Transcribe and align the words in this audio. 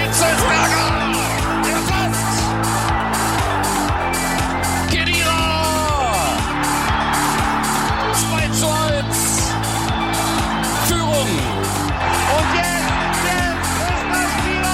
Hitzelsberger! 0.00 0.86
Der 1.64 1.80
trifft! 1.88 2.38
Kedira! 4.90 5.42
2 8.14 8.48
zu 8.58 8.66
1. 8.66 9.52
Führung. 10.88 11.30
Und 12.36 12.48
jetzt, 12.56 13.20
jetzt 13.28 13.70
ist 13.88 14.06
das 14.10 14.28
Spiel! 14.38 14.64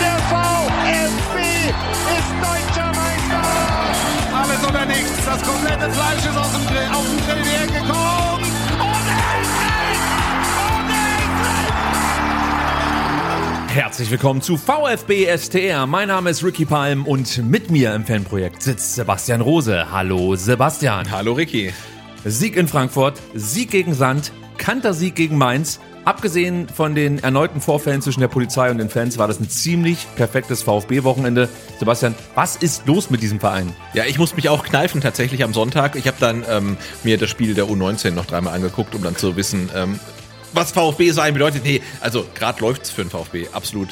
Der 0.00 0.18
VfB 0.30 1.34
ist 2.16 2.32
deutscher 2.44 2.90
Meister! 3.00 3.44
Alles 4.38 4.62
oder 4.68 4.84
nichts. 4.86 5.24
Das 5.24 5.40
komplette 5.42 5.90
Fleisch 5.90 6.24
ist 6.28 6.36
aus 6.36 6.52
dem 6.52 6.66
Grill, 6.66 6.88
auf 6.92 7.06
den 7.06 7.20
Grill 7.26 7.44
hergekommen. 7.44 8.29
Herzlich 13.80 14.10
willkommen 14.10 14.42
zu 14.42 14.58
VfB 14.58 15.34
STR. 15.38 15.86
Mein 15.86 16.08
Name 16.08 16.28
ist 16.28 16.44
Ricky 16.44 16.66
Palm 16.66 17.06
und 17.06 17.42
mit 17.48 17.70
mir 17.70 17.94
im 17.94 18.04
Fanprojekt 18.04 18.62
sitzt 18.62 18.94
Sebastian 18.94 19.40
Rose. 19.40 19.90
Hallo 19.90 20.36
Sebastian. 20.36 21.10
Hallo 21.10 21.32
Ricky. 21.32 21.72
Sieg 22.26 22.56
in 22.56 22.68
Frankfurt, 22.68 23.18
Sieg 23.32 23.70
gegen 23.70 23.94
Sand, 23.94 24.32
Kantersieg 24.58 25.14
gegen 25.14 25.38
Mainz. 25.38 25.80
Abgesehen 26.04 26.68
von 26.68 26.94
den 26.94 27.20
erneuten 27.20 27.62
Vorfällen 27.62 28.02
zwischen 28.02 28.20
der 28.20 28.28
Polizei 28.28 28.70
und 28.70 28.76
den 28.76 28.90
Fans 28.90 29.16
war 29.16 29.28
das 29.28 29.40
ein 29.40 29.48
ziemlich 29.48 30.06
perfektes 30.14 30.62
VfB-Wochenende. 30.62 31.48
Sebastian, 31.78 32.14
was 32.34 32.56
ist 32.56 32.86
los 32.86 33.08
mit 33.08 33.22
diesem 33.22 33.40
Verein? 33.40 33.72
Ja, 33.94 34.04
ich 34.04 34.18
muss 34.18 34.36
mich 34.36 34.50
auch 34.50 34.62
kneifen 34.62 35.00
tatsächlich 35.00 35.42
am 35.42 35.54
Sonntag. 35.54 35.96
Ich 35.96 36.06
habe 36.06 36.18
dann 36.20 36.44
ähm, 36.50 36.76
mir 37.02 37.16
das 37.16 37.30
Spiel 37.30 37.54
der 37.54 37.64
U19 37.64 38.10
noch 38.10 38.26
dreimal 38.26 38.54
angeguckt, 38.54 38.94
um 38.94 39.02
dann 39.02 39.16
zu 39.16 39.36
wissen, 39.36 39.70
ähm, 39.74 39.98
was 40.52 40.72
VfB 40.72 41.10
sein 41.10 41.34
bedeutet. 41.34 41.64
Nee, 41.64 41.82
also 42.00 42.26
gerade 42.34 42.60
läuft's 42.60 42.90
für 42.90 43.02
den 43.02 43.10
VfB, 43.10 43.48
absolut. 43.52 43.88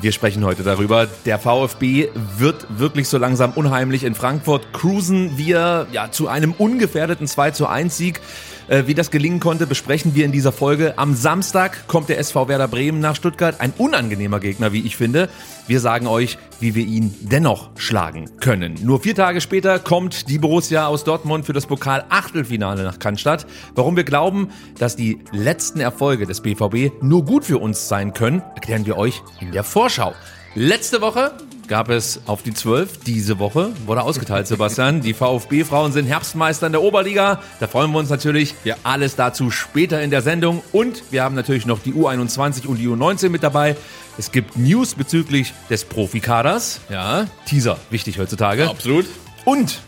Wir 0.00 0.12
sprechen 0.12 0.44
heute 0.44 0.62
darüber. 0.62 1.08
Der 1.24 1.40
VfB 1.40 2.08
wird 2.36 2.66
wirklich 2.78 3.08
so 3.08 3.18
langsam 3.18 3.50
unheimlich. 3.52 4.04
In 4.04 4.14
Frankfurt 4.14 4.72
cruisen 4.72 5.36
wir 5.36 5.88
ja 5.90 6.10
zu 6.12 6.28
einem 6.28 6.52
ungefährdeten 6.52 7.26
2 7.26 7.50
zu 7.50 7.66
1 7.66 7.96
Sieg. 7.96 8.20
Äh, 8.68 8.86
wie 8.86 8.94
das 8.94 9.10
gelingen 9.10 9.40
konnte, 9.40 9.66
besprechen 9.66 10.14
wir 10.14 10.26
in 10.26 10.32
dieser 10.32 10.52
Folge. 10.52 10.98
Am 10.98 11.14
Samstag 11.14 11.88
kommt 11.88 12.10
der 12.10 12.18
SV 12.18 12.48
Werder 12.48 12.68
Bremen 12.68 13.00
nach 13.00 13.16
Stuttgart. 13.16 13.60
Ein 13.60 13.72
unangenehmer 13.78 14.40
Gegner, 14.40 14.72
wie 14.72 14.86
ich 14.86 14.96
finde. 14.96 15.30
Wir 15.66 15.80
sagen 15.80 16.06
euch, 16.06 16.38
wie 16.60 16.74
wir 16.74 16.84
ihn 16.84 17.14
dennoch 17.20 17.70
schlagen 17.76 18.30
können. 18.40 18.74
Nur 18.82 19.00
vier 19.00 19.14
Tage 19.14 19.40
später 19.40 19.78
kommt 19.78 20.28
die 20.28 20.38
Borussia 20.38 20.86
aus 20.86 21.04
Dortmund 21.04 21.46
für 21.46 21.54
das 21.54 21.66
Pokal-Achtelfinale 21.66 22.82
nach 22.82 22.98
Cannstatt. 22.98 23.46
Warum 23.74 23.96
wir 23.96 24.04
glauben, 24.04 24.48
dass 24.78 24.96
die 24.96 25.18
letzten 25.32 25.80
Erfolge 25.80 26.26
des 26.26 26.42
BVB 26.42 27.02
nur 27.02 27.24
gut 27.24 27.44
für 27.46 27.58
uns 27.58 27.88
sein 27.88 28.12
können, 28.12 28.42
erklären 28.54 28.84
wir 28.84 28.98
euch 28.98 29.22
in 29.40 29.52
der 29.52 29.64
Vorschau. 29.64 30.12
Letzte 30.54 31.00
Woche 31.00 31.32
gab 31.68 31.90
es 31.90 32.20
auf 32.26 32.42
die 32.42 32.52
12. 32.52 33.00
Diese 33.04 33.38
Woche 33.38 33.70
wurde 33.86 34.02
ausgeteilt, 34.02 34.46
Sebastian. 34.46 35.02
Die 35.02 35.14
VfB-Frauen 35.14 35.92
sind 35.92 36.06
Herbstmeister 36.06 36.66
in 36.66 36.72
der 36.72 36.82
Oberliga. 36.82 37.40
Da 37.60 37.68
freuen 37.68 37.92
wir 37.92 37.98
uns 37.98 38.10
natürlich. 38.10 38.54
Ja. 38.64 38.76
Alles 38.82 39.14
dazu 39.14 39.50
später 39.50 40.02
in 40.02 40.10
der 40.10 40.22
Sendung. 40.22 40.62
Und 40.72 41.04
wir 41.10 41.22
haben 41.22 41.34
natürlich 41.34 41.66
noch 41.66 41.78
die 41.78 41.92
U21 41.92 42.66
und 42.66 42.78
die 42.78 42.88
U19 42.88 43.28
mit 43.28 43.42
dabei. 43.42 43.76
Es 44.16 44.32
gibt 44.32 44.56
News 44.56 44.94
bezüglich 44.94 45.52
des 45.70 45.84
Profikaders. 45.84 46.80
Ja, 46.88 47.26
Teaser, 47.46 47.78
wichtig 47.90 48.18
heutzutage. 48.18 48.68
Absolut. 48.68 49.06
Und, 49.44 49.80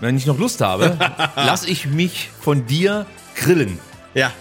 wenn 0.00 0.16
ich 0.16 0.24
noch 0.24 0.38
Lust 0.38 0.60
habe, 0.62 0.96
lasse 1.36 1.68
ich 1.68 1.86
mich 1.86 2.30
von 2.40 2.66
dir 2.66 3.04
grillen. 3.36 3.78
Ja. 4.14 4.32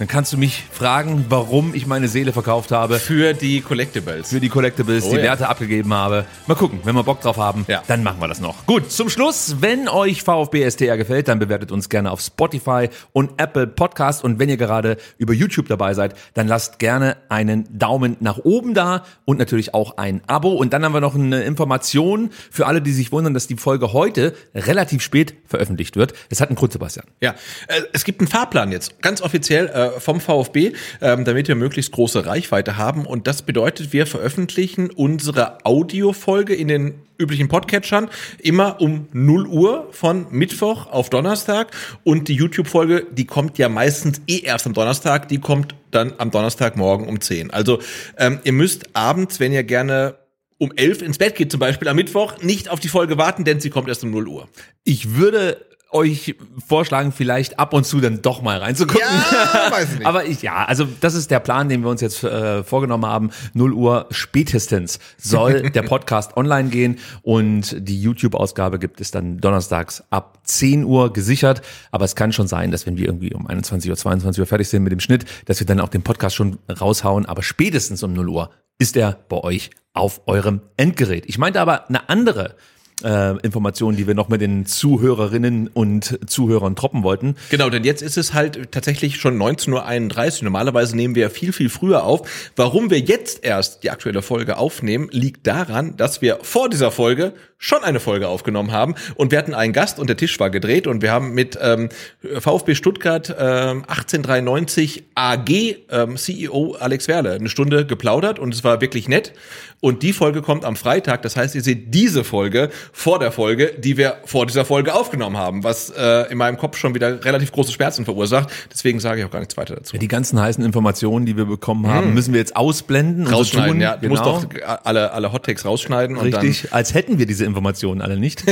Dann 0.00 0.08
kannst 0.08 0.32
du 0.32 0.38
mich 0.38 0.64
fragen, 0.72 1.26
warum 1.28 1.74
ich 1.74 1.86
meine 1.86 2.08
Seele 2.08 2.32
verkauft 2.32 2.72
habe. 2.72 2.98
Für 2.98 3.34
die 3.34 3.60
Collectibles. 3.60 4.30
Für 4.30 4.40
die 4.40 4.48
Collectibles, 4.48 5.04
Oh 5.04 5.10
die 5.10 5.16
ja. 5.18 5.24
Werte 5.24 5.46
abgegeben 5.46 5.92
habe. 5.92 6.24
Mal 6.46 6.54
gucken, 6.54 6.80
wenn 6.84 6.94
wir 6.94 7.02
Bock 7.02 7.20
drauf 7.20 7.36
haben, 7.36 7.66
Ja. 7.68 7.82
dann 7.86 8.02
machen 8.02 8.18
wir 8.18 8.26
das 8.26 8.40
noch. 8.40 8.64
Gut, 8.64 8.90
zum 8.90 9.10
Schluss, 9.10 9.56
wenn 9.60 9.90
euch 9.90 10.22
VfB 10.22 10.64
STR 10.70 10.96
gefällt, 10.96 11.28
dann 11.28 11.38
bewertet 11.38 11.70
uns 11.70 11.90
gerne 11.90 12.10
auf 12.12 12.22
Spotify 12.22 12.88
und 13.12 13.38
Apple 13.38 13.66
Podcast. 13.66 14.24
Und 14.24 14.38
wenn 14.38 14.48
ihr 14.48 14.56
gerade 14.56 14.96
über 15.18 15.34
YouTube 15.34 15.68
dabei 15.68 15.92
seid, 15.92 16.14
dann 16.32 16.48
lasst 16.48 16.78
gerne 16.78 17.18
einen 17.28 17.68
Daumen 17.78 18.16
nach 18.20 18.38
oben 18.38 18.72
da 18.72 19.04
und 19.26 19.38
natürlich 19.38 19.74
auch 19.74 19.98
ein 19.98 20.22
Abo. 20.26 20.52
Und 20.52 20.72
dann 20.72 20.82
haben 20.82 20.94
wir 20.94 21.02
noch 21.02 21.14
eine 21.14 21.42
Information 21.42 22.30
für 22.50 22.66
alle, 22.66 22.80
die 22.80 22.92
sich 22.92 23.12
wundern, 23.12 23.34
dass 23.34 23.48
die 23.48 23.56
Folge 23.58 23.92
heute 23.92 24.32
relativ 24.54 25.02
spät 25.02 25.34
veröffentlicht 25.44 25.96
wird. 25.96 26.14
Es 26.30 26.40
hat 26.40 26.48
einen 26.48 26.56
Grund, 26.56 26.72
Sebastian. 26.72 27.04
Ja, 27.20 27.34
äh, 27.68 27.82
es 27.92 28.04
gibt 28.04 28.22
einen 28.22 28.28
Fahrplan 28.28 28.72
jetzt, 28.72 29.02
ganz 29.02 29.20
offiziell 29.20 29.66
vom 29.98 30.20
VfB, 30.20 30.72
ähm, 31.00 31.24
damit 31.24 31.48
wir 31.48 31.54
möglichst 31.54 31.92
große 31.92 32.26
Reichweite 32.26 32.76
haben. 32.76 33.06
Und 33.06 33.26
das 33.26 33.42
bedeutet, 33.42 33.92
wir 33.92 34.06
veröffentlichen 34.06 34.90
unsere 34.90 35.64
Audiofolge 35.64 36.54
in 36.54 36.68
den 36.68 36.94
üblichen 37.18 37.48
Podcatchern 37.48 38.08
immer 38.38 38.80
um 38.80 39.06
0 39.12 39.46
Uhr 39.46 39.88
von 39.90 40.26
Mittwoch 40.30 40.86
auf 40.86 41.10
Donnerstag. 41.10 41.70
Und 42.02 42.28
die 42.28 42.34
YouTube-Folge, 42.34 43.06
die 43.10 43.26
kommt 43.26 43.58
ja 43.58 43.68
meistens 43.68 44.22
eh 44.26 44.40
erst 44.40 44.66
am 44.66 44.72
Donnerstag, 44.72 45.28
die 45.28 45.38
kommt 45.38 45.74
dann 45.90 46.14
am 46.18 46.30
Donnerstagmorgen 46.30 47.06
um 47.06 47.20
10. 47.20 47.50
Also 47.50 47.80
ähm, 48.16 48.40
ihr 48.44 48.52
müsst 48.52 48.96
abends, 48.96 49.40
wenn 49.40 49.52
ihr 49.52 49.64
gerne 49.64 50.16
um 50.58 50.72
11 50.76 51.02
ins 51.02 51.18
Bett 51.18 51.36
geht, 51.36 51.50
zum 51.50 51.58
Beispiel 51.58 51.88
am 51.88 51.96
Mittwoch, 51.96 52.42
nicht 52.42 52.68
auf 52.68 52.80
die 52.80 52.88
Folge 52.88 53.16
warten, 53.16 53.44
denn 53.44 53.60
sie 53.60 53.70
kommt 53.70 53.88
erst 53.88 54.04
um 54.04 54.10
0 54.10 54.28
Uhr. 54.28 54.48
Ich 54.84 55.16
würde 55.16 55.64
euch 55.92 56.36
vorschlagen, 56.66 57.12
vielleicht 57.12 57.58
ab 57.58 57.72
und 57.72 57.84
zu 57.84 58.00
dann 58.00 58.22
doch 58.22 58.42
mal 58.42 58.58
reinzugucken. 58.58 59.00
Ja, 59.00 59.72
weiß 59.72 59.92
ich 59.92 59.94
nicht. 59.98 60.06
Aber 60.06 60.24
ich, 60.24 60.42
ja, 60.42 60.64
also 60.64 60.86
das 61.00 61.14
ist 61.14 61.30
der 61.30 61.40
Plan, 61.40 61.68
den 61.68 61.82
wir 61.82 61.90
uns 61.90 62.00
jetzt 62.00 62.22
äh, 62.22 62.62
vorgenommen 62.62 63.06
haben. 63.06 63.30
0 63.54 63.72
Uhr 63.72 64.06
spätestens 64.10 64.98
soll 65.18 65.70
der 65.70 65.82
Podcast 65.82 66.36
online 66.36 66.68
gehen 66.68 66.98
und 67.22 67.76
die 67.78 68.00
YouTube-Ausgabe 68.00 68.78
gibt 68.78 69.00
es 69.00 69.10
dann 69.10 69.38
donnerstags 69.38 70.04
ab 70.10 70.38
10 70.44 70.84
Uhr 70.84 71.12
gesichert. 71.12 71.62
Aber 71.90 72.04
es 72.04 72.14
kann 72.14 72.32
schon 72.32 72.46
sein, 72.46 72.70
dass 72.70 72.86
wenn 72.86 72.96
wir 72.96 73.06
irgendwie 73.06 73.34
um 73.34 73.46
21 73.46 73.90
Uhr, 73.90 73.96
22 73.96 74.40
Uhr 74.40 74.46
fertig 74.46 74.68
sind 74.68 74.82
mit 74.82 74.92
dem 74.92 75.00
Schnitt, 75.00 75.24
dass 75.46 75.60
wir 75.60 75.66
dann 75.66 75.80
auch 75.80 75.88
den 75.88 76.02
Podcast 76.02 76.36
schon 76.36 76.58
raushauen. 76.68 77.26
Aber 77.26 77.42
spätestens 77.42 78.02
um 78.02 78.12
0 78.12 78.28
Uhr 78.28 78.50
ist 78.78 78.96
er 78.96 79.18
bei 79.28 79.36
euch 79.36 79.70
auf 79.92 80.22
eurem 80.26 80.60
Endgerät. 80.76 81.24
Ich 81.26 81.38
meinte 81.38 81.60
aber 81.60 81.88
eine 81.88 82.08
andere 82.08 82.56
äh, 83.02 83.38
Informationen, 83.38 83.96
die 83.96 84.06
wir 84.06 84.14
noch 84.14 84.28
mit 84.28 84.40
den 84.40 84.66
Zuhörerinnen 84.66 85.68
und 85.68 86.18
Zuhörern 86.26 86.76
troppen 86.76 87.02
wollten. 87.02 87.36
Genau, 87.50 87.70
denn 87.70 87.84
jetzt 87.84 88.02
ist 88.02 88.16
es 88.16 88.34
halt 88.34 88.72
tatsächlich 88.72 89.16
schon 89.16 89.36
19.31 89.36 90.38
Uhr. 90.38 90.44
Normalerweise 90.44 90.96
nehmen 90.96 91.14
wir 91.14 91.22
ja 91.22 91.28
viel, 91.28 91.52
viel 91.52 91.68
früher 91.68 92.04
auf. 92.04 92.50
Warum 92.56 92.90
wir 92.90 92.98
jetzt 92.98 93.44
erst 93.44 93.82
die 93.82 93.90
aktuelle 93.90 94.22
Folge 94.22 94.58
aufnehmen, 94.58 95.08
liegt 95.10 95.46
daran, 95.46 95.96
dass 95.96 96.22
wir 96.22 96.38
vor 96.42 96.68
dieser 96.68 96.90
Folge 96.90 97.32
schon 97.60 97.84
eine 97.84 98.00
Folge 98.00 98.26
aufgenommen 98.26 98.72
haben 98.72 98.94
und 99.16 99.30
wir 99.30 99.38
hatten 99.38 99.52
einen 99.52 99.74
Gast 99.74 99.98
und 99.98 100.08
der 100.08 100.16
Tisch 100.16 100.40
war 100.40 100.48
gedreht 100.48 100.86
und 100.86 101.02
wir 101.02 101.12
haben 101.12 101.34
mit 101.34 101.58
ähm, 101.60 101.90
VfB 102.38 102.74
Stuttgart 102.74 103.28
ähm, 103.38 103.84
1893 103.86 105.04
AG 105.14 105.50
ähm, 105.90 106.16
CEO 106.16 106.76
Alex 106.80 107.06
Werle 107.06 107.32
eine 107.32 107.50
Stunde 107.50 107.84
geplaudert 107.84 108.38
und 108.38 108.54
es 108.54 108.64
war 108.64 108.80
wirklich 108.80 109.08
nett. 109.08 109.34
Und 109.82 110.02
die 110.02 110.12
Folge 110.12 110.42
kommt 110.42 110.64
am 110.66 110.76
Freitag, 110.76 111.22
das 111.22 111.36
heißt, 111.36 111.54
ihr 111.54 111.62
seht 111.62 111.94
diese 111.94 112.22
Folge 112.22 112.68
vor 112.92 113.18
der 113.18 113.32
Folge, 113.32 113.72
die 113.78 113.96
wir 113.96 114.16
vor 114.26 114.44
dieser 114.44 114.66
Folge 114.66 114.94
aufgenommen 114.94 115.38
haben, 115.38 115.64
was 115.64 115.88
äh, 115.90 116.30
in 116.30 116.36
meinem 116.36 116.58
Kopf 116.58 116.76
schon 116.76 116.94
wieder 116.94 117.24
relativ 117.24 117.50
große 117.52 117.72
Schmerzen 117.72 118.04
verursacht. 118.04 118.50
Deswegen 118.70 119.00
sage 119.00 119.20
ich 119.20 119.26
auch 119.26 119.30
gar 119.30 119.38
nichts 119.38 119.56
weiter 119.56 119.76
dazu. 119.76 119.96
Die 119.96 120.08
ganzen 120.08 120.38
heißen 120.38 120.62
Informationen, 120.64 121.24
die 121.24 121.36
wir 121.36 121.46
bekommen 121.46 121.86
haben, 121.86 122.12
müssen 122.12 122.34
wir 122.34 122.40
jetzt 122.40 122.56
ausblenden. 122.56 123.22
und 123.26 123.28
so 123.28 123.30
Hm. 123.30 123.36
Rausschneiden, 123.38 123.72
tun. 123.72 123.80
ja. 123.80 123.96
Du 123.96 124.08
genau. 124.08 124.32
musst 124.34 124.44
doch 124.54 124.80
alle, 124.84 125.12
alle 125.12 125.32
Hottakes 125.32 125.64
rausschneiden 125.64 126.16
und 126.18 126.24
Richtig, 126.26 126.72
als 126.74 126.92
hätten 126.92 127.18
wir 127.18 127.24
diese 127.26 127.46
Informationen 127.46 128.02
alle 128.02 128.18
nicht. 128.18 128.44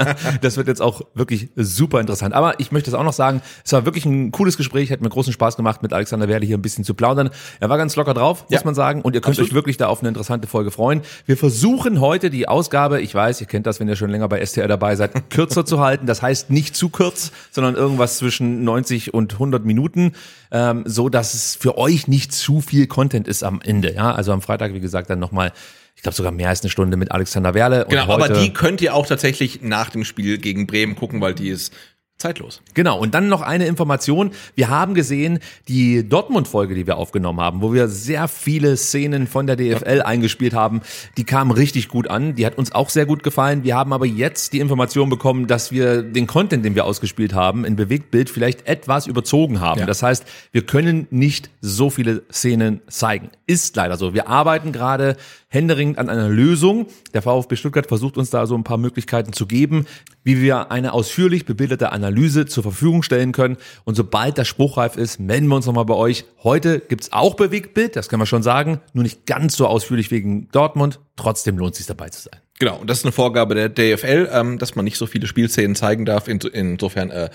das 0.42 0.56
wird 0.56 0.68
jetzt 0.68 0.82
auch 0.82 1.00
wirklich 1.14 1.48
super 1.56 2.00
interessant. 2.00 2.34
Aber 2.34 2.60
ich 2.60 2.72
möchte 2.72 2.90
es 2.90 2.94
auch 2.94 3.04
noch 3.04 3.12
sagen, 3.12 3.40
es 3.64 3.72
war 3.72 3.84
wirklich 3.86 4.04
ein 4.04 4.30
cooles 4.32 4.56
Gespräch, 4.58 4.90
hat 4.92 5.00
mir 5.00 5.08
großen 5.08 5.32
Spaß 5.32 5.56
gemacht, 5.56 5.82
mit 5.82 5.92
Alexander 5.92 6.28
Werle 6.28 6.44
hier 6.44 6.58
ein 6.58 6.62
bisschen 6.62 6.84
zu 6.84 6.94
plaudern. 6.94 7.30
Er 7.60 7.68
war 7.70 7.78
ganz 7.78 7.96
locker 7.96 8.12
drauf, 8.14 8.42
muss 8.50 8.50
Ja. 8.52 8.60
man 8.66 8.74
sagen. 8.74 9.02
Und 9.02 9.14
ihr 9.14 9.20
könnt 9.20 9.32
Absolut. 9.38 9.50
euch 9.50 9.54
wirklich 9.54 9.76
da 9.78 9.86
auf 9.88 10.00
eine 10.00 10.08
interessante 10.08 10.46
Folge 10.46 10.70
freuen. 10.74 11.02
Wir 11.26 11.36
versuchen 11.36 12.00
heute 12.00 12.30
die 12.30 12.48
Ausgabe, 12.48 13.00
ich 13.00 13.14
weiß, 13.14 13.40
ihr 13.40 13.46
kennt 13.46 13.66
das, 13.66 13.80
wenn 13.80 13.88
ihr 13.88 13.96
schon 13.96 14.10
länger 14.10 14.28
bei 14.28 14.44
STR 14.44 14.68
dabei 14.68 14.96
seid, 14.96 15.12
kürzer 15.30 15.64
zu 15.64 15.80
halten. 15.80 16.06
Das 16.06 16.22
heißt 16.22 16.50
nicht 16.50 16.76
zu 16.76 16.88
kurz, 16.88 17.32
sondern 17.50 17.74
irgendwas 17.76 18.18
zwischen 18.18 18.64
90 18.64 19.14
und 19.14 19.34
100 19.34 19.64
Minuten, 19.64 20.12
ähm, 20.50 20.82
so 20.86 21.08
dass 21.08 21.34
es 21.34 21.56
für 21.56 21.78
euch 21.78 22.08
nicht 22.08 22.32
zu 22.32 22.60
viel 22.60 22.86
Content 22.86 23.28
ist 23.28 23.42
am 23.42 23.60
Ende. 23.62 23.94
Ja, 23.94 24.12
also 24.12 24.32
am 24.32 24.42
Freitag, 24.42 24.74
wie 24.74 24.80
gesagt, 24.80 25.10
dann 25.10 25.18
nochmal 25.18 25.52
ich 25.96 26.02
glaube 26.02 26.16
sogar 26.16 26.32
mehr 26.32 26.48
als 26.48 26.60
eine 26.62 26.70
Stunde 26.70 26.96
mit 26.96 27.12
Alexander 27.12 27.54
Werle. 27.54 27.84
Und 27.84 27.90
Genau, 27.90 28.12
aber 28.12 28.28
die 28.28 28.52
könnt 28.52 28.80
ihr 28.82 28.94
auch 28.94 29.06
tatsächlich 29.06 29.62
nach 29.62 29.90
dem 29.90 30.04
Spiel 30.04 30.38
gegen 30.38 30.66
Bremen 30.66 30.96
gucken, 30.96 31.20
weil 31.20 31.34
die 31.34 31.48
ist 31.48 31.72
zeitlos. 32.18 32.62
Genau, 32.74 32.98
und 32.98 33.14
dann 33.14 33.28
noch 33.28 33.42
eine 33.42 33.66
Information. 33.66 34.30
Wir 34.54 34.68
haben 34.68 34.94
gesehen, 34.94 35.40
die 35.68 36.08
Dortmund-Folge, 36.08 36.74
die 36.74 36.86
wir 36.86 36.96
aufgenommen 36.96 37.40
haben, 37.40 37.60
wo 37.60 37.72
wir 37.72 37.88
sehr 37.88 38.28
viele 38.28 38.76
Szenen 38.76 39.26
von 39.26 39.46
der 39.46 39.56
DFL 39.56 40.00
eingespielt 40.02 40.54
haben, 40.54 40.80
die 41.16 41.24
kam 41.24 41.50
richtig 41.50 41.88
gut 41.88 42.08
an. 42.08 42.34
Die 42.34 42.46
hat 42.46 42.56
uns 42.56 42.72
auch 42.72 42.88
sehr 42.88 43.04
gut 43.04 43.22
gefallen. 43.22 43.64
Wir 43.64 43.76
haben 43.76 43.92
aber 43.92 44.06
jetzt 44.06 44.52
die 44.52 44.60
Information 44.60 45.10
bekommen, 45.10 45.46
dass 45.46 45.72
wir 45.72 46.02
den 46.02 46.26
Content, 46.26 46.64
den 46.64 46.74
wir 46.74 46.84
ausgespielt 46.84 47.34
haben, 47.34 47.64
in 47.64 47.76
Bewegtbild 47.76 48.30
vielleicht 48.30 48.66
etwas 48.66 49.06
überzogen 49.06 49.60
haben. 49.60 49.80
Ja. 49.80 49.86
Das 49.86 50.02
heißt, 50.02 50.24
wir 50.52 50.64
können 50.64 51.06
nicht 51.10 51.50
so 51.60 51.90
viele 51.90 52.22
Szenen 52.32 52.80
zeigen. 52.88 53.30
Ist 53.46 53.76
leider 53.76 53.96
so. 53.96 54.14
Wir 54.14 54.28
arbeiten 54.28 54.72
gerade 54.72 55.16
händeringend 55.54 55.98
an 55.98 56.08
einer 56.08 56.28
Lösung. 56.28 56.86
Der 57.14 57.22
VfB 57.22 57.56
Stuttgart 57.56 57.86
versucht 57.86 58.18
uns 58.18 58.30
da 58.30 58.46
so 58.46 58.54
ein 58.54 58.64
paar 58.64 58.76
Möglichkeiten 58.76 59.32
zu 59.32 59.46
geben, 59.46 59.86
wie 60.24 60.42
wir 60.42 60.70
eine 60.70 60.92
ausführlich 60.92 61.46
bebilderte 61.46 61.92
Analyse 61.92 62.46
zur 62.46 62.62
Verfügung 62.64 63.02
stellen 63.02 63.32
können. 63.32 63.56
Und 63.84 63.94
sobald 63.94 64.36
das 64.36 64.48
spruchreif 64.48 64.96
ist, 64.96 65.20
melden 65.20 65.46
wir 65.46 65.56
uns 65.56 65.66
nochmal 65.66 65.84
bei 65.84 65.94
euch. 65.94 66.24
Heute 66.42 66.80
gibt's 66.80 67.12
auch 67.12 67.34
Bewegtbild, 67.34 67.96
das 67.96 68.08
können 68.08 68.20
wir 68.20 68.26
schon 68.26 68.42
sagen, 68.42 68.80
nur 68.92 69.04
nicht 69.04 69.24
ganz 69.26 69.56
so 69.56 69.66
ausführlich 69.66 70.10
wegen 70.10 70.48
Dortmund. 70.50 71.00
Trotzdem 71.16 71.56
lohnt 71.56 71.72
es 71.72 71.78
sich 71.78 71.86
dabei 71.86 72.08
zu 72.08 72.22
sein. 72.22 72.40
Genau, 72.58 72.76
und 72.78 72.88
das 72.88 72.98
ist 72.98 73.04
eine 73.04 73.12
Vorgabe 73.12 73.54
der 73.54 73.68
DFL, 73.68 74.28
ähm, 74.32 74.58
dass 74.58 74.74
man 74.76 74.84
nicht 74.84 74.96
so 74.96 75.06
viele 75.06 75.26
Spielszenen 75.26 75.74
zeigen 75.74 76.04
darf. 76.04 76.28
In, 76.28 76.38
insofern 76.52 77.10
äh, 77.10 77.30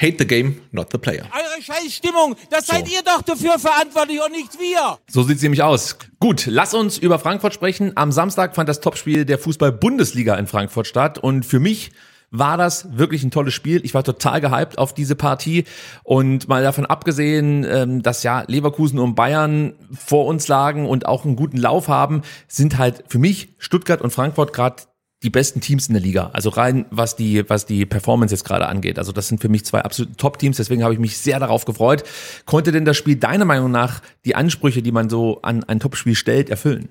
hate 0.00 0.16
the 0.18 0.26
game, 0.26 0.60
not 0.70 0.88
the 0.92 0.98
player. 0.98 1.24
Eure 1.32 1.62
Scheißstimmung, 1.62 2.36
das 2.50 2.66
seid 2.66 2.90
ihr 2.90 3.02
doch 3.02 3.22
dafür 3.22 3.58
verantwortlich 3.58 4.20
und 4.24 4.32
nicht 4.32 4.58
wir. 4.58 4.98
So 5.08 5.22
sieht's 5.22 5.42
nämlich 5.42 5.62
aus. 5.62 5.96
Gut, 6.20 6.46
lass 6.46 6.74
uns 6.74 6.98
über 6.98 7.18
Frankfurt 7.18 7.54
sprechen. 7.54 7.92
Am 7.96 8.12
Samstag 8.12 8.54
fand 8.54 8.68
das 8.68 8.80
Topspiel 8.80 9.24
der 9.24 9.38
Fußball-Bundesliga 9.38 10.36
in 10.36 10.46
Frankfurt 10.46 10.86
statt 10.86 11.18
und 11.18 11.44
für 11.44 11.60
mich 11.60 11.92
war 12.32 12.56
das 12.56 12.96
wirklich 12.96 13.22
ein 13.22 13.30
tolles 13.30 13.54
Spiel. 13.54 13.82
Ich 13.84 13.94
war 13.94 14.02
total 14.02 14.40
gehypt 14.40 14.78
auf 14.78 14.94
diese 14.94 15.14
Partie 15.14 15.64
und 16.02 16.48
mal 16.48 16.62
davon 16.62 16.86
abgesehen, 16.86 17.64
ähm, 17.68 18.02
dass 18.02 18.22
ja 18.22 18.44
Leverkusen 18.48 18.98
und 18.98 19.14
Bayern 19.14 19.74
vor 19.92 20.26
uns 20.26 20.48
lagen 20.48 20.86
und 20.86 21.06
auch 21.06 21.24
einen 21.24 21.36
guten 21.36 21.58
Lauf 21.58 21.88
haben, 21.88 22.22
sind 22.48 22.78
halt 22.78 23.04
für 23.08 23.18
mich 23.18 23.54
Stuttgart 23.58 24.00
und 24.00 24.10
Frankfurt 24.10 24.52
gerade 24.54 24.82
die 25.22 25.30
besten 25.30 25.60
Teams 25.60 25.86
in 25.86 25.94
der 25.94 26.02
Liga. 26.02 26.30
Also 26.32 26.50
rein, 26.50 26.86
was 26.90 27.16
die, 27.16 27.48
was 27.48 27.66
die 27.66 27.86
Performance 27.86 28.34
jetzt 28.34 28.44
gerade 28.44 28.66
angeht. 28.66 28.98
Also 28.98 29.12
das 29.12 29.28
sind 29.28 29.40
für 29.40 29.48
mich 29.48 29.64
zwei 29.64 29.80
absolute 29.80 30.16
Top-Teams. 30.16 30.56
Deswegen 30.56 30.82
habe 30.82 30.94
ich 30.94 31.00
mich 31.00 31.18
sehr 31.18 31.38
darauf 31.38 31.64
gefreut. 31.64 32.04
Konnte 32.44 32.72
denn 32.72 32.84
das 32.84 32.96
Spiel 32.96 33.16
deiner 33.16 33.44
Meinung 33.44 33.70
nach 33.70 34.02
die 34.24 34.34
Ansprüche, 34.34 34.82
die 34.82 34.92
man 34.92 35.08
so 35.08 35.40
an 35.42 35.64
ein 35.64 35.80
Topspiel 35.80 36.14
stellt, 36.14 36.50
erfüllen? 36.50 36.88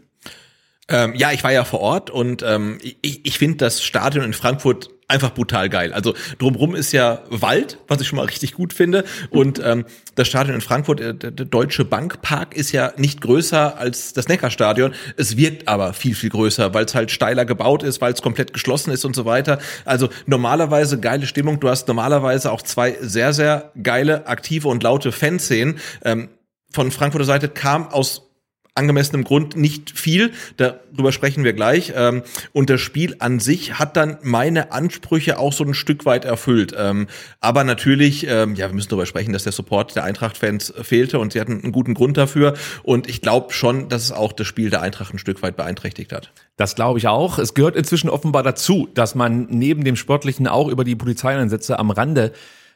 Ähm, 0.88 1.14
ja, 1.16 1.32
ich 1.32 1.44
war 1.44 1.52
ja 1.52 1.64
vor 1.64 1.80
Ort 1.80 2.10
und 2.10 2.44
ähm, 2.46 2.78
ich, 2.82 3.26
ich 3.26 3.38
finde 3.38 3.58
das 3.58 3.84
Stadion 3.84 4.26
in 4.26 4.34
Frankfurt 4.34 4.90
einfach 5.12 5.34
brutal 5.34 5.70
geil. 5.70 5.94
Also 5.94 6.16
drumrum 6.40 6.74
ist 6.74 6.92
ja 6.92 7.22
Wald, 7.30 7.78
was 7.88 8.02
ich 8.02 8.08
schon 8.08 8.18
mal 8.18 8.26
richtig 8.26 8.54
gut 8.54 8.74
finde. 8.74 9.04
Und 9.30 9.62
ähm, 9.64 9.86
das 10.16 10.28
Stadion 10.28 10.56
in 10.56 10.62
Frankfurt, 10.62 11.00
äh, 11.00 11.14
der, 11.14 11.32
der 11.32 11.46
Deutsche 11.46 11.86
Bankpark, 11.86 12.56
ist 12.56 12.72
ja 12.72 12.94
nicht 12.98 13.22
größer 13.22 13.78
als 13.78 14.14
das 14.14 14.28
Neckarstadion. 14.28 14.94
Es 15.18 15.38
wirkt 15.38 15.68
aber 15.68 15.94
viel, 15.94 16.16
viel 16.16 16.30
größer, 16.30 16.74
weil 16.74 16.86
es 16.86 16.96
halt 16.96 17.12
steiler 17.12 17.46
gebaut 17.46 17.84
ist, 17.84 18.02
weil 18.02 18.14
es 18.14 18.22
komplett 18.22 18.54
geschlossen 18.54 18.92
ist 18.92 19.06
und 19.06 19.16
so 19.16 19.26
weiter. 19.26 19.60
Also 19.86 20.10
normalerweise 20.26 21.00
geile 21.00 21.28
Stimmung. 21.28 21.60
Du 21.60 21.70
hast 21.70 21.88
normalerweise 21.88 22.52
auch 22.52 22.62
zwei 22.62 22.98
sehr, 23.02 23.34
sehr 23.34 23.72
geile, 23.82 24.28
aktive 24.28 24.68
und 24.68 24.82
laute 24.82 25.12
Fanszenen. 25.12 25.80
Ähm, 26.04 26.30
von 26.74 26.92
Frankfurter 26.92 27.26
Seite 27.26 27.50
kam 27.50 27.90
aus 27.90 28.31
angemessenem 28.74 29.26
Grund 29.26 29.58
nicht 29.58 29.92
viel. 29.92 30.32
Darüber 30.56 31.12
sprechen 31.12 31.44
wir 31.44 31.54
gleich. 31.54 31.92
Ähm, 31.96 32.24
und 32.54 32.70
das 32.70 32.80
Spiel 32.80 33.16
an 33.20 33.40
sich 33.40 33.80
hat 33.80 33.98
dann 33.98 34.18
meine 34.22 34.72
Ansprüche 34.72 35.40
auch 35.40 35.52
so 35.52 35.66
ein 35.66 35.74
Stück 35.74 36.06
weit 36.06 36.24
erfüllt. 36.24 36.74
Ähm, 36.78 37.08
aber 37.42 37.64
natürlich, 37.64 38.26
ähm, 38.28 38.56
ja, 38.56 38.70
wir 38.70 38.74
müssen 38.74 38.90
darüber 38.90 39.06
sprechen, 39.06 39.34
dass 39.34 39.44
der 39.44 39.52
Support 39.52 39.96
der 39.96 40.06
Eintracht-Fans 40.06 40.74
fehlte 40.82 41.20
und 41.20 41.34
sie 41.34 41.42
hatten 41.42 41.62
einen 41.62 41.72
guten 41.74 41.94
Grund 41.94 42.16
dafür. 42.16 42.54
Und 42.84 43.10
ich 43.10 43.22
glaube 43.22 43.52
schon, 43.52 43.90
dass 43.90 44.04
es 44.04 44.12
auch 44.14 44.32
das 44.32 44.48
Spiel 44.48 44.70
der 44.70 44.82
Eintracht 44.82 45.14
ein 45.14 45.20
Stück 45.20 45.42
weit 45.42 45.58
beeinträchtigt 45.58 46.14
hat. 46.14 46.32
Das 46.56 46.76
glaube 46.76 47.00
ich 47.00 47.08
auch. 47.08 47.40
Es 47.40 47.54
gehört 47.54 47.76
inzwischen 47.76 48.10
offenbar 48.10 48.44
dazu, 48.44 48.88
dass 48.94 49.16
man 49.16 49.48
neben 49.50 49.84
dem 49.84 49.98
Sportlichen 49.98 50.48
auch 50.48 50.70
über 50.70 50.86
die 50.86 50.96
Polizeieinsätze 50.96 51.78
am 51.78 51.92
Rande 51.92 52.32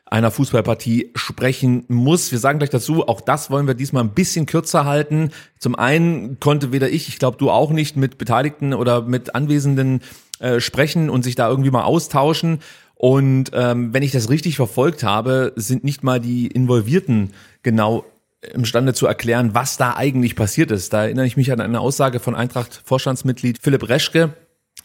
einer 0.05 0.29
Fußballpartie 0.31 1.11
sprechen 1.15 1.83
muss. 1.87 2.31
Wir 2.31 2.39
sagen 2.39 2.59
gleich 2.59 2.69
dazu, 2.69 3.07
auch 3.07 3.21
das 3.21 3.49
wollen 3.49 3.67
wir 3.67 3.73
diesmal 3.73 4.03
ein 4.03 4.13
bisschen 4.13 4.45
kürzer 4.45 4.85
halten. 4.85 5.31
Zum 5.57 5.75
einen 5.75 6.39
konnte 6.39 6.71
weder 6.71 6.89
ich, 6.89 7.07
ich 7.07 7.17
glaube 7.17 7.37
du 7.37 7.49
auch 7.49 7.71
nicht, 7.71 7.97
mit 7.97 8.17
Beteiligten 8.17 8.73
oder 8.73 9.01
mit 9.01 9.33
Anwesenden 9.33 10.01
äh, 10.39 10.59
sprechen 10.59 11.09
und 11.09 11.23
sich 11.23 11.35
da 11.35 11.49
irgendwie 11.49 11.71
mal 11.71 11.83
austauschen. 11.83 12.59
Und 12.93 13.51
ähm, 13.53 13.93
wenn 13.93 14.03
ich 14.03 14.11
das 14.11 14.29
richtig 14.29 14.55
verfolgt 14.55 15.03
habe, 15.03 15.53
sind 15.55 15.83
nicht 15.83 16.03
mal 16.03 16.19
die 16.19 16.47
Involvierten 16.47 17.33
genau 17.63 18.05
imstande 18.53 18.93
zu 18.93 19.07
erklären, 19.07 19.53
was 19.53 19.77
da 19.77 19.95
eigentlich 19.95 20.35
passiert 20.35 20.71
ist. 20.71 20.93
Da 20.93 21.03
erinnere 21.03 21.25
ich 21.25 21.35
mich 21.35 21.51
an 21.51 21.61
eine 21.61 21.79
Aussage 21.79 22.19
von 22.19 22.35
Eintracht-Vorstandsmitglied 22.35 23.57
Philipp 23.61 23.89
Reschke, 23.89 24.33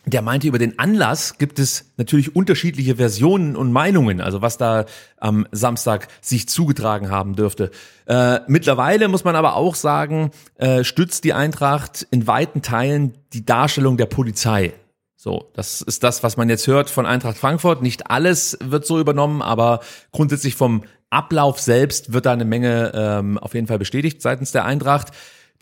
der 0.07 0.23
meinte, 0.23 0.47
über 0.49 0.59
den 0.59 0.79
Anlass 0.79 1.37
gibt 1.37 1.59
es 1.59 1.93
natürlich 1.97 2.35
unterschiedliche 2.35 2.97
Versionen 2.97 3.55
und 3.55 3.71
Meinungen, 3.71 4.21
also 4.21 4.41
was 4.41 4.57
da 4.57 4.87
am 5.19 5.47
Samstag 5.53 6.09
sich 6.21 6.49
zugetragen 6.49 7.11
haben 7.11 7.37
dürfte. 7.37 7.71
Äh, 8.07 8.41
mittlerweile 8.47 9.09
muss 9.09 9.25
man 9.25 9.37
aber 9.37 9.57
auch 9.57 9.75
sagen, 9.75 10.31
äh, 10.57 10.85
stützt 10.85 11.25
die 11.25 11.35
Eintracht 11.35 12.07
in 12.11 12.27
weiten 12.27 12.63
Teilen 12.63 13.15
die 13.33 13.45
Darstellung 13.45 13.99
der 13.99 14.07
Polizei. 14.07 14.73
So, 15.17 15.51
das 15.53 15.83
ist 15.83 16.03
das, 16.03 16.23
was 16.23 16.39
man 16.39 16.49
jetzt 16.49 16.67
hört 16.67 16.89
von 16.89 17.05
Eintracht 17.05 17.37
Frankfurt. 17.37 17.83
Nicht 17.83 18.11
alles 18.11 18.57
wird 18.63 18.87
so 18.87 18.99
übernommen, 18.99 19.43
aber 19.43 19.81
grundsätzlich 20.13 20.55
vom 20.55 20.85
Ablauf 21.11 21.61
selbst 21.61 22.15
wird 22.15 22.25
da 22.25 22.33
eine 22.33 22.47
Menge 22.47 22.93
ähm, 22.95 23.37
auf 23.37 23.53
jeden 23.53 23.67
Fall 23.67 23.79
bestätigt 23.79 24.23
seitens 24.23 24.51
der 24.51 24.65
Eintracht. 24.65 25.09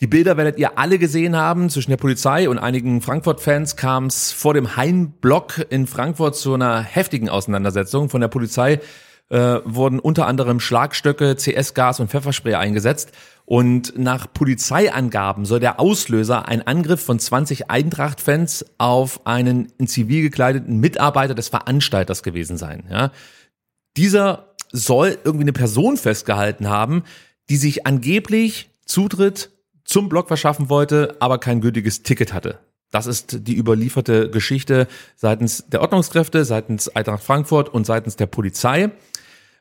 Die 0.01 0.07
Bilder 0.07 0.37
werdet 0.37 0.57
ihr 0.57 0.77
alle 0.77 0.97
gesehen 0.97 1.35
haben. 1.35 1.69
Zwischen 1.69 1.89
der 1.89 1.97
Polizei 1.97 2.47
und 2.49 2.57
einigen 2.57 3.01
Frankfurt-Fans 3.01 3.75
kam 3.75 4.05
es 4.05 4.31
vor 4.31 4.53
dem 4.53 4.77
Hain-Block 4.77 5.65
in 5.69 5.87
Frankfurt 5.87 6.37
zu 6.37 6.53
einer 6.53 6.81
heftigen 6.81 7.27
Auseinandersetzung. 7.27 8.09
Von 8.09 8.21
der 8.21 8.29
Polizei 8.29 8.79
äh, 9.27 9.59
wurden 9.65 9.99
unter 9.99 10.25
anderem 10.25 10.61
Schlagstöcke, 10.61 11.35
CS-Gas 11.35 11.99
und 11.99 12.09
Pfefferspray 12.09 12.55
eingesetzt. 12.55 13.11
Und 13.43 13.97
nach 13.97 14.31
Polizeiangaben 14.31 15.43
soll 15.43 15.59
der 15.59 15.81
Auslöser 15.81 16.47
ein 16.47 16.65
Angriff 16.65 17.03
von 17.03 17.19
20 17.19 17.69
Eintracht-Fans 17.69 18.67
auf 18.77 19.27
einen 19.27 19.73
in 19.79 19.87
Zivil 19.87 20.21
gekleideten 20.21 20.79
Mitarbeiter 20.79 21.35
des 21.35 21.49
Veranstalters 21.49 22.23
gewesen 22.23 22.55
sein. 22.55 22.85
Ja. 22.89 23.11
Dieser 23.97 24.55
soll 24.71 25.17
irgendwie 25.25 25.43
eine 25.43 25.53
Person 25.53 25.97
festgehalten 25.97 26.69
haben, 26.69 27.03
die 27.49 27.57
sich 27.57 27.85
angeblich 27.85 28.69
Zutritt 28.85 29.49
zum 29.89 30.07
Block 30.07 30.27
verschaffen 30.27 30.69
wollte, 30.69 31.15
aber 31.19 31.39
kein 31.39 31.61
gültiges 31.61 32.03
Ticket 32.03 32.31
hatte. 32.31 32.59
Das 32.91 33.07
ist 33.07 33.47
die 33.47 33.55
überlieferte 33.55 34.29
Geschichte 34.29 34.87
seitens 35.15 35.65
der 35.67 35.81
Ordnungskräfte, 35.81 36.45
seitens 36.45 36.89
Eintracht 36.89 37.23
Frankfurt 37.23 37.69
und 37.69 37.85
seitens 37.85 38.15
der 38.15 38.27
Polizei. 38.27 38.91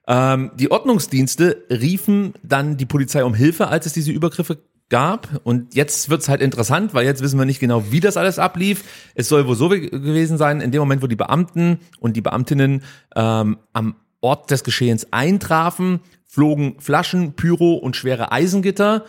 Ähm, 0.07 0.51
die 0.55 0.71
Ordnungsdienste 0.71 1.65
riefen 1.71 2.35
dann 2.43 2.77
die 2.77 2.87
Polizei 2.87 3.25
um 3.25 3.35
Hilfe, 3.35 3.69
als 3.69 3.87
es 3.87 3.95
diese 3.95 4.13
Übergriffe 4.13 4.59
gab. 4.91 5.41
Und 5.45 5.75
jetzt 5.75 6.11
wird's 6.11 6.29
halt 6.29 6.43
interessant, 6.43 6.93
weil 6.93 7.07
jetzt 7.07 7.23
wissen 7.23 7.39
wir 7.39 7.47
nicht 7.47 7.61
genau, 7.61 7.91
wie 7.91 8.01
das 8.01 8.19
alles 8.19 8.39
ablief. 8.39 8.85
Es 9.15 9.29
soll 9.29 9.47
wohl 9.47 9.57
so 9.57 9.71
gewesen 9.71 10.37
sein, 10.37 10.61
in 10.61 10.73
dem 10.73 10.81
Moment, 10.81 11.03
wo 11.03 11.07
die 11.07 11.17
Beamten 11.17 11.81
und 12.01 12.17
die 12.17 12.23
Beamtinnen 12.23 12.83
ähm, 13.17 13.59
am 13.73 13.97
Ort 14.21 14.51
des 14.51 14.63
Geschehens 14.63 15.09
eintrafen, 15.11 16.01
flogen 16.27 16.77
Flaschen, 16.81 17.33
Pyro 17.33 17.75
und 17.75 17.97
schwere 17.97 18.31
Eisengitter. 18.31 19.05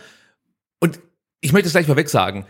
Ich 1.40 1.52
möchte 1.52 1.66
es 1.66 1.72
gleich 1.72 1.86
vorweg 1.86 2.08
sagen, 2.08 2.46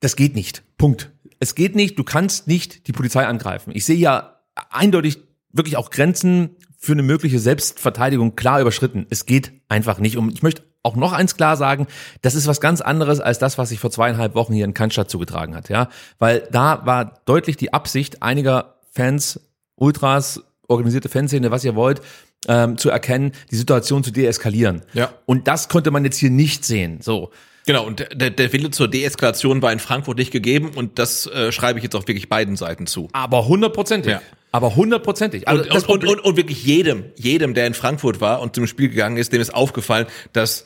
das 0.00 0.16
geht 0.16 0.34
nicht. 0.34 0.62
Punkt. 0.78 1.10
Es 1.38 1.54
geht 1.54 1.74
nicht, 1.74 1.98
du 1.98 2.04
kannst 2.04 2.46
nicht 2.48 2.88
die 2.88 2.92
Polizei 2.92 3.26
angreifen. 3.26 3.72
Ich 3.74 3.84
sehe 3.84 3.96
ja 3.96 4.40
eindeutig 4.70 5.18
wirklich 5.52 5.76
auch 5.76 5.90
Grenzen 5.90 6.56
für 6.78 6.92
eine 6.92 7.02
mögliche 7.02 7.38
Selbstverteidigung 7.38 8.36
klar 8.36 8.60
überschritten. 8.60 9.06
Es 9.10 9.26
geht 9.26 9.52
einfach 9.68 9.98
nicht. 9.98 10.16
Und 10.16 10.32
ich 10.32 10.42
möchte 10.42 10.62
auch 10.82 10.96
noch 10.96 11.12
eins 11.12 11.36
klar 11.36 11.56
sagen, 11.56 11.88
das 12.22 12.34
ist 12.34 12.46
was 12.46 12.60
ganz 12.60 12.80
anderes 12.80 13.20
als 13.20 13.38
das, 13.38 13.58
was 13.58 13.70
sich 13.70 13.80
vor 13.80 13.90
zweieinhalb 13.90 14.34
Wochen 14.34 14.54
hier 14.54 14.64
in 14.64 14.74
Cannstatt 14.74 15.10
zugetragen 15.10 15.56
hat, 15.56 15.68
ja. 15.68 15.88
Weil 16.18 16.46
da 16.52 16.86
war 16.86 17.20
deutlich 17.24 17.56
die 17.56 17.72
Absicht 17.72 18.22
einiger 18.22 18.76
Fans, 18.92 19.40
Ultras, 19.74 20.42
organisierte 20.68 21.08
Fanszene, 21.08 21.50
was 21.50 21.64
ihr 21.64 21.74
wollt, 21.74 22.00
ähm, 22.48 22.78
zu 22.78 22.88
erkennen, 22.90 23.32
die 23.50 23.56
Situation 23.56 24.04
zu 24.04 24.12
deeskalieren. 24.12 24.82
Ja. 24.92 25.12
Und 25.26 25.48
das 25.48 25.68
konnte 25.68 25.90
man 25.90 26.04
jetzt 26.04 26.18
hier 26.18 26.30
nicht 26.30 26.64
sehen. 26.64 27.00
So. 27.00 27.30
Genau, 27.66 27.84
und 27.84 28.06
der, 28.12 28.30
der 28.30 28.52
Wille 28.52 28.70
zur 28.70 28.88
Deeskalation 28.88 29.60
war 29.60 29.72
in 29.72 29.80
Frankfurt 29.80 30.18
nicht 30.18 30.30
gegeben 30.30 30.70
und 30.74 31.00
das 31.00 31.26
äh, 31.26 31.50
schreibe 31.50 31.80
ich 31.80 31.82
jetzt 31.82 31.96
auch 31.96 32.06
wirklich 32.06 32.28
beiden 32.28 32.54
Seiten 32.54 32.86
zu. 32.86 33.08
Aber 33.12 33.48
hundertprozentig. 33.48 34.12
Ja. 34.12 34.22
Aber 34.52 34.76
hundertprozentig. 34.76 35.48
Also 35.48 35.64
Und, 35.64 35.88
und, 35.88 36.04
und, 36.08 36.20
und 36.20 36.36
wirklich 36.36 36.64
jedem, 36.64 37.04
jedem, 37.16 37.54
der 37.54 37.66
in 37.66 37.74
Frankfurt 37.74 38.20
war 38.20 38.40
und 38.40 38.54
zum 38.54 38.68
Spiel 38.68 38.88
gegangen 38.88 39.16
ist, 39.16 39.32
dem 39.32 39.40
ist 39.40 39.52
aufgefallen, 39.52 40.06
dass 40.32 40.64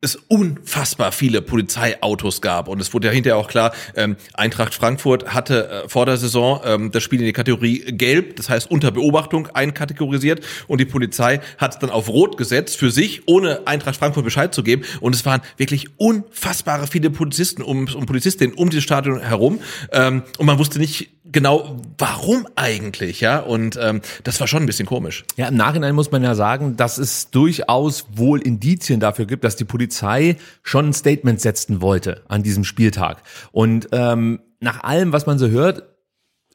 es 0.00 0.14
unfassbar 0.14 1.10
viele 1.10 1.42
Polizeiautos 1.42 2.40
gab. 2.40 2.68
Und 2.68 2.80
es 2.80 2.94
wurde 2.94 3.08
ja 3.08 3.12
hinterher 3.12 3.36
auch 3.36 3.48
klar, 3.48 3.72
ähm, 3.96 4.16
Eintracht 4.32 4.72
Frankfurt 4.72 5.34
hatte 5.34 5.68
äh, 5.68 5.88
vor 5.88 6.06
der 6.06 6.16
Saison 6.16 6.60
ähm, 6.64 6.92
das 6.92 7.02
Spiel 7.02 7.18
in 7.18 7.26
die 7.26 7.32
Kategorie 7.32 7.80
Gelb, 7.80 8.36
das 8.36 8.48
heißt 8.48 8.70
unter 8.70 8.92
Beobachtung 8.92 9.48
einkategorisiert. 9.48 10.44
Und 10.68 10.80
die 10.80 10.84
Polizei 10.84 11.40
hat 11.58 11.74
es 11.74 11.78
dann 11.80 11.90
auf 11.90 12.08
Rot 12.08 12.36
gesetzt 12.36 12.76
für 12.76 12.92
sich, 12.92 13.22
ohne 13.26 13.66
Eintracht 13.66 13.96
Frankfurt 13.96 14.24
Bescheid 14.24 14.54
zu 14.54 14.62
geben. 14.62 14.84
Und 15.00 15.16
es 15.16 15.26
waren 15.26 15.40
wirklich 15.56 15.98
unfassbare 15.98 16.86
viele 16.86 17.10
Polizisten 17.10 17.62
um, 17.62 17.88
um 17.92 18.06
Polizistinnen 18.06 18.54
um 18.56 18.70
dieses 18.70 18.84
Stadion 18.84 19.20
herum. 19.20 19.60
Ähm, 19.90 20.22
und 20.38 20.46
man 20.46 20.60
wusste 20.60 20.78
nicht 20.78 21.17
genau, 21.30 21.76
warum 21.98 22.46
eigentlich, 22.56 23.20
ja. 23.20 23.38
Und 23.40 23.78
ähm, 23.80 24.00
das 24.24 24.40
war 24.40 24.46
schon 24.46 24.62
ein 24.62 24.66
bisschen 24.66 24.86
komisch. 24.86 25.24
Ja, 25.36 25.48
im 25.48 25.56
Nachhinein 25.56 25.94
muss 25.94 26.10
man 26.10 26.22
ja 26.22 26.34
sagen, 26.34 26.76
dass 26.76 26.98
es 26.98 27.30
durchaus 27.30 28.06
wohl 28.14 28.40
Indizien 28.40 29.00
dafür 29.00 29.26
gibt, 29.26 29.44
dass 29.44 29.56
die 29.56 29.64
Polizei 29.64 30.36
schon 30.62 30.88
ein 30.88 30.92
Statement 30.92 31.40
setzen 31.40 31.80
wollte 31.80 32.22
an 32.28 32.42
diesem 32.42 32.64
Spieltag. 32.64 33.22
Und 33.52 33.88
ähm, 33.92 34.40
nach 34.60 34.82
allem, 34.82 35.12
was 35.12 35.26
man 35.26 35.38
so 35.38 35.48
hört, 35.48 35.82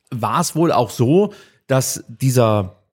war 0.09 0.41
es 0.41 0.55
wohl 0.55 0.71
auch 0.71 0.89
so, 0.89 1.33
dass 1.67 2.03
dieser 2.07 2.83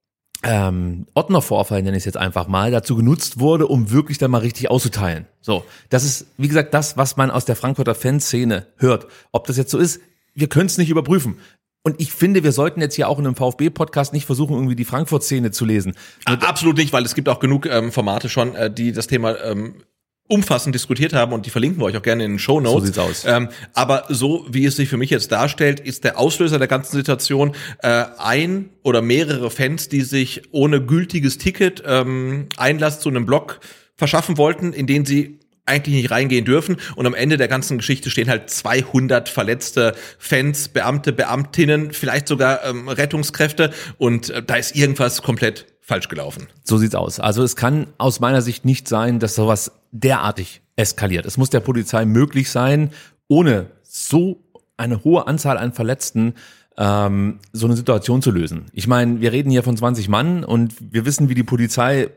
ähm, 0.43 1.07
Ordnervorfall, 1.15 1.83
nenne 1.83 1.97
ich 1.97 2.03
es 2.03 2.07
jetzt 2.07 2.17
einfach 2.17 2.49
mal, 2.49 2.71
dazu 2.71 2.97
genutzt 2.97 3.41
wurde, 3.41 3.67
um 3.67 3.91
wirklich 3.91 4.19
dann 4.19 4.31
mal 4.31 4.39
richtig 4.39 4.71
auszuteilen. 4.71 5.27
So, 5.41 5.65
das 5.91 6.05
ist, 6.05 6.27
wie 6.39 6.49
gesagt, 6.49 6.73
das, 6.73 6.97
was 6.97 7.17
man 7.17 7.31
aus 7.31 7.45
der 7.45 7.57
Frankfurter 7.57 7.95
Fanszene 7.95 8.67
hört. 8.77 9.07
Ob 9.33 9.47
das 9.47 9.57
jetzt 9.57 9.71
so 9.71 9.79
ist, 9.79 10.01
wir 10.35 10.49
können 10.49 10.67
es 10.67 10.79
nicht 10.79 10.91
überprüfen. 10.91 11.39
Und 11.83 12.01
ich 12.01 12.13
finde, 12.13 12.45
wir 12.45 12.53
sollten 12.53 12.81
jetzt 12.81 12.95
hier 12.95 13.09
auch 13.09 13.19
in 13.19 13.27
einem 13.27 13.37
VfB-Podcast 13.37 14.13
nicht 14.13 14.27
versuchen, 14.27 14.55
irgendwie 14.55 14.77
die 14.77 14.85
Frankfurt-Szene 14.85 15.51
zu 15.51 15.65
lesen. 15.65 15.95
Absolut 16.27 16.77
nicht, 16.77 16.93
weil 16.93 17.05
es 17.05 17.15
gibt 17.15 17.29
auch 17.29 17.41
genug 17.41 17.67
ähm, 17.67 17.91
Formate 17.91 18.29
schon, 18.29 18.55
äh, 18.55 18.71
die 18.71 18.93
das 18.93 19.07
Thema 19.07 19.43
ähm, 19.43 19.77
umfassend 20.31 20.75
diskutiert 20.75 21.13
haben 21.13 21.33
und 21.33 21.45
die 21.45 21.51
verlinken 21.51 21.81
wir 21.81 21.87
euch 21.87 21.97
auch 21.97 22.03
gerne 22.03 22.25
in 22.25 22.33
den 22.33 22.39
Show 22.39 22.61
Notes. 22.61 22.81
So 22.81 22.87
sieht's 22.87 22.99
aus. 22.99 23.25
Ähm, 23.25 23.49
aber 23.75 24.05
so 24.09 24.47
wie 24.49 24.65
es 24.65 24.77
sich 24.77 24.89
für 24.89 24.97
mich 24.97 25.11
jetzt 25.11 25.33
darstellt, 25.33 25.81
ist 25.81 26.05
der 26.05 26.19
Auslöser 26.19 26.59
der 26.59 26.69
ganzen 26.69 26.97
Situation 26.97 27.57
äh, 27.83 28.05
ein 28.19 28.71
oder 28.85 29.03
mehrere 29.03 29.51
Fans, 29.51 29.89
die 29.89 30.03
sich 30.03 30.43
ohne 30.53 30.85
gültiges 30.85 31.39
Ticket 31.39 31.83
ähm, 31.85 32.49
Einlass 32.57 33.01
zu 33.01 33.09
einem 33.09 33.27
Block 33.27 33.59
verschaffen 33.97 34.39
wollten, 34.39 34.73
in 34.73 34.87
den 34.87 35.05
sie 35.05 35.40
eigentlich 35.71 35.95
nicht 35.95 36.11
reingehen 36.11 36.45
dürfen. 36.45 36.77
Und 36.97 37.07
am 37.07 37.15
Ende 37.15 37.37
der 37.37 37.49
ganzen 37.49 37.79
Geschichte 37.79 38.11
stehen 38.11 38.29
halt 38.29 38.51
200 38.51 39.29
verletzte 39.29 39.95
Fans, 40.19 40.69
Beamte, 40.69 41.13
Beamtinnen, 41.13 41.93
vielleicht 41.93 42.29
sogar 42.29 42.65
ähm, 42.65 42.89
Rettungskräfte. 42.89 43.73
Und 43.97 44.31
äh, 44.31 44.43
da 44.43 44.57
ist 44.57 44.77
irgendwas 44.77 45.23
komplett 45.23 45.67
falsch 45.81 46.09
gelaufen. 46.09 46.49
So 46.63 46.79
sieht's 46.79 46.95
aus. 46.95 47.19
Also 47.19 47.43
es 47.43 47.57
kann 47.57 47.87
aus 47.99 48.21
meiner 48.21 48.43
Sicht 48.43 48.65
nicht 48.65 48.87
sein, 48.87 49.19
dass 49.19 49.35
sowas 49.35 49.73
derartig 49.93 50.61
eskaliert. 50.77 51.27
Es 51.27 51.37
muss 51.37 51.51
der 51.51 51.61
Polizei 51.61 52.05
möglich 52.05 52.51
sein, 52.51 52.91
ohne 53.29 53.67
so 53.83 54.45
eine 54.77 55.05
hohe 55.05 55.27
Anzahl 55.27 55.59
an 55.59 55.73
Verletzten 55.73 56.35
ähm, 56.79 57.41
so 57.53 57.67
eine 57.67 57.77
Situation 57.77 58.23
zu 58.23 58.31
lösen. 58.31 58.67
Ich 58.73 58.87
meine, 58.87 59.21
wir 59.21 59.33
reden 59.33 59.51
hier 59.51 59.63
von 59.63 59.77
20 59.77 60.09
Mann 60.09 60.45
und 60.45 60.75
wir 60.81 61.05
wissen, 61.05 61.29
wie 61.29 61.35
die 61.35 61.43
Polizei 61.43 62.11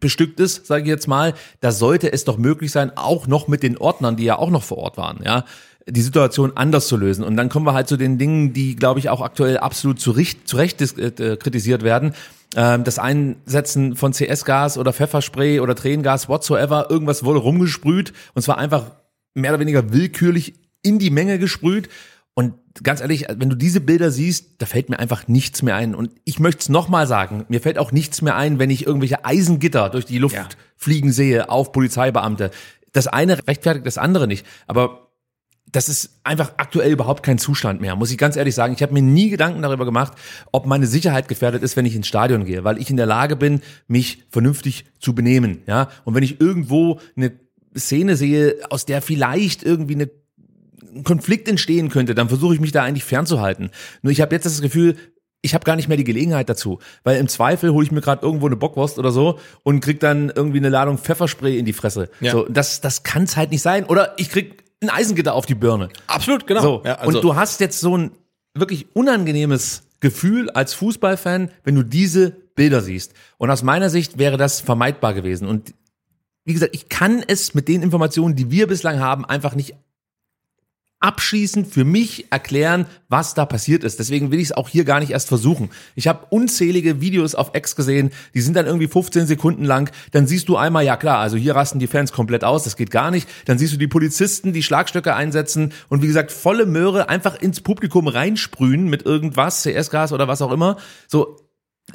bestückt 0.00 0.40
ist, 0.40 0.66
sage 0.66 0.82
ich 0.82 0.88
jetzt 0.88 1.08
mal, 1.08 1.34
da 1.60 1.72
sollte 1.72 2.12
es 2.12 2.24
doch 2.24 2.38
möglich 2.38 2.72
sein, 2.72 2.92
auch 2.96 3.26
noch 3.26 3.48
mit 3.48 3.62
den 3.62 3.76
Ordnern, 3.76 4.16
die 4.16 4.24
ja 4.24 4.38
auch 4.38 4.50
noch 4.50 4.62
vor 4.62 4.78
Ort 4.78 4.96
waren, 4.96 5.20
ja, 5.24 5.44
die 5.86 6.02
Situation 6.02 6.52
anders 6.56 6.88
zu 6.88 6.96
lösen. 6.96 7.24
Und 7.24 7.36
dann 7.36 7.48
kommen 7.48 7.66
wir 7.66 7.74
halt 7.74 7.88
zu 7.88 7.96
den 7.96 8.18
Dingen, 8.18 8.52
die, 8.52 8.76
glaube 8.76 9.00
ich, 9.00 9.08
auch 9.08 9.20
aktuell 9.20 9.58
absolut 9.58 10.00
zu 10.00 10.10
Recht, 10.10 10.48
zu 10.48 10.56
Recht 10.56 10.80
äh, 10.80 11.36
kritisiert 11.36 11.82
werden. 11.82 12.14
Ähm, 12.56 12.84
das 12.84 12.98
Einsetzen 12.98 13.96
von 13.96 14.12
CS-Gas 14.12 14.78
oder 14.78 14.92
Pfefferspray 14.92 15.60
oder 15.60 15.74
Tränengas, 15.74 16.28
whatsoever, 16.28 16.86
irgendwas 16.90 17.24
wurde 17.24 17.40
rumgesprüht 17.40 18.12
und 18.34 18.42
zwar 18.42 18.58
einfach 18.58 18.92
mehr 19.34 19.52
oder 19.52 19.60
weniger 19.60 19.92
willkürlich 19.92 20.54
in 20.82 20.98
die 20.98 21.10
Menge 21.10 21.38
gesprüht. 21.38 21.88
Und 22.34 22.54
ganz 22.82 23.00
ehrlich, 23.00 23.26
wenn 23.36 23.50
du 23.50 23.56
diese 23.56 23.80
Bilder 23.80 24.10
siehst, 24.10 24.62
da 24.62 24.66
fällt 24.66 24.88
mir 24.88 24.98
einfach 24.98 25.28
nichts 25.28 25.62
mehr 25.62 25.74
ein. 25.76 25.94
Und 25.94 26.12
ich 26.24 26.38
möchte 26.38 26.60
es 26.60 26.68
nochmal 26.68 27.06
sagen, 27.06 27.44
mir 27.48 27.60
fällt 27.60 27.78
auch 27.78 27.92
nichts 27.92 28.22
mehr 28.22 28.36
ein, 28.36 28.58
wenn 28.58 28.70
ich 28.70 28.86
irgendwelche 28.86 29.24
Eisengitter 29.24 29.90
durch 29.90 30.06
die 30.06 30.18
Luft 30.18 30.36
Ja. 30.36 30.48
fliegen 30.76 31.12
sehe 31.12 31.50
auf 31.50 31.72
Polizeibeamte. 31.72 32.50
Das 32.92 33.06
eine 33.08 33.46
rechtfertigt 33.46 33.86
das 33.86 33.98
andere 33.98 34.26
nicht. 34.26 34.46
Aber 34.66 35.08
das 35.72 35.88
ist 35.88 36.18
einfach 36.24 36.54
aktuell 36.56 36.90
überhaupt 36.92 37.22
kein 37.22 37.38
Zustand 37.38 37.80
mehr, 37.80 37.94
muss 37.94 38.10
ich 38.10 38.18
ganz 38.18 38.36
ehrlich 38.36 38.54
sagen. 38.54 38.74
Ich 38.74 38.82
habe 38.82 38.92
mir 38.92 39.02
nie 39.02 39.30
Gedanken 39.30 39.62
darüber 39.62 39.84
gemacht, 39.84 40.14
ob 40.50 40.66
meine 40.66 40.86
Sicherheit 40.86 41.28
gefährdet 41.28 41.62
ist, 41.62 41.76
wenn 41.76 41.86
ich 41.86 41.94
ins 41.94 42.08
Stadion 42.08 42.44
gehe, 42.44 42.64
weil 42.64 42.78
ich 42.78 42.90
in 42.90 42.96
der 42.96 43.06
Lage 43.06 43.36
bin, 43.36 43.60
mich 43.86 44.24
vernünftig 44.30 44.86
zu 44.98 45.14
benehmen. 45.14 45.62
Ja, 45.66 45.88
und 46.04 46.14
wenn 46.14 46.24
ich 46.24 46.40
irgendwo 46.40 46.98
eine 47.16 47.32
Szene 47.76 48.16
sehe, 48.16 48.56
aus 48.70 48.84
der 48.84 49.00
vielleicht 49.00 49.62
irgendwie 49.62 49.94
eine 49.94 50.10
ein 50.94 51.04
Konflikt 51.04 51.48
entstehen 51.48 51.88
könnte, 51.88 52.14
dann 52.14 52.28
versuche 52.28 52.54
ich 52.54 52.60
mich 52.60 52.72
da 52.72 52.82
eigentlich 52.82 53.04
fernzuhalten. 53.04 53.70
Nur 54.02 54.12
ich 54.12 54.20
habe 54.20 54.34
jetzt 54.34 54.44
das 54.44 54.60
Gefühl, 54.60 54.96
ich 55.42 55.54
habe 55.54 55.64
gar 55.64 55.76
nicht 55.76 55.88
mehr 55.88 55.96
die 55.96 56.04
Gelegenheit 56.04 56.48
dazu, 56.48 56.80
weil 57.02 57.18
im 57.18 57.28
Zweifel 57.28 57.72
hole 57.72 57.84
ich 57.84 57.92
mir 57.92 58.00
gerade 58.00 58.24
irgendwo 58.24 58.46
eine 58.46 58.56
Bockwurst 58.56 58.98
oder 58.98 59.10
so 59.10 59.38
und 59.62 59.80
krieg 59.80 60.00
dann 60.00 60.30
irgendwie 60.34 60.58
eine 60.58 60.68
Ladung 60.68 60.98
Pfefferspray 60.98 61.58
in 61.58 61.64
die 61.64 61.72
Fresse. 61.72 62.10
Ja. 62.20 62.32
So, 62.32 62.46
das 62.48 62.80
das 62.80 63.02
kann's 63.02 63.36
halt 63.36 63.50
nicht 63.50 63.62
sein. 63.62 63.84
Oder 63.84 64.14
ich 64.18 64.30
krieg 64.30 64.64
ein 64.82 64.90
Eisengitter 64.90 65.34
auf 65.34 65.46
die 65.46 65.54
Birne. 65.54 65.88
Absolut, 66.06 66.46
genau. 66.46 66.62
So, 66.62 66.82
Ja, 66.84 66.96
also- 66.96 67.18
und 67.18 67.24
du 67.24 67.36
hast 67.36 67.60
jetzt 67.60 67.80
so 67.80 67.96
ein 67.96 68.10
wirklich 68.54 68.94
unangenehmes 68.94 69.82
Gefühl 70.00 70.50
als 70.50 70.74
Fußballfan, 70.74 71.50
wenn 71.64 71.74
du 71.74 71.82
diese 71.82 72.30
Bilder 72.54 72.80
siehst. 72.80 73.14
Und 73.38 73.50
aus 73.50 73.62
meiner 73.62 73.90
Sicht 73.90 74.18
wäre 74.18 74.36
das 74.36 74.60
vermeidbar 74.60 75.14
gewesen. 75.14 75.46
Und 75.46 75.74
wie 76.44 76.54
gesagt, 76.54 76.74
ich 76.74 76.88
kann 76.88 77.22
es 77.26 77.54
mit 77.54 77.68
den 77.68 77.82
Informationen, 77.82 78.34
die 78.34 78.50
wir 78.50 78.66
bislang 78.66 78.98
haben, 78.98 79.24
einfach 79.24 79.54
nicht 79.54 79.74
abschließend 81.00 81.66
für 81.66 81.84
mich 81.84 82.30
erklären, 82.30 82.86
was 83.08 83.32
da 83.32 83.46
passiert 83.46 83.84
ist. 83.84 83.98
Deswegen 83.98 84.30
will 84.30 84.38
ich 84.38 84.46
es 84.48 84.52
auch 84.52 84.68
hier 84.68 84.84
gar 84.84 85.00
nicht 85.00 85.10
erst 85.10 85.28
versuchen. 85.28 85.70
Ich 85.94 86.06
habe 86.06 86.26
unzählige 86.28 87.00
Videos 87.00 87.34
auf 87.34 87.52
X 87.54 87.74
gesehen, 87.74 88.10
die 88.34 88.42
sind 88.42 88.54
dann 88.54 88.66
irgendwie 88.66 88.86
15 88.86 89.26
Sekunden 89.26 89.64
lang. 89.64 89.90
Dann 90.12 90.26
siehst 90.26 90.48
du 90.50 90.56
einmal, 90.56 90.84
ja 90.84 90.96
klar, 90.96 91.18
also 91.18 91.38
hier 91.38 91.56
rasten 91.56 91.78
die 91.78 91.86
Fans 91.86 92.12
komplett 92.12 92.44
aus, 92.44 92.64
das 92.64 92.76
geht 92.76 92.90
gar 92.90 93.10
nicht. 93.10 93.28
Dann 93.46 93.58
siehst 93.58 93.72
du 93.72 93.78
die 93.78 93.88
Polizisten, 93.88 94.52
die 94.52 94.62
Schlagstöcke 94.62 95.14
einsetzen 95.14 95.72
und 95.88 96.02
wie 96.02 96.06
gesagt, 96.06 96.32
volle 96.32 96.66
Möhre 96.66 97.08
einfach 97.08 97.40
ins 97.40 97.62
Publikum 97.62 98.06
reinsprühen 98.06 98.88
mit 98.88 99.06
irgendwas, 99.06 99.62
CS-Gas 99.62 100.12
oder 100.12 100.28
was 100.28 100.42
auch 100.42 100.52
immer. 100.52 100.76
So, 101.08 101.36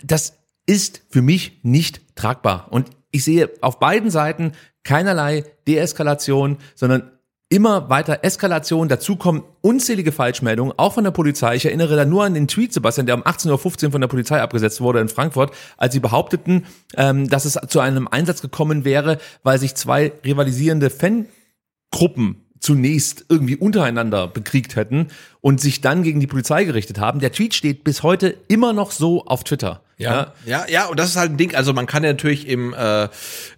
das 0.03 0.33
ist 0.65 1.03
für 1.09 1.21
mich 1.21 1.59
nicht 1.61 2.01
tragbar. 2.15 2.67
Und 2.71 2.89
ich 3.11 3.23
sehe 3.23 3.51
auf 3.61 3.79
beiden 3.79 4.09
Seiten 4.09 4.53
keinerlei 4.83 5.43
Deeskalation, 5.67 6.57
sondern 6.73 7.11
immer 7.49 7.89
weiter 7.89 8.19
Eskalation. 8.23 8.87
Dazu 8.87 9.15
kommen 9.15 9.43
unzählige 9.61 10.11
Falschmeldungen, 10.11 10.73
auch 10.77 10.93
von 10.93 11.03
der 11.03 11.11
Polizei. 11.11 11.55
Ich 11.55 11.65
erinnere 11.65 11.95
da 11.95 12.05
nur 12.05 12.23
an 12.23 12.33
den 12.33 12.47
Tweet, 12.47 12.73
Sebastian, 12.73 13.05
der 13.05 13.15
um 13.15 13.23
18.15 13.23 13.85
Uhr 13.85 13.91
von 13.91 14.01
der 14.01 14.07
Polizei 14.07 14.41
abgesetzt 14.41 14.81
wurde 14.81 14.99
in 14.99 15.09
Frankfurt, 15.09 15.51
als 15.77 15.93
sie 15.93 15.99
behaupteten, 15.99 16.65
ähm, 16.95 17.29
dass 17.29 17.45
es 17.45 17.59
zu 17.67 17.79
einem 17.79 18.07
Einsatz 18.07 18.41
gekommen 18.41 18.85
wäre, 18.85 19.19
weil 19.43 19.59
sich 19.59 19.75
zwei 19.75 20.13
rivalisierende 20.23 20.89
Fangruppen 20.89 22.44
zunächst 22.65 23.25
irgendwie 23.29 23.55
untereinander 23.55 24.27
bekriegt 24.27 24.75
hätten 24.75 25.09
und 25.39 25.61
sich 25.61 25.81
dann 25.81 26.01
gegen 26.01 26.19
die 26.19 26.25
Polizei 26.25 26.63
gerichtet 26.63 26.99
haben. 26.99 27.19
Der 27.19 27.31
Tweet 27.31 27.53
steht 27.53 27.83
bis 27.83 28.01
heute 28.01 28.35
immer 28.47 28.73
noch 28.73 28.89
so 28.89 29.23
auf 29.25 29.43
Twitter. 29.43 29.81
Ja, 29.97 30.33
ja, 30.45 30.65
ja, 30.67 30.87
und 30.87 30.99
das 30.99 31.09
ist 31.09 31.15
halt 31.15 31.31
ein 31.31 31.37
Ding. 31.37 31.53
Also 31.53 31.73
man 31.73 31.85
kann 31.85 32.03
ja 32.03 32.09
natürlich 32.09 32.47
im 32.47 32.73
äh, 32.73 33.07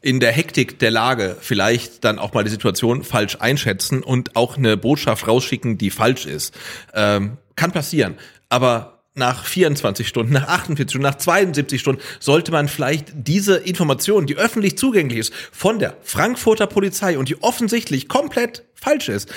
in 0.01 0.19
der 0.19 0.33
Hektik 0.33 0.77
der 0.79 0.91
Lage 0.91 1.37
vielleicht 1.39 2.03
dann 2.03 2.19
auch 2.19 2.33
mal 2.33 2.43
die 2.43 2.49
Situation 2.49 3.03
falsch 3.03 3.37
einschätzen 3.39 4.03
und 4.03 4.35
auch 4.35 4.57
eine 4.57 4.75
Botschaft 4.75 5.25
rausschicken, 5.25 5.77
die 5.77 5.89
falsch 5.89 6.25
ist. 6.25 6.53
Ähm, 6.93 7.37
kann 7.55 7.71
passieren. 7.71 8.15
Aber 8.49 8.96
nach 9.17 9.45
24 9.45 10.07
Stunden, 10.07 10.33
nach 10.33 10.47
48 10.47 10.91
Stunden, 10.91 11.03
nach 11.03 11.15
72 11.15 11.81
Stunden 11.81 12.01
sollte 12.19 12.51
man 12.51 12.67
vielleicht 12.67 13.07
diese 13.13 13.57
Information, 13.57 14.27
die 14.27 14.37
öffentlich 14.37 14.77
zugänglich 14.77 15.19
ist, 15.19 15.33
von 15.51 15.79
der 15.79 15.97
Frankfurter 16.03 16.67
Polizei 16.67 17.17
und 17.17 17.29
die 17.29 17.41
offensichtlich 17.41 18.07
komplett 18.07 18.63
falsch 18.75 19.09
ist, 19.09 19.29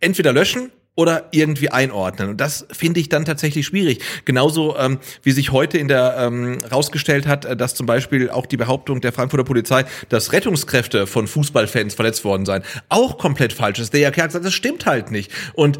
entweder 0.00 0.32
löschen 0.32 0.70
oder 0.96 1.28
irgendwie 1.32 1.70
einordnen. 1.70 2.30
Und 2.30 2.40
das 2.40 2.66
finde 2.70 3.00
ich 3.00 3.08
dann 3.08 3.24
tatsächlich 3.24 3.66
schwierig. 3.66 4.00
Genauso 4.24 4.76
ähm, 4.76 4.98
wie 5.22 5.32
sich 5.32 5.50
heute 5.50 5.76
in 5.78 5.88
der 5.88 6.16
ähm, 6.18 6.58
rausgestellt 6.70 7.26
hat, 7.26 7.44
äh, 7.44 7.56
dass 7.56 7.74
zum 7.74 7.86
Beispiel 7.86 8.30
auch 8.30 8.46
die 8.46 8.56
Behauptung 8.56 9.00
der 9.00 9.12
Frankfurter 9.12 9.44
Polizei, 9.44 9.84
dass 10.08 10.32
Rettungskräfte 10.32 11.06
von 11.06 11.26
Fußballfans 11.26 11.94
verletzt 11.94 12.24
worden 12.24 12.46
seien, 12.46 12.62
auch 12.88 13.18
komplett 13.18 13.52
falsch 13.52 13.80
ist. 13.80 13.92
Der 13.92 14.10
gesagt 14.10 14.34
hat, 14.34 14.44
das 14.44 14.54
stimmt 14.54 14.86
halt 14.86 15.10
nicht. 15.10 15.32
Und 15.54 15.78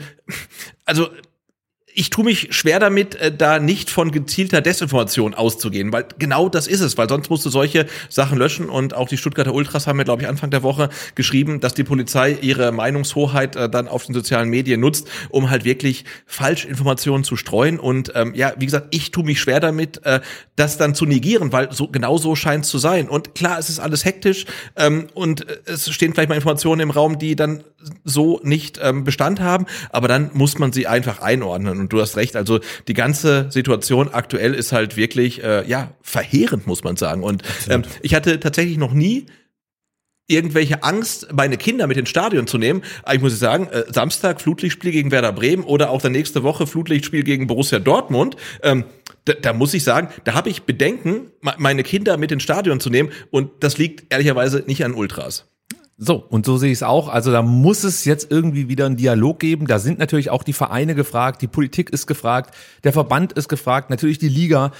also 0.85 1.09
ich 1.97 2.11
tue 2.11 2.25
mich 2.25 2.49
schwer 2.51 2.81
damit, 2.81 3.15
äh, 3.15 3.35
da 3.35 3.61
nicht 3.61 3.89
von 3.89 4.11
gezielter 4.11 4.61
Desinformation 4.61 5.33
auszugehen, 5.33 5.93
weil 5.93 6.07
genau 6.19 6.49
das 6.49 6.67
ist 6.67 6.81
es, 6.81 6.99
weil 6.99 7.09
sonst 7.09 7.31
musst 7.31 7.47
du 7.47 7.51
solche 7.51 7.87
Sachen 8.09 8.37
löschen. 8.37 8.69
Und 8.69 8.95
auch 8.95 9.09
die 9.09 9.17
Stuttgarter 9.17 9.55
Ultras 9.55 9.87
haben 9.87 9.99
ja, 9.99 10.05
glaube 10.05 10.23
ich, 10.23 10.29
Anfang 10.29 10.51
der 10.51 10.65
Woche 10.65 10.91
geschrieben, 11.15 11.61
dass 11.61 11.75
die 11.75 11.85
Polizei 11.85 12.37
ihre 12.41 12.73
Meinungshoheit 12.73 13.55
äh, 13.55 13.71
dann 13.71 13.87
auf 13.87 14.07
den 14.07 14.15
sozialen 14.15 14.51
Medien 14.51 14.81
nutzt, 14.81 15.09
um 15.31 15.51
halt 15.51 15.65
wirklich 15.65 16.05
Falschinformationen 16.27 17.23
zu 17.23 17.37
streuen. 17.37 17.79
Und 17.79 18.13
ähm, 18.17 18.35
ja, 18.35 18.53
wie 18.59 18.67
gesagt, 18.67 18.89
ich 18.91 19.13
tue 19.13 19.25
mich 19.25 19.41
schwer 19.41 19.61
damit, 19.61 20.05
äh, 20.05 20.21
das 20.57 20.77
dann 20.77 20.97
zu 20.97 21.07
negieren, 21.07 21.53
weil 21.53 21.73
so 21.73 21.87
genau 21.87 22.19
so 22.19 22.35
scheint 22.35 22.65
es 22.65 22.71
zu 22.71 22.79
sein. 22.79 23.09
Und 23.09 23.37
klar, 23.37 23.59
es 23.59 23.69
ist 23.69 23.79
alles 23.79 24.05
hektisch 24.05 24.47
ähm, 24.77 25.07
und 25.15 25.49
äh, 25.49 25.59
es 25.67 25.89
stehen 25.93 26.13
vielleicht 26.13 26.29
mal 26.29 26.35
Informationen 26.35 26.81
im 26.81 26.91
Raum, 26.91 27.19
die 27.19 27.37
dann 27.37 27.63
so 28.05 28.41
nicht 28.43 28.81
ähm, 28.83 29.05
Bestand 29.05 29.41
haben, 29.41 29.67
aber 29.91 30.09
dann 30.09 30.31
muss 30.33 30.59
man 30.59 30.73
sie 30.73 30.87
einfach 30.87 31.21
einordnen 31.21 31.84
und 31.85 31.93
du 31.93 32.01
hast 32.01 32.17
recht, 32.17 32.35
also 32.35 32.61
die 32.89 32.95
ganze 32.95 33.47
Situation 33.51 34.09
aktuell 34.09 34.55
ist 34.55 34.73
halt 34.73 34.97
wirklich, 34.97 35.45
äh, 35.45 35.67
ja, 35.69 35.93
verheerend, 36.03 36.67
muss 36.67 36.83
man 36.83 36.97
sagen. 36.97 37.23
Und 37.23 37.43
ähm, 37.69 37.83
ich 38.01 38.15
hatte 38.15 38.41
tatsächlich 38.41 38.79
noch 38.79 38.95
nie 38.95 39.27
irgendwelche 40.27 40.83
Angst, 40.83 41.29
meine 41.35 41.59
Kinder 41.59 41.87
mit 41.87 41.99
ins 41.99 42.09
Stadion 42.09 42.47
zu 42.47 42.57
nehmen. 42.57 42.83
Aber 43.03 43.15
ich 43.15 43.21
muss 43.21 43.39
sagen, 43.39 43.69
äh, 43.69 43.85
Samstag 43.93 44.41
Flutlichtspiel 44.41 44.91
gegen 44.91 45.11
Werder 45.11 45.33
Bremen 45.33 45.65
oder 45.65 45.91
auch 45.91 46.01
der 46.01 46.11
nächste 46.11 46.43
Woche 46.43 46.67
Flutlichtspiel 46.67 47.23
gegen 47.23 47.47
Borussia 47.47 47.79
Dortmund. 47.79 48.37
Ähm, 48.63 48.85
da, 49.27 49.35
da 49.35 49.53
muss 49.53 49.75
ich 49.75 49.85
sagen, 49.85 50.09
da 50.25 50.35
habe 50.35 50.49
ich 50.49 50.63
Bedenken, 50.63 51.31
meine 51.41 51.83
Kinder 51.83 52.17
mit 52.17 52.33
ins 52.33 52.43
Stadion 52.43 52.81
zu 52.81 52.89
nehmen. 52.89 53.11
Und 53.31 53.51
das 53.61 53.77
liegt 53.77 54.11
ehrlicherweise 54.13 54.65
nicht 54.67 54.85
an 54.85 54.95
Ultras. 54.95 55.47
So, 55.97 56.17
und 56.17 56.45
so 56.45 56.57
sehe 56.57 56.73
ich 56.73 56.79
es 56.79 56.83
auch. 56.83 57.09
Also 57.09 57.31
da 57.31 57.43
muss 57.43 57.85
es 57.85 58.05
jetzt 58.05 58.31
irgendwie 58.31 58.69
wieder 58.69 58.87
einen 58.87 58.97
Dialog 58.97 59.39
geben. 59.39 59.67
Da 59.67 59.79
sind 59.79 59.99
natürlich 59.99 60.31
auch 60.31 60.43
die 60.43 60.53
Vereine 60.53 60.95
gefragt, 60.95 61.41
die 61.41 61.47
Politik 61.47 61.91
ist 61.91 62.07
gefragt, 62.07 62.55
der 62.83 62.93
Verband 62.93 63.33
ist 63.33 63.49
gefragt, 63.49 63.91
natürlich 63.91 64.19
die 64.19 64.29
Liga 64.29 64.73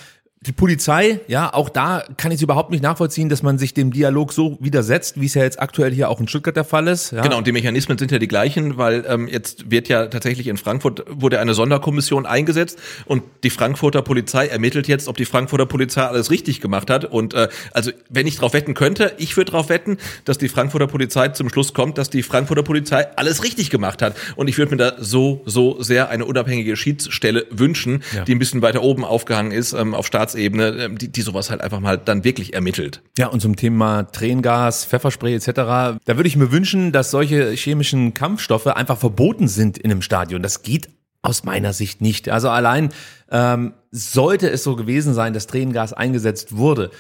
die 0.47 0.53
Polizei, 0.53 1.21
ja, 1.27 1.53
auch 1.55 1.71
da 1.71 2.05
kann 2.19 2.31
ich 2.31 2.37
es 2.37 2.43
überhaupt 2.43 2.71
nicht 2.71 2.83
nachvollziehen, 2.83 3.31
dass 3.31 3.43
man 3.43 3.57
sich 3.57 3.73
dem 3.73 3.93
Dialog 3.93 4.33
so 4.33 4.59
widersetzt, 4.61 5.19
wie 5.19 5.27
es 5.27 5.35
ja 5.35 5.43
jetzt 5.43 5.61
aktuell 5.61 5.93
hier 5.93 6.11
auch 6.11 6.21
in 6.21 6.29
Stuttgart 6.29 6.55
der 6.55 6.65
Fall 6.65 6.87
ist. 6.89 7.13
Ja. 7.13 7.23
Genau, 7.23 7.39
und 7.39 7.47
die 7.47 7.53
Mechanismen 7.53 7.97
sind 7.97 8.11
ja 8.11 8.19
die 8.19 8.29
gleichen, 8.29 8.77
weil 8.77 9.05
ähm, 9.09 9.27
jetzt 9.27 9.71
wird 9.71 9.89
ja 9.89 10.07
tatsächlich 10.07 10.49
in 10.49 10.59
Frankfurt 10.59 11.05
wurde 11.09 11.41
eine 11.41 11.55
Sonderkommission 11.55 12.27
eingesetzt 12.27 12.79
und 13.07 13.23
die 13.43 13.49
Frankfurter 13.49 14.03
Polizei 14.03 14.47
ermittelt 14.47 14.87
jetzt, 14.87 15.09
ob 15.09 15.17
die 15.17 15.25
Frankfurter 15.25 15.65
Polizei 15.65 16.03
alles 16.03 16.31
richtig 16.31 16.61
gemacht 16.61 16.91
hat. 16.91 17.07
Und 17.07 17.33
äh, 17.33 17.49
also 17.73 17.91
wenn 18.11 18.27
ich 18.27 18.37
drauf 18.37 18.53
wetten 18.53 18.75
könnte, 18.75 19.15
ich 19.17 19.37
würde 19.39 19.53
drauf 19.53 19.71
wetten, 19.71 19.97
dass 20.27 20.37
die 20.37 20.49
Frankfurter 20.49 20.89
Polizei 20.89 21.29
zum 21.29 21.49
Schluss 21.49 21.73
kommt, 21.73 21.97
dass 21.97 22.11
die 22.11 22.23
Frankfurter 22.23 22.63
Polizei 22.63 23.07
alles 23.17 23.45
richtig 23.45 23.71
gemacht 23.71 24.03
hat. 24.03 24.15
Und 24.37 24.49
ich 24.49 24.59
würde 24.59 24.73
mir 24.73 24.77
da 24.77 24.93
so, 24.99 25.43
so 25.47 25.83
sehr 25.83 26.11
eine 26.11 26.27
unabhängige 26.27 26.77
Schiedsstelle 26.77 27.47
wünschen, 27.51 28.03
ja. 28.15 28.25
die 28.25 28.35
ein 28.35 28.39
bisschen 28.39 28.61
weiter 28.61 28.83
oben 28.83 29.05
aufgehangen 29.07 29.53
ist, 29.53 29.73
ähm, 29.73 29.95
auf 29.95 30.07
Staats 30.07 30.34
Staatsebene, 30.35 30.85
ähm, 30.85 30.99
die, 30.99 31.09
die 31.11 31.23
sowas 31.23 31.51
halt 31.51 31.61
einfach 31.61 31.81
mal 31.81 31.99
dann 31.99 32.25
wirklich 32.25 32.55
ermittelt. 32.55 33.03
Ja, 33.17 33.29
und 33.29 33.41
zum 33.41 33.57
Thema 33.57 34.05
Tränengas, 34.05 34.85
Pfefferspray 34.85 35.35
etc., 35.35 35.47
da 35.55 35.99
würde 36.07 36.27
ich 36.27 36.37
mir 36.37 36.53
wünschen, 36.53 36.93
dass 36.93 37.11
solche 37.11 37.51
chemischen 37.53 38.15
Kampfstoffe 38.15 38.67
einfach 38.67 38.99
verboten 38.99 39.49
sind 39.49 39.79
in 39.79 39.91
einem 39.91 40.03
Stadion. 40.03 40.43
Das 40.43 40.63
geht 40.63 40.89
aus 41.23 41.45
meiner 41.45 41.73
Sicht 41.73 42.01
nicht. 42.01 42.29
Also 42.29 42.51
allein 42.51 42.91
ähm, 43.31 43.75
sollte 43.91 44.51
es 44.51 44.63
so 44.63 44.77
gewesen 44.77 45.15
sein, 45.15 45.33
dass 45.33 45.47
Tränengas 45.47 45.93
eingesetzt 45.93 46.57
wurde, 46.57 46.91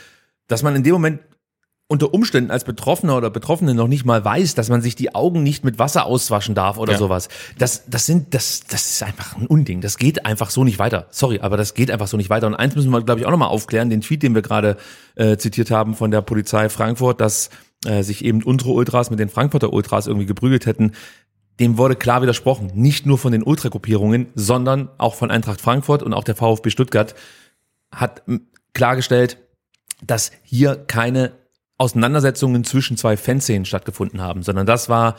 dass 0.49 0.63
man 0.63 0.77
in 0.77 0.83
dem 0.83 0.93
Moment 0.93 1.21
unter 1.87 2.15
Umständen 2.15 2.51
als 2.51 2.65
Betroffener 2.65 3.17
oder 3.17 3.29
Betroffene 3.29 3.75
noch 3.75 3.89
nicht 3.89 4.07
mal 4.07 4.25
weiß, 4.25 4.55
dass 4.55 4.71
man 4.71 4.81
sich 4.81 4.97
die 4.97 5.15
Augen 5.15 5.43
nicht 5.43 5.65
mit 5.65 5.79
Wasser 5.79 6.07
auswaschen 6.07 6.55
darf 6.55 6.79
oder 6.79 6.93
ja. 6.93 6.99
sowas. 6.99 7.29
Das, 7.59 7.85
das 7.87 8.07
sind, 8.07 8.33
das, 8.33 8.63
das 8.69 8.87
ist 8.87 9.03
einfach 9.03 9.37
ein 9.37 9.47
Unding. 9.47 9.83
Das 9.83 9.99
geht 9.99 10.25
einfach 10.25 10.51
so 10.51 10.65
nicht 10.65 10.79
weiter. 10.79 11.07
Sorry, 11.11 11.41
aber 11.41 11.59
das 11.59 11.75
geht 11.75 11.91
einfach 11.91 12.07
so 12.07 12.17
nicht 12.17 12.31
weiter. 12.31 12.47
Und 12.47 12.55
eins 12.55 12.75
müssen 12.75 12.91
wir, 12.91 13.03
glaube 13.03 13.21
ich, 13.21 13.27
auch 13.27 13.31
nochmal 13.31 13.49
aufklären, 13.49 13.91
den 13.91 14.01
Tweet, 14.01 14.23
den 14.23 14.35
wir 14.35 14.41
gerade 14.41 14.79
äh, 15.15 15.37
zitiert 15.37 15.71
haben 15.71 15.95
von 15.95 16.11
der 16.11 16.23
Polizei 16.23 16.71
Frankfurt, 16.71 17.21
dass 17.21 17.51
äh, 17.85 18.03
sich 18.03 18.25
eben 18.25 18.43
unsere 18.43 18.71
Ultras 18.71 19.11
mit 19.11 19.19
den 19.19 19.29
Frankfurter 19.29 19.73
Ultras 19.73 20.07
irgendwie 20.07 20.27
geprügelt 20.27 20.65
hätten. 20.65 20.93
Dem 21.61 21.77
wurde 21.77 21.97
klar 21.97 22.23
widersprochen. 22.23 22.71
Nicht 22.75 23.05
nur 23.05 23.19
von 23.19 23.31
den 23.31 23.43
Ultragruppierungen, 23.43 24.29
sondern 24.35 24.89
auch 24.97 25.15
von 25.15 25.31
Eintracht 25.31 25.61
Frankfurt 25.61 26.03
und 26.03 26.15
auch 26.15 26.25
der 26.25 26.35
VfB 26.35 26.71
Stuttgart 26.71 27.15
hat 27.95 28.23
klargestellt, 28.73 29.37
dass 30.03 30.33
hier 30.43 30.77
keine 30.77 31.33
Auseinandersetzungen 31.79 32.65
zwischen 32.65 32.97
zwei 32.97 33.17
Fanszenen 33.17 33.65
stattgefunden 33.65 34.21
haben, 34.21 34.43
sondern 34.43 34.67
das 34.67 34.89
war 34.89 35.17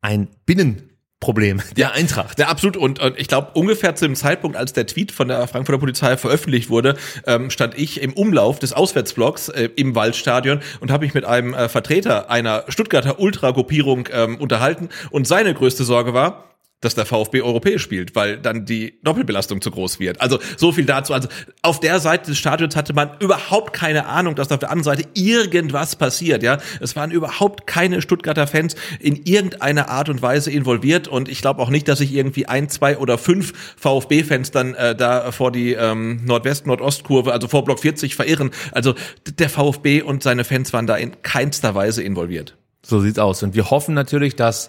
ein 0.00 0.28
Binnenproblem 0.46 1.60
der 1.76 1.92
Eintracht. 1.92 2.38
Ja, 2.38 2.48
absolut. 2.48 2.76
Und, 2.76 3.00
und 3.00 3.18
ich 3.18 3.28
glaube, 3.28 3.50
ungefähr 3.54 3.94
zu 3.94 4.06
dem 4.06 4.14
Zeitpunkt, 4.14 4.56
als 4.56 4.72
der 4.72 4.86
Tweet 4.86 5.12
von 5.12 5.28
der 5.28 5.46
Frankfurter 5.46 5.80
Polizei 5.80 6.16
veröffentlicht 6.16 6.70
wurde, 6.70 6.96
ähm, 7.26 7.50
stand 7.50 7.76
ich 7.76 8.00
im 8.00 8.12
Umlauf 8.12 8.58
des 8.58 8.72
Auswärtsblocks 8.72 9.48
äh, 9.48 9.68
im 9.76 9.94
Waldstadion 9.94 10.60
und 10.80 10.90
habe 10.90 11.04
mich 11.04 11.14
mit 11.14 11.24
einem 11.24 11.54
äh, 11.54 11.68
Vertreter 11.68 12.30
einer 12.30 12.64
Stuttgarter 12.68 13.18
Ultragruppierung 13.18 14.08
ähm, 14.12 14.36
unterhalten. 14.38 14.88
Und 15.10 15.26
seine 15.26 15.54
größte 15.54 15.84
Sorge 15.84 16.14
war, 16.14 16.49
dass 16.80 16.94
der 16.94 17.06
VfB 17.06 17.42
europäisch 17.42 17.82
spielt, 17.82 18.14
weil 18.14 18.38
dann 18.38 18.64
die 18.64 18.98
Doppelbelastung 19.02 19.60
zu 19.60 19.70
groß 19.70 20.00
wird. 20.00 20.20
Also 20.20 20.38
so 20.56 20.72
viel 20.72 20.86
dazu. 20.86 21.12
Also 21.12 21.28
auf 21.62 21.80
der 21.80 22.00
Seite 22.00 22.30
des 22.30 22.38
Stadions 22.38 22.74
hatte 22.74 22.94
man 22.94 23.10
überhaupt 23.20 23.72
keine 23.72 24.06
Ahnung, 24.06 24.34
dass 24.34 24.50
auf 24.50 24.58
der 24.58 24.70
anderen 24.70 24.84
Seite 24.84 25.08
irgendwas 25.14 25.96
passiert. 25.96 26.42
Ja, 26.42 26.58
es 26.80 26.96
waren 26.96 27.10
überhaupt 27.10 27.66
keine 27.66 28.00
Stuttgarter 28.00 28.46
Fans 28.46 28.76
in 28.98 29.16
irgendeiner 29.24 29.90
Art 29.90 30.08
und 30.08 30.22
Weise 30.22 30.50
involviert 30.50 31.06
und 31.08 31.28
ich 31.28 31.42
glaube 31.42 31.60
auch 31.60 31.70
nicht, 31.70 31.86
dass 31.88 31.98
sich 31.98 32.14
irgendwie 32.14 32.46
ein, 32.46 32.68
zwei 32.68 32.96
oder 32.96 33.18
fünf 33.18 33.52
VfB-Fans 33.76 34.50
dann 34.50 34.74
äh, 34.74 34.94
da 34.94 35.32
vor 35.32 35.52
die 35.52 35.72
ähm, 35.72 36.24
Nordwest-Nordostkurve, 36.24 37.32
also 37.32 37.48
vor 37.48 37.64
Block 37.64 37.80
40 37.80 38.16
verirren. 38.16 38.50
Also 38.72 38.94
der 39.38 39.50
VfB 39.50 40.02
und 40.02 40.22
seine 40.22 40.44
Fans 40.44 40.72
waren 40.72 40.86
da 40.86 40.96
in 40.96 41.22
keinster 41.22 41.74
Weise 41.74 42.02
involviert. 42.02 42.56
So 42.82 43.00
sieht's 43.00 43.18
aus. 43.18 43.42
Und 43.42 43.54
wir 43.54 43.70
hoffen 43.70 43.94
natürlich, 43.94 44.36
dass 44.36 44.68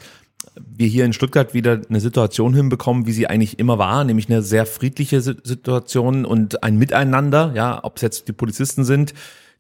wir 0.56 0.88
hier 0.88 1.06
in 1.06 1.14
Stuttgart 1.14 1.54
wieder 1.54 1.82
eine 1.90 2.00
Situation 2.00 2.54
hinbekommen, 2.54 3.06
wie 3.06 3.14
sie 3.14 3.28
eigentlich 3.28 3.60
immer 3.60 3.78
war, 3.78 4.04
nämlich 4.04 4.30
eine 4.30 4.42
sehr 4.42 4.66
friedliche 4.66 5.22
Situation 5.22 6.26
und 6.26 6.64
ein 6.64 6.78
Miteinander, 6.78 7.54
ja, 7.56 7.80
ob 7.84 7.98
es 7.98 8.02
jetzt 8.02 8.28
die 8.28 8.34
Polizisten 8.34 8.84
sind, 8.84 9.14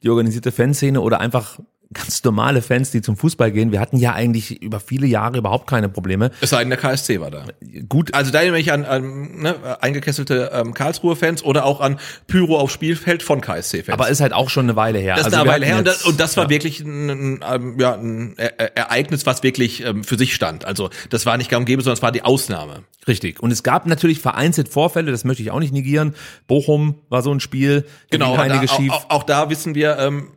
die 0.03 0.09
organisierte 0.09 0.51
Fanszene 0.51 1.01
oder 1.01 1.19
einfach 1.19 1.59
ganz 1.93 2.23
normale 2.23 2.61
Fans, 2.61 2.91
die 2.91 3.01
zum 3.01 3.17
Fußball 3.17 3.51
gehen. 3.51 3.71
Wir 3.71 3.79
hatten 3.79 3.97
ja 3.97 4.13
eigentlich 4.13 4.61
über 4.61 4.79
viele 4.79 5.07
Jahre 5.07 5.37
überhaupt 5.37 5.67
keine 5.67 5.89
Probleme. 5.89 6.31
Es 6.39 6.51
sei 6.51 6.59
denn, 6.59 6.69
der 6.69 6.79
KSC 6.79 7.19
war 7.19 7.31
da. 7.31 7.45
Gut. 7.89 8.13
Also 8.13 8.31
da 8.31 8.39
erinnere 8.39 8.59
ich 8.59 8.71
an, 8.71 8.85
an 8.85 9.41
ne, 9.41 9.55
eingekesselte 9.81 10.51
ähm, 10.53 10.73
Karlsruhe-Fans 10.73 11.43
oder 11.43 11.65
auch 11.65 11.81
an 11.81 11.99
Pyro 12.27 12.57
aufs 12.57 12.73
Spielfeld 12.73 13.23
von 13.23 13.41
KSC-Fans. 13.41 13.89
Aber 13.89 14.09
ist 14.09 14.21
halt 14.21 14.33
auch 14.33 14.49
schon 14.49 14.65
eine 14.65 14.75
Weile 14.75 14.99
her. 14.99 15.15
Das 15.15 15.27
ist 15.27 15.33
also 15.33 15.43
eine 15.43 15.49
Weile 15.49 15.65
her 15.65 15.77
und 15.79 15.87
das, 15.87 16.03
und 16.03 16.19
das 16.19 16.37
war 16.37 16.45
ja. 16.45 16.49
wirklich 16.49 16.79
ein, 16.79 17.41
ähm, 17.49 17.79
ja, 17.79 17.95
ein 17.95 18.37
Ereignis, 18.37 19.25
was 19.25 19.43
wirklich 19.43 19.83
ähm, 19.85 20.03
für 20.03 20.17
sich 20.17 20.33
stand. 20.33 20.65
Also 20.65 20.89
das 21.09 21.25
war 21.25 21.37
nicht 21.37 21.49
gang 21.49 21.61
und 21.61 21.65
gäbe, 21.65 21.81
sondern 21.81 21.97
es 21.97 22.01
war 22.01 22.11
die 22.11 22.23
Ausnahme. 22.23 22.83
Richtig. 23.07 23.41
Und 23.41 23.51
es 23.51 23.63
gab 23.63 23.85
natürlich 23.85 24.19
vereinzelt 24.19 24.69
Vorfälle, 24.69 25.11
das 25.11 25.23
möchte 25.23 25.43
ich 25.43 25.51
auch 25.51 25.59
nicht 25.59 25.73
negieren. 25.73 26.15
Bochum 26.47 26.95
war 27.09 27.21
so 27.21 27.33
ein 27.33 27.39
Spiel. 27.39 27.85
Genau, 28.09 28.37
da, 28.37 28.61
auch, 28.61 28.89
auch, 28.89 29.09
auch 29.09 29.23
da 29.23 29.49
wissen 29.49 29.75
wir, 29.75 29.97
ähm, 29.97 30.27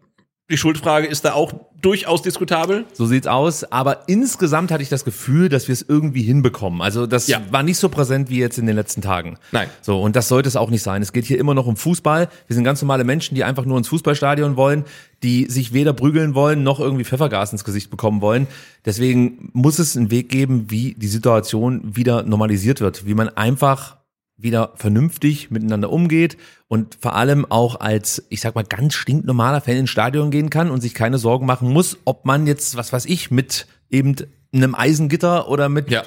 die 0.51 0.59
Schuldfrage 0.59 1.07
ist 1.07 1.25
da 1.25 1.33
auch 1.33 1.55
durchaus 1.81 2.21
diskutabel. 2.21 2.85
So 2.93 3.07
sieht's 3.07 3.27
aus. 3.27 3.65
Aber 3.65 4.09
insgesamt 4.09 4.71
hatte 4.71 4.83
ich 4.83 4.91
das 4.91 5.05
Gefühl, 5.05 5.49
dass 5.49 5.69
wir 5.69 5.73
es 5.73 5.81
irgendwie 5.81 6.23
hinbekommen. 6.23 6.83
Also 6.83 7.07
das 7.07 7.29
ja. 7.29 7.41
war 7.51 7.63
nicht 7.63 7.79
so 7.79 7.89
präsent 7.89 8.29
wie 8.29 8.39
jetzt 8.39 8.59
in 8.59 8.67
den 8.67 8.77
letzten 8.77 9.01
Tagen. 9.01 9.39
Nein. 9.53 9.69
So 9.81 10.01
und 10.03 10.17
das 10.17 10.29
sollte 10.29 10.49
es 10.49 10.57
auch 10.57 10.69
nicht 10.69 10.83
sein. 10.83 11.01
Es 11.01 11.15
geht 11.15 11.25
hier 11.25 11.39
immer 11.39 11.55
noch 11.55 11.67
um 11.67 11.77
Fußball. 11.77 12.29
Wir 12.47 12.55
sind 12.55 12.65
ganz 12.65 12.83
normale 12.83 13.05
Menschen, 13.05 13.35
die 13.35 13.45
einfach 13.45 13.65
nur 13.65 13.79
ins 13.79 13.89
Fußballstadion 13.89 14.57
wollen, 14.57 14.85
die 15.23 15.47
sich 15.51 15.73
weder 15.73 15.95
prügeln 15.95 16.35
wollen 16.35 16.63
noch 16.63 16.79
irgendwie 16.79 17.05
Pfeffergas 17.05 17.53
ins 17.53 17.65
Gesicht 17.65 17.91
bekommen 17.91 18.21
wollen. 18.21 18.47
Deswegen 18.85 19.51
muss 19.55 19.79
es 19.79 19.97
einen 19.97 20.11
Weg 20.11 20.29
geben, 20.29 20.67
wie 20.71 20.95
die 20.95 21.09
Situation 21.09 21.97
wieder 21.97 22.23
normalisiert 22.23 22.83
wird, 22.83 23.07
wie 23.07 23.15
man 23.15 23.31
einfach 23.31 23.97
wieder 24.37 24.73
vernünftig 24.77 25.51
miteinander 25.51 25.91
umgeht 25.91 26.37
und 26.69 26.97
vor 27.01 27.15
allem 27.15 27.47
auch 27.49 27.81
als, 27.81 28.27
ich 28.31 28.41
sag 28.41 28.55
mal, 28.55 28.65
ganz 28.65 28.95
stinknormaler 28.95 29.61
Fan 29.61 29.77
ins 29.77 29.91
Stadion 29.91 30.31
gehen 30.31 30.51
kann 30.51 30.71
und 30.71 30.81
sich 30.81 30.95
keine 30.95 31.19
Sorgen 31.19 31.47
machen 31.47 31.73
muss, 31.73 31.99
ob 32.05 32.25
man 32.27 32.47
jetzt, 32.47 32.77
was 32.77 32.93
weiß 32.93 33.07
ich, 33.07 33.31
mit 33.31 33.67
eben 33.91 34.17
einem 34.53 34.75
Eisengitter 34.75 35.49
oder 35.49 35.69
mit 35.69 35.91
ja 35.91 36.03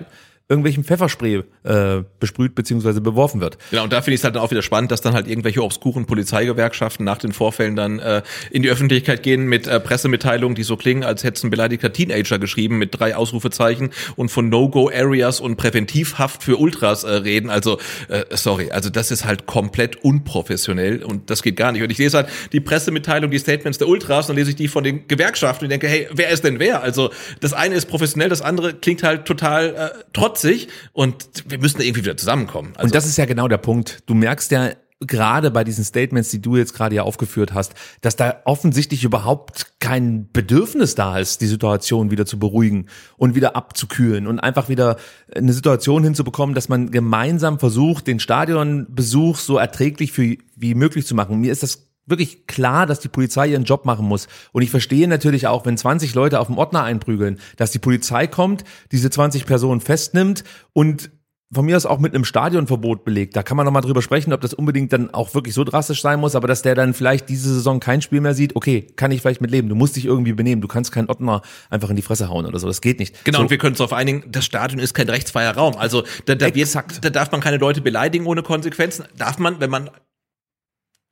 irgendwelchem 0.49 0.86
Pfefferspray 0.86 1.43
äh, 1.63 2.03
besprüht 2.21 2.55
beziehungsweise 2.55 3.01
beworfen 3.01 3.41
wird. 3.41 3.57
Genau, 3.69 3.83
und 3.83 3.91
da 3.91 4.01
finde 4.01 4.15
ich 4.15 4.21
es 4.21 4.23
halt 4.23 4.38
auch 4.38 4.49
wieder 4.49 4.62
spannend, 4.62 4.91
dass 4.91 5.01
dann 5.01 5.13
halt 5.13 5.27
irgendwelche 5.27 5.62
obskuren 5.62 6.05
Polizeigewerkschaften 6.05 7.03
nach 7.03 7.17
den 7.17 7.33
Vorfällen 7.33 7.75
dann 7.75 7.99
äh, 7.99 8.21
in 8.49 8.63
die 8.63 8.69
Öffentlichkeit 8.69 9.23
gehen 9.23 9.47
mit 9.47 9.67
äh, 9.67 9.81
Pressemitteilungen, 9.81 10.55
die 10.55 10.63
so 10.63 10.77
klingen, 10.77 11.03
als 11.03 11.25
hätte 11.25 11.45
ein 11.45 11.49
beleidigter 11.49 11.91
Teenager 11.91 12.39
geschrieben 12.39 12.77
mit 12.77 12.97
drei 12.97 13.17
Ausrufezeichen 13.17 13.89
und 14.15 14.29
von 14.29 14.47
No-Go-Areas 14.47 15.41
und 15.41 15.57
Präventivhaft 15.57 16.43
für 16.43 16.55
Ultras 16.57 17.03
äh, 17.03 17.10
reden. 17.10 17.49
Also, 17.49 17.77
äh, 18.07 18.23
sorry, 18.31 18.71
also 18.71 18.89
das 18.89 19.12
ist 19.12 19.25
halt 19.25 19.47
komplett 19.47 19.97
unprofessionell 19.97 21.03
und 21.03 21.29
das 21.29 21.43
geht 21.43 21.57
gar 21.57 21.73
nicht. 21.73 21.83
Und 21.83 21.91
ich 21.91 21.97
lese 21.97 22.17
halt 22.17 22.29
die 22.53 22.62
Pressemitteilung, 22.62 23.31
die 23.31 23.39
Statements 23.39 23.79
der 23.79 23.89
Ultras, 23.89 24.27
dann 24.27 24.38
lese 24.38 24.51
ich 24.51 24.55
die 24.55 24.69
von 24.69 24.86
den 24.86 25.10
Gewerkschaften 25.10 25.65
und 25.65 25.71
denke, 25.71 25.89
hey, 25.89 26.07
wer 26.13 26.29
ist 26.29 26.45
denn 26.45 26.60
wer? 26.60 26.83
Also 26.83 27.12
das 27.41 27.51
eine 27.51 27.75
ist 27.75 27.88
professionell, 27.88 28.29
das 28.29 28.41
andere 28.41 28.73
klingt 28.73 29.03
halt 29.03 29.25
total 29.25 29.75
äh, 29.75 30.03
trotz 30.13 30.37
trotzig 30.38 30.67
und 30.93 31.28
wir 31.47 31.60
müssen 31.60 31.82
irgendwie 31.82 32.04
wieder 32.04 32.17
zusammenkommen. 32.17 32.73
Also, 32.76 32.86
und 32.86 32.95
das 32.95 33.06
ist 33.06 33.17
ja 33.17 33.26
genau 33.26 33.47
der 33.47 33.58
Punkt. 33.58 34.04
Du 34.06 34.13
merkst 34.13 34.52
ja 34.52 34.71
gerade 35.00 35.52
bei 35.52 35.63
diesen 35.63 35.84
Statements, 35.84 36.30
die 36.30 36.41
du 36.41 36.56
jetzt 36.56 36.73
gerade 36.73 36.95
ja 36.95 37.04
aufgeführt 37.04 37.54
hast, 37.54 37.73
dass 38.02 38.15
da 38.15 38.41
offensichtlich 38.45 39.04
überhaupt 39.04 39.80
kein 39.80 40.32
Bedürfnis 40.32 40.95
da 40.95 41.19
ist, 41.19 41.41
die 41.41 41.45
Situation 41.45 42.10
wieder 42.10 42.26
zu 42.26 42.39
beruhigen 42.39 42.88
und 43.15 43.36
wieder 43.36 43.56
abzukühlen 43.56 44.26
und 44.26 44.39
einfach 44.39 44.69
wieder 44.69 44.97
eine 45.36 45.54
Situation 45.54 46.04
hinzubekommen, 46.04 46.56
dass 46.56 46.67
man 46.67 46.89
gemeinsam 46.89 47.60
versucht, 47.60 48.08
den 48.08 48.19
Stadionbesuch 48.19 49.38
so 49.38 49.58
erträglich 49.58 50.12
für, 50.12 50.36
wie 50.56 50.73
möglich 50.73 51.06
zu 51.06 51.13
machen. 51.13 51.39
Mir 51.39 51.52
ist 51.52 51.62
das 51.62 51.87
wirklich 52.08 52.48
klar, 52.48 52.86
dass 52.86 53.00
die 53.00 53.10
Polizei 53.10 53.48
ihren 53.50 53.65
Job 53.65 53.86
machen 53.86 54.08
muss. 54.08 54.28
Und 54.52 54.63
ich 54.63 54.72
verstehe 54.72 55.08
natürlich 55.08 55.48
auch, 55.48 55.65
wenn 55.65 55.78
20 55.78 56.15
Leute 56.15 56.39
auf 56.39 56.48
dem 56.48 56.58
Ordner 56.58 56.84
einprügeln, 56.84 57.39
dass 57.58 57.72
die 57.72 57.80
Polizei 57.80 58.28
kommt, 58.28 58.63
diese 58.91 59.10
20 59.10 59.46
Personen 59.46 59.82
festnimmt 59.82 60.43
und 60.74 61.12
von 61.52 61.65
mir 61.65 61.78
aus 61.78 61.86
auch 61.86 62.00
mit 62.00 62.13
einem 62.13 62.26
Stadionverbot 62.26 63.06
belegt. 63.06 63.36
Da 63.36 63.43
kann 63.43 63.56
man 63.56 63.65
nochmal 63.65 63.82
drüber 63.82 64.02
sprechen, 64.02 64.34
ob 64.34 64.41
das 64.41 64.54
unbedingt 64.54 64.91
dann 64.91 65.13
auch 65.13 65.34
wirklich 65.34 65.54
so 65.54 65.63
drastisch 65.63 66.02
sein 66.02 66.20
muss, 66.20 66.36
aber 66.36 66.48
dass 66.48 66.62
der 66.62 66.76
dann 66.76 66.93
vielleicht 66.93 67.30
diese 67.30 67.54
Saison 67.54 67.80
kein 67.80 68.02
Spiel 68.02 68.20
mehr 68.20 68.34
sieht, 68.34 68.56
okay, 68.56 68.88
kann 68.98 69.12
ich 69.12 69.22
vielleicht 69.22 69.39
mit 69.39 69.52
leben. 69.52 69.70
Du 69.70 69.76
musst 69.76 69.96
dich 69.96 70.06
irgendwie 70.06 70.34
benehmen. 70.34 70.62
Du 70.62 70.67
kannst 70.67 70.91
keinen 70.91 71.10
Ottner 71.10 71.41
einfach 71.70 71.89
in 71.89 71.96
die 71.96 72.02
Fresse 72.02 72.28
hauen 72.28 72.46
oder 72.46 72.60
so. 72.60 72.67
Das 72.67 72.82
geht 72.82 73.00
nicht. 73.00 73.24
Genau, 73.24 73.38
so, 73.38 73.43
und 73.43 73.50
wir 73.50 73.58
können 73.58 73.72
uns 73.72 73.78
darauf 73.78 73.93
einigen, 73.93 74.30
das 74.30 74.43
Stadion 74.43 74.80
ist 74.80 74.93
kein 74.93 75.08
rechtsfreier 75.08 75.56
Raum. 75.56 75.78
Also 75.78 76.04
da, 76.26 76.36
da, 76.36 76.54
wird, 76.54 76.76
da 76.76 77.10
darf 77.10 77.32
man 77.32 77.39
keine 77.39 77.58
Leute 77.58 77.80
beleidigen 77.80 78.26
ohne 78.26 78.43
Konsequenzen. 78.43 79.06
Darf 79.17 79.39
man, 79.39 79.62
wenn 79.62 79.70
man 79.70 79.89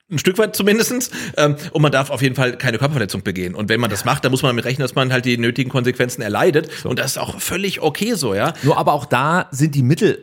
ein 0.10 0.20
Stück 0.20 0.38
weit 0.38 0.56
zumindestens. 0.56 1.10
Ähm, 1.38 1.56
und 1.72 1.82
man 1.82 1.92
darf 1.92 2.10
auf 2.10 2.22
jeden 2.22 2.36
Fall 2.36 2.58
keine 2.58 2.78
Körperverletzung 2.78 3.24
begehen. 3.24 3.56
Und 3.56 3.70
wenn 3.70 3.80
man 3.80 3.90
das 3.90 4.06
macht, 4.06 4.24
dann 4.24 4.32
muss 4.32 4.44
man 4.44 4.50
damit 4.50 4.66
rechnen, 4.66 4.84
dass 4.84 4.96
man 4.96 5.12
halt 5.12 5.26
die 5.26 5.38
nötigen 5.38 5.70
Konsequenzen 5.70 6.22
erleidet. 6.22 6.70
So. 6.84 6.90
Und 6.90 7.00
das 7.00 7.12
ist 7.12 7.18
auch 7.18 7.40
völlig 7.40 7.82
okay 7.82 8.14
so, 8.14 8.34
ja. 8.34 8.54
Nur 8.64 8.78
aber 8.78 8.94
auch 8.94 9.06
da 9.06 9.48
sind 9.52 9.76
die 9.76 9.84
Mittel 9.84 10.22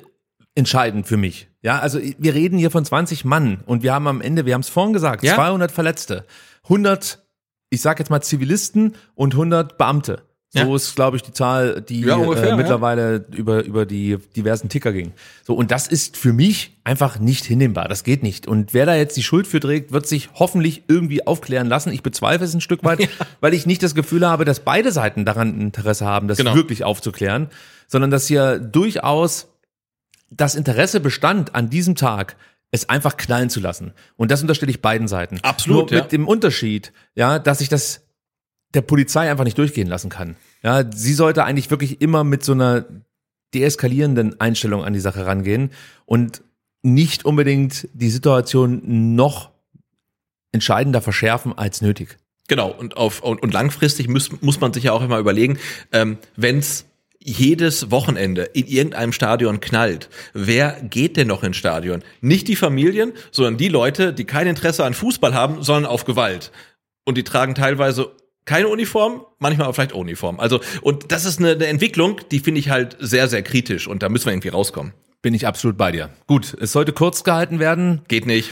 entscheidend 0.55 1.07
für 1.07 1.17
mich. 1.17 1.49
Ja, 1.63 1.79
also 1.79 1.99
wir 2.19 2.35
reden 2.35 2.59
hier 2.59 2.71
von 2.71 2.85
20 2.85 3.25
Mann 3.25 3.63
und 3.67 3.83
wir 3.83 3.95
haben 3.95 4.07
am 4.07 4.21
Ende, 4.21 4.47
wir 4.47 4.55
haben 4.55 4.61
es 4.61 4.69
vorhin 4.69 4.93
gesagt, 4.93 5.23
Ja? 5.23 5.35
200 5.35 5.73
Verletzte, 5.73 6.27
100, 6.65 7.23
ich 7.71 7.81
sag 7.81 7.99
jetzt 7.99 8.11
mal 8.11 8.21
Zivilisten 8.21 8.97
und 9.15 9.35
100 9.35 9.79
Beamte. 9.79 10.23
So 10.55 10.59
Ja. 10.61 10.77
ist, 10.77 10.95
glaube 10.97 11.17
ich, 11.17 11.23
die 11.23 11.33
Zahl, 11.33 11.81
die 11.81 12.03
Ja, 12.03 12.17
ungefähr, 12.17 12.45
äh, 12.45 12.49
ja. 12.51 12.57
mittlerweile 12.57 13.25
über, 13.35 13.65
über 13.65 13.87
die 13.87 14.19
diversen 14.37 14.69
Ticker 14.69 14.93
ging. 14.93 15.13
So, 15.45 15.55
und 15.55 15.71
das 15.71 15.87
ist 15.89 16.19
für 16.19 16.35
mich 16.35 16.77
einfach 16.85 17.19
nicht 17.19 17.47
hinnehmbar. 17.47 17.89
Das 17.89 18.05
geht 18.05 18.23
nicht. 18.23 18.47
Und 18.47 18.75
wer 18.75 18.85
da 18.85 18.95
jetzt 18.95 19.17
die 19.17 19.23
Schuld 19.23 19.47
für 19.47 19.61
trägt, 19.61 19.93
wird 19.93 20.07
sich 20.07 20.29
hoffentlich 20.35 20.83
irgendwie 20.89 21.27
aufklären 21.27 21.69
lassen. 21.69 21.91
Ich 21.91 22.03
bezweifle 22.03 22.45
es 22.47 22.53
ein 22.53 22.61
Stück 22.61 22.85
weit, 22.85 23.09
weil 23.41 23.55
ich 23.55 23.65
nicht 23.65 23.83
das 23.83 23.95
Gefühl 23.95 24.29
habe, 24.29 24.45
dass 24.45 24.61
beide 24.61 24.93
Seiten 24.93 25.25
daran 25.25 25.59
Interesse 25.59 26.05
haben, 26.05 26.29
das 26.29 26.37
Genau. 26.37 26.55
wirklich 26.55 26.85
aufzuklären, 26.85 27.49
sondern 27.89 28.11
dass 28.11 28.27
hier 28.27 28.59
durchaus 28.59 29.49
das 30.29 30.55
Interesse 30.55 31.01
bestand 31.01 31.55
an 31.55 31.71
diesem 31.71 31.95
Tag, 31.95 32.37
es 32.71 32.89
einfach 32.89 33.17
knallen 33.17 33.51
zu 33.51 33.61
lassen. 33.61 33.93
Und 34.17 34.31
das 34.31 34.41
unterstelle 34.43 34.71
ich 34.71 34.81
beiden 34.83 35.07
Seiten. 35.09 35.39
Absolut, 35.43 35.91
Nur 35.91 35.99
ja. 35.99 36.03
mit 36.05 36.13
dem 36.13 36.27
Unterschied, 36.27 36.93
ja, 37.15 37.39
dass 37.39 37.61
ich 37.61 37.69
das 37.69 38.03
der 38.75 38.83
Polizei 38.83 39.31
einfach 39.31 39.45
nicht 39.45 39.59
durchgehen 39.59 39.89
lassen 39.89 40.11
kann. 40.11 40.37
Ja, 40.63 40.85
sie 40.91 41.15
sollte 41.15 41.45
eigentlich 41.45 41.71
wirklich 41.71 42.01
immer 42.01 42.25
mit 42.25 42.45
so 42.45 42.53
einer 42.53 42.85
deeskalierenden 43.55 44.41
Einstellung 44.41 44.85
an 44.85 44.93
die 44.93 45.01
Sache 45.01 45.27
rangehen 45.27 45.71
und 46.07 46.43
nicht 46.83 47.25
unbedingt 47.25 47.89
die 47.93 48.11
Situation 48.11 49.15
noch 49.15 49.51
entscheidender 50.53 51.01
verschärfen 51.01 51.57
als 51.57 51.81
nötig. 51.81 52.19
Genau, 52.49 52.71
und 52.71 52.97
auf 52.97 53.23
und, 53.23 53.43
und 53.43 53.53
langfristig 53.53 54.09
muss, 54.09 54.31
muss 54.43 54.61
man 54.61 54.73
sich 54.73 54.85
ja 54.85 54.93
auch 54.93 55.03
immer 55.03 55.19
überlegen, 55.19 55.59
ähm, 55.93 56.19
wenn 56.37 56.59
es 56.59 56.87
jedes 57.25 57.91
Wochenende 57.93 58.43
in 58.43 58.67
irgendeinem 58.67 59.13
Stadion 59.13 59.61
knallt, 59.61 60.09
wer 60.35 60.73
geht 60.83 61.17
denn 61.17 61.29
noch 61.29 61.45
ins 61.45 61.57
Stadion? 61.57 62.03
Nicht 62.21 62.49
die 62.49 62.57
Familien, 62.57 63.13
sondern 63.31 63.59
die 63.59 63.69
Leute, 63.69 64.13
die 64.13 64.25
kein 64.25 64.49
Interesse 64.49 64.85
an 64.85 64.93
Fußball 64.93 65.33
haben, 65.33 65.63
sondern 65.63 65.87
auf 65.91 66.05
Gewalt. 66.05 66.51
Und 67.05 67.17
die 67.17 67.23
tragen 67.23 67.55
teilweise 67.55 68.11
keine 68.45 68.69
Uniform, 68.69 69.23
manchmal 69.39 69.69
auch 69.69 69.73
vielleicht 69.75 69.93
Uniform. 69.93 70.41
Also, 70.41 70.61
und 70.81 71.13
das 71.13 71.25
ist 71.25 71.39
eine, 71.39 71.53
eine 71.53 71.67
Entwicklung, 71.67 72.21
die 72.31 72.41
finde 72.41 72.61
ich 72.61 72.71
halt 72.71 72.97
sehr, 72.99 73.29
sehr 73.29 73.43
kritisch 73.43 73.87
und 73.87 74.03
da 74.03 74.09
müssen 74.09 74.27
wir 74.27 74.33
irgendwie 74.33 74.49
rauskommen. 74.49 74.93
Bin 75.23 75.35
ich 75.35 75.47
absolut 75.47 75.77
bei 75.77 75.93
dir. 75.93 76.11
Gut, 76.27 76.57
es 76.61 76.73
sollte 76.73 76.93
kurz 76.93 77.23
gehalten 77.23 77.61
werden. 77.61 78.03
Geht 78.09 78.27
nicht. 78.27 78.51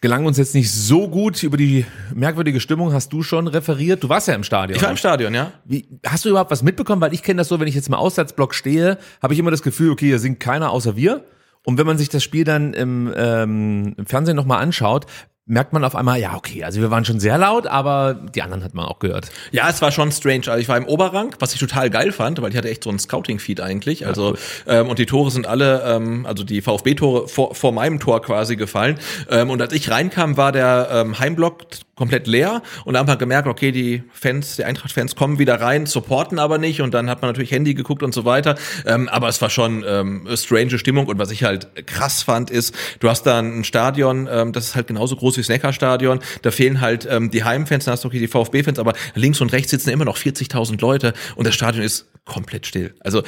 gelang 0.00 0.24
uns 0.26 0.38
jetzt 0.38 0.54
nicht 0.54 0.72
so 0.72 1.08
gut. 1.08 1.42
Über 1.42 1.56
die 1.56 1.84
merkwürdige 2.14 2.60
Stimmung 2.60 2.92
hast 2.92 3.12
du 3.12 3.22
schon 3.22 3.46
referiert. 3.46 4.02
Du 4.02 4.08
warst 4.08 4.28
ja 4.28 4.34
im 4.34 4.44
Stadion. 4.44 4.76
Ich 4.76 4.82
war 4.82 4.90
im 4.90 4.96
Stadion, 4.96 5.34
ja. 5.34 5.52
Wie, 5.64 5.86
hast 6.06 6.24
du 6.24 6.30
überhaupt 6.30 6.50
was 6.50 6.62
mitbekommen? 6.62 7.00
Weil 7.00 7.14
ich 7.14 7.22
kenne 7.22 7.38
das 7.38 7.48
so, 7.48 7.60
wenn 7.60 7.68
ich 7.68 7.74
jetzt 7.74 7.88
im 7.88 7.94
Auswärtsblock 7.94 8.54
stehe, 8.54 8.98
habe 9.22 9.34
ich 9.34 9.38
immer 9.38 9.50
das 9.50 9.62
Gefühl, 9.62 9.90
okay, 9.90 10.06
hier 10.06 10.18
singt 10.18 10.40
keiner 10.40 10.70
außer 10.70 10.96
wir. 10.96 11.24
Und 11.64 11.76
wenn 11.76 11.86
man 11.86 11.98
sich 11.98 12.08
das 12.08 12.24
Spiel 12.24 12.44
dann 12.44 12.72
im, 12.72 13.12
ähm, 13.14 13.94
im 13.98 14.06
Fernsehen 14.06 14.36
nochmal 14.36 14.62
anschaut, 14.62 15.04
merkt 15.46 15.72
man 15.72 15.84
auf 15.84 15.96
einmal, 15.96 16.20
ja, 16.20 16.36
okay, 16.36 16.62
also 16.64 16.80
wir 16.80 16.90
waren 16.90 17.04
schon 17.04 17.18
sehr 17.18 17.36
laut, 17.36 17.66
aber 17.66 18.14
die 18.14 18.42
anderen 18.42 18.62
hat 18.62 18.74
man 18.74 18.84
auch 18.84 19.00
gehört. 19.00 19.30
Ja, 19.50 19.68
es 19.68 19.82
war 19.82 19.90
schon 19.90 20.12
strange. 20.12 20.42
Also 20.46 20.58
ich 20.58 20.68
war 20.68 20.76
im 20.76 20.86
Oberrang, 20.86 21.34
was 21.40 21.52
ich 21.54 21.60
total 21.60 21.90
geil 21.90 22.12
fand, 22.12 22.40
weil 22.40 22.50
ich 22.50 22.56
hatte 22.56 22.70
echt 22.70 22.84
so 22.84 22.90
ein 22.90 22.98
Scouting-Feed 22.98 23.60
eigentlich. 23.60 24.06
Also 24.06 24.36
ähm, 24.66 24.88
und 24.88 24.98
die 24.98 25.06
Tore 25.06 25.30
sind 25.30 25.46
alle, 25.46 25.82
ähm, 25.84 26.24
also 26.26 26.44
die 26.44 26.62
VfB-Tore 26.62 27.26
vor, 27.26 27.54
vor 27.54 27.72
meinem 27.72 27.98
Tor 27.98 28.22
quasi 28.22 28.56
gefallen. 28.56 28.98
Ähm, 29.28 29.50
und 29.50 29.60
als 29.60 29.72
ich 29.72 29.90
reinkam, 29.90 30.36
war 30.36 30.52
der 30.52 30.88
ähm, 30.92 31.18
Heimblock 31.18 31.64
komplett 32.00 32.26
leer 32.26 32.62
und 32.86 32.94
dann 32.94 33.02
hat 33.02 33.08
man 33.08 33.18
gemerkt, 33.18 33.46
okay, 33.46 33.72
die 33.72 34.02
Fans, 34.10 34.56
die 34.56 34.64
Eintracht-Fans 34.64 35.16
kommen 35.16 35.38
wieder 35.38 35.60
rein, 35.60 35.84
supporten 35.84 36.38
aber 36.38 36.56
nicht 36.56 36.80
und 36.80 36.94
dann 36.94 37.10
hat 37.10 37.20
man 37.20 37.28
natürlich 37.28 37.50
Handy 37.50 37.74
geguckt 37.74 38.02
und 38.02 38.14
so 38.14 38.24
weiter. 38.24 38.54
Ähm, 38.86 39.06
aber 39.10 39.28
es 39.28 39.42
war 39.42 39.50
schon 39.50 39.84
ähm, 39.86 40.26
strange 40.34 40.78
Stimmung 40.78 41.08
und 41.08 41.18
was 41.18 41.30
ich 41.30 41.44
halt 41.44 41.86
krass 41.86 42.22
fand, 42.22 42.50
ist, 42.50 42.74
du 43.00 43.10
hast 43.10 43.24
da 43.24 43.40
ein 43.40 43.64
Stadion, 43.64 44.30
ähm, 44.32 44.52
das 44.54 44.68
ist 44.68 44.76
halt 44.76 44.86
genauso 44.86 45.14
groß 45.14 45.29
das 45.36 45.48
Neckar-Stadion, 45.48 46.20
da 46.42 46.50
fehlen 46.50 46.80
halt 46.80 47.06
ähm, 47.10 47.30
die 47.30 47.44
Heimfans, 47.44 47.84
dann 47.84 47.92
hast 47.92 48.04
du 48.04 48.08
okay 48.08 48.18
die 48.18 48.28
VfB-Fans, 48.28 48.78
aber 48.78 48.94
links 49.14 49.40
und 49.40 49.52
rechts 49.52 49.70
sitzen 49.70 49.90
immer 49.90 50.04
noch 50.04 50.16
40.000 50.16 50.80
Leute 50.80 51.12
und 51.36 51.46
das 51.46 51.54
Stadion 51.54 51.84
ist 51.84 52.08
komplett 52.24 52.66
still. 52.66 52.94
Also 53.00 53.22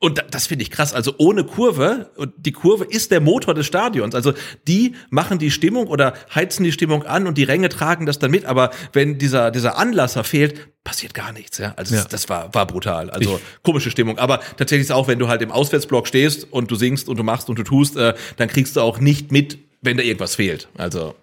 und 0.00 0.18
da- 0.18 0.24
das 0.30 0.48
finde 0.48 0.64
ich 0.64 0.70
krass. 0.70 0.92
Also 0.92 1.14
ohne 1.16 1.44
Kurve, 1.44 2.10
und 2.16 2.34
die 2.36 2.52
Kurve 2.52 2.84
ist 2.84 3.10
der 3.10 3.22
Motor 3.22 3.54
des 3.54 3.64
Stadions. 3.64 4.14
Also 4.14 4.34
die 4.68 4.94
machen 5.08 5.38
die 5.38 5.50
Stimmung 5.50 5.86
oder 5.86 6.12
heizen 6.34 6.62
die 6.62 6.72
Stimmung 6.72 7.04
an 7.04 7.26
und 7.26 7.38
die 7.38 7.44
Ränge 7.44 7.70
tragen 7.70 8.04
das 8.04 8.18
dann 8.18 8.30
mit. 8.30 8.44
Aber 8.44 8.70
wenn 8.92 9.16
dieser, 9.18 9.50
dieser 9.50 9.78
Anlasser 9.78 10.22
fehlt, 10.22 10.84
passiert 10.84 11.14
gar 11.14 11.32
nichts. 11.32 11.56
Ja? 11.56 11.72
Also 11.78 11.94
Ja. 11.94 12.04
das, 12.04 12.28
war, 12.28 12.52
war 12.52 12.66
brutal. 12.66 13.08
Also 13.08 13.40
komische 13.62 13.90
Stimmung. 13.90 14.18
Aber 14.18 14.40
tatsächlich 14.58 14.88
ist 14.88 14.92
auch, 14.92 15.08
wenn 15.08 15.18
du 15.18 15.28
halt 15.28 15.40
im 15.40 15.50
Auswärtsblock 15.50 16.06
stehst 16.06 16.52
und 16.52 16.70
du 16.70 16.74
singst 16.74 17.08
und 17.08 17.16
du 17.18 17.22
machst 17.22 17.48
und 17.48 17.58
du 17.58 17.62
tust, 17.62 17.96
äh, 17.96 18.12
dann 18.36 18.48
kriegst 18.48 18.76
du 18.76 18.82
auch 18.82 18.98
nicht 19.00 19.32
mit, 19.32 19.56
wenn 19.80 19.96
da 19.96 20.02
irgendwas 20.02 20.34
fehlt. 20.34 20.68
Also 20.76 21.14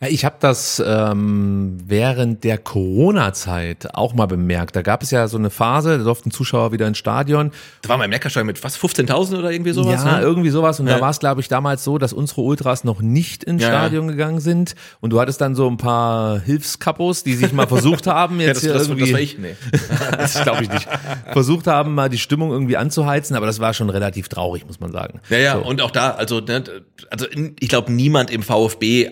Ja, 0.00 0.08
ich 0.08 0.24
habe 0.24 0.36
das 0.40 0.82
ähm, 0.84 1.78
während 1.86 2.44
der 2.44 2.58
Corona-Zeit 2.58 3.94
auch 3.94 4.14
mal 4.14 4.26
bemerkt. 4.26 4.76
Da 4.76 4.82
gab 4.82 5.02
es 5.02 5.10
ja 5.10 5.28
so 5.28 5.36
eine 5.36 5.50
Phase, 5.50 5.98
da 5.98 6.04
durften 6.04 6.30
Zuschauer 6.30 6.72
wieder 6.72 6.86
ins 6.86 6.98
Stadion. 6.98 7.50
da 7.82 7.88
war 7.90 7.98
mein 7.98 8.10
Neckarstein 8.10 8.46
mit 8.46 8.62
was, 8.64 8.78
15.000 8.78 9.38
oder 9.38 9.50
irgendwie 9.52 9.72
sowas? 9.72 10.04
ja, 10.04 10.16
ne? 10.16 10.22
irgendwie 10.22 10.50
sowas. 10.50 10.80
Und 10.80 10.86
Ja. 10.86 10.96
da 10.96 11.00
war 11.00 11.10
es, 11.10 11.18
glaube 11.20 11.40
ich, 11.40 11.48
damals 11.48 11.84
so, 11.84 11.98
dass 11.98 12.12
unsere 12.12 12.40
Ultras 12.42 12.84
noch 12.84 13.00
nicht 13.02 13.44
ins 13.44 13.62
Ja, 13.62 13.68
ja. 13.70 13.78
Stadion 13.80 14.08
gegangen 14.08 14.40
sind. 14.40 14.74
Und 15.00 15.10
du 15.10 15.20
hattest 15.20 15.40
dann 15.40 15.54
so 15.54 15.68
ein 15.68 15.76
paar 15.76 16.40
Hilfskapos, 16.40 17.22
die 17.24 17.34
sich 17.34 17.52
mal 17.52 17.66
versucht 17.66 18.06
haben, 18.06 18.40
Ja, 18.40 18.46
jetzt 18.48 18.56
das, 18.58 18.62
hier 18.64 18.72
das, 18.74 18.88
irgendwie. 18.88 19.02
das 19.04 19.12
war 19.12 19.20
ich. 19.20 19.38
Nee. 19.38 19.56
das 20.18 20.42
glaube 20.42 20.62
ich 20.64 20.70
nicht. 20.70 20.88
Versucht 21.32 21.66
haben, 21.66 21.94
mal 21.94 22.08
die 22.08 22.18
Stimmung 22.18 22.50
irgendwie 22.50 22.76
anzuheizen, 22.76 23.36
aber 23.36 23.46
das 23.46 23.60
war 23.60 23.74
schon 23.74 23.90
relativ 23.90 24.28
traurig, 24.28 24.66
muss 24.66 24.80
man 24.80 24.92
sagen. 24.92 25.20
Ja, 25.30 25.38
ja, 25.38 25.52
So. 25.56 25.64
und 25.66 25.80
auch 25.80 25.90
da, 25.90 26.10
also, 26.12 26.40
ne, 26.40 26.64
also 27.10 27.26
ich 27.60 27.68
glaube, 27.68 27.92
niemand 27.92 28.30
im 28.30 28.42
VfB 28.42 29.10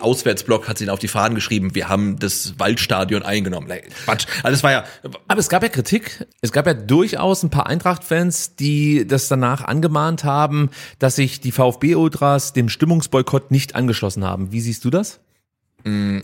Auswärtsblock 0.53 0.67
hat 0.67 0.77
sich 0.77 0.89
auf 0.89 0.99
die 0.99 1.07
Fahnen 1.07 1.35
geschrieben, 1.35 1.75
wir 1.75 1.89
haben 1.89 2.19
das 2.19 2.53
Waldstadion 2.57 3.23
eingenommen. 3.23 3.69
Quatsch. 4.05 4.25
Also 4.43 4.51
das 4.51 4.63
war 4.63 4.71
ja, 4.71 4.83
Aber 5.27 5.39
es 5.39 5.49
gab 5.49 5.63
ja 5.63 5.69
Kritik. 5.69 6.25
Es 6.41 6.51
gab 6.51 6.65
ja 6.67 6.73
durchaus 6.73 7.43
ein 7.43 7.49
paar 7.49 7.67
Eintracht-Fans, 7.67 8.55
die 8.55 9.05
das 9.07 9.27
danach 9.27 9.63
angemahnt 9.63 10.23
haben, 10.23 10.69
dass 10.99 11.15
sich 11.15 11.41
die 11.41 11.51
VfB-Ultras 11.51 12.53
dem 12.53 12.69
Stimmungsboykott 12.69 13.51
nicht 13.51 13.75
angeschlossen 13.75 14.23
haben. 14.23 14.51
Wie 14.51 14.61
siehst 14.61 14.85
du 14.85 14.89
das? 14.89 15.19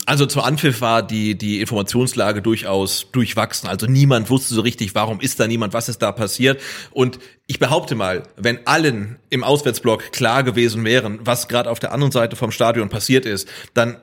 also 0.06 0.24
zum 0.24 0.40
Anpfiff 0.40 0.80
war 0.80 1.02
die, 1.02 1.36
die 1.36 1.60
Informationslage 1.60 2.40
durchaus 2.40 3.10
durchwachsen. 3.12 3.68
Also 3.68 3.86
niemand 3.86 4.30
wusste 4.30 4.54
so 4.54 4.62
richtig, 4.62 4.94
warum 4.94 5.20
ist 5.20 5.38
da 5.38 5.46
niemand, 5.46 5.74
was 5.74 5.90
ist 5.90 6.00
da 6.00 6.12
passiert. 6.12 6.62
Und 6.92 7.18
ich 7.46 7.58
behaupte 7.58 7.94
mal, 7.94 8.22
wenn 8.36 8.66
allen 8.66 9.16
im 9.28 9.44
Auswärtsblock 9.44 10.12
klar 10.12 10.44
gewesen 10.44 10.84
wären, 10.84 11.20
was 11.24 11.46
gerade 11.46 11.70
auf 11.70 11.78
der 11.78 11.92
anderen 11.92 12.10
Seite 12.10 12.36
vom 12.36 12.52
Stadion 12.52 12.88
passiert 12.88 13.26
ist, 13.26 13.48
dann 13.74 13.98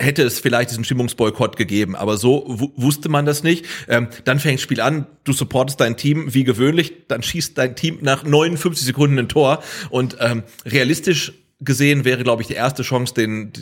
hätte 0.00 0.22
es 0.22 0.40
vielleicht 0.40 0.70
diesen 0.70 0.84
Stimmungsboykott 0.84 1.56
gegeben, 1.56 1.94
aber 1.94 2.16
so 2.16 2.44
wu- 2.48 2.72
wusste 2.76 3.08
man 3.08 3.26
das 3.26 3.42
nicht. 3.42 3.66
Ähm, 3.88 4.08
dann 4.24 4.40
fängt 4.40 4.56
das 4.58 4.62
Spiel 4.62 4.80
an, 4.80 5.06
du 5.24 5.32
supportest 5.32 5.80
dein 5.80 5.96
Team 5.96 6.34
wie 6.34 6.44
gewöhnlich, 6.44 7.06
dann 7.08 7.22
schießt 7.22 7.56
dein 7.58 7.76
Team 7.76 7.98
nach 8.00 8.24
59 8.24 8.84
Sekunden 8.86 9.18
ein 9.18 9.28
Tor 9.28 9.62
und 9.90 10.16
ähm, 10.20 10.42
realistisch 10.64 11.32
gesehen 11.60 12.04
wäre, 12.04 12.22
glaube 12.24 12.42
ich, 12.42 12.48
die 12.48 12.54
erste 12.54 12.82
Chance, 12.82 13.12
den 13.14 13.52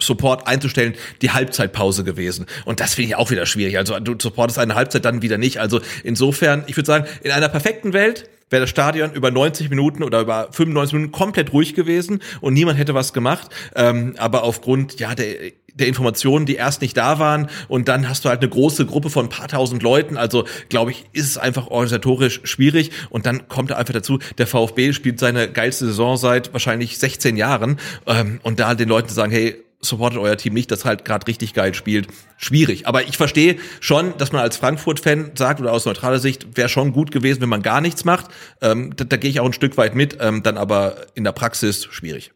Support 0.00 0.46
einzustellen, 0.46 0.94
die 1.22 1.30
Halbzeitpause 1.30 2.04
gewesen. 2.04 2.46
Und 2.64 2.80
das 2.80 2.94
finde 2.94 3.08
ich 3.10 3.16
auch 3.16 3.30
wieder 3.30 3.46
schwierig. 3.46 3.78
Also 3.78 3.98
du 4.00 4.14
supportest 4.20 4.58
eine 4.58 4.74
Halbzeit 4.74 5.04
dann 5.04 5.22
wieder 5.22 5.38
nicht. 5.38 5.58
Also 5.60 5.80
insofern, 6.02 6.64
ich 6.66 6.76
würde 6.76 6.86
sagen, 6.86 7.06
in 7.22 7.30
einer 7.30 7.48
perfekten 7.48 7.92
Welt 7.92 8.28
wäre 8.50 8.62
das 8.62 8.70
Stadion 8.70 9.12
über 9.14 9.30
90 9.30 9.70
Minuten 9.70 10.02
oder 10.02 10.20
über 10.20 10.48
95 10.50 10.94
Minuten 10.94 11.12
komplett 11.12 11.52
ruhig 11.52 11.74
gewesen 11.74 12.20
und 12.40 12.54
niemand 12.54 12.78
hätte 12.78 12.94
was 12.94 13.12
gemacht. 13.12 13.48
Ähm, 13.74 14.14
aber 14.18 14.42
aufgrund 14.42 14.98
ja 15.00 15.14
der 15.14 15.52
der 15.74 15.88
Informationen, 15.88 16.46
die 16.46 16.54
erst 16.54 16.80
nicht 16.80 16.96
da 16.96 17.18
waren 17.18 17.48
und 17.68 17.88
dann 17.88 18.08
hast 18.08 18.24
du 18.24 18.28
halt 18.28 18.40
eine 18.40 18.48
große 18.48 18.86
Gruppe 18.86 19.10
von 19.10 19.26
ein 19.26 19.28
paar 19.28 19.48
tausend 19.48 19.82
Leuten. 19.82 20.16
Also 20.16 20.44
glaube 20.68 20.92
ich, 20.92 21.04
ist 21.12 21.26
es 21.26 21.38
einfach 21.38 21.68
organisatorisch 21.68 22.40
schwierig 22.44 22.90
und 23.10 23.26
dann 23.26 23.48
kommt 23.48 23.70
da 23.70 23.76
einfach 23.76 23.94
dazu, 23.94 24.18
der 24.38 24.46
VfB 24.46 24.92
spielt 24.92 25.18
seine 25.18 25.50
geilste 25.50 25.86
Saison 25.86 26.16
seit 26.16 26.52
wahrscheinlich 26.52 26.98
16 26.98 27.36
Jahren 27.36 27.78
ähm, 28.06 28.40
und 28.42 28.60
da 28.60 28.74
den 28.74 28.88
Leuten 28.88 29.08
sagen, 29.08 29.32
hey, 29.32 29.56
supportet 29.84 30.18
euer 30.18 30.36
Team 30.36 30.54
nicht, 30.54 30.70
das 30.70 30.84
halt 30.84 31.04
gerade 31.04 31.26
richtig 31.26 31.54
geil 31.54 31.74
spielt. 31.74 32.08
Schwierig. 32.36 32.86
Aber 32.86 33.02
ich 33.02 33.16
verstehe 33.16 33.56
schon, 33.80 34.16
dass 34.18 34.32
man 34.32 34.42
als 34.42 34.56
Frankfurt-Fan 34.56 35.32
sagt 35.34 35.60
oder 35.60 35.72
aus 35.72 35.84
neutraler 35.84 36.18
Sicht, 36.18 36.56
wäre 36.56 36.68
schon 36.68 36.92
gut 36.92 37.10
gewesen, 37.10 37.40
wenn 37.42 37.48
man 37.48 37.62
gar 37.62 37.80
nichts 37.80 38.04
macht. 38.04 38.26
Ähm, 38.60 38.94
da, 38.96 39.04
da 39.04 39.16
gehe 39.16 39.30
ich 39.30 39.40
auch 39.40 39.46
ein 39.46 39.52
Stück 39.52 39.76
weit 39.76 39.94
mit, 39.94 40.18
ähm, 40.20 40.42
dann 40.42 40.56
aber 40.56 40.96
in 41.14 41.24
der 41.24 41.32
Praxis 41.32 41.84
schwierig. 41.84 42.32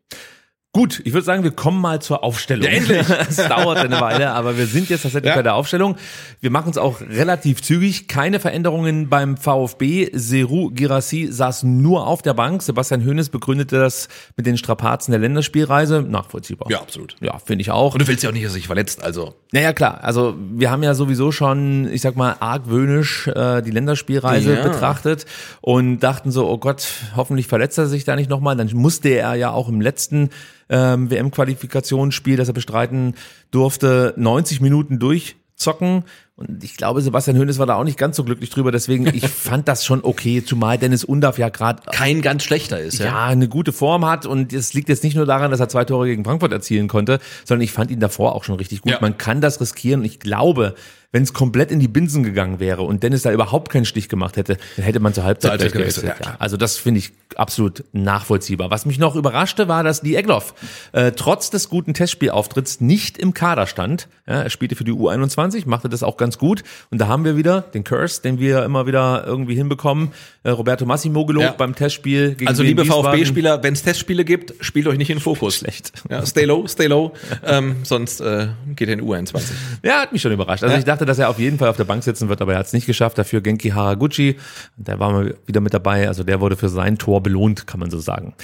Gut, 0.74 1.00
ich 1.06 1.14
würde 1.14 1.24
sagen, 1.24 1.44
wir 1.44 1.50
kommen 1.50 1.80
mal 1.80 2.00
zur 2.02 2.22
Aufstellung. 2.22 2.64
Ja, 2.66 2.70
endlich. 2.70 3.00
es 3.30 3.36
dauert 3.36 3.78
eine 3.78 4.00
Weile, 4.02 4.32
aber 4.32 4.58
wir 4.58 4.66
sind 4.66 4.90
jetzt 4.90 5.02
tatsächlich 5.02 5.30
Ja. 5.30 5.34
bei 5.36 5.42
der 5.42 5.54
Aufstellung. 5.54 5.96
Wir 6.42 6.50
machen 6.50 6.70
es 6.70 6.76
auch 6.76 7.00
relativ 7.00 7.62
zügig. 7.62 8.06
Keine 8.06 8.38
Veränderungen 8.38 9.08
beim 9.08 9.38
VfB. 9.38 10.10
Seru 10.12 10.70
Girassi 10.70 11.28
saß 11.32 11.62
nur 11.62 12.06
auf 12.06 12.20
der 12.20 12.34
Bank. 12.34 12.60
Sebastian 12.62 13.02
Hoeneß 13.06 13.30
begründete 13.30 13.78
das 13.80 14.08
mit 14.36 14.44
den 14.44 14.58
Strapazen 14.58 15.10
der 15.12 15.20
Länderspielreise. 15.20 16.02
Nachvollziehbar. 16.02 16.70
Ja, 16.70 16.80
absolut. 16.82 17.16
Ja, 17.22 17.38
finde 17.38 17.62
ich 17.62 17.70
auch. 17.70 17.94
Und 17.94 18.02
du 18.02 18.06
willst 18.06 18.22
ja 18.22 18.28
auch 18.28 18.34
nicht, 18.34 18.44
dass 18.44 18.52
er 18.52 18.56
sich 18.56 18.66
verletzt, 18.66 19.02
also. 19.02 19.34
Naja, 19.52 19.72
klar. 19.72 20.04
Also 20.04 20.36
wir 20.52 20.70
haben 20.70 20.82
ja 20.82 20.94
sowieso 20.94 21.32
schon, 21.32 21.88
ich 21.90 22.02
sag 22.02 22.14
mal, 22.14 22.36
argwöhnisch 22.40 23.26
äh, 23.28 23.62
die 23.62 23.70
Länderspielreise 23.70 24.56
Ja. 24.56 24.62
betrachtet 24.62 25.24
und 25.62 26.00
dachten 26.00 26.30
so, 26.30 26.46
oh 26.46 26.58
Gott, 26.58 26.86
hoffentlich 27.16 27.46
verletzt 27.46 27.78
er 27.78 27.86
sich 27.86 28.04
da 28.04 28.16
nicht 28.16 28.28
nochmal. 28.28 28.54
Dann 28.54 28.68
musste 28.74 29.08
er 29.08 29.34
ja 29.34 29.50
auch 29.50 29.70
im 29.70 29.80
letzten 29.80 30.28
ähm, 30.68 31.10
WM-Qualifikationsspiel, 31.10 32.36
das 32.36 32.48
er 32.48 32.54
bestreiten 32.54 33.14
durfte, 33.50 34.14
90 34.16 34.60
Minuten 34.60 34.98
durchzocken. 34.98 36.04
Und 36.36 36.62
ich 36.62 36.76
glaube, 36.76 37.02
Sebastian 37.02 37.36
Hoeneß 37.36 37.58
war 37.58 37.66
da 37.66 37.74
auch 37.74 37.84
nicht 37.84 37.98
ganz 37.98 38.16
so 38.16 38.22
glücklich 38.22 38.50
drüber. 38.50 38.70
Deswegen, 38.70 39.08
ich 39.08 39.26
fand 39.28 39.66
das 39.66 39.84
schon 39.84 40.04
okay, 40.04 40.44
zumal 40.44 40.78
Dennis 40.78 41.02
Undaff 41.02 41.36
ja 41.36 41.48
gerade 41.48 41.82
Kein 41.90 42.22
ganz 42.22 42.44
schlechter 42.44 42.78
ist, 42.78 43.00
ja, 43.00 43.26
eine 43.26 43.48
gute 43.48 43.72
Form 43.72 44.06
hat 44.06 44.24
und 44.24 44.52
es 44.52 44.72
liegt 44.72 44.88
jetzt 44.88 45.02
nicht 45.02 45.16
nur 45.16 45.26
daran, 45.26 45.50
dass 45.50 45.58
er 45.58 45.68
zwei 45.68 45.84
Tore 45.84 46.06
gegen 46.06 46.24
Frankfurt 46.24 46.52
erzielen 46.52 46.86
konnte, 46.86 47.18
sondern 47.44 47.64
ich 47.64 47.72
fand 47.72 47.90
ihn 47.90 47.98
davor 47.98 48.36
auch 48.36 48.44
schon 48.44 48.54
richtig 48.54 48.82
gut. 48.82 48.92
Ja. 48.92 48.98
Man 49.00 49.18
kann 49.18 49.40
das 49.40 49.60
riskieren 49.60 50.00
und 50.00 50.06
ich 50.06 50.20
glaube, 50.20 50.76
wenn 51.10 51.22
es 51.22 51.32
komplett 51.32 51.70
in 51.70 51.80
die 51.80 51.88
Binsen 51.88 52.22
gegangen 52.22 52.60
wäre 52.60 52.82
und 52.82 53.02
Dennis 53.02 53.22
da 53.22 53.32
überhaupt 53.32 53.70
keinen 53.72 53.86
Stich 53.86 54.08
gemacht 54.10 54.36
hätte, 54.36 54.58
dann 54.76 54.84
hätte 54.84 55.00
man 55.00 55.14
zur 55.14 55.24
Halbzeit, 55.24 55.52
Halbzeit 55.52 55.72
gewechselt. 55.72 56.04
gewechselt, 56.04 56.26
ja, 56.26 56.36
also 56.38 56.56
das 56.58 56.76
finde 56.76 56.98
ich 56.98 57.12
absolut 57.36 57.84
nachvollziehbar. 57.92 58.70
Was 58.70 58.84
mich 58.84 58.98
noch 58.98 59.16
überraschte, 59.16 59.68
war, 59.68 59.82
dass 59.84 60.02
Lee 60.02 60.16
Egloff 60.16 60.54
äh, 60.92 61.12
trotz 61.12 61.48
des 61.50 61.68
guten 61.70 61.94
Testspielauftritts 61.94 62.80
nicht 62.80 63.16
im 63.16 63.32
Kader 63.32 63.66
stand. 63.66 64.08
Ja, 64.26 64.42
er 64.42 64.50
spielte 64.50 64.76
für 64.76 64.84
die 64.84 64.92
U21, 64.92 65.66
machte 65.66 65.88
das 65.88 66.02
auch 66.02 66.16
ganz 66.18 66.36
gut 66.36 66.62
und 66.90 66.98
da 66.98 67.08
haben 67.08 67.24
wir 67.24 67.36
wieder 67.36 67.62
den 67.62 67.84
Curse, 67.84 68.20
den 68.20 68.38
wir 68.38 68.62
immer 68.64 68.86
wieder 68.86 69.24
irgendwie 69.26 69.54
hinbekommen. 69.54 70.10
Äh, 70.42 70.50
Roberto 70.50 70.84
Massimo 70.84 71.24
gelobt 71.24 71.44
Ja. 71.46 71.52
beim 71.52 71.74
Testspiel 71.74 72.34
gegen 72.34 72.48
Also 72.48 72.62
liebe. 72.62 72.84
VfB-Spieler, 72.84 73.62
wenn 73.62 73.72
es 73.72 73.82
Testspiele 73.82 74.24
gibt, 74.24 74.54
spielt 74.60 74.86
euch 74.86 74.98
nicht 74.98 75.10
in 75.10 75.20
Fokus. 75.20 75.56
Schlecht. 75.56 75.92
Ja, 76.10 76.24
stay 76.26 76.44
low, 76.44 76.66
stay 76.66 76.86
low, 76.86 77.12
ähm, 77.44 77.76
sonst 77.84 78.20
äh, 78.20 78.48
geht 78.76 78.88
er 78.88 78.94
in 78.94 79.00
U21. 79.02 79.42
Ja, 79.82 80.00
hat 80.02 80.12
mich 80.12 80.20
schon 80.20 80.32
überrascht. 80.32 80.64
Also 80.64 80.76
ich 80.76 80.84
dachte, 80.84 80.97
dass 81.06 81.18
er 81.18 81.28
auf 81.28 81.38
jeden 81.38 81.58
Fall 81.58 81.68
auf 81.68 81.76
der 81.76 81.84
Bank 81.84 82.02
sitzen 82.04 82.28
wird, 82.28 82.40
aber 82.40 82.52
er 82.52 82.58
hat 82.58 82.66
es 82.66 82.72
nicht 82.72 82.86
geschafft. 82.86 83.18
Dafür 83.18 83.40
Genki 83.40 83.70
Haraguchi, 83.70 84.36
der 84.76 84.98
war 84.98 85.12
mal 85.12 85.36
wieder 85.46 85.60
mit 85.60 85.74
dabei. 85.74 86.08
Also 86.08 86.24
der 86.24 86.40
wurde 86.40 86.56
für 86.56 86.68
sein 86.68 86.98
Tor 86.98 87.22
belohnt, 87.22 87.66
kann 87.66 87.80
man 87.80 87.90
so 87.90 87.98
sagen. 87.98 88.34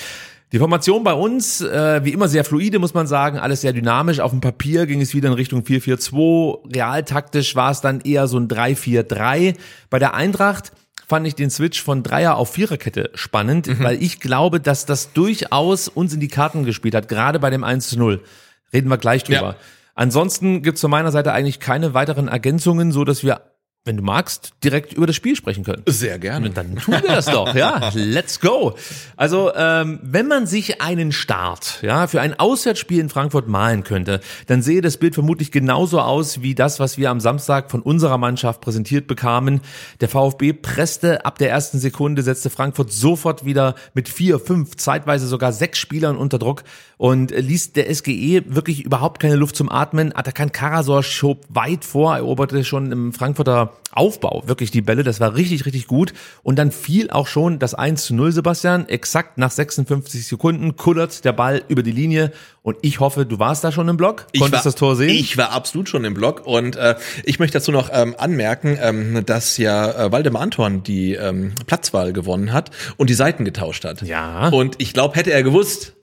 Die 0.53 0.59
Formation 0.61 1.03
bei 1.03 1.15
uns, 1.15 1.63
äh, 1.63 2.05
wie 2.05 2.13
immer 2.13 2.29
sehr 2.29 2.45
fluide, 2.45 2.79
muss 2.79 2.95
man 2.95 3.09
sagen, 3.09 3.39
alles 3.39 3.63
sehr 3.63 3.73
dynamisch. 3.73 4.21
Auf 4.21 4.31
dem 4.31 4.41
Papier 4.41 4.87
ging 4.87 5.01
es 5.01 5.13
wieder 5.13 5.29
in 5.29 5.35
Richtung 5.35 5.63
4-4-2. 5.63 6.77
Realtaktisch 6.77 7.57
war 7.57 7.73
es 7.73 7.81
dann 7.81 8.01
eher 8.01 8.29
so 8.29 8.39
ein 8.39 8.47
3-4-3. 8.47 9.57
Bei 9.91 9.99
der 9.99 10.15
Eintracht 10.15 10.71
fand 11.09 11.27
ich 11.27 11.35
den 11.35 11.51
Switch 11.51 11.83
von 11.83 12.03
Dreier 12.03 12.37
auf 12.37 12.53
Viererkette 12.53 13.11
spannend, 13.15 13.69
weil 13.83 14.01
ich 14.03 14.21
glaube, 14.21 14.61
dass 14.61 14.87
das 14.87 15.13
durchaus 15.13 15.89
uns 15.89 16.15
in 16.15 16.21
die 16.21 16.29
Karten 16.29 16.65
gespielt 16.65 16.95
hat, 16.95 17.09
gerade 17.09 17.41
bei 17.41 17.51
dem 17.51 17.65
1-0. 17.65 18.21
Reden 18.73 18.89
wir 18.89 18.99
gleich 18.99 19.25
drüber. 19.25 19.41
Ja. 19.41 19.57
Ansonsten 19.95 20.63
gibt's 20.63 20.81
von 20.81 20.91
meiner 20.91 21.13
Seite 21.13 21.33
eigentlich 21.33 21.61
keine 21.61 21.95
weiteren 21.95 22.29
Ergänzungen, 22.29 22.93
so 22.93 23.05
dass 23.05 23.23
wir, 23.23 23.54
wenn 23.87 23.99
du 23.99 24.03
magst, 24.03 24.55
direkt 24.65 24.95
über 24.95 25.07
das 25.07 25.15
Spiel 25.15 25.37
sprechen 25.37 25.63
können. 25.63 25.83
Sehr 25.87 26.19
gerne. 26.19 26.49
Dann 26.49 26.77
tun 26.77 26.95
wir 26.95 27.03
das 27.03 27.27
doch, 27.27 27.55
ja. 27.55 27.91
Let's 27.93 28.41
go. 28.41 28.75
Also, 29.15 29.53
ähm, 29.55 30.01
wenn 30.03 30.27
man 30.27 30.47
sich 30.47 30.81
einen 30.81 31.13
Start, 31.13 31.81
ja, 31.83 32.07
für 32.07 32.23
ein 32.23 32.39
Auswärtsspiel 32.39 32.99
in 32.99 33.11
Frankfurt 33.11 33.47
malen 33.47 33.85
könnte, 33.85 34.21
dann 34.47 34.63
sehe 34.63 34.81
das 34.81 34.97
Bild 34.97 35.13
vermutlich 35.13 35.53
genauso 35.53 36.01
aus 36.01 36.41
wie 36.41 36.55
das, 36.55 36.81
was 36.81 36.97
wir 36.97 37.11
am 37.11 37.21
Samstag 37.21 37.71
von 37.71 37.83
unserer 37.83 38.17
Mannschaft 38.17 38.63
präsentiert 38.63 39.07
bekamen. 39.07 39.61
Der 40.01 40.09
VfB 40.09 40.55
presste 40.55 41.27
ab 41.27 41.37
der 41.37 41.51
ersten 41.51 41.79
Sekunde, 41.79 42.23
setzte 42.23 42.49
Frankfurt 42.49 42.91
sofort 42.91 43.45
wieder 43.45 43.75
mit 43.93 44.09
vier, 44.09 44.39
fünf, 44.39 44.77
zeitweise 44.77 45.27
sogar 45.27 45.53
sechs 45.53 45.79
Spielern 45.79 46.17
unter 46.17 46.39
Druck 46.39 46.65
und 46.97 47.33
ließ 47.33 47.75
der 47.75 47.95
SGE 47.95 48.45
wirklich 48.47 48.83
überhaupt 48.83 49.21
keine 49.21 49.37
Luft 49.37 49.57
zum 49.57 49.71
Atmen. 49.71 50.17
Atakan 50.17 50.53
Karasor 50.53 51.03
schob 51.03 51.45
weit 51.51 51.85
vor, 51.85 52.17
eroberte 52.17 52.65
schon 52.65 52.91
im 52.91 53.13
Frankfurter 53.13 53.74
Aufbau 53.95 54.43
wirklich 54.47 54.71
die 54.71 54.83
Bälle. 54.83 55.05
Das 55.05 55.21
war 55.21 55.37
richtig, 55.37 55.67
richtig 55.67 55.87
gut. 55.87 56.13
Und 56.43 56.59
dann 56.59 56.73
fiel 56.73 57.11
auch 57.11 57.27
schon 57.27 57.59
das 57.59 57.75
1 57.75 58.05
zu 58.05 58.15
0, 58.15 58.33
Sebastian. 58.33 58.89
Exakt 58.89 59.39
nach 59.39 59.51
56 59.51 60.27
Sekunden 60.27 60.77
kullert 60.77 61.25
der 61.25 61.33
Ball 61.33 61.63
über 61.69 61.83
die 61.83 61.93
Linie. 61.93 62.33
Und 62.63 62.77
ich 62.83 63.01
hoffe, 63.01 63.25
du 63.25 63.39
warst 63.39 63.63
da 63.63 63.71
schon 63.71 63.89
im 63.89 63.97
Block. 63.97 64.27
Ich 64.33 64.41
Konntest 64.41 64.65
war, 64.65 64.73
das 64.73 64.75
Tor 64.75 64.97
sehen? 64.97 65.11
Ich 65.11 65.37
war 65.37 65.53
absolut 65.53 65.89
schon 65.89 66.05
im 66.05 66.15
Block 66.15 66.47
und 66.47 66.77
äh, 66.77 66.97
ich 67.23 67.39
möchte 67.39 67.59
dazu 67.59 67.73
noch 67.73 67.91
ähm, 67.93 68.15
anmerken, 68.19 68.79
ähm, 68.81 69.25
dass 69.27 69.59
ja 69.59 70.07
äh, 70.07 70.13
Waldemar 70.13 70.43
Anton 70.43 70.83
die 70.83 71.15
ähm, 71.15 71.55
Platzwahl 71.67 72.13
gewonnen 72.13 72.53
hat 72.53 72.71
und 72.97 73.11
die 73.11 73.15
Seiten 73.15 73.45
getauscht 73.45 73.85
hat. 73.85 74.03
Ja. 74.03 74.49
Und 74.49 74.77
ich 74.79 74.93
glaube, 74.93 75.15
hätte 75.17 75.33
er 75.33 75.43
gewusst, 75.43 75.95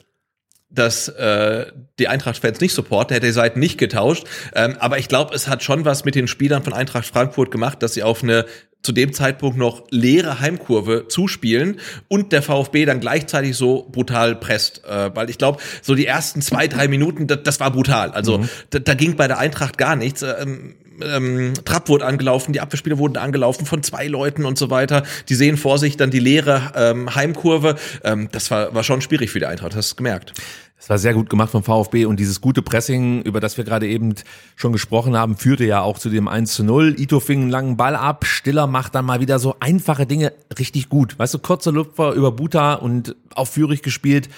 dass 0.74 1.08
äh, 1.08 1.66
die 1.98 2.08
Eintracht-Fans 2.08 2.60
nicht 2.60 2.74
supporten, 2.74 3.14
hätte 3.14 3.26
er 3.26 3.30
die 3.30 3.34
Seiten 3.34 3.60
nicht 3.60 3.78
getauscht. 3.78 4.24
Ähm, 4.54 4.76
aber 4.78 4.98
ich 4.98 5.08
glaube, 5.08 5.34
es 5.34 5.48
hat 5.48 5.62
schon 5.62 5.84
was 5.84 6.04
mit 6.04 6.14
den 6.14 6.28
Spielern 6.28 6.62
von 6.62 6.72
Eintracht 6.72 7.06
Frankfurt 7.06 7.50
gemacht, 7.50 7.82
dass 7.82 7.94
sie 7.94 8.02
auf 8.02 8.22
eine 8.22 8.46
zu 8.82 8.92
dem 8.92 9.12
Zeitpunkt 9.12 9.56
noch 9.56 9.84
leere 9.90 10.40
Heimkurve 10.40 11.06
zuspielen 11.08 11.78
und 12.08 12.32
der 12.32 12.42
VfB 12.42 12.84
dann 12.84 13.00
gleichzeitig 13.00 13.56
so 13.56 13.88
brutal 13.92 14.34
presst. 14.34 14.84
Äh, 14.84 15.14
weil 15.14 15.30
ich 15.30 15.38
glaube, 15.38 15.60
so 15.82 15.94
die 15.94 16.06
ersten 16.06 16.42
zwei, 16.42 16.66
drei 16.66 16.88
Minuten, 16.88 17.26
das, 17.26 17.44
das 17.44 17.60
war 17.60 17.70
brutal. 17.70 18.10
Also 18.10 18.44
da, 18.70 18.80
da 18.80 18.94
ging 18.94 19.16
bei 19.16 19.28
der 19.28 19.38
Eintracht 19.38 19.78
gar 19.78 19.94
nichts. 19.94 20.22
Ähm, 20.22 20.74
ähm, 21.00 21.54
Trapp 21.64 21.88
wurde 21.88 22.04
angelaufen, 22.04 22.52
die 22.52 22.60
Abwehrspieler 22.60 22.98
wurden 22.98 23.16
angelaufen 23.16 23.66
von 23.66 23.82
zwei 23.82 24.06
Leuten 24.06 24.44
und 24.44 24.58
so 24.58 24.70
weiter. 24.70 25.04
Die 25.28 25.34
sehen 25.34 25.56
vor 25.56 25.78
sich 25.78 25.96
dann 25.96 26.10
die 26.10 26.18
leere 26.18 26.72
ähm, 26.74 27.14
Heimkurve. 27.14 27.76
Ähm, 28.04 28.28
das 28.32 28.50
war, 28.50 28.74
war 28.74 28.84
schon 28.84 29.00
schwierig 29.00 29.30
für 29.30 29.38
die 29.38 29.46
Eintracht, 29.46 29.74
hast 29.74 29.92
du 29.92 29.96
gemerkt. 29.96 30.34
Das 30.82 30.90
war 30.90 30.98
sehr 30.98 31.14
gut 31.14 31.30
gemacht 31.30 31.50
vom 31.52 31.62
VfB 31.62 32.06
und 32.06 32.18
dieses 32.18 32.40
gute 32.40 32.60
Pressing, 32.60 33.22
über 33.22 33.38
das 33.38 33.56
wir 33.56 33.62
gerade 33.62 33.86
eben 33.86 34.16
schon 34.56 34.72
gesprochen 34.72 35.16
haben, 35.16 35.36
führte 35.36 35.64
ja 35.64 35.80
auch 35.80 35.96
zu 35.96 36.10
dem 36.10 36.26
1 36.26 36.54
zu 36.54 36.64
0. 36.64 36.96
Ito 36.98 37.20
fing 37.20 37.42
einen 37.42 37.50
langen 37.50 37.76
Ball 37.76 37.94
ab, 37.94 38.26
Stiller 38.26 38.66
macht 38.66 38.96
dann 38.96 39.04
mal 39.04 39.20
wieder 39.20 39.38
so 39.38 39.54
einfache 39.60 40.06
Dinge 40.06 40.32
richtig 40.58 40.88
gut. 40.88 41.16
Weißt 41.20 41.34
du, 41.34 41.38
kurzer 41.38 41.70
Lupfer 41.70 42.14
über 42.14 42.32
Buta 42.32 42.74
und 42.74 43.14
auf 43.32 43.50
Führig 43.50 43.82
gespielt. 43.82 44.28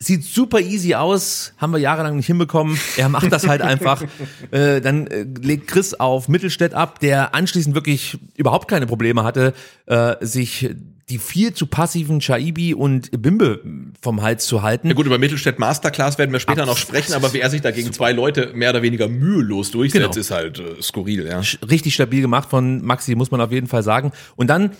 Sieht 0.00 0.22
super 0.24 0.60
easy 0.60 0.94
aus, 0.94 1.54
haben 1.58 1.72
wir 1.72 1.80
jahrelang 1.80 2.14
nicht 2.16 2.26
hinbekommen. 2.26 2.78
Er 2.96 3.08
macht 3.08 3.32
das 3.32 3.48
halt 3.48 3.62
einfach. 3.62 4.02
Äh, 4.50 4.80
dann 4.80 5.06
äh, 5.08 5.26
legt 5.42 5.66
Chris 5.68 5.92
auf 5.92 6.28
Mittelstädt 6.28 6.72
ab, 6.72 7.00
der 7.00 7.34
anschließend 7.34 7.74
wirklich 7.74 8.18
überhaupt 8.36 8.66
keine 8.68 8.86
Probleme 8.86 9.22
hatte, 9.24 9.52
äh, 9.86 10.14
sich 10.24 10.70
die 11.10 11.18
viel 11.18 11.52
zu 11.52 11.66
passiven 11.66 12.20
Chaibi 12.20 12.72
und 12.74 13.10
Bimbe 13.22 13.62
vom 14.00 14.22
Hals 14.22 14.46
zu 14.46 14.62
halten. 14.62 14.88
Ja 14.88 14.94
gut, 14.94 15.06
über 15.06 15.18
Mittelstädt 15.18 15.58
Masterclass 15.58 16.16
werden 16.18 16.32
wir 16.32 16.40
später 16.40 16.64
noch 16.66 16.76
sprechen, 16.78 17.12
aber 17.14 17.32
wie 17.34 17.40
er 17.40 17.50
sich 17.50 17.60
da 17.60 17.70
gegen 17.72 17.92
zwei 17.92 18.12
Leute 18.12 18.52
mehr 18.54 18.70
oder 18.70 18.82
weniger 18.82 19.08
mühelos 19.08 19.70
durchsetzt, 19.70 20.02
Genau. 20.12 20.18
ist 20.20 20.30
halt 20.30 20.58
äh, 20.60 20.80
skurril, 20.82 21.26
ja. 21.26 21.40
richtig 21.68 21.94
stabil 21.94 22.22
gemacht 22.22 22.48
von 22.48 22.82
Maxi, 22.84 23.14
muss 23.14 23.30
man 23.30 23.40
auf 23.40 23.52
jeden 23.52 23.66
Fall 23.68 23.82
sagen. 23.82 24.12
Und 24.36 24.48
dann, 24.48 24.70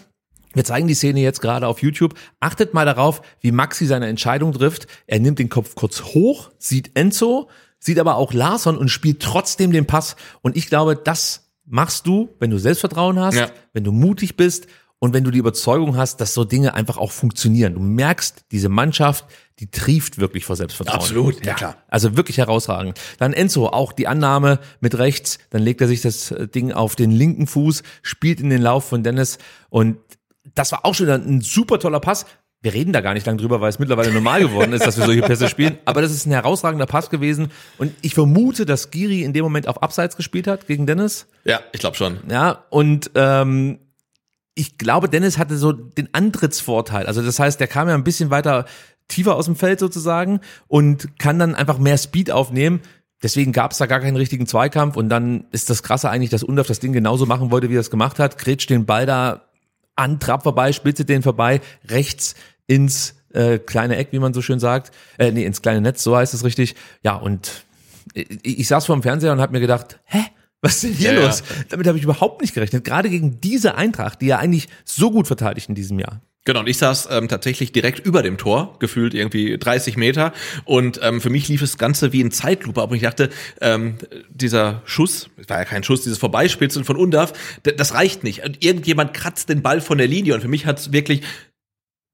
wir 0.55 0.65
zeigen 0.65 0.89
die 0.89 0.95
Szene 0.95 1.21
jetzt 1.21 1.41
gerade 1.41 1.67
auf 1.67 1.83
YouTube. 1.83 2.15
Achtet 2.41 2.75
mal 2.75 2.85
darauf, 2.87 3.23
wie 3.41 3.53
Maxi 3.53 3.87
seine 3.87 4.07
Entscheidung 4.07 4.53
trifft. 4.53 4.87
Er 5.07 5.21
nimmt 5.21 5.39
den 5.39 5.49
Kopf 5.49 5.75
kurz 5.75 6.03
hoch, 6.03 6.51
sieht 6.59 6.93
Enzo, 6.95 7.49
sieht 7.79 7.99
aber 7.99 8.17
auch 8.17 8.33
Larsson 8.33 8.77
und 8.77 8.89
spielt 8.89 9.21
trotzdem 9.23 9.73
den 9.73 9.87
Pass. 9.87 10.17
Und 10.43 10.57
ich 10.57 10.69
glaube, 10.69 10.97
das 10.97 11.51
machst 11.65 12.07
du, 12.07 12.31
wenn 12.41 12.51
du 12.51 12.59
Selbstvertrauen 12.59 13.19
hast, 13.21 13.37
Ja. 13.37 13.51
wenn 13.73 13.85
du 13.85 13.93
mutig 13.93 14.37
bist 14.37 14.67
und 15.01 15.13
wenn 15.15 15.23
du 15.23 15.31
die 15.31 15.39
Überzeugung 15.39 15.97
hast, 15.97 16.21
dass 16.21 16.35
so 16.35 16.45
Dinge 16.45 16.75
einfach 16.75 16.97
auch 16.97 17.13
funktionieren. 17.13 17.75
Du 17.75 17.81
merkst, 17.81 18.47
diese 18.51 18.69
Mannschaft, 18.69 19.27
die 19.61 19.71
trieft 19.71 20.19
wirklich 20.19 20.45
vor 20.45 20.57
Selbstvertrauen. 20.57 20.99
Absolut, 20.99 21.45
ja, 21.45 21.55
klar. 21.55 21.77
Also 21.89 22.17
wirklich 22.17 22.39
herausragend. 22.39 22.99
Dann 23.19 23.33
Enzo, 23.33 23.67
auch 23.69 23.93
die 23.93 24.09
Annahme 24.09 24.59
mit 24.81 24.99
rechts, 24.99 25.39
dann 25.51 25.63
legt 25.63 25.81
er 25.81 25.89
sich 25.89 26.01
das 26.01 26.31
äh, 26.33 26.49
Ding 26.49 26.73
auf 26.73 26.97
den 26.97 27.11
linken 27.13 27.47
Fuß, 27.47 27.83
spielt 28.03 28.41
in 28.41 28.51
den 28.51 28.63
Lauf 28.63 28.89
von 28.89 29.03
Dennis 29.05 29.39
und 29.69 29.99
das 30.59 30.73
war 30.73 30.85
auch 30.85 30.95
schon 30.95 31.09
ein 31.09 31.41
super 31.41 31.79
toller 31.79 32.01
Pass. 32.01 32.27
Wir 32.61 32.75
reden 32.75 32.93
da 32.93 33.01
gar 33.01 33.15
nicht 33.15 33.25
lang 33.25 33.39
drüber, 33.39 33.61
weil 33.61 33.69
es 33.69 33.79
mittlerweile 33.79 34.13
normal 34.13 34.41
geworden 34.41 34.73
ist, 34.73 34.85
dass 34.85 34.99
wir 34.99 35.07
solche 35.07 35.23
Pässe 35.23 35.49
spielen. 35.49 35.79
Aber 35.85 36.03
das 36.03 36.11
ist 36.11 36.27
ein 36.27 36.33
herausragender 36.33 36.87
Pass 36.87 37.09
gewesen. 37.09 37.53
Und 37.79 37.93
ich 38.03 38.15
vermute, 38.15 38.67
dass 38.67 38.91
Giri 38.91 39.23
in 39.23 39.33
dem 39.33 39.45
Moment 39.45 39.69
auf 39.69 39.81
Abseits 39.81 40.17
gespielt 40.17 40.49
hat 40.49 40.67
gegen 40.67 40.85
Dennis. 40.85 41.29
Ja, 41.45 41.61
ich 41.73 41.79
glaube 41.79 41.97
schon. 41.97 42.19
Ja, 42.29 42.65
und 42.71 43.13
ähm, 43.15 43.79
ich 44.55 44.77
glaube, 44.77 45.09
Dennis 45.09 45.39
hatte 45.39 45.57
so 45.57 45.71
den 45.71 46.13
Antrittsvorteil. 46.13 47.07
Also 47.07 47.23
das 47.23 47.39
heißt, 47.39 47.61
der 47.61 47.69
kam 47.69 47.89
ja 47.89 47.95
ein 47.95 48.03
bisschen 48.03 48.31
weiter 48.31 48.65
tiefer 49.07 49.37
aus 49.37 49.45
dem 49.45 49.55
Feld 49.55 49.79
sozusagen 49.79 50.41
und 50.67 51.17
kann 51.21 51.39
dann 51.39 51.55
einfach 51.55 51.79
mehr 51.79 51.97
Speed 51.97 52.33
aufnehmen. 52.33 52.81
Deswegen 53.23 53.53
gab 53.53 53.71
es 53.71 53.79
da 53.79 53.87
gar 53.87 54.01
keinen 54.01 54.17
richtigen 54.17 54.47
Zweikampf 54.47 54.97
und 54.97 55.09
dann 55.09 55.47
ist 55.53 55.71
das 55.71 55.85
Krasse 55.85 56.11
eigentlich, 56.11 56.31
dass 56.31 56.43
Undorf 56.43 56.67
das 56.67 56.81
Ding 56.81 56.93
genauso 56.93 57.25
machen 57.25 57.53
wollte, 57.53 57.71
wie 57.71 57.77
er 57.77 57.81
es 57.81 57.91
gemacht 57.91 58.19
hat. 58.19 58.37
Grätscht 58.37 58.71
den 58.71 58.85
Ball 58.85 59.07
da 59.07 59.48
an 59.99 60.21
Trapp 60.21 60.43
vorbei, 60.45 60.73
spitze 60.73 61.05
den 61.05 61.23
vorbei, 61.23 61.61
rechts 61.89 62.35
ins 62.67 63.15
äh, 63.33 63.59
kleine 63.59 63.97
Eck, 63.97 64.09
wie 64.13 64.19
man 64.19 64.33
so 64.33 64.43
schön 64.43 64.61
sagt. 64.61 64.95
Äh, 65.19 65.33
nee, 65.33 65.45
ins 65.45 65.61
kleine 65.63 65.81
Netz, 65.81 66.03
so 66.03 66.17
heißt 66.17 66.35
es 66.35 66.45
richtig. 66.45 66.75
Ja, 67.03 67.15
und 67.17 67.65
ich, 68.15 68.61
ich 68.61 68.69
saß 68.69 68.87
vor 68.87 68.97
dem 68.97 69.03
Fernseher 69.03 69.33
und 69.33 69.41
habe 69.41 69.53
mir 69.53 69.61
gedacht, 69.61 69.99
hä? 70.05 70.21
Was 70.61 70.75
ist 70.77 70.85
denn 70.85 70.93
hier 70.95 71.13
Ja, 71.13 71.21
ja. 71.21 71.27
los? 71.27 71.43
Damit 71.69 71.87
habe 71.87 71.99
ich 71.99 72.05
überhaupt 72.05 72.41
nicht 72.41 72.53
gerechnet. 72.53 72.83
Gerade 72.85 73.09
gegen 73.11 73.41
diese 73.41 73.77
Eintracht, 73.77 74.21
die 74.21 74.27
ja 74.27 74.39
eigentlich 74.39 74.69
so 74.85 75.13
gut 75.13 75.29
verteidigt 75.29 75.69
in 75.69 75.77
diesem 75.77 76.01
Jahr. 76.01 76.21
Genau, 76.49 76.61
und 76.61 76.67
ich 76.67 76.79
saß 76.79 77.09
ähm, 77.11 77.29
tatsächlich 77.29 77.73
direkt 77.73 77.99
über 78.07 78.23
dem 78.23 78.39
Tor, 78.39 78.77
gefühlt 78.79 79.13
irgendwie 79.13 79.59
30 79.59 79.99
Meter. 79.99 80.33
Und 80.65 80.99
ähm, 81.03 81.21
für 81.21 81.29
mich 81.29 81.47
lief 81.49 81.61
das 81.61 81.77
Ganze 81.77 82.15
wie 82.15 82.23
in 82.23 82.31
Zeitlupe. 82.31 82.81
Aber 82.81 82.95
ich 82.95 83.03
dachte, 83.03 83.29
ähm, 83.61 83.97
dieser 84.31 84.81
Schuss, 84.87 85.29
es 85.37 85.47
war 85.51 85.59
ja 85.59 85.67
kein 85.67 85.85
Schuss, 85.85 86.05
dieses 86.05 86.17
Vorbeispitzen 86.17 86.85
von 86.85 86.97
Undaf, 86.97 87.35
d- 87.67 87.73
das 87.73 87.93
reicht 87.93 88.25
nicht. 88.25 88.45
Und 88.47 88.65
irgendjemand 88.65 89.13
kratzt 89.13 89.51
den 89.51 89.61
Ball 89.61 89.83
von 89.83 89.99
der 89.99 90.07
Linie. 90.07 90.33
Und 90.37 90.41
für 90.41 90.49
mich 90.49 90.65
hat 90.65 90.79
es 90.79 90.91
wirklich 90.91 91.21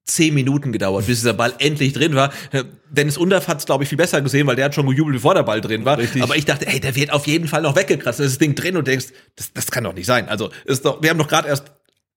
zehn 0.04 0.34
Minuten 0.34 0.72
gedauert, 0.72 1.06
bis 1.06 1.20
dieser 1.20 1.34
Ball 1.34 1.54
endlich 1.60 1.92
drin 1.92 2.16
war. 2.16 2.32
Äh, 2.50 2.64
Dennis 2.90 3.16
Undaf 3.16 3.46
hat 3.46 3.60
es, 3.60 3.66
glaube 3.66 3.84
ich, 3.84 3.88
viel 3.88 3.98
besser 3.98 4.20
gesehen, 4.20 4.48
weil 4.48 4.56
der 4.56 4.64
hat 4.64 4.74
schon 4.74 4.86
gejubelt, 4.88 5.14
bevor 5.14 5.34
der 5.34 5.44
Ball 5.44 5.60
drin 5.60 5.84
war. 5.84 5.96
Richtig. 5.98 6.24
Aber 6.24 6.34
ich 6.36 6.44
dachte, 6.44 6.66
ey, 6.66 6.80
der 6.80 6.96
wird 6.96 7.12
auf 7.12 7.28
jeden 7.28 7.46
Fall 7.46 7.62
noch 7.62 7.76
weggekratzt. 7.76 8.18
Ist 8.18 8.32
das 8.32 8.38
Ding 8.38 8.56
drin 8.56 8.76
und 8.76 8.88
denkst, 8.88 9.06
das, 9.36 9.52
das 9.52 9.70
kann 9.70 9.84
doch 9.84 9.94
nicht 9.94 10.06
sein. 10.06 10.28
Also 10.28 10.50
ist 10.64 10.84
doch, 10.84 11.00
wir 11.04 11.10
haben 11.10 11.18
doch 11.18 11.28
gerade 11.28 11.46
erst 11.46 11.70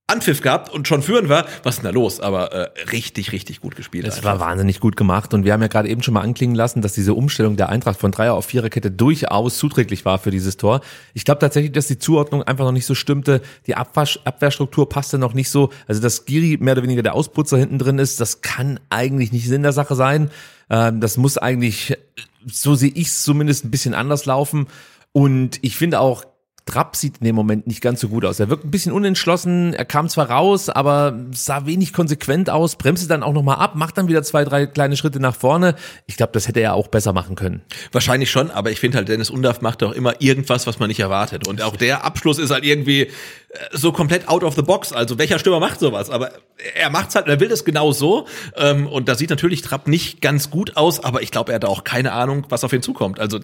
Anpfiff 0.09 0.41
gehabt 0.41 0.69
und 0.69 0.87
schon 0.87 1.01
führen 1.01 1.27
war. 1.27 1.45
Was 1.63 1.75
ist 1.75 1.83
denn 1.83 1.91
da 1.91 1.91
los? 1.91 2.21
Aber 2.21 2.53
äh, 2.53 2.69
richtig, 2.91 3.33
richtig 3.33 3.59
gut 3.59 3.75
gespielt. 3.75 4.07
Es 4.07 4.23
war 4.23 4.39
wahnsinnig 4.39 4.79
gut 4.79 4.95
gemacht 4.95 5.33
und 5.33 5.43
wir 5.43 5.51
haben 5.51 5.61
ja 5.61 5.67
gerade 5.67 5.89
eben 5.89 6.01
schon 6.01 6.13
mal 6.13 6.21
anklingen 6.21 6.55
lassen, 6.55 6.81
dass 6.81 6.93
diese 6.93 7.13
Umstellung 7.13 7.57
der 7.57 7.67
Eintracht 7.67 7.99
von 7.99 8.11
Dreier 8.11 8.33
auf 8.33 8.45
Viererkette 8.45 8.89
durchaus 8.89 9.57
zuträglich 9.57 10.05
war 10.05 10.17
für 10.17 10.31
dieses 10.31 10.55
Tor. 10.55 10.79
Ich 11.13 11.25
glaube 11.25 11.39
tatsächlich, 11.39 11.73
dass 11.73 11.87
die 11.87 11.99
Zuordnung 11.99 12.41
einfach 12.41 12.63
noch 12.63 12.71
nicht 12.71 12.85
so 12.85 12.95
stimmte. 12.95 13.41
Die 13.65 13.75
Abwasch 13.75 14.17
Abwehrstruktur 14.23 14.87
passte 14.87 15.17
noch 15.17 15.33
nicht 15.33 15.49
so. 15.49 15.71
Also 15.87 16.01
dass 16.01 16.23
Giri 16.23 16.57
mehr 16.57 16.71
oder 16.71 16.83
weniger 16.83 17.03
der 17.03 17.13
Ausputzer 17.13 17.57
hinten 17.57 17.77
drin 17.77 17.99
ist, 17.99 18.21
das 18.21 18.39
kann 18.39 18.79
eigentlich 18.89 19.33
nicht 19.33 19.49
Sinn 19.49 19.63
der 19.63 19.73
Sache 19.73 19.95
sein. 19.95 20.31
Ähm, 20.69 21.01
das 21.01 21.17
muss 21.17 21.37
eigentlich, 21.37 21.97
so 22.45 22.75
sehe 22.75 22.91
ich 22.95 23.07
es 23.07 23.23
zumindest, 23.23 23.65
ein 23.65 23.71
bisschen 23.71 23.93
anders 23.93 24.25
laufen. 24.25 24.67
Und 25.11 25.59
ich 25.63 25.75
finde 25.75 25.99
auch, 25.99 26.23
Trapp 26.67 26.95
sieht 26.95 27.17
in 27.17 27.25
dem 27.25 27.35
Moment 27.35 27.65
nicht 27.65 27.81
ganz 27.81 27.99
so 28.01 28.09
gut 28.09 28.25
aus. 28.25 28.39
Er 28.39 28.49
wirkt 28.49 28.65
ein 28.65 28.69
bisschen 28.69 28.91
unentschlossen, 28.91 29.73
er 29.73 29.85
kam 29.85 30.07
zwar 30.09 30.29
raus, 30.29 30.69
aber 30.69 31.17
sah 31.31 31.65
wenig 31.65 31.93
konsequent 31.93 32.51
aus, 32.51 32.75
bremste 32.75 33.07
dann 33.07 33.23
auch 33.23 33.33
nochmal 33.33 33.55
ab, 33.55 33.73
macht 33.75 33.97
dann 33.97 34.07
wieder 34.07 34.21
zwei, 34.21 34.43
drei 34.43 34.67
kleine 34.67 34.95
Schritte 34.97 35.19
nach 35.19 35.35
vorne. 35.35 35.75
Ich 36.05 36.17
glaube, 36.17 36.33
das 36.33 36.47
hätte 36.47 36.59
er 36.59 36.75
auch 36.75 36.89
besser 36.89 37.13
machen 37.13 37.35
können. 37.35 37.61
Wahrscheinlich 37.91 38.29
schon, 38.29 38.51
aber 38.51 38.69
ich 38.69 38.79
finde 38.79 38.97
halt, 38.97 39.07
Dennis 39.07 39.31
Undaf 39.31 39.61
macht 39.61 39.81
doch 39.81 39.93
immer 39.93 40.21
irgendwas, 40.21 40.67
was 40.67 40.77
man 40.77 40.89
nicht 40.89 40.99
erwartet. 40.99 41.47
Und 41.47 41.61
auch 41.61 41.75
der 41.75 42.05
Abschluss 42.05 42.37
ist 42.37 42.51
halt 42.51 42.65
irgendwie 42.65 43.01
äh, 43.01 43.09
so 43.71 43.91
komplett 43.91 44.27
out 44.27 44.43
of 44.43 44.55
the 44.55 44.61
box. 44.61 44.93
Also 44.93 45.17
welcher 45.17 45.39
Stürmer 45.39 45.59
macht 45.59 45.79
sowas? 45.79 46.09
Aber 46.09 46.31
er 46.75 46.89
macht's 46.89 47.15
halt, 47.15 47.27
er 47.27 47.39
will 47.39 47.49
das 47.49 47.65
genau 47.65 47.91
so. 47.91 48.27
Ähm, 48.55 48.87
Und 48.87 49.07
da 49.07 49.15
sieht 49.15 49.29
natürlich 49.29 49.61
Trapp 49.61 49.87
nicht 49.87 50.21
ganz 50.21 50.49
gut 50.49 50.75
aus, 50.75 51.03
aber 51.03 51.21
ich 51.21 51.31
glaube, 51.31 51.51
er 51.51 51.55
hat 51.55 51.65
auch 51.65 51.83
keine 51.83 52.11
Ahnung, 52.11 52.45
was 52.49 52.63
auf 52.63 52.73
ihn 52.73 52.81
zukommt. 52.81 53.19
Also 53.19 53.39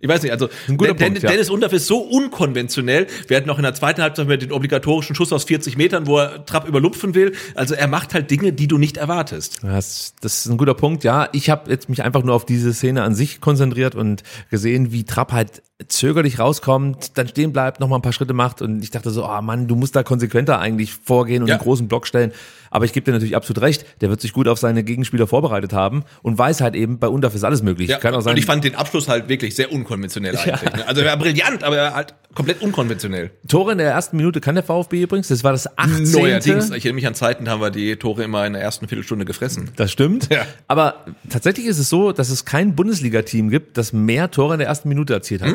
ich 0.00 0.08
weiß 0.08 0.22
nicht, 0.22 0.32
also 0.32 0.48
Ein 0.68 0.76
guter 0.76 0.94
Den- 0.94 1.06
Punkt, 1.14 1.22
ja. 1.22 1.30
Dennis 1.30 1.50
Undaf 1.50 1.72
ist 1.72 1.86
so 1.86 1.98
unkonventionell. 1.98 3.06
Wir 3.28 3.36
hatten 3.36 3.46
noch 3.48 3.58
in 3.58 3.62
der 3.62 3.74
zweiten 3.74 4.02
Halbzeit 4.02 4.26
mit 4.28 4.42
den 4.42 4.52
obligatorischen 4.52 5.14
Schuss 5.16 5.32
aus 5.32 5.44
40 5.44 5.76
Metern, 5.76 6.06
wo 6.06 6.18
er 6.18 6.44
Trapp 6.44 6.68
überlupfen 6.68 7.14
will. 7.14 7.32
Also 7.54 7.74
er 7.74 7.88
macht 7.88 8.14
halt 8.14 8.30
Dinge, 8.30 8.52
die 8.52 8.68
du 8.68 8.78
nicht 8.78 8.96
erwartest. 8.96 9.60
Das, 9.62 10.14
das 10.20 10.40
ist 10.40 10.46
ein 10.52 10.56
guter 10.58 10.74
Punkt, 10.74 11.04
ja. 11.04 11.28
Ich 11.32 11.50
habe 11.50 11.70
jetzt 11.70 11.88
mich 11.88 12.02
einfach 12.02 12.22
nur 12.22 12.34
auf 12.34 12.44
diese 12.46 12.72
Szene 12.74 13.02
an 13.02 13.14
sich 13.14 13.40
konzentriert 13.40 13.94
und 13.94 14.22
gesehen, 14.50 14.92
wie 14.92 15.04
Trapp 15.04 15.32
halt 15.32 15.62
zögerlich 15.88 16.38
rauskommt, 16.38 17.18
dann 17.18 17.26
stehen 17.28 17.52
bleibt, 17.52 17.80
noch 17.80 17.88
mal 17.88 17.96
ein 17.96 18.02
paar 18.02 18.12
Schritte 18.12 18.32
macht 18.32 18.62
und 18.62 18.82
ich 18.82 18.90
dachte 18.90 19.10
so, 19.10 19.24
ah 19.24 19.42
Mann, 19.42 19.66
du 19.66 19.74
musst 19.74 19.96
da 19.96 20.02
konsequenter 20.04 20.60
eigentlich 20.60 20.94
vorgehen 20.94 21.42
und 21.42 21.48
Ja. 21.48 21.56
einen 21.56 21.62
großen 21.64 21.88
Block 21.88 22.06
stellen. 22.06 22.32
Aber 22.74 22.84
ich 22.86 22.92
gebe 22.92 23.04
dir 23.04 23.12
natürlich 23.12 23.36
absolut 23.36 23.62
recht, 23.62 23.86
der 24.00 24.10
wird 24.10 24.20
sich 24.20 24.32
gut 24.32 24.48
auf 24.48 24.58
seine 24.58 24.82
Gegenspieler 24.82 25.28
vorbereitet 25.28 25.72
haben 25.72 26.02
und 26.22 26.36
weiß 26.36 26.60
halt 26.60 26.74
eben, 26.74 26.98
bei 26.98 27.06
Undaf 27.06 27.32
ist 27.36 27.44
alles 27.44 27.62
möglich. 27.62 27.88
Ja, 27.88 27.98
Kann 27.98 28.16
auch 28.16 28.20
sein, 28.20 28.32
und 28.32 28.38
ich 28.38 28.46
fand 28.46 28.64
den 28.64 28.74
Abschluss 28.74 29.06
halt 29.06 29.28
wirklich 29.28 29.54
sehr 29.54 29.70
unkonventionell 29.70 30.36
eigentlich. 30.36 30.72
Ne? 30.72 30.88
Also 30.88 31.02
er 31.02 31.06
war 31.06 31.16
brillant, 31.16 31.62
aber 31.62 31.76
er 31.76 31.94
halt 31.94 32.14
komplett 32.34 32.62
unkonventionell. 32.62 33.30
Tore 33.46 33.70
in 33.70 33.78
der 33.78 33.92
ersten 33.92 34.16
Minute 34.16 34.40
kann 34.40 34.56
der 34.56 34.64
VfB 34.64 35.02
übrigens, 35.02 35.28
das 35.28 35.44
war 35.44 35.52
das 35.52 35.78
18. 35.78 36.10
Neuerdings, 36.10 36.64
ich 36.70 36.84
erinnere 36.84 36.94
mich 36.94 37.06
an 37.06 37.14
Zeiten, 37.14 37.44
da 37.44 37.52
haben 37.52 37.60
wir 37.60 37.70
die 37.70 37.94
Tore 37.94 38.24
immer 38.24 38.44
in 38.44 38.54
der 38.54 38.62
ersten 38.62 38.88
Viertelstunde 38.88 39.24
gefressen. 39.24 39.70
Das 39.76 39.92
stimmt. 39.92 40.28
Ja. 40.32 40.44
Aber 40.66 41.04
tatsächlich 41.30 41.66
ist 41.66 41.78
es 41.78 41.88
so, 41.88 42.10
dass 42.10 42.28
es 42.28 42.44
kein 42.44 42.74
Bundesliga-Team 42.74 43.50
gibt, 43.50 43.78
das 43.78 43.92
mehr 43.92 44.32
Tore 44.32 44.54
in 44.54 44.58
der 44.58 44.66
ersten 44.66 44.88
Minute 44.88 45.14
erzielt 45.14 45.42
hat. 45.42 45.54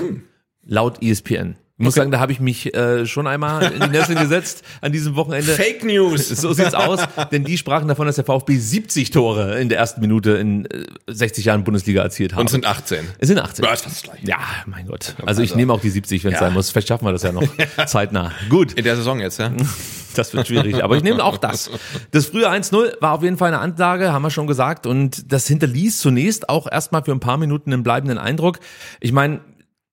Laut 0.65 1.03
E 1.03 1.11
ESPN. 1.11 1.57
Ich 1.79 1.85
muss 1.85 1.95
sagen, 1.95 2.11
da 2.11 2.19
habe 2.19 2.33
ich 2.33 2.41
mich 2.41 2.75
äh, 2.75 3.05
schon 3.05 3.25
einmal 3.25 3.71
in 3.71 3.79
die 3.79 3.87
Nesseln 3.87 4.19
gesetzt 4.19 4.63
an 4.81 4.91
diesem 4.91 5.15
Wochenende. 5.15 5.53
Fake 5.53 5.83
News! 5.85 6.27
So 6.39 6.51
sieht's 6.53 6.73
aus, 6.73 6.99
denn 7.31 7.45
die 7.45 7.57
sprachen 7.57 7.87
davon, 7.87 8.05
dass 8.05 8.15
der 8.17 8.25
VfB 8.25 8.57
70 8.57 9.11
Tore 9.11 9.59
in 9.61 9.69
der 9.69 9.77
ersten 9.77 10.01
Minute 10.01 10.31
in 10.31 10.65
äh, 10.65 10.85
60 11.07 11.45
Jahren 11.45 11.63
Bundesliga 11.63 12.01
erzielt 12.03 12.33
hat. 12.33 12.39
Und 12.41 12.47
es 12.47 12.51
sind 12.51 12.65
18. 12.65 13.05
es 13.19 13.27
sind 13.29 13.39
18. 13.39 13.63
Ja, 13.63 13.71
ist 13.71 13.83
fast 13.85 13.95
das 13.97 14.03
Gleiche. 14.03 14.27
Ja, 14.27 14.39
mein 14.65 14.87
Gott. 14.87 15.15
Also 15.25 15.41
ich 15.41 15.51
Also- 15.51 15.57
nehme 15.57 15.71
auch 15.73 15.79
die 15.79 15.89
70, 15.89 16.23
wenn 16.25 16.33
es 16.33 16.39
Ja. 16.41 16.47
sein 16.47 16.53
muss. 16.53 16.69
Vielleicht 16.69 16.89
schaffen 16.89 17.05
wir 17.05 17.13
das 17.13 17.23
ja 17.23 17.31
noch 17.31 17.43
zeitnah. 17.87 18.33
Gut. 18.49 18.73
In 18.73 18.83
der 18.83 18.97
Saison 18.97 19.19
jetzt, 19.21 19.39
ja? 19.39 19.51
Das 20.15 20.33
wird 20.33 20.47
schwierig, 20.47 20.83
aber 20.83 20.97
ich 20.97 21.03
nehme 21.03 21.23
auch 21.23 21.37
das. 21.37 21.69
Das 22.11 22.25
frühe 22.25 22.49
1-0 22.49 22.99
war 22.99 23.13
auf 23.13 23.23
jeden 23.23 23.37
Fall 23.37 23.49
eine 23.49 23.59
Ansage, 23.59 24.11
haben 24.11 24.23
wir 24.23 24.31
schon 24.31 24.47
gesagt, 24.47 24.85
und 24.87 25.31
das 25.31 25.47
hinterließ 25.47 25.99
zunächst 25.99 26.49
auch 26.49 26.69
erstmal 26.69 27.03
für 27.05 27.11
ein 27.11 27.19
paar 27.21 27.37
Minuten 27.37 27.71
einen 27.71 27.83
bleibenden 27.83 28.17
Eindruck. 28.17 28.59
Ich 28.99 29.11
meine, 29.13 29.39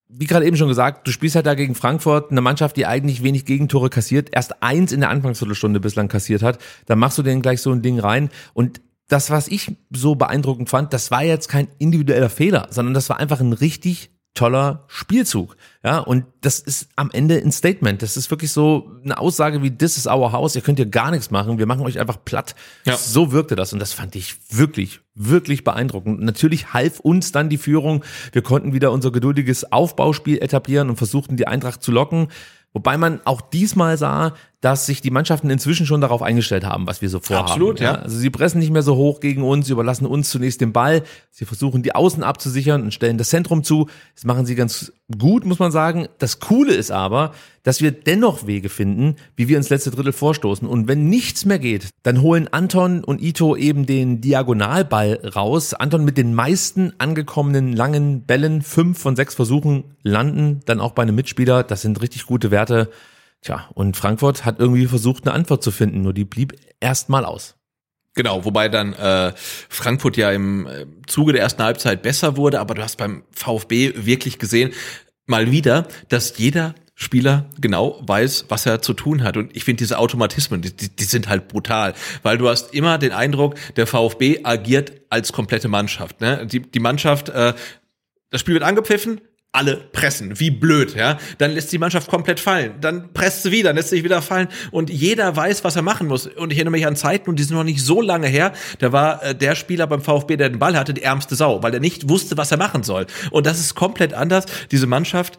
wie 0.09 0.27
gerade 0.27 0.47
eben 0.47 0.57
schon 0.57 0.69
gesagt, 0.69 1.07
du 1.07 1.13
spielst 1.13 1.37
halt 1.37 1.47
da 1.47 1.55
gegen 1.55 1.75
Frankfurt, 1.75 2.31
eine 2.31 2.41
Mannschaft, 2.41 2.77
die 2.77 2.87
eigentlich 2.87 3.23
wenig 3.23 3.45
Gegentore 3.45 3.91
kassiert, 3.91 4.29
erst 4.33 4.63
eins 4.63 4.93
in 4.93 5.01
der 5.01 5.11
Anfangsviertelstunde 5.11 5.81
bislang 5.81 6.09
kassiert 6.09 6.43
hat, 6.43 6.59
dann 6.87 6.99
machst 6.99 7.19
du 7.19 7.23
denen 7.23 7.43
gleich 7.43 7.61
so 7.61 7.73
ein 7.73 7.83
Ding 7.83 7.99
rein 7.99 8.31
und 8.55 8.81
das, 9.09 9.31
was 9.31 9.49
ich 9.49 9.77
so 9.93 10.17
beeindruckend 10.17 10.69
fand, 10.69 10.93
das 10.93 11.11
war 11.11 11.23
jetzt 11.23 11.49
kein 11.49 11.69
individueller 11.79 12.31
Fehler, 12.31 12.67
sondern 12.71 12.95
das 12.95 13.09
war 13.09 13.19
einfach 13.19 13.41
ein 13.41 13.53
richtig 13.53 14.11
toller 14.35 14.85
Spielzug. 14.89 15.57
Ja, 15.83 15.99
und 15.99 16.27
das 16.43 16.61
ist 16.61 16.89
am 16.95 17.11
Ende 17.11 17.37
ein 17.37 17.53
Statement. 17.53 18.03
Das 18.03 18.17
ist 18.17 18.31
wirklich 18.31 18.53
so 18.53 18.93
eine 19.03 19.19
Aussage 19.19 19.63
wie, 19.63 19.71
this 19.71 19.97
is 19.97 20.07
our 20.07 20.33
house, 20.33 20.55
ihr 20.55 20.63
könnt 20.63 20.79
hier 20.79 20.87
gar 20.87 21.11
nichts 21.11 21.31
machen, 21.31 21.59
wir 21.59 21.67
machen 21.67 21.83
euch 21.83 21.99
einfach 21.99 22.25
platt. 22.25 22.55
Ja. 22.85 22.97
So 22.97 23.33
wirkte 23.33 23.57
das 23.57 23.73
und 23.73 23.79
das 23.79 23.93
fand 23.93 24.15
ich 24.15 24.37
wirklich, 24.51 25.01
wirklich 25.17 25.65
beeindruckend. 25.65 26.21
Natürlich 26.21 26.73
half 26.73 27.01
uns 27.01 27.33
dann 27.33 27.49
die 27.49 27.59
Führung. 27.59 28.05
Wir 28.33 28.43
konnten 28.43 28.73
wieder 28.73 28.93
unser 28.93 29.11
geduldiges 29.11 29.73
Aufbauspiel 29.73 30.39
etablieren 30.39 30.91
und 30.91 30.97
versuchten 30.97 31.37
die 31.37 31.49
Eintracht 31.49 31.83
zu 31.83 31.91
locken. 31.91 32.29
Wobei 32.73 32.99
man 32.99 33.21
auch 33.25 33.41
diesmal 33.41 33.97
sah, 33.97 34.35
dass 34.61 34.87
sich 34.87 35.03
die 35.03 35.11
Mannschaften 35.11 35.51
inzwischen 35.51 35.87
schon 35.87 36.01
darauf 36.01 36.23
eingestellt 36.23 36.65
haben, 36.65 36.87
was 36.87 37.03
wir 37.03 37.11
so 37.11 37.21
vorhaben. 37.21 37.49
Absolut, 37.49 37.79
ja. 37.79 37.97
Also 37.97 38.17
sie 38.17 38.31
pressen 38.31 38.59
nicht 38.59 38.73
mehr 38.73 38.83
so 38.83 38.97
hoch 38.97 39.21
gegen 39.21 39.43
uns, 39.43 39.67
sie 39.67 39.73
überlassen 39.73 40.07
uns 40.07 40.31
zunächst 40.31 40.61
den 40.61 40.73
Ball, 40.73 41.03
sie 41.31 41.45
versuchen 41.45 41.83
die 41.83 41.95
Außen 41.95 42.23
abzusichern 42.23 42.83
und 42.83 42.95
stellen 42.95 43.19
das 43.19 43.29
Zentrum 43.29 43.65
zu. 43.65 43.89
Das 44.15 44.25
machen 44.25 44.47
sie 44.47 44.55
ganz 44.55 44.93
gut, 45.19 45.45
muss 45.45 45.59
man 45.59 45.73
sagen. 45.73 46.09
Das 46.19 46.41
Coole 46.41 46.75
ist 46.75 46.91
aber, 46.91 47.33
dass 47.63 47.83
wir 47.83 47.93
dennoch 47.93 48.47
Wege 48.47 48.71
finden, 48.71 49.17
wie 49.37 49.47
wir 49.47 49.59
ins 49.59 49.69
letzte 49.69 49.91
Drittel 49.91 50.13
vorstoßen. 50.13 50.67
Und 50.67 50.89
wenn 50.89 51.09
nichts 51.09 51.45
mehr 51.45 51.59
geht, 51.59 51.91
dann 52.03 52.23
holen 52.23 52.49
Anton 52.49 53.05
und 53.05 53.21
Ito 53.21 53.57
eben 53.57 53.85
den 53.85 54.23
Diagonalball 54.23 55.33
raus. 55.37 55.75
Anton 55.75 56.05
mit 56.05 56.17
den 56.17 56.35
meisten 56.35 56.93
angekommenen 56.99 57.75
langen 57.75 58.23
Bällen, 58.23 58.63
fünf 58.63 58.99
von 58.99 59.17
sechs 59.17 59.35
Versuchen 59.35 59.85
landen 60.03 60.61
dann 60.65 60.81
auch 60.81 60.93
bei 60.93 61.03
einem 61.03 61.15
Mitspieler. 61.15 61.63
Das 61.63 61.83
sind 61.83 62.01
richtig 62.01 62.25
gute 62.27 62.51
Werte. 62.51 62.91
Tja, 63.43 63.69
und 63.75 63.97
Frankfurt 63.97 64.45
hat 64.45 64.59
irgendwie 64.59 64.87
versucht, 64.87 65.27
eine 65.27 65.35
Antwort 65.35 65.63
zu 65.63 65.71
finden, 65.71 66.03
nur 66.03 66.13
die 66.13 66.25
blieb 66.25 66.55
erstmal 66.81 67.25
aus. 67.25 67.57
Genau, 68.15 68.45
wobei 68.47 68.69
dann 68.69 68.95
äh, 68.95 69.33
Frankfurt 69.37 70.17
ja 70.17 70.31
im 70.31 70.67
äh, 70.67 70.87
Zuge 71.07 71.33
der 71.33 71.43
ersten 71.43 71.63
Halbzeit 71.63 72.03
besser 72.03 72.37
wurde, 72.39 72.61
aber 72.61 72.75
du 72.75 72.83
hast 72.83 72.97
beim 72.97 73.25
VfB 73.31 73.93
wirklich 74.07 74.39
gesehen, 74.39 74.73
mal 75.27 75.51
wieder, 75.51 75.87
dass 76.09 76.39
jeder 76.39 76.75
Spieler 76.95 77.51
genau 77.61 78.01
weiß, 78.07 78.47
was 78.49 78.65
er 78.65 78.81
zu 78.81 78.95
tun 78.95 79.23
hat. 79.23 79.37
Und 79.37 79.55
ich 79.55 79.65
finde 79.65 79.81
diese 79.81 79.99
Automatismen, 79.99 80.63
die, 80.63 80.73
die, 80.75 81.05
sind 81.05 81.29
halt 81.29 81.47
brutal, 81.47 81.93
weil 82.23 82.39
du 82.39 82.49
hast 82.49 82.73
immer 82.73 82.97
den 82.97 83.13
Eindruck, 83.13 83.55
der 83.77 83.87
VfB 83.87 84.41
agiert 84.45 84.93
als 85.11 85.33
komplette 85.35 85.69
Mannschaft. 85.69 86.23
Ne? 86.23 86.47
Die, 86.47 86.61
die 86.61 86.81
Mannschaft, 86.81 87.29
äh, 87.29 87.53
das 88.31 88.41
Spiel 88.41 88.55
wird 88.55 88.65
angepfiffen, 88.65 89.21
alle 89.57 89.77
pressen, 89.77 90.39
wie 90.39 90.51
blöd, 90.51 90.95
ja. 90.95 91.19
Dann 91.39 91.53
lässt 91.53 91.73
die 91.73 91.79
Mannschaft 91.79 92.09
komplett 92.09 92.41
fallen, 92.41 92.75
dann 92.81 93.13
presst 93.13 93.43
sie 93.43 93.53
wieder, 93.53 93.73
lässt 93.73 93.89
sich 93.89 94.05
wieder 94.05 94.23
fallen 94.23 94.49
und 94.71 94.91
jeder 94.91 95.35
weiß, 95.35 95.65
was 95.65 95.77
er 95.77 95.83
machen 95.83 96.07
muss. 96.07 96.27
Und 96.27 96.53
ich 96.53 96.59
erinnere 96.59 96.73
mich 96.73 96.87
an 96.87 96.95
Zeiten, 96.95 97.31
und 97.31 97.39
die 97.39 97.43
sind 97.43 97.57
noch 97.57 97.65
nicht 97.65 97.83
so 97.83 98.01
lange 98.01 98.29
her, 98.29 98.53
da 98.79 98.93
war 98.93 99.23
äh, 99.23 99.35
der 99.35 99.57
Spieler 99.57 99.87
beim 99.87 100.03
VfB, 100.03 100.37
der 100.37 100.51
den 100.51 100.59
Ball 100.59 100.77
hatte, 100.77 100.95
die 100.95 101.03
ärmste 101.03 101.35
Sau, 101.35 101.63
weil 101.63 101.73
er 101.73 101.81
nicht 101.81 102.09
wusste, 102.09 102.37
was 102.37 102.51
er 102.51 102.59
machen 102.59 102.83
soll. 102.83 103.07
Und 103.31 103.47
das 103.47 103.59
ist 103.59 103.75
komplett 103.75 104.13
anders. 104.13 104.45
Diese 104.71 104.87
Mannschaft 104.87 105.39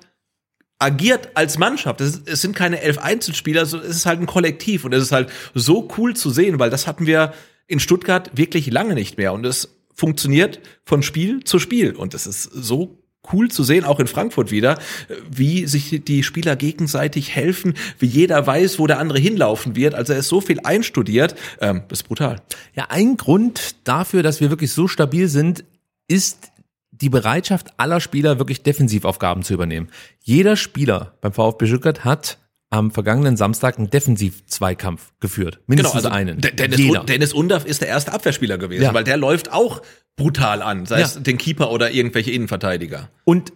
agiert 0.80 1.30
als 1.36 1.58
Mannschaft. 1.58 2.02
Es, 2.02 2.24
sind 2.42 2.56
keine 2.56 2.82
elf 2.82 2.98
Einzelspieler, 2.98 3.62
es 3.62 3.74
ist 3.74 4.06
halt 4.06 4.20
ein 4.20 4.26
Kollektiv 4.26 4.86
und 4.86 4.94
es 4.94 5.04
ist 5.04 5.12
halt 5.12 5.30
so 5.54 5.88
cool 5.98 6.16
zu 6.16 6.30
sehen, 6.30 6.60
weil 6.60 6.70
das 6.70 6.88
hatten 6.88 7.06
wir 7.06 7.34
in 7.68 7.80
Stuttgart 7.80 8.32
wirklich 8.36 8.72
lange 8.72 8.94
nicht 8.94 9.18
mehr 9.18 9.34
und 9.34 9.46
es 9.46 9.78
funktioniert 9.94 10.60
von 10.86 11.04
Spiel 11.04 11.44
zu 11.44 11.60
Spiel 11.60 11.96
und 11.96 12.14
es 12.14 12.28
ist 12.28 12.44
so 12.44 13.04
cool 13.34 13.50
zu 13.50 13.64
sehen, 13.64 13.84
auch 13.84 14.00
in 14.00 14.08
Frankfurt 14.08 14.52
wieder, 14.52 14.80
wie 15.30 15.66
sich 15.68 16.02
die 16.06 16.24
Spieler 16.24 16.56
gegenseitig 16.56 17.36
helfen, 17.36 17.74
wie 18.00 18.06
jeder 18.06 18.46
weiß, 18.46 18.80
wo 18.80 18.88
der 18.88 19.00
andere 19.00 19.20
hinlaufen 19.20 19.76
wird. 19.76 19.96
Also 19.96 20.14
er 20.14 20.20
ist 20.20 20.30
so 20.30 20.42
viel 20.42 20.60
einstudiert, 20.64 21.36
ähm, 21.62 21.84
das 21.88 22.00
ist 22.00 22.08
brutal. 22.08 22.42
Ja, 22.74 22.88
ein 22.90 23.18
Grund 23.18 23.76
dafür, 23.84 24.24
dass 24.24 24.42
wir 24.42 24.50
wirklich 24.50 24.72
so 24.72 24.88
stabil 24.88 25.28
sind, 25.28 25.64
ist 26.08 26.52
die 26.92 27.10
Bereitschaft 27.10 27.74
aller 27.78 28.00
Spieler, 28.00 28.40
wirklich 28.40 28.64
Defensivaufgaben 28.64 29.44
zu 29.44 29.54
übernehmen. 29.54 29.90
Jeder 30.22 30.56
Spieler 30.56 31.14
beim 31.22 31.34
VfB 31.34 31.68
Stuttgart 31.68 32.04
hat 32.04 32.40
am 32.70 32.92
vergangenen 32.92 33.38
Samstag 33.38 33.78
einen 33.78 33.90
Defensiv-Zweikampf 33.90 35.14
geführt. 35.20 35.62
Mindestens 35.68 36.04
genau, 36.04 36.14
also 36.14 36.18
einen. 36.18 36.42
Dennis, 36.42 36.80
Jeder. 36.80 37.04
Dennis 37.04 37.34
Undaff 37.34 37.66
ist 37.66 37.82
der 37.82 37.88
erste 37.88 38.12
Abwehrspieler 38.14 38.58
gewesen, 38.58 38.84
Ja. 38.84 38.94
weil 38.94 39.04
der 39.06 39.18
läuft 39.18 39.52
auch 39.54 39.82
brutal 40.18 40.62
an, 40.62 40.86
sei 40.86 41.00
Ja. 41.00 41.06
es 41.06 41.22
den 41.22 41.38
Keeper 41.38 41.72
oder 41.72 41.92
irgendwelche 41.92 42.32
Innenverteidiger. 42.32 43.10
Und 43.24 43.54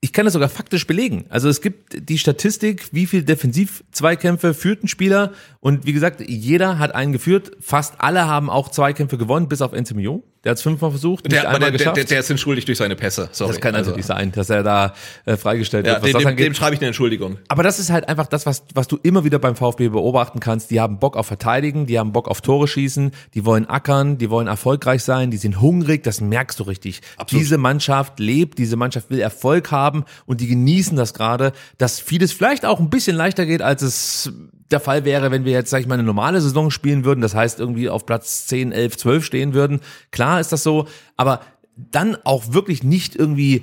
ich 0.00 0.12
kann 0.12 0.26
das 0.26 0.34
sogar 0.34 0.48
faktisch 0.48 0.86
belegen. 0.86 1.24
Also 1.28 1.48
es 1.48 1.60
gibt 1.60 2.08
die 2.08 2.18
Statistik, 2.18 2.88
wie 2.92 3.06
viel 3.06 3.24
Defensiv-Zweikämpfe 3.24 4.54
führt 4.54 4.84
ein 4.84 4.88
Spieler. 4.88 5.32
Und 5.60 5.86
wie 5.86 5.92
gesagt, 5.92 6.20
jeder 6.28 6.78
hat 6.78 6.94
einen 6.94 7.12
geführt. 7.12 7.56
Fast 7.60 7.94
alle 7.98 8.26
haben 8.28 8.48
auch 8.50 8.68
Zweikämpfe 8.68 9.18
gewonnen, 9.18 9.48
bis 9.48 9.60
auf 9.62 9.72
Enzimio. 9.72 10.22
Der 10.44 10.50
hat 10.50 10.58
es 10.58 10.62
fünfmal 10.62 10.90
versucht, 10.90 11.24
nicht 11.24 11.34
Der, 11.34 11.46
einmal 11.48 11.58
der, 11.60 11.72
geschafft. 11.72 11.96
der, 11.96 12.04
der 12.04 12.20
ist 12.20 12.30
entschuldigt 12.30 12.68
durch 12.68 12.78
seine 12.78 12.94
Pässe. 12.94 13.28
Sorry. 13.32 13.52
das 13.52 13.60
kann 13.60 13.74
Also, 13.74 13.90
natürlich 13.90 14.06
sein, 14.06 14.30
dass 14.30 14.48
er 14.50 14.62
da 14.62 14.94
äh, 15.24 15.36
freigestellt 15.36 15.84
Ja, 15.86 16.00
wird, 16.02 16.14
was 16.14 16.22
dem, 16.22 16.36
dem 16.36 16.54
schreibe 16.54 16.74
ich 16.74 16.80
eine 16.80 16.86
Entschuldigung. 16.88 17.38
Aber 17.48 17.64
das 17.64 17.78
ist 17.80 17.90
halt 17.90 18.08
einfach 18.08 18.26
das, 18.28 18.46
was, 18.46 18.62
was 18.72 18.86
du 18.86 18.98
immer 19.02 19.24
wieder 19.24 19.40
beim 19.40 19.56
VfB 19.56 19.88
beobachten 19.88 20.38
kannst. 20.38 20.70
Die 20.70 20.80
haben 20.80 20.98
Bock 21.00 21.16
auf 21.16 21.26
Verteidigen, 21.26 21.86
die 21.86 21.98
haben 21.98 22.12
Bock 22.12 22.28
auf 22.28 22.40
Tore 22.40 22.68
schießen, 22.68 23.10
die 23.34 23.44
wollen 23.44 23.66
ackern, 23.68 24.16
die 24.18 24.30
wollen 24.30 24.46
erfolgreich 24.46 25.02
sein, 25.02 25.30
die 25.32 25.38
sind 25.38 25.60
hungrig, 25.60 26.04
das 26.04 26.20
merkst 26.20 26.60
du 26.60 26.64
richtig. 26.64 27.00
Absolut. 27.16 27.42
Diese 27.42 27.58
Mannschaft 27.58 28.20
lebt, 28.20 28.58
diese 28.58 28.76
Mannschaft 28.76 29.10
will 29.10 29.20
Erfolg 29.20 29.72
haben 29.72 30.04
und 30.26 30.40
die 30.40 30.46
genießen 30.46 30.96
das 30.96 31.14
gerade, 31.14 31.52
dass 31.78 31.98
vieles 31.98 32.32
vielleicht 32.32 32.64
auch 32.64 32.78
ein 32.78 32.90
bisschen 32.90 33.16
leichter 33.16 33.44
geht, 33.44 33.60
als 33.60 33.82
es 33.82 34.32
der 34.70 34.80
Fall 34.80 35.04
wäre, 35.04 35.30
wenn 35.30 35.44
wir 35.44 35.52
jetzt, 35.52 35.70
sag 35.70 35.80
ich 35.80 35.86
mal, 35.86 35.94
eine 35.94 36.02
normale 36.02 36.40
Saison 36.40 36.70
spielen 36.70 37.04
würden. 37.04 37.20
Das 37.20 37.34
heißt, 37.34 37.58
irgendwie 37.58 37.88
auf 37.88 38.06
Platz 38.06 38.46
10, 38.46 38.72
11, 38.72 38.96
12 38.98 39.24
stehen 39.24 39.54
würden. 39.54 39.80
Klar 40.10 40.40
ist 40.40 40.52
das 40.52 40.62
so, 40.62 40.86
aber 41.16 41.40
dann 41.76 42.16
auch 42.24 42.52
wirklich 42.52 42.82
nicht 42.82 43.16
irgendwie 43.16 43.62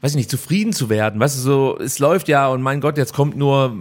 weiß 0.00 0.12
ich 0.12 0.16
nicht, 0.16 0.30
zufrieden 0.30 0.72
zu 0.72 0.88
werden. 0.88 1.20
Weißt 1.20 1.36
du, 1.36 1.42
so, 1.42 1.78
es 1.78 1.98
läuft 1.98 2.28
ja 2.28 2.48
und 2.48 2.62
mein 2.62 2.80
Gott, 2.80 2.96
jetzt 2.96 3.12
kommt 3.12 3.36
nur 3.36 3.76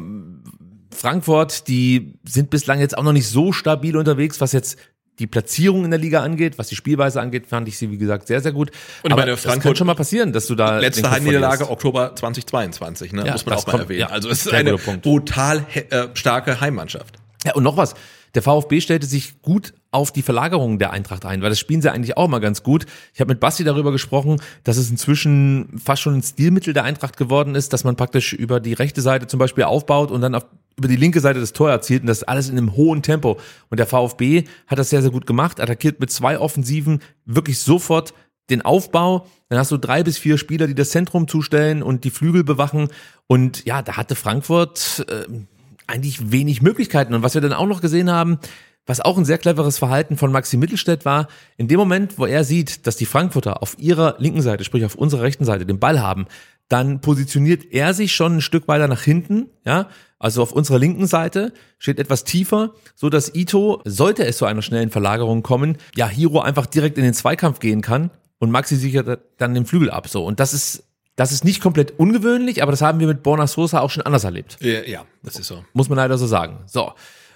Frankfurt, 0.91 1.67
die 1.67 2.19
sind 2.25 2.49
bislang 2.49 2.79
jetzt 2.79 2.97
auch 2.97 3.03
noch 3.03 3.13
nicht 3.13 3.27
so 3.27 3.53
stabil 3.53 3.95
unterwegs, 3.95 4.41
was 4.41 4.51
jetzt 4.51 4.77
die 5.19 5.27
Platzierung 5.27 5.85
in 5.85 5.91
der 5.91 5.99
Liga 5.99 6.21
angeht, 6.23 6.57
was 6.57 6.67
die 6.69 6.75
Spielweise 6.75 7.21
angeht, 7.21 7.45
fand 7.47 7.67
ich 7.67 7.77
sie, 7.77 7.91
wie 7.91 7.97
gesagt, 7.97 8.27
sehr, 8.27 8.41
sehr 8.41 8.51
gut. 8.53 8.71
Und 9.03 9.11
Aber 9.11 9.21
meine, 9.21 9.31
das 9.31 9.43
kann 9.43 9.51
Frankfurt- 9.53 9.77
schon 9.77 9.87
mal 9.87 9.95
passieren, 9.95 10.33
dass 10.33 10.47
du 10.47 10.55
da 10.55 10.79
Letzte 10.79 11.09
Heimniederlage. 11.11 11.69
Oktober 11.69 12.15
2022, 12.15 13.13
ne? 13.13 13.25
Ja, 13.25 13.33
muss 13.33 13.45
man 13.45 13.55
das 13.55 13.63
auch 13.63 13.67
mal 13.67 13.71
kommt- 13.73 13.83
erwähnen. 13.83 13.99
ja, 14.01 14.07
also 14.07 14.29
es 14.29 14.45
ist 14.45 14.53
eine 14.53 14.75
brutal 14.77 15.65
äh, 15.73 16.07
starke 16.13 16.61
Heimmannschaft. 16.61 17.15
Ja, 17.45 17.53
und 17.55 17.63
noch 17.63 17.77
was. 17.77 17.95
Der 18.35 18.41
VfB 18.41 18.81
stellte 18.81 19.07
sich 19.07 19.41
gut 19.41 19.73
auf 19.91 20.11
die 20.11 20.21
Verlagerung 20.21 20.79
der 20.79 20.91
Eintracht 20.91 21.25
ein, 21.25 21.41
weil 21.41 21.49
das 21.49 21.59
spielen 21.59 21.81
sie 21.81 21.91
eigentlich 21.91 22.17
auch 22.17 22.27
mal 22.27 22.39
ganz 22.39 22.63
gut. 22.63 22.85
Ich 23.13 23.21
habe 23.21 23.29
mit 23.29 23.39
Basti 23.39 23.63
darüber 23.63 23.91
gesprochen, 23.91 24.41
dass 24.63 24.77
es 24.77 24.89
inzwischen 24.89 25.79
fast 25.83 26.01
schon 26.01 26.15
ein 26.15 26.23
Stilmittel 26.23 26.73
der 26.73 26.83
Eintracht 26.83 27.17
geworden 27.17 27.55
ist, 27.55 27.73
dass 27.73 27.83
man 27.83 27.95
praktisch 27.95 28.33
über 28.33 28.59
die 28.59 28.73
rechte 28.73 29.01
Seite 29.01 29.27
zum 29.27 29.39
Beispiel 29.39 29.63
aufbaut 29.63 30.11
und 30.11 30.21
dann 30.21 30.35
auf, 30.35 30.45
über 30.77 30.87
die 30.87 30.95
linke 30.95 31.19
Seite 31.19 31.39
das 31.39 31.53
Tor 31.53 31.69
erzielt 31.69 32.01
und 32.01 32.07
das 32.07 32.23
alles 32.23 32.49
in 32.49 32.57
einem 32.57 32.75
hohen 32.75 33.01
Tempo. 33.01 33.37
Und 33.69 33.79
der 33.79 33.87
VfB 33.87 34.43
hat 34.67 34.79
das 34.79 34.89
sehr, 34.89 35.01
sehr 35.01 35.11
gut 35.11 35.25
gemacht, 35.25 35.59
attackiert 35.59 35.99
mit 35.99 36.11
zwei 36.11 36.39
Offensiven 36.39 37.01
wirklich 37.25 37.59
sofort 37.59 38.13
den 38.49 38.61
Aufbau, 38.63 39.27
dann 39.49 39.59
hast 39.59 39.71
du 39.71 39.77
drei 39.77 40.03
bis 40.03 40.17
vier 40.17 40.37
Spieler, 40.37 40.67
die 40.67 40.75
das 40.75 40.89
Zentrum 40.89 41.27
zustellen 41.27 41.83
und 41.83 42.03
die 42.03 42.09
Flügel 42.09 42.43
bewachen. 42.43 42.89
Und 43.27 43.65
ja, 43.65 43.81
da 43.81 43.97
hatte 43.97 44.15
Frankfurt 44.15 45.05
äh, 45.07 45.25
eigentlich 45.89 46.31
wenig 46.31 46.61
Möglichkeiten. 46.61 47.13
Und 47.13 47.23
was 47.23 47.33
wir 47.33 47.41
dann 47.41 47.53
auch 47.53 47.67
noch 47.67 47.81
gesehen 47.81 48.11
haben, 48.11 48.39
was 48.85 49.01
auch 49.01 49.17
ein 49.17 49.25
sehr 49.25 49.37
cleveres 49.37 49.77
Verhalten 49.77 50.17
von 50.17 50.31
Maxi 50.31 50.57
Mittelstädt 50.57 51.05
war, 51.05 51.27
in 51.57 51.67
dem 51.67 51.77
Moment, 51.77 52.17
wo 52.17 52.25
er 52.25 52.43
sieht, 52.43 52.87
dass 52.87 52.95
die 52.95 53.05
Frankfurter 53.05 53.61
auf 53.61 53.77
ihrer 53.77 54.15
linken 54.17 54.41
Seite, 54.41 54.63
sprich 54.63 54.83
auf 54.85 54.95
unserer 54.95 55.21
rechten 55.21 55.45
Seite, 55.45 55.65
den 55.65 55.79
Ball 55.79 56.01
haben, 56.01 56.25
dann 56.69 57.01
positioniert 57.01 57.71
er 57.71 57.93
sich 57.93 58.13
schon 58.13 58.37
ein 58.37 58.41
Stück 58.41 58.67
weiter 58.67 58.87
nach 58.87 59.01
hinten, 59.01 59.49
ja, 59.65 59.89
also 60.19 60.41
auf 60.41 60.51
unserer 60.51 60.79
linken 60.79 61.07
Seite, 61.07 61.53
steht 61.77 61.99
etwas 61.99 62.23
tiefer, 62.23 62.73
so 62.95 63.09
dass 63.09 63.33
Ito, 63.33 63.81
sollte 63.85 64.25
es 64.25 64.37
zu 64.37 64.45
einer 64.45 64.61
schnellen 64.61 64.91
Verlagerung 64.91 65.43
kommen, 65.43 65.77
ja, 65.95 66.07
Hiro 66.07 66.39
einfach 66.41 66.65
direkt 66.65 66.97
in 66.97 67.03
den 67.03 67.13
Zweikampf 67.13 67.59
gehen 67.59 67.81
kann 67.81 68.11
und 68.39 68.51
Maxi 68.51 68.75
sichert 68.75 69.19
dann 69.37 69.53
den 69.53 69.65
Flügel 69.65 69.89
ab, 69.89 70.07
so. 70.07 70.25
Und 70.25 70.39
das 70.39 70.53
ist, 70.53 70.88
das 71.19 71.33
ist 71.33 71.43
nicht 71.43 71.61
komplett 71.61 71.99
ungewöhnlich, 71.99 72.63
aber 72.63 72.71
das 72.71 72.81
haben 72.81 73.01
wir 73.01 73.07
mit 73.07 73.23
Borna 73.23 73.45
Sosa 73.45 73.81
auch 73.81 73.89
schon 73.89 74.03
anders 74.03 74.23
erlebt. 74.23 74.55
Ja, 74.61 74.83
ja, 74.83 75.05
das 75.21 75.37
ist 75.37 75.47
so. 75.47 75.65
Muss 75.73 75.89
man 75.89 75.97
leider 75.97 76.17
so 76.17 76.25
sagen. 76.25 76.63
So. 76.65 76.93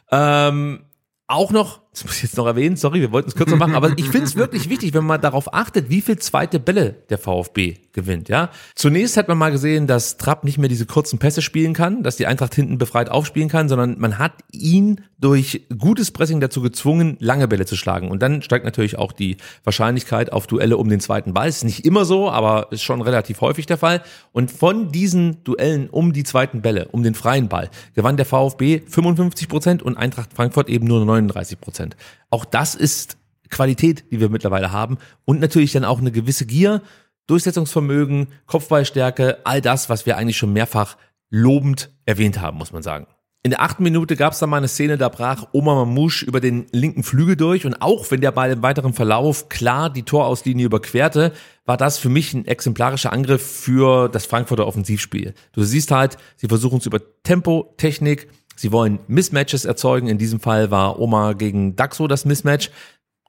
Ähm, 0.10 0.86
auch 1.28 1.52
noch, 1.52 1.82
das 1.94 2.04
muss 2.06 2.18
ich 2.18 2.24
jetzt 2.24 2.38
noch 2.38 2.48
erwähnen, 2.48 2.76
sorry, 2.76 3.02
wir 3.02 3.12
wollten 3.12 3.30
es 3.30 3.36
kürzer 3.36 3.56
machen, 3.56 3.76
aber 3.76 3.98
ich 3.98 4.10
finde 4.10 4.26
es 4.26 4.36
wirklich 4.36 4.68
wichtig, 4.70 4.94
wenn 4.96 5.06
man 5.06 5.22
darauf 5.22 5.54
achtet, 5.54 5.90
wie 5.90 6.02
viel 6.02 6.18
zweite 6.18 6.60
Bälle 6.60 6.96
der 7.10 7.20
VfB 7.20 7.78
gewinnt, 7.94 8.30
ja. 8.30 8.50
Zunächst 8.74 9.16
hat 9.16 9.28
man 9.28 9.38
mal 9.38 9.52
gesehen, 9.52 9.86
dass 9.86 10.18
Trapp 10.18 10.44
nicht 10.44 10.58
mehr 10.58 10.70
diese 10.70 10.88
kurzen 10.88 11.20
Pässe 11.20 11.44
spielen 11.44 11.74
kann, 11.74 12.02
dass 12.02 12.16
die 12.16 12.26
Eintracht 12.26 12.56
hinten 12.56 12.80
befreit 12.80 13.10
aufspielen 13.10 13.48
kann, 13.48 13.70
sondern 13.70 14.00
man 14.00 14.18
hat 14.18 14.34
ihn 14.52 15.02
durch 15.20 15.62
gutes 15.78 16.12
Pressing 16.12 16.42
dazu 16.42 16.62
gezwungen, 16.62 17.16
lange 17.20 17.48
Bälle 17.48 17.66
zu 17.66 17.78
schlagen. 17.78 18.12
Und 18.12 18.22
dann 18.22 18.42
steigt 18.42 18.66
natürlich 18.66 18.98
auch 18.98 19.14
die 19.14 19.38
Wahrscheinlichkeit 19.64 20.34
auf 20.34 20.48
Duelle 20.48 20.76
um 20.76 20.90
den 20.90 21.00
zweiten 21.00 21.34
Ball. 21.34 21.48
Ist 21.48 21.64
nicht 21.64 21.86
immer 21.86 22.04
so, 22.04 22.30
aber 22.30 22.72
ist 22.72 22.84
schon 22.84 23.02
relativ 23.02 23.40
häufig 23.40 23.66
der 23.66 23.78
Fall. 23.78 24.02
Und 24.34 24.52
von 24.52 24.92
diesen 24.92 25.44
Duellen 25.46 25.90
um 25.90 26.12
die 26.12 26.24
zweiten 26.24 26.62
Bälle, 26.62 26.90
um 26.90 27.04
den 27.04 27.16
freien 27.16 27.48
Ball, 27.48 27.70
gewann 27.96 28.18
der 28.18 28.26
VfB 28.26 28.82
55 28.86 29.48
Prozent 29.48 29.82
und 29.82 29.96
Eintracht 29.96 30.34
Frankfurt 30.34 30.68
eben 30.68 30.88
nur 30.88 31.06
39 31.06 31.62
Prozent. 31.62 31.83
Auch 32.30 32.46
das 32.46 32.76
ist 32.76 33.18
Qualität, 33.50 34.06
die 34.12 34.20
wir 34.20 34.30
mittlerweile 34.30 34.72
haben. 34.72 34.98
Und 35.26 35.40
natürlich 35.40 35.72
dann 35.72 35.86
auch 35.86 36.00
eine 36.00 36.12
gewisse 36.12 36.46
Gier, 36.46 36.82
Durchsetzungsvermögen, 37.28 38.28
Kopfballstärke, 38.48 39.40
all 39.46 39.62
das, 39.62 39.90
was 39.90 40.06
wir 40.06 40.18
eigentlich 40.18 40.38
schon 40.38 40.54
mehrfach 40.54 40.98
lobend 41.30 41.90
erwähnt 42.06 42.42
haben, 42.42 42.58
muss 42.58 42.74
man 42.74 42.84
sagen. 42.84 43.08
In 43.46 43.52
der 43.52 43.62
achten 43.62 43.84
Minute 43.84 44.16
gab 44.16 44.32
es 44.32 44.40
dann 44.40 44.50
mal 44.50 44.58
eine 44.58 44.70
Szene, 44.70 44.98
da 44.98 45.10
brach 45.10 45.48
Oma 45.52 45.76
Mamouche 45.76 46.26
über 46.26 46.40
den 46.40 46.66
linken 46.72 47.04
Flügel 47.04 47.36
durch 47.36 47.66
und 47.66 47.82
auch 47.82 48.10
wenn 48.10 48.22
der 48.22 48.32
Ball 48.32 48.52
im 48.52 48.62
weiteren 48.62 48.94
Verlauf 48.94 49.50
klar 49.50 49.90
die 49.90 50.04
Torauslinie 50.04 50.66
überquerte, 50.66 51.34
war 51.66 51.76
das 51.76 51.98
für 51.98 52.08
mich 52.08 52.34
ein 52.34 52.46
exemplarischer 52.46 53.12
Angriff 53.12 53.46
für 53.46 54.08
das 54.08 54.26
Frankfurter 54.26 54.66
Offensivspiel. 54.66 55.34
Du 55.52 55.64
siehst 55.64 55.92
halt, 55.92 56.18
sie 56.38 56.48
versuchen 56.48 56.78
es 56.78 56.86
über 56.86 57.02
Tempo, 57.24 57.74
Technik, 57.76 58.30
sie 58.56 58.72
wollen 58.72 59.00
Mismatches 59.08 59.66
erzeugen. 59.66 60.08
In 60.08 60.18
diesem 60.18 60.40
Fall 60.40 60.72
war 60.72 61.00
Oma 61.00 61.34
gegen 61.34 61.76
Daxo 61.76 62.08
das 62.08 62.26
Mismatch. 62.26 62.70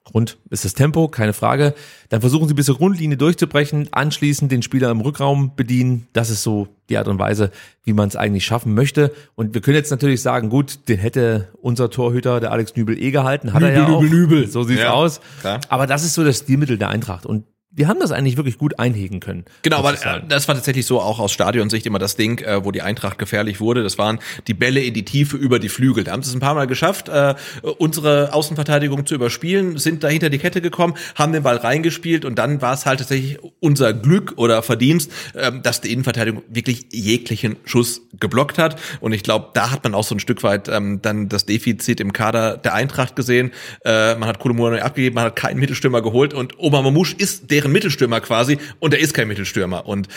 Grund 0.07 0.37
ist 0.51 0.63
das 0.63 0.75
Tempo, 0.75 1.07
keine 1.07 1.33
Frage. 1.33 1.73
Dann 2.09 2.21
versuchen 2.21 2.47
sie 2.47 2.53
bis 2.53 2.67
zur 2.67 2.77
Grundlinie 2.77 3.17
durchzubrechen, 3.17 3.89
anschließend 3.91 4.51
den 4.51 4.61
Spieler 4.61 4.91
im 4.91 5.01
Rückraum 5.01 5.55
bedienen. 5.55 6.05
Das 6.13 6.29
ist 6.29 6.43
so 6.43 6.67
die 6.89 6.97
Art 6.99 7.07
und 7.07 7.17
Weise, 7.17 7.49
wie 7.85 7.93
man 7.93 8.07
es 8.07 8.15
eigentlich 8.15 8.45
schaffen 8.45 8.75
möchte. 8.75 9.11
Und 9.33 9.55
wir 9.55 9.61
können 9.61 9.77
jetzt 9.77 9.89
natürlich 9.89 10.21
sagen, 10.21 10.49
gut, 10.49 10.87
den 10.89 10.99
hätte 10.99 11.47
unser 11.59 11.89
Torhüter, 11.89 12.39
der 12.39 12.51
Alex 12.51 12.75
Nübel, 12.75 13.01
eh 13.01 13.09
gehalten. 13.09 13.51
Hat 13.51 13.63
er 13.63 13.73
ja 13.73 13.87
auch. 13.87 14.03
Nübel. 14.03 14.47
So 14.47 14.61
sieht's 14.61 14.81
Ja, 14.81 14.91
aus. 14.93 15.21
klar. 15.41 15.59
Aber 15.69 15.87
das 15.87 16.03
ist 16.03 16.13
so 16.13 16.23
das 16.23 16.37
Stilmittel 16.37 16.77
der 16.77 16.89
Eintracht. 16.89 17.25
Und 17.25 17.45
wir 17.75 17.89
haben 17.89 17.99
das 17.99 18.11
eigentlich 18.11 18.37
wirklich 18.37 18.57
gut 18.57 18.79
einhegen 18.79 19.19
können. 19.19 19.43
Genau, 19.61 19.77
aber 19.77 19.95
sagen. 19.97 20.25
äh, 20.25 20.29
das 20.29 20.47
war 20.47 20.55
tatsächlich 20.55 20.85
so 20.85 21.01
auch 21.01 21.19
aus 21.19 21.33
Stadionsicht 21.33 21.85
immer 21.85 21.99
das 21.99 22.15
Ding, 22.15 22.39
äh, 22.39 22.63
wo 22.63 22.71
die 22.71 22.81
Eintracht 22.81 23.17
gefährlich 23.17 23.59
wurde. 23.59 23.83
Das 23.83 23.97
waren 23.97 24.19
die 24.47 24.53
Bälle 24.53 24.81
in 24.81 24.93
die 24.93 25.03
Tiefe 25.03 25.35
über 25.35 25.59
die 25.59 25.67
Flügel. 25.67 26.05
Da 26.05 26.13
haben 26.13 26.23
sie 26.23 26.29
es 26.29 26.35
ein 26.35 26.39
paar 26.39 26.55
Mal 26.55 26.67
geschafft, 26.67 27.09
äh, 27.09 27.35
unsere 27.77 28.33
Außenverteidigung 28.33 29.05
zu 29.05 29.15
überspielen, 29.15 29.77
sind 29.77 30.03
dahinter 30.03 30.29
die 30.29 30.37
Kette 30.37 30.61
gekommen, 30.61 30.95
haben 31.15 31.33
den 31.33 31.43
Ball 31.43 31.57
reingespielt 31.57 32.23
und 32.23 32.39
dann 32.39 32.61
war 32.61 32.73
es 32.73 32.85
halt 32.85 32.99
tatsächlich 32.99 33.39
unser 33.59 33.93
Glück 33.93 34.33
oder 34.37 34.63
Verdienst, 34.63 35.11
ähm, 35.35 35.61
dass 35.61 35.81
die 35.81 35.91
Innenverteidigung 35.91 36.43
wirklich 36.47 36.85
jeglichen 36.91 37.57
Schuss 37.65 38.01
geblockt 38.19 38.57
hat. 38.57 38.79
Und 39.01 39.11
ich 39.11 39.23
glaube, 39.23 39.49
da 39.53 39.71
hat 39.71 39.83
man 39.83 39.93
auch 39.95 40.05
so 40.05 40.15
ein 40.15 40.19
Stück 40.19 40.43
weit 40.43 40.69
ähm, 40.69 41.01
dann 41.01 41.27
das 41.27 41.45
Defizit 41.45 41.99
im 41.99 42.13
Kader 42.13 42.55
der 42.55 42.73
Eintracht 42.73 43.17
gesehen. 43.17 43.51
Äh, 43.83 44.15
man 44.15 44.29
hat 44.29 44.39
Kolomouani 44.39 44.79
abgegeben, 44.79 45.15
man 45.15 45.25
hat 45.25 45.35
keinen 45.35 45.59
Mittelstürmer 45.59 46.01
geholt 46.01 46.33
und 46.33 46.57
Omar 46.57 46.81
Mamouche 46.81 47.15
ist 47.17 47.51
deren 47.51 47.64
Mittelstürmer 47.71 48.21
quasi 48.21 48.57
und 48.79 48.93
er 48.93 48.99
ist 48.99 49.13
kein 49.13 49.27
Mittelstürmer. 49.27 49.85
Und 49.85 50.07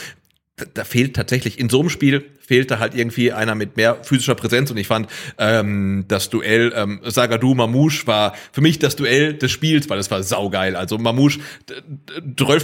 da, 0.56 0.64
da 0.74 0.84
fehlt 0.84 1.16
tatsächlich 1.16 1.58
in 1.58 1.68
so 1.68 1.80
einem 1.80 1.90
Spiel 1.90 2.24
fehlte 2.40 2.78
halt 2.78 2.94
irgendwie 2.94 3.32
einer 3.32 3.54
mit 3.54 3.76
mehr 3.76 4.02
physischer 4.02 4.34
Präsenz 4.34 4.70
und 4.70 4.78
ich 4.78 4.86
fand 4.86 5.08
ähm, 5.36 6.06
das 6.08 6.30
Duell 6.30 6.72
ähm, 6.74 7.00
Sagadu 7.04 7.54
Mamouche 7.54 8.06
war 8.06 8.34
für 8.52 8.62
mich 8.62 8.78
das 8.78 8.96
Duell 8.96 9.34
des 9.34 9.52
Spiels, 9.52 9.90
weil 9.90 9.98
es 9.98 10.10
war 10.10 10.22
saugeil. 10.22 10.74
Also 10.74 10.96
Mamouche 10.96 11.40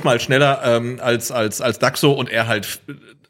mal 0.03 0.20
schneller 0.20 0.62
ähm, 0.64 0.99
als 1.03 1.30
als 1.30 1.61
als 1.61 1.78
Daxo 1.78 2.12
und 2.12 2.30
er 2.30 2.47
halt 2.47 2.80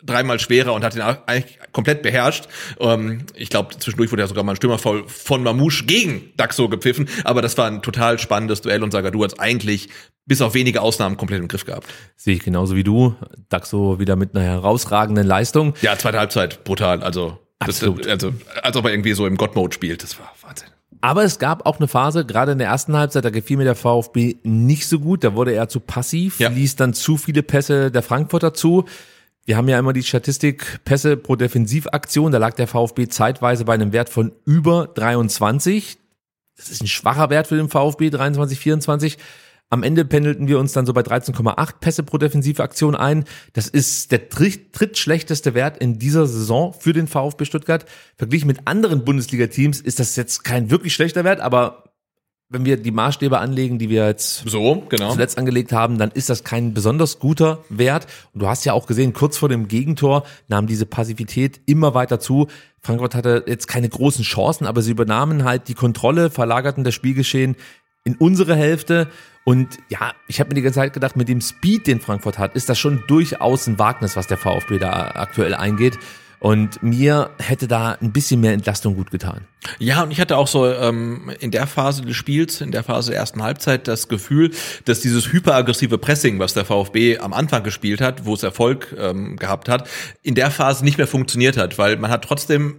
dreimal 0.04 0.38
schwerer 0.38 0.74
und 0.74 0.84
hat 0.84 0.94
ihn 0.94 1.00
eigentlich 1.00 1.58
komplett 1.72 2.02
beherrscht. 2.02 2.44
Ähm, 2.78 3.24
ich 3.34 3.48
glaube, 3.48 3.76
zwischendurch 3.76 4.12
wurde 4.12 4.22
ja 4.22 4.28
sogar 4.28 4.44
mal 4.44 4.52
ein 4.52 4.56
Stürmerfoul 4.56 5.08
von 5.08 5.42
Mamouche 5.42 5.84
gegen 5.86 6.30
Daxo 6.36 6.68
gepfiffen, 6.68 7.08
aber 7.24 7.42
das 7.42 7.58
war 7.58 7.66
ein 7.66 7.82
total 7.82 8.18
spannendes 8.18 8.60
Duell 8.60 8.82
und 8.82 8.92
Sagadu 8.92 9.24
hat 9.24 9.40
eigentlich 9.40 9.88
bis 10.26 10.40
auf 10.40 10.54
wenige 10.54 10.80
Ausnahmen 10.82 11.16
komplett 11.16 11.40
im 11.40 11.48
Griff 11.48 11.64
gehabt. 11.64 11.86
Sehe 12.16 12.34
ich 12.34 12.42
genauso 12.42 12.76
wie 12.76 12.84
du. 12.84 13.14
Daxo 13.48 13.98
wieder 13.98 14.16
mit 14.16 14.34
einer 14.34 14.44
herausragenden 14.44 15.26
Leistung. 15.26 15.74
Ja, 15.82 15.98
zweite 15.98 16.18
Halbzeit, 16.18 16.64
brutal. 16.64 17.02
Also, 17.02 17.38
das, 17.64 17.82
also 17.82 18.34
als 18.62 18.76
ob 18.76 18.84
er 18.84 18.92
irgendwie 18.92 19.12
so 19.14 19.26
im 19.26 19.36
God-Mode 19.36 19.74
spielt. 19.74 20.02
Das 20.02 20.18
war 20.18 20.32
Wahnsinn. 20.42 20.68
Aber 21.00 21.22
es 21.22 21.38
gab 21.38 21.66
auch 21.66 21.78
eine 21.78 21.88
Phase, 21.88 22.24
gerade 22.24 22.52
in 22.52 22.58
der 22.58 22.68
ersten 22.68 22.96
Halbzeit, 22.96 23.24
da 23.26 23.30
gefiel 23.30 23.58
mir 23.58 23.64
der 23.64 23.74
VfB 23.74 24.36
nicht 24.42 24.86
so 24.88 24.98
gut. 24.98 25.22
Da 25.22 25.34
wurde 25.34 25.52
er 25.52 25.68
zu 25.68 25.80
passiv, 25.80 26.40
ja. 26.40 26.48
ließ 26.48 26.76
dann 26.76 26.94
zu 26.94 27.18
viele 27.18 27.42
Pässe 27.42 27.90
der 27.90 28.02
Frankfurter 28.02 28.54
zu. 28.54 28.86
Wir 29.44 29.58
haben 29.58 29.68
ja 29.68 29.78
immer 29.78 29.92
die 29.92 30.02
Statistik 30.02 30.80
Pässe 30.86 31.18
pro 31.18 31.36
Defensivaktion. 31.36 32.32
Da 32.32 32.38
lag 32.38 32.54
der 32.54 32.66
VfB 32.66 33.08
zeitweise 33.08 33.66
bei 33.66 33.74
einem 33.74 33.92
Wert 33.92 34.08
von 34.08 34.32
über 34.46 34.86
23. 34.94 35.98
Das 36.56 36.70
ist 36.70 36.82
ein 36.82 36.86
schwacher 36.86 37.28
Wert 37.28 37.48
für 37.48 37.56
den 37.56 37.68
VfB, 37.68 38.08
23, 38.08 38.58
24. 38.58 39.18
Am 39.74 39.82
Ende 39.82 40.04
pendelten 40.04 40.46
wir 40.46 40.60
uns 40.60 40.72
dann 40.72 40.86
so 40.86 40.92
bei 40.92 41.00
13,8 41.00 41.80
Pässe 41.80 42.04
pro 42.04 42.16
Defensivaktion 42.16 42.94
ein. 42.94 43.24
Das 43.54 43.66
ist 43.66 44.12
der 44.12 44.20
drittschlechteste 44.20 45.52
Wert 45.54 45.78
in 45.78 45.98
dieser 45.98 46.28
Saison 46.28 46.72
für 46.72 46.92
den 46.92 47.08
VfB 47.08 47.44
Stuttgart. 47.44 47.84
Verglichen 48.16 48.46
mit 48.46 48.68
anderen 48.68 49.04
Bundesliga-Teams 49.04 49.80
ist 49.80 49.98
das 49.98 50.14
jetzt 50.14 50.44
kein 50.44 50.70
wirklich 50.70 50.94
schlechter 50.94 51.24
Wert, 51.24 51.40
aber 51.40 51.82
wenn 52.50 52.64
wir 52.64 52.76
die 52.76 52.92
Maßstäbe 52.92 53.40
anlegen, 53.40 53.80
die 53.80 53.90
wir 53.90 54.06
jetzt 54.06 54.44
so, 54.46 54.84
genau. 54.88 55.10
zuletzt 55.10 55.38
angelegt 55.38 55.72
haben, 55.72 55.98
dann 55.98 56.12
ist 56.12 56.30
das 56.30 56.44
kein 56.44 56.72
besonders 56.72 57.18
guter 57.18 57.64
Wert. 57.68 58.06
Und 58.32 58.42
du 58.42 58.46
hast 58.46 58.64
ja 58.64 58.74
auch 58.74 58.86
gesehen, 58.86 59.12
kurz 59.12 59.36
vor 59.38 59.48
dem 59.48 59.66
Gegentor 59.66 60.22
nahm 60.46 60.68
diese 60.68 60.86
Passivität 60.86 61.62
immer 61.66 61.94
weiter 61.94 62.20
zu. 62.20 62.46
Frankfurt 62.80 63.16
hatte 63.16 63.42
jetzt 63.48 63.66
keine 63.66 63.88
großen 63.88 64.22
Chancen, 64.22 64.68
aber 64.68 64.82
sie 64.82 64.92
übernahmen 64.92 65.42
halt 65.42 65.66
die 65.66 65.74
Kontrolle, 65.74 66.30
verlagerten 66.30 66.84
das 66.84 66.94
Spielgeschehen 66.94 67.56
in 68.04 68.14
unsere 68.14 68.54
Hälfte. 68.54 69.08
Und 69.44 69.78
ja, 69.88 70.14
ich 70.26 70.40
habe 70.40 70.48
mir 70.48 70.54
die 70.54 70.62
ganze 70.62 70.80
Zeit 70.80 70.94
gedacht, 70.94 71.16
mit 71.16 71.28
dem 71.28 71.40
Speed, 71.40 71.86
den 71.86 72.00
Frankfurt 72.00 72.38
hat, 72.38 72.56
ist 72.56 72.68
das 72.68 72.78
schon 72.78 73.04
durchaus 73.06 73.66
ein 73.66 73.78
Wagnis, 73.78 74.16
was 74.16 74.26
der 74.26 74.38
VfB 74.38 74.78
da 74.78 75.12
aktuell 75.14 75.54
eingeht. 75.54 75.98
Und 76.40 76.82
mir 76.82 77.30
hätte 77.38 77.68
da 77.68 77.92
ein 77.92 78.12
bisschen 78.12 78.38
mehr 78.40 78.52
Entlastung 78.52 78.96
gut 78.96 79.10
getan. 79.10 79.46
Ja, 79.78 80.02
und 80.02 80.10
ich 80.10 80.20
hatte 80.20 80.36
auch 80.36 80.46
so 80.46 80.66
ähm, 80.70 81.30
in 81.40 81.50
der 81.50 81.66
Phase 81.66 82.02
des 82.02 82.16
Spiels, 82.16 82.60
in 82.60 82.70
der 82.70 82.82
Phase 82.82 83.12
der 83.12 83.20
ersten 83.20 83.42
Halbzeit, 83.42 83.88
das 83.88 84.08
Gefühl, 84.08 84.50
dass 84.84 85.00
dieses 85.00 85.32
hyperaggressive 85.32 85.96
Pressing, 85.96 86.38
was 86.38 86.52
der 86.52 86.66
VfB 86.66 87.16
am 87.16 87.32
Anfang 87.32 87.62
gespielt 87.62 88.02
hat, 88.02 88.26
wo 88.26 88.34
es 88.34 88.42
Erfolg 88.42 88.94
ähm, 88.98 89.36
gehabt 89.36 89.70
hat, 89.70 89.88
in 90.22 90.34
der 90.34 90.50
Phase 90.50 90.84
nicht 90.84 90.98
mehr 90.98 91.06
funktioniert 91.06 91.56
hat, 91.56 91.78
weil 91.78 91.96
man 91.96 92.10
hat 92.10 92.24
trotzdem 92.24 92.76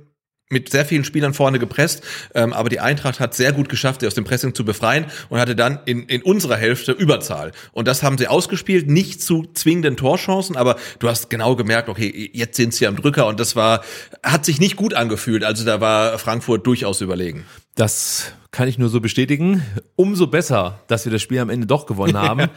mit 0.50 0.70
sehr 0.70 0.86
vielen 0.86 1.04
Spielern 1.04 1.34
vorne 1.34 1.58
gepresst, 1.58 2.04
ähm, 2.36 2.54
aber 2.54 2.70
die 2.70 2.80
Eintracht 2.80 3.20
hat 3.20 3.34
sehr 3.34 3.52
gut 3.52 3.68
geschafft, 3.68 4.02
sie 4.02 4.08
aus 4.08 4.14
dem 4.14 4.26
Pressing 4.26 4.54
zu 4.54 4.64
befreien 4.64 5.06
und 5.30 5.40
hatte 5.40 5.56
dann 5.56 5.80
in, 5.86 6.04
in 6.04 6.22
unserer 6.22 6.56
Hälfte 6.56 6.92
Überzahl. 6.92 7.52
Und 7.72 7.88
das 7.88 8.04
haben 8.04 8.20
sie 8.20 8.28
ausgespielt, 8.28 8.88
nicht 8.88 9.24
zu 9.24 9.48
zwingenden 9.54 9.98
Torchancen, 9.98 10.56
aber 10.56 10.78
du 11.00 11.10
hast 11.10 11.32
genau 11.32 11.56
gemerkt, 11.56 11.90
okay, 11.90 12.30
jetzt 12.34 12.58
sind 12.58 12.76
sie 12.76 12.86
am 12.86 12.96
Drücker 12.96 13.26
und 13.26 13.40
das 13.40 13.56
war, 13.56 13.84
hat 14.22 14.46
sich 14.46 14.60
nicht 14.60 14.76
gut 14.76 14.94
angefühlt. 14.94 15.44
Also 15.44 15.66
da 15.66 15.82
war 15.82 16.20
Frankfurt 16.20 16.68
durchaus 16.68 17.02
überlegen. 17.02 17.46
Das 17.76 18.32
kann 18.52 18.70
ich 18.70 18.78
nur 18.78 18.88
so 18.88 19.02
bestätigen. 19.02 19.62
Umso 19.98 20.28
besser, 20.28 20.80
dass 20.88 21.04
wir 21.04 21.12
das 21.12 21.22
Spiel 21.22 21.40
am 21.40 21.50
Ende 21.50 21.68
doch 21.68 21.86
gewonnen 21.86 22.18
haben. 22.18 22.50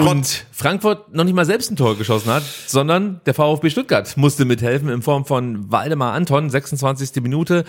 und 0.00 0.46
Frankfurt 0.52 1.12
noch 1.12 1.24
nicht 1.24 1.34
mal 1.34 1.44
selbst 1.44 1.72
ein 1.72 1.76
Tor 1.76 1.98
geschossen 1.98 2.32
hat, 2.32 2.44
sondern 2.66 3.20
der 3.26 3.34
VfB 3.34 3.68
Stuttgart 3.70 4.16
musste 4.16 4.44
mithelfen 4.44 4.88
in 4.88 5.02
Form 5.02 5.24
von 5.24 5.72
Waldemar 5.72 6.12
Anton, 6.12 6.48
26. 6.48 7.20
Minute 7.20 7.64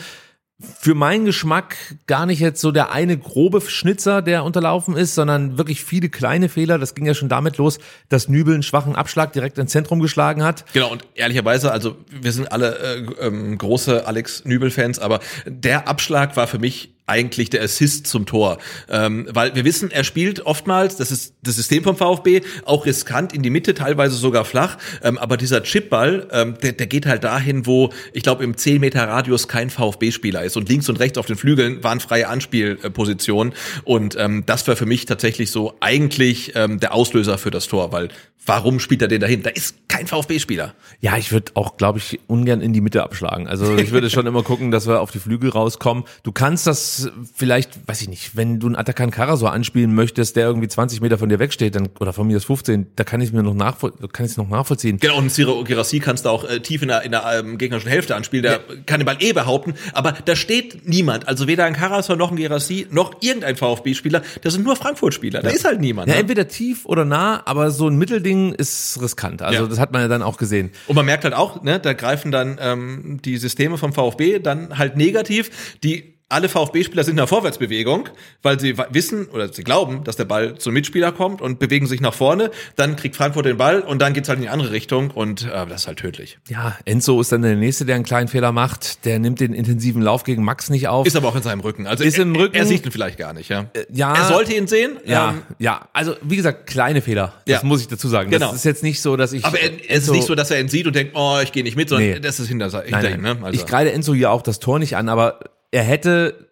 für 0.62 0.94
meinen 0.94 1.26
Geschmack 1.26 1.76
gar 2.08 2.26
nicht 2.26 2.40
jetzt 2.40 2.62
so 2.62 2.72
der 2.72 2.92
eine 2.92 3.18
grobe 3.18 3.62
Schnitzer, 3.62 4.22
der 4.22 4.44
unterlaufen 4.44 4.96
ist, 4.96 5.16
sondern 5.16 5.58
wirklich 5.58 5.84
viele 5.84 6.10
kleine 6.10 6.50
Fehler. 6.50 6.78
Das 6.78 6.96
ging 6.96 7.06
ja 7.06 7.14
schon 7.14 7.30
damit 7.30 7.58
los, 7.58 7.80
dass 8.10 8.30
Nübel 8.30 8.54
einen 8.54 8.64
schwachen 8.64 8.96
Abschlag 8.96 9.34
direkt 9.34 9.58
ins 9.58 9.72
Zentrum 9.72 10.00
geschlagen 10.00 10.44
hat. 10.44 10.66
Genau, 10.74 10.92
und 10.92 11.06
ehrlicherweise, 11.16 11.72
also 11.72 11.98
wir 12.10 12.32
sind 12.32 12.52
alle 12.52 12.78
äh, 12.78 13.28
ähm, 13.28 13.58
große 13.58 14.06
Alex 14.08 14.46
Nübel-Fans, 14.46 15.00
aber 15.00 15.20
der 15.46 15.88
Abschlag 15.88 16.36
war 16.38 16.48
für 16.48 16.60
mich 16.60 16.94
eigentlich 17.12 17.50
der 17.50 17.62
Assist 17.62 18.08
zum 18.08 18.26
Tor. 18.26 18.58
Ähm, 18.90 19.28
weil 19.32 19.54
wir 19.54 19.66
wissen, 19.66 19.92
er 19.92 20.06
spielt 20.06 20.46
oftmals, 20.46 20.96
das 20.96 21.12
ist 21.12 21.34
das 21.44 21.58
System 21.58 21.84
vom 21.84 21.98
VfB, 21.98 22.42
auch 22.64 22.86
riskant 22.86 23.34
in 23.34 23.44
die 23.44 23.50
Mitte, 23.50 23.74
teilweise 23.74 24.16
sogar 24.16 24.46
flach. 24.46 24.78
Ähm, 25.04 25.18
aber 25.18 25.36
dieser 25.36 25.62
Chipball, 25.62 26.28
ähm, 26.32 26.56
der, 26.64 26.72
der 26.72 26.88
geht 26.88 27.06
halt 27.06 27.26
dahin, 27.26 27.66
wo 27.66 27.90
ich 28.14 28.24
glaube 28.24 28.46
im 28.46 28.56
10 28.56 28.80
Meter 28.80 29.06
Radius 29.08 29.50
kein 29.50 29.70
VfB-Spieler 29.70 30.44
ist. 30.44 30.56
Und 30.56 30.70
links 30.70 30.88
und 30.88 31.00
rechts 31.00 31.18
auf 31.18 31.26
den 31.26 31.36
Flügeln 31.36 31.84
waren 31.84 32.00
freie 32.00 32.30
Anspielpositionen. 32.30 33.54
Und 33.84 34.16
ähm, 34.18 34.44
das 34.46 34.66
war 34.70 34.78
für 34.78 34.86
mich 34.86 35.06
tatsächlich 35.06 35.52
so 35.52 35.74
eigentlich 35.82 36.54
ähm, 36.56 36.80
der 36.80 36.94
Auslöser 36.94 37.38
für 37.38 37.52
das 37.52 37.68
Tor, 37.68 37.92
weil 37.92 38.08
warum 38.46 38.80
spielt 38.80 39.02
er 39.02 39.08
den 39.08 39.22
dahin? 39.22 39.44
Da 39.44 39.50
ist 39.50 39.76
kein 39.88 40.08
VfB-Spieler. 40.08 40.74
Ja, 41.00 41.18
ich 41.18 41.32
würde 41.32 41.52
auch, 41.56 41.78
glaube 41.78 42.00
ich, 42.00 42.20
ungern 42.28 42.62
in 42.62 42.74
die 42.74 42.82
Mitte 42.82 43.04
abschlagen. 43.04 43.48
Also 43.48 43.78
ich 43.78 43.92
würde 43.92 44.10
schon 44.10 44.26
immer 44.26 44.44
gucken, 44.44 44.72
dass 44.72 44.88
wir 44.88 45.02
auf 45.02 45.12
die 45.12 45.20
Flügel 45.20 45.50
rauskommen. 45.50 46.06
Du 46.24 46.32
kannst 46.32 46.66
das 46.68 47.01
vielleicht, 47.34 47.88
weiß 47.88 48.02
ich 48.02 48.10
nicht, 48.10 48.36
wenn 48.36 48.60
du 48.60 48.68
einen 48.68 48.76
Atakan 48.76 49.12
Karasor 49.12 49.52
anspielen 49.52 49.94
möchtest, 49.94 50.36
der 50.36 50.46
irgendwie 50.46 50.68
20 50.68 51.02
Meter 51.02 51.18
von 51.18 51.30
dir 51.30 51.40
wegsteht, 51.40 51.76
dann, 51.76 51.90
oder 52.00 52.14
von 52.14 52.28
mir 52.28 52.38
ist 52.38 52.46
15, 52.46 52.88
da 52.96 53.04
kann 53.04 53.22
ich 53.22 53.32
mir 53.32 53.44
noch 53.44 53.54
nachvoll 53.54 53.94
kann 54.12 54.26
ich 54.26 54.38
noch 54.38 54.50
nachvollziehen. 54.50 54.98
Genau, 55.00 55.18
und 55.18 55.32
Ciro 55.32 55.64
Gerassi 55.64 56.00
kannst 56.00 56.26
du 56.26 56.30
auch 56.30 56.44
äh, 56.44 56.60
tief 56.60 56.82
in 56.82 56.90
der, 56.90 57.04
in 57.04 57.12
der 57.12 57.26
ähm, 57.40 57.58
gegnerischen 57.58 57.90
Hälfte 57.90 58.16
anspielen, 58.16 58.44
der 58.44 58.52
ja. 58.54 58.60
kann 58.86 59.00
den 59.00 59.06
Ball 59.06 59.18
eh 59.20 59.34
behaupten, 59.34 59.76
aber 59.94 60.14
da 60.26 60.36
steht 60.36 60.88
niemand, 60.88 61.28
also 61.28 61.48
weder 61.48 61.66
ein 61.66 61.74
Karasor 61.74 62.16
noch 62.16 62.32
ein 62.32 62.38
Gerassi, 62.38 62.88
noch 62.90 63.16
irgendein 63.22 63.56
VfB-Spieler, 63.56 64.22
das 64.42 64.54
sind 64.54 64.64
nur 64.64 64.76
Frankfurt-Spieler, 64.76 65.42
da 65.42 65.50
ist 65.50 65.66
halt 65.66 65.80
niemand. 65.80 66.08
Ja, 66.08 66.16
ne? 66.16 66.22
entweder 66.22 66.48
tief 66.48 66.86
oder 66.86 67.06
nah, 67.06 67.42
aber 67.46 67.72
so 67.72 67.88
ein 67.88 67.98
Mittelding 67.98 68.54
ist 68.54 69.00
riskant, 69.02 69.42
also 69.42 69.64
ja. 69.64 69.68
das 69.68 69.80
hat 69.80 69.92
man 69.92 70.02
ja 70.02 70.08
dann 70.08 70.22
auch 70.22 70.38
gesehen. 70.38 70.72
Und 70.88 70.96
man 70.96 71.06
merkt 71.06 71.24
halt 71.24 71.34
auch, 71.34 71.64
ne, 71.64 71.80
da 71.80 71.94
greifen 71.94 72.32
dann 72.32 72.58
ähm, 72.60 73.20
die 73.24 73.38
Systeme 73.38 73.78
vom 73.78 73.94
VfB 73.94 74.40
dann 74.40 74.78
halt 74.78 74.98
negativ, 74.98 75.78
die 75.84 76.21
alle 76.32 76.50
VfB-Spieler 76.50 77.04
sind 77.04 77.12
in 77.12 77.18
der 77.18 77.28
Vorwärtsbewegung, 77.28 78.10
weil 78.42 78.60
sie 78.60 78.76
wissen 78.90 79.28
oder 79.28 79.52
sie 79.52 79.64
glauben, 79.64 80.04
dass 80.04 80.16
der 80.16 80.26
Ball 80.26 80.58
zum 80.58 80.74
Mitspieler 80.74 81.12
kommt 81.12 81.42
und 81.42 81.60
bewegen 81.60 81.88
sich 81.88 82.02
nach 82.02 82.14
vorne. 82.14 82.52
Dann 82.76 82.96
kriegt 82.96 83.16
Frankfurt 83.16 83.46
den 83.46 83.58
Ball 83.58 83.82
und 83.82 84.02
dann 84.02 84.14
geht's 84.14 84.30
halt 84.30 84.38
in 84.38 84.44
die 84.44 84.50
andere 84.50 84.72
Richtung 84.72 85.12
und 85.12 85.44
äh, 85.44 85.66
das 85.68 85.82
ist 85.82 85.88
halt 85.88 86.00
tödlich. 86.00 86.40
Ja, 86.48 86.78
Enzo 86.86 87.20
ist 87.20 87.32
dann 87.32 87.42
der 87.42 87.56
Nächste, 87.56 87.86
der 87.86 87.96
einen 87.96 88.06
kleinen 88.06 88.28
Fehler 88.28 88.52
macht. 88.52 89.06
Der 89.06 89.20
nimmt 89.20 89.40
den 89.40 89.54
intensiven 89.54 90.02
Lauf 90.02 90.24
gegen 90.24 90.44
Max 90.44 90.70
nicht 90.70 90.88
auf. 90.88 91.06
Ist 91.06 91.16
aber 91.16 91.28
auch 91.28 91.36
in 91.36 91.44
seinem 91.44 91.62
Rücken. 91.62 91.88
Also 91.88 92.04
ist 92.04 92.18
er, 92.18 92.24
im 92.24 92.36
Rücken. 92.36 92.56
Er 92.56 92.66
sieht 92.66 92.86
ihn 92.86 92.92
vielleicht 92.92 93.18
gar 93.18 93.34
nicht, 93.34 93.50
ja. 93.50 93.66
Äh, 93.74 93.86
ja. 93.92 94.14
Er 94.14 94.26
sollte 94.26 94.54
ihn 94.54 94.68
sehen. 94.68 94.98
Ja, 95.06 95.32
ähm, 95.32 95.42
ja. 95.60 95.90
Also 95.94 96.16
wie 96.22 96.38
gesagt, 96.38 96.68
kleine 96.68 97.02
Fehler. 97.02 97.34
Das 97.46 97.62
ja. 97.62 97.68
muss 97.68 97.82
ich 97.82 97.88
dazu 97.88 98.08
sagen. 98.08 98.32
Genau. 98.32 98.48
Das 98.48 98.56
ist 98.56 98.66
jetzt 98.66 98.84
nicht 98.84 99.02
so, 99.02 99.18
dass 99.18 99.34
ich. 99.34 99.46
Aber 99.46 99.60
er, 99.60 99.72
es 99.88 100.04
ist 100.04 100.12
nicht 100.12 100.28
so, 100.28 100.36
dass 100.36 100.52
er 100.52 100.60
ihn 100.60 100.70
sieht 100.70 100.88
und 100.88 100.96
denkt, 100.96 101.14
oh, 101.16 101.40
ich 101.44 101.52
gehe 101.52 101.64
nicht 101.64 101.76
mit, 101.76 101.90
sondern 101.90 102.10
nee. 102.10 102.20
das 102.20 102.40
ist 102.40 102.48
hinter, 102.48 102.66
hinter 102.66 103.02
nein, 103.02 103.16
ihm. 103.16 103.22
Ne? 103.22 103.38
Also. 103.42 103.60
Ich 103.60 103.66
kreide 103.66 103.92
Enzo 103.92 104.14
hier 104.14 104.32
auch 104.32 104.42
das 104.42 104.60
Tor 104.60 104.80
nicht 104.80 104.96
an, 104.96 105.10
aber 105.10 105.40
er 105.72 105.84
hätte 105.84 106.50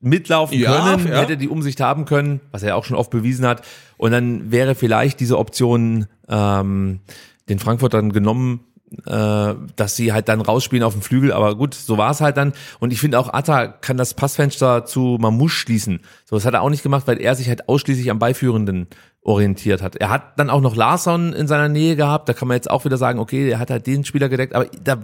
mitlaufen 0.00 0.58
ja, 0.58 0.96
können, 0.96 1.08
ja. 1.08 1.20
hätte 1.20 1.36
die 1.36 1.48
Umsicht 1.48 1.80
haben 1.80 2.04
können, 2.04 2.40
was 2.52 2.62
er 2.62 2.76
auch 2.76 2.84
schon 2.84 2.96
oft 2.96 3.10
bewiesen 3.10 3.46
hat. 3.46 3.62
Und 3.96 4.12
dann 4.12 4.52
wäre 4.52 4.74
vielleicht 4.74 5.20
diese 5.20 5.38
Option 5.38 6.06
ähm, 6.28 7.00
den 7.48 7.58
Frankfurtern 7.58 8.12
genommen, 8.12 8.60
äh, 9.06 9.54
dass 9.76 9.96
sie 9.96 10.12
halt 10.12 10.28
dann 10.28 10.40
rausspielen 10.40 10.84
auf 10.84 10.92
dem 10.92 11.02
Flügel. 11.02 11.32
Aber 11.32 11.56
gut, 11.56 11.74
so 11.74 11.98
war 11.98 12.10
es 12.10 12.20
halt 12.20 12.36
dann. 12.36 12.52
Und 12.78 12.92
ich 12.92 13.00
finde 13.00 13.18
auch 13.18 13.32
Atta 13.32 13.66
kann 13.66 13.96
das 13.96 14.14
Passfenster 14.14 14.84
zu 14.84 15.18
Mamouche 15.20 15.50
schließen. 15.50 16.00
So, 16.24 16.36
das 16.36 16.44
hat 16.44 16.54
er 16.54 16.62
auch 16.62 16.70
nicht 16.70 16.82
gemacht, 16.82 17.06
weil 17.06 17.20
er 17.20 17.34
sich 17.34 17.48
halt 17.48 17.68
ausschließlich 17.68 18.10
am 18.10 18.18
Beiführenden 18.18 18.86
orientiert 19.22 19.82
hat. 19.82 19.96
Er 19.96 20.10
hat 20.10 20.38
dann 20.38 20.48
auch 20.48 20.60
noch 20.60 20.76
Larsson 20.76 21.32
in 21.32 21.48
seiner 21.48 21.68
Nähe 21.68 21.96
gehabt. 21.96 22.28
Da 22.28 22.32
kann 22.32 22.48
man 22.48 22.56
jetzt 22.56 22.70
auch 22.70 22.84
wieder 22.84 22.96
sagen, 22.96 23.18
okay, 23.18 23.50
er 23.50 23.58
hat 23.58 23.70
halt 23.70 23.86
den 23.86 24.04
Spieler 24.04 24.28
gedeckt. 24.28 24.54
Aber 24.54 24.66
da 24.82 24.98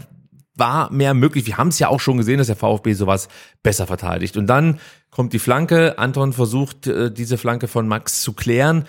war 0.54 0.92
mehr 0.92 1.14
möglich. 1.14 1.46
Wir 1.46 1.56
haben 1.56 1.68
es 1.68 1.78
ja 1.78 1.88
auch 1.88 2.00
schon 2.00 2.16
gesehen, 2.16 2.38
dass 2.38 2.46
der 2.46 2.56
VfB 2.56 2.92
sowas 2.92 3.28
besser 3.62 3.86
verteidigt. 3.86 4.36
Und 4.36 4.46
dann 4.46 4.78
kommt 5.10 5.32
die 5.32 5.38
Flanke. 5.38 5.98
Anton 5.98 6.32
versucht, 6.32 6.86
äh, 6.86 7.12
diese 7.12 7.38
Flanke 7.38 7.68
von 7.68 7.88
Max 7.88 8.22
zu 8.22 8.32
klären. 8.32 8.86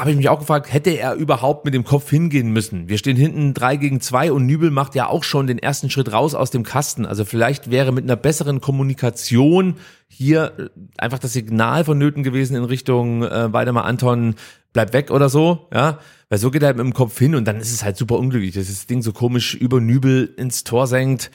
Habe 0.00 0.12
ich 0.12 0.16
mich 0.16 0.30
auch 0.30 0.38
gefragt, 0.38 0.72
hätte 0.72 0.90
er 0.90 1.12
überhaupt 1.12 1.66
mit 1.66 1.74
dem 1.74 1.84
Kopf 1.84 2.08
hingehen 2.08 2.52
müssen? 2.52 2.88
Wir 2.88 2.96
stehen 2.96 3.18
hinten 3.18 3.52
drei 3.52 3.76
gegen 3.76 4.00
zwei 4.00 4.32
und 4.32 4.46
Nübel 4.46 4.70
macht 4.70 4.94
ja 4.94 5.06
auch 5.08 5.24
schon 5.24 5.46
den 5.46 5.58
ersten 5.58 5.90
Schritt 5.90 6.10
raus 6.10 6.34
aus 6.34 6.50
dem 6.50 6.62
Kasten. 6.62 7.04
Also 7.04 7.26
vielleicht 7.26 7.70
wäre 7.70 7.92
mit 7.92 8.04
einer 8.04 8.16
besseren 8.16 8.62
Kommunikation 8.62 9.76
hier 10.08 10.52
äh, 10.58 10.68
einfach 10.96 11.18
das 11.18 11.34
Signal 11.34 11.84
vonnöten 11.84 12.22
gewesen 12.22 12.56
in 12.56 12.64
Richtung 12.64 13.24
äh, 13.24 13.52
Weidemar 13.52 13.84
Anton, 13.84 14.36
bleib 14.72 14.94
weg 14.94 15.10
oder 15.10 15.28
so, 15.28 15.68
ja. 15.70 15.98
Weil 16.30 16.38
so 16.38 16.50
geht 16.50 16.62
er 16.62 16.68
halt 16.68 16.78
mit 16.78 16.86
dem 16.86 16.94
Kopf 16.94 17.18
hin 17.18 17.34
und 17.34 17.44
dann 17.46 17.60
ist 17.60 17.72
es 17.72 17.84
halt 17.84 17.98
super 17.98 18.16
unglücklich, 18.16 18.54
dass 18.54 18.68
das 18.68 18.86
Ding 18.86 19.02
so 19.02 19.12
komisch 19.12 19.54
über 19.54 19.82
Nübel 19.82 20.32
ins 20.38 20.64
Tor 20.64 20.86
senkt. 20.86 21.30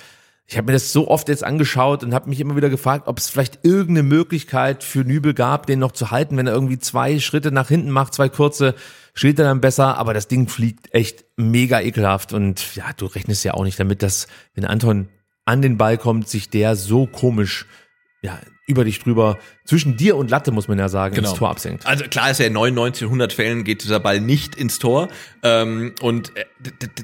Ich 0.47 0.57
habe 0.57 0.67
mir 0.67 0.73
das 0.73 0.93
so 0.93 1.07
oft 1.07 1.27
jetzt 1.27 1.43
angeschaut 1.43 2.03
und 2.03 2.13
habe 2.13 2.29
mich 2.29 2.39
immer 2.39 2.55
wieder 2.55 2.69
gefragt, 2.69 3.07
ob 3.07 3.17
es 3.17 3.29
vielleicht 3.29 3.65
irgendeine 3.65 4.03
Möglichkeit 4.03 4.83
für 4.83 4.99
Nübel 4.99 5.33
gab, 5.33 5.65
den 5.65 5.79
noch 5.79 5.91
zu 5.91 6.11
halten, 6.11 6.37
wenn 6.37 6.45
er 6.45 6.53
irgendwie 6.53 6.77
zwei 6.77 7.19
Schritte 7.19 7.51
nach 7.51 7.67
hinten 7.67 7.89
macht, 7.89 8.13
zwei 8.13 8.29
kurze, 8.29 8.75
steht 9.15 9.39
er 9.39 9.45
dann 9.45 9.61
besser, 9.61 9.97
aber 9.97 10.13
das 10.13 10.27
Ding 10.27 10.47
fliegt 10.47 10.93
echt 10.93 11.25
mega 11.35 11.81
ekelhaft. 11.81 12.31
Und 12.31 12.75
ja, 12.75 12.85
du 12.95 13.07
rechnest 13.07 13.43
ja 13.43 13.55
auch 13.55 13.63
nicht 13.63 13.79
damit, 13.79 14.03
dass 14.03 14.27
wenn 14.53 14.65
Anton 14.65 15.09
an 15.45 15.63
den 15.63 15.77
Ball 15.77 15.97
kommt, 15.97 16.29
sich 16.29 16.49
der 16.49 16.75
so 16.75 17.07
komisch 17.07 17.65
ja, 18.21 18.39
über 18.67 18.83
dich 18.85 18.99
drüber, 18.99 19.39
zwischen 19.65 19.97
dir 19.97 20.15
und 20.15 20.29
Latte, 20.29 20.51
muss 20.51 20.67
man 20.67 20.77
ja 20.79 20.89
sagen, 20.89 21.15
Genau. 21.15 21.29
ins 21.31 21.37
Tor 21.39 21.49
absenkt. 21.49 21.85
Also 21.85 22.05
klar 22.05 22.31
ist 22.31 22.39
ja 22.39 22.45
in 22.45 22.53
99, 22.53 23.03
100 23.03 23.33
Fällen 23.33 23.63
geht 23.63 23.83
dieser 23.83 23.99
Ball 23.99 24.21
nicht 24.21 24.55
ins 24.55 24.79
Tor. 24.79 25.07
Ähm, 25.43 25.93
und 26.01 26.31
äh, 26.37 26.45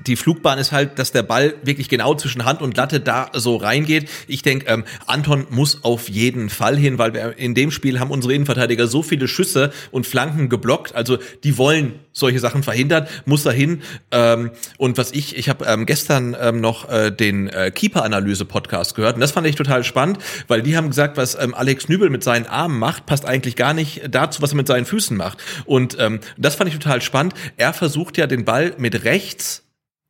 die 0.05 0.16
Flugbahn 0.16 0.57
ist 0.59 0.72
halt, 0.72 0.97
dass 0.99 1.12
der 1.12 1.24
Ball 1.24 1.55
wirklich 1.64 1.89
genau 1.89 2.16
zwischen 2.16 2.45
Hand 2.45 2.62
und 2.62 2.78
Latte 2.78 2.99
da 2.99 3.30
so 3.34 3.55
reingeht. 3.55 4.09
Ich 4.28 4.41
denke, 4.43 4.66
ähm, 4.68 4.84
Anton 5.07 5.45
muss 5.49 5.84
auf 5.84 6.07
jeden 6.09 6.49
Fall 6.49 6.78
hin, 6.78 6.97
weil 6.97 7.14
wir 7.14 7.38
in 7.38 7.53
dem 7.55 7.72
Spiel 7.72 7.99
haben 7.99 8.12
unsere 8.12 8.34
Innenverteidiger 8.34 8.88
so 8.88 9.01
viele 9.03 9.28
Schüsse 9.28 9.72
und 9.91 10.05
Flanken 10.07 10.49
geblockt. 10.49 10.95
Also 10.95 11.18
die 11.43 11.57
wollen 11.57 11.93
solche 12.14 12.39
Sachen 12.39 12.62
verhindern, 12.64 13.07
muss 13.26 13.45
er 13.45 13.53
hin. 13.53 13.82
Ähm, 14.12 14.51
und 14.78 14.97
was 14.97 15.12
ich, 15.12 15.38
ich 15.38 15.49
habe 15.49 15.66
ähm, 15.66 15.86
gestern 15.86 16.36
ähm, 16.39 16.62
noch 16.62 16.89
äh, 16.89 17.12
den 17.12 17.47
äh, 17.47 17.72
Keeper-Analyse-Podcast 17.72 18.95
gehört 18.95 19.16
und 19.16 19.22
das 19.22 19.32
fand 19.32 19.47
ich 19.47 19.55
total 19.55 19.84
spannend, 19.84 20.20
weil 20.47 20.62
die 20.62 20.76
haben 20.76 20.89
gesagt, 20.89 21.18
was 21.18 21.36
ähm, 21.41 21.53
Alex 21.53 21.88
Nübel 21.89 22.09
mit 22.09 22.24
seinen 22.24 22.47
Armen 22.52 22.80
macht, 22.80 23.06
passt 23.06 23.26
eigentlich 23.26 23.56
gar 23.56 23.74
nicht 23.74 24.02
dazu, 24.10 24.41
was 24.41 24.52
er 24.52 24.58
mit 24.58 24.68
seinen 24.68 24.86
Füßen 24.86 25.16
macht. 25.16 25.39
Und 25.66 25.97
ähm, 25.99 26.20
das 26.38 26.56
fand 26.56 26.70
ich 26.70 26.78
total 26.78 27.02
spannend. 27.02 27.34
Er 27.58 27.74
versucht 27.74 28.18
ja 28.18 28.28
den 28.28 28.45
Ball 28.45 28.74
mit 28.78 29.04
rechts 29.04 29.64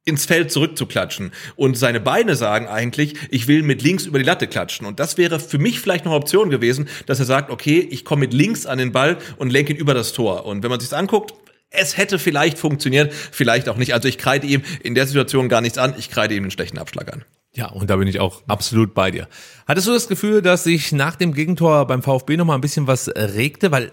ins 0.04 0.26
Feld 0.26 0.52
zurückzuklatschen. 0.52 1.32
Und 1.56 1.78
seine 1.78 2.00
Beine 2.00 2.36
sagen 2.36 2.68
eigentlich, 2.68 3.14
ich 3.30 3.48
will 3.48 3.62
mit 3.62 3.84
links 3.84 4.06
über 4.06 4.18
die 4.18 4.26
Latte 4.26 4.48
klatschen. 4.48 4.88
Und 4.88 5.00
das 5.00 5.18
wäre 5.18 5.40
für 5.40 5.60
mich 5.60 5.80
vielleicht 5.80 6.06
noch 6.06 6.12
eine 6.12 6.20
Option 6.20 6.50
gewesen, 6.50 6.90
dass 7.06 7.20
er 7.20 7.26
sagt, 7.26 7.52
okay, 7.52 7.80
ich 7.80 8.04
komme 8.04 8.22
mit 8.22 8.34
links 8.34 8.66
an 8.66 8.80
den 8.80 8.92
Ball 8.92 9.18
und 9.38 9.52
lenke 9.52 9.74
ihn 9.74 9.80
über 9.80 9.94
das 9.94 10.14
Tor. 10.14 10.46
Und 10.46 10.64
wenn 10.64 10.72
man 10.72 10.80
sich 10.80 10.92
anguckt, 10.94 11.34
es 11.70 11.98
hätte 11.98 12.20
vielleicht 12.20 12.58
funktioniert, 12.58 13.14
vielleicht 13.14 13.70
auch 13.70 13.78
nicht. 13.78 13.94
Also 13.94 14.08
ich 14.08 14.18
kreide 14.18 14.48
ihm 14.48 14.64
in 14.84 14.96
der 14.96 15.08
Situation 15.08 15.50
gar 15.50 15.62
nichts 15.62 15.78
an, 15.78 15.94
ich 15.98 16.10
kreide 16.10 16.34
ihm 16.34 16.44
einen 16.44 16.52
schlechten 16.52 16.78
Abschlag 16.78 17.14
an. 17.14 17.24
Ja, 17.54 17.68
und 17.68 17.90
da 17.90 17.98
bin 17.98 18.08
ich 18.08 18.20
auch 18.20 18.44
absolut 18.48 18.94
bei 18.94 19.12
dir. 19.12 19.28
Hattest 19.68 19.88
du 19.88 19.92
das 19.92 20.08
Gefühl, 20.08 20.42
dass 20.42 20.64
sich 20.64 20.94
nach 20.94 21.16
dem 21.16 21.34
Gegentor 21.34 21.86
beim 21.86 22.02
VfB 22.02 22.38
noch 22.38 22.46
mal 22.46 22.56
ein 22.56 22.62
bisschen 22.62 22.88
was 22.88 23.10
regte? 23.10 23.72
Weil 23.72 23.92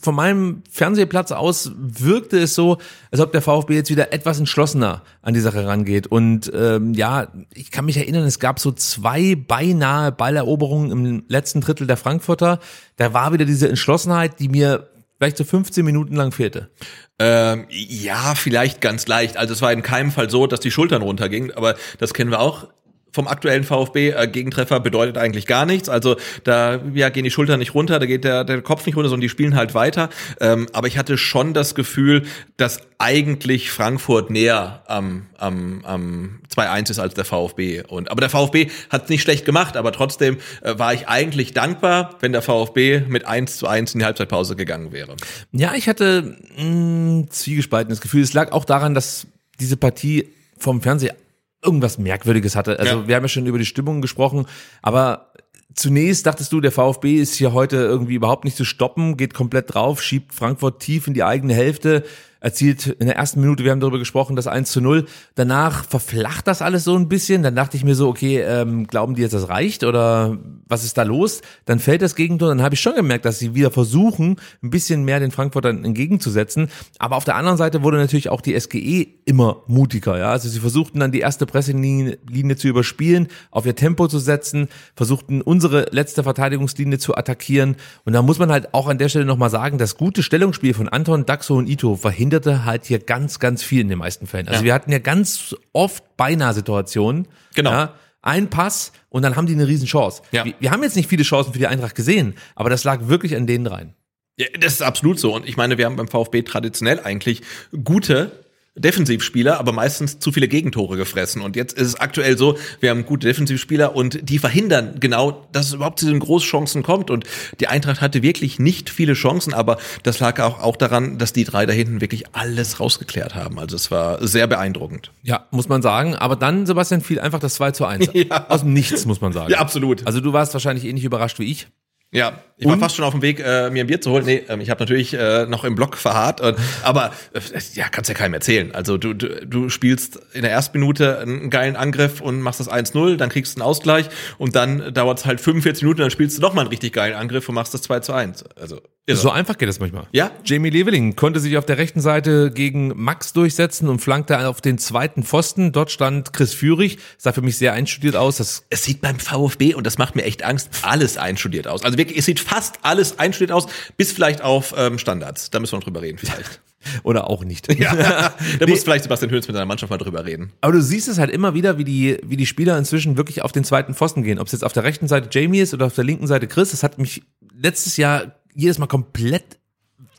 von 0.00 0.14
meinem 0.14 0.62
Fernsehplatz 0.70 1.32
aus 1.32 1.72
wirkte 1.76 2.38
es 2.38 2.54
so, 2.54 2.78
als 3.10 3.20
ob 3.20 3.32
der 3.32 3.42
VfB 3.42 3.74
jetzt 3.74 3.90
wieder 3.90 4.12
etwas 4.12 4.38
entschlossener 4.38 5.02
an 5.22 5.34
die 5.34 5.40
Sache 5.40 5.66
rangeht. 5.66 6.06
Und 6.06 6.50
ähm, 6.54 6.94
ja, 6.94 7.28
ich 7.54 7.70
kann 7.70 7.84
mich 7.84 7.96
erinnern, 7.96 8.24
es 8.24 8.38
gab 8.38 8.58
so 8.58 8.72
zwei 8.72 9.34
beinahe 9.34 10.12
Balleroberungen 10.12 10.90
im 10.90 11.24
letzten 11.28 11.60
Drittel 11.60 11.86
der 11.86 11.96
Frankfurter. 11.96 12.58
Da 12.96 13.14
war 13.14 13.32
wieder 13.32 13.44
diese 13.44 13.68
Entschlossenheit, 13.68 14.40
die 14.40 14.48
mir 14.48 14.88
vielleicht 15.18 15.36
so 15.36 15.44
15 15.44 15.84
Minuten 15.84 16.14
lang 16.14 16.32
fehlte. 16.32 16.70
Ähm, 17.18 17.66
ja, 17.70 18.34
vielleicht 18.36 18.80
ganz 18.80 19.08
leicht. 19.08 19.36
Also 19.36 19.52
es 19.52 19.62
war 19.62 19.72
in 19.72 19.82
keinem 19.82 20.12
Fall 20.12 20.30
so, 20.30 20.46
dass 20.46 20.60
die 20.60 20.70
Schultern 20.70 21.02
runtergingen, 21.02 21.52
aber 21.52 21.74
das 21.98 22.14
kennen 22.14 22.30
wir 22.30 22.40
auch 22.40 22.68
vom 23.12 23.28
aktuellen 23.28 23.64
VfB. 23.64 24.10
Äh, 24.10 24.28
Gegentreffer 24.28 24.80
bedeutet 24.80 25.18
eigentlich 25.18 25.46
gar 25.46 25.66
nichts. 25.66 25.88
Also 25.88 26.16
da 26.44 26.80
ja, 26.94 27.08
gehen 27.08 27.24
die 27.24 27.30
Schultern 27.30 27.58
nicht 27.58 27.74
runter, 27.74 27.98
da 27.98 28.06
geht 28.06 28.24
der, 28.24 28.44
der 28.44 28.62
Kopf 28.62 28.86
nicht 28.86 28.96
runter, 28.96 29.08
sondern 29.08 29.22
die 29.22 29.28
spielen 29.28 29.56
halt 29.56 29.74
weiter. 29.74 30.08
Ähm, 30.40 30.66
aber 30.72 30.86
ich 30.86 30.98
hatte 30.98 31.18
schon 31.18 31.54
das 31.54 31.74
Gefühl, 31.74 32.24
dass 32.56 32.80
eigentlich 32.98 33.70
Frankfurt 33.70 34.30
näher 34.30 34.82
am, 34.86 35.26
am, 35.38 35.84
am 35.84 36.40
2-1 36.54 36.90
ist 36.90 36.98
als 36.98 37.14
der 37.14 37.24
VfB. 37.24 37.82
Und, 37.82 38.10
aber 38.10 38.20
der 38.20 38.30
VfB 38.30 38.68
hat 38.90 39.04
es 39.04 39.08
nicht 39.08 39.22
schlecht 39.22 39.44
gemacht, 39.44 39.76
aber 39.76 39.92
trotzdem 39.92 40.38
äh, 40.62 40.78
war 40.78 40.92
ich 40.92 41.08
eigentlich 41.08 41.54
dankbar, 41.54 42.16
wenn 42.20 42.32
der 42.32 42.42
VfB 42.42 43.02
mit 43.08 43.26
1 43.26 43.58
zu 43.58 43.66
1 43.66 43.94
in 43.94 44.00
die 44.00 44.04
Halbzeitpause 44.04 44.56
gegangen 44.56 44.92
wäre. 44.92 45.16
Ja, 45.52 45.74
ich 45.74 45.88
hatte 45.88 46.36
mh, 46.56 47.26
zwiegespaltenes 47.30 48.00
Gefühl. 48.00 48.22
Es 48.22 48.32
lag 48.32 48.52
auch 48.52 48.64
daran, 48.64 48.94
dass 48.94 49.26
diese 49.60 49.76
Partie 49.76 50.28
vom 50.58 50.82
Fernseher 50.82 51.14
irgendwas 51.62 51.98
Merkwürdiges 51.98 52.56
hatte. 52.56 52.78
Also 52.78 53.00
Ja. 53.00 53.08
wir 53.08 53.16
haben 53.16 53.24
ja 53.24 53.28
schon 53.28 53.46
über 53.46 53.58
die 53.58 53.66
Stimmung 53.66 54.00
gesprochen, 54.00 54.46
aber 54.82 55.32
zunächst 55.74 56.26
dachtest 56.26 56.52
du, 56.52 56.60
der 56.60 56.72
VfB 56.72 57.16
ist 57.16 57.34
hier 57.34 57.52
heute 57.52 57.76
irgendwie 57.76 58.14
überhaupt 58.14 58.44
nicht 58.44 58.56
zu 58.56 58.64
stoppen, 58.64 59.16
geht 59.16 59.34
komplett 59.34 59.74
drauf, 59.74 60.02
schiebt 60.02 60.34
Frankfurt 60.34 60.80
tief 60.80 61.06
in 61.06 61.14
die 61.14 61.24
eigene 61.24 61.54
Hälfte, 61.54 62.04
erzielt 62.40 62.86
in 62.86 63.06
der 63.06 63.16
ersten 63.16 63.40
Minute, 63.40 63.64
wir 63.64 63.72
haben 63.72 63.80
darüber 63.80 63.98
gesprochen, 63.98 64.36
das 64.36 64.46
1 64.46 64.70
zu 64.70 64.80
0. 64.80 65.06
Danach 65.34 65.84
verflacht 65.84 66.46
das 66.46 66.62
alles 66.62 66.84
so 66.84 66.96
ein 66.96 67.08
bisschen. 67.08 67.42
Dann 67.42 67.56
dachte 67.56 67.76
ich 67.76 67.84
mir 67.84 67.94
so, 67.94 68.08
okay, 68.08 68.40
ähm, 68.40 68.86
glauben 68.86 69.14
die 69.14 69.22
jetzt, 69.22 69.32
das 69.32 69.48
reicht 69.48 69.84
oder 69.84 70.38
was 70.66 70.84
ist 70.84 70.98
da 70.98 71.02
los? 71.02 71.40
Dann 71.64 71.78
fällt 71.78 72.02
das 72.02 72.14
Gegentor. 72.14 72.48
Dann 72.48 72.62
habe 72.62 72.74
ich 72.74 72.80
schon 72.80 72.94
gemerkt, 72.94 73.24
dass 73.24 73.38
sie 73.38 73.54
wieder 73.54 73.70
versuchen, 73.70 74.36
ein 74.62 74.70
bisschen 74.70 75.04
mehr 75.04 75.20
den 75.20 75.30
Frankfurtern 75.30 75.84
entgegenzusetzen. 75.84 76.68
Aber 76.98 77.16
auf 77.16 77.24
der 77.24 77.36
anderen 77.36 77.58
Seite 77.58 77.82
wurde 77.82 77.96
natürlich 77.96 78.28
auch 78.28 78.40
die 78.40 78.58
SGE 78.58 79.06
immer 79.24 79.62
mutiger. 79.66 80.18
Ja? 80.18 80.30
Also 80.30 80.48
sie 80.48 80.60
versuchten 80.60 81.00
dann 81.00 81.12
die 81.12 81.20
erste 81.20 81.46
Pressinglinie 81.46 82.18
Linie 82.28 82.56
zu 82.56 82.68
überspielen, 82.68 83.28
auf 83.50 83.66
ihr 83.66 83.74
Tempo 83.74 84.06
zu 84.08 84.18
setzen, 84.18 84.68
versuchten 84.94 85.42
unsere 85.42 85.86
letzte 85.90 86.22
Verteidigungslinie 86.22 86.98
zu 86.98 87.16
attackieren. 87.16 87.76
Und 88.04 88.12
da 88.12 88.22
muss 88.22 88.38
man 88.38 88.50
halt 88.50 88.74
auch 88.74 88.86
an 88.86 88.98
der 88.98 89.08
Stelle 89.08 89.24
nochmal 89.24 89.50
sagen, 89.50 89.78
das 89.78 89.96
gute 89.96 90.22
Stellungsspiel 90.22 90.74
von 90.74 90.88
Anton, 90.88 91.26
Daxo 91.26 91.56
und 91.56 91.68
Ito 91.68 91.96
verhinderte 92.30 92.64
halt 92.64 92.84
hier 92.84 92.98
ganz, 92.98 93.38
ganz 93.38 93.62
viel 93.62 93.80
in 93.80 93.88
den 93.88 93.98
meisten 93.98 94.26
Fällen. 94.26 94.48
Also 94.48 94.60
Ja. 94.60 94.64
wir 94.64 94.74
hatten 94.74 94.92
ja 94.92 94.98
ganz 94.98 95.54
oft 95.72 96.16
beinahe 96.16 96.52
Situationen. 96.54 97.26
Genau. 97.54 97.70
Ja, 97.70 97.94
ein 98.22 98.50
Pass 98.50 98.92
und 99.08 99.22
dann 99.22 99.36
haben 99.36 99.46
die 99.46 99.54
eine 99.54 99.66
riesen 99.66 99.86
Chance. 99.86 100.22
Ja. 100.32 100.44
Wir, 100.44 100.54
wir 100.60 100.70
haben 100.70 100.82
jetzt 100.82 100.96
nicht 100.96 101.08
viele 101.08 101.22
Chancen 101.22 101.52
für 101.52 101.58
die 101.58 101.66
Eintracht 101.66 101.94
gesehen, 101.94 102.34
aber 102.54 102.68
das 102.70 102.84
lag 102.84 103.06
wirklich 103.08 103.34
an 103.36 103.46
denen 103.46 103.66
rein. 103.66 103.94
Ja, 104.36 104.46
das 104.60 104.74
ist 104.74 104.82
absolut 104.82 105.18
so. 105.18 105.34
Und 105.34 105.48
ich 105.48 105.56
meine, 105.56 105.78
wir 105.78 105.86
haben 105.86 105.96
beim 105.96 106.08
VfB 106.08 106.42
traditionell 106.42 107.00
eigentlich 107.00 107.42
gute 107.84 108.30
Defensivspieler, 108.78 109.58
aber 109.58 109.72
meistens 109.72 110.18
zu 110.18 110.32
viele 110.32 110.48
Gegentore 110.48 110.96
gefressen. 110.96 111.42
Und 111.42 111.56
jetzt 111.56 111.76
ist 111.76 111.88
es 111.88 111.94
aktuell 111.96 112.38
so, 112.38 112.56
wir 112.80 112.90
haben 112.90 113.04
gute 113.04 113.26
Defensivspieler 113.26 113.94
und 113.94 114.28
die 114.28 114.38
verhindern 114.38 114.96
genau, 115.00 115.46
dass 115.52 115.66
es 115.66 115.74
überhaupt 115.74 116.00
zu 116.00 116.06
den 116.06 116.18
Großchancen 116.18 116.82
kommt. 116.82 117.10
Und 117.10 117.24
die 117.60 117.66
Eintracht 117.66 118.00
hatte 118.00 118.22
wirklich 118.22 118.58
nicht 118.58 118.90
viele 118.90 119.14
Chancen, 119.14 119.54
aber 119.54 119.78
das 120.02 120.20
lag 120.20 120.40
auch, 120.40 120.60
auch 120.60 120.76
daran, 120.76 121.18
dass 121.18 121.32
die 121.32 121.44
drei 121.44 121.66
da 121.66 121.72
hinten 121.72 122.00
wirklich 122.00 122.24
alles 122.34 122.80
rausgeklärt 122.80 123.34
haben. 123.34 123.58
Also 123.58 123.76
es 123.76 123.90
war 123.90 124.26
sehr 124.26 124.46
beeindruckend. 124.46 125.12
Ja, 125.22 125.46
muss 125.50 125.68
man 125.68 125.82
sagen. 125.82 126.14
Aber 126.14 126.36
dann, 126.36 126.66
Sebastian, 126.66 127.00
fiel 127.00 127.20
einfach 127.20 127.40
das 127.40 127.54
2 127.54 127.70
zu 127.72 127.84
1. 127.84 128.08
Ja. 128.18 128.46
Aus 128.48 128.62
dem 128.62 128.72
Nichts, 128.72 129.06
muss 129.06 129.20
man 129.20 129.32
sagen. 129.32 129.50
Ja, 129.50 129.58
absolut. 129.58 130.04
Also 130.06 130.20
du 130.20 130.32
warst 130.32 130.52
wahrscheinlich 130.52 130.84
ähnlich 130.84 131.04
überrascht 131.04 131.38
wie 131.38 131.44
ich. 131.44 131.68
Ja, 132.10 132.42
ich 132.56 132.66
war 132.66 132.72
Und? 132.72 132.80
fast 132.80 132.96
schon 132.96 133.04
auf 133.04 133.12
dem 133.12 133.20
Weg, 133.20 133.38
äh, 133.38 133.68
mir 133.70 133.84
ein 133.84 133.86
Bier 133.86 134.00
zu 134.00 134.10
holen. 134.10 134.24
Nee, 134.24 134.42
ähm, 134.48 134.60
ich 134.60 134.70
habe 134.70 134.80
natürlich 134.80 135.12
äh, 135.12 135.44
noch 135.46 135.64
im 135.64 135.74
Block 135.74 135.96
verharrt. 135.96 136.40
Und, 136.40 136.56
aber 136.82 137.12
äh, 137.34 137.40
ja, 137.74 137.88
kannst 137.88 138.08
ja 138.08 138.14
keinem 138.14 138.34
erzählen. 138.34 138.74
Also 138.74 138.96
du, 138.96 139.12
du, 139.12 139.46
du 139.46 139.68
spielst 139.68 140.18
in 140.32 140.42
der 140.42 140.50
ersten 140.50 140.78
Minute 140.78 141.18
einen 141.18 141.50
geilen 141.50 141.76
Angriff 141.76 142.22
und 142.22 142.40
machst 142.40 142.60
das 142.60 142.70
1-0, 142.70 143.16
dann 143.16 143.28
kriegst 143.28 143.56
du 143.56 143.60
einen 143.60 143.68
Ausgleich 143.68 144.08
und 144.38 144.56
dann 144.56 144.94
dauert 144.94 145.18
es 145.18 145.26
halt 145.26 145.40
45 145.40 145.82
Minuten, 145.82 146.00
dann 146.00 146.10
spielst 146.10 146.38
du 146.38 146.42
noch 146.42 146.54
mal 146.54 146.62
einen 146.62 146.70
richtig 146.70 146.94
geilen 146.94 147.14
Angriff 147.14 147.48
und 147.48 147.54
machst 147.54 147.74
das 147.74 147.82
2 147.82 148.00
zu 148.00 148.14
1. 148.14 148.44
Also 148.56 148.80
irre. 149.08 149.16
So 149.18 149.30
einfach 149.30 149.58
geht 149.58 149.68
es 149.68 149.80
manchmal. 149.80 150.06
Ja. 150.12 150.30
Jamie 150.44 150.70
Leveling 150.70 151.16
konnte 151.16 151.40
sich 151.40 151.56
auf 151.56 151.66
der 151.66 151.78
rechten 151.78 152.00
Seite 152.00 152.50
gegen 152.50 152.92
Max 152.94 153.32
durchsetzen 153.32 153.88
und 153.88 154.00
flankte 154.00 154.46
auf 154.46 154.60
den 154.60 154.78
zweiten 154.78 155.22
Pfosten. 155.22 155.72
Dort 155.72 155.90
stand 155.90 156.32
Chris 156.32 156.54
Führig. 156.54 156.98
Sah 157.16 157.32
für 157.32 157.42
mich 157.42 157.56
sehr 157.56 157.72
einstudiert 157.72 158.16
aus. 158.16 158.36
Das 158.36 158.64
es 158.70 158.84
sieht 158.84 159.00
beim 159.00 159.18
VfB, 159.18 159.74
und 159.74 159.86
das 159.86 159.98
macht 159.98 160.14
mir 160.14 160.22
echt 160.22 160.44
Angst, 160.44 160.70
alles 160.82 161.16
einstudiert 161.16 161.66
aus. 161.66 161.82
Also 161.82 161.98
wirklich, 161.98 162.18
es 162.18 162.26
sieht 162.26 162.40
fast 162.40 162.78
alles 162.82 163.18
einstudiert 163.18 163.52
aus, 163.52 163.66
bis 163.96 164.12
vielleicht 164.12 164.42
auf 164.42 164.74
ähm, 164.76 164.98
Standards. 164.98 165.50
Da 165.50 165.60
müssen 165.60 165.72
wir 165.72 165.78
noch 165.78 165.84
drüber 165.84 166.02
reden 166.02 166.18
vielleicht. 166.18 166.60
oder 167.02 167.28
auch 167.28 167.44
nicht. 167.44 167.72
ja, 167.74 167.94
da 168.58 168.66
muss 168.66 168.84
vielleicht 168.84 169.04
Sebastian 169.04 169.30
Höhns 169.30 169.48
mit 169.48 169.54
seiner 169.54 169.66
Mannschaft 169.66 169.90
mal 169.90 169.98
drüber 169.98 170.24
reden. 170.24 170.52
Aber 170.60 170.72
du 170.72 170.82
siehst 170.82 171.08
es 171.08 171.18
halt 171.18 171.30
immer 171.30 171.54
wieder, 171.54 171.78
wie 171.78 171.84
die, 171.84 172.18
wie 172.22 172.36
die 172.36 172.46
Spieler 172.46 172.78
inzwischen 172.78 173.16
wirklich 173.16 173.42
auf 173.42 173.52
den 173.52 173.64
zweiten 173.64 173.94
Pfosten 173.94 174.22
gehen. 174.22 174.38
Ob 174.38 174.46
es 174.46 174.52
jetzt 174.52 174.64
auf 174.64 174.72
der 174.72 174.84
rechten 174.84 175.08
Seite 175.08 175.28
Jamie 175.30 175.60
ist 175.60 175.74
oder 175.74 175.86
auf 175.86 175.94
der 175.94 176.04
linken 176.04 176.26
Seite 176.26 176.46
Chris. 176.46 176.70
Das 176.70 176.82
hat 176.82 176.98
mich 176.98 177.22
letztes 177.52 177.96
Jahr 177.96 178.34
jedes 178.58 178.78
Mal 178.78 178.88
komplett 178.88 179.58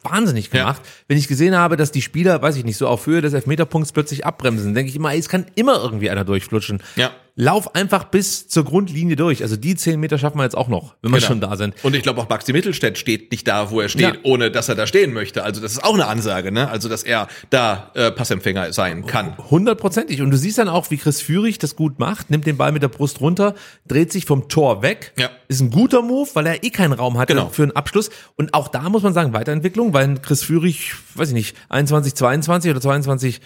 wahnsinnig 0.02 0.50
gemacht. 0.50 0.82
Wenn 1.08 1.18
ich 1.18 1.28
gesehen 1.28 1.56
habe, 1.56 1.76
dass 1.76 1.92
die 1.92 2.02
Spieler, 2.02 2.42
weiß 2.42 2.56
ich 2.56 2.64
nicht, 2.64 2.78
so 2.78 2.88
auf 2.88 3.06
Höhe 3.06 3.22
des 3.22 3.34
Elfmeterpunkts 3.34 3.92
plötzlich 3.92 4.26
abbremsen, 4.26 4.74
denke 4.74 4.90
ich 4.90 4.96
immer, 4.96 5.12
ey, 5.12 5.20
es 5.20 5.28
kann 5.28 5.46
immer 5.56 5.82
irgendwie 5.84 6.10
einer 6.10 6.24
durchflutschen. 6.24 6.82
Ja. 6.96 7.12
Lauf 7.36 7.74
einfach 7.76 8.04
bis 8.06 8.48
zur 8.48 8.66
Grundlinie 8.66 9.16
durch. 9.16 9.42
Also 9.44 9.56
die 9.56 9.76
zehn 9.76 10.00
Meter 10.00 10.18
schaffen 10.18 10.38
wir 10.38 10.44
jetzt 10.44 10.58
auch 10.58 10.68
noch, 10.68 10.96
wenn 11.02 11.12
wir 11.12 11.18
Genau. 11.20 11.28
schon 11.28 11.42
da 11.42 11.56
sind. 11.56 11.74
Und 11.84 11.96
ich 11.96 12.04
glaube 12.04 12.20
auch 12.22 12.28
Maxi 12.30 12.52
Mittelstädt 12.54 12.98
steht 12.98 13.32
nicht 13.32 13.48
da, 13.48 13.72
wo 13.72 13.80
er 13.80 13.88
steht, 13.90 14.02
Ja. 14.16 14.20
ohne 14.24 14.52
dass 14.52 14.68
er 14.70 14.76
da 14.76 14.86
stehen 14.88 15.14
möchte. 15.14 15.44
Also 15.44 15.62
das 15.62 15.72
ist 15.74 15.84
auch 15.84 15.94
eine 15.94 16.08
Ansage, 16.08 16.52
ne? 16.52 16.70
Also 16.70 16.90
dass 16.90 17.04
er 17.04 17.28
da 17.50 17.92
äh, 17.96 18.12
Passempfänger 18.12 18.74
sein 18.74 19.06
kann. 19.06 19.38
Hundertprozentig. 19.50 20.22
Und 20.22 20.32
du 20.32 20.38
siehst 20.38 20.58
dann 20.58 20.68
auch, 20.70 20.90
wie 20.92 20.98
Chris 20.98 21.22
Führig 21.22 21.60
das 21.60 21.76
gut 21.76 22.00
macht, 22.00 22.30
nimmt 22.30 22.46
den 22.46 22.58
Ball 22.58 22.72
mit 22.72 22.84
der 22.84 22.88
Brust 22.90 23.22
runter, 23.22 23.56
dreht 23.88 24.12
sich 24.12 24.26
vom 24.26 24.50
Tor 24.50 24.82
weg. 24.82 25.14
Ja. 25.18 25.30
Ist 25.48 25.62
ein 25.62 25.70
guter 25.72 26.02
Move, 26.02 26.30
weil 26.34 26.46
er 26.46 26.64
eh 26.64 26.70
keinen 26.70 26.94
Raum 26.94 27.18
hatte 27.18 27.34
Genau. 27.34 27.50
für 27.50 27.64
einen 27.64 27.72
Abschluss. 27.74 28.10
Und 28.36 28.54
auch 28.54 28.68
da 28.68 28.90
muss 28.90 29.04
man 29.04 29.14
sagen, 29.14 29.34
Weiterentwicklung, 29.34 29.94
weil 29.94 30.18
Chris 30.20 30.44
Führig, 30.44 30.94
weiß 31.16 31.30
ich 31.30 31.34
nicht, 31.34 31.56
21, 31.70 32.16
22 32.16 32.72
oder 32.72 32.82
22, 32.82 33.42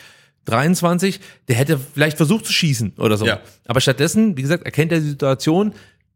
23, 0.45 1.19
der 1.47 1.55
hätte 1.55 1.77
vielleicht 1.77 2.17
versucht 2.17 2.45
zu 2.45 2.53
schießen 2.53 2.93
oder 2.97 3.17
so. 3.17 3.25
Ja. 3.25 3.39
Aber 3.65 3.81
stattdessen, 3.81 4.37
wie 4.37 4.41
gesagt, 4.41 4.65
erkennt 4.65 4.91
er 4.91 4.99
die 4.99 5.09
Situation, 5.09 5.73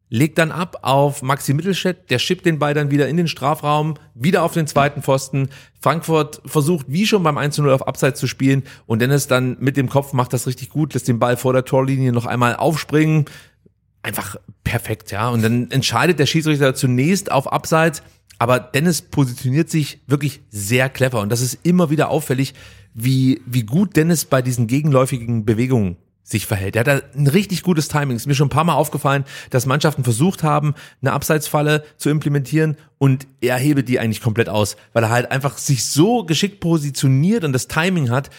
legt 0.10 0.38
dann 0.38 0.52
ab 0.52 0.80
auf 0.84 1.22
Maxi 1.22 1.54
Mittelstädt, 1.54 2.10
der 2.10 2.20
schippt 2.20 2.46
den 2.46 2.60
Ball 2.60 2.74
dann 2.74 2.92
wieder 2.92 3.08
in 3.08 3.18
den 3.18 3.28
Strafraum, 3.28 3.96
wieder 4.14 4.44
auf 4.44 4.54
den 4.54 4.68
zweiten 4.68 5.02
Pfosten. 5.02 5.50
Frankfurt 5.82 6.42
versucht, 6.46 6.86
wie 6.90 7.06
schon 7.06 7.24
beim 7.24 7.38
1-0 7.38 7.70
auf 7.72 7.88
Abseits 7.88 8.20
zu 8.20 8.28
spielen 8.28 8.64
und 8.86 9.02
Dennis 9.02 9.28
dann 9.28 9.58
mit 9.60 9.76
dem 9.76 9.90
Kopf 9.90 10.14
macht 10.14 10.34
das 10.34 10.48
richtig 10.48 10.70
gut, 10.70 10.94
lässt 10.94 11.08
den 11.08 11.20
Ball 11.20 11.38
vor 11.38 11.54
der 11.54 11.66
Torlinie 11.66 12.12
noch 12.12 12.26
einmal 12.26 12.56
aufspringen. 12.56 13.26
Einfach 14.02 14.38
perfekt, 14.64 15.12
ja. 15.12 15.30
Und 15.30 15.42
dann 15.42 15.70
entscheidet 15.72 16.20
der 16.20 16.26
Schiedsrichter 16.26 16.74
zunächst 16.74 17.32
auf 17.32 17.52
Abseits, 17.52 18.02
aber 18.40 18.60
Dennis 18.60 19.02
positioniert 19.02 19.70
sich 19.70 20.00
wirklich 20.08 20.42
sehr 20.50 20.90
clever 20.90 21.20
und 21.22 21.30
das 21.30 21.42
ist 21.42 21.60
immer 21.64 21.90
wieder 21.90 22.10
auffällig, 22.10 22.54
wie, 22.94 23.42
wie 23.46 23.64
gut 23.64 23.96
Dennis 23.96 24.26
bei 24.26 24.42
diesen 24.42 24.68
gegenläufigen 24.68 25.46
Bewegungen 25.46 25.98
sich 26.28 26.46
verhält. 26.46 26.76
Er 26.76 26.82
hat 26.82 26.88
da 26.88 27.02
ein 27.18 27.28
richtig 27.28 27.64
gutes 27.64 27.88
Timing. 27.88 28.18
Ist 28.18 28.28
mir 28.28 28.36
schon 28.36 28.48
ein 28.48 28.52
paar 28.52 28.66
Mal 28.66 28.74
aufgefallen, 28.74 29.24
dass 29.50 29.66
Mannschaften 29.66 30.04
versucht 30.04 30.44
haben, 30.44 30.76
eine 31.02 31.14
Abseitsfalle 31.14 31.86
zu 31.96 32.10
implementieren 32.10 32.76
und 32.98 33.28
er 33.40 33.56
hebelt 33.58 33.88
die 33.88 34.00
eigentlich 34.00 34.22
komplett 34.22 34.50
aus, 34.50 34.76
weil 34.92 35.04
er 35.04 35.10
halt 35.10 35.32
einfach 35.32 35.58
sich 35.58 35.86
so 35.86 36.26
geschickt 36.26 36.60
positioniert 36.60 37.46
und 37.46 37.54
das 37.54 37.68
Timing 37.68 38.10
hat, 38.10 38.30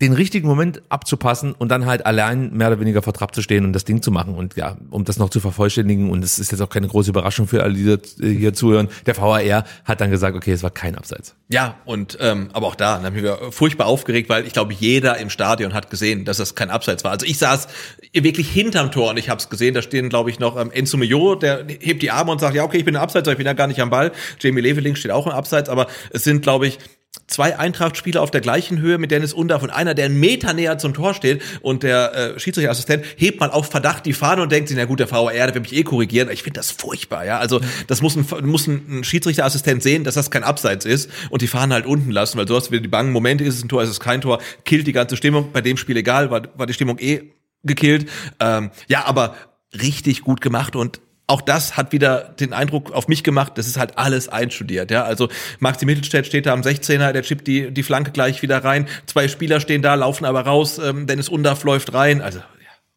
den 0.00 0.14
richtigen 0.14 0.48
Moment 0.48 0.82
abzupassen 0.88 1.52
und 1.52 1.68
dann 1.68 1.84
halt 1.84 2.06
allein 2.06 2.52
mehr 2.54 2.68
oder 2.68 2.80
weniger 2.80 3.02
vor 3.02 3.12
Trab 3.12 3.34
zu 3.34 3.42
stehen 3.42 3.64
und 3.64 3.74
das 3.74 3.84
Ding 3.84 4.00
zu 4.00 4.10
machen. 4.10 4.34
Und 4.34 4.56
ja, 4.56 4.78
um 4.90 5.04
das 5.04 5.18
noch 5.18 5.28
zu 5.28 5.40
vervollständigen, 5.40 6.10
und 6.10 6.24
es 6.24 6.38
ist 6.38 6.52
jetzt 6.52 6.60
auch 6.62 6.70
keine 6.70 6.88
große 6.88 7.10
Überraschung 7.10 7.46
für 7.46 7.62
alle, 7.62 7.74
die 7.74 7.84
da, 7.84 8.24
äh, 8.24 8.34
hier 8.34 8.54
zuhören, 8.54 8.88
der 9.04 9.16
VAR 9.16 9.64
hat 9.84 10.00
dann 10.00 10.10
gesagt, 10.10 10.36
okay, 10.36 10.52
es 10.52 10.62
war 10.62 10.70
kein 10.70 10.96
Abseits. 10.96 11.34
Ja, 11.48 11.76
und 11.84 12.16
ähm, 12.20 12.48
aber 12.54 12.68
auch 12.68 12.76
da, 12.76 12.96
dann 12.96 13.06
habe 13.06 13.16
ich 13.18 13.22
mich 13.22 13.54
furchtbar 13.54 13.86
aufgeregt, 13.86 14.30
weil 14.30 14.46
ich 14.46 14.54
glaube, 14.54 14.72
jeder 14.72 15.18
im 15.18 15.28
Stadion 15.28 15.74
hat 15.74 15.90
gesehen, 15.90 16.24
dass 16.24 16.38
das 16.38 16.54
kein 16.54 16.70
Abseits 16.70 17.04
war. 17.04 17.10
Also 17.10 17.26
ich 17.26 17.36
saß 17.36 17.68
wirklich 18.14 18.50
hinterm 18.50 18.90
Tor 18.90 19.10
und 19.10 19.18
ich 19.18 19.28
habe 19.28 19.38
es 19.38 19.50
gesehen, 19.50 19.74
da 19.74 19.82
stehen, 19.82 20.08
glaube 20.08 20.30
ich, 20.30 20.38
noch 20.38 20.58
ähm, 20.58 20.70
Enzo 20.70 20.96
Mio, 20.96 21.34
der 21.34 21.66
hebt 21.66 22.02
die 22.02 22.10
Arme 22.10 22.32
und 22.32 22.40
sagt, 22.40 22.54
ja, 22.54 22.64
okay, 22.64 22.78
ich 22.78 22.84
bin 22.86 22.94
im 22.94 23.00
Abseits, 23.00 23.28
aber 23.28 23.32
ich 23.32 23.38
bin 23.38 23.46
ja 23.46 23.52
gar 23.52 23.66
nicht 23.66 23.80
am 23.80 23.90
Ball. 23.90 24.12
Jamie 24.40 24.62
Leveling 24.62 24.94
steht 24.94 25.10
auch 25.10 25.26
im 25.26 25.32
Abseits, 25.32 25.68
aber 25.68 25.88
es 26.10 26.24
sind, 26.24 26.42
glaube 26.42 26.66
ich, 26.66 26.78
zwei 27.26 27.58
Eintracht-Spieler 27.58 28.22
auf 28.22 28.30
der 28.30 28.40
gleichen 28.40 28.78
Höhe 28.78 28.98
mit 28.98 29.10
Dennis 29.10 29.32
Undaff 29.32 29.62
und 29.62 29.70
einer, 29.70 29.94
der 29.94 30.06
einen 30.06 30.20
Meter 30.20 30.52
näher 30.52 30.78
zum 30.78 30.94
Tor 30.94 31.14
steht 31.14 31.42
und 31.60 31.82
der 31.82 32.14
äh, 32.14 32.40
Schiedsrichterassistent 32.40 33.04
hebt 33.16 33.40
mal 33.40 33.50
auf 33.50 33.70
Verdacht 33.70 34.06
die 34.06 34.12
Fahne 34.12 34.42
und 34.42 34.52
denkt 34.52 34.68
sich, 34.68 34.76
na 34.76 34.84
gut, 34.84 35.00
der 35.00 35.10
VAR, 35.10 35.32
der 35.32 35.54
will 35.54 35.62
mich 35.62 35.74
eh 35.74 35.82
korrigieren. 35.82 36.28
Ich 36.30 36.42
finde 36.42 36.58
das 36.58 36.70
furchtbar, 36.70 37.24
ja. 37.24 37.38
Also 37.38 37.60
das 37.86 38.02
muss 38.02 38.16
ein, 38.16 38.26
muss 38.46 38.66
ein 38.66 39.02
Schiedsrichterassistent 39.02 39.82
sehen, 39.82 40.04
dass 40.04 40.14
das 40.14 40.30
kein 40.30 40.44
Abseits 40.44 40.84
ist 40.84 41.10
und 41.30 41.42
die 41.42 41.48
Fahne 41.48 41.74
halt 41.74 41.86
unten 41.86 42.10
lassen, 42.10 42.38
weil 42.38 42.46
du 42.46 42.54
hast 42.54 42.70
wieder 42.70 42.82
die 42.82 42.88
bangen 42.88 43.12
Momente, 43.12 43.44
ist 43.44 43.56
es 43.56 43.64
ein 43.64 43.68
Tor, 43.68 43.82
ist 43.82 43.90
es 43.90 44.00
kein 44.00 44.20
Tor, 44.20 44.40
killt 44.64 44.86
die 44.86 44.92
ganze 44.92 45.16
Stimmung. 45.16 45.50
Bei 45.52 45.60
dem 45.60 45.76
Spiel 45.76 45.96
egal, 45.96 46.30
war, 46.30 46.42
war 46.56 46.66
die 46.66 46.74
Stimmung 46.74 46.98
eh 46.98 47.32
gekillt. 47.64 48.08
Ähm, 48.38 48.70
ja, 48.88 49.04
aber 49.06 49.34
richtig 49.74 50.22
gut 50.22 50.40
gemacht 50.40 50.76
und 50.76 51.00
auch 51.30 51.40
das 51.40 51.76
hat 51.76 51.92
wieder 51.92 52.34
den 52.40 52.52
Eindruck 52.52 52.92
auf 52.92 53.08
mich 53.08 53.22
gemacht, 53.22 53.52
das 53.56 53.66
ist 53.66 53.78
halt 53.78 53.96
alles 53.96 54.28
einstudiert, 54.28 54.90
ja. 54.90 55.04
Also 55.04 55.28
Maxi 55.60 55.86
Mittelstädt 55.86 56.26
steht 56.26 56.46
da 56.46 56.52
am 56.52 56.62
16er, 56.62 57.12
der 57.12 57.22
chippt 57.22 57.46
die, 57.46 57.70
die 57.70 57.82
Flanke 57.82 58.10
gleich 58.10 58.42
wieder 58.42 58.62
rein. 58.64 58.88
Zwei 59.06 59.28
Spieler 59.28 59.60
stehen 59.60 59.80
da, 59.80 59.94
laufen 59.94 60.24
aber 60.24 60.42
raus, 60.42 60.78
ähm, 60.78 61.06
Dennis 61.06 61.28
Undaff 61.28 61.62
läuft 61.64 61.94
rein. 61.94 62.20
Also, 62.20 62.40
ja, 62.40 62.44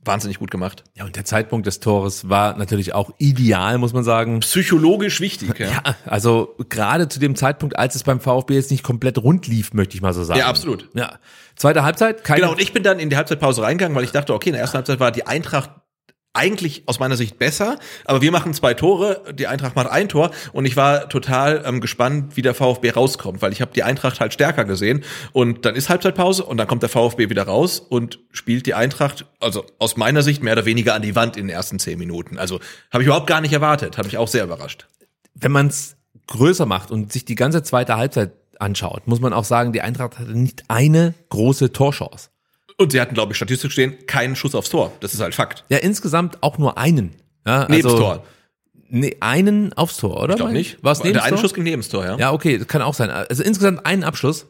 wahnsinnig 0.04 0.40
gut 0.40 0.50
gemacht. 0.50 0.84
Ja, 0.96 1.06
und 1.06 1.16
der 1.16 1.26
Zeitpunkt 1.26 1.68
des 1.68 1.80
Tores 1.80 2.28
war 2.28 2.58
natürlich 2.58 2.94
auch 2.96 3.12
ideal, 3.20 3.78
muss 3.78 3.94
man 3.94 4.04
sagen. 4.04 4.40
Psychologisch 4.40 5.22
wichtig, 5.22 5.60
ja. 5.60 5.68
Ja, 5.72 5.96
also 6.06 6.56
gerade 6.70 7.08
zu 7.08 7.20
dem 7.20 7.36
Zeitpunkt, 7.36 7.78
als 7.78 7.94
es 7.96 8.04
beim 8.04 8.20
VfB 8.20 8.56
jetzt 8.56 8.72
nicht 8.72 8.84
komplett 8.84 9.20
rund 9.20 9.46
lief, 9.48 9.74
möchte 9.74 9.96
ich 9.96 10.02
mal 10.02 10.14
so 10.14 10.24
sagen. 10.24 10.40
Ja, 10.40 10.48
absolut. 10.48 10.90
Ja. 10.96 11.20
Zweite 11.56 11.84
Halbzeit, 11.84 12.24
keine 12.24 12.42
Genau, 12.42 12.54
und 12.54 12.62
ich 12.62 12.74
bin 12.74 12.82
dann 12.82 12.98
in 12.98 13.12
die 13.12 13.16
Halbzeitpause 13.16 13.62
reingegangen, 13.62 13.96
weil 13.96 14.04
ich 14.04 14.12
dachte, 14.12 14.34
okay, 14.34 14.50
in 14.50 14.54
der 14.54 14.62
ersten 14.62 14.78
Halbzeit 14.78 15.00
war 15.00 15.12
die 15.12 15.28
Eintracht 15.28 15.70
eigentlich 16.34 16.84
aus 16.88 17.00
meiner 17.00 17.16
Sicht 17.16 17.38
besser, 17.38 17.78
aber 18.06 18.22
wir 18.22 18.32
machen 18.32 18.54
zwei 18.56 18.74
Tore, 18.74 19.24
die 19.34 19.46
Eintracht 19.46 19.76
macht 19.76 19.88
ein 19.88 20.10
Tor 20.10 20.32
und 20.52 20.66
ich 20.66 20.76
war 20.76 21.08
total 21.08 21.64
ähm, 21.66 21.80
gespannt, 21.80 22.36
wie 22.36 22.42
der 22.42 22.56
VfB 22.56 22.90
rauskommt, 22.90 23.44
weil 23.44 23.54
ich 23.54 23.62
habe 23.62 23.72
die 23.74 23.84
Eintracht 23.84 24.20
halt 24.20 24.34
stärker 24.34 24.66
gesehen 24.66 25.04
und 25.32 25.66
dann 25.66 25.76
ist 25.76 25.90
Halbzeitpause 25.90 26.44
und 26.44 26.58
dann 26.58 26.68
kommt 26.68 26.82
der 26.82 26.90
VfB 26.90 27.30
wieder 27.30 27.44
raus 27.44 27.80
und 27.80 28.20
spielt 28.32 28.66
die 28.66 28.74
Eintracht, 28.74 29.26
also 29.40 29.64
aus 29.78 29.96
meiner 29.96 30.24
Sicht 30.24 30.42
mehr 30.42 30.54
oder 30.54 30.66
weniger 30.66 30.96
an 30.96 31.04
die 31.04 31.16
Wand 31.16 31.38
in 31.38 31.48
den 31.48 31.56
ersten 31.56 31.78
zehn 31.78 32.00
Minuten. 32.00 32.40
Also 32.40 32.60
habe 32.92 33.04
ich 33.04 33.08
überhaupt 33.08 33.28
gar 33.28 33.42
nicht 33.42 33.54
erwartet, 33.54 33.98
hat 34.00 34.06
mich 34.06 34.18
auch 34.18 34.28
sehr 34.28 34.44
überrascht. 34.44 34.88
wenn 35.36 35.52
man 35.52 35.68
es 35.68 35.98
größer 36.28 36.66
macht 36.66 36.90
und 36.90 37.12
sich 37.12 37.26
die 37.26 37.36
ganze 37.36 37.64
zweite 37.64 37.98
Halbzeit 37.98 38.32
anschaut, 38.60 39.08
muss 39.08 39.20
man 39.20 39.34
auch 39.34 39.44
sagen, 39.44 39.74
die 39.74 39.82
Eintracht 39.82 40.18
hatte 40.18 40.32
nicht 40.32 40.64
eine 40.68 41.14
große 41.30 41.74
Torchance. 41.74 42.30
Und 42.78 42.92
sie 42.92 43.00
hatten, 43.00 43.14
glaube 43.14 43.34
ich, 43.34 43.38
statistisch 43.38 43.74
stehen, 43.74 44.06
keinen 44.08 44.36
Schuss 44.36 44.56
aufs 44.56 44.70
Tor. 44.70 44.92
Das 45.00 45.14
ist 45.14 45.20
halt 45.22 45.36
Fakt. 45.36 45.64
Ja, 45.70 45.78
insgesamt 45.78 46.42
auch 46.42 46.58
nur 46.58 46.78
einen. 46.78 47.16
Ja, 47.46 47.68
Nebens 47.68 47.86
also- 47.86 47.98
Tor. 47.98 48.24
Nee, 48.96 49.18
einen 49.22 49.74
aufs 49.74 49.98
Tor, 49.98 50.22
oder? 50.22 50.34
Ich 50.34 50.38
glaube 50.38 50.54
nicht. 50.54 50.84
War 50.84 50.92
es 50.92 51.00
der 51.00 51.24
eine 51.24 51.38
Schuss 51.40 51.56
ging 51.56 51.64
neben 51.64 51.82
Tor, 51.82 52.06
ja. 52.06 52.16
Ja, 52.18 52.32
okay, 52.32 52.60
das 52.60 52.68
kann 52.68 52.84
auch 52.84 52.94
sein. 52.94 53.10
Also 53.10 53.42
insgesamt 53.42 53.86
einen 53.88 54.04
Abschluss. 54.04 54.46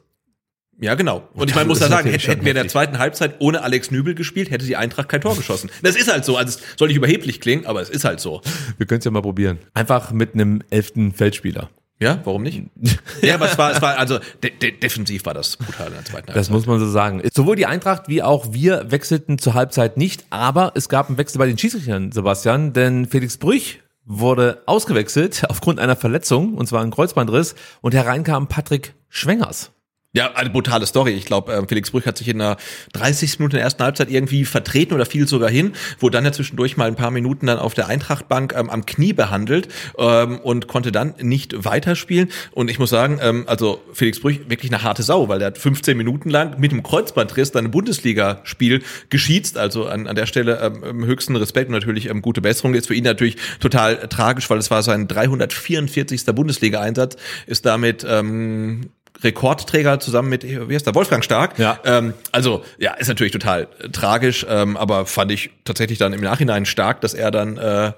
Ja, 0.82 0.96
genau. 0.96 1.30
Und 1.34 1.50
ich 1.50 1.56
meine, 1.56 1.68
muss 1.68 1.80
da 1.80 1.88
sagen, 1.88 2.10
hätten, 2.10 2.26
hätten 2.26 2.44
wir 2.44 2.52
in 2.52 2.56
der 2.56 2.68
zweiten 2.68 2.98
Halbzeit 2.98 3.36
ohne 3.40 3.62
Alex 3.62 3.92
Nübel 3.92 4.16
gespielt, 4.16 4.52
hätte 4.52 4.66
die 4.66 4.76
Eintracht 4.76 5.08
kein 5.08 5.22
Tor 5.22 5.38
geschossen. 5.38 5.70
Das 5.82 5.96
ist 5.96 6.12
halt 6.12 6.26
so. 6.26 6.36
Also 6.36 6.60
es 6.60 6.78
soll 6.78 6.90
nicht 6.90 6.98
überheblich 6.98 7.40
klingen, 7.40 7.66
aber 7.66 7.82
es 7.82 7.90
ist 7.90 8.04
halt 8.04 8.20
so. 8.20 8.42
Wir 8.78 8.86
können 8.86 9.00
es 9.00 9.06
ja 9.06 9.12
mal 9.12 9.22
probieren. 9.22 9.60
Einfach 9.74 10.12
mit 10.12 10.34
einem 10.34 10.62
elften 10.72 11.14
Feldspieler. 11.14 11.70
Ja, 12.04 12.20
warum 12.24 12.44
nicht? 12.44 12.64
ja, 13.22 13.36
aber 13.36 13.46
es 13.52 13.58
war, 13.58 13.72
es 13.72 13.82
war 13.82 13.98
also 13.98 14.20
de 14.44 14.52
de 14.52 14.72
defensiv 14.78 15.26
war 15.26 15.34
das 15.34 15.58
brutal 15.58 15.88
in 15.88 15.94
der 15.94 16.06
zweiten 16.06 16.28
Das 16.28 16.36
Halbzeit. 16.36 16.54
muss 16.54 16.66
man 16.68 16.80
so 16.80 16.90
sagen. 16.90 17.22
Sowohl 17.34 17.56
die 17.56 17.66
Eintracht 17.66 18.08
wie 18.08 18.22
auch 18.22 18.54
wir 18.54 18.92
wechselten 18.92 19.38
zur 19.38 19.54
Halbzeit 19.54 19.98
nicht, 19.98 20.26
aber 20.30 20.72
es 20.76 20.90
gab 20.90 21.10
einen 21.10 21.18
Wechsel 21.18 21.40
bei 21.40 21.48
den 21.48 21.58
Schiedsrichtern, 21.58 22.12
Sebastian, 22.12 22.74
denn 22.74 23.06
Felix 23.08 23.38
Brüch 23.38 23.80
wurde 24.06 24.62
ausgewechselt 24.66 25.44
aufgrund 25.50 25.80
einer 25.80 25.96
Verletzung, 25.96 26.54
und 26.56 26.68
zwar 26.68 26.82
ein 26.82 26.92
Kreuzbandriss, 26.92 27.56
und 27.82 27.94
hereinkam 27.94 28.48
Patrick 28.48 28.94
Schwengers. 29.10 29.73
Ja, 30.16 30.32
eine 30.36 30.52
brutale 30.52 30.86
Story. 30.86 31.14
Ich 31.14 31.26
glaube, 31.26 31.52
ähm, 31.54 31.68
Felix 31.68 31.90
Brüch 31.90 32.06
hat 32.06 32.20
sich 32.20 32.28
in 32.28 32.38
der 32.38 32.58
30. 32.94 33.40
Minute 33.40 33.56
der 33.56 33.64
ersten 33.64 33.82
Halbzeit 33.82 34.12
irgendwie 34.12 34.46
vertreten 34.46 34.94
oder 34.94 35.08
fiel 35.08 35.28
sogar 35.28 35.50
hin, 35.50 35.74
wurde 35.98 36.18
dann 36.18 36.24
ja 36.24 36.32
zwischendurch 36.32 36.78
mal 36.78 36.88
ein 36.88 36.94
paar 36.94 37.10
Minuten 37.10 37.48
dann 37.48 37.58
auf 37.58 37.74
der 37.74 37.88
Eintrachtbank 37.88 38.54
ähm, 38.56 38.70
am 38.70 38.86
Knie 38.86 39.14
behandelt 39.14 39.70
ähm, 39.98 40.38
und 40.38 40.68
konnte 40.68 40.92
dann 40.92 41.16
nicht 41.20 41.66
weiterspielen. 41.66 42.30
Und 42.52 42.70
ich 42.70 42.78
muss 42.78 42.92
sagen, 42.92 43.18
ähm, 43.24 43.46
also 43.48 43.82
Felix 43.92 44.20
Brüch 44.20 44.42
wirklich 44.50 44.72
eine 44.72 44.84
harte 44.84 45.02
Sau, 45.02 45.30
weil 45.30 45.40
der 45.40 45.48
hat 45.48 45.58
15 45.58 45.98
Minuten 45.98 46.30
lang 46.30 46.60
mit 46.60 46.72
dem 46.72 46.84
Kreuzbandriss 46.84 47.52
dann 47.52 47.66
ein 47.66 47.72
Bundesligaspiel 47.72 48.84
geschießt. 49.10 49.58
Also 49.58 49.88
an, 49.88 50.06
an 50.06 50.16
der 50.16 50.28
Stelle 50.28 50.60
ähm, 50.62 51.06
höchsten 51.06 51.36
Respekt 51.36 51.70
und 51.70 51.74
natürlich 51.74 52.08
ähm, 52.08 52.22
gute 52.22 52.42
Besserung. 52.42 52.76
Ist 52.76 52.86
für 52.86 52.94
ihn 52.94 53.04
natürlich 53.04 53.38
total 53.60 54.08
tragisch, 54.10 54.48
weil 54.52 54.60
es 54.60 54.70
war 54.70 54.84
sein 54.84 55.08
344. 55.08 56.24
Bundesliga-Einsatz, 56.26 57.18
ist 57.48 57.66
damit 57.66 58.06
ähm, 58.08 58.92
Rekordträger 59.24 60.00
zusammen 60.00 60.30
mit, 60.30 60.44
wie 60.44 60.74
heißt 60.74 60.86
der, 60.86 60.96
Wolfgang 60.96 61.24
Stark. 61.24 61.58
Ja. 61.60 61.80
Ähm, 61.86 62.14
also, 62.32 62.64
ja, 62.78 62.94
ist 62.94 63.08
natürlich 63.08 63.34
total 63.34 63.68
äh, 63.80 63.90
tragisch, 63.90 64.46
ähm, 64.50 64.78
aber 64.78 65.06
fand 65.06 65.32
ich 65.32 65.52
tatsächlich 65.64 65.98
dann 66.00 66.14
im 66.14 66.22
Nachhinein 66.22 66.66
stark, 66.66 67.02
dass 67.02 67.14
er 67.14 67.32
dann, 67.32 67.58
äh, 67.58 67.94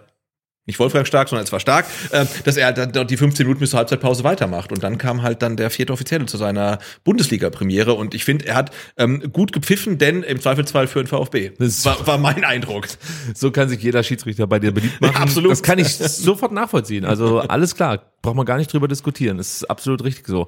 nicht 0.68 0.80
Wolfgang 0.80 1.06
Stark, 1.06 1.30
sondern 1.30 1.44
es 1.46 1.52
war 1.52 1.60
stark, 1.60 1.86
äh, 2.10 2.26
dass 2.44 2.58
er 2.58 2.74
dann 2.74 2.92
dort 2.92 3.12
die 3.12 3.18
15 3.18 3.46
Minuten 3.46 3.60
bis 3.60 3.70
zur 3.70 3.78
Halbzeitpause 3.78 4.24
weitermacht. 4.24 4.72
Und 4.72 4.82
dann 4.82 4.98
kam 4.98 5.22
halt 5.22 5.44
dann 5.44 5.58
der 5.58 5.70
vierte 5.70 5.94
Offizielle 5.94 6.26
zu 6.26 6.38
seiner 6.38 6.80
Bundesliga-Premiere. 7.04 7.94
Und 7.94 8.16
ich 8.16 8.26
finde, 8.26 8.48
er 8.48 8.56
hat 8.56 8.72
ähm, 8.98 9.32
gut 9.32 9.52
gepfiffen, 9.54 10.00
denn 10.00 10.24
im 10.24 10.42
Zweifelsfall 10.42 10.88
für 10.88 11.04
den 11.04 11.08
VfB. 11.08 11.52
Das- 11.60 11.86
war, 11.86 12.08
war 12.08 12.18
mein 12.18 12.44
Eindruck. 12.44 12.88
So 13.36 13.52
kann 13.52 13.70
sich 13.70 13.82
jeder 13.84 14.02
Schiedsrichter 14.02 14.48
bei 14.48 14.58
dir 14.58 14.72
beliebt 14.72 15.00
machen. 15.02 15.14
Ja, 15.14 15.20
absolut. 15.22 15.52
Das 15.52 15.62
kann 15.62 15.78
ich 15.78 15.96
sofort 15.98 16.52
nachvollziehen. 16.52 17.06
Also 17.06 17.42
alles 17.42 17.76
klar, 17.76 18.02
braucht 18.24 18.36
man 18.36 18.48
gar 18.48 18.58
nicht 18.58 18.74
drüber 18.74 18.88
diskutieren. 18.88 19.38
Das 19.38 19.58
ist 19.58 19.70
absolut 19.70 20.04
richtig 20.04 20.26
so. 20.26 20.48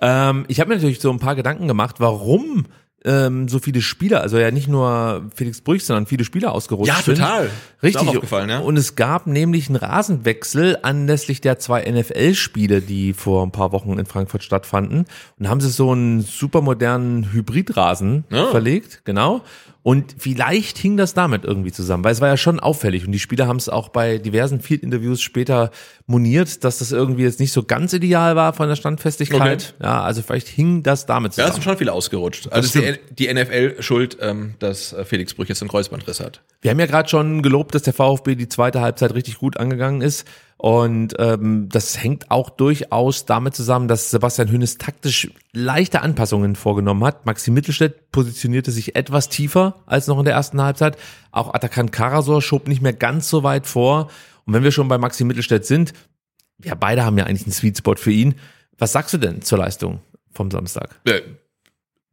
Ähm, 0.00 0.44
ich 0.48 0.60
habe 0.60 0.68
mir 0.70 0.76
natürlich 0.76 1.00
so 1.00 1.10
ein 1.10 1.18
paar 1.18 1.34
Gedanken 1.36 1.68
gemacht, 1.68 1.96
warum 1.98 2.66
ähm, 3.04 3.48
so 3.48 3.60
viele 3.60 3.80
Spieler, 3.80 4.22
also 4.22 4.38
ja 4.38 4.50
nicht 4.50 4.66
nur 4.66 5.26
Felix 5.34 5.60
Brüch, 5.60 5.84
sondern 5.84 6.06
viele 6.06 6.24
Spieler 6.24 6.50
ausgerutscht 6.52 6.88
Ja, 6.92 7.00
total. 7.00 7.42
sind. 7.44 7.52
Richtig. 7.82 8.08
aufgefallen, 8.08 8.50
ja. 8.50 8.58
Und 8.58 8.76
es 8.76 8.96
gab 8.96 9.28
nämlich 9.28 9.68
einen 9.68 9.76
Rasenwechsel 9.76 10.78
anlässlich 10.82 11.40
der 11.40 11.60
zwei 11.60 11.82
NFL-Spiele, 11.88 12.80
die 12.82 13.12
vor 13.12 13.44
ein 13.46 13.52
paar 13.52 13.70
Wochen 13.70 13.98
in 14.00 14.06
Frankfurt 14.06 14.42
stattfanden. 14.42 15.00
Und 15.38 15.44
da 15.44 15.48
haben 15.48 15.60
sie 15.60 15.70
so 15.70 15.92
einen 15.92 16.22
supermodernen 16.22 17.32
Hybridrasen 17.32 18.24
Ja. 18.30 18.46
verlegt, 18.46 19.02
genau. 19.04 19.42
Und 19.88 20.16
vielleicht 20.18 20.76
hing 20.76 20.98
das 20.98 21.14
damit 21.14 21.46
irgendwie 21.46 21.72
zusammen, 21.72 22.04
weil 22.04 22.12
es 22.12 22.20
war 22.20 22.28
ja 22.28 22.36
schon 22.36 22.60
auffällig 22.60 23.06
und 23.06 23.12
die 23.12 23.18
Spieler 23.18 23.46
haben 23.46 23.56
es 23.56 23.70
auch 23.70 23.88
bei 23.88 24.18
diversen 24.18 24.60
Field-Interviews 24.60 25.22
später 25.22 25.70
moniert, 26.06 26.62
dass 26.62 26.80
das 26.80 26.92
irgendwie 26.92 27.22
jetzt 27.22 27.40
nicht 27.40 27.52
so 27.52 27.62
ganz 27.62 27.94
ideal 27.94 28.36
war 28.36 28.52
von 28.52 28.68
der 28.68 28.76
Standfestigkeit. 28.76 29.74
Ja, 29.82 30.02
also 30.02 30.20
vielleicht 30.20 30.48
hing 30.48 30.82
das 30.82 31.06
damit 31.06 31.28
Ja, 31.28 31.30
es 31.30 31.36
zusammen. 31.36 31.52
sind 31.54 31.64
schon 31.64 31.78
viele 31.78 31.94
ausgerutscht. 31.94 32.52
Also 32.52 32.80
ist 32.80 33.00
die, 33.08 33.28
die 33.28 33.32
NFL 33.32 33.80
schuld, 33.80 34.18
ähm, 34.20 34.56
dass 34.58 34.92
äh, 34.92 35.06
Felix 35.06 35.32
Brüch 35.32 35.48
jetzt 35.48 35.62
einen 35.62 35.70
Kreuzbandriss 35.70 36.20
hat. 36.20 36.42
Wir 36.60 36.70
haben 36.70 36.80
ja 36.80 36.84
gerade 36.86 37.08
schon 37.08 37.40
gelobt, 37.40 37.74
dass 37.74 37.80
der 37.80 37.94
VfB 37.94 38.34
die 38.34 38.48
zweite 38.50 38.82
Halbzeit 38.82 39.14
richtig 39.14 39.38
gut 39.38 39.56
angegangen 39.56 40.02
ist. 40.02 40.26
Und 40.58 41.14
ähm, 41.20 41.68
das 41.68 42.02
hängt 42.02 42.32
auch 42.32 42.50
durchaus 42.50 43.26
damit 43.26 43.54
zusammen, 43.54 43.86
dass 43.86 44.10
Sebastian 44.10 44.50
Hönes 44.50 44.76
taktisch 44.76 45.30
leichte 45.52 46.02
Anpassungen 46.02 46.56
vorgenommen 46.56 47.04
hat. 47.04 47.26
Maxi 47.26 47.52
Mittelstädt 47.52 48.10
positionierte 48.10 48.72
sich 48.72 48.96
etwas 48.96 49.28
tiefer 49.28 49.76
als 49.86 50.08
noch 50.08 50.18
in 50.18 50.24
der 50.24 50.34
ersten 50.34 50.60
Halbzeit. 50.60 50.98
Auch 51.30 51.54
Atakan 51.54 51.92
Karasor 51.92 52.42
schob 52.42 52.66
nicht 52.66 52.82
mehr 52.82 52.92
ganz 52.92 53.30
so 53.30 53.44
weit 53.44 53.68
vor. 53.68 54.10
Und 54.46 54.54
wenn 54.54 54.64
wir 54.64 54.72
schon 54.72 54.88
bei 54.88 54.98
Maxi 54.98 55.22
Mittelstädt 55.22 55.64
sind, 55.64 55.92
ja, 56.64 56.74
beide 56.74 57.04
haben 57.04 57.16
ja 57.16 57.24
eigentlich 57.24 57.44
einen 57.44 57.52
Sweet 57.52 57.78
Spot 57.78 57.94
für 57.94 58.10
ihn. 58.10 58.34
Was 58.78 58.90
sagst 58.90 59.14
du 59.14 59.18
denn 59.18 59.42
zur 59.42 59.58
Leistung 59.58 60.00
vom 60.32 60.50
Samstag? 60.50 61.00
Äh, 61.04 61.20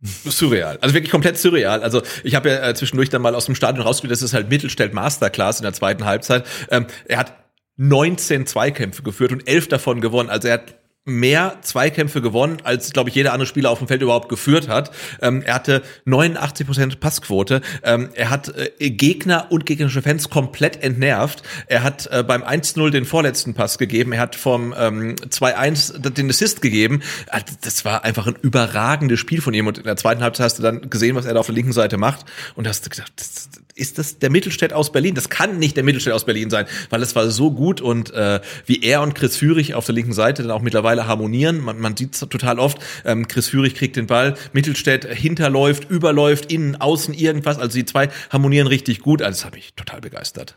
Surreal. 0.03 0.77
Also 0.81 0.93
wirklich 0.93 1.11
komplett 1.11 1.39
surreal. 1.39 1.81
Also 1.81 2.03
ich 2.23 2.35
habe 2.35 2.49
ja 2.49 2.69
äh, 2.69 2.75
zwischendurch 2.75 3.09
dann 3.09 3.23
mal 3.23 3.33
aus 3.33 3.45
dem 3.45 3.55
Stadion 3.55 3.83
rausgespielt, 3.83 4.11
das 4.11 4.21
ist 4.21 4.35
halt 4.35 4.49
Mittelstädt 4.49 4.93
Masterclass 4.93 5.59
in 5.59 5.63
der 5.63 5.73
zweiten 5.73 6.05
Halbzeit. 6.05 6.45
Ähm, 6.69 6.85
er 7.07 7.17
hat 7.17 7.33
19 7.77 8.45
Zweikämpfe 8.45 9.03
geführt 9.03 9.31
und 9.31 9.47
11 9.47 9.67
davon 9.67 10.01
gewonnen. 10.01 10.29
Also 10.29 10.47
er 10.47 10.55
hat 10.55 10.75
mehr 11.05 11.59
Zweikämpfe 11.61 12.19
gewonnen, 12.21 12.57
als, 12.63 12.91
glaube 12.91 13.09
ich, 13.09 13.15
jeder 13.15 13.31
andere 13.31 13.45
Spieler 13.45 13.69
auf 13.69 13.77
dem 13.77 13.87
Feld 13.87 14.01
überhaupt 14.01 14.27
geführt 14.27 14.67
hat. 14.67 14.91
Ähm, 15.21 15.43
er 15.43 15.53
hatte 15.53 15.83
89% 16.07 16.99
Passquote. 16.99 17.61
Ähm, 17.83 18.09
er 18.15 18.31
hat 18.31 18.51
äh, 18.79 18.89
Gegner 18.89 19.47
und 19.51 19.67
gegnerische 19.67 20.01
Fans 20.01 20.31
komplett 20.31 20.81
entnervt. 20.81 21.43
Er 21.67 21.83
hat 21.83 22.07
äh, 22.07 22.23
beim 22.23 22.43
1-0 22.43 22.89
den 22.89 23.05
vorletzten 23.05 23.53
Pass 23.53 23.77
gegeben. 23.77 24.13
Er 24.13 24.19
hat 24.19 24.35
vom 24.35 24.73
ähm, 24.75 25.15
2-1 25.15 25.99
den 26.09 26.29
Assist 26.29 26.63
gegeben. 26.63 27.03
Äh, 27.31 27.41
Das 27.61 27.85
war 27.85 28.03
einfach 28.03 28.25
ein 28.25 28.35
überragendes 28.41 29.19
Spiel 29.19 29.41
von 29.41 29.53
ihm. 29.53 29.67
Und 29.67 29.77
in 29.77 29.83
der 29.83 29.97
zweiten 29.97 30.23
Halbzeit 30.23 30.45
hast 30.45 30.59
du 30.59 30.63
dann 30.63 30.89
gesehen, 30.89 31.15
was 31.15 31.25
er 31.25 31.35
da 31.35 31.39
auf 31.39 31.45
der 31.45 31.55
linken 31.55 31.73
Seite 31.73 31.97
macht. 31.97 32.25
Und 32.55 32.67
hast 32.67 32.89
gedacht, 32.89 33.13
das, 33.15 33.49
ist 33.75 33.97
das 33.97 34.19
der 34.19 34.29
Mittelstädt 34.29 34.73
aus 34.73 34.91
Berlin? 34.91 35.15
Das 35.15 35.29
kann 35.29 35.59
nicht 35.59 35.75
der 35.75 35.83
Mittelstädt 35.83 36.13
aus 36.13 36.25
Berlin 36.25 36.49
sein, 36.49 36.65
weil 36.89 37.01
es 37.01 37.15
war 37.15 37.29
so 37.29 37.51
gut 37.51 37.81
und 37.81 38.11
äh, 38.13 38.39
wie 38.65 38.81
er 38.81 39.01
und 39.01 39.13
Chris 39.15 39.35
Führig 39.35 39.73
auf 39.73 39.85
der 39.85 39.93
linken 39.93 40.13
Seite 40.13 40.43
dann 40.43 40.51
auch 40.51 40.61
mittlerweile 40.61 41.07
harmonieren. 41.07 41.59
Man, 41.59 41.79
man 41.79 41.97
sieht 41.97 42.13
es 42.15 42.21
total 42.21 42.57
oft. 42.57 42.79
Ähm, 43.03 43.27
Chris 43.27 43.49
Führig 43.49 43.75
kriegt 43.75 43.97
den 43.97 44.07
Ball, 44.07 44.35
Mittelstädt 44.53 45.05
hinterläuft, 45.05 45.89
überläuft, 45.89 46.51
innen, 46.51 46.77
außen, 46.77 47.13
irgendwas. 47.13 47.59
Also 47.59 47.77
die 47.77 47.85
zwei 47.85 48.09
harmonieren 48.29 48.67
richtig 48.67 49.01
gut. 49.01 49.21
Also 49.21 49.39
das 49.39 49.45
hat 49.45 49.55
mich 49.55 49.73
total 49.75 49.99
begeistert. 49.99 50.55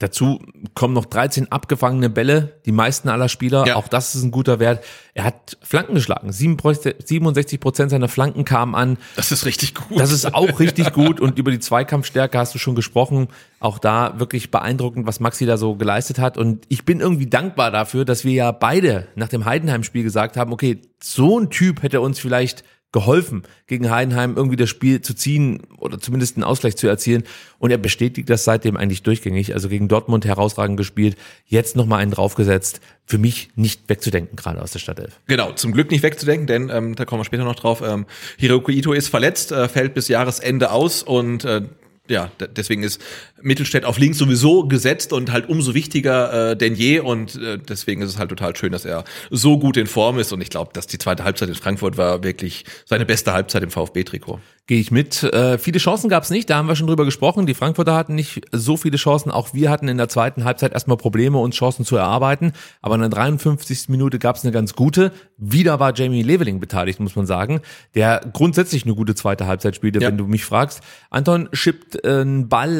Dazu 0.00 0.40
kommen 0.74 0.94
noch 0.94 1.06
13 1.06 1.50
abgefangene 1.50 2.08
Bälle, 2.08 2.60
die 2.66 2.70
meisten 2.70 3.08
aller 3.08 3.28
Spieler. 3.28 3.66
Ja. 3.66 3.74
Auch 3.74 3.88
das 3.88 4.14
ist 4.14 4.22
ein 4.22 4.30
guter 4.30 4.60
Wert. 4.60 4.84
Er 5.12 5.24
hat 5.24 5.58
Flanken 5.60 5.94
geschlagen. 5.94 6.30
67 6.30 7.58
Prozent 7.58 7.90
seiner 7.90 8.06
Flanken 8.06 8.44
kamen 8.44 8.76
an. 8.76 8.98
Das 9.16 9.32
ist 9.32 9.44
richtig 9.44 9.74
gut. 9.74 9.98
Das 9.98 10.12
ist 10.12 10.32
auch 10.34 10.60
richtig 10.60 10.92
gut. 10.92 11.18
Und 11.18 11.36
über 11.36 11.50
die 11.50 11.58
Zweikampfstärke 11.58 12.38
hast 12.38 12.54
du 12.54 12.60
schon 12.60 12.76
gesprochen. 12.76 13.26
Auch 13.58 13.80
da 13.80 14.20
wirklich 14.20 14.52
beeindruckend, 14.52 15.04
was 15.08 15.18
Maxi 15.18 15.46
da 15.46 15.56
so 15.56 15.74
geleistet 15.74 16.20
hat. 16.20 16.38
Und 16.38 16.64
ich 16.68 16.84
bin 16.84 17.00
irgendwie 17.00 17.26
dankbar 17.26 17.72
dafür, 17.72 18.04
dass 18.04 18.24
wir 18.24 18.32
ja 18.32 18.52
beide 18.52 19.08
nach 19.16 19.28
dem 19.28 19.46
Heidenheim-Spiel 19.46 20.04
gesagt 20.04 20.36
haben, 20.36 20.52
okay, 20.52 20.80
so 21.02 21.40
ein 21.40 21.50
Typ 21.50 21.82
hätte 21.82 22.00
uns 22.00 22.20
vielleicht 22.20 22.62
geholfen, 22.90 23.42
gegen 23.66 23.90
Heidenheim 23.90 24.34
irgendwie 24.36 24.56
das 24.56 24.70
Spiel 24.70 25.02
zu 25.02 25.14
ziehen 25.14 25.60
oder 25.76 25.98
zumindest 25.98 26.36
einen 26.36 26.44
Ausgleich 26.44 26.76
zu 26.76 26.86
erzielen. 26.86 27.24
Und 27.58 27.70
er 27.70 27.76
bestätigt 27.76 28.30
das 28.30 28.44
seitdem 28.44 28.76
eigentlich 28.76 29.02
durchgängig. 29.02 29.52
Also 29.52 29.68
gegen 29.68 29.88
Dortmund 29.88 30.24
herausragend 30.24 30.78
gespielt, 30.78 31.16
jetzt 31.46 31.76
nochmal 31.76 32.00
einen 32.00 32.12
draufgesetzt. 32.12 32.80
Für 33.04 33.18
mich 33.18 33.50
nicht 33.56 33.88
wegzudenken, 33.88 34.36
gerade 34.36 34.62
aus 34.62 34.72
der 34.72 34.78
Stadtelf. 34.78 35.18
Genau, 35.26 35.52
zum 35.52 35.72
Glück 35.72 35.90
nicht 35.90 36.02
wegzudenken, 36.02 36.46
denn 36.46 36.70
ähm, 36.70 36.94
da 36.94 37.04
kommen 37.04 37.20
wir 37.20 37.24
später 37.24 37.44
noch 37.44 37.56
drauf. 37.56 37.82
Ähm, 37.82 38.06
Hiroki 38.36 38.72
Ito 38.72 38.92
ist 38.92 39.08
verletzt, 39.08 39.52
äh, 39.52 39.68
fällt 39.68 39.94
bis 39.94 40.08
Jahresende 40.08 40.70
aus 40.70 41.02
und 41.02 41.44
äh, 41.44 41.62
ja, 42.08 42.30
deswegen 42.56 42.82
ist 42.82 43.00
Mittelstädt 43.42 43.84
auf 43.84 43.98
links 43.98 44.18
sowieso 44.18 44.66
gesetzt 44.66 45.12
und 45.12 45.30
halt 45.32 45.48
umso 45.48 45.74
wichtiger 45.74 46.50
äh, 46.52 46.56
denn 46.56 46.74
je 46.74 47.00
und 47.00 47.36
äh, 47.36 47.58
deswegen 47.58 48.02
ist 48.02 48.10
es 48.10 48.18
halt 48.18 48.30
total 48.30 48.56
schön, 48.56 48.72
dass 48.72 48.84
er 48.84 49.04
so 49.30 49.58
gut 49.58 49.76
in 49.76 49.86
Form 49.86 50.18
ist 50.18 50.32
und 50.32 50.40
ich 50.40 50.50
glaube, 50.50 50.70
dass 50.72 50.86
die 50.86 50.98
zweite 50.98 51.24
Halbzeit 51.24 51.48
in 51.48 51.54
Frankfurt 51.54 51.96
war 51.96 52.22
wirklich 52.24 52.64
seine 52.84 53.06
beste 53.06 53.32
Halbzeit 53.32 53.62
im 53.62 53.70
VfB-Trikot. 53.70 54.40
Gehe 54.66 54.80
ich 54.80 54.90
mit. 54.90 55.22
Äh, 55.22 55.56
viele 55.56 55.78
Chancen 55.78 56.10
gab 56.10 56.24
es 56.24 56.30
nicht, 56.30 56.50
da 56.50 56.56
haben 56.56 56.68
wir 56.68 56.76
schon 56.76 56.88
drüber 56.88 57.06
gesprochen. 57.06 57.46
Die 57.46 57.54
Frankfurter 57.54 57.94
hatten 57.96 58.14
nicht 58.14 58.42
so 58.52 58.76
viele 58.76 58.98
Chancen. 58.98 59.30
Auch 59.30 59.54
wir 59.54 59.70
hatten 59.70 59.88
in 59.88 59.96
der 59.96 60.10
zweiten 60.10 60.44
Halbzeit 60.44 60.72
erstmal 60.74 60.98
Probleme, 60.98 61.38
uns 61.38 61.56
Chancen 61.56 61.86
zu 61.86 61.96
erarbeiten. 61.96 62.52
Aber 62.82 62.96
in 62.96 63.00
der 63.00 63.08
53. 63.08 63.88
Minute 63.88 64.18
gab 64.18 64.36
es 64.36 64.42
eine 64.44 64.52
ganz 64.52 64.74
gute. 64.74 65.10
Wieder 65.38 65.80
war 65.80 65.94
Jamie 65.96 66.20
Leveling 66.22 66.60
beteiligt, 66.60 67.00
muss 67.00 67.16
man 67.16 67.24
sagen, 67.24 67.62
der 67.94 68.20
grundsätzlich 68.34 68.84
eine 68.84 68.94
gute 68.94 69.14
zweite 69.14 69.46
Halbzeit 69.46 69.74
spielte, 69.74 70.00
Ja. 70.00 70.08
wenn 70.08 70.18
du 70.18 70.26
mich 70.26 70.44
fragst. 70.44 70.82
Anton 71.08 71.48
schippt 71.54 72.04
äh, 72.04 72.20
einen 72.20 72.50
Ball 72.50 72.74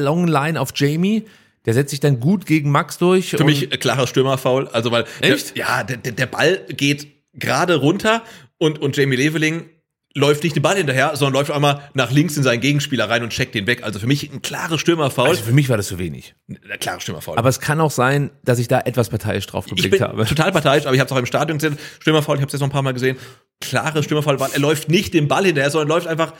Line 0.48 0.60
auf 0.60 0.72
Jamie. 0.74 1.24
Der 1.64 1.74
setzt 1.74 1.90
sich 1.90 2.00
dann 2.00 2.20
gut 2.20 2.46
gegen 2.46 2.70
Max 2.70 2.98
durch. 2.98 3.30
Für 3.30 3.44
mich 3.44 3.68
klarer 3.80 4.06
Stürmerfoul, 4.06 4.68
also 4.68 4.90
weil 4.90 5.04
Echt? 5.20 5.56
Der, 5.56 5.64
ja, 5.64 5.84
der, 5.84 5.96
der 5.96 6.26
Ball 6.26 6.64
geht 6.68 7.08
gerade 7.34 7.76
runter 7.76 8.22
und 8.56 8.80
und 8.80 8.96
Jamie 8.96 9.16
Leveling 9.16 9.68
läuft 10.14 10.42
nicht 10.42 10.56
den 10.56 10.62
Ball 10.62 10.76
hinterher, 10.76 11.14
sondern 11.14 11.34
läuft 11.34 11.50
einmal 11.50 11.90
nach 11.94 12.10
links 12.10 12.36
in 12.36 12.42
seinen 12.42 12.60
Gegenspieler 12.60 13.08
rein 13.08 13.22
und 13.22 13.30
checkt 13.30 13.54
den 13.54 13.66
weg. 13.66 13.84
Also 13.84 13.98
für 13.98 14.06
mich 14.06 14.32
ein 14.32 14.42
klares 14.42 14.80
Stürmerfoul. 14.80 15.28
Also 15.28 15.44
für 15.44 15.52
mich 15.52 15.68
war 15.68 15.76
das 15.76 15.88
zu 15.88 15.98
wenig. 15.98 16.34
ein 16.48 16.78
klares 16.80 17.02
Stürmerfoul. 17.02 17.38
Aber 17.38 17.48
es 17.48 17.60
kann 17.60 17.80
auch 17.80 17.90
sein, 17.90 18.30
dass 18.42 18.58
ich 18.58 18.68
da 18.68 18.80
etwas 18.80 19.10
parteiisch 19.10 19.46
drauf 19.46 19.66
ich 19.66 19.74
geblickt 19.74 19.98
bin 19.98 20.00
habe. 20.00 20.24
total 20.24 20.50
parteiisch, 20.50 20.86
aber 20.86 20.94
ich 20.94 21.00
habe 21.00 21.08
es 21.08 21.12
auch 21.12 21.18
im 21.18 21.26
Stadion 21.26 21.58
gesehen. 21.58 21.78
Stürmerfoul, 22.00 22.36
ich 22.36 22.40
habe 22.40 22.48
es 22.48 22.54
jetzt 22.54 22.60
noch 22.60 22.68
ein 22.68 22.72
paar 22.72 22.82
Mal 22.82 22.94
gesehen. 22.94 23.16
Klare 23.60 24.02
Stürmerfoul, 24.02 24.40
weil 24.40 24.50
er 24.52 24.60
läuft 24.60 24.88
nicht 24.88 25.14
den 25.14 25.28
Ball 25.28 25.44
hinterher, 25.44 25.70
sondern 25.70 25.88
läuft 25.88 26.06
einfach 26.06 26.32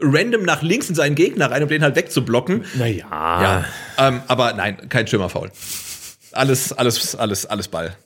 random 0.00 0.42
nach 0.42 0.62
links 0.62 0.88
in 0.88 0.94
seinen 0.94 1.14
Gegner 1.14 1.50
rein, 1.50 1.62
um 1.62 1.68
den 1.68 1.82
halt 1.82 1.96
wegzublocken. 1.96 2.64
Naja. 2.74 3.06
Ja, 3.10 3.64
ähm, 3.98 4.22
aber 4.28 4.52
nein, 4.52 4.88
kein 4.88 5.06
Stürmerfoul. 5.06 5.50
Alles, 6.36 6.72
alles, 6.72 7.14
alles, 7.16 7.46
alles 7.46 7.68
Ball. 7.68 7.96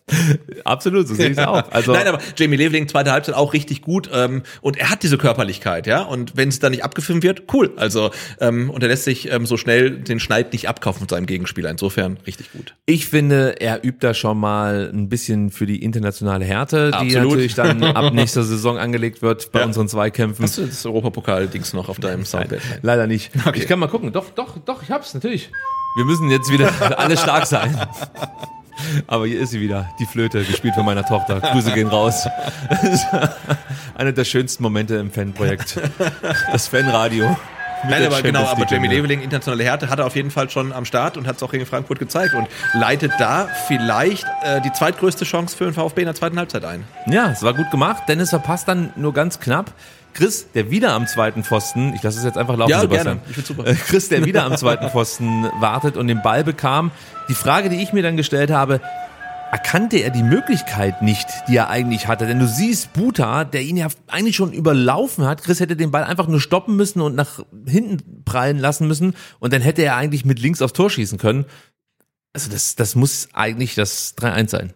Absolut, 0.64 1.08
so 1.08 1.14
sehe 1.14 1.30
ich 1.30 1.38
es 1.38 1.44
auch. 1.44 1.64
Also, 1.70 1.92
Nein, 1.92 2.06
aber 2.06 2.18
Jamie 2.36 2.56
Leveling, 2.56 2.88
zweite 2.88 3.12
Halbzeit 3.12 3.34
auch 3.34 3.52
richtig 3.52 3.82
gut. 3.82 4.10
Ähm, 4.12 4.42
und 4.60 4.76
er 4.76 4.90
hat 4.90 5.02
diese 5.02 5.18
Körperlichkeit, 5.18 5.86
ja. 5.86 6.02
Und 6.02 6.36
wenn 6.36 6.48
es 6.48 6.58
dann 6.58 6.72
nicht 6.72 6.84
abgefilmt 6.84 7.22
wird, 7.22 7.44
cool. 7.52 7.72
Also, 7.76 8.10
ähm, 8.40 8.70
und 8.70 8.82
er 8.82 8.88
lässt 8.88 9.04
sich 9.04 9.30
ähm, 9.30 9.46
so 9.46 9.56
schnell 9.56 9.90
den 9.98 10.18
Schneid 10.20 10.52
nicht 10.52 10.68
abkaufen 10.68 11.02
mit 11.02 11.10
seinem 11.10 11.26
Gegenspieler. 11.26 11.70
Insofern 11.70 12.18
richtig 12.26 12.52
gut. 12.52 12.74
Ich 12.86 13.06
finde, 13.06 13.60
er 13.60 13.84
übt 13.84 13.98
da 14.00 14.14
schon 14.14 14.38
mal 14.38 14.90
ein 14.92 15.08
bisschen 15.08 15.50
für 15.50 15.66
die 15.66 15.82
internationale 15.82 16.44
Härte, 16.44 16.90
die 16.90 16.94
Absolut. 17.16 17.28
natürlich 17.30 17.54
dann 17.54 17.82
ab 17.96 18.12
nächster 18.12 18.42
Saison 18.42 18.78
angelegt 18.78 19.22
wird 19.22 19.52
bei 19.52 19.60
Ja. 19.60 19.66
unseren 19.66 19.88
Zweikämpfen. 19.88 20.44
Hast 20.44 20.58
du 20.58 20.66
das 20.66 20.84
Europapokal-Dings 20.86 21.72
noch 21.72 21.88
auf 21.88 21.98
deinem 21.98 22.24
Soundbed? 22.24 22.60
Leider 22.82 23.06
nicht. 23.06 23.30
Ich 23.54 23.66
kann 23.66 23.78
mal 23.78 23.88
gucken. 23.88 24.12
Doch, 24.12 24.30
doch, 24.30 24.58
doch, 24.58 24.82
ich 24.82 24.90
hab's 24.90 25.14
natürlich. 25.14 25.50
Wir 25.96 26.04
müssen 26.04 26.30
jetzt 26.30 26.50
wieder 26.50 26.70
alle 26.98 27.16
stark 27.16 27.46
sein. 27.46 27.76
Aber 29.06 29.26
hier 29.26 29.40
ist 29.40 29.50
sie 29.50 29.60
wieder, 29.60 29.90
die 29.98 30.06
Flöte, 30.06 30.44
gespielt 30.44 30.74
von 30.74 30.86
meiner 30.86 31.04
Tochter. 31.04 31.40
Grüße 31.40 31.72
gehen 31.72 31.88
raus. 31.88 32.26
Einer 33.94 34.12
der 34.12 34.24
schönsten 34.24 34.62
Momente 34.62 34.96
im 34.96 35.10
Fanprojekt. 35.10 35.78
Das 36.50 36.68
Fanradio. 36.68 37.36
Nein, 37.88 38.06
aber 38.06 38.22
genau, 38.22 38.44
aber 38.44 38.66
Jamie. 38.66 38.88
Leveling, 38.88 39.22
internationale 39.22 39.64
Härte, 39.64 39.88
hat 39.88 39.98
er 39.98 40.06
auf 40.06 40.16
jeden 40.16 40.30
Fall 40.30 40.50
schon 40.50 40.72
am 40.72 40.84
Start 40.84 41.16
und 41.16 41.26
hat 41.26 41.36
es 41.36 41.42
auch 41.42 41.50
gegen 41.50 41.66
Frankfurt 41.66 41.98
gezeigt 41.98 42.34
und 42.34 42.46
leitet 42.74 43.12
da 43.18 43.48
vielleicht 43.68 44.26
äh, 44.42 44.60
die 44.60 44.72
zweitgrößte 44.72 45.24
Chance 45.24 45.56
für 45.56 45.64
den 45.64 45.74
VfB 45.74 46.02
in 46.02 46.06
der 46.06 46.14
zweiten 46.14 46.38
Halbzeit 46.38 46.64
ein. 46.64 46.84
Ja, 47.06 47.30
es 47.30 47.42
war 47.42 47.54
gut 47.54 47.70
gemacht. 47.70 48.02
Dennis 48.08 48.30
verpasst 48.30 48.68
dann 48.68 48.92
nur 48.96 49.14
ganz 49.14 49.40
knapp. 49.40 49.72
Chris, 50.14 50.50
der 50.52 50.70
wieder 50.70 50.92
am 50.92 51.06
zweiten 51.06 51.44
Pfosten, 51.44 51.92
ich 51.94 52.02
lasse 52.02 52.18
es 52.18 52.24
jetzt 52.24 52.36
einfach 52.38 52.56
laufen, 52.56 52.70
Ja, 52.70 52.80
Sebastian. 52.80 53.20
gerne. 53.24 53.34
Ich 53.38 53.44
super. 53.46 53.66
Äh, 53.66 53.74
Chris, 53.74 54.08
der 54.08 54.24
wieder 54.24 54.44
am 54.44 54.56
zweiten 54.56 54.88
Pfosten 54.90 55.44
wartet 55.60 55.96
und 55.96 56.08
den 56.08 56.22
Ball 56.22 56.44
bekam. 56.44 56.90
Die 57.28 57.34
Frage, 57.34 57.68
die 57.68 57.82
ich 57.82 57.92
mir 57.92 58.02
dann 58.02 58.16
gestellt 58.16 58.50
habe, 58.50 58.80
erkannte 59.52 59.96
er 59.98 60.10
die 60.10 60.22
Möglichkeit 60.22 61.02
nicht, 61.02 61.26
die 61.48 61.56
er 61.56 61.70
eigentlich 61.70 62.06
hatte. 62.06 62.26
Denn 62.26 62.38
du 62.38 62.46
siehst 62.46 62.92
Buta, 62.92 63.44
der 63.44 63.62
ihn 63.62 63.76
ja 63.76 63.88
eigentlich 64.06 64.36
schon 64.36 64.52
überlaufen 64.52 65.24
hat. 65.26 65.42
Chris 65.42 65.58
hätte 65.60 65.74
den 65.76 65.90
Ball 65.90 66.04
einfach 66.04 66.28
nur 66.28 66.40
stoppen 66.40 66.76
müssen 66.76 67.00
und 67.00 67.16
nach 67.16 67.40
hinten 67.66 68.22
prallen 68.24 68.58
lassen 68.58 68.86
müssen. 68.86 69.14
Und 69.40 69.52
dann 69.52 69.62
hätte 69.62 69.82
er 69.82 69.96
eigentlich 69.96 70.24
mit 70.24 70.38
links 70.38 70.62
aufs 70.62 70.72
Tor 70.72 70.88
schießen 70.90 71.18
können. 71.18 71.46
Also 72.32 72.50
das, 72.50 72.76
das 72.76 72.94
muss 72.94 73.28
eigentlich 73.32 73.74
das 73.74 74.16
3-1 74.16 74.48
sein. 74.50 74.72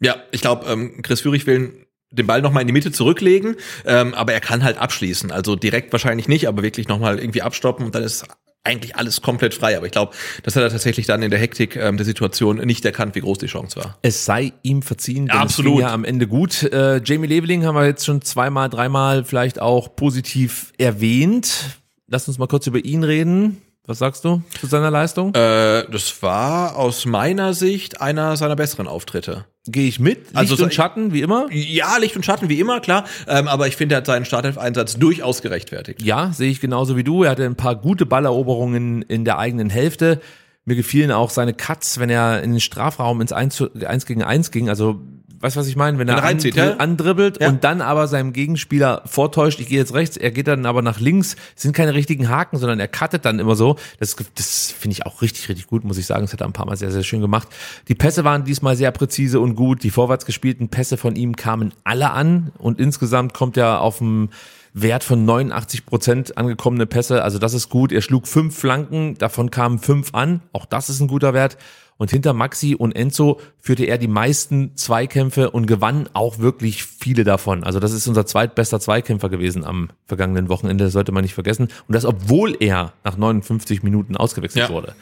Ja, 0.00 0.16
ich 0.30 0.40
glaube, 0.40 0.66
ähm, 0.70 1.02
Chris 1.02 1.20
Führig 1.20 1.46
will 1.46 1.81
den 2.12 2.26
Ball 2.26 2.42
nochmal 2.42 2.60
in 2.60 2.66
die 2.66 2.72
Mitte 2.72 2.92
zurücklegen, 2.92 3.56
ähm, 3.84 4.14
aber 4.14 4.32
er 4.32 4.40
kann 4.40 4.62
halt 4.62 4.78
abschließen. 4.78 5.32
Also 5.32 5.56
direkt 5.56 5.92
wahrscheinlich 5.92 6.28
nicht, 6.28 6.46
aber 6.46 6.62
wirklich 6.62 6.88
nochmal 6.88 7.18
irgendwie 7.18 7.42
abstoppen 7.42 7.86
und 7.86 7.94
dann 7.94 8.02
ist 8.02 8.26
eigentlich 8.64 8.96
alles 8.96 9.22
komplett 9.22 9.54
frei. 9.54 9.76
Aber 9.76 9.86
ich 9.86 9.92
glaube, 9.92 10.14
das 10.42 10.54
hat 10.54 10.62
er 10.62 10.70
tatsächlich 10.70 11.06
dann 11.06 11.22
in 11.22 11.30
der 11.30 11.40
Hektik 11.40 11.76
ähm, 11.76 11.96
der 11.96 12.06
Situation 12.06 12.58
nicht 12.58 12.84
erkannt, 12.84 13.14
wie 13.14 13.20
groß 13.20 13.38
die 13.38 13.46
Chance 13.46 13.76
war. 13.76 13.98
Es 14.02 14.24
sei 14.24 14.52
ihm 14.62 14.82
verziehen, 14.82 15.26
denn 15.26 15.36
Absolut. 15.36 15.72
es 15.72 15.78
ging 15.78 15.86
ja 15.86 15.92
am 15.92 16.04
Ende 16.04 16.28
gut. 16.28 16.62
Äh, 16.62 17.00
Jamie 17.04 17.26
Leveling 17.26 17.64
haben 17.64 17.74
wir 17.74 17.86
jetzt 17.86 18.04
schon 18.04 18.22
zweimal, 18.22 18.68
dreimal 18.68 19.24
vielleicht 19.24 19.60
auch 19.60 19.96
positiv 19.96 20.72
erwähnt. 20.78 21.80
Lass 22.06 22.28
uns 22.28 22.38
mal 22.38 22.46
kurz 22.46 22.66
über 22.66 22.84
ihn 22.84 23.04
reden. 23.04 23.62
Was 23.84 23.98
sagst 23.98 24.24
du 24.24 24.42
zu 24.60 24.66
seiner 24.66 24.92
Leistung? 24.92 25.34
Äh, 25.34 25.90
das 25.90 26.22
war 26.22 26.76
aus 26.76 27.04
meiner 27.04 27.52
Sicht 27.52 28.00
einer 28.00 28.36
seiner 28.36 28.54
besseren 28.54 28.86
Auftritte. 28.86 29.44
Gehe 29.66 29.88
ich 29.88 29.98
mit? 29.98 30.18
Licht 30.18 30.36
Also 30.36 30.54
so- 30.54 30.64
und 30.64 30.72
Schatten, 30.72 31.12
wie 31.12 31.20
immer? 31.20 31.48
Ja, 31.50 31.96
Licht 31.96 32.14
und 32.14 32.24
Schatten 32.24 32.48
wie 32.48 32.60
immer, 32.60 32.78
klar. 32.78 33.04
Ähm, 33.26 33.48
aber 33.48 33.66
ich 33.66 33.76
finde, 33.76 33.96
er 33.96 33.98
hat 33.98 34.06
seinen 34.06 34.24
Startelf-Einsatz 34.24 34.98
durchaus 34.98 35.42
gerechtfertigt. 35.42 36.00
Ja, 36.00 36.32
sehe 36.32 36.50
ich 36.50 36.60
genauso 36.60 36.96
wie 36.96 37.02
du. 37.02 37.24
Er 37.24 37.30
hatte 37.32 37.44
ein 37.44 37.56
paar 37.56 37.74
gute 37.74 38.06
Balleroberungen 38.06 39.02
in 39.02 39.24
der 39.24 39.38
eigenen 39.38 39.68
Hälfte. 39.68 40.20
Mir 40.64 40.76
gefielen 40.76 41.10
auch 41.10 41.30
seine 41.30 41.52
Cuts, 41.52 41.98
wenn 41.98 42.08
er 42.08 42.40
in 42.42 42.52
den 42.52 42.60
Strafraum 42.60 43.20
ins 43.20 43.32
1, 43.32 43.54
zu, 43.56 43.68
1 43.84 44.06
gegen 44.06 44.22
1 44.22 44.52
ging. 44.52 44.68
Also, 44.68 45.00
weißt 45.42 45.56
du, 45.56 45.60
was 45.60 45.66
ich 45.66 45.76
meine? 45.76 45.98
Wenn 45.98 46.08
er 46.08 46.16
er 46.16 46.22
reinzieht, 46.24 46.54
andri- 46.54 46.70
ja. 46.70 46.76
andribbelt 46.76 47.40
Ja. 47.40 47.48
und 47.48 47.62
dann 47.64 47.80
aber 47.82 48.08
seinem 48.08 48.32
Gegenspieler 48.32 49.02
vortäuscht, 49.04 49.60
ich 49.60 49.68
gehe 49.68 49.78
jetzt 49.78 49.92
rechts, 49.92 50.16
er 50.16 50.30
geht 50.30 50.48
dann 50.48 50.64
aber 50.64 50.80
nach 50.82 50.98
links. 51.00 51.36
Es 51.56 51.62
sind 51.62 51.74
keine 51.74 51.94
richtigen 51.94 52.28
Haken, 52.28 52.56
sondern 52.58 52.80
er 52.80 52.88
cuttet 52.88 53.24
dann 53.24 53.38
immer 53.38 53.54
so. 53.56 53.76
Das, 54.00 54.16
das 54.34 54.70
finde 54.70 54.92
ich 54.94 55.04
auch 55.06 55.20
richtig, 55.20 55.48
richtig 55.48 55.66
gut, 55.66 55.84
muss 55.84 55.98
ich 55.98 56.06
sagen. 56.06 56.22
Das 56.22 56.32
hat 56.32 56.40
er 56.40 56.46
ein 56.46 56.52
paar 56.54 56.66
Mal 56.66 56.76
sehr, 56.76 56.90
sehr 56.90 57.02
schön 57.02 57.20
gemacht. 57.20 57.48
Die 57.88 57.94
Pässe 57.94 58.24
waren 58.24 58.44
diesmal 58.44 58.76
sehr 58.76 58.90
präzise 58.92 59.40
und 59.40 59.54
gut. 59.54 59.82
Die 59.82 59.90
vorwärts 59.90 60.24
gespielten 60.24 60.68
Pässe 60.68 60.96
von 60.96 61.16
ihm 61.16 61.36
kamen 61.36 61.74
alle 61.84 62.10
an 62.12 62.52
und 62.58 62.80
insgesamt 62.80 63.34
kommt 63.34 63.56
er 63.56 63.80
auf 63.80 63.98
dem 63.98 64.30
Wert 64.74 65.04
von 65.04 65.26
89 65.26 65.84
Prozent 65.84 66.38
angekommene 66.38 66.86
Pässe. 66.86 67.22
Also 67.22 67.38
das 67.38 67.52
ist 67.52 67.68
gut. 67.68 67.92
Er 67.92 68.00
schlug 68.00 68.26
fünf 68.26 68.56
Flanken, 68.58 69.18
davon 69.18 69.50
kamen 69.50 69.78
fünf 69.78 70.14
an. 70.14 70.40
Auch 70.54 70.64
das 70.64 70.88
ist 70.88 71.00
ein 71.00 71.08
guter 71.08 71.34
Wert. 71.34 71.58
Und 71.98 72.10
hinter 72.10 72.32
Maxi 72.32 72.74
und 72.74 72.92
Enzo 72.92 73.40
führte 73.60 73.84
er 73.84 73.96
die 73.98 74.08
meisten 74.08 74.76
Zweikämpfe 74.76 75.50
und 75.50 75.66
gewann 75.66 76.08
auch 76.14 76.38
wirklich 76.40 76.82
viele 76.84 77.22
davon. 77.24 77.62
Also 77.62 77.78
das 77.78 77.92
ist 77.92 78.08
unser 78.08 78.26
zweitbester 78.26 78.80
Zweikämpfer 78.80 79.28
gewesen 79.28 79.64
am 79.64 79.90
vergangenen 80.06 80.48
Wochenende, 80.48 80.84
das 80.84 80.92
sollte 80.94 81.12
man 81.12 81.22
nicht 81.22 81.34
vergessen. 81.34 81.68
Und 81.86 81.94
das, 81.94 82.04
obwohl 82.04 82.56
er 82.58 82.92
nach 83.04 83.16
59 83.16 83.82
Minuten 83.82 84.16
ausgewechselt 84.16 84.68
Ja. 84.68 84.74
wurde. 84.74 84.94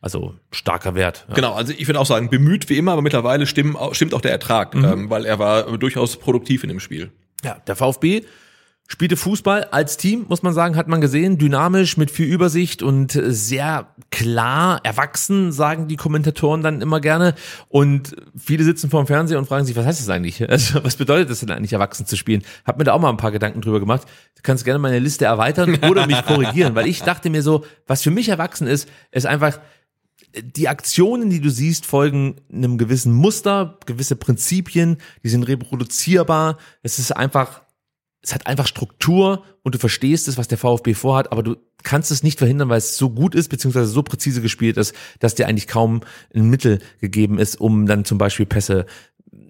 Also 0.00 0.34
starker 0.52 0.94
Wert. 0.94 1.24
Ja. 1.28 1.34
Genau, 1.34 1.54
also 1.54 1.72
ich 1.76 1.86
würde 1.88 1.98
auch 1.98 2.06
sagen, 2.06 2.28
bemüht 2.28 2.68
wie 2.68 2.76
immer, 2.76 2.92
aber 2.92 3.02
mittlerweile 3.02 3.46
stimmt, 3.46 3.76
auch- 3.76 3.94
der 3.94 4.30
Ertrag, 4.32 4.74
ähm, 4.74 5.08
weil 5.10 5.24
er 5.24 5.38
war 5.38 5.78
durchaus 5.78 6.16
produktiv 6.18 6.62
in 6.62 6.68
dem 6.68 6.78
Spiel. 6.78 7.10
Ja, 7.42 7.56
der 7.66 7.74
VfB 7.74 8.22
spielte 8.86 9.16
Fußball 9.16 9.64
als 9.64 9.96
Team, 9.96 10.26
muss 10.28 10.42
man 10.42 10.52
sagen, 10.52 10.76
hat 10.76 10.88
man 10.88 11.00
gesehen, 11.00 11.38
dynamisch, 11.38 11.96
mit 11.96 12.10
viel 12.10 12.26
Übersicht 12.26 12.82
und 12.82 13.12
sehr 13.12 13.88
klar 14.10 14.80
erwachsen, 14.84 15.52
sagen 15.52 15.88
die 15.88 15.96
Kommentatoren 15.96 16.62
dann 16.62 16.82
immer 16.82 17.00
gerne. 17.00 17.34
Und 17.68 18.14
viele 18.36 18.62
sitzen 18.62 18.90
vorm 18.90 19.06
Fernseher 19.06 19.38
und 19.38 19.46
fragen 19.46 19.64
sich, 19.64 19.74
was 19.74 19.86
heißt 19.86 20.00
das 20.00 20.08
eigentlich? 20.08 20.44
Also, 20.54 20.84
was 20.84 20.96
bedeutet 20.96 21.30
das 21.30 21.40
denn 21.40 21.50
eigentlich, 21.50 21.72
erwachsen 21.72 22.06
zu 22.06 22.16
spielen? 22.16 22.44
Hab 22.64 22.78
mir 22.78 22.84
da 22.84 22.92
auch 22.92 23.00
mal 23.00 23.10
ein 23.10 23.16
paar 23.16 23.32
Gedanken 23.32 23.60
drüber 23.60 23.80
gemacht. 23.80 24.02
Du 24.36 24.42
kannst 24.42 24.64
gerne 24.64 24.78
meine 24.78 25.00
Liste 25.00 25.24
erweitern 25.24 25.78
oder 25.88 26.06
mich 26.06 26.22
korrigieren, 26.26 26.76
weil 26.76 26.86
ich 26.86 27.02
dachte 27.02 27.28
mir 27.28 27.42
so, 27.42 27.64
was 27.88 28.02
für 28.02 28.12
mich 28.12 28.28
erwachsen 28.28 28.68
ist, 28.68 28.88
ist 29.10 29.26
einfach, 29.26 29.58
die 30.40 30.68
Aktionen, 30.68 31.30
die 31.30 31.40
du 31.40 31.50
siehst, 31.50 31.86
folgen 31.86 32.36
einem 32.52 32.78
gewissen 32.78 33.12
Muster, 33.12 33.78
gewisse 33.86 34.16
Prinzipien, 34.16 34.98
die 35.22 35.28
sind 35.28 35.44
reproduzierbar. 35.44 36.58
Es 36.82 36.98
ist 36.98 37.12
einfach, 37.12 37.63
es 38.24 38.34
hat 38.34 38.46
einfach 38.46 38.66
Struktur 38.66 39.44
und 39.62 39.74
du 39.74 39.78
verstehst 39.78 40.28
es, 40.28 40.38
was 40.38 40.48
der 40.48 40.58
VfB 40.58 40.94
vorhat, 40.94 41.30
aber 41.30 41.42
du 41.42 41.56
kannst 41.82 42.10
es 42.10 42.22
nicht 42.22 42.38
verhindern, 42.38 42.70
weil 42.70 42.78
es 42.78 42.96
so 42.96 43.10
gut 43.10 43.34
ist, 43.34 43.48
beziehungsweise 43.48 43.86
so 43.86 44.02
präzise 44.02 44.40
gespielt 44.40 44.78
ist, 44.78 44.94
dass 45.20 45.34
dir 45.34 45.46
eigentlich 45.46 45.68
kaum 45.68 46.00
ein 46.34 46.48
Mittel 46.48 46.80
gegeben 47.00 47.38
ist, 47.38 47.60
um 47.60 47.86
dann 47.86 48.06
zum 48.06 48.16
Beispiel 48.16 48.46
Pässe 48.46 48.86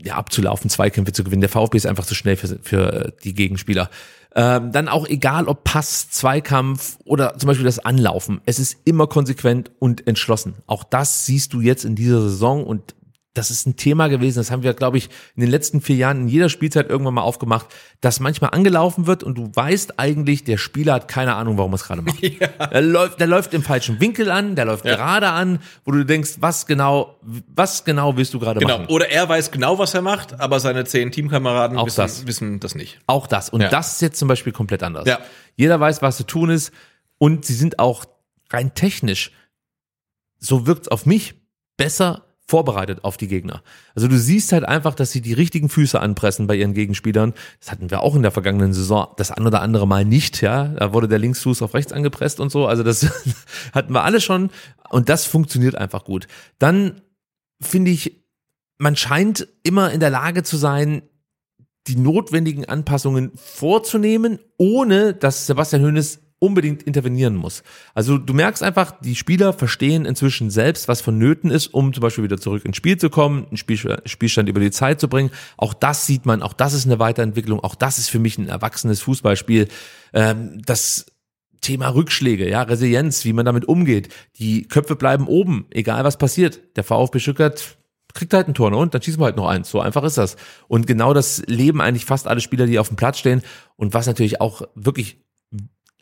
ja, 0.03 0.17
abzulaufen, 0.17 0.69
Zweikämpfe 0.69 1.13
zu 1.13 1.23
gewinnen. 1.23 1.41
Der 1.41 1.51
VfB 1.51 1.77
ist 1.77 1.87
einfach 1.87 2.05
zu 2.05 2.15
schnell 2.15 2.37
für, 2.37 2.59
für 2.63 2.93
äh, 2.93 3.13
die 3.23 3.35
Gegenspieler. 3.35 3.91
Ähm, 4.35 4.73
dann 4.73 4.89
auch 4.89 5.07
egal 5.07 5.47
ob 5.47 5.63
Pass, 5.63 6.11
Zweikampf 6.11 6.99
oder 7.05 7.39
zum 7.39 7.47
Beispiel 7.47 7.65
das 7.65 7.79
Anlaufen. 7.79 8.41
Es 8.45 8.59
ist 8.59 8.79
immer 8.85 9.07
konsequent 9.07 9.71
und 9.79 10.07
entschlossen. 10.09 10.55
Auch 10.67 10.83
das 10.83 11.25
siehst 11.25 11.53
du 11.53 11.61
jetzt 11.61 11.85
in 11.85 11.95
dieser 11.95 12.21
Saison 12.21 12.65
und 12.65 12.97
das 13.35 13.51
ist 13.51 13.67
ein 13.67 13.77
Thema 13.77 14.07
gewesen, 14.09 14.39
das 14.39 14.51
haben 14.53 14.63
wir, 14.63 14.75
glaube 14.75 14.97
ich, 14.97 15.11
in 15.35 15.41
den 15.41 15.51
letzten 15.51 15.81
vier 15.81 15.97
Jahren 15.97 16.23
in 16.23 16.29
jeder 16.29 16.49
Spielzeit 16.49 16.89
irgendwann 16.89 17.15
mal 17.15 17.23
aufgemacht, 17.23 17.67
dass 18.01 18.21
manchmal 18.21 18.51
angelaufen 18.51 19.07
wird 19.09 19.25
und 19.25 19.37
du 19.37 19.51
weißt 19.53 19.99
eigentlich, 19.99 20.45
der 20.45 20.57
Spieler 20.57 20.95
hat 20.95 21.09
keine 21.09 21.35
Ahnung, 21.35 21.59
warum 21.59 21.73
er 21.73 21.77
es 21.77 21.85
gerade 21.85 22.03
macht. 22.03 22.23
Der, 22.73 22.81
läuft, 22.81 23.19
der 23.21 23.27
läuft 23.27 23.53
im 23.53 23.63
falschen 23.63 24.01
Winkel 24.01 24.31
an, 24.31 24.55
der 24.55 24.65
läuft 24.67 24.85
gerade 24.85 25.29
an, 25.31 25.59
wo 25.85 25.91
du 25.91 26.05
denkst, 26.05 26.37
was 26.41 26.67
genau, 26.67 27.17
was 27.55 27.85
genau 27.85 28.17
willst 28.17 28.33
du 28.35 28.39
gerade 28.39 28.61
Genau. 28.61 28.79
machen? 28.79 28.87
Oder 28.91 29.11
er 29.11 29.29
weiß 29.29 29.51
genau, 29.51 29.79
was 29.79 29.95
er 29.95 30.03
macht, 30.03 30.39
aber 30.41 30.61
seine 30.61 30.85
zehn 30.85 31.11
Teamkameraden 31.11 31.77
wissen 31.85 31.97
das. 31.97 32.27
wissen 32.27 32.61
das 32.61 32.75
nicht. 32.75 33.01
Auch 33.07 33.27
das. 33.27 33.51
Und 33.51 33.61
Ja. 33.63 33.69
das 33.69 33.95
ist 33.95 34.03
jetzt 34.03 34.19
zum 34.19 34.29
Beispiel 34.29 34.53
komplett 34.53 34.83
anders. 34.83 35.07
Ja. 35.07 35.19
Jeder 35.57 35.79
weiß, 35.81 36.03
was 36.03 36.17
zu 36.17 36.25
tun 36.25 36.51
ist. 36.51 36.73
Und 37.19 37.45
sie 37.45 37.55
sind 37.55 37.79
auch 37.79 38.05
rein 38.53 38.75
technisch, 38.75 39.33
so 40.39 40.67
wirkt 40.67 40.83
es 40.83 40.89
auf 40.89 41.07
mich, 41.07 41.35
besser 41.77 42.25
vorbereitet 42.47 43.05
auf 43.05 43.17
die 43.17 43.29
Gegner. 43.29 43.63
Also 43.95 44.07
du 44.07 44.19
siehst 44.19 44.53
halt 44.53 44.65
einfach, 44.65 44.95
dass 44.95 45.11
sie 45.11 45.23
die 45.23 45.33
richtigen 45.33 45.69
Füße 45.69 45.99
anpressen 45.99 46.47
bei 46.47 46.57
ihren 46.57 46.75
Gegenspielern. 46.75 47.33
Das 47.61 47.71
hatten 47.71 47.91
wir 47.91 48.03
auch 48.03 48.15
in 48.15 48.23
der 48.23 48.33
vergangenen 48.33 48.75
Saison 48.75 49.09
das 49.17 49.31
ein 49.31 49.47
oder 49.47 49.63
andere 49.63 49.87
Mal 49.87 50.05
nicht, 50.05 50.43
ja. 50.43 50.69
Da 50.69 50.93
wurde 50.93 51.09
der 51.09 51.19
Linksfuß 51.19 51.63
auf 51.63 51.75
rechts 51.75 51.93
angepresst 51.93 52.41
und 52.41 52.51
so. 52.51 52.67
Also 52.67 52.83
das 52.83 53.07
hatten 53.73 53.95
wir 53.95 54.05
alle 54.05 54.21
schon. 54.21 54.51
Und 54.91 55.09
das 55.09 55.25
funktioniert 55.25 55.75
einfach 55.75 56.05
gut. 56.05 56.27
Dann 56.59 57.01
finde 57.63 57.91
ich, 57.91 58.25
man 58.79 58.97
scheint 58.97 59.49
immer 59.63 59.91
in 59.91 60.01
der 60.01 60.11
Lage 60.11 60.43
zu 60.43 60.57
sein, 60.57 61.03
die 61.87 61.97
notwendigen 61.97 62.65
Anpassungen 62.67 63.33
vorzunehmen, 63.37 64.39
ohne 64.57 65.15
dass 65.15 65.47
Sebastian 65.47 65.83
Hoeneß 65.83 66.21
unbedingt 66.45 66.83
intervenieren 66.83 67.35
muss. 67.35 67.63
Also 67.95 68.19
du 68.19 68.35
merkst 68.35 68.63
einfach, 68.63 68.93
die 69.01 69.17
Spieler 69.17 69.53
verstehen 69.53 70.05
inzwischen 70.05 70.51
selbst, 70.51 70.89
was 70.89 71.01
vonnöten 71.01 71.51
ist, 71.51 71.69
um 71.69 71.93
zum 71.93 72.03
Beispiel 72.03 72.25
wieder 72.25 72.39
zurück 72.39 72.65
ins 72.65 72.77
Spiel 72.77 72.99
zu 72.99 73.11
kommen, 73.11 73.47
einen 73.47 73.57
Spiel, 73.57 73.99
Spielstand 74.05 74.49
über 74.49 74.61
die 74.61 74.71
Zeit 74.71 75.01
zu 75.01 75.09
bringen. 75.09 75.31
Auch 75.57 75.75
das 75.75 76.07
sieht 76.07 76.27
man, 76.27 76.43
auch 76.43 76.53
das 76.53 76.75
ist 76.75 76.87
eine 76.87 76.99
Weiterentwicklung, 76.99 77.61
auch 77.61 77.75
das 77.75 77.99
ist 77.99 78.11
für 78.11 78.19
mich 78.19 78.39
ein 78.39 78.49
erwachsenes 78.49 79.01
Fußballspiel. 79.01 79.69
Ähm, 80.13 80.61
das 80.65 81.07
Thema 81.63 81.89
Rückschläge, 81.89 82.49
ja, 82.49 82.63
Resilienz, 82.63 83.25
wie 83.25 83.33
man 83.33 83.47
damit 83.47 83.65
umgeht. 83.65 84.11
Die 84.39 84.69
Köpfe 84.69 84.97
bleiben 84.97 85.27
oben, 85.27 85.67
egal 85.71 86.05
was 86.05 86.19
passiert. 86.19 86.61
Der 86.77 86.85
VfB 86.85 87.21
Stuttgart 87.21 87.79
kriegt 88.15 88.33
halt 88.33 88.49
ein 88.49 88.55
Tor 88.55 88.71
ne? 88.71 88.77
und 88.77 88.95
dann 88.95 89.03
schießen 89.03 89.21
wir 89.21 89.27
halt 89.27 89.37
noch 89.37 89.49
eins. 89.49 89.71
So 89.71 89.81
einfach 89.81 90.05
ist 90.05 90.17
das. 90.17 90.37
Und 90.69 90.87
genau 90.87 91.13
das 91.13 91.43
leben 91.47 91.81
eigentlich 91.81 92.05
fast 92.05 92.29
alle 92.29 92.41
Spieler, 92.41 92.67
die 92.67 92.79
auf 92.79 92.89
dem 92.89 92.97
Platz 92.97 93.19
stehen. 93.19 93.43
Und 93.77 93.93
was 93.93 94.07
natürlich 94.07 94.41
auch 94.41 94.63
wirklich 94.75 95.24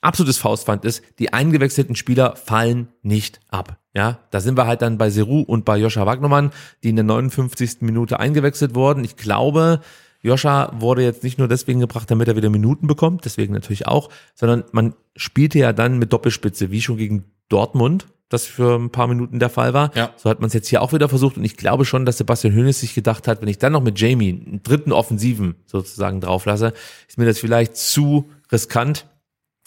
absolutes 0.02 0.38
Faustpfand 0.38 0.84
ist, 0.84 1.02
die 1.18 1.32
eingewechselten 1.32 1.96
Spieler 1.96 2.36
fallen 2.36 2.88
nicht 3.02 3.40
ab. 3.48 3.78
Ja, 3.94 4.18
da 4.30 4.40
sind 4.40 4.56
wir 4.56 4.66
halt 4.66 4.82
dann 4.82 4.98
bei 4.98 5.10
Seru 5.10 5.40
und 5.40 5.64
bei 5.64 5.76
Joscha 5.78 6.06
Wagnermann, 6.06 6.50
die 6.82 6.90
in 6.90 6.96
der 6.96 7.04
59. 7.04 7.78
Minute 7.80 8.20
eingewechselt 8.20 8.74
wurden. 8.74 9.04
Ich 9.04 9.16
glaube, 9.16 9.80
Joscha 10.22 10.72
wurde 10.78 11.02
jetzt 11.02 11.22
nicht 11.24 11.38
nur 11.38 11.48
deswegen 11.48 11.80
gebracht, 11.80 12.10
damit 12.10 12.28
er 12.28 12.36
wieder 12.36 12.48
Minuten 12.48 12.86
bekommt, 12.86 13.24
deswegen 13.24 13.52
natürlich 13.52 13.86
auch, 13.86 14.08
sondern 14.34 14.64
man 14.72 14.94
spielte 15.16 15.58
ja 15.58 15.72
dann 15.72 15.98
mit 15.98 16.12
Doppelspitze, 16.12 16.70
wie 16.70 16.80
schon 16.80 16.96
gegen 16.96 17.24
Dortmund, 17.48 18.06
das 18.28 18.46
für 18.46 18.76
ein 18.76 18.90
paar 18.90 19.08
Minuten 19.08 19.38
der 19.40 19.50
Fall 19.50 19.74
war. 19.74 19.94
Ja. 19.94 20.14
So 20.16 20.30
hat 20.30 20.40
man 20.40 20.46
es 20.48 20.54
jetzt 20.54 20.68
hier 20.68 20.80
auch 20.80 20.92
wieder 20.92 21.08
versucht 21.08 21.36
und 21.36 21.44
ich 21.44 21.56
glaube 21.56 21.84
schon, 21.84 22.06
dass 22.06 22.18
Sebastian 22.18 22.54
Hönes 22.54 22.80
sich 22.80 22.94
gedacht 22.94 23.28
hat, 23.28 23.42
wenn 23.42 23.48
ich 23.48 23.58
dann 23.58 23.72
noch 23.72 23.82
mit 23.82 24.00
Jamie 24.00 24.30
einen 24.30 24.62
dritten 24.62 24.92
Offensiven 24.92 25.56
sozusagen 25.66 26.20
drauflasse, 26.20 26.72
ist 27.08 27.18
mir 27.18 27.26
das 27.26 27.38
vielleicht 27.38 27.76
zu 27.76 28.30
riskant. 28.50 29.06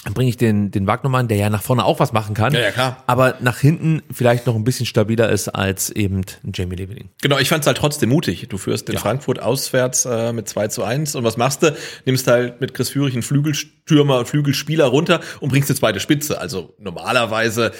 Dann 0.05 0.13
bringe 0.13 0.29
ich 0.29 0.37
den, 0.37 0.71
den 0.71 0.87
Wagnermann, 0.87 1.27
der 1.27 1.37
ja 1.37 1.49
nach 1.49 1.63
vorne 1.63 1.83
auch 1.83 1.99
was 1.99 2.13
machen 2.13 2.35
kann, 2.35 2.53
Ja, 2.53 2.59
ja, 2.61 2.71
klar. 2.71 3.03
aber 3.07 3.35
nach 3.41 3.57
hinten 3.57 4.01
vielleicht 4.11 4.45
noch 4.45 4.55
ein 4.55 4.63
bisschen 4.63 4.85
stabiler 4.85 5.29
ist 5.29 5.49
als 5.49 5.89
eben 5.89 6.21
ein 6.43 6.51
Jamie 6.53 6.75
Leveling. 6.75 7.09
Genau, 7.21 7.39
ich 7.39 7.49
fand 7.49 7.61
es 7.63 7.67
halt 7.67 7.77
trotzdem 7.77 8.09
mutig. 8.09 8.47
Du 8.47 8.57
führst 8.59 8.87
in 8.89 8.97
Frankfurt 8.99 9.39
auswärts 9.41 10.05
äh, 10.05 10.31
mit 10.31 10.47
2 10.47 10.67
zu 10.67 10.83
1 10.83 11.15
und 11.15 11.23
was 11.23 11.37
machst 11.37 11.63
du? 11.63 11.75
Nimmst 12.05 12.27
halt 12.27 12.61
mit 12.61 12.73
Chris 12.75 12.89
Führig 12.89 13.13
einen 13.15 13.23
Flügelstürmer 13.23 14.19
und 14.19 14.27
Flügelspieler 14.27 14.85
runter 14.85 15.21
und 15.39 15.49
bringst 15.49 15.69
eine 15.71 15.77
zweite 15.79 15.99
Spitze. 15.99 16.39
Also 16.39 16.75
normalerweise 16.77 17.71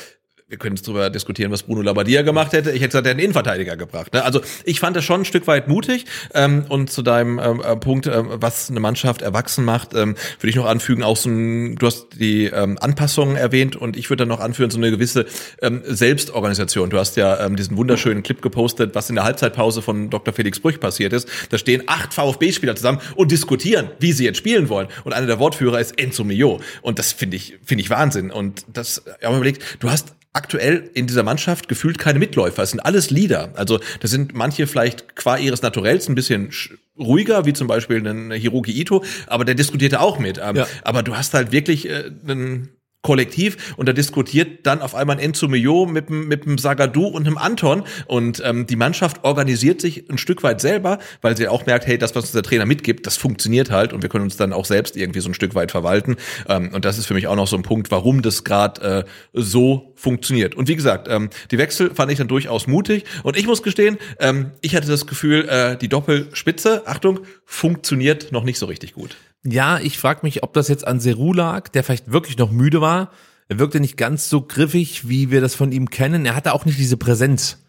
wir 0.55 0.59
können 0.59 0.77
jetzt 0.77 0.87
darüber 0.87 1.09
diskutieren, 1.09 1.51
was 1.51 1.63
Bruno 1.63 1.81
Labbadia 1.81 2.21
gemacht 2.21 2.53
hätte. 2.53 2.71
Ich 2.71 2.77
hätte 2.77 2.87
gesagt, 2.87 3.05
er 3.05 3.09
hätte 3.09 3.17
einen 3.17 3.25
Innenverteidiger 3.25 3.75
gebracht. 3.75 4.13
Ne? 4.13 4.23
Also 4.23 4.39
ich 4.63 4.79
fand 4.79 4.95
das 4.95 5.03
schon 5.03 5.21
ein 5.21 5.25
Stück 5.25 5.47
weit 5.47 5.67
mutig. 5.67 6.05
Ähm, 6.33 6.65
und 6.69 6.89
zu 6.89 7.01
deinem 7.01 7.39
ähm, 7.39 7.61
äh, 7.61 7.75
Punkt, 7.75 8.07
ähm, 8.07 8.29
was 8.35 8.69
eine 8.69 8.79
Mannschaft 8.79 9.21
erwachsen 9.21 9.65
macht, 9.65 9.93
ähm, 9.93 10.15
würde 10.39 10.49
ich 10.49 10.55
noch 10.55 10.65
anfügen, 10.65 11.03
auch 11.03 11.17
so 11.17 11.29
ein, 11.29 11.75
du 11.75 11.87
hast 11.87 12.07
die 12.13 12.45
ähm, 12.45 12.77
Anpassungen 12.79 13.35
erwähnt 13.35 13.75
und 13.75 13.97
ich 13.97 14.09
würde 14.09 14.21
dann 14.21 14.29
noch 14.29 14.39
anführen, 14.39 14.71
so 14.71 14.77
eine 14.77 14.91
gewisse 14.91 15.25
ähm, 15.61 15.81
Selbstorganisation. 15.85 16.89
Du 16.89 16.97
hast 16.97 17.17
ja 17.17 17.45
ähm, 17.45 17.57
diesen 17.57 17.75
wunderschönen 17.75 18.23
Clip 18.23 18.41
gepostet, 18.41 18.95
was 18.95 19.09
in 19.09 19.15
der 19.15 19.25
Halbzeitpause 19.25 19.81
von 19.81 20.09
Dr. 20.09 20.33
Felix 20.33 20.61
Brüch 20.61 20.79
passiert 20.79 21.11
ist. 21.11 21.27
Da 21.49 21.57
stehen 21.57 21.83
acht 21.87 22.13
VfB-Spieler 22.13 22.77
zusammen 22.77 23.01
und 23.15 23.31
diskutieren, 23.31 23.89
wie 23.99 24.13
sie 24.13 24.23
jetzt 24.23 24.37
spielen 24.37 24.69
wollen. 24.69 24.87
Und 25.03 25.11
einer 25.11 25.27
der 25.27 25.39
Wortführer 25.39 25.81
ist 25.81 25.99
Enzo 25.99 26.23
Mio. 26.23 26.61
Und 26.81 26.97
das 26.97 27.11
finde 27.11 27.35
ich, 27.35 27.57
finde 27.65 27.81
ich 27.81 27.89
Wahnsinn. 27.89 28.31
Und 28.31 28.65
das, 28.71 29.03
mir 29.21 29.35
überlegt, 29.35 29.77
du 29.79 29.89
hast 29.89 30.14
aktuell 30.35 30.89
in 30.93 31.07
dieser 31.07 31.23
Mannschaft 31.23 31.67
gefühlt 31.67 31.97
keine 31.97 32.19
Mitläufer. 32.19 32.63
Es 32.63 32.71
sind 32.71 32.79
alles 32.79 33.09
Leader. 33.09 33.49
Also 33.55 33.79
da 33.99 34.07
sind 34.07 34.33
manche 34.33 34.67
vielleicht 34.67 35.15
qua 35.15 35.37
ihres 35.37 35.61
Naturells 35.61 36.09
ein 36.09 36.15
bisschen 36.15 36.51
ruhiger, 36.97 37.45
wie 37.45 37.53
zum 37.53 37.67
Beispiel 37.67 38.05
ein 38.05 38.31
Hiroki 38.31 38.71
Ito, 38.71 39.03
aber 39.27 39.45
der 39.45 39.55
diskutierte 39.55 39.99
auch 39.99 40.19
mit. 40.19 40.39
Ähm, 40.43 40.55
Ja. 40.55 40.67
Aber 40.83 41.03
du 41.03 41.15
hast 41.15 41.33
halt 41.33 41.51
wirklich 41.51 41.89
äh, 41.89 42.11
einen 42.27 42.69
Kollektiv 43.05 43.75
und 43.77 43.87
da 43.87 43.93
diskutiert 43.93 44.65
dann 44.65 44.81
auf 44.81 44.95
einmal 44.95 45.17
ein 45.17 45.21
Enzo 45.21 45.47
Mio 45.47 45.85
mit 45.85 46.09
dem, 46.09 46.27
mit 46.27 46.45
dem 46.45 46.57
Sagadou 46.57 47.05
und 47.05 47.27
einem 47.27 47.37
Anton 47.37 47.83
und 48.07 48.41
ähm, 48.43 48.65
die 48.65 48.75
Mannschaft 48.75 49.23
organisiert 49.23 49.79
sich 49.79 50.09
ein 50.09 50.17
Stück 50.17 50.41
weit 50.41 50.59
selber, 50.59 50.97
weil 51.21 51.37
sie 51.37 51.47
auch 51.47 51.67
merkt, 51.67 51.85
hey, 51.85 51.99
das, 51.99 52.15
was 52.15 52.23
uns 52.23 52.31
der 52.31 52.41
Trainer 52.41 52.65
mitgibt, 52.65 53.05
das 53.05 53.15
funktioniert 53.15 53.69
halt 53.69 53.93
und 53.93 54.01
wir 54.01 54.09
können 54.09 54.23
uns 54.23 54.37
dann 54.37 54.53
auch 54.53 54.65
selbst 54.65 54.97
irgendwie 54.97 55.19
so 55.19 55.29
ein 55.29 55.35
Stück 55.35 55.53
weit 55.53 55.69
verwalten 55.69 56.15
ähm, 56.49 56.71
und 56.73 56.83
das 56.83 56.97
ist 56.97 57.05
für 57.05 57.13
mich 57.13 57.27
auch 57.27 57.35
noch 57.35 57.47
so 57.47 57.55
ein 57.55 57.61
Punkt, 57.61 57.91
warum 57.91 58.23
das 58.23 58.43
gerade 58.43 58.81
äh, 58.81 59.03
so 59.33 59.93
funktioniert. 59.93 60.55
Und 60.55 60.67
wie 60.67 60.75
gesagt, 60.75 61.07
ähm, 61.07 61.29
die 61.51 61.59
Wechsel 61.59 61.93
fand 61.93 62.11
ich 62.11 62.17
dann 62.17 62.27
durchaus 62.27 62.65
mutig 62.65 63.05
und 63.21 63.37
ich 63.37 63.45
muss 63.45 63.61
gestehen, 63.61 63.99
ähm, 64.19 64.49
ich 64.61 64.75
hatte 64.75 64.87
das 64.87 65.05
Gefühl, 65.05 65.47
äh, 65.47 65.77
die 65.77 65.89
Doppelspitze, 65.89 66.87
Achtung, 66.87 67.19
funktioniert 67.45 68.31
noch 68.31 68.43
nicht 68.43 68.57
so 68.57 68.65
richtig 68.65 68.93
gut. 68.93 69.15
Ja, 69.45 69.79
ich 69.79 69.97
frage 69.97 70.21
mich, 70.23 70.43
ob 70.43 70.53
das 70.53 70.67
jetzt 70.67 70.87
an 70.87 70.99
Seru 70.99 71.31
lag, 71.33 71.69
der 71.69 71.83
vielleicht 71.83 72.11
wirklich 72.11 72.37
noch 72.37 72.51
müde 72.51 72.81
war. 72.81 73.11
Er 73.47 73.59
wirkte 73.59 73.79
nicht 73.79 73.95
ganz 73.95 74.27
so 74.29 74.41
griffig, 74.41 75.07
wie 75.07 75.29
wir 75.29 75.39
das 75.39 75.53
von 75.53 75.71
ihm 75.71 75.89
kennen. 75.91 76.25
Er 76.25 76.35
hatte 76.35 76.53
auch 76.53 76.65
nicht 76.65 76.79
diese 76.79 76.97
Präsenz, 76.97 77.63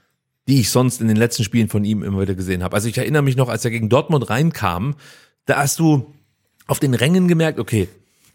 die 0.48 0.60
ich 0.60 0.70
sonst 0.70 1.02
in 1.02 1.08
den 1.08 1.18
letzten 1.18 1.44
Spielen 1.44 1.68
von 1.68 1.84
ihm 1.84 2.02
immer 2.02 2.20
wieder 2.22 2.34
gesehen 2.34 2.62
habe. 2.62 2.74
Also 2.74 2.88
ich 2.88 2.96
erinnere 2.96 3.22
mich 3.22 3.36
noch, 3.36 3.50
als 3.50 3.64
er 3.64 3.70
gegen 3.70 3.90
Dortmund 3.90 4.30
reinkam, 4.30 4.94
da 5.44 5.58
hast 5.58 5.78
du 5.78 6.14
auf 6.66 6.78
den 6.80 6.94
Rängen 6.94 7.28
gemerkt, 7.28 7.58
okay, 7.60 7.88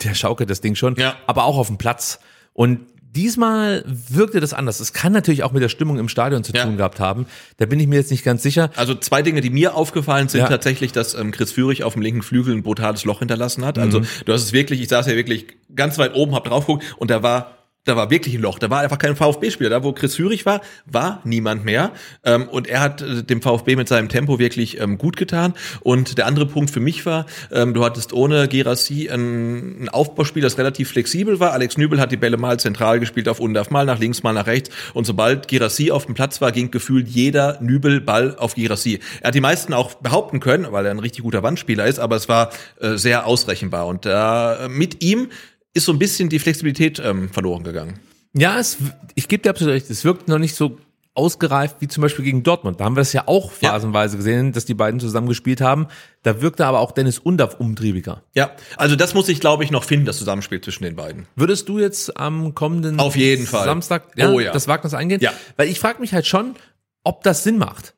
der 0.03 0.13
schaukelt 0.13 0.49
das 0.49 0.61
Ding 0.61 0.75
schon, 0.75 0.95
Ja. 0.95 1.15
aber 1.25 1.45
auch 1.45 1.57
auf 1.57 1.67
dem 1.67 1.77
Platz. 1.77 2.19
Und 2.53 2.81
diesmal 3.15 3.83
wirkte 3.85 4.39
das 4.39 4.53
anders. 4.53 4.79
Es 4.79 4.93
kann 4.93 5.11
natürlich 5.11 5.43
auch 5.43 5.51
mit 5.51 5.61
der 5.61 5.69
Stimmung 5.69 5.99
im 5.99 6.09
Stadion 6.09 6.43
zu 6.43 6.53
Ja. 6.53 6.63
tun 6.63 6.77
gehabt 6.77 6.99
haben. 6.99 7.25
Da 7.57 7.65
bin 7.65 7.79
ich 7.79 7.87
mir 7.87 7.95
jetzt 7.97 8.11
nicht 8.11 8.23
ganz 8.23 8.41
sicher. 8.43 8.71
Also 8.75 8.95
zwei 8.95 9.21
Dinge, 9.21 9.41
die 9.41 9.49
mir 9.49 9.75
aufgefallen 9.75 10.29
sind, 10.29 10.41
Ja. 10.41 10.47
tatsächlich, 10.47 10.91
dass 10.91 11.13
ähm, 11.13 11.31
Chris 11.31 11.51
Führig 11.51 11.83
auf 11.83 11.93
dem 11.93 12.01
linken 12.01 12.21
Flügel 12.21 12.55
ein 12.55 12.63
brutales 12.63 13.05
Loch 13.05 13.19
hinterlassen 13.19 13.65
hat. 13.65 13.77
Also 13.77 14.01
du 14.25 14.33
hast 14.33 14.43
es 14.43 14.53
wirklich, 14.53 14.81
ich 14.81 14.87
saß 14.89 15.07
ja 15.07 15.15
wirklich 15.15 15.47
ganz 15.75 15.97
weit 15.97 16.15
oben, 16.15 16.35
hab 16.35 16.45
drauf 16.45 16.65
geguckt 16.67 16.85
und 16.97 17.11
da 17.11 17.21
war 17.23 17.57
da 17.83 17.95
war 17.95 18.11
wirklich 18.11 18.35
ein 18.35 18.41
Loch, 18.41 18.59
da 18.59 18.69
war 18.69 18.81
einfach 18.81 18.99
kein 18.99 19.15
VfB-Spieler. 19.15 19.69
Da, 19.69 19.83
wo 19.83 19.91
Chris 19.91 20.15
Führig 20.15 20.45
war, 20.45 20.61
war 20.85 21.21
niemand 21.23 21.65
mehr. 21.65 21.91
Ähm, 22.23 22.47
und 22.47 22.67
er 22.67 22.79
hat 22.79 23.01
äh, 23.01 23.23
dem 23.23 23.41
VfB 23.41 23.75
mit 23.75 23.87
seinem 23.87 24.07
Tempo 24.07 24.37
wirklich 24.37 24.79
ähm, 24.79 24.99
gut 24.99 25.17
getan. 25.17 25.53
Und 25.79 26.19
der 26.19 26.27
andere 26.27 26.45
Punkt 26.45 26.69
für 26.69 26.79
mich 26.79 27.05
war, 27.07 27.25
ähm, 27.51 27.73
du 27.73 27.83
hattest 27.83 28.13
ohne 28.13 28.47
Gerassi 28.47 29.09
ein, 29.09 29.83
ein 29.83 29.89
Aufbauspiel, 29.89 30.43
das 30.43 30.59
relativ 30.59 30.89
flexibel 30.89 31.39
war. 31.39 31.53
Alex 31.53 31.77
Nübel 31.77 31.99
hat 31.99 32.11
die 32.11 32.17
Bälle 32.17 32.37
mal 32.37 32.59
zentral 32.59 32.99
gespielt 32.99 33.27
auf 33.27 33.39
Undaf, 33.39 33.71
mal 33.71 33.85
nach 33.85 33.97
links, 33.97 34.21
mal 34.21 34.33
nach 34.33 34.45
rechts. 34.45 34.69
Und 34.93 35.05
sobald 35.05 35.47
Gerassi 35.47 35.89
auf 35.89 36.05
dem 36.05 36.13
Platz 36.13 36.39
war, 36.39 36.51
ging 36.51 36.69
gefühlt 36.69 37.07
jeder 37.07 37.57
Nübel-Ball 37.61 38.35
auf 38.37 38.53
Gerassi. 38.53 38.99
Er 39.21 39.29
hat 39.29 39.35
die 39.35 39.41
meisten 39.41 39.73
auch 39.73 39.95
behaupten 39.95 40.39
können, 40.39 40.71
weil 40.71 40.85
er 40.85 40.91
ein 40.91 40.99
richtig 40.99 41.23
guter 41.23 41.41
Wandspieler 41.41 41.87
ist, 41.87 41.97
aber 41.97 42.15
es 42.15 42.29
war 42.29 42.51
äh, 42.79 42.97
sehr 42.97 43.25
ausrechenbar. 43.25 43.87
Und 43.87 44.05
da 44.05 44.65
äh, 44.65 44.69
mit 44.69 45.03
ihm 45.03 45.29
ist 45.73 45.85
so 45.85 45.91
ein 45.93 45.99
bisschen 45.99 46.29
die 46.29 46.39
Flexibilität 46.39 46.99
ähm, 47.03 47.29
verloren 47.29 47.63
gegangen. 47.63 47.99
Ja, 48.33 48.59
es, 48.59 48.77
ich 49.15 49.27
gebe 49.27 49.43
dir 49.43 49.49
absolut 49.49 49.73
recht, 49.73 49.89
es 49.89 50.03
wirkt 50.05 50.27
noch 50.27 50.37
nicht 50.39 50.55
so 50.55 50.77
ausgereift 51.13 51.77
wie 51.79 51.89
zum 51.89 52.01
Beispiel 52.01 52.23
gegen 52.23 52.41
Dortmund. 52.43 52.79
Da 52.79 52.85
haben 52.85 52.95
wir 52.95 53.01
es 53.01 53.11
ja 53.11 53.23
auch 53.27 53.51
Ja. 53.59 53.71
phasenweise 53.71 54.15
gesehen, 54.15 54.53
dass 54.53 54.63
die 54.63 54.73
beiden 54.73 55.01
zusammen 55.01 55.27
gespielt 55.27 55.59
haben. 55.59 55.87
Da 56.23 56.41
wirkte 56.41 56.65
aber 56.65 56.79
auch 56.79 56.93
Dennis 56.93 57.19
Undaff 57.19 57.59
umtriebiger. 57.59 58.23
Ja, 58.33 58.51
also 58.77 58.95
das 58.95 59.13
muss 59.13 59.27
ich, 59.27 59.41
glaube 59.41 59.65
ich, 59.65 59.71
noch 59.71 59.83
finden, 59.83 60.05
das 60.05 60.17
Zusammenspiel 60.17 60.61
zwischen 60.61 60.85
den 60.85 60.95
beiden. 60.95 61.27
Würdest 61.35 61.67
du 61.67 61.79
jetzt 61.79 62.15
am 62.17 62.55
kommenden 62.55 62.99
Auf 63.01 63.17
jeden 63.17 63.45
Fall. 63.45 63.65
Samstag 63.65 64.03
Oh 64.25 64.39
ja. 64.39 64.53
das 64.53 64.69
Wagnis 64.69 64.93
eingehen? 64.93 65.19
Ja. 65.21 65.33
Weil 65.57 65.67
ich 65.67 65.79
frage 65.81 65.99
mich 65.99 66.13
halt 66.13 66.27
schon, 66.27 66.55
ob 67.03 67.23
das 67.23 67.43
Sinn 67.43 67.57
macht. 67.57 67.93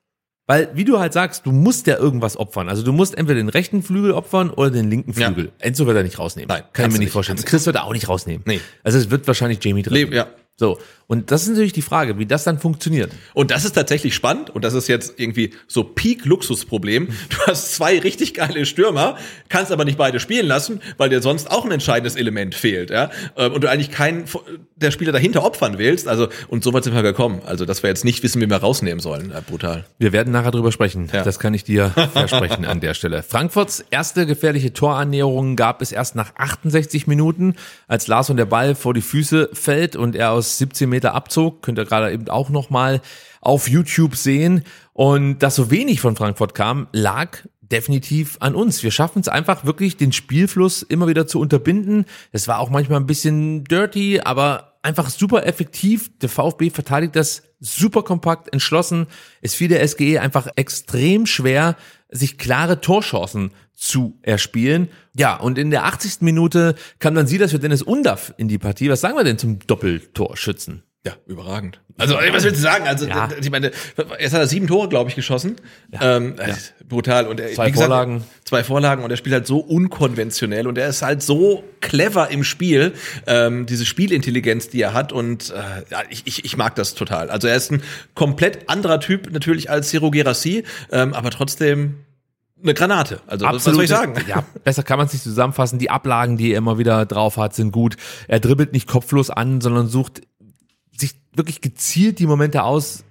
Weil, 0.45 0.69
wie 0.73 0.83
du 0.83 0.99
halt 0.99 1.13
sagst, 1.13 1.45
du 1.45 1.51
musst 1.53 1.87
ja 1.87 1.97
irgendwas 1.97 2.35
opfern. 2.35 2.67
Also 2.67 2.83
du 2.83 2.91
musst 2.91 3.17
entweder 3.17 3.37
den 3.39 3.47
rechten 3.49 3.81
Flügel 3.81 4.11
opfern 4.11 4.49
oder 4.49 4.71
den 4.71 4.89
linken 4.89 5.17
Ja. 5.17 5.27
Flügel. 5.27 5.51
Enzo 5.59 5.85
wird 5.85 5.95
er 5.95 6.03
nicht 6.03 6.19
rausnehmen. 6.19 6.49
Nein, 6.49 6.63
Kann 6.73 6.87
ich 6.87 6.93
mir 6.93 6.99
nicht 6.99 7.11
vorstellen. 7.13 7.39
Chris 7.45 7.65
wird 7.65 7.77
er 7.77 7.85
auch 7.85 7.93
nicht 7.93 8.09
rausnehmen. 8.09 8.43
Nee. 8.45 8.59
Also 8.83 8.97
es 8.97 9.09
wird 9.09 9.25
wahrscheinlich 9.25 9.63
Jamie 9.63 9.83
drin. 9.83 10.09
Leb- 10.09 10.13
ja. 10.13 10.27
So. 10.57 10.77
Und 11.07 11.31
das 11.31 11.43
ist 11.43 11.49
natürlich 11.49 11.73
die 11.73 11.81
Frage, 11.81 12.17
wie 12.17 12.25
das 12.25 12.43
dann 12.43 12.59
funktioniert. 12.59 13.11
Und 13.33 13.51
das 13.51 13.65
ist 13.65 13.73
tatsächlich 13.73 14.15
spannend 14.15 14.49
und 14.49 14.63
das 14.63 14.73
ist 14.73 14.87
jetzt 14.87 15.19
irgendwie 15.19 15.51
so 15.67 15.83
Peak-Luxusproblem. 15.83 17.07
Du 17.29 17.37
hast 17.47 17.73
zwei 17.73 17.99
richtig 17.99 18.33
geile 18.33 18.65
Stürmer, 18.65 19.17
kannst 19.49 19.71
aber 19.71 19.85
nicht 19.85 19.97
beide 19.97 20.19
spielen 20.19 20.47
lassen, 20.47 20.81
weil 20.97 21.09
dir 21.09 21.21
sonst 21.21 21.51
auch 21.51 21.65
ein 21.65 21.71
entscheidendes 21.71 22.15
Element 22.15 22.55
fehlt, 22.55 22.89
ja. 22.89 23.09
Ähm, 23.35 23.53
Und 23.53 23.63
du 23.63 23.69
eigentlich 23.69 23.91
keinen 23.91 24.25
der 24.75 24.91
Spieler 24.91 25.11
dahinter 25.11 25.43
opfern 25.43 25.77
willst. 25.77 26.07
Also, 26.07 26.27
und 26.47 26.63
so 26.63 26.73
weit 26.73 26.83
sind 26.83 26.93
wir 26.93 27.01
gekommen. 27.01 27.41
Also, 27.45 27.65
dass 27.65 27.83
wir 27.83 27.89
jetzt 27.89 28.05
nicht 28.05 28.21
wissen, 28.23 28.41
wie 28.41 28.49
wir 28.49 28.57
rausnehmen 28.57 28.99
sollen. 28.99 29.33
Brutal. 29.47 29.85
Wir 29.97 30.11
werden 30.11 30.31
nachher 30.31 30.51
drüber 30.51 30.71
sprechen. 30.71 31.09
Ja. 31.11 31.23
Das 31.23 31.39
kann 31.39 31.53
ich 31.53 31.63
dir 31.63 31.89
versprechen 32.13 32.65
an 32.65 32.79
der 32.79 32.93
Stelle. 32.93 33.23
Frankfurts 33.23 33.83
erste 33.89 34.25
gefährliche 34.25 34.73
Torannäherung 34.73 35.55
gab 35.55 35.81
es 35.81 35.91
erst 35.91 36.15
nach 36.15 36.35
68 36.35 37.07
Minuten, 37.07 37.55
als 37.87 38.07
Lars 38.07 38.29
und 38.29 38.37
der 38.37 38.45
Ball 38.45 38.75
vor 38.75 38.93
die 38.93 39.01
Füße 39.01 39.49
fällt 39.53 39.95
und 39.95 40.15
er 40.15 40.31
aus 40.31 40.57
17 40.57 40.89
Meter 40.93 41.13
abzog. 41.13 41.61
Könnt 41.61 41.77
ihr 41.77 41.85
gerade 41.85 42.11
eben 42.11 42.29
auch 42.29 42.49
noch 42.49 42.69
mal 42.69 43.01
auf 43.41 43.67
YouTube 43.67 44.15
sehen. 44.15 44.63
Und 44.93 45.39
dass 45.39 45.55
so 45.55 45.71
wenig 45.71 45.99
von 45.99 46.15
Frankfurt 46.15 46.55
kam, 46.55 46.87
lag 46.91 47.39
definitiv 47.61 48.37
an 48.39 48.55
uns. 48.55 48.83
Wir 48.83 48.91
schaffen 48.91 49.19
es 49.19 49.27
einfach 49.27 49.65
wirklich, 49.65 49.97
den 49.97 50.11
Spielfluss 50.11 50.83
immer 50.83 51.07
wieder 51.07 51.27
zu 51.27 51.39
unterbinden. 51.39 52.05
Es 52.31 52.47
war 52.47 52.59
auch 52.59 52.69
manchmal 52.69 52.99
ein 52.99 53.07
bisschen 53.07 53.63
dirty, 53.63 54.21
aber 54.23 54.73
einfach 54.83 55.09
super 55.09 55.45
effektiv. 55.45 56.11
Der 56.19 56.29
VfB 56.29 56.69
verteidigt 56.69 57.15
das 57.15 57.43
super 57.59 58.03
kompakt, 58.03 58.51
entschlossen. 58.53 59.07
Es 59.41 59.55
fiel 59.55 59.69
der 59.69 59.85
SGE 59.87 60.19
einfach 60.19 60.47
extrem 60.55 61.25
schwer, 61.25 61.75
sich 62.13 62.37
klare 62.37 62.81
Torchancen 62.81 63.51
zu 63.73 64.17
erspielen. 64.21 64.89
Ja, 65.15 65.35
und 65.35 65.57
in 65.57 65.71
der 65.71 65.85
80. 65.85 66.21
Minute 66.21 66.75
kam 66.99 67.15
dann 67.15 67.27
Silas 67.27 67.51
für 67.51 67.59
Dennis 67.59 67.81
Undaff 67.81 68.33
in 68.37 68.47
die 68.47 68.57
Partie. 68.57 68.89
Was 68.89 69.01
sagen 69.01 69.17
wir 69.17 69.23
denn 69.23 69.37
zum 69.37 69.59
Doppeltorschützen? 69.59 70.83
Ja, 71.05 71.13
überragend. 71.27 71.81
Also, 71.97 72.15
was 72.15 72.43
willst 72.45 72.57
du 72.59 72.61
sagen? 72.61 72.87
Also, 72.87 73.05
Ja. 73.07 73.27
ich 73.39 73.51
meine, 73.51 73.71
jetzt 74.19 74.33
hat 74.33 74.39
er 74.39 74.47
sieben 74.47 74.67
Tore, 74.67 74.87
glaube 74.87 75.09
ich, 75.09 75.15
geschossen. 75.17 75.57
Ähm, 75.99 76.35
äh, 76.39 76.53
Brutal. 76.87 77.27
Und 77.27 77.41
er, 77.41 77.51
Zwei 77.51 77.71
gesagt, 77.71 77.89
Vorlagen. 77.89 78.23
Zwei 78.45 78.63
Vorlagen 78.63 79.03
und 79.03 79.11
er 79.11 79.17
spielt 79.17 79.33
halt 79.33 79.45
so 79.45 79.59
unkonventionell 79.59 80.65
und 80.65 80.77
er 80.77 80.87
ist 80.87 81.01
halt 81.01 81.21
so 81.21 81.63
clever 81.81 82.29
im 82.31 82.43
Spiel, 82.45 82.93
ähm, 83.27 83.65
diese 83.65 83.85
Spielintelligenz, 83.85 84.69
die 84.69 84.81
er 84.81 84.93
hat 84.93 85.11
und 85.11 85.49
äh, 85.49 85.83
ja, 85.91 86.03
ich, 86.09 86.23
ich, 86.25 86.45
ich 86.45 86.55
mag 86.55 86.75
das 86.75 86.93
total. 86.93 87.29
Also 87.29 87.47
er 87.47 87.55
ist 87.57 87.71
ein 87.71 87.83
komplett 88.15 88.69
anderer 88.69 88.99
Typ 89.01 89.31
natürlich 89.31 89.69
als 89.69 89.89
Siro 89.89 90.09
Gerassi, 90.09 90.63
ähm, 90.91 91.13
aber 91.13 91.31
trotzdem 91.31 91.95
eine 92.61 92.73
Granate. 92.73 93.19
Also 93.27 93.45
was 93.45 93.65
soll 93.65 93.83
ich 93.83 93.89
sagen? 93.89 94.15
Ja, 94.27 94.45
besser 94.63 94.83
kann 94.83 94.97
man 94.97 95.07
es 95.07 95.13
nicht 95.13 95.23
zusammenfassen. 95.23 95.79
Die 95.79 95.89
Ablagen, 95.89 96.37
die 96.37 96.51
er 96.53 96.57
immer 96.59 96.77
wieder 96.77 97.05
drauf 97.05 97.35
hat, 97.37 97.53
sind 97.53 97.71
gut. 97.71 97.97
Er 98.29 98.39
dribbelt 98.39 98.71
nicht 98.71 98.87
kopflos 98.87 99.29
an, 99.29 99.59
sondern 99.59 99.87
sucht 99.87 100.21
wirklich 101.35 101.61
gezielt 101.61 102.19
die 102.19 102.27
Momente 102.27 102.63
aus. 102.63 103.03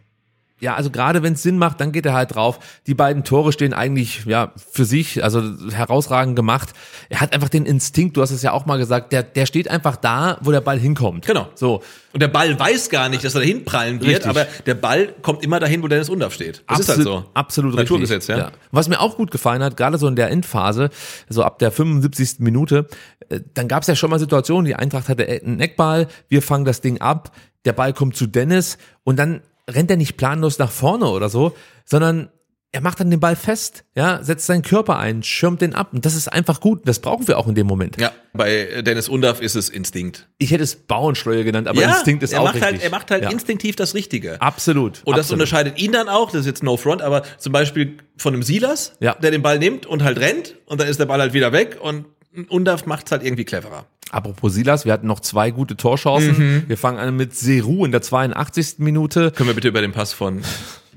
Ja, 0.63 0.77
also 0.77 0.91
gerade 0.91 1.25
wenn 1.25 1.33
es 1.33 1.43
Sinn 1.43 1.59
macht, 1.59 1.81
dann 1.81 1.91
geht 1.91 2.07
er 2.07 2.13
halt 2.13 2.37
drauf. 2.37 2.61
Die 2.87 2.95
beiden 2.95 3.25
Tore 3.25 3.53
stehen 3.53 3.75
eigentlich 3.75 4.25
ja 4.27 4.53
für 4.57 4.85
sich, 4.85 5.25
also 5.25 5.43
herausragend 5.73 6.37
gemacht. 6.37 6.69
Er 7.09 7.21
hat 7.21 7.35
einfach 7.35 7.49
den 7.49 7.67
Instinkt, 7.67 8.17
du 8.17 8.23
hast 8.23 8.31
es 8.31 8.43
ja 8.43 8.53
auch 8.53 8.65
mal 8.65 8.79
gesagt, 8.79 9.13
der 9.13 9.25
der 9.25 9.47
steht 9.47 9.67
einfach 9.67 9.97
da, 9.97 10.39
wo 10.41 10.53
der 10.53 10.61
Ball 10.61 10.79
hinkommt. 10.79 11.27
Genau. 11.27 11.49
So. 11.57 11.83
Und 12.13 12.23
der 12.23 12.29
Ball 12.29 12.57
weiß 12.57 12.91
gar 12.91 13.09
nicht, 13.09 13.25
dass 13.25 13.35
er 13.35 13.41
dahin 13.41 13.65
prallen 13.65 14.01
wird, 14.01 14.25
Richtig. 14.25 14.27
aber 14.27 14.47
der 14.65 14.75
Ball 14.75 15.13
kommt 15.23 15.43
immer 15.43 15.59
dahin, 15.59 15.83
wo 15.83 15.89
Dennis 15.89 16.09
Undaff 16.09 16.33
steht. 16.33 16.63
Das 16.69 16.79
ist 16.79 16.91
halt 16.91 17.03
so. 17.03 17.25
Absolut 17.35 17.75
Naturgesetz, 17.75 18.29
richtig. 18.29 18.37
ja. 18.37 18.53
Was 18.71 18.89
mir 18.89 19.01
auch 19.01 19.17
gut 19.17 19.33
gefallen 19.33 19.65
hat, 19.65 19.77
gerade 19.77 19.99
so 19.99 20.07
in 20.07 20.15
der 20.15 20.31
Endphase, 20.31 20.91
so 21.29 21.43
ab 21.43 21.59
der 21.59 21.73
75. 21.73 22.37
Minute, 22.39 22.87
äh, 23.31 23.41
dann 23.55 23.67
gab 23.67 23.83
es 23.83 23.89
ja 23.89 23.97
schon 23.97 24.11
mal 24.11 24.21
Situationen, 24.21 24.67
die 24.67 24.77
Eintracht 24.77 25.09
hatte 25.09 25.27
einen 25.27 25.59
Eckball, 25.59 26.07
wir 26.29 26.41
fangen 26.41 26.65
das 26.65 26.81
Ding 26.81 27.01
ab, 27.01 27.33
der 27.65 27.73
Ball 27.73 27.93
kommt 27.93 28.17
zu 28.17 28.27
Dennis 28.27 28.79
und 29.05 29.19
dann 29.19 29.43
rennt 29.69 29.91
er 29.91 29.97
nicht 29.97 30.17
planlos 30.17 30.59
nach 30.59 30.71
vorne 30.71 31.07
oder 31.07 31.29
so, 31.29 31.55
sondern 31.85 32.31
er 32.75 32.81
macht 32.81 33.01
dann 33.01 33.11
den 33.11 33.21
Ball 33.21 33.37
fest, 33.37 33.85
ja, 33.95 34.25
setzt 34.25 34.47
seinen 34.47 34.63
Körper 34.63 34.99
ein, 34.99 35.23
schirmt 35.23 35.61
den 35.61 35.75
ab 35.75 35.91
und 35.93 36.07
das 36.07 36.15
ist 36.15 36.33
einfach 36.33 36.59
gut. 36.59 36.89
Das 36.89 37.01
brauchen 37.01 37.29
wir 37.29 37.39
auch 37.39 37.47
in 37.47 37.55
dem 37.55 37.67
Moment. 37.67 38.01
Ja, 38.01 38.13
bei 38.33 38.81
Dennis 38.81 39.11
Undaff 39.11 39.43
ist 39.43 39.57
es 39.57 39.69
Instinkt. 39.69 40.27
Ich 40.39 40.53
hätte 40.53 40.65
es 40.65 40.75
Bauernschleuer 40.75 41.45
genannt, 41.45 41.69
aber 41.69 41.83
Instinkt 41.85 42.23
ist 42.23 42.33
er 42.33 42.41
auch 42.41 42.45
macht 42.47 42.55
richtig. 42.55 42.71
Halt, 42.73 42.83
er 42.83 42.91
macht 42.91 43.11
halt 43.11 43.25
ja. 43.25 43.31
instinktiv 43.31 43.77
das 43.77 43.95
Richtige. 43.95 44.41
Absolut. 44.41 45.03
Und 45.05 45.19
das 45.19 45.27
absolut. 45.27 45.43
unterscheidet 45.43 45.79
ihn 45.83 45.93
dann 45.93 46.09
auch, 46.09 46.31
das 46.31 46.41
ist 46.41 46.47
jetzt 46.47 46.63
no 46.63 46.79
front, 46.79 47.03
aber 47.03 47.25
zum 47.37 47.53
Beispiel 47.53 47.99
von 48.17 48.33
einem 48.33 48.43
Silas, 48.43 48.95
Ja. 49.01 49.17
der 49.17 49.31
den 49.31 49.43
Ball 49.43 49.59
nimmt 49.59 49.85
und 49.85 50.03
halt 50.03 50.19
rennt 50.19 50.57
und 50.65 50.81
dann 50.81 50.89
ist 50.89 50.99
der 50.99 51.07
Ball 51.07 51.21
halt 51.21 51.35
wieder 51.35 51.53
weg 51.53 51.77
und 51.79 52.07
Undaff 52.49 52.87
macht 52.87 53.05
es 53.07 53.13
halt 53.13 53.23
irgendwie 53.23 53.45
cleverer. 53.45 53.87
Apropos 54.13 54.53
Silas, 54.53 54.85
wir 54.85 54.93
hatten 54.93 55.07
noch 55.07 55.21
zwei 55.21 55.51
gute 55.51 55.77
Torchancen. 55.77 56.39
Mhm. 56.39 56.65
Wir 56.69 56.77
fangen 56.77 56.99
an 56.99 57.17
mit 57.17 57.35
Seru 57.35 57.85
in 57.85 57.93
der 57.93 58.03
82. 58.03 58.75
Minute. 58.79 59.31
Können 59.31 59.49
wir 59.49 59.55
bitte 59.55 59.69
über 59.69 59.81
den 59.81 59.93
Pass 59.93 60.13
von 60.13 60.43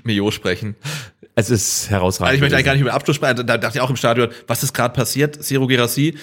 Mio 0.04 0.30
sprechen? 0.30 0.76
Es 1.34 1.50
ist 1.50 1.90
herausragend. 1.90 2.28
Also 2.28 2.36
ich 2.36 2.40
möchte 2.42 2.56
eigentlich 2.56 2.66
gar 2.66 2.72
nicht 2.74 2.82
über 2.82 2.90
den 2.90 2.96
Abschluss 2.96 3.16
sprechen. 3.16 3.46
Da 3.46 3.56
dachte 3.56 3.78
ich 3.78 3.80
auch 3.80 3.90
im 3.90 3.96
Stadion, 3.96 4.28
was 4.46 4.62
ist 4.62 4.74
gerade 4.74 4.94
passiert? 4.94 5.42
Siro 5.42 5.66
Girassi 5.66 6.16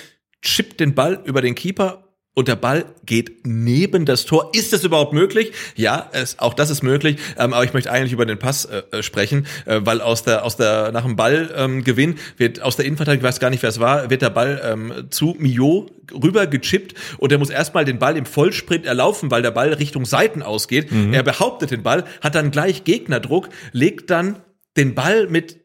chippt 0.44 0.80
den 0.80 0.94
Ball 0.94 1.20
über 1.26 1.42
den 1.42 1.56
Keeper 1.56 2.03
und 2.36 2.48
der 2.48 2.56
Ball 2.56 2.86
geht 3.06 3.46
neben 3.46 4.06
das 4.06 4.26
Tor. 4.26 4.50
Ist 4.54 4.74
das 4.74 4.84
überhaupt 4.84 5.14
möglich? 5.14 5.52
Ja, 5.76 6.10
es, 6.14 6.40
auch 6.40 6.54
das 6.54 6.70
ist 6.70 6.82
möglich. 6.82 7.18
Ähm, 7.38 7.54
aber 7.54 7.64
ich 7.64 7.74
möchte 7.74 7.92
eigentlich 7.92 8.14
über 8.14 8.26
den 8.26 8.40
Pass 8.40 8.66
äh, 8.66 8.82
äh, 8.92 9.04
sprechen, 9.04 9.46
äh, 9.66 9.82
weil 9.84 10.02
aus 10.02 10.24
der 10.24 10.44
aus 10.44 10.58
der 10.58 10.92
nach 10.92 11.04
dem 11.04 11.16
Ballgewinn 11.16 12.12
ähm, 12.12 12.18
wird 12.38 12.62
aus 12.62 12.76
der 12.76 12.86
Innenverteidigung, 12.86 13.24
ich 13.24 13.28
weiß 13.28 13.40
gar 13.40 13.50
nicht, 13.50 13.62
wer 13.62 13.70
es 13.70 13.80
war, 13.80 14.10
wird 14.10 14.22
der 14.22 14.32
Ball 14.32 14.62
ähm, 14.64 15.08
zu 15.10 15.36
Mio 15.38 15.88
rüber 16.12 16.48
gechippt 16.48 16.96
und 17.18 17.32
er 17.32 17.38
muss 17.38 17.50
erstmal 17.50 17.86
den 17.86 18.00
Ball 18.00 18.18
im 18.18 18.26
Vollsprint 18.26 18.86
erlaufen, 18.86 19.32
weil 19.32 19.42
der 19.42 19.52
Ball 19.52 19.72
Richtung 19.74 20.06
Seiten 20.06 20.42
ausgeht. 20.42 20.90
Er 21.12 21.24
behauptet 21.24 21.72
den 21.72 21.82
Ball, 21.82 22.04
hat 22.22 22.36
dann 22.36 22.52
gleich 22.52 22.84
Gegnerdruck, 22.84 23.50
legt 23.72 24.10
dann 24.10 24.38
den 24.76 24.96
Ball 24.96 25.28
mit 25.28 25.63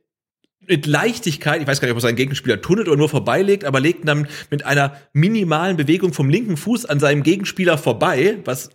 mit 0.68 0.86
Leichtigkeit, 0.86 1.60
ich 1.62 1.66
weiß 1.66 1.80
gar 1.80 1.86
nicht, 1.86 1.92
ob 1.92 1.98
er 1.98 2.02
seinen 2.02 2.16
Gegenspieler 2.16 2.60
tunnelt 2.60 2.88
oder 2.88 2.96
nur 2.96 3.08
vorbeilegt, 3.08 3.64
aber 3.64 3.80
legt 3.80 4.06
dann 4.06 4.28
mit 4.50 4.64
einer 4.66 4.96
minimalen 5.12 5.76
Bewegung 5.76 6.12
vom 6.12 6.28
linken 6.28 6.56
Fuß 6.56 6.84
an 6.84 7.00
seinem 7.00 7.22
Gegenspieler 7.22 7.78
vorbei, 7.78 8.38
was 8.44 8.70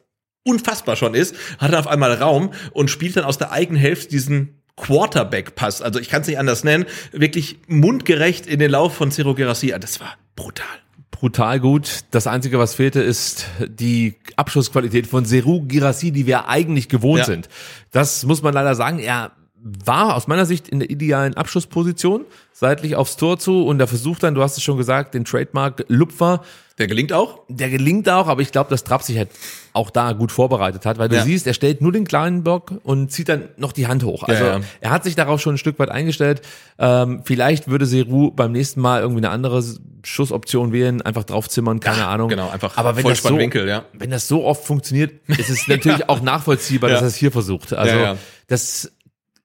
unfassbar 0.46 0.96
schon 0.96 1.14
ist, 1.14 1.36
hat 1.60 1.72
er 1.72 1.80
auf 1.80 1.88
einmal 1.88 2.14
Raum 2.14 2.52
und 2.72 2.90
spielt 2.90 3.16
dann 3.16 3.24
aus 3.24 3.38
der 3.38 3.52
eigenen 3.52 3.80
Hälfte 3.80 4.10
diesen 4.10 4.62
Quarterback-Pass. 4.76 5.82
Also 5.82 6.00
ich 6.00 6.10
kann 6.10 6.22
es 6.22 6.28
nicht 6.28 6.40
anders 6.40 6.64
nennen, 6.64 6.86
wirklich 7.12 7.58
mundgerecht 7.68 8.46
in 8.48 8.60
den 8.60 8.72
Lauf 8.72 8.94
von 8.96 9.12
Ciro 9.12 9.36
Gerassi. 9.36 9.74
Das 9.80 10.00
war 10.00 10.16
brutal. 10.36 10.66
brutal 11.12 11.60
gut. 11.60 12.00
Das 12.12 12.28
Einzige, 12.28 12.60
was 12.60 12.74
fehlte, 12.76 13.02
ist 13.02 13.46
die 13.66 14.16
Abschussqualität 14.36 15.08
von 15.08 15.26
Seru 15.26 15.62
Girassi, 15.62 16.12
die 16.12 16.26
wir 16.26 16.48
eigentlich 16.50 16.90
gewohnt 16.90 17.20
Ja. 17.20 17.26
sind. 17.26 17.48
Das 17.92 18.26
muss 18.26 18.42
man 18.42 18.54
leider 18.54 18.76
sagen. 18.76 19.00
Er 19.00 19.32
war 19.64 20.16
aus 20.16 20.28
meiner 20.28 20.46
Sicht 20.46 20.68
in 20.68 20.80
der 20.80 20.90
idealen 20.90 21.36
Abschussposition, 21.36 22.26
seitlich 22.52 22.96
aufs 22.96 23.16
Tor 23.18 23.40
zu 23.40 23.66
und 23.66 23.80
er 23.80 23.88
versucht 23.88 24.22
dann, 24.24 24.36
du 24.36 24.42
hast 24.44 24.58
es 24.58 24.64
schon 24.64 24.78
gesagt, 24.78 25.14
den 25.14 25.24
Trademark 25.26 25.86
Lupfer. 25.88 26.42
Der 26.80 26.88
gelingt 26.88 27.14
auch. 27.14 27.40
Der 27.50 27.70
gelingt 27.70 28.10
auch, 28.10 28.28
aber 28.28 28.42
ich 28.42 28.52
glaube, 28.52 28.70
dass 28.72 28.84
Trapp 28.84 29.04
sich 29.04 29.18
halt 29.18 29.30
auch 29.74 29.90
da 29.90 30.12
gut 30.14 30.32
vorbereitet 30.32 30.86
hat, 30.86 30.98
weil 30.98 31.08
du 31.08 31.16
Ja. 31.16 31.24
siehst, 31.24 31.46
er 31.48 31.54
stellt 31.54 31.82
nur 31.82 31.92
den 31.92 32.06
kleinen 32.06 32.44
Block 32.44 32.74
und 32.84 33.12
zieht 33.12 33.30
dann 33.30 33.50
noch 33.58 33.72
die 33.72 33.88
Hand 33.88 34.04
hoch. 34.04 34.24
Also 34.24 34.44
Ja, 34.44 34.58
ja. 34.58 34.64
er 34.82 34.90
hat 34.92 35.04
sich 35.04 35.16
darauf 35.16 35.40
schon 35.40 35.56
ein 35.56 35.60
Stück 35.60 35.78
weit 35.80 35.90
eingestellt. 35.90 36.42
Ähm, 36.80 37.22
vielleicht 37.24 37.68
würde 37.70 37.86
Seru 37.86 38.32
beim 38.32 38.52
nächsten 38.52 38.82
Mal 38.82 39.02
irgendwie 39.02 39.20
eine 39.20 39.30
andere 39.30 39.64
Schussoption 40.04 40.74
wählen, 40.74 41.02
einfach 41.02 41.24
draufzimmern, 41.24 41.80
keine 41.80 42.08
Ahnung. 42.08 42.28
genau, 42.28 42.50
einfach 42.50 42.76
aber 42.76 42.96
wenn 42.98 43.04
das 43.06 43.20
so, 43.20 43.30
Vollspannwinkel, 43.30 43.68
ja. 43.68 43.86
wenn 43.94 44.10
das 44.10 44.28
so 44.28 44.44
oft 44.44 44.66
funktioniert, 44.66 45.14
ist 45.30 45.50
es 45.50 45.68
natürlich 45.68 46.10
auch 46.10 46.22
nachvollziehbar, 46.22 46.90
dass 46.90 47.02
er 47.02 47.08
es 47.08 47.16
hier 47.16 47.32
versucht. 47.32 47.72
Also 47.74 48.18
das 48.48 48.92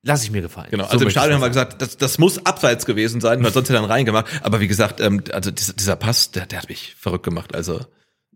lasse 0.02 0.24
ich 0.24 0.30
mir 0.30 0.42
gefallen. 0.42 0.68
Genau, 0.70 0.84
So 0.84 0.90
also 0.90 1.02
im 1.02 1.06
möchte 1.06 1.18
ich 1.18 1.22
Stadion 1.22 1.34
haben 1.34 1.42
wir 1.42 1.48
gesagt, 1.48 1.82
das, 1.82 1.96
das 1.96 2.18
muss 2.18 2.44
abseits 2.46 2.86
gewesen 2.86 3.20
sein, 3.20 3.42
weil 3.42 3.52
sonst 3.52 3.68
hätte 3.68 3.78
er 3.78 3.82
dann 3.82 3.90
reingemacht. 3.90 4.26
Aber 4.42 4.60
wie 4.60 4.68
gesagt, 4.68 5.00
ähm, 5.00 5.22
also 5.32 5.50
dieser, 5.50 5.72
dieser 5.74 5.96
Pass, 5.96 6.30
der, 6.30 6.46
der 6.46 6.60
hat 6.60 6.68
mich 6.68 6.94
verrückt 6.98 7.24
gemacht. 7.24 7.54
Also 7.54 7.80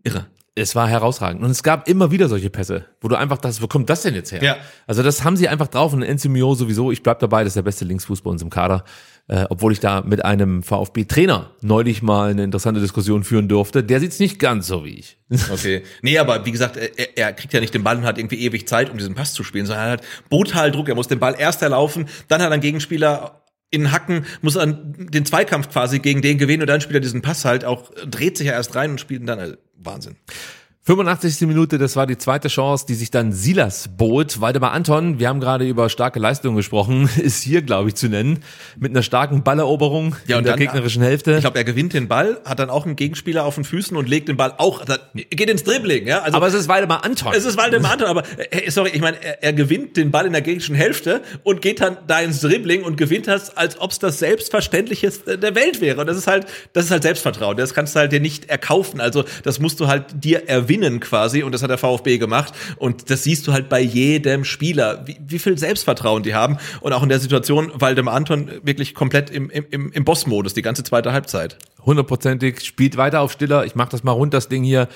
irre. 0.03 0.27
Es 0.55 0.75
war 0.75 0.87
herausragend. 0.87 1.43
Und 1.43 1.49
es 1.49 1.63
gab 1.63 1.87
immer 1.89 2.11
wieder 2.11 2.29
solche 2.29 2.51
Pässe, 2.51 2.85
wo 3.01 3.07
du 3.07 3.15
einfach 3.15 3.37
dachtest, 3.37 3.61
wo 3.63 3.67
kommt 3.67 3.89
das 3.89 4.03
denn 4.03 4.13
jetzt 4.13 4.31
her? 4.31 4.43
Ja. 4.43 4.57
Also 4.85 5.01
das 5.01 5.23
haben 5.23 5.35
sie 5.35 5.47
einfach 5.47 5.67
drauf 5.67 5.93
und 5.93 6.03
Enzo 6.03 6.29
Mio 6.29 6.53
sowieso, 6.53 6.91
ich 6.91 7.01
bleib 7.01 7.19
dabei, 7.19 7.43
das 7.43 7.51
ist 7.51 7.55
der 7.55 7.63
beste 7.63 7.85
Linksfuß 7.85 8.21
bei 8.21 8.29
uns 8.29 8.43
im 8.43 8.51
Kader. 8.51 8.83
Äh, 9.29 9.45
obwohl 9.49 9.71
ich 9.71 9.79
da 9.79 10.01
mit 10.01 10.23
einem 10.25 10.63
VfB-Trainer 10.63 11.51
neulich 11.61 12.01
mal 12.01 12.31
eine 12.31 12.43
interessante 12.43 12.81
Diskussion 12.81 13.23
führen 13.23 13.47
durfte. 13.47 13.81
Der 13.81 14.01
sieht's 14.01 14.19
nicht 14.19 14.37
ganz 14.37 14.67
so 14.67 14.83
wie 14.83 14.95
ich. 14.95 15.17
Okay. 15.51 15.83
Nee, 16.01 16.19
aber 16.19 16.45
wie 16.45 16.51
gesagt, 16.51 16.77
er, 16.77 17.17
er 17.17 17.33
kriegt 17.33 17.53
ja 17.53 17.59
nicht 17.59 17.73
den 17.73 17.83
Ball 17.83 17.97
und 17.97 18.03
hat 18.03 18.17
irgendwie 18.17 18.41
ewig 18.41 18.67
Zeit, 18.67 18.89
um 18.89 18.97
diesen 18.97 19.15
Pass 19.15 19.33
zu 19.33 19.43
spielen, 19.43 19.65
sondern 19.65 19.85
er 19.85 19.91
hat 19.93 20.03
brutal 20.29 20.71
Druck. 20.71 20.89
Er 20.89 20.95
muss 20.95 21.07
den 21.07 21.19
Ball 21.19 21.35
erst 21.37 21.61
erlaufen, 21.61 22.07
dann 22.27 22.41
hat 22.41 22.49
er 22.49 22.53
einen 22.53 22.61
Gegenspieler 22.61 23.42
in 23.73 23.91
Hacken, 23.91 24.25
muss 24.41 24.53
dann 24.53 24.93
den 24.97 25.25
Zweikampf 25.25 25.69
quasi 25.69 25.99
gegen 25.99 26.21
den 26.21 26.37
gewinnen 26.37 26.61
und 26.61 26.67
dann 26.67 26.79
spielt 26.79 26.97
er 26.97 27.01
diesen 27.01 27.21
Pass 27.23 27.43
halt 27.43 27.65
auch, 27.65 27.91
dreht 28.05 28.37
sich 28.37 28.47
ja 28.47 28.53
erst 28.53 28.75
rein 28.75 28.91
und 28.91 28.99
spielt 28.99 29.21
ihn 29.21 29.27
dann. 29.27 29.39
Also, 29.39 29.55
Wahnsinn. 29.75 30.15
85. 30.85 31.47
Minute, 31.47 31.77
das 31.77 31.95
war 31.95 32.05
die 32.07 32.17
zweite 32.17 32.49
Chance, 32.49 32.85
die 32.85 32.95
sich 32.95 33.09
dann 33.09 33.31
Silas 33.31 33.87
bot. 33.87 34.41
Waldemar 34.41 34.73
Anton, 34.73 35.17
wir 35.17 35.29
haben 35.29 35.39
gerade 35.39 35.65
über 35.65 35.87
starke 35.89 36.19
Leistungen 36.19 36.57
gesprochen, 36.57 37.09
ist 37.23 37.41
hier, 37.41 37.61
glaube 37.61 37.87
ich, 37.87 37.95
zu 37.95 38.09
nennen, 38.09 38.43
mit 38.77 38.91
einer 38.91 39.01
starken 39.01 39.43
Balleroberung 39.43 40.17
Ja, 40.27 40.39
in 40.39 40.43
der 40.43 40.53
dann- 40.53 40.59
gegnerischen 40.59 41.01
Hälfte. 41.01 41.35
Ich 41.35 41.39
glaube, 41.39 41.57
er 41.57 41.63
gewinnt 41.63 41.93
den 41.93 42.09
Ball, 42.09 42.37
hat 42.43 42.59
dann 42.59 42.69
auch 42.69 42.85
einen 42.85 42.97
Gegenspieler 42.97 43.45
auf 43.45 43.55
den 43.55 43.63
Füßen 43.63 43.95
und 43.95 44.09
legt 44.09 44.27
den 44.27 44.35
Ball 44.35 44.55
auch, 44.57 44.83
geht 45.13 45.49
ins 45.49 45.63
Dribbling, 45.63 46.05
ja. 46.05 46.21
Also 46.21 46.35
aber 46.35 46.47
es 46.47 46.53
ist 46.53 46.67
Waldemar 46.67 47.05
Anton. 47.05 47.31
Es 47.33 47.45
ist 47.45 47.55
Waldemar 47.55 47.93
Anton, 47.93 48.07
aber 48.07 48.23
äh, 48.51 48.69
sorry, 48.69 48.89
ich 48.93 48.99
meine, 48.99 49.23
er, 49.23 49.41
er 49.41 49.53
gewinnt 49.53 49.95
den 49.95 50.11
Ball 50.11 50.25
in 50.25 50.33
der 50.33 50.41
gegnerischen 50.41 50.75
Hälfte 50.75 51.21
und 51.43 51.61
geht 51.61 51.79
dann 51.79 51.95
da 52.07 52.19
ins 52.19 52.41
Dribbling 52.41 52.83
und 52.83 52.97
gewinnt 52.97 53.27
das, 53.27 53.55
als 53.55 53.79
ob 53.79 53.91
es 53.91 53.99
das 53.99 54.19
Selbstverständlichste 54.19 55.37
der 55.37 55.55
Welt 55.55 55.79
wäre. 55.79 56.01
Und 56.01 56.07
das 56.07 56.17
ist 56.17 56.27
halt, 56.27 56.45
das 56.73 56.83
ist 56.85 56.91
halt 56.91 57.03
Selbstvertrauen. 57.03 57.55
Das 57.55 57.73
kannst 57.73 57.95
du 57.95 57.99
halt 58.01 58.11
dir 58.11 58.19
nicht 58.19 58.49
erkaufen. 58.49 58.99
Also 58.99 59.23
das 59.43 59.61
musst 59.61 59.79
du 59.79 59.87
halt 59.87 60.07
dir 60.21 60.49
erwinnen 60.73 60.99
quasi. 60.99 61.43
Und 61.43 61.53
das 61.53 61.63
hat 61.63 61.69
der 61.69 61.77
VfB 61.77 62.17
gemacht. 62.17 62.53
Und 62.77 63.09
das 63.09 63.23
siehst 63.23 63.47
du 63.47 63.53
halt 63.53 63.69
bei 63.69 63.79
jedem 63.79 64.43
Spieler, 64.43 65.03
wie, 65.05 65.17
wie 65.25 65.39
viel 65.39 65.57
Selbstvertrauen 65.57 66.23
die 66.23 66.33
haben. 66.33 66.57
Und 66.81 66.93
auch 66.93 67.03
in 67.03 67.09
der 67.09 67.19
Situation 67.19 67.71
Waldemar 67.75 68.13
Anton 68.13 68.49
wirklich 68.63 68.93
komplett 68.93 69.29
im, 69.29 69.49
im, 69.49 69.65
im, 69.69 69.91
im 69.91 70.05
Boss-Modus 70.05 70.53
die 70.53 70.61
ganze 70.61 70.83
zweite 70.83 71.13
Halbzeit. 71.13 71.57
hundertprozentig, 71.85 72.61
spielt 72.61 72.97
weiter 72.97 73.21
auf 73.21 73.31
Stiller. 73.31 73.65
Ich 73.65 73.75
mach 73.75 73.89
das 73.89 74.03
mal 74.03 74.11
rund, 74.11 74.33
das 74.33 74.47
Ding 74.47 74.63
hier. 74.63 74.87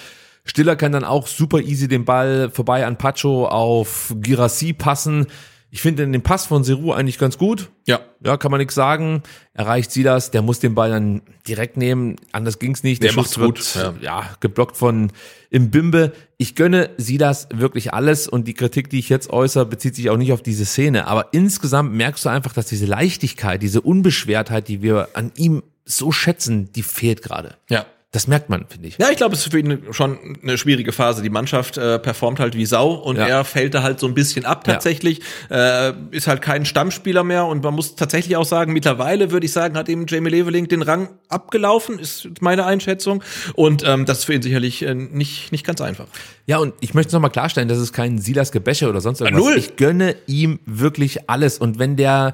Stiller 0.45 0.75
kann 0.75 0.93
dann 0.93 1.03
auch 1.03 1.27
super 1.27 1.59
easy 1.59 1.87
den 1.87 2.05
Ball 2.05 2.49
vorbei 2.49 2.85
an 2.85 2.97
Pacho 2.97 3.47
auf 3.47 4.13
Girassi 4.21 4.73
passen. 4.73 5.27
Ich 5.69 5.81
finde 5.81 6.07
den 6.07 6.21
Pass 6.21 6.45
von 6.45 6.63
Seru 6.63 6.93
eigentlich 6.93 7.17
ganz 7.17 7.37
gut. 7.37 7.69
Ja. 7.85 7.99
Ja, 8.23 8.37
kann 8.37 8.51
man 8.51 8.59
nichts 8.59 8.73
sagen. 8.73 9.21
Erreicht 9.53 9.91
Silas, 9.91 10.31
der 10.31 10.41
muss 10.41 10.59
den 10.59 10.75
Ball 10.75 10.89
dann 10.89 11.21
direkt 11.45 11.75
nehmen. 11.75 12.15
Anders 12.31 12.57
ging's 12.57 12.83
nicht. 12.83 13.03
Der 13.03 13.09
Schuss 13.09 13.37
macht's 13.37 13.75
gut, 13.75 13.75
wird, 13.75 14.01
ja. 14.01 14.29
geblockt 14.39 14.77
von 14.77 15.11
Imbimbe. 15.49 16.13
Ich 16.37 16.55
gönne 16.55 16.89
Silas 16.97 17.49
wirklich 17.53 17.93
alles 17.93 18.27
und 18.29 18.47
die 18.47 18.53
Kritik, 18.53 18.89
die 18.89 18.99
ich 18.99 19.09
jetzt 19.09 19.29
äußere, 19.29 19.65
bezieht 19.65 19.95
sich 19.95 20.09
auch 20.09 20.17
nicht 20.17 20.31
auf 20.31 20.41
diese 20.41 20.65
Szene. 20.65 21.07
Aber 21.07 21.33
insgesamt 21.33 21.93
merkst 21.93 22.23
du 22.25 22.29
einfach, 22.29 22.53
dass 22.53 22.67
diese 22.67 22.85
Leichtigkeit, 22.85 23.61
diese 23.61 23.81
Unbeschwertheit, 23.81 24.69
die 24.69 24.81
wir 24.81 25.09
an 25.13 25.31
ihm 25.35 25.63
so 25.83 26.11
schätzen, 26.11 26.71
die 26.73 26.83
fehlt 26.83 27.21
gerade. 27.21 27.55
Ja. 27.69 27.85
Das 28.17 28.25
merkt 28.25 28.49
man, 28.49 28.65
finde 28.67 28.87
ich. 28.87 28.97
Ja, 28.97 29.11
ich 29.11 29.17
glaube, 29.17 29.35
es 29.35 29.41
ist 29.45 29.51
für 29.51 29.59
ihn 29.59 29.79
schon 29.91 30.39
eine 30.41 30.57
schwierige 30.57 30.91
Phase. 30.91 31.21
Die 31.21 31.29
Mannschaft 31.29 31.77
äh, 31.77 31.99
performt 31.99 32.39
halt 32.39 32.55
wie 32.55 32.65
Sau 32.65 32.93
und 32.95 33.15
Ja. 33.17 33.27
er 33.27 33.45
fällt 33.45 33.75
da 33.75 33.83
halt 33.83 33.99
so 33.99 34.07
ein 34.07 34.15
bisschen 34.15 34.43
ab 34.43 34.63
tatsächlich. 34.63 35.21
Äh, 35.51 35.93
ist 36.09 36.25
halt 36.25 36.41
kein 36.41 36.65
Stammspieler 36.65 37.23
mehr 37.23 37.45
und 37.45 37.63
man 37.63 37.75
muss 37.75 37.95
tatsächlich 37.95 38.35
auch 38.35 38.43
sagen, 38.43 38.73
mittlerweile 38.73 39.29
würde 39.29 39.45
ich 39.45 39.51
sagen, 39.51 39.77
hat 39.77 39.87
eben 39.87 40.07
Jamie 40.07 40.31
Leveling 40.31 40.67
den 40.67 40.81
Rang 40.81 41.09
abgelaufen, 41.29 41.99
ist 41.99 42.27
meine 42.41 42.65
Einschätzung. 42.65 43.23
Und 43.53 43.83
ähm, 43.85 44.05
das 44.07 44.17
ist 44.17 44.23
für 44.25 44.33
ihn 44.33 44.41
sicherlich 44.41 44.81
äh, 44.81 44.95
nicht, 44.95 45.51
nicht 45.51 45.63
ganz 45.63 45.79
einfach. 45.79 46.07
Ja, 46.47 46.57
und 46.57 46.73
ich 46.79 46.95
möchte 46.95 47.13
nochmal 47.13 47.29
klarstellen, 47.29 47.67
das 47.67 47.77
ist 47.77 47.93
kein 47.93 48.17
Silas 48.17 48.51
Gebäsche 48.51 48.89
oder 48.89 48.99
sonst 48.99 49.21
irgendwas. 49.21 49.45
null. 49.45 49.57
Ich 49.59 49.75
gönne 49.75 50.15
ihm 50.25 50.57
wirklich 50.65 51.29
alles. 51.29 51.59
Und 51.59 51.77
wenn 51.77 51.97
der 51.97 52.33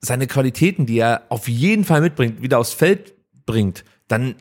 seine 0.00 0.26
Qualitäten, 0.26 0.86
die 0.86 0.98
er 0.98 1.24
auf 1.28 1.46
jeden 1.46 1.84
Fall 1.84 2.00
mitbringt, 2.00 2.40
wieder 2.40 2.58
aufs 2.58 2.72
Feld 2.72 3.12
bringt, 3.44 3.84
dann 4.08 4.34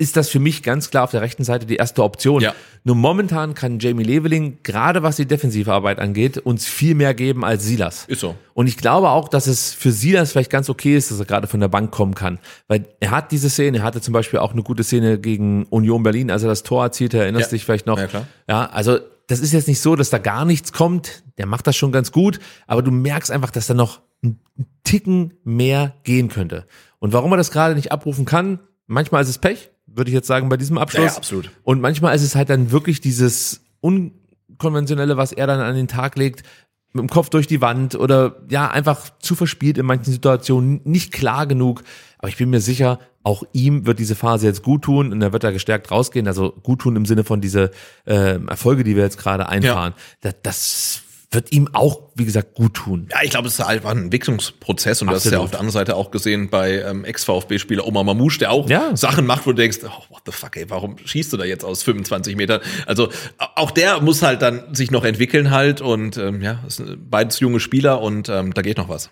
ist 0.00 0.16
das 0.16 0.30
für 0.30 0.40
mich 0.40 0.62
ganz 0.62 0.90
klar 0.90 1.04
auf 1.04 1.10
der 1.10 1.20
rechten 1.20 1.44
Seite 1.44 1.66
die 1.66 1.76
erste 1.76 2.02
Option. 2.02 2.40
Ja. 2.40 2.54
Nur 2.84 2.96
momentan 2.96 3.52
kann 3.54 3.78
Jamie 3.78 4.02
Leveling, 4.02 4.58
gerade 4.62 5.02
was 5.02 5.16
die 5.16 5.26
defensive 5.26 5.70
Arbeit 5.70 5.98
angeht, 5.98 6.38
uns 6.38 6.66
viel 6.66 6.94
mehr 6.94 7.12
geben 7.12 7.44
als 7.44 7.64
Silas. 7.64 8.06
Ist 8.06 8.20
so. 8.20 8.34
Und 8.54 8.66
ich 8.66 8.78
glaube 8.78 9.10
auch, 9.10 9.28
dass 9.28 9.46
es 9.46 9.74
für 9.74 9.92
Silas 9.92 10.32
vielleicht 10.32 10.50
ganz 10.50 10.70
okay 10.70 10.96
ist, 10.96 11.10
dass 11.10 11.18
er 11.20 11.26
gerade 11.26 11.46
von 11.46 11.60
der 11.60 11.68
Bank 11.68 11.90
kommen 11.90 12.14
kann. 12.14 12.38
Weil 12.66 12.86
er 12.98 13.10
hat 13.10 13.30
diese 13.30 13.50
Szene, 13.50 13.78
er 13.78 13.84
hatte 13.84 14.00
zum 14.00 14.12
Beispiel 14.14 14.38
auch 14.38 14.52
eine 14.52 14.62
gute 14.62 14.82
Szene 14.84 15.18
gegen 15.18 15.64
Union 15.66 16.02
Berlin, 16.02 16.30
als 16.30 16.42
er 16.42 16.48
das 16.48 16.62
Tor 16.62 16.82
erzielte, 16.84 17.18
erinnerst 17.18 17.52
Ja. 17.52 17.56
dich 17.56 17.64
vielleicht 17.66 17.86
noch. 17.86 17.98
Ja, 17.98 18.06
klar. 18.06 18.26
Ja, 18.48 18.64
also 18.70 18.98
das 19.26 19.40
ist 19.40 19.52
jetzt 19.52 19.68
nicht 19.68 19.80
so, 19.80 19.96
dass 19.96 20.08
da 20.08 20.16
gar 20.16 20.46
nichts 20.46 20.72
kommt. 20.72 21.22
Der 21.36 21.44
macht 21.44 21.66
das 21.66 21.76
schon 21.76 21.92
ganz 21.92 22.10
gut, 22.10 22.40
aber 22.66 22.80
du 22.82 22.90
merkst 22.90 23.30
einfach, 23.30 23.50
dass 23.50 23.66
da 23.66 23.74
noch 23.74 24.00
ein 24.24 24.40
Ticken 24.82 25.34
mehr 25.44 25.92
gehen 26.04 26.28
könnte. 26.30 26.66
Und 26.98 27.12
warum 27.12 27.30
er 27.32 27.36
das 27.36 27.50
gerade 27.50 27.74
nicht 27.74 27.92
abrufen 27.92 28.24
kann, 28.24 28.60
manchmal 28.86 29.22
ist 29.22 29.28
es 29.28 29.38
Pech, 29.38 29.70
würde 29.94 30.10
ich 30.10 30.14
jetzt 30.14 30.26
sagen, 30.26 30.48
bei 30.48 30.56
diesem 30.56 30.78
Abschluss. 30.78 31.04
Ja, 31.04 31.10
ja, 31.10 31.16
absolut. 31.16 31.50
Und 31.62 31.80
manchmal 31.80 32.14
ist 32.14 32.22
es 32.22 32.34
halt 32.34 32.50
dann 32.50 32.70
wirklich 32.70 33.00
dieses 33.00 33.62
Unkonventionelle, 33.80 35.16
was 35.16 35.32
er 35.32 35.46
dann 35.46 35.60
an 35.60 35.74
den 35.74 35.88
Tag 35.88 36.16
legt. 36.16 36.42
mit 36.92 37.02
dem 37.02 37.08
Kopf 37.08 37.30
durch 37.30 37.46
die 37.46 37.60
Wand 37.60 37.94
oder 37.94 38.36
ja, 38.48 38.70
einfach 38.70 39.10
zu 39.20 39.34
verspielt 39.34 39.78
in 39.78 39.86
manchen 39.86 40.12
Situationen, 40.12 40.80
nicht 40.84 41.12
klar 41.12 41.46
genug. 41.46 41.82
Aber 42.18 42.28
ich 42.28 42.36
bin 42.36 42.50
mir 42.50 42.60
sicher, 42.60 42.98
auch 43.22 43.44
ihm 43.52 43.86
wird 43.86 43.98
diese 43.98 44.14
Phase 44.14 44.46
jetzt 44.46 44.62
gut 44.62 44.82
tun 44.82 45.12
und 45.12 45.22
er 45.22 45.32
wird 45.32 45.44
da 45.44 45.50
gestärkt 45.50 45.90
rausgehen. 45.90 46.26
Also 46.26 46.52
gut 46.62 46.80
tun 46.80 46.96
im 46.96 47.06
Sinne 47.06 47.24
von 47.24 47.40
diese 47.40 47.70
äh, 48.06 48.38
Erfolge, 48.46 48.82
die 48.82 48.96
wir 48.96 49.02
jetzt 49.02 49.18
gerade 49.18 49.48
einfahren. 49.48 49.94
Ja. 49.96 50.02
Das, 50.20 50.34
das 50.42 51.02
wird 51.32 51.52
ihm 51.52 51.68
auch, 51.72 52.10
wie 52.16 52.24
gesagt, 52.24 52.54
gut 52.54 52.74
tun. 52.74 53.06
Ja, 53.10 53.18
ich 53.22 53.30
glaube, 53.30 53.46
es 53.46 53.54
ist 53.54 53.60
einfach 53.60 53.90
ein 53.90 54.04
Entwicklungsprozess 54.04 55.00
und 55.00 55.08
du 55.08 55.14
hast 55.14 55.26
ja 55.26 55.38
auf 55.38 55.50
der 55.50 55.60
anderen 55.60 55.72
Seite 55.72 55.94
auch 55.94 56.10
gesehen 56.10 56.50
bei 56.50 56.82
ähm, 56.82 57.04
Ex-VfB-Spieler 57.04 57.86
Omar 57.86 58.02
Mamouche, 58.02 58.40
der 58.40 58.50
auch 58.50 58.68
ja. 58.68 58.96
Sachen 58.96 59.26
macht, 59.26 59.46
wo 59.46 59.50
du 59.50 59.56
denkst, 59.56 59.78
oh, 59.84 60.12
what 60.12 60.22
the 60.26 60.32
fuck, 60.32 60.56
ey, 60.56 60.68
warum 60.68 60.96
schießt 61.04 61.32
du 61.32 61.36
da 61.36 61.44
jetzt 61.44 61.64
aus 61.64 61.84
25 61.84 62.34
Metern? 62.34 62.60
Also 62.86 63.10
auch 63.38 63.70
der 63.70 64.00
muss 64.00 64.22
halt 64.22 64.42
dann 64.42 64.74
sich 64.74 64.90
noch 64.90 65.04
entwickeln 65.04 65.52
halt 65.52 65.80
und 65.80 66.16
ähm, 66.16 66.42
ja, 66.42 66.64
es 66.66 66.76
sind 66.76 67.08
beides 67.08 67.38
junge 67.38 67.60
Spieler 67.60 68.02
und 68.02 68.28
ähm, 68.28 68.52
da 68.52 68.62
geht 68.62 68.78
noch 68.78 68.88
was. 68.88 69.10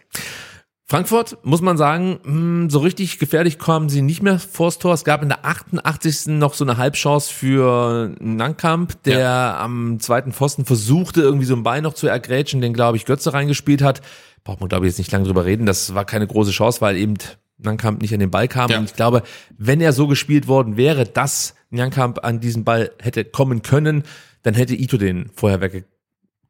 Frankfurt, 0.91 1.37
muss 1.43 1.61
man 1.61 1.77
sagen, 1.77 2.19
hm, 2.25 2.71
so 2.71 2.79
richtig 2.79 3.19
gefährlich 3.19 3.59
kommen 3.59 3.91
sie 3.91 4.01
nicht 4.01 4.23
mehr 4.23 4.39
vors 4.39 4.79
Tor. 4.79 4.95
Es 4.95 5.05
gab 5.05 5.23
in 5.23 5.29
der 5.29 5.45
88. 5.45 6.29
noch 6.29 6.55
so 6.55 6.65
eine 6.65 6.79
Halbchance 6.79 7.31
für 7.31 8.15
Nankamp, 8.21 9.03
der 9.03 9.19
ja. 9.19 9.61
am 9.61 10.01
zweiten 10.01 10.33
Pfosten 10.33 10.65
versuchte, 10.65 11.21
irgendwie 11.21 11.45
so 11.45 11.55
ein 11.55 11.63
Bein 11.63 11.83
noch 11.83 11.93
zu 11.93 12.07
ergrätschen, 12.07 12.63
den, 12.63 12.73
glaube 12.73 12.97
ich, 12.97 13.05
Götze 13.05 13.35
reingespielt 13.35 13.83
hat. 13.83 14.01
Braucht 14.45 14.61
man, 14.61 14.71
glaube 14.71 14.87
ich, 14.87 14.93
jetzt 14.93 14.99
nicht 14.99 15.13
lange 15.13 15.27
drüber 15.27 15.45
reden. 15.45 15.67
Das 15.67 15.95
war 15.95 16.07
keine 16.07 16.27
große 16.27 16.53
Chance, 16.53 16.81
weil 16.81 16.97
eben 16.97 17.19
Nankamp 17.59 18.01
nicht 18.01 18.15
an 18.15 18.21
den 18.21 18.31
Ball 18.31 18.49
kam. 18.49 18.71
Ja. 18.71 18.79
Und 18.79 18.87
ich 18.87 18.95
glaube, 18.95 19.25
wenn 19.59 19.83
er 19.83 19.93
so 19.93 20.07
gespielt 20.07 20.49
worden 20.49 20.79
wäre, 20.79 21.05
dass 21.05 21.55
Nankamp 21.69 22.25
an 22.25 22.41
diesen 22.41 22.65
Ball 22.65 22.93
hätte 22.99 23.27
kommen 23.27 23.61
können, 23.61 24.05
dann 24.43 24.55
hätte 24.55 24.75
Ito 24.75 24.97
den 24.97 25.29
vorher 25.35 25.61
weggekriegt 25.61 25.98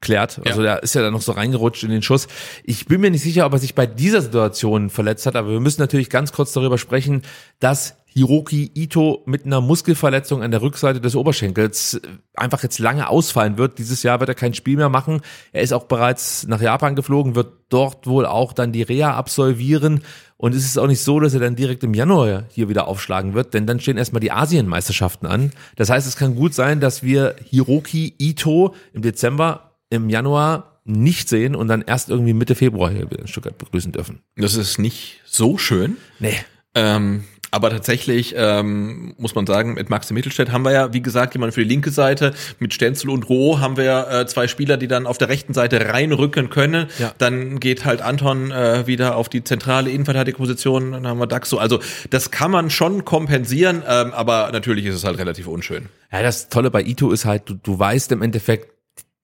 klärt. 0.00 0.40
Also 0.46 0.62
ja. 0.62 0.74
der 0.74 0.82
ist 0.82 0.94
ja 0.94 1.02
dann 1.02 1.12
noch 1.12 1.22
so 1.22 1.32
reingerutscht 1.32 1.82
in 1.82 1.90
den 1.90 2.02
Schuss. 2.02 2.28
Ich 2.64 2.86
bin 2.86 3.00
mir 3.00 3.10
nicht 3.10 3.22
sicher, 3.22 3.46
ob 3.46 3.52
er 3.52 3.58
sich 3.58 3.74
bei 3.74 3.86
dieser 3.86 4.22
Situation 4.22 4.90
verletzt 4.90 5.26
hat, 5.26 5.36
aber 5.36 5.50
wir 5.50 5.60
müssen 5.60 5.80
natürlich 5.80 6.10
ganz 6.10 6.32
kurz 6.32 6.52
darüber 6.52 6.78
sprechen, 6.78 7.22
dass 7.58 7.96
Hiroki 8.18 8.70
Ito 8.74 9.22
mit 9.26 9.44
einer 9.44 9.60
Muskelverletzung 9.60 10.42
an 10.42 10.50
der 10.50 10.62
Rückseite 10.62 11.00
des 11.00 11.14
Oberschenkels 11.14 12.00
einfach 12.34 12.62
jetzt 12.62 12.78
lange 12.78 13.08
ausfallen 13.08 13.58
wird. 13.58 13.78
Dieses 13.78 14.02
Jahr 14.02 14.18
wird 14.18 14.28
er 14.28 14.34
kein 14.34 14.54
Spiel 14.54 14.76
mehr 14.76 14.88
machen. 14.88 15.20
Er 15.52 15.62
ist 15.62 15.72
auch 15.72 15.84
bereits 15.84 16.46
nach 16.46 16.60
Japan 16.60 16.96
geflogen, 16.96 17.34
wird 17.34 17.52
dort 17.68 18.06
wohl 18.06 18.26
auch 18.26 18.52
dann 18.52 18.72
die 18.72 18.82
Reha 18.82 19.14
absolvieren. 19.14 20.02
Und 20.36 20.54
es 20.54 20.64
ist 20.64 20.78
auch 20.78 20.86
nicht 20.86 21.02
so, 21.02 21.20
dass 21.20 21.34
er 21.34 21.40
dann 21.40 21.54
direkt 21.54 21.84
im 21.84 21.94
Januar 21.94 22.44
hier 22.48 22.68
wieder 22.68 22.88
aufschlagen 22.88 23.34
wird, 23.34 23.54
denn 23.54 23.66
dann 23.66 23.78
stehen 23.78 23.98
erstmal 23.98 24.20
die 24.20 24.32
Asienmeisterschaften 24.32 25.28
an. 25.28 25.52
Das 25.76 25.90
heißt, 25.90 26.06
es 26.06 26.16
kann 26.16 26.34
gut 26.34 26.54
sein, 26.54 26.80
dass 26.80 27.02
wir 27.02 27.36
Hiroki 27.44 28.14
Ito 28.18 28.74
im 28.92 29.02
Dezember 29.02 29.67
im 29.90 30.10
Januar 30.10 30.80
nicht 30.84 31.28
sehen 31.28 31.54
und 31.54 31.68
dann 31.68 31.82
erst 31.82 32.08
irgendwie 32.08 32.32
Mitte 32.32 32.54
Februar 32.54 32.90
hier 32.90 33.06
in 33.12 33.26
Stuttgart 33.26 33.58
begrüßen 33.58 33.92
dürfen. 33.92 34.20
Das 34.36 34.54
ist 34.54 34.78
nicht 34.78 35.20
so 35.26 35.58
schön. 35.58 35.98
Nee. 36.18 36.38
Ähm, 36.74 37.24
aber 37.50 37.70
tatsächlich 37.70 38.34
ähm, 38.36 39.14
muss 39.16 39.34
man 39.34 39.46
sagen, 39.46 39.74
mit 39.74 39.88
Maxi 39.88 40.12
Mittelstädt 40.12 40.52
haben 40.52 40.64
wir 40.64 40.72
ja, 40.72 40.92
wie 40.92 41.00
gesagt, 41.00 41.34
jemand 41.34 41.54
für 41.54 41.62
die 41.62 41.68
linke 41.68 41.90
Seite. 41.90 42.34
Mit 42.58 42.74
Stenzel 42.74 43.08
und 43.10 43.28
Roh 43.28 43.58
haben 43.58 43.76
wir 43.76 44.08
äh, 44.10 44.26
zwei 44.26 44.48
Spieler, 44.48 44.76
die 44.76 44.88
dann 44.88 45.06
auf 45.06 45.16
der 45.16 45.28
rechten 45.28 45.54
Seite 45.54 45.92
reinrücken 45.92 46.50
können. 46.50 46.86
Ja. 46.98 47.12
Dann 47.16 47.58
geht 47.58 47.84
halt 47.84 48.02
Anton 48.02 48.50
äh, 48.50 48.86
wieder 48.86 49.16
auf 49.16 49.28
die 49.28 49.44
zentrale 49.44 49.90
Innenverteidigerposition. 49.90 50.92
Dann 50.92 51.06
haben 51.06 51.18
wir 51.18 51.26
Daxo. 51.26 51.56
Also 51.56 51.80
das 52.10 52.30
kann 52.30 52.50
man 52.50 52.68
schon 52.68 53.04
kompensieren, 53.04 53.82
ähm, 53.86 54.12
aber 54.12 54.50
natürlich 54.52 54.84
ist 54.84 54.96
es 54.96 55.04
halt 55.04 55.18
relativ 55.18 55.46
unschön. 55.46 55.86
Ja, 56.12 56.22
das 56.22 56.48
Tolle 56.48 56.70
bei 56.70 56.82
Ito 56.82 57.10
ist 57.10 57.24
halt, 57.24 57.48
du, 57.48 57.54
du 57.54 57.78
weißt 57.78 58.12
im 58.12 58.20
Endeffekt, 58.22 58.77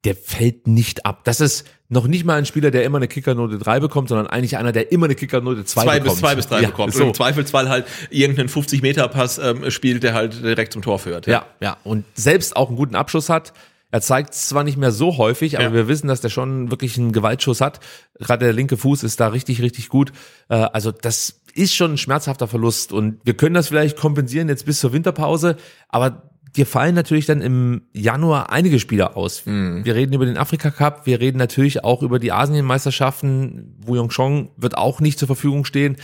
der 0.05 0.15
fällt 0.15 0.67
nicht 0.67 1.07
ab. 1.07 1.25
Das 1.25 1.41
ist 1.41 1.67
noch 1.89 2.07
nicht 2.07 2.25
mal 2.25 2.37
ein 2.37 2.47
Spieler, 2.47 2.71
der 2.71 2.85
immer 2.85 2.99
eine 2.99 3.09
Kickernote 3.09 3.59
3 3.59 3.81
bekommt, 3.81 4.09
sondern 4.09 4.27
eigentlich 4.27 4.57
einer, 4.57 4.73
der 4.73 4.93
immer 4.93 5.07
eine 5.07 5.15
Kickernote 5.15 5.65
2 5.65 5.83
zwei 5.83 6.01
bekommt. 6.01 6.05
Bis, 6.05 6.21
zwei 6.21 6.35
bis 6.35 6.47
drei 6.47 6.61
ja, 6.61 6.69
bekommt. 6.69 6.93
So. 6.93 7.03
Und 7.03 7.09
im 7.09 7.15
Zweifelsfall 7.15 7.69
halt 7.69 7.87
irgendeinen 8.11 8.49
50-Meter-Pass 8.49 9.39
ähm, 9.39 9.71
spielt, 9.71 10.03
der 10.03 10.15
halt 10.15 10.43
direkt 10.43 10.73
zum 10.73 10.83
Tor 10.83 10.99
führt. 10.99 11.27
Ja. 11.27 11.33
ja, 11.33 11.47
ja. 11.61 11.77
Und 11.85 12.05
selbst 12.15 12.57
auch 12.57 12.69
einen 12.69 12.77
guten 12.77 12.97
Abschluss 12.97 13.29
hat. 13.29 13.53
Er 13.91 14.01
zeigt 14.01 14.35
zwar 14.35 14.65
nicht 14.65 14.77
mehr 14.77 14.91
so 14.91 15.19
häufig, 15.19 15.57
aber 15.57 15.69
ja. 15.69 15.73
wir 15.73 15.89
wissen, 15.89 16.09
dass 16.09 16.21
der 16.21 16.29
schon 16.29 16.71
wirklich 16.71 16.99
einen 16.99 17.13
Gewaltschuss 17.13 17.61
hat. 17.61 17.79
Gerade 18.19 18.45
der 18.45 18.53
linke 18.53 18.77
Fuß 18.77 19.05
ist 19.05 19.21
da 19.21 19.29
richtig, 19.29 19.63
richtig 19.63 19.89
gut. 19.89 20.13
Äh, 20.49 20.55
also 20.57 20.91
das 20.91 21.41
ist 21.55 21.75
schon 21.75 21.93
ein 21.93 21.99
schmerzhafter 21.99 22.49
Verlust 22.49 22.93
und 22.93 23.21
wir 23.23 23.35
können 23.35 23.55
das 23.55 23.69
vielleicht 23.69 23.97
kompensieren 23.97 24.49
jetzt 24.49 24.67
bis 24.67 24.81
zur 24.81 24.93
Winterpause, 24.93 25.57
aber 25.89 26.34
dir 26.57 26.67
fallen 26.67 26.95
natürlich 26.95 27.27
dann 27.27 27.41
im 27.41 27.83
Januar 27.93 28.51
einige 28.51 28.79
Spieler 28.79 29.17
aus. 29.17 29.45
Mhm. 29.47 29.85
Wir 29.85 29.95
reden 29.95 30.13
über 30.13 30.27
den 30.27 30.37
Afrika 30.37 30.71
Cup, 30.71 31.07
wir 31.07 31.21
reden 31.21 31.39
natürlich 31.39 31.85
auch 31.85 32.03
über 32.03 32.19
die 32.19 32.33
Asienmeisterschaften. 32.33 33.77
Wu 33.85 33.97
Yongchong 33.97 34.51
wird 34.57 34.77
auch 34.77 35.01
nicht 35.01 35.19
zur 35.19 35.27
Verfügung 35.27 35.65
stehen. 35.65 35.97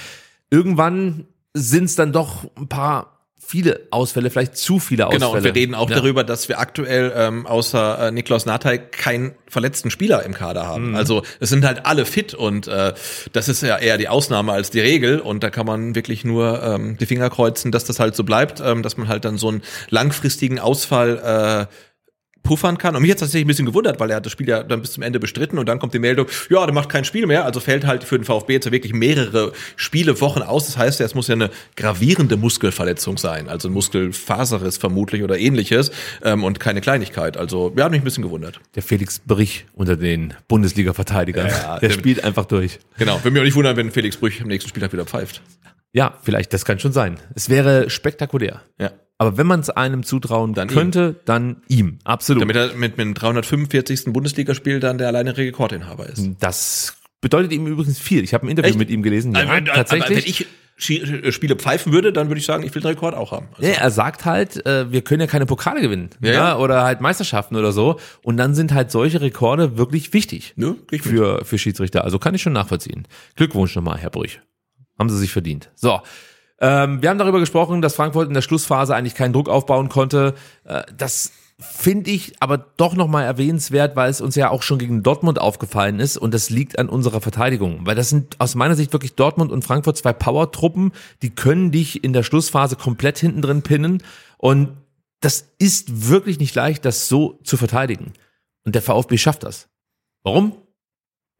Irgendwann 0.50 1.26
sind 1.54 1.84
es 1.84 1.96
dann 1.96 2.12
doch 2.12 2.44
ein 2.56 2.68
paar 2.68 3.19
viele 3.50 3.80
Ausfälle, 3.90 4.30
vielleicht 4.30 4.56
zu 4.56 4.78
viele 4.78 5.08
Ausfälle. 5.08 5.18
Genau, 5.24 5.36
und 5.36 5.42
wir 5.42 5.54
reden 5.56 5.74
auch 5.74 5.90
ja. 5.90 5.96
darüber, 5.96 6.22
dass 6.22 6.48
wir 6.48 6.60
aktuell 6.60 7.12
ähm, 7.16 7.48
außer 7.48 8.06
äh, 8.06 8.12
Niklas 8.12 8.46
Natay 8.46 8.78
keinen 8.78 9.32
verletzten 9.48 9.90
Spieler 9.90 10.22
im 10.22 10.34
Kader 10.34 10.68
haben. 10.68 10.90
Mhm. 10.90 10.94
Also 10.94 11.24
es 11.40 11.48
sind 11.48 11.64
halt 11.64 11.84
alle 11.84 12.06
fit 12.06 12.32
und 12.32 12.68
äh, 12.68 12.94
das 13.32 13.48
ist 13.48 13.64
ja 13.64 13.76
eher 13.76 13.98
die 13.98 14.06
Ausnahme 14.06 14.52
als 14.52 14.70
die 14.70 14.78
Regel 14.78 15.18
und 15.18 15.42
da 15.42 15.50
kann 15.50 15.66
man 15.66 15.96
wirklich 15.96 16.24
nur 16.24 16.62
ähm, 16.62 16.96
die 16.98 17.06
Finger 17.06 17.28
kreuzen, 17.28 17.72
dass 17.72 17.84
das 17.84 17.98
halt 17.98 18.14
so 18.14 18.22
bleibt, 18.22 18.62
ähm, 18.64 18.84
dass 18.84 18.96
man 18.96 19.08
halt 19.08 19.24
dann 19.24 19.36
so 19.36 19.48
einen 19.48 19.62
langfristigen 19.88 20.60
Ausfall 20.60 21.66
äh, 21.68 21.74
puffern 22.42 22.78
kann. 22.78 22.96
Und 22.96 23.02
mich 23.02 23.10
hat 23.10 23.18
tatsächlich 23.18 23.44
ein 23.44 23.48
bisschen 23.48 23.66
gewundert, 23.66 24.00
weil 24.00 24.10
er 24.10 24.16
hat 24.16 24.26
das 24.26 24.32
Spiel 24.32 24.48
ja 24.48 24.62
dann 24.62 24.80
bis 24.80 24.92
zum 24.92 25.02
Ende 25.02 25.20
bestritten 25.20 25.58
und 25.58 25.68
dann 25.68 25.78
kommt 25.78 25.94
die 25.94 25.98
Meldung, 25.98 26.26
ja, 26.48 26.64
der 26.64 26.74
macht 26.74 26.88
kein 26.88 27.04
Spiel 27.04 27.26
mehr, 27.26 27.44
also 27.44 27.60
fällt 27.60 27.86
halt 27.86 28.04
für 28.04 28.18
den 28.18 28.24
VfB 28.24 28.54
jetzt 28.54 28.70
wirklich 28.70 28.92
mehrere 28.92 29.52
Spiele, 29.76 30.20
Wochen 30.20 30.42
aus. 30.42 30.66
Das 30.66 30.76
heißt, 30.76 31.00
es 31.00 31.14
muss 31.14 31.28
ja 31.28 31.34
eine 31.34 31.50
gravierende 31.76 32.36
Muskelverletzung 32.36 33.18
sein, 33.18 33.48
also 33.48 33.68
ein 33.68 33.72
Muskelfaserriss 33.72 34.78
vermutlich 34.78 35.22
oder 35.22 35.38
ähnliches 35.38 35.90
ähm, 36.22 36.44
und 36.44 36.60
keine 36.60 36.80
Kleinigkeit. 36.80 37.36
Also, 37.36 37.72
wir 37.74 37.84
haben 37.84 37.92
mich 37.92 38.00
ein 38.00 38.04
bisschen 38.04 38.22
gewundert. 38.22 38.60
Der 38.74 38.82
Felix 38.82 39.18
Brich 39.18 39.66
unter 39.74 39.96
den 39.96 40.34
Bundesliga-Verteidigern, 40.48 41.48
ja, 41.48 41.78
der, 41.80 41.88
der 41.88 41.94
spielt 41.94 42.24
einfach 42.24 42.46
durch. 42.46 42.78
Genau, 42.98 43.18
würde 43.18 43.30
mich 43.30 43.40
auch 43.40 43.44
nicht 43.44 43.56
wundern, 43.56 43.76
wenn 43.76 43.90
Felix 43.90 44.16
Brich 44.16 44.40
am 44.40 44.48
nächsten 44.48 44.68
Spieltag 44.68 44.92
wieder 44.92 45.04
pfeift. 45.04 45.42
Ja, 45.92 46.18
vielleicht, 46.22 46.52
das 46.52 46.64
kann 46.64 46.78
schon 46.78 46.92
sein. 46.92 47.18
Es 47.34 47.48
wäre 47.48 47.90
spektakulär. 47.90 48.62
Ja. 48.78 48.92
Aber 49.20 49.36
wenn 49.36 49.46
man 49.46 49.60
es 49.60 49.68
einem 49.68 50.02
zutrauen 50.02 50.54
dann 50.54 50.68
könnte, 50.68 51.08
ihm. 51.08 51.16
dann 51.26 51.56
ihm. 51.68 51.98
Absolut. 52.04 52.40
Damit 52.40 52.56
er 52.56 52.68
mit, 52.68 52.96
mit 52.96 52.98
dem 52.98 53.12
345. 53.12 54.14
Bundesligaspiel 54.14 54.80
dann 54.80 54.96
der 54.96 55.08
alleinige 55.08 55.36
Rekordinhaber 55.36 56.06
ist. 56.06 56.26
Das 56.40 56.96
bedeutet 57.20 57.52
ihm 57.52 57.66
übrigens 57.66 57.98
viel. 57.98 58.24
Ich 58.24 58.32
habe 58.32 58.46
ein 58.46 58.48
Interview 58.48 58.70
Echt? 58.70 58.78
mit 58.78 58.88
ihm 58.88 59.02
gelesen. 59.02 59.34
Ja, 59.34 59.40
also, 59.40 59.64
tatsächlich. 59.66 60.08
wenn 60.08 61.26
ich 61.26 61.34
Spiele 61.34 61.56
pfeifen 61.56 61.92
würde, 61.92 62.14
dann 62.14 62.28
würde 62.28 62.38
ich 62.38 62.46
sagen, 62.46 62.62
ich 62.62 62.74
will 62.74 62.80
den 62.80 62.88
Rekord 62.88 63.14
auch 63.14 63.32
haben. 63.32 63.48
Also. 63.58 63.70
Ja, 63.70 63.76
er 63.76 63.90
sagt 63.90 64.24
halt, 64.24 64.64
äh, 64.64 64.90
wir 64.90 65.02
können 65.02 65.20
ja 65.20 65.26
keine 65.26 65.44
Pokale 65.44 65.82
gewinnen. 65.82 66.08
Ja, 66.22 66.32
ja. 66.32 66.56
Oder 66.56 66.84
halt 66.84 67.02
Meisterschaften 67.02 67.56
oder 67.56 67.72
so. 67.72 68.00
Und 68.22 68.38
dann 68.38 68.54
sind 68.54 68.72
halt 68.72 68.90
solche 68.90 69.20
Rekorde 69.20 69.76
wirklich 69.76 70.14
wichtig 70.14 70.54
ja, 70.56 70.74
für, 70.98 71.44
für 71.44 71.58
Schiedsrichter. 71.58 72.04
Also 72.04 72.18
kann 72.18 72.34
ich 72.34 72.40
schon 72.40 72.54
nachvollziehen. 72.54 73.06
Glückwunsch 73.36 73.76
nochmal, 73.76 73.98
Herr 73.98 74.08
Brüch. 74.08 74.40
Haben 74.98 75.10
sie 75.10 75.18
sich 75.18 75.30
verdient. 75.30 75.68
So. 75.74 76.00
Ähm, 76.60 77.00
wir 77.02 77.08
haben 77.08 77.18
darüber 77.18 77.40
gesprochen, 77.40 77.82
dass 77.82 77.94
Frankfurt 77.94 78.28
in 78.28 78.34
der 78.34 78.42
Schlussphase 78.42 78.94
eigentlich 78.94 79.14
keinen 79.14 79.32
Druck 79.32 79.48
aufbauen 79.48 79.88
konnte. 79.88 80.34
Äh, 80.64 80.82
das 80.96 81.32
finde 81.58 82.10
ich 82.10 82.34
aber 82.40 82.58
doch 82.58 82.94
nochmal 82.94 83.24
erwähnenswert, 83.24 83.94
weil 83.94 84.10
es 84.10 84.20
uns 84.20 84.34
ja 84.34 84.50
auch 84.50 84.62
schon 84.62 84.78
gegen 84.78 85.02
Dortmund 85.02 85.38
aufgefallen 85.38 86.00
ist 86.00 86.16
und 86.16 86.32
das 86.32 86.48
liegt 86.48 86.78
an 86.78 86.88
unserer 86.88 87.20
Verteidigung. 87.20 87.80
Weil 87.84 87.94
das 87.94 88.08
sind 88.08 88.36
aus 88.40 88.54
meiner 88.54 88.74
Sicht 88.74 88.92
wirklich 88.92 89.14
Dortmund 89.14 89.52
und 89.52 89.62
Frankfurt 89.62 89.98
zwei 89.98 90.12
Power-Truppen, 90.12 90.92
die 91.22 91.30
können 91.30 91.70
dich 91.70 92.02
in 92.02 92.12
der 92.12 92.22
Schlussphase 92.22 92.76
komplett 92.76 93.18
hinten 93.18 93.42
drin 93.42 93.62
pinnen 93.62 94.02
und 94.38 94.70
das 95.20 95.48
ist 95.58 96.08
wirklich 96.08 96.38
nicht 96.38 96.54
leicht, 96.54 96.84
das 96.86 97.08
so 97.08 97.38
zu 97.44 97.58
verteidigen. 97.58 98.14
Und 98.64 98.74
der 98.74 98.82
VfB 98.82 99.18
schafft 99.18 99.42
das. 99.42 99.68
Warum? 100.22 100.56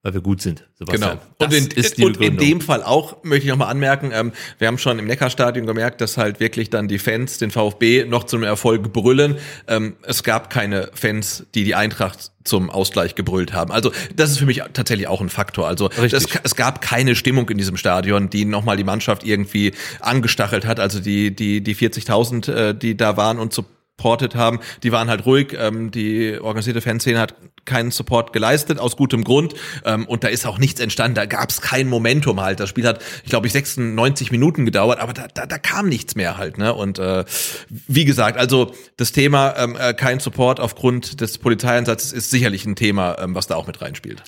Weil 0.02 0.14
wir 0.14 0.22
gut 0.22 0.40
sind. 0.40 0.66
Sebastian. 0.78 1.18
Genau. 1.38 1.46
und, 1.46 1.52
in, 1.52 2.04
und 2.04 2.20
in, 2.20 2.36
dem 2.38 2.60
Fall 2.62 2.82
auch 2.82 3.22
möchte 3.22 3.44
ich 3.44 3.50
noch 3.50 3.58
mal 3.58 3.68
anmerken, 3.68 4.12
ähm, 4.14 4.32
wir 4.58 4.66
haben 4.66 4.78
schon 4.78 4.98
im 4.98 5.06
Neckarstadion 5.06 5.66
gemerkt, 5.66 6.00
dass 6.00 6.16
halt 6.16 6.40
wirklich 6.40 6.70
dann 6.70 6.88
die 6.88 6.98
Fans 6.98 7.36
den 7.36 7.50
VfB 7.50 8.06
noch 8.06 8.24
zum 8.24 8.42
Erfolg 8.42 8.92
brüllen. 8.92 9.36
Ähm, 9.68 9.96
es 10.02 10.22
gab 10.22 10.48
keine 10.48 10.90
Fans, 10.94 11.46
die 11.54 11.64
die 11.64 11.74
Eintracht 11.74 12.32
zum 12.44 12.70
Ausgleich 12.70 13.14
gebrüllt 13.14 13.52
haben. 13.52 13.70
Also 13.70 13.92
das 14.16 14.30
ist 14.30 14.38
für 14.38 14.46
mich 14.46 14.62
tatsächlich 14.72 15.06
auch 15.06 15.20
ein 15.20 15.28
Faktor. 15.28 15.68
Also 15.68 15.88
das, 15.88 16.26
es 16.42 16.56
gab 16.56 16.80
keine 16.80 17.14
Stimmung 17.14 17.48
in 17.50 17.58
diesem 17.58 17.76
Stadion, 17.76 18.30
die 18.30 18.46
nochmal 18.46 18.78
die 18.78 18.84
Mannschaft 18.84 19.24
irgendwie 19.24 19.72
angestachelt 20.00 20.64
hat. 20.64 20.80
Also 20.80 21.00
die 21.00 21.34
die 21.36 21.60
die 21.60 21.76
40.000, 21.76 22.52
äh, 22.52 22.74
die 22.74 22.96
da 22.96 23.18
waren 23.18 23.38
und 23.38 23.52
supportet 24.00 24.34
haben, 24.34 24.60
die 24.82 24.92
waren 24.92 25.10
halt 25.10 25.26
ruhig. 25.26 25.54
Ähm, 25.58 25.90
die 25.90 26.38
organisierte 26.40 26.80
Fanszene 26.80 27.18
hat 27.18 27.34
keinen 27.66 27.90
Support 27.90 28.32
geleistet, 28.32 28.78
aus 28.78 28.96
gutem 28.96 29.24
Grund. 29.24 29.54
Ähm, 29.84 30.06
und 30.06 30.24
da 30.24 30.28
ist 30.28 30.46
auch 30.46 30.58
nichts 30.58 30.80
entstanden. 30.80 31.14
Da 31.14 31.26
gab 31.26 31.50
es 31.50 31.60
kein 31.60 31.86
Momentum 31.86 32.40
halt. 32.40 32.60
Das 32.60 32.70
Spiel 32.70 32.86
hat, 32.86 33.02
ich 33.24 33.30
glaube, 33.30 33.46
ich 33.46 33.52
96 33.52 34.30
Minuten 34.30 34.64
gedauert, 34.64 34.98
aber 35.00 35.12
da, 35.12 35.28
da, 35.32 35.44
da 35.44 35.58
kam 35.58 35.88
nichts 35.88 36.14
mehr 36.14 36.38
halt. 36.38 36.56
Ne? 36.56 36.72
Und 36.72 36.98
äh, 36.98 37.24
wie 37.68 38.06
gesagt, 38.06 38.38
also 38.38 38.72
das 38.96 39.12
Thema 39.12 39.54
ähm, 39.58 39.76
äh, 39.78 39.92
kein 39.92 40.18
Support 40.18 40.60
aufgrund 40.60 41.20
des 41.20 41.36
Polizeieinsatzes 41.38 42.12
ist 42.12 42.30
sicherlich 42.30 42.64
ein 42.64 42.76
Thema, 42.76 43.18
ähm, 43.20 43.34
was 43.34 43.46
da 43.46 43.56
auch 43.56 43.66
mit 43.66 43.82
reinspielt. 43.82 44.22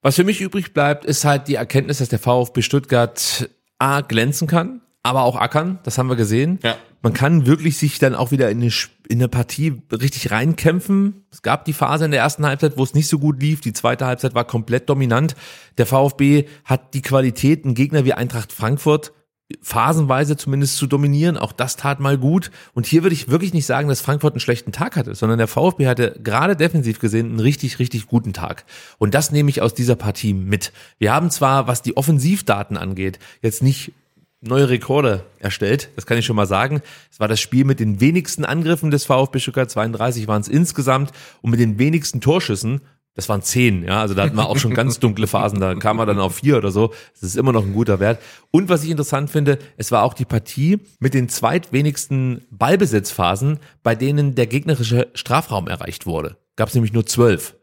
Was 0.00 0.16
für 0.16 0.24
mich 0.24 0.40
übrig 0.40 0.72
bleibt, 0.72 1.04
ist 1.04 1.24
halt 1.24 1.48
die 1.48 1.54
Erkenntnis, 1.54 1.98
dass 1.98 2.08
der 2.08 2.18
VfB 2.18 2.62
Stuttgart 2.62 3.48
A 3.78 4.00
glänzen 4.00 4.46
kann, 4.46 4.80
aber 5.04 5.22
auch 5.22 5.36
ackern. 5.36 5.78
Das 5.84 5.98
haben 5.98 6.08
wir 6.08 6.16
gesehen. 6.16 6.58
Ja. 6.64 6.76
Man 7.02 7.12
kann 7.12 7.46
wirklich 7.46 7.76
sich 7.76 7.98
dann 7.98 8.14
auch 8.14 8.30
wieder 8.30 8.50
in 8.50 8.62
eine, 8.62 8.72
in 9.08 9.18
eine 9.18 9.28
Partie 9.28 9.82
richtig 9.92 10.30
reinkämpfen. 10.30 11.26
Es 11.30 11.42
gab 11.42 11.66
die 11.66 11.74
Phase 11.74 12.06
in 12.06 12.10
der 12.10 12.20
ersten 12.20 12.46
Halbzeit, 12.46 12.78
wo 12.78 12.82
es 12.82 12.94
nicht 12.94 13.08
so 13.08 13.18
gut 13.18 13.40
lief. 13.40 13.60
Die 13.60 13.74
zweite 13.74 14.06
Halbzeit 14.06 14.34
war 14.34 14.44
komplett 14.44 14.88
dominant. 14.88 15.36
Der 15.76 15.86
VfB 15.86 16.46
hat 16.64 16.94
die 16.94 17.02
Qualität, 17.02 17.64
einen 17.64 17.74
Gegner 17.74 18.06
wie 18.06 18.14
Eintracht 18.14 18.52
Frankfurt 18.52 19.12
phasenweise 19.60 20.38
zumindest 20.38 20.78
zu 20.78 20.86
dominieren. 20.86 21.36
Auch 21.36 21.52
das 21.52 21.76
tat 21.76 22.00
mal 22.00 22.16
gut. 22.16 22.50
Und 22.72 22.86
hier 22.86 23.02
würde 23.02 23.14
ich 23.14 23.28
wirklich 23.28 23.52
nicht 23.52 23.66
sagen, 23.66 23.88
dass 23.88 24.00
Frankfurt 24.00 24.32
einen 24.32 24.40
schlechten 24.40 24.72
Tag 24.72 24.96
hatte, 24.96 25.14
sondern 25.14 25.36
der 25.36 25.48
VfB 25.48 25.86
hatte 25.86 26.18
gerade 26.24 26.56
defensiv 26.56 26.98
gesehen 26.98 27.26
einen 27.26 27.40
richtig, 27.40 27.78
richtig 27.78 28.06
guten 28.06 28.32
Tag. 28.32 28.64
Und 28.96 29.12
das 29.12 29.32
nehme 29.32 29.50
ich 29.50 29.60
aus 29.60 29.74
dieser 29.74 29.96
Partie 29.96 30.32
mit. 30.32 30.72
Wir 30.98 31.12
haben 31.12 31.30
zwar, 31.30 31.66
was 31.66 31.82
die 31.82 31.96
Offensivdaten 31.98 32.78
angeht, 32.78 33.18
jetzt 33.42 33.62
nicht 33.62 33.92
neue 34.46 34.68
Rekorde 34.68 35.24
erstellt. 35.38 35.90
Das 35.96 36.06
kann 36.06 36.18
ich 36.18 36.26
schon 36.26 36.36
mal 36.36 36.46
sagen. 36.46 36.82
Es 37.10 37.20
war 37.20 37.28
das 37.28 37.40
Spiel 37.40 37.64
mit 37.64 37.80
den 37.80 38.00
wenigsten 38.00 38.44
Angriffen 38.44 38.90
des 38.90 39.04
VfB 39.04 39.38
Stuttgart. 39.38 39.70
32 39.70 40.28
waren 40.28 40.40
es 40.40 40.48
insgesamt 40.48 41.12
und 41.42 41.50
mit 41.50 41.60
den 41.60 41.78
wenigsten 41.78 42.20
Torschüssen. 42.20 42.80
Das 43.16 43.28
waren 43.28 43.42
zehn, 43.42 43.84
ja. 43.84 44.00
Also 44.00 44.14
da 44.14 44.24
hatten 44.24 44.36
wir 44.36 44.48
auch 44.48 44.56
schon 44.56 44.74
ganz 44.74 44.98
dunkle 44.98 45.28
Phasen. 45.28 45.60
Da 45.60 45.76
kam 45.76 45.98
man 45.98 46.08
dann 46.08 46.18
auf 46.18 46.36
vier 46.36 46.56
oder 46.56 46.72
so. 46.72 46.92
Das 47.12 47.22
ist 47.22 47.36
immer 47.36 47.52
noch 47.52 47.64
ein 47.64 47.72
guter 47.72 48.00
Wert. 48.00 48.20
Und 48.50 48.68
was 48.68 48.82
ich 48.82 48.90
interessant 48.90 49.30
finde, 49.30 49.58
es 49.76 49.92
war 49.92 50.02
auch 50.02 50.14
die 50.14 50.24
Partie 50.24 50.80
mit 50.98 51.14
den 51.14 51.28
zweitwenigsten 51.28 52.44
Ballbesitzphasen, 52.50 53.60
bei 53.84 53.94
denen 53.94 54.34
der 54.34 54.48
gegnerische 54.48 55.08
Strafraum 55.14 55.68
erreicht 55.68 56.06
wurde. 56.06 56.36
Gab 56.56 56.68
es 56.68 56.74
nämlich 56.74 56.92
nur 56.92 57.06
zwölf. 57.06 57.54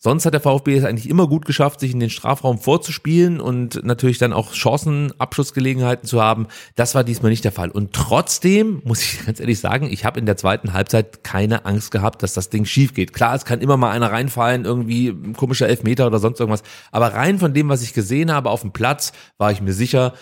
Sonst 0.00 0.24
hat 0.26 0.32
der 0.32 0.40
VfB 0.40 0.76
es 0.76 0.84
eigentlich 0.84 1.08
immer 1.08 1.26
gut 1.26 1.44
geschafft, 1.44 1.80
sich 1.80 1.92
in 1.92 1.98
den 1.98 2.10
Strafraum 2.10 2.58
vorzuspielen 2.58 3.40
und 3.40 3.84
natürlich 3.84 4.18
dann 4.18 4.32
auch 4.32 4.52
Chancen, 4.52 5.12
Abschlussgelegenheiten 5.18 6.06
zu 6.06 6.22
haben. 6.22 6.46
Das 6.76 6.94
war 6.94 7.02
diesmal 7.02 7.30
nicht 7.30 7.44
der 7.44 7.50
Fall. 7.50 7.70
Und 7.70 7.94
trotzdem 7.94 8.80
muss 8.84 9.02
ich 9.02 9.18
ganz 9.26 9.40
ehrlich 9.40 9.58
sagen, 9.58 9.88
ich 9.90 10.04
habe 10.04 10.20
in 10.20 10.26
der 10.26 10.36
zweiten 10.36 10.72
Halbzeit 10.72 11.24
keine 11.24 11.64
Angst 11.64 11.90
gehabt, 11.90 12.22
dass 12.22 12.32
das 12.32 12.48
Ding 12.48 12.64
schief 12.64 12.94
geht. 12.94 13.12
Klar, 13.12 13.34
es 13.34 13.44
kann 13.44 13.60
immer 13.60 13.76
mal 13.76 13.90
einer 13.90 14.12
reinfallen, 14.12 14.64
irgendwie 14.64 15.08
ein 15.08 15.32
komischer 15.32 15.68
Elfmeter 15.68 16.06
oder 16.06 16.20
sonst 16.20 16.38
irgendwas. 16.38 16.62
Aber 16.92 17.14
rein 17.14 17.40
von 17.40 17.52
dem, 17.52 17.68
was 17.68 17.82
ich 17.82 17.92
gesehen 17.92 18.30
habe 18.32 18.50
auf 18.50 18.60
dem 18.60 18.72
Platz, 18.72 19.12
war 19.36 19.50
ich 19.50 19.60
mir 19.60 19.72
sicher, 19.72 20.14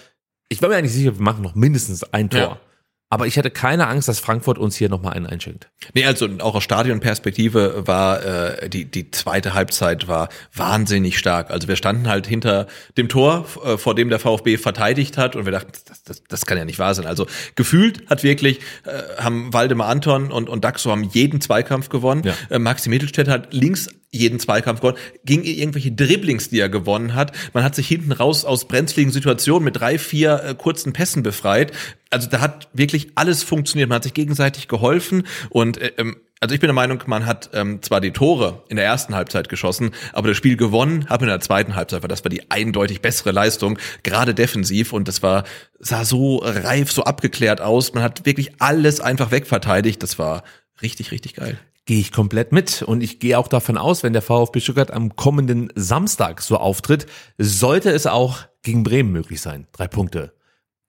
ich 0.49 0.63
war 0.63 0.71
mir 0.71 0.77
eigentlich 0.77 0.95
sicher, 0.95 1.19
wir 1.19 1.25
machen 1.25 1.43
noch 1.43 1.55
mindestens 1.55 2.03
ein 2.15 2.31
Tor. 2.31 2.41
Ja. 2.41 2.61
Aber 3.09 3.29
ich 3.29 3.39
hatte 3.39 3.51
keine 3.51 3.87
Angst, 3.87 4.09
dass 4.09 4.19
Frankfurt 4.19 4.59
uns 4.59 4.77
hier 4.77 4.89
nochmal 4.89 5.13
einen 5.13 5.27
einschenkt. 5.27 5.69
Nee, 5.95 6.05
also 6.05 6.29
auch 6.41 6.57
aus 6.57 6.65
Stadionperspektive 6.65 7.87
war 7.87 8.25
äh, 8.25 8.69
die, 8.69 8.85
die 8.85 9.13
zweite 9.13 9.55
Halbzeit 9.55 10.09
war 10.09 10.29
wahnsinnig 10.53 11.17
stark. 11.17 11.51
Also 11.53 11.69
wir 11.69 11.77
standen 11.77 12.09
halt 12.09 12.27
hinter 12.27 12.67
dem 12.97 13.09
Tor, 13.09 13.47
äh, 13.65 13.77
vor 13.77 13.95
dem 13.95 14.09
der 14.09 14.19
VfB 14.19 14.57
verteidigt 14.57 15.19
hat 15.19 15.37
und 15.37 15.45
wir 15.45 15.53
dachten, 15.53 15.71
das, 15.87 16.03
das, 16.03 16.25
das 16.25 16.47
kann 16.47 16.59
ja 16.59 16.65
nicht 16.65 16.81
wahr 16.81 16.95
sein. 16.95 17.07
Also 17.07 17.29
gefühlt 17.55 18.11
hat 18.11 18.25
wirklich, 18.25 18.59
äh, 18.85 19.23
haben 19.23 19.53
Waldemar 19.53 19.89
Anton 19.89 20.33
und, 20.33 20.49
und 20.49 20.65
Daxo 20.65 20.91
haben 20.91 21.05
jeden 21.05 21.41
Zweikampf 21.41 21.89
gewonnen. 21.91 22.23
Ja. 22.25 22.35
Äh, 22.51 22.59
Maxi 22.59 22.89
Mittelstädt 22.89 23.29
hat 23.29 23.55
links 23.55 23.89
jeden 24.11 24.39
Zweikampf 24.41 24.81
gewonnen, 24.81 24.99
ging 25.25 25.43
irgendwelche 25.45 25.93
Dribblings, 25.93 26.49
die 26.49 26.61
er 26.61 26.69
gewonnen 26.69 27.15
hat. 27.15 27.33
Man 27.53 27.65
hat 27.65 27.75
sich 27.75 27.89
hinten 27.89 28.13
raus 28.13 28.45
aus 28.45 28.67
brenzligen 28.67 29.13
Situationen 29.13 29.65
mit 29.65 29.81
drei, 29.81 29.99
vier 29.99 30.43
äh, 30.43 30.55
kurzen 30.55 30.93
Pässen 30.93 31.23
befreit. 31.23 31.73
Also 32.11 32.29
da 32.29 32.41
hat 32.41 32.69
wirklich 32.73 33.09
alles 33.15 33.43
funktioniert. 33.43 33.89
Man 33.89 33.97
hat 33.97 34.05
sich 34.05 34.15
gegenseitig 34.15 34.69
geholfen 34.69 35.27
und 35.51 35.79
äh, 35.79 35.93
ähm, 35.99 36.17
also 36.39 36.55
ich 36.55 36.61
bin 36.61 36.69
der 36.69 36.75
Meinung, 36.75 37.03
man 37.07 37.25
hat 37.25 37.51
ähm, 37.55 37.81
zwar 37.83 38.03
die 38.03 38.11
Tore 38.11 38.63
in 38.69 38.77
der 38.77 38.85
ersten 38.85 39.15
Halbzeit 39.15 39.49
geschossen, 39.49 39.93
aber 40.13 40.29
das 40.29 40.37
Spiel 40.37 40.59
gewonnen 40.59 41.07
hat 41.09 41.21
man 41.21 41.31
in 41.31 41.33
der 41.33 41.41
zweiten 41.41 41.75
Halbzeit, 41.75 42.03
weil 42.03 42.09
das 42.09 42.25
war 42.25 42.29
die 42.29 42.51
eindeutig 42.51 43.01
bessere 43.01 43.33
Leistung, 43.33 43.79
gerade 44.03 44.35
defensiv 44.35 44.93
und 44.93 45.09
das 45.09 45.23
war 45.23 45.45
sah 45.79 46.05
so 46.05 46.43
reif, 46.45 46.93
so 46.93 47.05
abgeklärt 47.05 47.63
aus. 47.63 47.95
Man 47.95 48.03
hat 48.03 48.27
wirklich 48.27 48.53
alles 48.61 49.01
einfach 49.01 49.31
wegverteidigt. 49.31 50.03
Das 50.03 50.19
war 50.19 50.45
richtig, 50.83 51.11
richtig 51.11 51.35
geil. 51.35 51.59
Gehe 51.87 52.01
ich 52.01 52.11
komplett 52.11 52.51
mit 52.51 52.83
und 52.83 53.01
ich 53.01 53.21
gehe 53.21 53.39
auch 53.39 53.47
davon 53.47 53.79
aus, 53.79 54.03
wenn 54.03 54.13
der 54.13 54.21
VfB 54.21 54.59
Stuttgart 54.59 54.91
am 54.91 55.15
kommenden 55.15 55.73
Samstag 55.77 56.43
so 56.43 56.57
auftritt, 56.57 57.07
sollte 57.39 57.91
es 57.91 58.09
auch 58.09 58.39
gegen 58.63 58.83
Bremen 58.83 59.13
möglich 59.13 59.41
sein, 59.41 59.69
drei 59.71 59.87
Punkte 59.87 60.33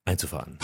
einzufahren. 0.05 0.57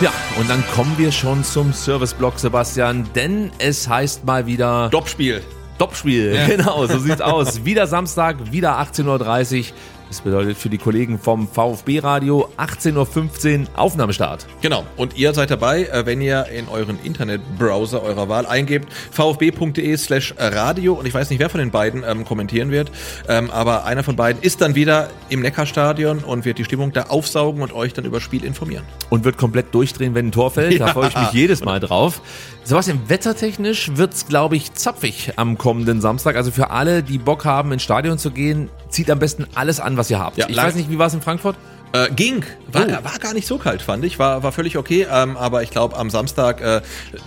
Ja, 0.00 0.10
und 0.40 0.48
dann 0.48 0.64
kommen 0.68 0.96
wir 0.96 1.12
schon 1.12 1.44
zum 1.44 1.74
Serviceblock, 1.74 2.38
Sebastian, 2.38 3.06
denn 3.14 3.50
es 3.58 3.86
heißt 3.86 4.24
mal 4.24 4.46
wieder 4.46 4.90
Topspiel. 4.90 5.42
Topspiel. 5.78 6.38
Genau, 6.46 6.86
so 6.86 6.98
sieht's 6.98 7.20
aus. 7.20 7.66
Wieder 7.66 7.86
Samstag, 7.86 8.52
wieder 8.52 8.80
18.30 8.80 9.58
Uhr. 9.58 9.66
Das 10.12 10.20
bedeutet 10.20 10.58
für 10.58 10.68
die 10.68 10.76
Kollegen 10.76 11.18
vom 11.18 11.48
VfB 11.48 12.00
Radio 12.00 12.46
18.15 12.58 13.60
Uhr 13.62 13.66
Aufnahmestart. 13.76 14.46
Genau. 14.60 14.84
Und 14.98 15.16
ihr 15.16 15.32
seid 15.32 15.50
dabei, 15.50 15.84
äh, 15.84 16.04
wenn 16.04 16.20
ihr 16.20 16.48
in 16.54 16.68
euren 16.68 16.98
Internetbrowser 17.02 18.02
eurer 18.02 18.28
Wahl 18.28 18.44
eingebt, 18.44 18.92
vfb.de 19.10 19.96
slash 19.96 20.34
radio. 20.36 20.92
Und 20.92 21.06
ich 21.06 21.14
weiß 21.14 21.30
nicht, 21.30 21.38
wer 21.38 21.48
von 21.48 21.60
den 21.60 21.70
beiden 21.70 22.04
ähm, 22.06 22.26
kommentieren 22.26 22.70
wird, 22.70 22.92
ähm, 23.26 23.50
aber 23.50 23.86
einer 23.86 24.02
von 24.02 24.14
beiden 24.14 24.42
ist 24.42 24.60
dann 24.60 24.74
wieder 24.74 25.08
im 25.30 25.40
Neckarstadion 25.40 26.18
und 26.18 26.44
wird 26.44 26.58
die 26.58 26.64
Stimmung 26.66 26.92
da 26.92 27.04
aufsaugen 27.04 27.62
und 27.62 27.72
euch 27.72 27.94
dann 27.94 28.04
über 28.04 28.18
das 28.18 28.22
Spiel 28.22 28.44
informieren. 28.44 28.84
Und 29.08 29.24
wird 29.24 29.38
komplett 29.38 29.74
durchdrehen, 29.74 30.14
wenn 30.14 30.26
ein 30.26 30.32
Tor 30.32 30.50
fällt. 30.50 30.78
Da 30.78 30.88
Ja. 30.88 30.92
freue 30.92 31.08
ich 31.08 31.16
mich 31.16 31.32
jedes 31.32 31.64
Mal 31.64 31.80
drauf. 31.80 32.20
Sebastian, 32.64 33.00
wettertechnisch 33.08 33.92
wird's, 33.96 34.26
glaube 34.26 34.56
ich, 34.56 34.74
zapfig 34.74 35.32
am 35.36 35.56
kommenden 35.56 36.02
Samstag. 36.02 36.36
Also 36.36 36.50
für 36.50 36.70
alle, 36.70 37.02
die 37.02 37.16
Bock 37.18 37.46
haben, 37.46 37.72
ins 37.72 37.82
Stadion 37.82 38.18
zu 38.18 38.30
gehen, 38.30 38.68
zieht 38.90 39.10
am 39.10 39.18
besten 39.18 39.46
alles 39.54 39.80
an, 39.80 39.96
was 39.96 40.01
ihr 40.10 40.18
habt. 40.18 40.36
Ja, 40.38 40.48
ich 40.48 40.56
weiß 40.56 40.74
nicht, 40.74 40.90
wie 40.90 40.98
war 40.98 41.06
es 41.06 41.14
in 41.14 41.22
Frankfurt? 41.22 41.56
Äh, 41.94 42.08
ging. 42.10 42.42
War, 42.72 42.86
Oh. 42.86 43.04
war 43.04 43.18
gar 43.20 43.34
nicht 43.34 43.46
so 43.46 43.58
kalt, 43.58 43.82
fand 43.82 44.02
ich. 44.06 44.18
War, 44.18 44.42
war 44.42 44.50
völlig 44.52 44.78
okay. 44.78 45.06
Ähm, 45.12 45.36
aber 45.36 45.62
ich 45.62 45.68
glaube, 45.68 45.94
am 45.98 46.08
Samstag 46.08 46.62
äh, 46.62 46.80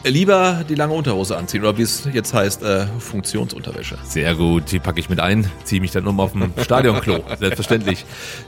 lieber 0.03 0.63
die 0.67 0.73
lange 0.73 0.93
Unterhose 0.95 1.37
anziehen. 1.37 1.61
Oder 1.61 1.77
wie 1.77 1.83
es 1.83 2.07
jetzt 2.11 2.33
heißt, 2.33 2.63
äh, 2.63 2.87
Funktionsunterwäsche. 2.97 3.99
Sehr 4.03 4.33
gut, 4.33 4.71
die 4.71 4.79
packe 4.79 4.99
ich 4.99 5.07
mit 5.07 5.19
ein, 5.19 5.51
ziehe 5.65 5.81
mich 5.81 5.91
dann 5.91 6.07
um 6.07 6.19
auf 6.19 6.31
dem 6.31 6.51
Stadionklo, 6.59 7.23
selbstverständlich. 7.39 8.05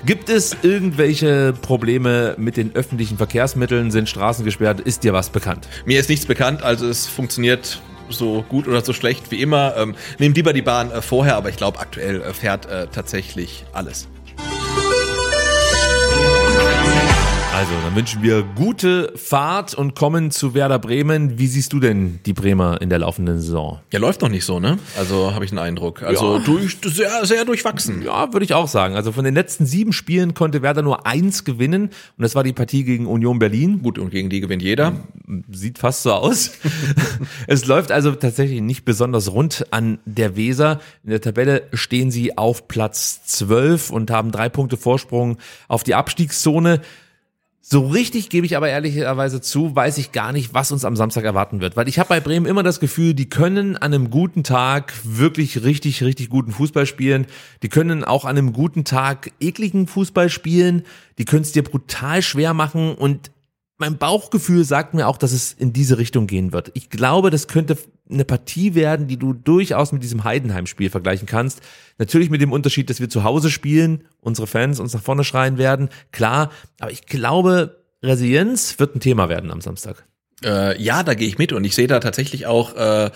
Gibt 0.07 0.29
es 0.29 0.57
irgendwelche 0.63 1.53
Probleme 1.61 2.33
mit 2.39 2.57
den 2.57 2.75
öffentlichen 2.75 3.17
Verkehrsmitteln? 3.17 3.91
Sind 3.91 4.09
Straßen 4.09 4.43
gesperrt? 4.43 4.79
Ist 4.79 5.03
dir 5.03 5.13
was 5.13 5.29
bekannt? 5.29 5.67
Mir 5.85 5.99
ist 5.99 6.09
nichts 6.09 6.25
bekannt, 6.25 6.63
also 6.63 6.87
es 6.87 7.05
funktioniert 7.05 7.79
so 8.09 8.43
gut 8.49 8.67
oder 8.67 8.83
so 8.83 8.93
schlecht 8.93 9.29
wie 9.29 9.39
immer. 9.41 9.75
Ähm, 9.77 9.93
nehmt 10.17 10.35
lieber 10.35 10.53
die 10.53 10.61
Bahn 10.63 10.89
äh, 10.89 11.01
vorher, 11.03 11.35
aber 11.35 11.49
ich 11.49 11.57
glaube, 11.57 11.79
aktuell 11.79 12.21
äh, 12.21 12.33
fährt 12.33 12.65
äh, 12.65 12.87
tatsächlich 12.87 13.65
alles. 13.73 14.07
Also, 17.57 17.71
dann 17.83 17.95
wünschen 17.95 18.21
wir 18.21 18.43
gute 18.43 19.11
Fahrt 19.15 19.73
und 19.73 19.95
kommen 19.95 20.29
zu 20.29 20.53
Werder 20.53 20.77
Bremen. 20.77 21.39
Wie 21.39 21.47
siehst 21.47 21.73
du 21.73 21.79
denn 21.79 22.19
die 22.27 22.33
Bremer 22.33 22.79
in 22.81 22.91
der 22.91 22.99
laufenden 22.99 23.39
Saison? 23.39 23.79
Ja, 23.91 23.97
läuft 23.97 24.21
noch 24.21 24.29
nicht 24.29 24.45
so, 24.45 24.59
ne? 24.59 24.77
Also 24.95 25.33
habe 25.33 25.43
ich 25.43 25.49
einen 25.49 25.57
Eindruck. 25.57 26.03
Also 26.03 26.37
Ja. 26.37 26.43
durch, 26.43 26.77
sehr, 26.83 27.25
sehr 27.25 27.45
durchwachsen. 27.45 28.03
Ja, 28.03 28.31
würde 28.31 28.45
ich 28.45 28.53
auch 28.53 28.67
sagen. 28.67 28.95
Also 28.95 29.11
von 29.11 29.25
den 29.25 29.33
letzten 29.33 29.65
sieben 29.65 29.91
Spielen 29.91 30.35
konnte 30.35 30.61
Werder 30.61 30.83
nur 30.83 31.07
eins 31.07 31.45
gewinnen 31.45 31.85
und 31.85 31.91
das 32.21 32.35
war 32.35 32.43
die 32.43 32.53
Partie 32.53 32.83
gegen 32.83 33.07
Union 33.07 33.39
Berlin. 33.39 33.81
Gut, 33.81 33.97
und 33.97 34.11
gegen 34.11 34.29
die 34.29 34.39
gewinnt 34.39 34.61
jeder. 34.61 34.93
Sieht 35.51 35.79
fast 35.79 36.03
so 36.03 36.11
aus. 36.13 36.51
es 37.47 37.65
läuft 37.65 37.91
also 37.91 38.11
tatsächlich 38.11 38.61
nicht 38.61 38.85
besonders 38.85 39.31
rund 39.31 39.65
an 39.71 39.97
der 40.05 40.35
Weser. 40.35 40.79
In 41.03 41.09
der 41.09 41.21
Tabelle 41.21 41.63
stehen 41.73 42.11
sie 42.11 42.37
auf 42.37 42.67
Platz 42.67 43.25
12 43.25 43.89
und 43.89 44.11
haben 44.11 44.31
drei 44.31 44.47
Punkte 44.47 44.77
Vorsprung 44.77 45.39
auf 45.67 45.83
die 45.83 45.95
Abstiegszone. 45.95 46.81
So 47.69 47.85
richtig 47.85 48.29
gebe 48.29 48.45
ich 48.45 48.55
aber 48.55 48.69
ehrlicherweise 48.69 49.41
zu, 49.41 49.75
weiß 49.75 49.97
ich 49.97 50.13
gar 50.13 50.31
nicht, 50.31 50.53
was 50.53 50.71
uns 50.71 50.85
am 50.85 50.95
Samstag 50.95 51.25
erwarten 51.25 51.59
wird. 51.59 51.75
Weil 51.75 51.89
ich 51.89 51.99
habe 51.99 52.07
bei 52.07 52.21
Bremen 52.21 52.45
immer 52.45 52.63
das 52.63 52.79
Gefühl, 52.79 53.13
die 53.13 53.27
können 53.27 53.75
an 53.75 53.93
einem 53.93 54.09
guten 54.09 54.45
Tag 54.45 54.93
wirklich 55.03 55.65
richtig, 55.65 56.01
richtig 56.01 56.29
guten 56.29 56.53
Fußball 56.53 56.85
spielen. 56.85 57.27
Die 57.63 57.67
können 57.67 58.05
auch 58.05 58.23
an 58.23 58.37
einem 58.37 58.53
guten 58.53 58.85
Tag 58.85 59.33
ekligen 59.41 59.85
Fußball 59.85 60.29
spielen. 60.29 60.83
Die 61.17 61.25
können 61.25 61.41
es 61.41 61.51
dir 61.51 61.61
brutal 61.61 62.21
schwer 62.21 62.53
machen 62.53 62.95
und 62.95 63.31
mein 63.77 63.97
Bauchgefühl 63.97 64.63
sagt 64.63 64.93
mir 64.93 65.05
auch, 65.05 65.17
dass 65.17 65.33
es 65.33 65.51
in 65.51 65.73
diese 65.73 65.97
Richtung 65.97 66.25
gehen 66.25 66.53
wird. 66.53 66.71
Ich 66.73 66.89
glaube, 66.89 67.31
das 67.31 67.49
könnte 67.49 67.77
eine 68.09 68.25
Partie 68.25 68.75
werden, 68.75 69.07
die 69.07 69.17
du 69.17 69.33
durchaus 69.33 69.91
mit 69.91 70.03
diesem 70.03 70.23
Heidenheim-Spiel 70.23 70.89
vergleichen 70.89 71.27
kannst. 71.27 71.61
Natürlich 71.97 72.29
mit 72.29 72.41
dem 72.41 72.51
Unterschied, 72.51 72.89
dass 72.89 72.99
wir 72.99 73.09
zu 73.09 73.23
Hause 73.23 73.49
spielen, 73.49 74.03
unsere 74.21 74.47
Fans 74.47 74.79
uns 74.79 74.93
nach 74.93 75.01
vorne 75.01 75.23
schreien 75.23 75.57
werden, 75.57 75.89
klar. 76.11 76.51
Aber 76.79 76.91
ich 76.91 77.05
glaube, 77.05 77.83
Resilienz 78.03 78.79
wird 78.79 78.95
ein 78.95 78.99
Thema 78.99 79.29
werden 79.29 79.51
am 79.51 79.61
Samstag. 79.61 80.05
Äh, 80.43 80.79
ja, 80.81 81.01
da 81.01 81.15
gehe 81.15 81.27
ich 81.27 81.37
mit 81.37 81.51
und 81.51 81.63
ich 81.63 81.73
sehe 81.73 81.87
da 81.87 81.99
tatsächlich 81.99 82.45
auch 82.45 82.75
äh, 82.75 83.09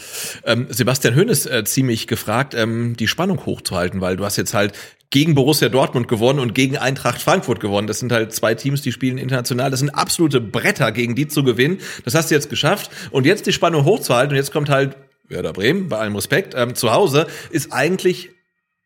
ähm, 0.45 0.68
Sebastian 0.69 1.15
Hoeneß 1.15 1.45
äh, 1.45 1.64
ziemlich 1.65 2.07
gefragt, 2.07 2.56
ähm, 2.56 2.95
die 2.98 3.07
Spannung 3.07 3.45
hochzuhalten, 3.45 4.02
weil 4.02 4.18
du 4.18 4.26
hast 4.26 4.38
jetzt 4.38 4.56
halt 4.56 4.73
gegen 5.11 5.35
Borussia 5.35 5.69
Dortmund 5.69 6.07
gewonnen 6.07 6.39
und 6.39 6.56
gegen 6.56 6.77
Eintracht 6.77 7.22
Frankfurt 7.22 7.60
gewonnen. 7.60 7.85
Das 7.85 7.99
sind 7.99 8.11
halt 8.11 8.34
zwei 8.34 8.56
Teams, 8.56 8.81
die 8.81 8.91
spielen 8.91 9.18
international. 9.18 9.69
Das 9.69 9.81
sind 9.81 9.89
absolute 9.89 10.41
Bretter, 10.41 10.91
gegen 10.91 11.15
die 11.15 11.27
zu 11.27 11.43
gewinnen. 11.43 11.80
Das 12.06 12.15
hast 12.15 12.31
du 12.31 12.35
jetzt 12.35 12.49
geschafft. 12.49 12.89
Und 13.11 13.26
jetzt 13.26 13.45
die 13.45 13.53
Spannung 13.53 13.84
hochzuhalten 13.85 14.31
und 14.31 14.38
jetzt 14.38 14.53
kommt 14.53 14.69
halt 14.69 14.95
Werder 15.27 15.53
Bremen, 15.53 15.89
bei 15.89 15.98
allem 15.98 16.15
Respekt, 16.15 16.53
ähm, 16.56 16.76
zu 16.76 16.91
Hause, 16.91 17.27
ist 17.52 17.72
eigentlich, 17.72 18.30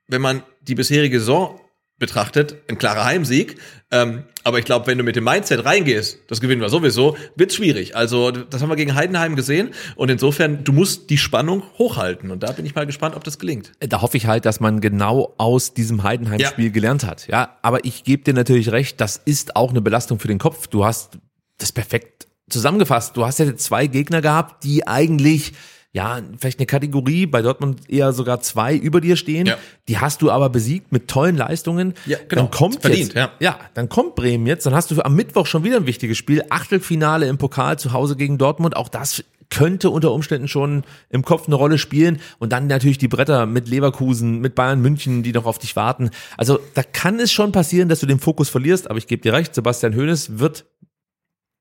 wenn 0.08 0.22
man 0.22 0.44
die 0.62 0.76
bisherige 0.76 1.20
Saison 1.20 1.60
betrachtet, 1.98 2.56
ein 2.70 2.78
klarer 2.78 3.06
Heimsieg. 3.06 3.58
Ähm, 3.92 4.24
aber 4.44 4.60
ich 4.60 4.66
glaube, 4.66 4.88
wenn 4.88 4.98
du 4.98 5.04
mit 5.04 5.16
dem 5.16 5.24
Mindset 5.24 5.64
reingehst, 5.64 6.20
das 6.28 6.42
gewinnen 6.42 6.62
wir 6.62 6.70
sowieso, 6.70 7.16
wird's 7.36 7.56
schwierig. 7.56 7.96
Also 7.96 8.32
das 8.32 8.62
haben 8.62 8.70
wir 8.70 8.76
gegen 8.76 8.96
Heidenheim 8.96 9.36
gesehen 9.36 9.70
und 9.96 10.10
insofern, 10.12 10.64
du 10.64 10.74
musst 10.74 11.10
die 11.10 11.18
Spannung 11.18 11.64
hochhalten 11.78 12.32
und 12.32 12.44
da 12.44 12.52
bin 12.52 12.66
ich 12.66 12.76
mal 12.76 12.86
gespannt, 12.86 13.16
ob 13.16 13.24
das 13.24 13.40
gelingt. 13.40 13.72
Da 13.80 14.02
hoffe 14.02 14.18
ich 14.18 14.28
halt, 14.28 14.46
dass 14.46 14.60
man 14.60 14.82
genau 14.82 15.34
aus 15.38 15.74
diesem 15.74 16.04
Heidenheim-Spiel 16.04 16.66
Ja. 16.66 16.72
gelernt 16.72 17.06
hat. 17.06 17.28
Ja, 17.28 17.58
aber 17.62 17.86
ich 17.86 18.04
gebe 18.04 18.24
dir 18.24 18.34
natürlich 18.34 18.72
recht, 18.72 19.00
das 19.00 19.22
ist 19.24 19.56
auch 19.56 19.70
eine 19.70 19.82
Belastung 19.82 20.20
für 20.20 20.28
den 20.28 20.40
Kopf. 20.40 20.68
Du 20.68 20.84
hast 20.86 21.18
das 21.58 21.72
perfekt 21.72 22.28
zusammengefasst. 22.50 23.16
Du 23.16 23.26
hast 23.26 23.40
ja 23.40 23.56
zwei 23.56 23.88
Gegner 23.88 24.22
gehabt, 24.22 24.64
die 24.66 24.86
eigentlich 24.86 25.54
ja, 25.96 26.20
vielleicht 26.38 26.60
eine 26.60 26.66
Kategorie, 26.66 27.26
bei 27.26 27.42
Dortmund 27.42 27.90
eher 27.90 28.12
sogar 28.12 28.42
zwei 28.42 28.76
über 28.76 29.00
dir 29.00 29.16
stehen. 29.16 29.46
Ja. 29.46 29.58
Die 29.88 29.98
hast 29.98 30.22
du 30.22 30.30
aber 30.30 30.50
besiegt 30.50 30.92
mit 30.92 31.08
tollen 31.08 31.38
Leistungen. 31.38 31.94
Ja, 32.06 32.18
genau. 32.28 32.42
Dann 32.42 32.52
kommt 32.52 32.82
Verdient, 32.82 33.14
jetzt, 33.14 33.16
ja. 33.16 33.32
ja, 33.40 33.58
dann 33.76 33.88
kommt 33.88 34.16
Bremen 34.16 34.46
jetzt, 34.46 34.66
dann 34.66 34.76
hast 34.76 34.92
du 34.92 35.02
am 35.02 35.16
Mittwoch 35.16 35.46
schon 35.46 35.64
wieder 35.64 35.78
ein 35.78 35.86
wichtiges 35.86 36.18
Spiel, 36.18 36.44
Achtelfinale 36.50 37.28
im 37.28 37.38
Pokal 37.38 37.80
zu 37.80 37.94
Hause 37.94 38.18
gegen 38.18 38.38
Dortmund. 38.38 38.76
Auch 38.76 38.90
das 38.90 39.24
könnte 39.50 39.90
unter 39.90 40.12
Umständen 40.12 40.50
schon 40.50 40.84
im 41.10 41.24
Kopf 41.24 41.48
eine 41.48 41.56
Rolle 41.56 41.78
spielen 41.78 42.20
und 42.40 42.52
dann 42.52 42.68
natürlich 42.68 42.98
die 42.98 43.08
Bretter 43.08 43.46
mit 43.46 43.70
Leverkusen, 43.70 44.42
mit 44.42 44.54
Bayern 44.54 44.82
München, 44.82 45.24
die 45.24 45.32
noch 45.32 45.46
auf 45.46 45.60
dich 45.60 45.78
warten. 45.78 46.10
Also 46.36 46.60
da 46.74 46.84
kann 46.84 47.22
es 47.22 47.32
schon 47.32 47.54
passieren, 47.54 47.88
dass 47.88 48.02
du 48.02 48.06
den 48.06 48.20
Fokus 48.20 48.50
verlierst, 48.50 48.90
aber 48.90 48.98
ich 48.98 49.08
gebe 49.08 49.22
dir 49.22 49.32
recht, 49.32 49.56
Sebastian 49.56 49.96
Hoeneß 49.96 50.40
wird 50.40 50.66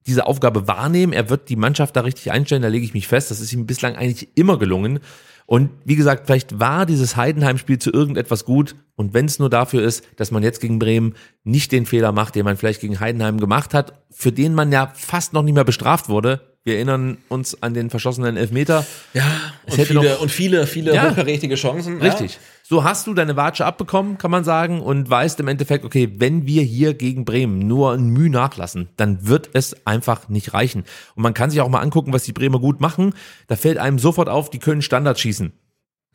diese 0.07 0.27
Aufgabe 0.27 0.69
wahrnehmen, 0.69 1.13
er 1.13 1.31
wird 1.31 1.49
die 1.49 1.57
Mannschaft 1.57 1.97
da 1.97 2.01
richtig 2.03 2.31
einstellen, 2.31 2.63
da 2.63 2.69
lege 2.69 2.85
ich 2.85 2.95
mich 2.95 3.09
fest, 3.09 3.31
das 3.31 3.41
ist 3.41 3.53
ihm 3.53 3.67
bislang 3.67 3.97
eigentlich 3.97 4.29
immer 4.35 4.59
gelungen. 4.59 5.01
Und 5.47 5.71
wie 5.85 5.97
gesagt, 5.97 6.25
vielleicht 6.27 6.59
war 6.59 6.87
dieses 6.87 7.17
Heidenheim-Spiel 7.17 7.79
zu 7.79 7.93
irgendetwas 7.93 8.47
gut. 8.47 8.77
Und 8.97 9.13
wenn 9.13 9.27
es 9.27 9.39
nur 9.39 9.51
dafür 9.51 9.83
ist, 9.83 10.03
dass 10.17 10.31
man 10.31 10.43
jetzt 10.43 10.61
gegen 10.61 10.79
Bremen 10.79 11.15
nicht 11.43 11.71
den 11.71 11.85
Fehler 11.85 12.13
macht, 12.13 12.35
den 12.35 12.45
man 12.47 12.57
vielleicht 12.57 12.81
gegen 12.81 12.99
Heidenheim 12.99 13.39
gemacht 13.39 13.75
hat, 13.75 13.93
für 14.11 14.33
den 14.33 14.55
man 14.55 14.73
ja 14.73 14.91
fast 14.95 15.35
noch 15.35 15.43
nicht 15.43 15.55
mehr 15.55 15.65
bestraft 15.65 16.09
wurde. 16.09 16.41
Wir 16.65 16.77
erinnern 16.77 17.19
uns 17.29 17.63
an 17.63 17.75
den 17.75 17.91
verschossenen 17.91 18.39
Elfmeter. 18.39 18.87
Ja, 19.13 19.25
Es 19.67 19.77
und 19.77 19.85
viele, 19.87 20.03
noch- 20.03 20.21
und 20.23 20.31
viele, 20.31 20.67
viele 20.67 20.95
Ja. 20.95 21.11
hochkarätige 21.11 21.57
Chancen. 21.57 22.01
Richtig. 22.01 22.39
So 22.67 22.83
hast 22.83 23.07
du 23.07 23.13
deine 23.13 23.37
Watsche 23.37 23.67
abbekommen, 23.67 24.17
kann 24.17 24.31
man 24.31 24.43
sagen, 24.43 24.81
und 24.81 25.11
weißt 25.11 25.39
im 25.39 25.49
Endeffekt, 25.49 25.85
okay, 25.85 26.15
wenn 26.17 26.47
wir 26.47 26.63
hier 26.63 26.95
gegen 26.95 27.27
Bremen 27.27 27.59
nur 27.59 27.93
ein 27.93 28.09
Mühe 28.09 28.31
nachlassen, 28.31 28.89
dann 28.97 29.27
wird 29.27 29.51
es 29.53 29.87
einfach 29.87 30.31
nicht 30.31 30.55
reichen. 30.55 30.85
Und 31.15 31.23
man 31.23 31.35
kann 31.35 31.51
sich 31.51 31.61
auch 31.61 31.69
mal 31.69 31.81
angucken, 31.81 32.15
was 32.15 32.23
die 32.23 32.33
Bremer 32.33 32.61
gut 32.61 32.81
machen. 32.81 33.13
Da 33.49 33.57
fällt 33.57 33.77
einem 33.77 33.99
sofort 33.99 34.31
auf, 34.31 34.49
die 34.49 34.61
können 34.61 34.81
Standard 34.81 35.21
schießen. 35.21 35.53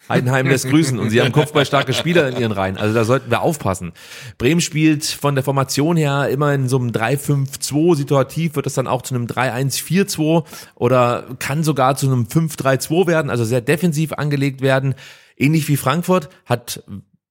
Heidenheim 0.08 0.48
lässt 0.48 0.68
grüßen 0.68 0.98
und 0.98 1.12
sie 1.12 1.22
haben 1.22 1.32
kopfballstarke 1.32 1.94
Spieler 1.94 2.30
in 2.30 2.38
ihren 2.38 2.52
Reihen. 2.52 2.78
Also 2.78 2.96
da 2.96 3.04
sollten 3.04 3.30
wir 3.30 3.42
aufpassen. 3.42 3.92
Bremen 4.40 4.62
spielt 4.62 5.06
von 5.06 5.36
der 5.36 5.44
Formation 5.44 5.98
her 5.98 6.30
immer 6.30 6.52
in 6.56 6.68
so 6.68 6.80
einem 6.80 6.90
3-5-2. 6.90 7.96
Situativ 7.96 8.56
wird 8.56 8.66
es 8.66 8.74
dann 8.74 8.88
auch 8.88 9.04
zu 9.04 9.14
einem 9.14 9.28
3-1-4-2 9.28 10.46
oder 10.74 11.26
kann 11.38 11.64
sogar 11.64 11.96
zu 11.96 12.08
einem 12.08 12.24
5-3-2 12.24 13.06
werden, 13.06 13.30
also 13.30 13.44
sehr 13.44 13.62
defensiv 13.62 14.14
angelegt 14.14 14.62
werden. 14.62 14.96
Ähnlich 15.40 15.68
wie 15.68 15.78
Frankfurt 15.78 16.30
hat 16.46 16.84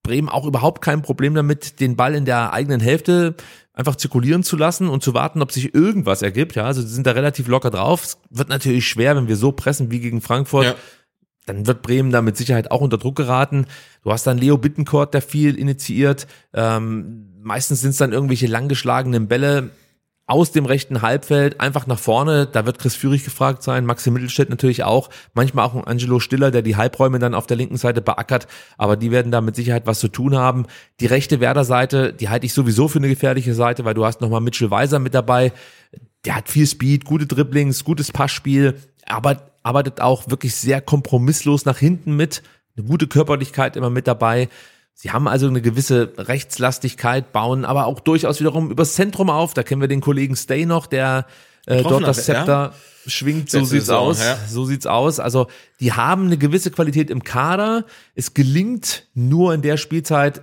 Bremen 0.02 0.28
auch 0.30 0.47
überhaupt 0.47 0.82
kein 0.82 1.02
Problem 1.02 1.35
damit, 1.35 1.80
den 1.80 1.94
Ball 1.94 2.14
in 2.14 2.24
der 2.24 2.52
eigenen 2.55 2.80
Hälfte 2.80 3.35
einfach 3.74 3.94
zirkulieren 3.94 4.43
zu 4.43 4.56
lassen 4.56 4.89
und 4.89 5.02
zu 5.02 5.14
warten, 5.14 5.43
ob 5.43 5.52
sich 5.52 5.74
irgendwas 5.74 6.22
ergibt. 6.22 6.56
Ja, 6.56 6.64
also 6.64 6.80
sie 6.80 6.89
sind 6.89 7.06
da 7.06 7.12
relativ 7.12 7.47
locker 7.47 7.70
drauf. 7.70 8.02
Es 8.05 8.18
wird 8.30 8.48
natürlich 8.48 8.89
schwer, 8.89 9.14
wenn 9.14 9.28
wir 9.28 9.36
so 9.36 9.52
pressen 9.52 9.90
wie 9.90 10.01
gegen 10.01 10.20
Frankfurt 10.20 10.64
Ja. 10.64 10.74
dann 11.47 11.66
wird 11.66 11.82
Bremen 11.82 12.10
da 12.10 12.20
mit 12.22 12.36
Sicherheit 12.36 12.70
auch 12.70 12.80
unter 12.80 12.98
Druck 12.98 13.16
geraten. 13.16 13.66
Du 14.02 14.10
hast 14.10 14.26
dann 14.26 14.39
Leo 14.39 14.59
Bittencourt, 14.59 15.14
der 15.14 15.22
viel 15.22 15.55
initiiert. 15.56 16.26
Ähm, 16.55 17.35
meistens 17.43 17.82
sind 17.82 17.90
es 17.90 17.98
dann 17.98 18.12
irgendwelche 18.12 18.47
langgeschlagenen 18.47 19.28
Bälle 19.28 19.70
aus 20.28 20.52
dem 20.52 20.66
rechten 20.66 21.00
Halbfeld 21.00 21.59
einfach 21.59 21.86
nach 21.86 21.98
vorne. 21.98 22.46
Da 22.46 22.66
wird 22.66 22.78
Chris 22.78 22.94
Führig 22.94 23.24
gefragt 23.24 23.62
sein, 23.62 23.86
Maxi 23.86 24.10
Mittelstädt 24.10 24.50
natürlich 24.50 24.84
auch. 24.84 25.09
Manchmal 25.32 25.64
auch 25.64 25.74
ein 25.74 25.84
Angelo 25.84 26.20
Stiller, 26.20 26.50
der 26.50 26.60
die 26.60 26.76
Halbräume 26.76 27.18
dann 27.18 27.34
auf 27.34 27.46
der 27.46 27.56
linken 27.56 27.78
Seite 27.78 28.02
beackert. 28.02 28.46
Aber 28.76 28.98
die 28.98 29.10
werden 29.10 29.32
da 29.32 29.40
mit 29.40 29.56
Sicherheit 29.56 29.86
was 29.86 30.00
zu 30.00 30.09
tun 30.09 30.36
haben. 30.36 30.66
Die 31.00 31.06
rechte 31.06 31.40
Werder-Seite, 31.40 32.12
die 32.12 32.28
halte 32.28 32.44
ich 32.44 32.52
sowieso 32.52 32.88
für 32.88 32.98
eine 32.98 33.09
gefährliche 33.09 33.55
Seite, 33.55 33.86
weil 33.86 33.94
du 33.94 34.05
hast 34.05 34.20
nochmal 34.20 34.42
Mitchell 34.42 34.70
Weiser 34.70 34.98
mit 34.98 35.14
dabei. 35.14 35.50
Der 36.26 36.36
hat 36.36 36.50
viel 36.50 36.66
Speed, 36.66 37.06
gute 37.06 37.26
Dribblings, 37.26 37.82
gutes 37.82 38.12
Passspiel, 38.12 38.74
aber 39.06 39.48
arbeitet 39.62 40.02
auch 40.02 40.28
wirklich 40.28 40.55
sehr 40.55 40.82
kompromisslos 40.82 41.64
nach 41.64 41.78
hinten 41.78 42.16
mit. 42.16 42.42
Eine 42.76 42.86
gute 42.86 43.06
Körperlichkeit 43.06 43.76
immer 43.76 43.88
mit 43.88 44.06
dabei. 44.06 44.50
Sie 45.00 45.12
haben 45.12 45.28
also 45.28 45.46
eine 45.46 45.62
gewisse 45.62 46.12
Rechtslastigkeit, 46.18 47.32
bauen 47.32 47.64
aber 47.64 47.86
auch 47.86 48.00
durchaus 48.00 48.40
wiederum 48.40 48.72
übers 48.72 48.94
Zentrum 48.94 49.30
auf. 49.30 49.54
Da 49.54 49.62
kennen 49.62 49.80
wir 49.80 49.86
den 49.86 50.00
Kollegen 50.00 50.34
Stay 50.34 50.66
noch, 50.66 50.88
der 50.88 51.26
äh, 51.66 51.84
dort 51.84 52.02
das 52.02 52.18
hat, 52.18 52.28
ja. 52.28 52.34
Zepter 52.34 52.74
schwingt. 53.06 53.48
So 53.48 53.58
Letzte 53.58 53.70
sieht's 53.70 53.86
Saison, 53.86 54.08
aus. 54.08 54.20
ja. 54.20 54.36
So 54.48 54.64
sieht's 54.64 54.86
aus. 54.86 55.20
Also 55.20 55.46
die 55.78 55.92
haben 55.92 56.26
eine 56.26 56.36
gewisse 56.36 56.72
Qualität 56.72 57.10
im 57.10 57.22
Kader. 57.22 57.84
Es 58.16 58.34
gelingt 58.34 59.06
nur 59.14 59.54
in 59.54 59.62
der 59.62 59.76
Spielzeit 59.76 60.42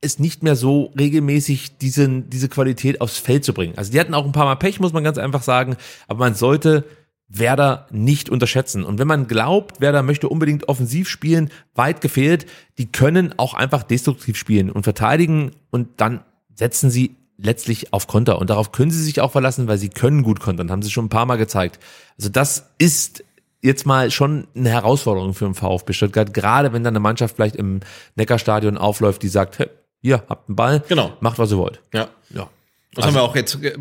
es 0.00 0.20
nicht 0.20 0.44
mehr 0.44 0.54
so 0.54 0.92
regelmäßig 0.96 1.78
diesen, 1.78 2.30
diese 2.30 2.48
Qualität 2.48 3.00
aufs 3.00 3.18
Feld 3.18 3.44
zu 3.44 3.52
bringen. 3.52 3.76
Also 3.76 3.90
die 3.90 3.98
hatten 3.98 4.14
auch 4.14 4.26
ein 4.26 4.30
paar 4.30 4.44
Mal 4.44 4.54
Pech, 4.54 4.78
muss 4.78 4.92
man 4.92 5.02
ganz 5.02 5.18
einfach 5.18 5.42
sagen, 5.42 5.76
aber 6.06 6.20
man 6.20 6.36
sollte 6.36 6.84
Werder 7.28 7.86
nicht 7.90 8.30
unterschätzen. 8.30 8.84
Und 8.84 8.98
wenn 8.98 9.08
man 9.08 9.26
glaubt, 9.26 9.80
Werder 9.80 10.02
möchte 10.02 10.28
unbedingt 10.28 10.68
offensiv 10.68 11.08
spielen, 11.08 11.50
weit 11.74 12.00
gefehlt, 12.00 12.46
die 12.78 12.86
können 12.86 13.34
auch 13.38 13.54
einfach 13.54 13.82
destruktiv 13.82 14.36
spielen 14.36 14.70
und 14.70 14.84
verteidigen 14.84 15.50
und 15.70 15.88
dann 16.00 16.20
setzen 16.54 16.90
sie 16.90 17.16
letztlich 17.38 17.92
auf 17.92 18.06
Konter. 18.06 18.38
Und 18.38 18.48
darauf 18.50 18.72
können 18.72 18.90
sie 18.90 19.02
sich 19.02 19.20
auch 19.20 19.32
verlassen, 19.32 19.66
weil 19.68 19.78
sie 19.78 19.88
können 19.88 20.22
gut 20.22 20.40
kontern, 20.40 20.70
haben 20.70 20.82
sie 20.82 20.90
schon 20.90 21.06
ein 21.06 21.10
paar 21.10 21.26
Mal 21.26 21.36
gezeigt. 21.36 21.78
Also 22.16 22.28
das 22.30 22.70
ist 22.78 23.24
jetzt 23.60 23.84
mal 23.86 24.10
schon 24.10 24.46
eine 24.54 24.70
Herausforderung 24.70 25.34
für 25.34 25.44
den 25.44 25.54
VfB 25.54 25.92
Stuttgart, 25.92 26.32
gerade 26.32 26.72
wenn 26.72 26.84
dann 26.84 26.92
eine 26.92 27.00
Mannschaft 27.00 27.34
vielleicht 27.36 27.56
im 27.56 27.80
Neckarstadion 28.14 28.78
aufläuft, 28.78 29.22
die 29.22 29.28
sagt, 29.28 29.58
hey, 29.58 29.68
hier, 30.00 30.22
habt 30.28 30.48
einen 30.48 30.56
Ball, 30.56 30.82
Genau. 30.88 31.12
macht 31.20 31.38
was 31.38 31.50
ihr 31.50 31.58
wollt. 31.58 31.80
Ja. 31.92 32.08
Ja. 32.30 32.48
Das 32.94 33.06
haben 33.06 33.14
wir 33.14 33.22
auch 33.22 33.34
jetzt 33.34 33.62
äh, 33.62 33.76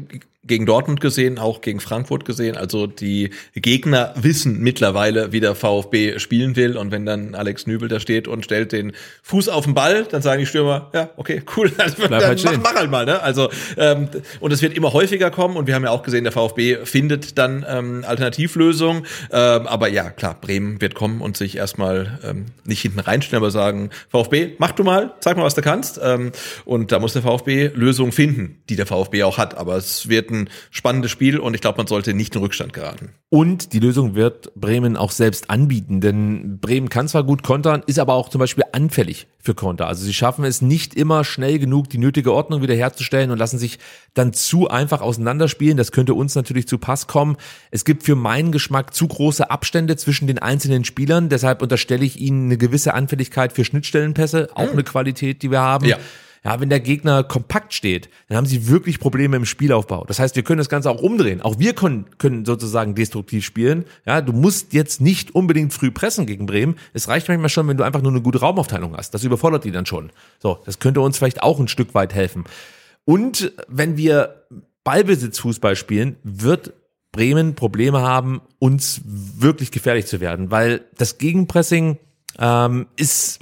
gegen 0.47 0.65
Dortmund 0.65 1.01
gesehen, 1.01 1.39
auch 1.39 1.61
gegen 1.61 1.79
Frankfurt 1.79 2.25
gesehen. 2.25 2.55
Also 2.55 2.87
die 2.87 3.31
Gegner 3.53 4.13
wissen 4.15 4.59
mittlerweile, 4.59 5.31
wie 5.31 5.39
der 5.39 5.55
VfB 5.55 6.19
spielen 6.19 6.55
will. 6.55 6.77
Und 6.77 6.91
wenn 6.91 7.05
dann 7.05 7.35
Alex 7.35 7.65
Nübel 7.67 7.87
da 7.87 7.99
steht 7.99 8.27
und 8.27 8.45
stellt 8.45 8.71
den 8.71 8.93
Fuß 9.23 9.49
auf 9.49 9.65
den 9.65 9.73
Ball, 9.73 10.05
dann 10.05 10.21
sagen 10.21 10.39
die 10.39 10.45
Stürmer, 10.45 10.89
ja, 10.93 11.09
okay, 11.17 11.41
cool, 11.57 11.71
also, 11.77 12.07
dann 12.07 12.23
halt 12.23 12.43
mach, 12.43 12.57
mach 12.57 12.75
halt 12.75 12.91
mal. 12.91 13.05
Ne? 13.05 13.21
Also 13.21 13.49
ähm, 13.77 14.09
und 14.39 14.53
es 14.53 14.61
wird 14.61 14.75
immer 14.75 14.93
häufiger 14.93 15.31
kommen. 15.31 15.57
Und 15.57 15.67
wir 15.67 15.75
haben 15.75 15.83
ja 15.83 15.91
auch 15.91 16.03
gesehen, 16.03 16.23
der 16.23 16.33
VfB 16.33 16.85
findet 16.85 17.37
dann 17.37 17.65
ähm, 17.67 18.03
Alternativlösungen. 18.07 19.05
Ähm, 19.31 19.67
aber 19.67 19.87
ja, 19.87 20.09
klar, 20.11 20.37
Bremen 20.39 20.79
wird 20.79 20.93
kommen 20.93 21.21
und 21.21 21.37
sich 21.37 21.57
erstmal 21.57 22.19
ähm, 22.23 22.45
nicht 22.65 22.81
hinten 22.81 22.99
reinstellen, 22.99 23.43
aber 23.43 23.51
sagen, 23.51 23.89
VfB, 24.09 24.53
mach 24.59 24.71
du 24.73 24.83
mal, 24.83 25.13
zeig 25.21 25.37
mal, 25.37 25.43
was 25.43 25.55
du 25.55 25.61
kannst. 25.61 25.99
Ähm, 26.03 26.31
und 26.65 26.91
da 26.91 26.99
muss 26.99 27.13
der 27.13 27.23
VfB 27.23 27.71
Lösungen 27.73 28.11
finden, 28.11 28.61
die 28.69 28.75
der 28.75 28.85
VfB 28.85 29.23
auch 29.23 29.37
hat. 29.37 29.57
Aber 29.57 29.75
es 29.75 30.07
wird 30.07 30.34
ein 30.41 30.49
spannendes 30.71 31.11
Spiel 31.11 31.39
und 31.39 31.53
ich 31.53 31.61
glaube, 31.61 31.77
man 31.77 31.87
sollte 31.87 32.13
nicht 32.13 32.35
in 32.35 32.41
Rückstand 32.41 32.73
geraten. 32.73 33.09
Und 33.29 33.73
die 33.73 33.79
Lösung 33.79 34.15
wird 34.15 34.53
Bremen 34.55 34.95
auch 34.95 35.11
selbst 35.11 35.49
anbieten, 35.49 35.99
denn 35.99 36.59
Bremen 36.59 36.89
kann 36.89 37.07
zwar 37.07 37.23
gut 37.23 37.43
kontern, 37.43 37.83
ist 37.85 37.99
aber 37.99 38.13
auch 38.13 38.29
zum 38.29 38.39
Beispiel 38.39 38.63
anfällig 38.71 39.27
für 39.39 39.53
Konter. 39.53 39.87
Also 39.87 40.05
sie 40.05 40.13
schaffen 40.13 40.45
es 40.45 40.61
nicht 40.61 40.95
immer 40.95 41.23
schnell 41.23 41.59
genug, 41.59 41.89
die 41.89 41.97
nötige 41.97 42.33
Ordnung 42.33 42.61
wiederherzustellen 42.61 43.31
und 43.31 43.37
lassen 43.37 43.59
sich 43.59 43.79
dann 44.13 44.33
zu 44.33 44.69
einfach 44.69 45.01
auseinanderspielen. 45.01 45.77
Das 45.77 45.91
könnte 45.91 46.13
uns 46.13 46.35
natürlich 46.35 46.67
zu 46.67 46.77
Pass 46.77 47.07
kommen. 47.07 47.37
Es 47.71 47.85
gibt 47.85 48.03
für 48.03 48.15
meinen 48.15 48.51
Geschmack 48.51 48.93
zu 48.93 49.07
große 49.07 49.49
Abstände 49.49 49.97
zwischen 49.97 50.27
den 50.27 50.39
einzelnen 50.39 50.83
Spielern. 50.83 51.29
Deshalb 51.29 51.61
unterstelle 51.61 52.05
ich 52.05 52.19
ihnen 52.19 52.45
eine 52.45 52.57
gewisse 52.57 52.93
Anfälligkeit 52.93 53.53
für 53.53 53.65
Schnittstellenpässe, 53.65 54.49
auch 54.55 54.71
eine 54.71 54.83
Qualität, 54.83 55.41
die 55.43 55.51
wir 55.51 55.61
haben. 55.61 55.85
Ja. 55.85 55.97
Ja, 56.45 56.59
wenn 56.61 56.69
der 56.69 56.79
Gegner 56.79 57.23
kompakt 57.23 57.73
steht, 57.73 58.07
dann 58.29 58.37
haben 58.37 58.45
sie 58.45 58.67
wirklich 58.67 58.99
Probleme 58.99 59.35
im 59.35 59.45
Spielaufbau. 59.45 60.05
Das 60.05 60.19
heißt, 60.19 60.35
wir 60.35 60.43
können 60.43 60.59
das 60.59 60.69
Ganze 60.69 60.91
auch 60.91 61.01
umdrehen. 61.01 61.41
Auch 61.41 61.57
wir 61.57 61.73
können, 61.73 62.05
können 62.19 62.45
sozusagen 62.45 62.93
destruktiv 62.93 63.43
spielen. 63.43 63.85
Ja, 64.05 64.21
du 64.21 64.31
musst 64.31 64.73
jetzt 64.73 65.01
nicht 65.01 65.33
unbedingt 65.33 65.73
früh 65.73 65.89
pressen 65.89 66.27
gegen 66.27 66.45
Bremen. 66.45 66.75
Es 66.93 67.07
reicht 67.07 67.27
manchmal 67.27 67.49
schon, 67.49 67.67
wenn 67.67 67.77
du 67.77 67.83
einfach 67.83 68.03
nur 68.03 68.11
eine 68.11 68.21
gute 68.21 68.41
Raumaufteilung 68.41 68.95
hast. 68.95 69.15
Das 69.15 69.23
überfordert 69.23 69.63
die 69.63 69.71
dann 69.71 69.87
schon. 69.87 70.11
So, 70.37 70.59
das 70.65 70.77
könnte 70.77 71.01
uns 71.01 71.17
vielleicht 71.17 71.41
auch 71.41 71.59
ein 71.59 71.67
Stück 71.67 71.95
weit 71.95 72.13
helfen. 72.13 72.43
Und 73.05 73.51
wenn 73.67 73.97
wir 73.97 74.43
Ballbesitzfußball 74.83 75.75
spielen, 75.75 76.15
wird 76.23 76.73
Bremen 77.11 77.55
Probleme 77.55 78.01
haben, 78.01 78.41
uns 78.59 79.01
wirklich 79.03 79.71
gefährlich 79.71 80.05
zu 80.05 80.19
werden, 80.19 80.51
weil 80.51 80.81
das 80.97 81.17
Gegenpressing 81.17 81.97
ähm, 82.37 82.85
ist 82.97 83.39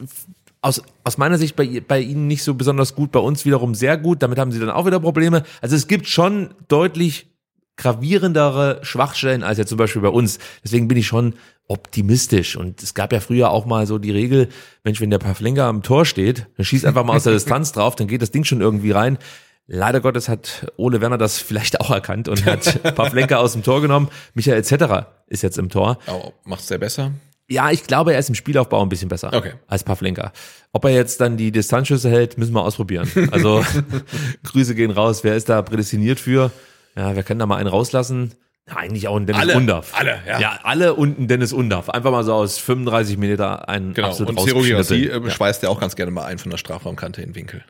aus, 0.64 0.82
aus 1.04 1.18
meiner 1.18 1.38
Sicht 1.38 1.56
bei, 1.56 1.84
bei 1.86 2.00
ihnen 2.00 2.28
nicht 2.28 2.44
so 2.44 2.56
besonders 2.56 2.96
gut, 2.96 3.12
bei 3.12 3.20
uns 3.20 3.46
wiederum 3.46 3.76
sehr 3.76 3.98
gut. 3.98 4.24
Damit 4.24 4.40
haben 4.40 4.52
sie 4.52 4.60
dann 4.60 4.70
auch 4.70 4.86
wieder 4.86 5.00
Probleme. 5.00 5.44
Also 5.62 5.76
es 5.76 5.88
gibt 5.88 6.08
schon 6.08 6.56
deutlich 6.70 7.28
gravierendere 7.76 8.80
Schwachstellen 8.84 9.44
als 9.44 9.58
ja 9.58 9.66
zum 9.66 9.78
Beispiel 9.78 10.02
bei 10.02 10.10
uns. 10.10 10.40
Deswegen 10.64 10.88
bin 10.88 10.98
ich 10.98 11.08
schon 11.08 11.36
optimistisch. 11.68 12.56
Und 12.56 12.82
es 12.82 12.94
gab 12.94 13.12
ja 13.12 13.20
früher 13.20 13.52
auch 13.52 13.66
mal 13.66 13.86
so 13.88 13.98
die 13.98 14.12
Regel, 14.12 14.48
Mensch, 14.84 15.02
wenn 15.02 15.10
der 15.10 15.20
Pavlenka 15.20 15.68
am 15.68 15.84
Tor 15.84 16.06
steht, 16.06 16.48
dann 16.56 16.66
schießt 16.66 16.86
einfach 16.86 17.04
mal 17.04 17.16
aus 17.16 17.24
der 17.24 17.34
Distanz 17.34 17.72
drauf, 17.74 17.96
dann 17.96 18.08
geht 18.08 18.22
das 18.22 18.32
Ding 18.32 18.46
schon 18.46 18.62
irgendwie 18.62 18.92
rein. 18.92 19.18
Leider 19.66 20.02
Gottes 20.02 20.30
hat 20.30 20.72
Ole 20.76 21.02
Werner 21.02 21.18
das 21.18 21.40
vielleicht 21.40 21.80
auch 21.82 21.90
erkannt 21.90 22.28
und 22.28 22.46
hat 22.46 22.84
Pavlenka 22.96 23.38
aus 23.38 23.54
dem 23.54 23.64
Tor 23.64 23.82
genommen. 23.82 24.10
Michael 24.34 24.64
Zetterer 24.64 25.24
ist 25.28 25.42
jetzt 25.42 25.58
im 25.58 25.70
Tor. 25.70 25.98
Oh, 26.08 26.32
macht's 26.46 26.68
der 26.68 26.78
besser? 26.78 27.12
Ja, 27.50 27.72
ich 27.72 27.84
glaube, 27.86 28.14
er 28.14 28.20
ist 28.20 28.30
im 28.30 28.36
Spielaufbau 28.36 28.82
ein 28.82 28.90
bisschen 28.90 29.10
besser 29.10 29.32
Okay. 29.34 29.54
als 29.68 29.84
Pavlenka. 29.84 30.32
Ob 30.72 30.86
er 30.86 30.92
jetzt 30.92 31.20
dann 31.22 31.36
die 31.38 31.52
Distanzschüsse 31.52 32.10
hält, 32.10 32.38
müssen 32.38 32.54
wir 32.54 32.62
ausprobieren. 32.64 33.10
Also 33.32 33.64
Grüße 34.44 34.76
gehen 34.76 34.92
raus. 34.92 35.24
Wer 35.24 35.36
ist 35.36 35.50
da 35.50 35.62
prädestiniert 35.62 36.20
für? 36.20 36.52
Ja, 36.96 37.16
wer 37.16 37.24
kann 37.24 37.40
da 37.40 37.46
mal 37.46 37.58
einen 37.58 37.68
rauslassen? 37.70 38.34
Ja, 38.68 38.78
eigentlich 38.78 39.10
auch 39.10 39.18
ein 39.18 39.26
Dennis 39.26 39.42
Alle, 39.42 39.56
Undaff. 39.58 39.92
alle, 39.94 40.20
ja. 40.26 40.40
Ja, 40.40 40.60
alle 40.64 40.94
und 40.94 41.20
ein 41.20 41.28
Dennis 41.28 41.52
Undaff. 41.52 41.90
Einfach 41.90 42.12
mal 42.12 42.24
so 42.24 42.34
aus 42.34 42.58
35 42.60 43.18
Meter 43.18 43.68
einen 43.68 43.94
Genau. 43.94 44.08
absolut 44.08 44.30
Und 44.30 44.38
rausgeschnitten. 44.38 45.26
äh, 45.26 45.30
schweißt 45.32 45.64
ja 45.64 45.70
auch 45.70 45.82
ganz 45.82 45.96
gerne 45.98 46.12
mal 46.12 46.24
ein 46.26 46.38
von 46.38 46.50
der 46.50 46.58
Strafraumkante 46.58 47.22
in 47.22 47.30
den 47.32 47.36
Winkel. 47.36 47.66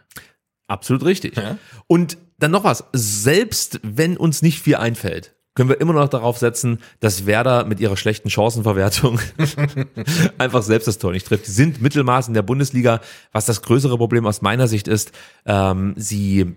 Absolut 0.67 1.03
richtig. 1.03 1.35
Ja. 1.35 1.57
Und 1.87 2.17
dann 2.37 2.51
noch 2.51 2.63
was. 2.63 2.83
Selbst 2.93 3.79
wenn 3.81 4.17
uns 4.17 4.43
nicht 4.43 4.61
viel 4.61 4.75
einfällt, 4.75 5.33
können 5.55 5.69
wir 5.69 5.79
immer 5.79 5.93
noch 5.93 6.09
darauf 6.09 6.37
setzen, 6.37 6.79
dass 6.99 7.25
Werder 7.25 7.65
mit 7.65 7.79
ihrer 7.79 7.97
schlechten 7.97 8.29
Chancenverwertung 8.29 9.19
einfach 10.37 10.63
selbst 10.63 10.87
das 10.87 10.97
Tor 10.97 11.11
nicht 11.11 11.27
trifft. 11.27 11.45
Sie 11.45 11.51
sind 11.51 11.81
Mittelmaß 11.81 12.27
in 12.27 12.33
der 12.33 12.41
Bundesliga. 12.41 13.01
Was 13.31 13.45
das 13.45 13.61
größere 13.61 13.97
Problem 13.97 14.25
aus 14.25 14.41
meiner 14.41 14.67
Sicht 14.67 14.87
ist, 14.87 15.11
ähm, 15.45 15.93
sie, 15.95 16.55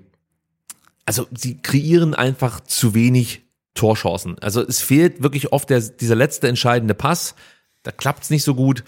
also 1.05 1.27
sie 1.37 1.59
kreieren 1.59 2.15
einfach 2.15 2.61
zu 2.61 2.95
wenig 2.95 3.43
Torchancen. 3.75 4.39
Also 4.41 4.63
es 4.63 4.81
fehlt 4.81 5.23
wirklich 5.23 5.53
oft 5.53 5.69
der, 5.69 5.81
dieser 5.81 6.15
letzte 6.15 6.49
entscheidende 6.49 6.95
Pass. 6.95 7.35
Da 7.83 7.93
klappt's 7.93 8.31
nicht 8.31 8.45
so 8.45 8.55
gut. 8.55 8.83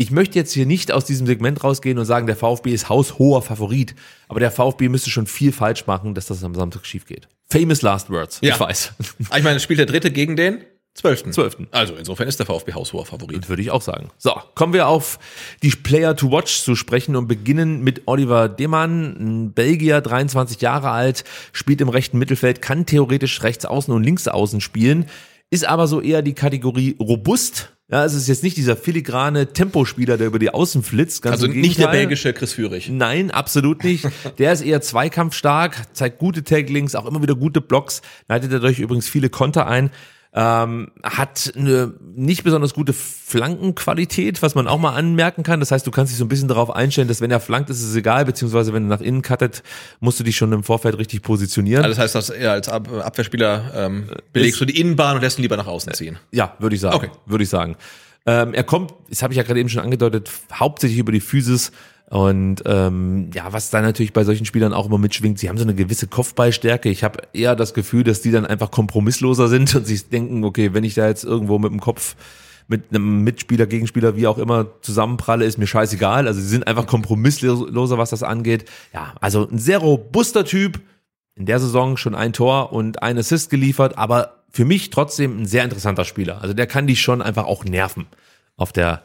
Ich 0.00 0.12
möchte 0.12 0.38
jetzt 0.38 0.52
hier 0.52 0.64
nicht 0.64 0.92
aus 0.92 1.04
diesem 1.04 1.26
Segment 1.26 1.64
rausgehen 1.64 1.98
und 1.98 2.04
sagen, 2.04 2.28
der 2.28 2.36
VfB 2.36 2.70
ist 2.72 2.88
haushoher 2.88 3.42
Favorit, 3.42 3.96
aber 4.28 4.38
der 4.38 4.52
VfB 4.52 4.88
müsste 4.88 5.10
schon 5.10 5.26
viel 5.26 5.50
falsch 5.50 5.88
machen, 5.88 6.14
dass 6.14 6.26
das 6.26 6.44
am 6.44 6.54
Samstag 6.54 6.86
schief 6.86 7.04
geht. 7.04 7.28
Famous 7.50 7.82
last 7.82 8.08
words, 8.08 8.38
Ja. 8.40 8.54
ich 8.54 8.60
weiß. 8.60 8.92
Ah, 9.30 9.38
Ich 9.38 9.42
meine, 9.42 9.58
spielt 9.58 9.80
der 9.80 9.86
dritte 9.86 10.12
gegen 10.12 10.36
den 10.36 10.62
zwölften. 10.94 11.32
Zwölften. 11.32 11.66
Also 11.72 11.94
insofern 11.96 12.28
ist 12.28 12.38
der 12.38 12.46
VfB 12.46 12.74
haushoher 12.74 13.06
Favorit. 13.06 13.48
Würde 13.48 13.60
ich 13.60 13.72
auch 13.72 13.82
sagen. 13.82 14.10
So, 14.18 14.32
kommen 14.54 14.72
wir 14.72 14.86
auf 14.86 15.18
die 15.64 15.70
Player 15.70 16.14
to 16.14 16.30
watch 16.30 16.62
zu 16.62 16.76
sprechen 16.76 17.16
und 17.16 17.26
beginnen 17.26 17.82
mit 17.82 18.02
Oliver 18.06 18.48
Demann, 18.48 19.16
ein 19.18 19.52
Belgier, 19.52 20.00
23 20.00 20.60
Jahre 20.60 20.90
alt, 20.90 21.24
spielt 21.52 21.80
im 21.80 21.88
rechten 21.88 22.18
Mittelfeld, 22.18 22.62
kann 22.62 22.86
theoretisch 22.86 23.42
rechts 23.42 23.64
außen 23.64 23.92
und 23.92 24.04
links 24.04 24.28
außen 24.28 24.60
spielen, 24.60 25.06
ist 25.50 25.66
aber 25.66 25.88
so 25.88 26.00
eher 26.00 26.22
die 26.22 26.34
Kategorie 26.34 26.94
robust. 27.00 27.72
Ja, 27.90 28.04
es 28.04 28.12
ist 28.12 28.28
jetzt 28.28 28.42
nicht 28.42 28.58
dieser 28.58 28.76
filigrane 28.76 29.54
Tempospieler, 29.54 30.18
der 30.18 30.26
über 30.26 30.38
die 30.38 30.50
Außen 30.50 30.82
flitzt. 30.82 31.22
Ganz 31.22 31.36
Also 31.36 31.46
nicht 31.46 31.78
der 31.78 31.88
belgische 31.88 32.34
Chris 32.34 32.52
Führig. 32.52 32.90
Nein, 32.90 33.30
absolut 33.30 33.82
nicht. 33.82 34.06
Der 34.38 34.52
ist 34.52 34.60
eher 34.60 34.82
zweikampfstark, 34.82 35.94
zeigt 35.94 36.18
gute 36.18 36.44
Taglings, 36.44 36.94
auch 36.94 37.06
immer 37.06 37.22
wieder 37.22 37.34
gute 37.34 37.62
Blocks, 37.62 38.02
leitet 38.28 38.52
dadurch 38.52 38.78
übrigens 38.78 39.08
viele 39.08 39.30
Konter 39.30 39.66
ein. 39.66 39.90
Ähm, 40.40 40.92
hat 41.02 41.52
eine 41.56 41.94
nicht 42.14 42.44
besonders 42.44 42.72
gute 42.72 42.92
Flankenqualität, 42.92 44.40
was 44.40 44.54
man 44.54 44.68
auch 44.68 44.78
mal 44.78 44.94
anmerken 44.94 45.42
kann. 45.42 45.58
Das 45.58 45.72
heißt, 45.72 45.84
du 45.84 45.90
kannst 45.90 46.12
dich 46.12 46.18
so 46.18 46.24
ein 46.24 46.28
bisschen 46.28 46.46
darauf 46.46 46.70
einstellen, 46.70 47.08
dass 47.08 47.20
wenn 47.20 47.32
er 47.32 47.40
flankt, 47.40 47.70
ist 47.70 47.82
es 47.82 47.96
egal, 47.96 48.24
beziehungsweise 48.24 48.72
wenn 48.72 48.84
er 48.84 48.88
nach 48.98 49.00
innen 49.00 49.22
cuttet, 49.22 49.64
musst 49.98 50.20
du 50.20 50.24
dich 50.24 50.36
schon 50.36 50.52
im 50.52 50.62
Vorfeld 50.62 50.96
richtig 50.96 51.22
positionieren. 51.22 51.82
Also 51.82 51.96
das 51.96 52.04
heißt, 52.04 52.14
dass 52.14 52.30
er 52.30 52.52
als 52.52 52.68
Ab 52.68 52.88
Abwehrspieler 52.88 53.72
ähm, 53.74 54.10
belegst 54.32 54.60
du 54.60 54.64
die 54.64 54.78
Innenbahn 54.78 55.16
und 55.16 55.22
lässt 55.22 55.40
ihn 55.40 55.42
lieber 55.42 55.56
nach 55.56 55.66
außen 55.66 55.92
ziehen. 55.94 56.18
Ja, 56.30 56.54
würde 56.60 56.76
ich 56.76 56.82
sagen. 56.82 56.94
Okay. 56.94 57.10
Würde 57.26 57.42
ich 57.42 57.50
sagen. 57.50 57.76
Ähm, 58.28 58.52
er 58.52 58.62
kommt, 58.62 58.92
das 59.08 59.22
habe 59.22 59.32
ich 59.32 59.38
ja 59.38 59.42
gerade 59.42 59.58
eben 59.58 59.70
schon 59.70 59.82
angedeutet, 59.82 60.30
hauptsächlich 60.52 60.98
über 60.98 61.12
die 61.12 61.20
Physis. 61.20 61.72
Und 62.10 62.62
ähm, 62.66 63.30
ja, 63.32 63.54
was 63.54 63.70
da 63.70 63.80
natürlich 63.80 64.12
bei 64.12 64.22
solchen 64.22 64.44
Spielern 64.44 64.74
auch 64.74 64.84
immer 64.84 64.98
mitschwingt, 64.98 65.38
sie 65.38 65.48
haben 65.48 65.56
so 65.56 65.64
eine 65.64 65.74
gewisse 65.74 66.08
Kopfballstärke. 66.08 66.90
Ich 66.90 67.04
habe 67.04 67.20
eher 67.32 67.56
das 67.56 67.72
Gefühl, 67.72 68.04
dass 68.04 68.20
die 68.20 68.30
dann 68.30 68.44
einfach 68.44 68.70
kompromissloser 68.70 69.48
sind 69.48 69.74
und 69.74 69.86
sich 69.86 70.10
denken, 70.10 70.44
okay, 70.44 70.74
wenn 70.74 70.84
ich 70.84 70.92
da 70.92 71.08
jetzt 71.08 71.24
irgendwo 71.24 71.58
mit 71.58 71.72
dem 71.72 71.80
Kopf 71.80 72.16
mit 72.66 72.90
einem 72.90 73.24
Mitspieler, 73.24 73.66
Gegenspieler, 73.66 74.14
wie 74.14 74.26
auch 74.26 74.36
immer 74.36 74.66
zusammenpralle, 74.82 75.46
ist 75.46 75.56
mir 75.56 75.66
scheißegal. 75.66 76.26
Also 76.26 76.38
sie 76.38 76.48
sind 76.48 76.66
einfach 76.66 76.86
kompromissloser, 76.86 77.96
was 77.96 78.10
das 78.10 78.22
angeht. 78.22 78.66
Ja, 78.92 79.14
also 79.22 79.48
ein 79.48 79.56
sehr 79.56 79.78
robuster 79.78 80.44
Typ. 80.44 80.80
In 81.34 81.46
der 81.46 81.60
Saison 81.60 81.96
schon 81.96 82.14
ein 82.14 82.34
Tor 82.34 82.74
und 82.74 83.02
ein 83.02 83.16
Assist 83.16 83.48
geliefert, 83.48 83.96
aber 83.96 84.37
für 84.50 84.64
mich 84.64 84.90
trotzdem 84.90 85.42
ein 85.42 85.46
sehr 85.46 85.64
interessanter 85.64 86.04
Spieler. 86.04 86.42
Also 86.42 86.54
der 86.54 86.66
kann 86.66 86.86
dich 86.86 87.00
schon 87.00 87.22
einfach 87.22 87.44
auch 87.44 87.64
nerven 87.64 88.06
auf 88.56 88.72
der 88.72 89.02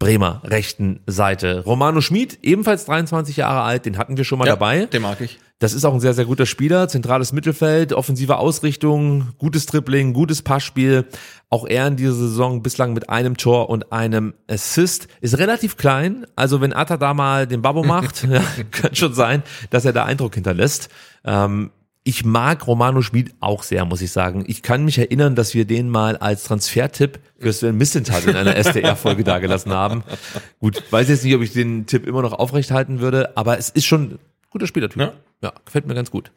Bremer 0.00 0.40
rechten 0.44 1.00
Seite. 1.06 1.62
Romano 1.64 2.00
Schmid, 2.00 2.38
ebenfalls 2.42 2.86
23 2.86 3.36
Jahre 3.36 3.62
alt, 3.62 3.84
den 3.84 3.98
hatten 3.98 4.16
wir 4.16 4.24
schon 4.24 4.38
mal 4.38 4.46
dabei. 4.46 4.86
Den 4.86 5.02
mag 5.02 5.20
ich. 5.20 5.38
Das 5.58 5.74
ist 5.74 5.84
auch 5.84 5.92
ein 5.92 6.00
sehr, 6.00 6.14
sehr 6.14 6.24
guter 6.24 6.46
Spieler. 6.46 6.88
Zentrales 6.88 7.34
Mittelfeld, 7.34 7.92
offensive 7.92 8.38
Ausrichtung, 8.38 9.34
gutes 9.36 9.66
Dribbling, 9.66 10.14
gutes 10.14 10.40
Passspiel. 10.40 11.04
Auch 11.50 11.66
er 11.66 11.86
in 11.86 11.96
dieser 11.96 12.14
Saison 12.14 12.62
bislang 12.62 12.94
mit 12.94 13.10
einem 13.10 13.36
Tor 13.36 13.68
und 13.68 13.92
einem 13.92 14.32
Assist. 14.48 15.08
Ist 15.20 15.36
relativ 15.36 15.76
klein. 15.76 16.24
Also 16.34 16.62
wenn 16.62 16.72
Atta 16.72 16.96
da 16.96 17.12
mal 17.12 17.46
den 17.46 17.60
Babbo 17.60 17.82
macht, 17.84 18.24
ja, 18.30 18.42
kann 18.70 18.94
schon 18.94 19.12
sein, 19.12 19.42
dass 19.68 19.84
er 19.84 19.92
da 19.92 20.06
Eindruck 20.06 20.34
hinterlässt. 20.34 20.88
Ähm, 21.26 21.72
ich 22.10 22.24
mag 22.24 22.66
Romano 22.66 23.02
Schmid 23.02 23.34
auch 23.38 23.62
sehr, 23.62 23.84
muss 23.84 24.02
ich 24.02 24.10
sagen. 24.10 24.42
Ich 24.48 24.62
kann 24.62 24.84
mich 24.84 24.98
erinnern, 24.98 25.36
dass 25.36 25.54
wir 25.54 25.64
den 25.64 25.88
mal 25.88 26.16
als 26.16 26.42
Transfertipp 26.42 27.20
für 27.38 27.52
Sven 27.52 27.76
Missentat 27.78 28.26
in 28.26 28.34
einer 28.34 28.56
SDR-Folge 28.56 29.22
dagelassen 29.22 29.72
haben. 29.72 30.02
Gut, 30.58 30.82
weiß 30.90 31.08
jetzt 31.08 31.24
nicht, 31.24 31.36
ob 31.36 31.42
ich 31.42 31.52
den 31.52 31.86
Tipp 31.86 32.08
immer 32.08 32.22
noch 32.22 32.32
aufrechthalten 32.32 32.98
würde, 32.98 33.36
aber 33.36 33.58
es 33.58 33.70
ist 33.70 33.86
schon 33.86 34.02
ein 34.02 34.18
guter 34.50 34.66
Spielertyp. 34.66 35.00
Ja. 35.00 35.12
Ja, 35.42 35.54
gefällt 35.64 35.86
mir 35.86 35.94
ganz 35.94 36.10
gut. 36.10 36.30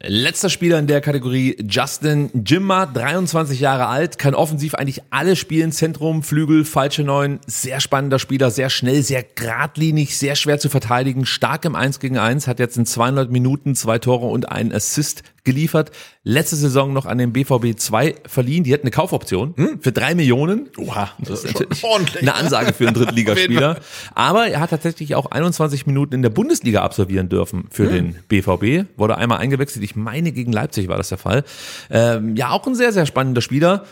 Letzter 0.00 0.48
Spieler 0.48 0.78
in 0.78 0.86
der 0.86 1.00
Kategorie, 1.00 1.56
Justin 1.68 2.30
Jimma, 2.46 2.86
23 2.86 3.58
Jahre 3.58 3.86
alt, 3.86 4.16
kann 4.16 4.34
offensiv 4.34 4.76
eigentlich 4.76 5.02
alle 5.10 5.34
spielen, 5.34 5.72
Zentrum, 5.72 6.22
Flügel, 6.22 6.64
falsche 6.64 7.02
Neun, 7.02 7.40
sehr 7.48 7.80
spannender 7.80 8.20
Spieler, 8.20 8.52
sehr 8.52 8.70
schnell, 8.70 9.02
sehr 9.02 9.24
geradlinig, 9.24 10.16
sehr 10.16 10.36
schwer 10.36 10.60
zu 10.60 10.68
verteidigen, 10.68 11.26
stark 11.26 11.64
im 11.64 11.74
1 11.74 11.98
gegen 11.98 12.16
1, 12.16 12.46
hat 12.46 12.60
jetzt 12.60 12.76
in 12.76 12.86
200 12.86 13.28
Minuten 13.28 13.74
zwei 13.74 13.98
Tore 13.98 14.26
und 14.26 14.48
einen 14.48 14.72
Assist 14.72 15.24
geliefert. 15.42 15.90
Letzte 16.22 16.56
Saison 16.56 16.92
noch 16.92 17.04
an 17.06 17.18
den 17.18 17.32
BVB 17.32 17.76
2 17.76 18.14
verliehen, 18.26 18.64
die 18.64 18.72
hatten 18.72 18.84
eine 18.84 18.92
Kaufoption 18.92 19.78
für 19.80 19.92
drei 19.92 20.14
Millionen. 20.14 20.70
Oha, 20.78 21.10
Das 21.18 21.44
ist 21.44 21.54
natürlich 21.54 21.84
ordentlich. 21.84 22.22
eine 22.22 22.34
Ansage 22.34 22.72
für 22.72 22.86
einen 22.86 22.94
Drittligaspieler. 23.02 23.80
Aber 24.14 24.46
er 24.46 24.60
hat 24.60 24.70
tatsächlich 24.70 25.16
auch 25.16 25.26
21 25.26 25.86
Minuten 25.86 26.14
in 26.14 26.22
der 26.22 26.30
Bundesliga 26.30 26.82
absolvieren 26.82 27.28
dürfen 27.28 27.66
für 27.70 27.88
den 27.88 28.14
BVB. 28.28 28.43
Wurde 28.46 29.16
einmal 29.18 29.38
eingewechselt. 29.38 29.84
Ich 29.84 29.96
meine, 29.96 30.32
gegen 30.32 30.52
Leipzig 30.52 30.88
war 30.88 30.96
das 30.96 31.08
der 31.08 31.18
Fall. 31.18 31.44
Ähm, 31.90 32.36
ja, 32.36 32.50
auch 32.50 32.66
ein 32.66 32.74
sehr, 32.74 32.92
sehr 32.92 33.06
spannender 33.06 33.40
Spieler. 33.40 33.84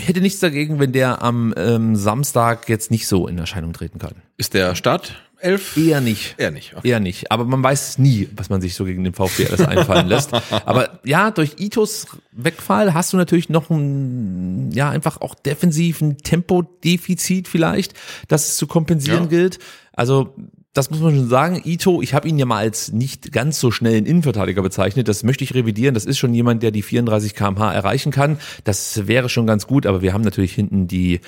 Hätte 0.00 0.20
nichts 0.20 0.40
dagegen, 0.40 0.78
wenn 0.80 0.92
der 0.92 1.22
am 1.22 1.52
ähm, 1.56 1.96
Samstag 1.96 2.68
jetzt 2.68 2.90
nicht 2.90 3.06
so 3.06 3.28
in 3.28 3.38
Erscheinung 3.38 3.72
treten 3.72 3.98
kann. 3.98 4.14
Ist 4.38 4.54
der 4.54 4.74
Startelf? 4.74 5.76
Eher 5.76 6.00
nicht. 6.00 6.36
Eher 6.38 6.50
nicht. 6.52 6.74
Okay. 6.76 6.88
Eher 6.88 7.00
nicht. 7.00 7.30
Aber 7.32 7.44
man 7.44 7.62
weiß 7.62 7.98
nie, 7.98 8.28
was 8.36 8.48
man 8.48 8.60
sich 8.60 8.74
so 8.74 8.84
gegen 8.84 9.02
den 9.04 9.12
VfB 9.12 9.48
alles 9.48 9.60
einfallen 9.60 10.06
lässt. 10.08 10.30
Aber 10.64 11.00
ja, 11.04 11.30
durch 11.32 11.56
Itos 11.58 12.06
Wegfall 12.30 12.94
hast 12.94 13.12
du 13.12 13.16
natürlich 13.16 13.48
noch 13.48 13.68
ein, 13.68 14.70
ja, 14.72 14.88
einfach 14.88 15.20
auch 15.20 15.34
defensiven 15.34 16.16
Tempodefizit 16.18 17.48
vielleicht, 17.48 17.94
das 18.28 18.48
es 18.50 18.56
zu 18.56 18.66
kompensieren 18.66 19.24
Ja. 19.24 19.28
gilt. 19.28 19.58
Also, 19.92 20.34
das 20.72 20.90
muss 20.90 21.00
man 21.00 21.14
schon 21.14 21.28
sagen. 21.28 21.60
Ito, 21.64 22.00
ich 22.00 22.14
habe 22.14 22.28
ihn 22.28 22.38
ja 22.38 22.46
mal 22.46 22.58
als 22.58 22.92
nicht 22.92 23.32
ganz 23.32 23.60
so 23.60 23.70
schnellen 23.70 24.06
Innenverteidiger 24.06 24.62
bezeichnet. 24.62 25.08
Das 25.08 25.22
möchte 25.22 25.44
ich 25.44 25.54
revidieren. 25.54 25.94
Das 25.94 26.06
ist 26.06 26.18
schon 26.18 26.32
jemand, 26.32 26.62
der 26.62 26.70
die 26.70 26.82
34 26.82 27.34
kmh 27.34 27.72
erreichen 27.72 28.10
kann. 28.10 28.38
Das 28.64 29.06
wäre 29.06 29.28
schon 29.28 29.46
ganz 29.46 29.66
gut, 29.66 29.86
aber 29.86 30.00
wir 30.00 30.14
haben 30.14 30.22
natürlich 30.22 30.54
hinten 30.54 30.88
die, 30.88 31.20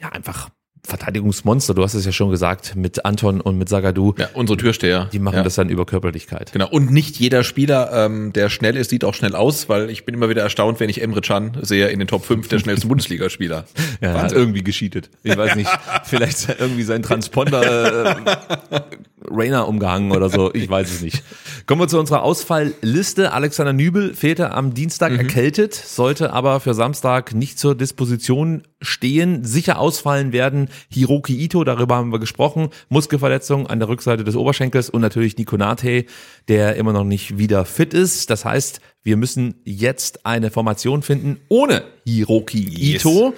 ja, 0.00 0.10
einfach 0.10 0.50
Verteidigungsmonster. 0.82 1.74
Du 1.74 1.82
hast 1.82 1.94
es 1.94 2.04
ja 2.04 2.12
schon 2.12 2.30
gesagt, 2.30 2.74
mit 2.76 3.04
Anton 3.04 3.40
und 3.40 3.58
mit 3.58 3.68
Sagadu. 3.68 4.14
Ja, 4.18 4.28
unsere 4.34 4.56
Türsteher. 4.56 5.08
Die 5.12 5.18
machen 5.18 5.36
ja. 5.36 5.42
das 5.42 5.54
dann 5.54 5.68
über 5.68 5.86
Körperlichkeit. 5.86 6.52
Genau. 6.52 6.68
Und 6.68 6.90
nicht 6.90 7.18
jeder 7.18 7.44
Spieler, 7.44 7.90
ähm, 7.92 8.32
der 8.32 8.48
schnell 8.48 8.76
ist, 8.76 8.90
sieht 8.90 9.04
auch 9.04 9.14
schnell 9.14 9.34
aus, 9.34 9.68
weil 9.68 9.90
ich 9.90 10.04
bin 10.04 10.14
immer 10.14 10.28
wieder 10.28 10.42
erstaunt, 10.42 10.80
wenn 10.80 10.88
ich 10.88 11.02
Emre 11.02 11.20
Can 11.20 11.56
sehe 11.62 11.88
in 11.88 11.98
den 11.98 12.08
Top 12.08 12.24
5 12.24 12.48
der 12.48 12.58
schnellsten 12.58 12.88
Bundesligaspieler. 12.90 13.64
Ja, 14.00 14.20
hat 14.20 14.32
irgendwie 14.32 14.62
gescheatet. 14.62 15.10
Ich 15.22 15.36
weiß 15.36 15.54
nicht, 15.54 15.70
vielleicht 16.04 16.48
irgendwie 16.58 16.82
sein 16.82 17.02
Transponder 17.02 18.16
äh, 18.16 18.80
Rainer 19.28 19.68
umgehangen 19.68 20.12
oder 20.12 20.30
so, 20.30 20.52
ich 20.54 20.68
weiß 20.68 20.90
es 20.90 21.02
nicht. 21.02 21.22
Kommen 21.66 21.80
wir 21.80 21.88
zu 21.88 21.98
unserer 21.98 22.22
Ausfallliste. 22.22 23.32
Alexander 23.32 23.72
Nübel 23.72 24.14
fehlte 24.14 24.52
am 24.52 24.74
Dienstag 24.74 25.12
erkältet, 25.12 25.74
sollte 25.74 26.32
aber 26.32 26.60
für 26.60 26.74
Samstag 26.74 27.34
nicht 27.34 27.58
zur 27.58 27.74
Disposition 27.74 28.62
stehen. 28.80 29.44
Sicher 29.44 29.78
ausfallen 29.78 30.32
werden 30.32 30.68
Hiroki 30.88 31.36
Ito, 31.38 31.64
darüber 31.64 31.96
haben 31.96 32.12
wir 32.12 32.18
gesprochen, 32.18 32.70
Muskelverletzung 32.88 33.66
an 33.66 33.78
der 33.78 33.88
Rückseite 33.88 34.24
des 34.24 34.36
Oberschenkels 34.36 34.90
und 34.90 35.00
natürlich 35.00 35.36
Nico 35.36 35.56
Nate, 35.56 36.06
der 36.48 36.76
immer 36.76 36.92
noch 36.92 37.04
nicht 37.04 37.38
wieder 37.38 37.64
fit 37.64 37.94
ist. 37.94 38.30
Das 38.30 38.44
heißt, 38.44 38.80
wir 39.02 39.16
müssen 39.16 39.60
jetzt 39.64 40.26
eine 40.26 40.50
Formation 40.50 41.02
finden 41.02 41.40
ohne 41.48 41.84
Hiroki 42.04 42.68
Yes. 42.68 43.02
Ito. 43.04 43.34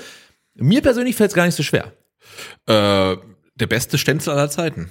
Mir 0.55 0.83
persönlich 0.83 1.17
fällt 1.17 1.31
es 1.31 1.35
gar 1.35 1.47
nicht 1.47 1.55
so 1.55 1.63
schwer. 1.63 1.93
Äh, 2.67 3.17
der 3.55 3.67
beste 3.67 3.99
Stenzel 3.99 4.33
aller 4.33 4.51
Zeiten. 4.51 4.91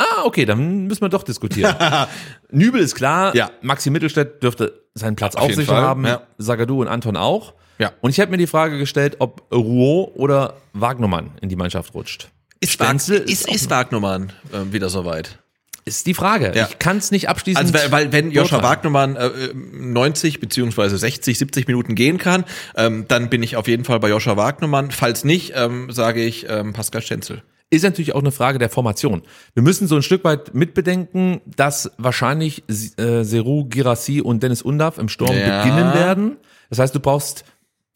Ah, 0.00 0.24
okay, 0.24 0.46
dann 0.46 0.86
müssen 0.86 1.02
wir 1.02 1.10
doch 1.10 1.22
diskutieren. 1.22 1.74
Nübel 2.50 2.80
ist 2.80 2.94
klar, 2.94 3.36
Ja. 3.36 3.50
Maxi 3.60 3.90
Mittelstädt 3.90 4.42
dürfte 4.42 4.80
seinen 4.94 5.14
Platz 5.14 5.34
Auf 5.36 5.42
auch 5.42 5.52
sicher 5.52 5.74
Fall, 5.74 5.82
haben, 5.82 6.06
ja. 6.06 6.22
Sagadu 6.38 6.80
und 6.80 6.88
Anton 6.88 7.16
auch. 7.16 7.52
Ja. 7.78 7.92
Und 8.00 8.10
ich 8.10 8.18
habe 8.20 8.30
mir 8.30 8.38
die 8.38 8.46
Frage 8.46 8.78
gestellt, 8.78 9.16
ob 9.18 9.42
Rouault 9.52 10.12
oder 10.16 10.54
Wagnermann 10.72 11.32
in 11.42 11.48
die 11.50 11.56
Mannschaft 11.56 11.94
rutscht. 11.94 12.28
Ist, 12.60 12.72
Stenzel 12.72 13.18
ist, 13.18 13.48
auch 13.48 13.54
ist 13.54 13.68
Wagnermann 13.70 14.32
äh, 14.52 14.72
wieder 14.72 14.88
soweit? 14.88 15.38
Ist 15.86 16.06
die 16.06 16.14
Frage. 16.14 16.52
Ja. 16.54 16.68
Ich 16.70 16.78
kann 16.78 16.98
es 16.98 17.10
nicht 17.10 17.28
abschließend 17.28 17.74
Also 17.74 17.92
weil, 17.92 18.12
wenn 18.12 18.30
Joscha. 18.30 18.62
Wagnermann 18.62 19.16
äh, 19.16 19.30
90 19.54 20.40
beziehungsweise 20.40 20.96
60, 20.98 21.38
70 21.38 21.66
Minuten 21.68 21.94
gehen 21.94 22.18
kann, 22.18 22.44
ähm, 22.76 23.06
dann 23.08 23.30
bin 23.30 23.42
ich 23.42 23.56
auf 23.56 23.66
jeden 23.66 23.84
Fall 23.84 23.98
bei 24.00 24.08
Joscha 24.08 24.36
Wagnermann. 24.36 24.90
Falls 24.90 25.24
nicht, 25.24 25.52
ähm, 25.56 25.90
sage 25.90 26.22
ich 26.22 26.46
ähm, 26.48 26.72
Pascal 26.74 27.02
Stenzel. 27.02 27.42
Ist 27.70 27.82
natürlich 27.84 28.14
auch 28.14 28.20
eine 28.20 28.32
Frage 28.32 28.58
der 28.58 28.68
Formation. 28.68 29.22
Wir 29.54 29.62
müssen 29.62 29.86
so 29.86 29.94
ein 29.96 30.02
Stück 30.02 30.24
weit 30.24 30.54
mitbedenken, 30.54 31.40
dass 31.46 31.90
wahrscheinlich 31.98 32.64
äh, 32.98 33.22
Seru, 33.24 33.64
Girassi 33.64 34.20
und 34.20 34.42
Dennis 34.42 34.62
Undav 34.62 34.98
im 34.98 35.08
Sturm 35.08 35.36
Ja. 35.36 35.62
beginnen 35.62 35.94
werden. 35.94 36.36
Das 36.68 36.78
heißt, 36.80 36.94
du 36.94 37.00
brauchst 37.00 37.44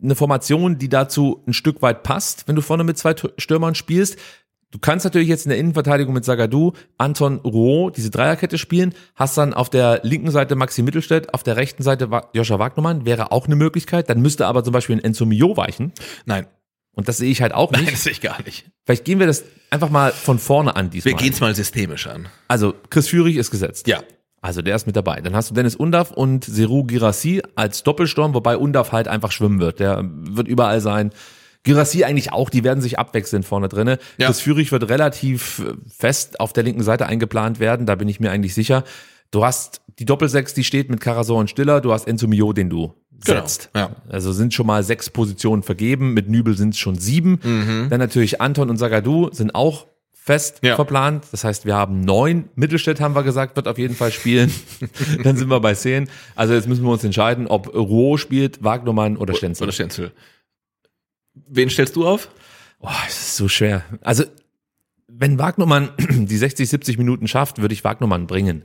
eine 0.02 0.14
Formation, 0.14 0.78
die 0.78 0.88
dazu 0.88 1.42
ein 1.46 1.52
Stück 1.52 1.82
weit 1.82 2.02
passt, 2.04 2.46
wenn 2.46 2.56
du 2.56 2.62
vorne 2.62 2.84
mit 2.84 2.98
zwei 2.98 3.14
Stürmern 3.38 3.74
spielst. 3.74 4.16
Du 4.70 4.80
kannst 4.80 5.04
natürlich 5.04 5.28
jetzt 5.28 5.46
in 5.46 5.50
der 5.50 5.58
Innenverteidigung 5.58 6.12
mit 6.12 6.24
Sagadu, 6.24 6.72
Anton 6.98 7.38
Rouault 7.38 7.96
diese 7.96 8.10
Dreierkette 8.10 8.58
spielen, 8.58 8.92
hast 9.14 9.38
dann 9.38 9.54
auf 9.54 9.70
der 9.70 10.00
linken 10.02 10.32
Seite 10.32 10.56
Maxi 10.56 10.82
Mittelstädt, 10.82 11.32
auf 11.32 11.44
der 11.44 11.56
rechten 11.56 11.84
Seite 11.84 12.08
Joscha 12.32 12.58
Wagnermann, 12.58 13.04
wäre 13.06 13.30
auch 13.30 13.46
eine 13.46 13.54
Möglichkeit. 13.54 14.10
Dann 14.10 14.20
müsste 14.20 14.46
aber 14.46 14.64
zum 14.64 14.72
Beispiel 14.72 14.96
ein 14.96 15.04
Enzo 15.04 15.26
Mio 15.26 15.56
weichen. 15.56 15.92
Nein, 16.26 16.46
Und 16.94 17.08
das 17.08 17.16
sehe 17.16 17.30
ich 17.30 17.42
halt 17.42 17.52
auch 17.52 17.70
nicht. 17.72 17.82
nein, 17.82 17.92
das 17.92 18.04
sehe 18.04 18.12
ich 18.12 18.20
gar 18.20 18.42
nicht. 18.42 18.66
Vielleicht 18.84 19.04
gehen 19.04 19.18
wir 19.18 19.26
das 19.26 19.44
einfach 19.70 19.90
mal 19.90 20.12
von 20.12 20.38
vorne 20.38 20.76
an 20.76 20.90
diesmal. 20.90 21.12
Wir 21.12 21.18
gehen 21.18 21.32
es 21.32 21.40
mal 21.40 21.54
systemisch 21.54 22.06
an. 22.06 22.28
Also 22.48 22.74
Chris 22.90 23.08
Führig 23.08 23.36
ist 23.36 23.50
gesetzt. 23.50 23.86
Ja. 23.88 24.02
Also 24.40 24.60
der 24.60 24.76
ist 24.76 24.86
mit 24.86 24.94
dabei. 24.94 25.20
Dann 25.20 25.34
hast 25.34 25.50
du 25.50 25.54
Dennis 25.54 25.74
Undav 25.74 26.10
und 26.10 26.44
Seru 26.44 26.84
Girassi 26.84 27.42
als 27.54 27.82
Doppelsturm, 27.82 28.34
wobei 28.34 28.58
Undav 28.58 28.92
halt 28.92 29.08
einfach 29.08 29.32
schwimmen 29.32 29.58
wird. 29.58 29.80
Der 29.80 30.02
wird 30.04 30.48
überall 30.48 30.80
sein. 30.80 31.10
Girassi 31.62 32.04
eigentlich 32.04 32.32
auch, 32.32 32.50
die 32.50 32.62
werden 32.62 32.82
sich 32.82 32.98
abwechseln 32.98 33.42
vorne 33.42 33.68
drinne. 33.68 33.98
Ja. 34.18 34.26
Chris 34.26 34.40
Führig 34.40 34.70
wird 34.70 34.88
relativ 34.90 35.62
fest 35.88 36.38
auf 36.40 36.52
der 36.52 36.62
linken 36.62 36.82
Seite 36.82 37.06
eingeplant 37.06 37.58
werden, 37.58 37.86
da 37.86 37.94
bin 37.94 38.06
ich 38.06 38.20
mir 38.20 38.30
eigentlich 38.30 38.54
sicher. 38.54 38.84
Du 39.30 39.44
hast 39.44 39.80
die 39.98 40.04
Doppelsechs, 40.04 40.52
die 40.52 40.62
steht 40.62 40.90
mit 40.90 41.00
Karasor 41.00 41.38
und 41.38 41.48
Stiller, 41.48 41.80
du 41.80 41.92
hast 41.92 42.06
Enzo 42.06 42.28
Mio, 42.28 42.52
den 42.52 42.68
du 42.68 42.94
Genau, 43.24 43.40
setzt. 43.40 43.70
ja. 43.74 43.96
Also 44.08 44.32
sind 44.32 44.54
schon 44.54 44.66
mal 44.66 44.82
sechs 44.82 45.10
Positionen 45.10 45.62
vergeben, 45.62 46.14
mit 46.14 46.28
Nübel 46.28 46.56
sind 46.56 46.70
es 46.74 46.78
schon 46.78 46.96
sieben. 46.98 47.38
Dann 47.90 47.98
natürlich 48.00 48.40
Anton 48.40 48.70
und 48.70 48.76
Sagadu 48.76 49.30
sind 49.32 49.54
auch 49.54 49.86
fest 50.12 50.60
Ja. 50.62 50.74
verplant. 50.76 51.26
Das 51.32 51.44
heißt, 51.44 51.66
wir 51.66 51.74
haben 51.74 52.00
neun. 52.00 52.48
Mittelstädt 52.54 52.98
haben 53.00 53.14
wir 53.14 53.22
gesagt, 53.22 53.56
wird 53.56 53.68
auf 53.68 53.76
jeden 53.78 53.94
Fall 53.94 54.10
spielen. 54.10 54.50
Dann 55.22 55.36
sind 55.36 55.48
wir 55.48 55.60
bei 55.60 55.74
zehn. 55.74 56.08
Also 56.34 56.54
jetzt 56.54 56.66
müssen 56.66 56.82
wir 56.84 56.90
uns 56.92 57.04
entscheiden, 57.04 57.46
ob 57.46 57.74
Roh 57.74 58.16
spielt, 58.16 58.64
Wagnermann 58.64 59.16
oder 59.18 59.34
Stenzel. 59.34 59.64
Oder 59.64 59.72
Stenzel. 59.72 60.12
Wen 61.48 61.68
stellst 61.68 61.94
du 61.96 62.06
auf? 62.06 62.30
Boah, 62.80 62.94
es 63.06 63.18
ist 63.18 63.36
so 63.36 63.48
schwer. 63.48 63.84
Also, 64.00 64.24
wenn 65.08 65.38
Wagnermann 65.38 65.90
die 65.98 66.36
60, 66.36 66.68
70 66.68 66.96
Minuten 66.98 67.28
schafft, 67.28 67.60
würde 67.60 67.74
ich 67.74 67.84
Wagnermann 67.84 68.26
bringen. 68.26 68.62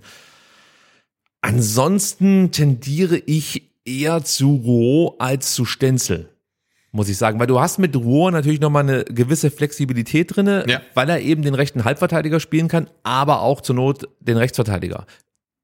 Ansonsten 1.41 2.52
tendiere 2.52 3.18
ich 3.18 3.68
eher 3.89 4.23
zu 4.23 4.55
Roh 4.55 5.15
als 5.19 5.53
zu 5.53 5.65
Stenzel. 5.65 6.29
Muss 6.91 7.07
ich 7.09 7.17
sagen, 7.17 7.39
weil 7.39 7.47
du 7.47 7.59
hast 7.59 7.77
mit 7.77 7.95
Rohr 7.95 8.31
natürlich 8.31 8.59
nochmal 8.59 8.83
eine 8.83 9.03
gewisse 9.03 9.51
Flexibilität 9.51 10.35
drinne, 10.35 10.65
Ja. 10.67 10.81
weil 10.95 11.09
er 11.09 11.19
eben 11.21 11.43
den 11.43 11.53
rechten 11.53 11.83
Halbverteidiger 11.85 12.39
spielen 12.39 12.67
kann, 12.67 12.89
aber 13.03 13.41
auch 13.41 13.61
zur 13.61 13.75
Not 13.75 14.07
den 14.19 14.37
Rechtsverteidiger. 14.37 15.05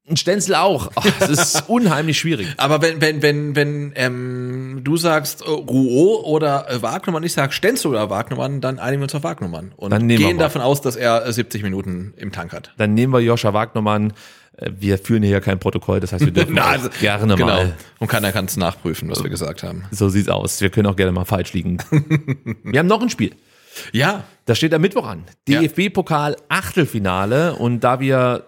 Ein 0.08 0.16
Stenzel 0.16 0.54
auch. 0.54 0.92
Oh, 0.94 1.02
es 1.18 1.28
ist 1.28 1.64
unheimlich 1.68 2.16
schwierig. 2.16 2.46
Aber 2.58 2.80
wenn, 2.80 3.00
wenn, 3.00 3.22
wenn, 3.22 3.56
wenn 3.56 3.92
ähm, 3.96 4.80
du 4.84 4.96
sagst 4.96 5.42
äh, 5.42 5.46
Rouault 5.50 6.24
oder 6.26 6.70
äh, 6.70 6.80
Wagnermann, 6.80 7.24
ich 7.24 7.32
sag 7.32 7.52
Stenzel 7.52 7.88
oder 7.90 8.08
Wagnermann, 8.08 8.60
dann 8.60 8.78
einigen 8.78 9.00
wir 9.00 9.06
uns 9.06 9.16
auf 9.16 9.24
Wagnermann. 9.24 9.72
Und 9.76 9.90
Dann 9.90 10.06
gehen 10.06 10.38
davon 10.38 10.62
aus, 10.62 10.80
dass 10.80 10.94
er 10.94 11.26
äh, 11.26 11.32
70 11.32 11.64
Minuten 11.64 12.14
im 12.18 12.30
Tank 12.30 12.52
hat. 12.52 12.72
Dann 12.76 12.94
nehmen 12.94 13.12
wir 13.12 13.18
Joscha 13.18 13.52
Wagnermann. 13.52 14.12
Äh, 14.56 14.70
Wir 14.78 14.98
führen 14.98 15.22
hier 15.22 15.32
ja 15.32 15.40
kein 15.40 15.58
Protokoll, 15.58 16.00
das 16.00 16.12
heißt, 16.12 16.24
wir 16.24 16.32
dürfen 16.32 16.54
Na, 16.56 16.64
also, 16.66 16.88
gerne 17.00 17.34
genau. 17.34 17.46
mal. 17.46 17.74
Und 17.98 18.08
keiner 18.08 18.32
kann 18.32 18.44
es 18.46 18.56
nachprüfen, 18.56 19.08
was 19.10 19.22
wir 19.22 19.30
gesagt 19.30 19.62
haben. 19.62 19.84
So 19.90 20.08
sieht's 20.08 20.28
aus. 20.28 20.60
Wir 20.60 20.70
können 20.70 20.86
auch 20.86 20.96
gerne 20.96 21.12
mal 21.12 21.24
falsch 21.24 21.52
liegen. 21.52 21.78
wir 22.64 22.78
haben 22.78 22.86
noch 22.86 23.00
ein 23.02 23.10
Spiel. 23.10 23.32
Ja, 23.92 24.24
Das 24.46 24.56
steht 24.58 24.72
am 24.72 24.80
Mittwoch 24.80 25.06
an. 25.06 25.24
DFB-Pokal 25.48 26.36
Achtelfinale. 26.48 27.54
Und 27.56 27.80
da 27.80 28.00
wir 28.00 28.46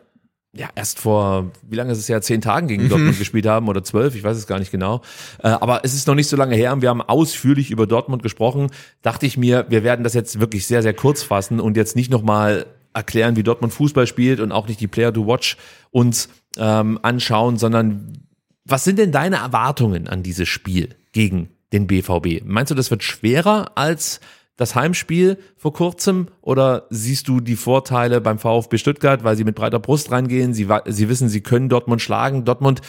ja 0.55 0.71
erst 0.75 0.99
vor, 0.99 1.51
wie 1.69 1.77
lange 1.77 1.93
ist 1.93 1.99
es 1.99 2.09
ja, 2.09 2.21
zehn 2.23 2.41
Tagen 2.41 2.65
Mhm. 2.67 2.69
gegen 2.71 2.89
Dortmund 2.89 3.19
gespielt 3.19 3.47
haben 3.47 3.69
oder 3.69 3.85
zwölf, 3.85 4.15
ich 4.15 4.25
weiß 4.25 4.37
es 4.37 4.47
gar 4.47 4.59
nicht 4.59 4.71
genau. 4.71 5.03
Äh, 5.43 5.49
aber 5.49 5.85
es 5.85 5.93
ist 5.95 6.07
noch 6.09 6.15
nicht 6.15 6.29
so 6.29 6.37
lange 6.37 6.57
her 6.57 6.73
und 6.73 6.81
wir 6.81 6.89
haben 6.89 7.03
ausführlich 7.03 7.71
über 7.71 7.87
Dortmund 7.87 8.23
gesprochen. 8.23 8.69
Dachte 9.03 9.27
ich 9.27 9.37
mir, 9.37 9.67
wir 9.69 9.85
werden 9.85 10.03
das 10.03 10.15
jetzt 10.15 10.41
wirklich 10.41 10.67
sehr, 10.67 10.83
sehr 10.83 10.95
kurz 10.95 11.23
fassen 11.23 11.61
und 11.61 11.77
jetzt 11.77 11.95
nicht 11.97 12.11
nochmal 12.11 12.65
erklären, 12.99 13.37
wie 13.37 13.43
Dortmund 13.43 13.73
Fußball 13.73 14.07
spielt 14.07 14.41
und 14.41 14.53
auch 14.53 14.69
nicht 14.69 14.81
die 14.81 14.87
Player 14.87 15.13
to 15.13 15.27
Watch 15.27 15.57
uns 15.91 16.29
ähm, 16.59 16.99
anschauen, 17.03 17.57
sondern 17.57 18.19
was 18.65 18.85
sind 18.85 18.99
denn 18.99 19.13
deine 19.13 19.37
Erwartungen 19.37 20.09
an 20.09 20.23
dieses 20.23 20.49
Spiel 20.49 20.91
gegen 21.13 21.49
den 21.73 21.87
BVB? 21.87 22.45
Meinst 22.45 22.71
du, 22.71 22.75
das 22.75 22.91
wird 22.91 23.03
schwerer 23.03 23.73
als 23.77 24.21
das 24.57 24.75
Heimspiel 24.75 25.39
vor 25.57 25.73
kurzem 25.73 26.27
oder 26.43 26.87
siehst 26.91 27.29
du 27.29 27.41
die 27.41 27.57
Vorteile 27.57 28.21
beim 28.21 28.39
VfB 28.39 28.77
Stuttgart, 28.77 29.23
weil 29.23 29.37
sie 29.37 29.45
mit 29.45 29.55
breiter 29.55 29.79
Brust 29.79 30.11
reingehen, 30.11 30.53
sie, 30.53 30.67
sie 30.87 31.09
wissen, 31.09 31.29
sie 31.29 31.41
können 31.41 31.69
Dortmund 31.69 32.03
schlagen, 32.03 32.45
Dortmund 32.45 32.83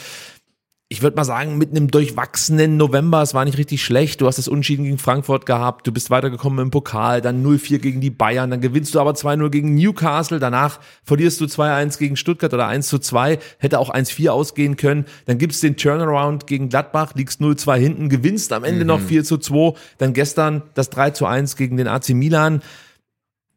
ich 0.92 1.02
würde 1.02 1.16
mal 1.16 1.24
sagen, 1.24 1.56
mit 1.56 1.70
einem 1.70 1.88
durchwachsenen 1.88 2.76
November, 2.76 3.22
es 3.22 3.32
war 3.32 3.44
nicht 3.44 3.58
richtig 3.58 3.80
schlecht. 3.80 4.20
Du 4.20 4.26
hast 4.26 4.38
das 4.38 4.48
Unschieden 4.48 4.84
gegen 4.84 4.98
Frankfurt 4.98 5.46
gehabt, 5.46 5.86
du 5.86 5.92
bist 5.92 6.10
weitergekommen 6.10 6.58
im 6.58 6.70
Pokal, 6.72 7.20
dann 7.20 7.46
0-4 7.46 7.78
gegen 7.78 8.00
die 8.00 8.10
Bayern, 8.10 8.50
dann 8.50 8.60
gewinnst 8.60 8.96
du 8.96 9.00
aber 9.00 9.12
2-0 9.12 9.50
gegen 9.50 9.76
Newcastle, 9.76 10.40
danach 10.40 10.80
verlierst 11.04 11.40
du 11.40 11.44
2-1 11.44 11.96
gegen 11.96 12.16
Stuttgart 12.16 12.52
oder 12.52 12.68
1-2, 12.68 13.38
hätte 13.58 13.78
auch 13.78 13.94
1-4 13.94 14.30
ausgehen 14.30 14.76
können. 14.76 15.04
Dann 15.26 15.38
gibt's 15.38 15.60
den 15.60 15.76
Turnaround 15.76 16.48
gegen 16.48 16.68
Gladbach, 16.68 17.14
liegst 17.14 17.40
0-2 17.40 17.76
hinten, 17.76 18.08
gewinnst 18.08 18.52
am 18.52 18.64
Ende 18.64 18.84
noch 18.84 19.00
4-2, 19.00 19.76
dann 19.98 20.12
gestern 20.12 20.64
das 20.74 20.90
3-1 20.90 21.56
gegen 21.56 21.76
den 21.76 21.86
AC 21.86 22.08
Milan. 22.10 22.62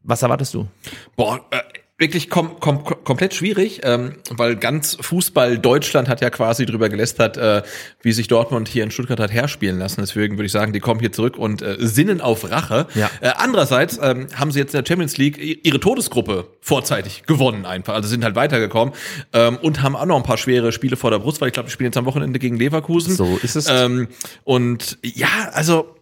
Was 0.04 0.22
erwartest 0.22 0.54
du? 0.54 0.68
boah, 1.16 1.44
äh, 1.50 1.62
wirklich 2.04 2.30
kom 2.30 2.60
kom 2.60 2.84
komplett 2.84 3.34
schwierig, 3.34 3.82
ähm, 3.84 4.16
weil 4.30 4.58
ganz 4.58 4.98
Fußball 5.00 5.58
Deutschland 5.58 6.10
hat 6.10 6.20
ja 6.20 6.30
quasi 6.30 6.66
drüber 6.66 6.90
gelästert, 6.90 7.38
äh, 7.38 7.64
wie 8.02 8.12
sich 8.12 8.28
Dortmund 8.28 8.68
hier 8.68 8.84
in 8.84 8.92
Stuttgart 8.92 9.20
hat 9.20 9.32
herspielen 9.32 9.80
lassen. 9.80 10.02
Deswegen 10.02 10.38
würde 10.38 10.46
ich 10.46 10.52
sagen, 10.52 10.74
die 10.74 10.82
kommen 10.82 11.00
hier 11.00 11.14
zurück 11.14 11.38
und 11.38 11.62
äh, 11.62 11.78
sinnen 11.80 12.20
auf 12.20 12.52
Rache. 12.52 12.88
Ja. 12.94 13.10
Äh, 13.22 13.32
andererseits 13.38 13.98
ähm, 14.02 14.28
haben 14.36 14.52
sie 14.52 14.60
jetzt 14.60 14.74
in 14.74 14.82
der 14.82 14.88
Champions 14.88 15.18
League 15.18 15.40
ihre 15.40 15.80
Todesgruppe 15.80 16.48
vorzeitig 16.60 17.24
gewonnen 17.24 17.66
einfach. 17.66 17.94
Also 17.94 18.10
sind 18.10 18.26
halt 18.26 18.36
weitergekommen 18.36 18.94
ähm, 19.32 19.58
und 19.62 19.82
haben 19.82 19.96
auch 19.96 20.06
noch 20.06 20.18
ein 20.18 20.24
paar 20.24 20.38
schwere 20.38 20.74
Spiele 20.74 20.98
vor 20.98 21.10
der 21.10 21.20
Brust, 21.20 21.40
weil 21.40 21.48
ich 21.48 21.54
glaube, 21.54 21.68
die 21.68 21.74
spielen 21.74 21.88
jetzt 21.88 21.98
am 21.98 22.06
Wochenende 22.06 22.38
gegen 22.38 22.58
Leverkusen. 22.58 23.16
So 23.16 23.40
ist 23.42 23.56
es. 23.56 23.68
Ähm, 23.70 24.10
und 24.44 24.98
ja, 25.04 25.50
also 25.54 25.96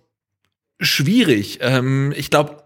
schwierig. 0.80 1.60
Ähm, 1.62 2.12
ich 2.18 2.32
glaube, 2.32 2.61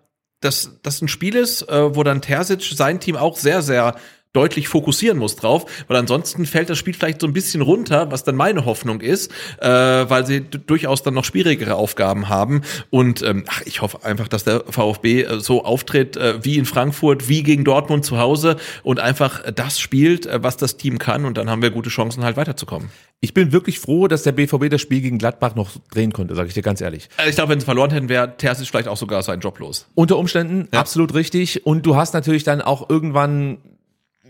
dass 0.46 0.72
das 0.84 1.02
ein 1.02 1.08
Spiel 1.08 1.36
ist, 1.36 1.64
äh, 1.64 1.96
wo 1.96 2.04
dann 2.04 2.22
Terzic 2.22 2.62
sein 2.76 3.00
Team 3.00 3.16
auch 3.16 3.38
sehr, 3.38 3.62
sehr 3.62 3.96
deutlich 4.36 4.68
fokussieren 4.68 5.18
muss 5.18 5.36
drauf, 5.36 5.66
weil 5.88 5.98
ansonsten 5.98 6.46
fällt 6.46 6.70
das 6.70 6.78
Spiel 6.78 6.94
vielleicht 6.94 7.22
so 7.22 7.28
ein 7.28 7.34
bisschen 7.34 7.62
runter, 7.62 8.12
was 8.12 8.24
dann 8.24 8.36
meine 8.36 8.66
Hoffnung 8.66 9.02
ist, 9.02 9.32
äh, 9.60 9.68
weil 9.68 10.26
sie 10.26 10.42
durchaus 10.42 11.04
dann 11.04 11.14
noch 11.14 11.24
schwierigere 11.24 11.76
Aufgaben 11.76 12.30
haben 12.30 12.62
und 12.90 13.22
ähm, 13.22 13.46
ach, 13.48 13.62
ich 13.66 13.82
hoffe 13.82 14.04
einfach, 14.04 14.28
dass 14.28 14.44
der 14.44 14.64
VfB 14.70 15.24
äh, 15.24 15.40
so 15.40 15.64
auftritt 15.64 16.18
äh, 16.18 16.44
wie 16.44 16.58
in 16.58 16.66
Frankfurt, 16.66 17.30
wie 17.30 17.44
gegen 17.44 17.64
Dortmund 17.64 18.06
zu 18.06 18.18
Hause 18.18 18.58
und 18.84 19.00
einfach 19.00 19.44
äh, 19.44 19.54
das 19.54 19.80
spielt, 19.80 20.26
äh, 20.26 20.44
was 20.44 20.58
das 20.58 20.78
Team 20.78 21.00
kann 21.00 21.26
und 21.26 21.38
dann 21.38 21.50
haben 21.50 21.62
wir 21.62 21.72
gute 21.72 21.90
Chancen 21.90 22.24
halt 22.24 22.38
weiterzukommen. 22.38 22.90
Ich 23.22 23.34
bin 23.34 23.52
wirklich 23.52 23.80
froh, 23.80 24.08
dass 24.08 24.24
der 24.24 24.34
BVB 24.34 24.70
das 24.70 24.82
Spiel 24.82 25.02
gegen 25.02 25.18
Gladbach 25.18 25.56
noch 25.56 25.72
drehen 25.92 26.14
konnte, 26.14 26.36
sage 26.36 26.50
ich 26.50 26.54
dir 26.54 26.62
ganz 26.62 26.82
ehrlich. 26.82 27.10
Also 27.18 27.30
ich 27.30 27.36
glaube, 27.36 27.54
wenn 27.54 27.60
sie 27.60 27.66
verloren 27.66 27.92
hätten, 27.92 28.10
wäre 28.10 28.36
Terzic 28.38 28.68
vielleicht 28.68 28.88
auch 28.88 28.98
sogar 28.98 29.24
seinen 29.24 29.40
Job 29.40 29.58
los. 29.60 29.88
Unter 29.96 30.18
Umständen 30.18 30.68
absolut 30.72 31.14
richtig. 31.14 31.66
Und 31.66 31.86
du 31.86 31.96
hast 31.96 32.14
natürlich 32.14 32.44
dann 32.44 32.62
auch 32.62 32.90
irgendwann 32.90 33.58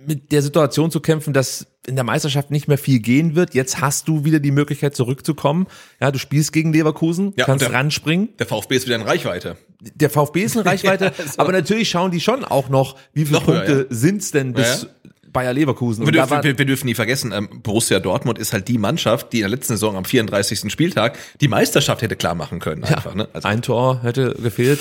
mit 0.07 0.31
der 0.31 0.41
Situation 0.41 0.91
zu 0.91 0.99
kämpfen, 0.99 1.33
dass 1.33 1.67
in 1.87 1.95
der 1.95 2.03
Meisterschaft 2.03 2.49
nicht 2.51 2.67
mehr 2.67 2.77
viel 2.77 2.99
gehen 2.99 3.35
wird. 3.35 3.53
Jetzt 3.53 3.79
hast 3.81 4.07
du 4.07 4.25
wieder 4.25 4.39
die 4.39 4.51
Möglichkeit 4.51 4.95
zurückzukommen. 4.95 5.67
Ja, 6.01 6.11
du 6.11 6.17
spielst 6.19 6.51
gegen 6.53 6.73
Leverkusen, 6.73 7.33
Ja, 7.37 7.45
kannst 7.45 7.63
der- 7.65 7.73
ranspringen. 7.73 8.29
Der 8.39 8.47
VfB 8.47 8.75
ist 8.75 8.85
wieder 8.87 8.95
in 8.95 9.03
Reichweite. 9.03 9.57
Der 9.81 10.09
VfB 10.09 10.43
ist 10.43 10.55
in 10.55 10.61
Reichweite, 10.63 11.05
Ja, 11.05 11.11
so. 11.27 11.39
aber 11.39 11.51
natürlich 11.51 11.89
schauen 11.89 12.11
die 12.11 12.21
schon 12.21 12.43
auch 12.43 12.69
noch, 12.69 12.95
wie 13.13 13.25
viele 13.25 13.39
Noch 13.39 13.47
höher, 13.47 13.55
Punkte 13.61 13.87
sind's 13.89 14.31
denn 14.31 14.53
bis 14.53 14.83
Ja, 14.83 14.89
Bayer 15.31 15.51
Leverkusen. 15.53 16.05
Wir 16.05 16.13
dürfen, 16.13 16.29
war- 16.31 16.43
wir, 16.45 16.57
wir 16.57 16.65
dürfen 16.65 16.85
nie 16.85 16.95
vergessen, 16.95 17.33
ähm, 17.33 17.49
Borussia 17.61 17.99
Dortmund 17.99 18.39
ist 18.39 18.53
halt 18.53 18.69
die 18.69 18.77
Mannschaft, 18.77 19.33
die 19.33 19.39
in 19.39 19.41
der 19.41 19.49
letzten 19.49 19.73
Saison 19.73 19.97
am 19.97 20.05
34. 20.05 20.71
Spieltag 20.71 21.19
die 21.41 21.49
Meisterschaft 21.49 22.01
hätte 22.01 22.15
klar 22.15 22.35
machen 22.35 22.59
können. 22.59 22.85
Einfach, 22.85 23.13
ne? 23.15 23.27
also, 23.33 23.45
ein 23.47 23.61
Tor 23.61 24.01
hätte 24.01 24.33
gefehlt, 24.41 24.79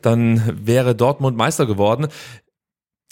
dann 0.00 0.42
wäre 0.64 0.94
Dortmund 0.94 1.36
Meister 1.36 1.66
geworden. 1.66 2.08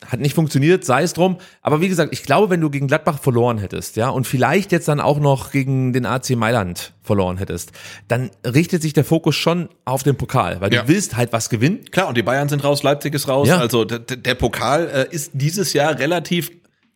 Hat 0.06 0.18
nicht 0.18 0.34
funktioniert, 0.34 0.82
sei 0.84 1.02
es 1.02 1.12
drum. 1.12 1.36
Aber 1.60 1.82
wie 1.82 1.88
gesagt, 1.88 2.12
ich 2.14 2.22
glaube, 2.22 2.48
wenn 2.48 2.60
du 2.62 2.70
gegen 2.70 2.86
Gladbach 2.88 3.18
verloren 3.18 3.58
hättest, 3.58 3.96
ja, 3.96 4.08
und 4.08 4.26
vielleicht 4.26 4.72
jetzt 4.72 4.88
dann 4.88 4.98
auch 4.98 5.20
noch 5.20 5.50
gegen 5.52 5.92
den 5.92 6.06
AC 6.06 6.30
Mailand 6.30 6.94
verloren 7.02 7.36
hättest, 7.36 7.72
dann 8.08 8.30
richtet 8.46 8.80
sich 8.80 8.94
der 8.94 9.04
Fokus 9.04 9.36
schon 9.36 9.68
auf 9.84 10.02
den 10.02 10.16
Pokal, 10.16 10.60
weil 10.62 10.72
Ja. 10.72 10.82
du 10.82 10.88
willst 10.88 11.16
halt 11.16 11.34
was 11.34 11.50
gewinnen. 11.50 11.84
Klar, 11.90 12.08
und 12.08 12.16
die 12.16 12.22
Bayern 12.22 12.48
sind 12.48 12.64
raus, 12.64 12.82
Leipzig 12.82 13.14
ist 13.14 13.28
raus. 13.28 13.46
Ja. 13.46 13.58
Also 13.58 13.84
der, 13.84 14.34
Pokal 14.36 14.88
äh, 14.88 15.14
ist 15.14 15.32
dieses 15.34 15.74
Jahr 15.74 15.98
relativ 15.98 16.50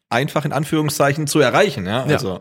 einfach 0.09 0.47
in 0.47 0.53
Anführungszeichen 0.53 1.27
zu 1.27 1.41
erreichen. 1.41 1.85
Ja, 1.87 2.05
also 2.05 2.41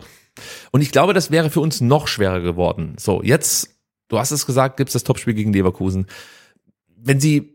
Und 0.72 0.81
ich 0.81 0.91
glaube, 0.91 1.14
das 1.14 1.30
wäre 1.30 1.49
für 1.49 1.60
uns 1.60 1.81
noch 1.81 2.07
schwerer 2.07 2.40
geworden. 2.40 2.95
So, 2.98 3.22
jetzt, 3.22 3.69
du 4.07 4.18
hast 4.18 4.31
es 4.31 4.45
gesagt, 4.45 4.77
gibt's 4.77 4.94
das 4.94 5.03
Topspiel 5.03 5.34
gegen 5.34 5.52
Leverkusen. 5.52 6.07
Wenn 6.95 7.19
sie, 7.19 7.52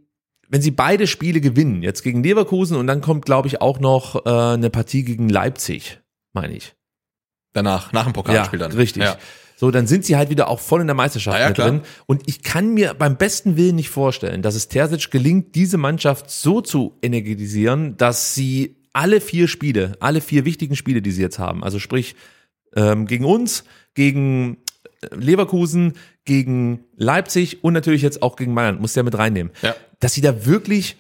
wenn 0.49 0.63
sie 0.63 0.71
beide 0.71 1.07
Spiele 1.07 1.41
gewinnen, 1.41 1.83
jetzt 1.83 2.03
gegen 2.03 2.23
Leverkusen 2.23 2.77
und 2.77 2.87
dann 2.87 3.01
kommt, 3.01 3.25
glaube 3.25 3.49
ich, 3.49 3.61
auch 3.61 3.81
noch 3.81 4.25
äh, 4.27 4.29
eine 4.55 4.71
Partie 4.71 5.05
gegen 5.05 5.29
Leipzig, 5.29 6.01
meine 6.33 6.55
ich. 6.57 6.75
danach, 7.53 7.93
nach 7.93 8.05
dem 8.05 8.13
Pokalspiel 8.13 8.59
dann. 8.59 8.73
richtig. 8.73 9.03
Ja. 9.03 9.17
So, 9.57 9.73
dann 9.73 9.89
sind 9.89 10.05
sie 10.05 10.17
halt 10.17 10.31
wieder 10.31 10.49
auch 10.49 10.61
voll 10.61 10.81
in 10.83 10.87
der 10.87 10.95
Meisterschaft 10.95 11.37
Ja, 11.37 11.43
ja, 11.43 11.49
mit 11.49 11.57
klar. 11.57 11.69
drin. 11.69 11.81
Und 12.07 12.23
ich 12.27 12.43
kann 12.45 12.75
mir 12.75 12.95
beim 12.95 13.17
besten 13.17 13.57
Willen 13.57 13.75
nicht 13.75 13.91
vorstellen, 13.91 14.41
dass 14.41 14.55
es 14.55 14.69
Terzic 14.69 15.11
gelingt, 15.11 15.57
diese 15.57 15.79
Mannschaft 15.79 16.31
so 16.31 16.61
zu 16.61 16.97
energetisieren, 17.03 17.97
dass 17.97 18.35
sie 18.37 18.77
alle 18.93 19.21
vier 19.21 19.49
Spiele, 19.49 19.97
alle 19.99 20.21
vier 20.21 20.45
wichtigen 20.45 20.77
Spiele, 20.77 21.03
die 21.03 21.11
sie 21.11 21.23
jetzt 21.23 21.41
haben, 21.41 21.65
also 21.65 21.81
sprich 21.81 22.15
ähm, 22.77 23.07
gegen 23.07 23.25
uns, 23.25 23.65
gegen 23.95 24.59
äh, 25.03 25.15
Leverkusen, 25.17 25.95
gegen 26.25 26.85
Leipzig 26.97 27.65
und 27.65 27.73
natürlich 27.73 28.03
jetzt 28.03 28.23
auch 28.23 28.37
gegen 28.37 28.55
Mailand, 28.55 28.81
muss 28.81 28.95
ja 28.95 29.03
mit 29.03 29.19
reinnehmen, 29.19 29.53
Ja. 29.63 29.75
Dass 30.01 30.15
sie 30.15 30.21
da 30.21 30.47
wirklich 30.47 30.97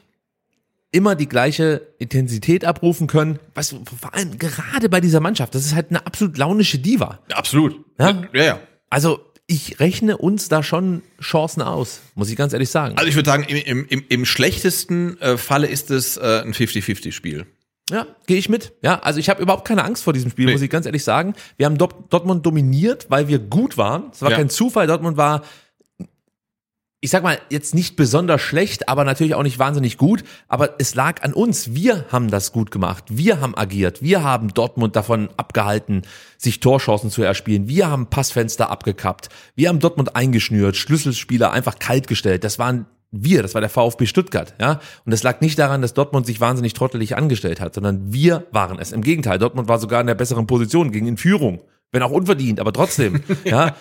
immer 0.91 1.15
die 1.15 1.29
gleiche 1.29 1.87
Intensität 1.99 2.65
abrufen 2.65 3.07
können, 3.07 3.39
was 3.55 3.75
vor 4.01 4.15
allem 4.15 4.39
gerade 4.39 4.89
bei 4.89 5.01
dieser 5.01 5.21
Mannschaft, 5.21 5.55
das 5.55 5.67
ist 5.67 5.75
halt 5.75 5.91
eine 5.91 6.07
absolut 6.07 6.39
launische 6.39 6.79
Diva. 6.79 7.19
Absolut. 7.33 7.77
Ja? 7.99 8.23
ja, 8.33 8.43
ja. 8.45 8.61
Also 8.89 9.21
ich 9.47 9.81
rechne 9.81 10.17
uns 10.17 10.49
da 10.49 10.63
schon 10.63 11.03
Chancen 11.21 11.63
aus, 11.63 12.01
muss 12.15 12.31
ich 12.31 12.37
ganz 12.37 12.53
ehrlich 12.55 12.71
sagen. 12.71 12.97
Also 12.97 13.09
ich 13.09 13.17
würde 13.17 13.29
sagen, 13.31 13.45
im, 13.45 13.87
im, 13.87 14.05
im 14.09 14.25
schlechtesten 14.25 15.19
äh, 15.21 15.37
Falle 15.37 15.67
ist 15.67 15.91
es 15.91 16.17
äh, 16.17 16.43
ein 16.45 16.53
50-50-Spiel. 16.55 17.47
Ja, 17.91 18.07
gehe 18.27 18.37
ich 18.37 18.49
mit. 18.51 18.73
Ja, 18.83 18.99
also 19.01 19.19
ich 19.21 19.31
habe 19.31 19.41
überhaupt 19.43 19.67
keine 19.67 19.85
Angst 19.85 20.05
vor 20.05 20.13
diesem 20.13 20.31
Spiel, 20.31 20.47
Nee. 20.47 20.53
muss 20.53 20.61
ich 20.63 20.69
ganz 20.71 20.85
ehrlich 20.85 21.05
sagen. 21.05 21.35
Wir 21.57 21.65
haben 21.67 21.79
Dort- 21.79 22.13
Dortmund 22.13 22.45
dominiert, 22.45 23.07
weil 23.09 23.29
wir 23.29 23.39
gut 23.39 23.79
waren. 23.79 24.05
Es 24.13 24.21
war 24.21 24.31
Ja. 24.31 24.37
kein 24.37 24.51
Zufall. 24.51 24.87
Dortmund 24.87 25.17
war, 25.17 25.43
ich 27.01 27.11
sag 27.11 27.23
mal, 27.23 27.39
jetzt 27.49 27.77
nicht 27.77 27.95
besonders 27.95 28.41
schlecht, 28.41 28.89
aber 28.89 29.05
natürlich 29.05 29.37
auch 29.37 29.45
nicht 29.45 29.61
wahnsinnig 29.61 29.99
gut. 29.99 30.25
Aber 30.49 30.75
es 30.79 30.97
lag 30.97 31.23
an 31.23 31.33
uns. 31.33 31.75
Wir 31.75 32.07
haben 32.11 32.29
das 32.29 32.51
gut 32.51 32.73
gemacht. 32.73 33.05
Wir 33.09 33.41
haben 33.41 33.57
agiert. 33.57 34.03
Wir 34.03 34.25
haben 34.25 34.53
Dortmund 34.53 34.97
davon 34.97 35.29
abgehalten, 35.37 36.03
sich 36.39 36.59
Torchancen 36.59 37.11
zu 37.11 37.23
erspielen. 37.23 37.69
Wir 37.69 37.89
haben 37.89 38.09
Passfenster 38.09 38.71
abgekappt. 38.71 39.29
Wir 39.55 39.69
haben 39.69 39.79
Dortmund 39.79 40.17
eingeschnürt, 40.17 40.77
Schlüsselspieler 40.77 41.53
einfach 41.53 41.79
kalt 41.79 42.09
gestellt. 42.09 42.43
Das 42.43 42.59
waren 42.59 42.87
wir, 43.11 43.43
das 43.43 43.55
war 43.55 43.61
der 43.61 43.71
VfB 43.71 44.05
Stuttgart, 44.05 44.55
ja. 44.61 44.81
Und 45.07 45.13
es 45.13 45.23
lag 45.23 45.41
nicht 45.41 45.59
daran, 45.59 45.81
dass 45.81 45.95
Dortmund 45.95 46.27
sich 46.27 46.41
wahnsinnig 46.41 46.75
trottelig 46.75 47.17
angestellt 47.17 47.59
hat, 47.59 47.75
sondern 47.75 48.13
wir 48.13 48.47
waren 48.51 48.79
es. 48.79 48.93
Im 48.93 49.01
Gegenteil, 49.01 49.39
Dortmund 49.39 49.67
war 49.67 49.79
sogar 49.79 50.03
in 50.03 50.07
der 50.07 50.15
besseren 50.15 50.47
Position, 50.47 50.93
ging 50.93 51.07
in 51.07 51.17
Führung. 51.17 51.63
Wenn 51.91 52.03
auch 52.03 52.11
unverdient, 52.11 52.61
aber 52.61 52.73
trotzdem, 52.73 53.23
ja. 53.45 53.77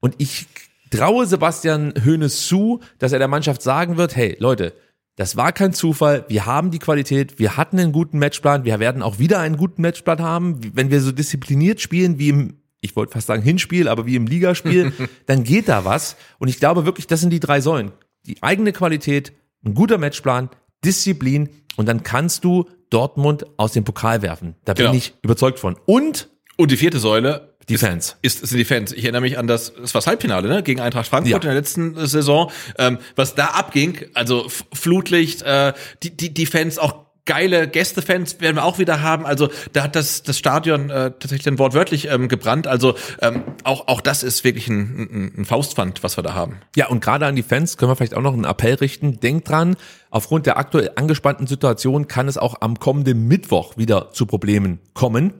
Und 0.00 0.16
ich 0.18 0.48
traue 0.92 1.26
Sebastian 1.26 1.92
Hoeneß 2.04 2.46
zu, 2.46 2.80
dass 2.98 3.12
er 3.12 3.18
der 3.18 3.28
Mannschaft 3.28 3.62
sagen 3.62 3.96
wird, 3.96 4.14
hey, 4.16 4.36
Leute, 4.38 4.72
das 5.16 5.36
war 5.36 5.52
kein 5.52 5.72
Zufall. 5.72 6.24
Wir 6.28 6.46
haben 6.46 6.70
die 6.70 6.78
Qualität. 6.78 7.38
Wir 7.38 7.56
hatten 7.56 7.78
einen 7.78 7.92
guten 7.92 8.18
Matchplan. 8.18 8.64
Wir 8.64 8.78
werden 8.80 9.02
auch 9.02 9.18
wieder 9.18 9.40
einen 9.40 9.56
guten 9.56 9.82
Matchplan 9.82 10.20
haben. 10.20 10.60
Wenn 10.74 10.90
wir 10.90 11.00
so 11.00 11.12
diszipliniert 11.12 11.80
spielen 11.80 12.18
wie 12.18 12.28
im, 12.30 12.56
ich 12.80 12.96
wollte 12.96 13.12
fast 13.12 13.26
sagen 13.26 13.42
Hinspiel, 13.42 13.88
aber 13.88 14.06
wie 14.06 14.16
im 14.16 14.26
Ligaspiel, 14.26 14.92
dann 15.26 15.44
geht 15.44 15.68
da 15.68 15.84
was. 15.84 16.16
Und 16.38 16.48
ich 16.48 16.58
glaube 16.58 16.86
wirklich, 16.86 17.06
das 17.06 17.20
sind 17.20 17.30
die 17.30 17.40
drei 17.40 17.60
Säulen. 17.60 17.92
Die 18.26 18.42
eigene 18.42 18.72
Qualität, 18.72 19.32
ein 19.64 19.74
guter 19.74 19.98
Matchplan, 19.98 20.48
Disziplin 20.84 21.48
und 21.76 21.86
dann 21.88 22.02
kannst 22.02 22.44
du 22.44 22.68
Dortmund 22.90 23.44
aus 23.56 23.72
dem 23.72 23.84
Pokal 23.84 24.22
werfen. 24.22 24.56
Da 24.64 24.74
bin 24.74 24.86
Genau. 24.86 24.96
ich 24.96 25.14
überzeugt 25.22 25.58
von. 25.58 25.76
Und 25.86 26.28
Und 26.56 26.70
die 26.70 26.76
vierte 26.76 26.98
Säule 26.98 27.51
die 27.68 27.74
ist, 27.74 27.80
Fans. 27.80 28.16
Ist, 28.22 28.46
sind 28.46 28.58
die 28.58 28.64
Fans. 28.64 28.92
Ich 28.92 29.04
erinnere 29.04 29.22
mich 29.22 29.38
an 29.38 29.46
das, 29.46 29.72
das 29.74 29.94
war 29.94 30.00
das 30.00 30.06
Halbfinale, 30.06 30.48
ne? 30.48 30.62
Gegen 30.62 30.80
Eintracht 30.80 31.08
Frankfurt 31.08 31.30
Ja. 31.30 31.36
in 31.36 31.42
der 31.42 31.54
letzten 31.54 31.96
äh, 31.96 32.06
Saison. 32.06 32.50
Ähm, 32.78 32.98
was 33.16 33.34
da 33.34 33.46
abging, 33.46 34.06
also 34.14 34.46
Flutlicht, 34.72 35.42
äh, 35.42 35.72
die, 36.02 36.16
die, 36.16 36.34
die 36.34 36.46
Fans 36.46 36.78
auch 36.78 37.12
geile 37.24 37.68
Gästefans 37.68 38.40
werden 38.40 38.56
wir 38.56 38.64
auch 38.64 38.78
wieder 38.78 39.02
haben. 39.02 39.26
Also 39.26 39.48
da 39.72 39.84
hat 39.84 39.94
das, 39.94 40.22
das 40.22 40.38
Stadion 40.38 40.90
äh, 40.90 41.12
tatsächlich 41.12 41.44
dann 41.44 41.58
wortwörtlich 41.58 42.08
ähm, 42.08 42.28
gebrannt. 42.28 42.66
Also 42.66 42.96
ähm, 43.20 43.44
auch, 43.64 43.86
auch 43.88 44.00
das 44.00 44.22
ist 44.22 44.42
wirklich 44.44 44.68
ein, 44.68 44.80
ein, 44.80 45.32
ein 45.38 45.44
Faustpfand, 45.44 46.02
was 46.02 46.18
wir 46.18 46.24
da 46.24 46.34
haben. 46.34 46.56
Ja, 46.74 46.88
und 46.88 47.00
gerade 47.02 47.26
an 47.26 47.36
die 47.36 47.42
Fans 47.42 47.76
können 47.76 47.90
wir 47.90 47.96
vielleicht 47.96 48.14
auch 48.14 48.22
noch 48.22 48.32
einen 48.32 48.44
Appell 48.44 48.74
richten. 48.74 49.20
Denkt 49.20 49.48
dran, 49.48 49.76
aufgrund 50.10 50.46
der 50.46 50.56
aktuell 50.56 50.90
angespannten 50.96 51.46
Situation 51.46 52.08
kann 52.08 52.26
es 52.26 52.38
auch 52.38 52.60
am 52.60 52.78
kommenden 52.78 53.28
Mittwoch 53.28 53.76
wieder 53.76 54.10
zu 54.12 54.26
Problemen 54.26 54.80
kommen. 54.94 55.34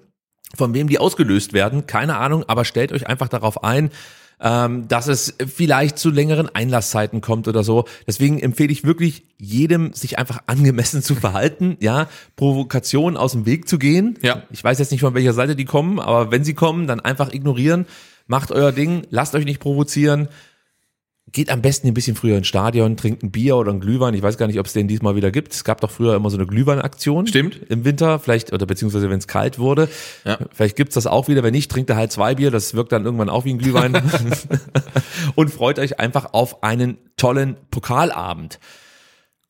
Von 0.56 0.74
wem 0.74 0.88
die 0.88 0.98
ausgelöst 0.98 1.52
werden, 1.52 1.86
keine 1.86 2.16
Ahnung, 2.18 2.44
aber 2.46 2.64
stellt 2.64 2.92
euch 2.92 3.06
einfach 3.06 3.28
darauf 3.28 3.64
ein, 3.64 3.90
ähm, 4.42 4.88
dass 4.88 5.06
es 5.06 5.36
vielleicht 5.46 5.98
zu 5.98 6.10
längeren 6.10 6.52
Einlasszeiten 6.52 7.20
kommt 7.20 7.46
oder 7.48 7.62
so. 7.62 7.84
Deswegen 8.06 8.40
empfehle 8.40 8.72
ich 8.72 8.84
wirklich 8.84 9.22
jedem, 9.38 9.92
sich 9.92 10.18
einfach 10.18 10.40
angemessen 10.46 11.02
zu 11.02 11.14
verhalten, 11.14 11.76
ja, 11.80 12.08
Provokationen 12.36 13.16
aus 13.16 13.32
dem 13.32 13.46
Weg 13.46 13.68
zu 13.68 13.78
gehen. 13.78 14.18
Ja. 14.20 14.42
Ich 14.50 14.62
weiß 14.62 14.78
jetzt 14.80 14.90
nicht, 14.90 15.00
von 15.00 15.14
welcher 15.14 15.32
Seite 15.32 15.54
die 15.54 15.64
kommen, 15.64 16.00
aber 16.00 16.30
wenn 16.32 16.44
sie 16.44 16.54
kommen, 16.54 16.86
dann 16.86 17.00
einfach 17.00 17.32
ignorieren, 17.32 17.86
macht 18.26 18.50
euer 18.50 18.72
Ding, 18.72 19.06
lasst 19.10 19.34
euch 19.34 19.44
nicht 19.44 19.60
provozieren. 19.60 20.28
Geht 21.30 21.50
am 21.50 21.62
besten 21.62 21.86
ein 21.86 21.94
bisschen 21.94 22.16
früher 22.16 22.36
ins 22.36 22.48
Stadion, 22.48 22.96
trinkt 22.96 23.22
ein 23.22 23.30
Bier 23.30 23.56
oder 23.56 23.72
ein 23.72 23.80
Glühwein. 23.80 24.12
Ich 24.12 24.22
weiß 24.22 24.36
gar 24.36 24.48
nicht, 24.48 24.58
ob 24.58 24.66
es 24.66 24.72
den 24.72 24.88
diesmal 24.88 25.14
wieder 25.14 25.30
gibt. 25.30 25.54
Es 25.54 25.62
gab 25.62 25.80
doch 25.80 25.90
früher 25.90 26.16
immer 26.16 26.28
so 26.30 26.36
eine 26.36 26.46
Glühweinaktion. 26.46 27.28
Stimmt. 27.28 27.60
Im 27.68 27.84
Winter, 27.84 28.18
vielleicht, 28.18 28.52
oder 28.52 28.66
beziehungsweise 28.66 29.08
wenn 29.08 29.18
es 29.18 29.28
kalt 29.28 29.58
wurde. 29.58 29.88
Ja. 30.24 30.38
Vielleicht 30.52 30.76
gibt's 30.76 30.94
das 30.94 31.06
auch 31.06 31.28
wieder. 31.28 31.42
Wenn 31.44 31.52
nicht, 31.52 31.70
trinkt 31.70 31.90
ihr 31.90 31.96
halt 31.96 32.10
zwei 32.10 32.34
Bier. 32.34 32.50
Das 32.50 32.74
wirkt 32.74 32.90
dann 32.90 33.04
irgendwann 33.04 33.30
auch 33.30 33.44
wie 33.44 33.54
ein 33.54 33.58
Glühwein. 33.58 33.94
Und 35.36 35.50
freut 35.50 35.78
euch 35.78 36.00
einfach 36.00 36.34
auf 36.34 36.64
einen 36.64 36.98
tollen 37.16 37.56
Pokalabend. 37.70 38.58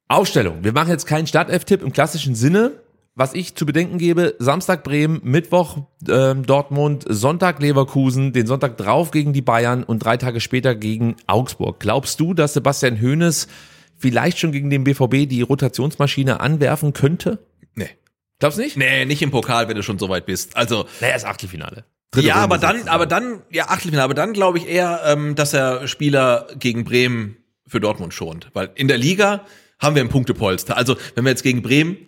Aufstellung. 0.08 0.62
Wir 0.62 0.72
machen 0.72 0.90
jetzt 0.90 1.06
keinen 1.06 1.26
Startelf-Tipp 1.26 1.82
im 1.82 1.92
klassischen 1.92 2.34
Sinne. 2.34 2.72
Was 3.14 3.34
ich 3.34 3.54
zu 3.54 3.66
bedenken 3.66 3.98
gebe, 3.98 4.36
Samstag 4.38 4.84
Bremen, 4.84 5.20
Mittwoch 5.22 5.78
ähm, 6.08 6.46
Dortmund, 6.46 7.04
Sonntag 7.06 7.60
Leverkusen, 7.60 8.32
den 8.32 8.46
Sonntag 8.46 8.78
drauf 8.78 9.10
gegen 9.10 9.34
die 9.34 9.42
Bayern 9.42 9.84
und 9.84 9.98
drei 9.98 10.16
Tage 10.16 10.40
später 10.40 10.74
gegen 10.74 11.16
Augsburg. 11.26 11.78
Glaubst 11.78 12.18
du, 12.20 12.32
dass 12.32 12.54
Sebastian 12.54 13.02
Hoeneß 13.02 13.48
vielleicht 13.98 14.38
schon 14.38 14.50
gegen 14.50 14.70
den 14.70 14.84
BVB 14.84 15.28
die 15.28 15.42
Rotationsmaschine 15.42 16.40
anwerfen 16.40 16.94
könnte? 16.94 17.38
Nee. 17.74 17.90
Glaubst 18.38 18.56
du 18.58 18.62
nicht? 18.62 18.78
Nee, 18.78 19.04
nicht 19.04 19.20
im 19.20 19.30
Pokal, 19.30 19.68
wenn 19.68 19.76
du 19.76 19.82
schon 19.82 19.98
so 19.98 20.08
weit 20.08 20.24
bist. 20.24 20.56
Also 20.56 20.86
Naja, 21.02 21.14
ist 21.14 21.26
Achtelfinale. 21.26 21.84
ja, 22.16 22.36
aber 22.36 22.56
dann, 22.56 22.88
aber 22.88 23.04
dann, 23.04 23.42
ja, 23.50 23.68
Achtelfinale, 23.68 24.04
aber 24.04 24.14
dann 24.14 24.32
glaube 24.32 24.56
ich 24.56 24.66
eher, 24.66 25.02
ähm, 25.04 25.34
dass 25.34 25.52
er 25.52 25.86
Spieler 25.86 26.46
gegen 26.58 26.84
Bremen 26.84 27.36
für 27.66 27.78
Dortmund 27.78 28.14
schont. 28.14 28.48
Weil 28.54 28.70
in 28.74 28.88
der 28.88 28.96
Liga 28.96 29.44
haben 29.78 29.96
wir 29.96 30.02
ein 30.02 30.08
Punktepolster. 30.08 30.78
Also, 30.78 30.96
wenn 31.14 31.24
wir 31.24 31.30
jetzt 31.30 31.42
gegen 31.42 31.60
Bremen 31.60 31.98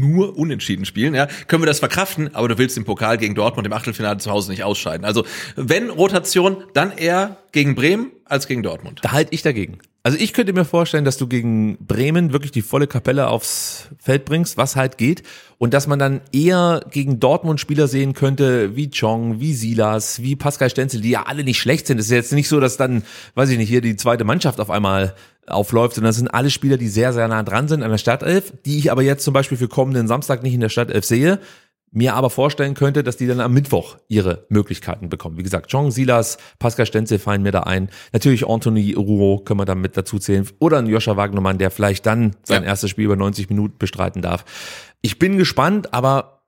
nur 0.00 0.36
unentschieden 0.36 0.84
spielen, 0.84 1.14
ja, 1.14 1.26
können 1.46 1.62
wir 1.62 1.66
das 1.66 1.78
verkraften, 1.78 2.34
aber 2.34 2.48
du 2.48 2.58
willst 2.58 2.76
im 2.76 2.84
Pokal 2.84 3.18
gegen 3.18 3.34
Dortmund 3.34 3.66
im 3.66 3.72
Achtelfinale 3.72 4.18
zu 4.18 4.30
Hause 4.30 4.50
nicht 4.50 4.64
ausscheiden. 4.64 5.04
Also, 5.04 5.24
wenn 5.56 5.90
Rotation, 5.90 6.64
dann 6.74 6.92
eher 6.96 7.38
gegen 7.52 7.74
Bremen 7.74 8.12
als 8.24 8.46
gegen 8.46 8.62
Dortmund. 8.62 9.00
Da 9.02 9.12
halte 9.12 9.34
ich 9.34 9.42
dagegen. 9.42 9.78
Also 10.04 10.18
ich 10.18 10.32
könnte 10.32 10.52
mir 10.52 10.64
vorstellen, 10.64 11.04
dass 11.04 11.16
du 11.16 11.28
gegen 11.28 11.76
Bremen 11.78 12.32
wirklich 12.32 12.50
die 12.50 12.62
volle 12.62 12.88
Kapelle 12.88 13.28
aufs 13.28 13.88
Feld 14.00 14.24
bringst, 14.24 14.56
was 14.56 14.74
halt 14.74 14.98
geht. 14.98 15.22
Und 15.58 15.74
dass 15.74 15.86
man 15.86 16.00
dann 16.00 16.22
eher 16.32 16.84
gegen 16.90 17.20
Dortmund 17.20 17.60
Spieler 17.60 17.86
sehen 17.86 18.12
könnte, 18.12 18.74
wie 18.74 18.90
Chong, 18.90 19.38
wie 19.38 19.54
Silas, 19.54 20.20
wie 20.20 20.34
Pascal 20.34 20.70
Stenzel, 20.70 21.00
die 21.00 21.10
ja 21.10 21.22
alle 21.26 21.44
nicht 21.44 21.60
schlecht 21.60 21.86
sind. 21.86 21.98
Es 21.98 22.06
ist 22.06 22.12
jetzt 22.12 22.32
nicht 22.32 22.48
so, 22.48 22.58
dass 22.58 22.76
dann, 22.76 23.04
weiß 23.36 23.50
ich 23.50 23.58
nicht, 23.58 23.68
hier 23.68 23.80
die 23.80 23.94
zweite 23.94 24.24
Mannschaft 24.24 24.58
auf 24.58 24.70
einmal 24.70 25.14
aufläuft, 25.46 25.94
sondern 25.94 26.08
das 26.08 26.16
sind 26.16 26.28
alle 26.28 26.50
Spieler, 26.50 26.78
die 26.78 26.88
sehr, 26.88 27.12
sehr 27.12 27.28
nah 27.28 27.44
dran 27.44 27.68
sind 27.68 27.84
an 27.84 27.90
der 27.90 27.98
Startelf, 27.98 28.52
die 28.64 28.78
ich 28.78 28.90
aber 28.90 29.02
jetzt 29.02 29.24
zum 29.24 29.34
Beispiel 29.34 29.58
für 29.58 29.68
kommenden 29.68 30.08
Samstag 30.08 30.42
nicht 30.42 30.54
in 30.54 30.60
der 30.60 30.68
Startelf 30.68 31.04
sehe. 31.04 31.38
Mir 31.92 32.14
aber 32.14 32.30
vorstellen 32.30 32.74
könnte, 32.74 33.02
dass 33.02 33.16
die 33.18 33.26
dann 33.26 33.40
am 33.40 33.52
Mittwoch 33.52 33.96
ihre 34.08 34.46
Möglichkeiten 34.48 35.08
bekommen. 35.08 35.36
Wie 35.36 35.42
gesagt, 35.42 35.70
John 35.70 35.90
Silas, 35.90 36.38
Pascal 36.58 36.86
Stenzel 36.86 37.18
fallen 37.18 37.42
mir 37.42 37.52
da 37.52 37.60
ein. 37.60 37.90
Natürlich 38.12 38.46
Anthony 38.48 38.94
Rouault 38.94 39.44
können 39.44 39.60
wir 39.60 39.66
da 39.66 39.74
mit 39.74 39.96
dazu 39.96 40.18
zählen. 40.18 40.48
Oder 40.58 40.78
ein 40.78 40.86
Joscha 40.86 41.16
Wagnermann, 41.16 41.58
der 41.58 41.70
vielleicht 41.70 42.06
dann 42.06 42.34
sein 42.44 42.62
Ja. 42.62 42.70
erstes 42.70 42.90
Spiel 42.90 43.04
über 43.04 43.16
90 43.16 43.50
Minuten 43.50 43.76
bestreiten 43.78 44.22
darf. 44.22 44.44
Ich 45.02 45.18
bin 45.18 45.36
gespannt, 45.36 45.92
aber 45.92 46.41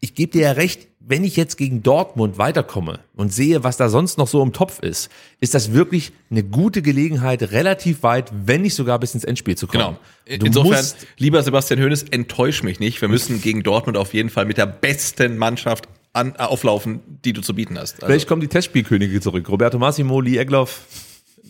ich 0.00 0.14
gebe 0.14 0.32
dir 0.32 0.42
ja 0.42 0.52
recht, 0.52 0.88
wenn 1.00 1.24
ich 1.24 1.36
jetzt 1.36 1.56
gegen 1.56 1.82
Dortmund 1.82 2.36
weiterkomme 2.36 3.00
und 3.16 3.32
sehe, 3.32 3.64
was 3.64 3.78
da 3.78 3.88
sonst 3.88 4.18
noch 4.18 4.28
so 4.28 4.42
im 4.42 4.52
Topf 4.52 4.80
ist, 4.80 5.08
ist 5.40 5.54
das 5.54 5.72
wirklich 5.72 6.12
eine 6.30 6.44
gute 6.44 6.82
Gelegenheit, 6.82 7.50
relativ 7.50 8.02
weit, 8.02 8.30
wenn 8.44 8.62
nicht 8.62 8.74
sogar 8.74 8.98
bis 8.98 9.14
ins 9.14 9.24
Endspiel 9.24 9.56
zu 9.56 9.66
kommen. 9.66 9.96
Genau. 10.26 10.38
Du 10.38 10.46
Insofern, 10.46 10.84
lieber 11.16 11.42
Sebastian 11.42 11.80
Hoeneß, 11.80 12.04
enttäusch 12.10 12.62
mich 12.62 12.78
nicht. 12.78 13.00
Wir 13.00 13.08
müssen 13.08 13.40
gegen 13.40 13.62
Dortmund 13.62 13.96
auf 13.96 14.12
jeden 14.12 14.28
Fall 14.28 14.44
mit 14.44 14.58
der 14.58 14.66
besten 14.66 15.38
Mannschaft 15.38 15.88
an, 16.12 16.34
äh, 16.36 16.42
auflaufen, 16.42 17.00
die 17.24 17.32
du 17.32 17.40
zu 17.40 17.54
bieten 17.54 17.78
hast. 17.78 17.94
Also, 17.94 18.06
Vielleicht 18.06 18.26
kommen 18.26 18.42
die 18.42 18.48
Testspielkönige 18.48 19.20
zurück. 19.20 19.48
Roberto 19.48 19.78
Massimo, 19.78 20.20
Lee 20.20 20.36
Egloff. 20.36 20.82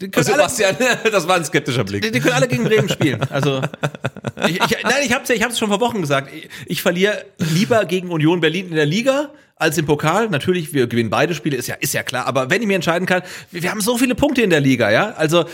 Die, 0.01 0.11
können 0.11 0.27
alle, 0.27 0.49
Sebastian, 0.49 0.77
das 1.13 1.29
war 1.29 1.37
ein 1.37 1.45
skeptischer 1.45 1.85
die, 1.85 1.99
Blick. 1.99 2.13
die 2.13 2.21
können 2.21 2.35
alle 2.35 2.49
gegen 2.49 2.65
Bremen 2.65 2.89
spielen. 2.89 3.21
Also, 3.31 3.63
ich, 4.47 4.61
ich, 4.61 4.83
nein, 4.83 5.03
ich 5.05 5.13
hab's 5.13 5.29
ja, 5.29 5.35
ich 5.35 5.43
hab's 5.43 5.59
schon 5.59 5.69
vor 5.69 5.81
Wochen 5.81 6.01
gesagt. 6.01 6.33
Ich, 6.33 6.49
ich 6.67 6.83
verliere 6.83 7.25
lieber 7.39 7.85
gegen 7.85 8.11
Union 8.11 8.41
Berlin 8.41 8.69
in 8.69 8.77
der 8.77 8.87
Liga 8.87 9.31
als 9.57 9.77
im 9.79 9.87
Pokal. 9.87 10.29
Natürlich, 10.29 10.73
wir 10.73 10.87
gewinnen 10.87 11.11
beide 11.11 11.35
Spiele, 11.35 11.57
ist 11.57 11.67
ja, 11.67 11.75
ist 11.75 11.95
ja 11.95 12.03
klar. 12.03 12.27
Aber 12.27 12.51
wenn 12.51 12.63
ich 12.63 12.69
mir 12.69 12.77
entscheiden 12.77 13.07
kann, 13.07 13.23
wir, 13.51 13.63
wir 13.63 13.71
haben 13.71 13.81
so 13.81 13.99
viele 13.99 14.15
Punkte 14.15 14.43
in 14.43 14.51
der 14.51 14.61
Liga, 14.61 14.91
ja. 14.91 15.13
Also, 15.13 15.45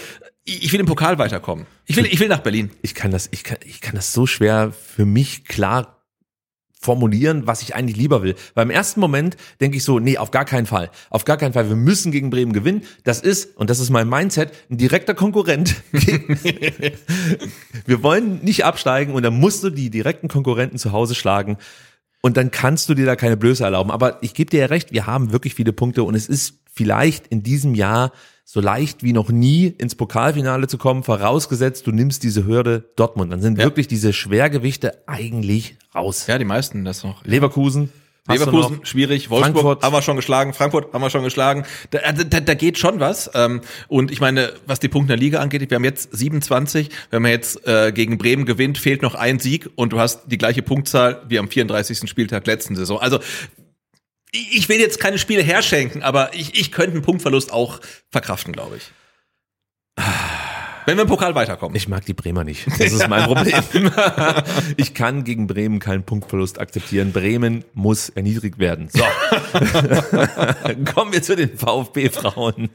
ich, 0.45 0.65
ich 0.65 0.73
will 0.73 0.81
im 0.81 0.87
Pokal 0.87 1.19
weiterkommen. 1.19 1.67
Ich 1.87 1.97
will, 1.97 2.07
ich 2.07 2.21
will 2.21 2.29
nach 2.29 2.41
Berlin. 2.41 2.71
Ich 2.83 2.95
kann 2.95 3.11
das, 3.11 3.29
ich 3.31 3.45
kann, 3.45 3.59
ich 3.65 3.81
kann 3.81 3.95
das 3.95 4.13
so 4.13 4.27
schwer 4.27 4.73
für 4.73 5.07
mich 5.07 5.45
klar 5.45 6.04
formulieren, 6.85 7.47
was 7.47 7.63
ich 7.63 7.75
eigentlich 7.75 7.97
lieber 7.97 8.23
will. 8.23 8.35
Weil 8.55 8.65
im 8.65 8.71
ersten 8.71 9.01
Moment 9.01 9.37
denke 9.61 9.79
ich 9.79 9.85
so, 9.85 9.99
nee, 9.99 10.19
auf 10.19 10.31
gar 10.31 10.45
keinen 10.45 10.67
Fall. 10.67 10.91
Auf 11.11 11.25
gar 11.25 11.37
keinen 11.37 11.55
Fall. 11.55 11.69
Wir 11.69 11.77
müssen 11.77 12.13
gegen 12.13 12.31
Bremen 12.31 12.53
gewinnen. 12.53 12.83
Das 13.05 13.21
ist, 13.21 13.57
und 13.57 13.71
das 13.71 13.81
ist 13.81 13.91
mein 13.91 14.09
Mindset, 14.09 14.53
ein 14.71 14.77
direkter 14.77 15.15
Konkurrent. 15.15 15.75
Wir 17.87 18.03
wollen 18.03 18.45
nicht 18.45 18.65
absteigen 18.65 19.15
und 19.15 19.23
dann 19.23 19.39
musst 19.41 19.65
du 19.65 19.71
die 19.71 19.91
direkten 19.91 20.29
Konkurrenten 20.29 20.79
zu 20.79 20.93
Hause 20.93 21.15
schlagen. 21.15 21.57
Und 22.21 22.37
dann 22.37 22.51
kannst 22.51 22.89
du 22.89 22.95
dir 22.95 23.07
da 23.07 23.17
keine 23.17 23.37
Blöße 23.37 23.65
erlauben. 23.65 23.91
Aber 23.91 24.23
ich 24.23 24.35
gebe 24.35 24.51
dir 24.51 24.61
ja 24.61 24.67
recht, 24.67 24.93
wir 24.93 25.07
haben 25.07 25.33
wirklich 25.33 25.55
viele 25.55 25.73
Punkte 25.73 26.05
und 26.05 26.15
es 26.15 26.29
ist 26.29 26.55
vielleicht 26.73 27.27
in 27.29 27.43
diesem 27.43 27.75
Jahr 27.75 28.13
so 28.45 28.61
leicht 28.61 29.03
wie 29.03 29.13
noch 29.13 29.31
nie 29.31 29.67
ins 29.79 29.95
Pokalfinale 29.95 30.69
zu 30.69 30.77
kommen, 30.79 31.03
vorausgesetzt, 31.03 31.87
du 31.87 31.93
nimmst 31.93 32.23
diese 32.23 32.47
Hürde 32.47 32.85
Dortmund. 32.97 33.33
Dann 33.33 33.41
sind 33.41 33.59
Ja. 33.59 33.65
wirklich 33.65 33.89
diese 33.89 34.13
Schwergewichte 34.13 34.93
eigentlich 35.07 35.77
raus. 35.95 36.27
Ja, 36.27 36.39
die 36.39 36.45
meisten 36.45 36.85
das 36.85 37.05
noch. 37.05 37.25
Leverkusen. 37.25 37.91
Leverkusen, 38.27 38.81
schwierig. 38.87 39.29
Wolfsburg 39.29 39.55
Frankfurt. 39.55 39.83
haben 39.83 39.93
wir 39.93 40.01
schon 40.01 40.17
geschlagen. 40.17 40.55
Frankfurt 40.55 40.95
haben 40.95 41.03
wir 41.03 41.11
schon 41.11 41.25
geschlagen. 41.25 41.65
Da, 41.91 42.11
da, 42.13 42.41
da 42.41 42.55
geht 42.55 42.79
schon 42.79 42.99
was. 42.99 43.31
Ähm, 43.35 43.61
Und 43.89 44.11
ich 44.11 44.19
meine, 44.21 44.55
was 44.67 44.81
die 44.81 44.89
Punkte 44.89 45.13
in 45.13 45.19
der 45.19 45.25
Liga 45.27 45.41
angeht, 45.41 45.69
wir 45.69 45.75
haben 45.75 45.85
jetzt 45.85 46.09
27. 46.17 46.89
Wenn 47.11 47.21
man 47.21 47.33
jetzt 47.33 47.67
äh, 47.67 47.93
gegen 47.93 48.17
Bremen 48.17 48.47
gewinnt, 48.47 48.79
fehlt 48.79 49.03
noch 49.03 49.15
ein 49.15 49.41
Sieg 49.41 49.69
und 49.75 49.93
du 49.93 49.99
hast 49.99 50.23
die 50.27 50.39
gleiche 50.39 50.63
Punktzahl 50.63 51.21
wie 51.29 51.39
am 51.39 51.49
34. 51.49 52.09
Spieltag 52.09 52.47
letzten 52.47 52.77
Saison. 52.77 52.99
Also 52.99 53.19
ich 54.35 54.69
will 54.69 54.81
jetzt 54.81 54.99
keine 54.99 55.19
Spiele 55.19 55.43
herschenken, 55.43 56.03
aber 56.03 56.35
ich, 56.35 56.59
ich 56.59 56.73
könnte 56.73 56.93
einen 56.93 57.03
Punktverlust 57.03 57.53
auch 57.53 57.81
verkraften, 58.11 58.53
glaube 58.53 58.79
ich. 58.79 58.93
Wenn 60.87 60.97
wir 60.97 61.03
im 61.03 61.09
Pokal 61.09 61.35
weiterkommen. 61.35 61.75
Ich 61.77 61.89
mag 61.89 62.05
die 62.05 62.15
Bremer 62.15 62.45
nicht. 62.45 62.67
Das 62.67 62.93
ist 62.93 63.09
mein 63.09 63.25
Problem. 63.25 63.55
Ich 64.77 64.95
kann 64.95 65.25
gegen 65.25 65.47
Bremen 65.47 65.79
keinen 65.79 66.05
Punktverlust 66.05 66.61
akzeptieren. 66.61 67.13
Bremen 67.13 67.65
muss 67.75 68.09
erniedrigt 68.09 68.59
werden. 68.59 68.89
So. 68.93 69.03
Kommen 70.95 71.13
wir 71.13 71.23
zu 71.23 71.37
den 71.37 71.57
VfB-Frauen. 71.57 72.71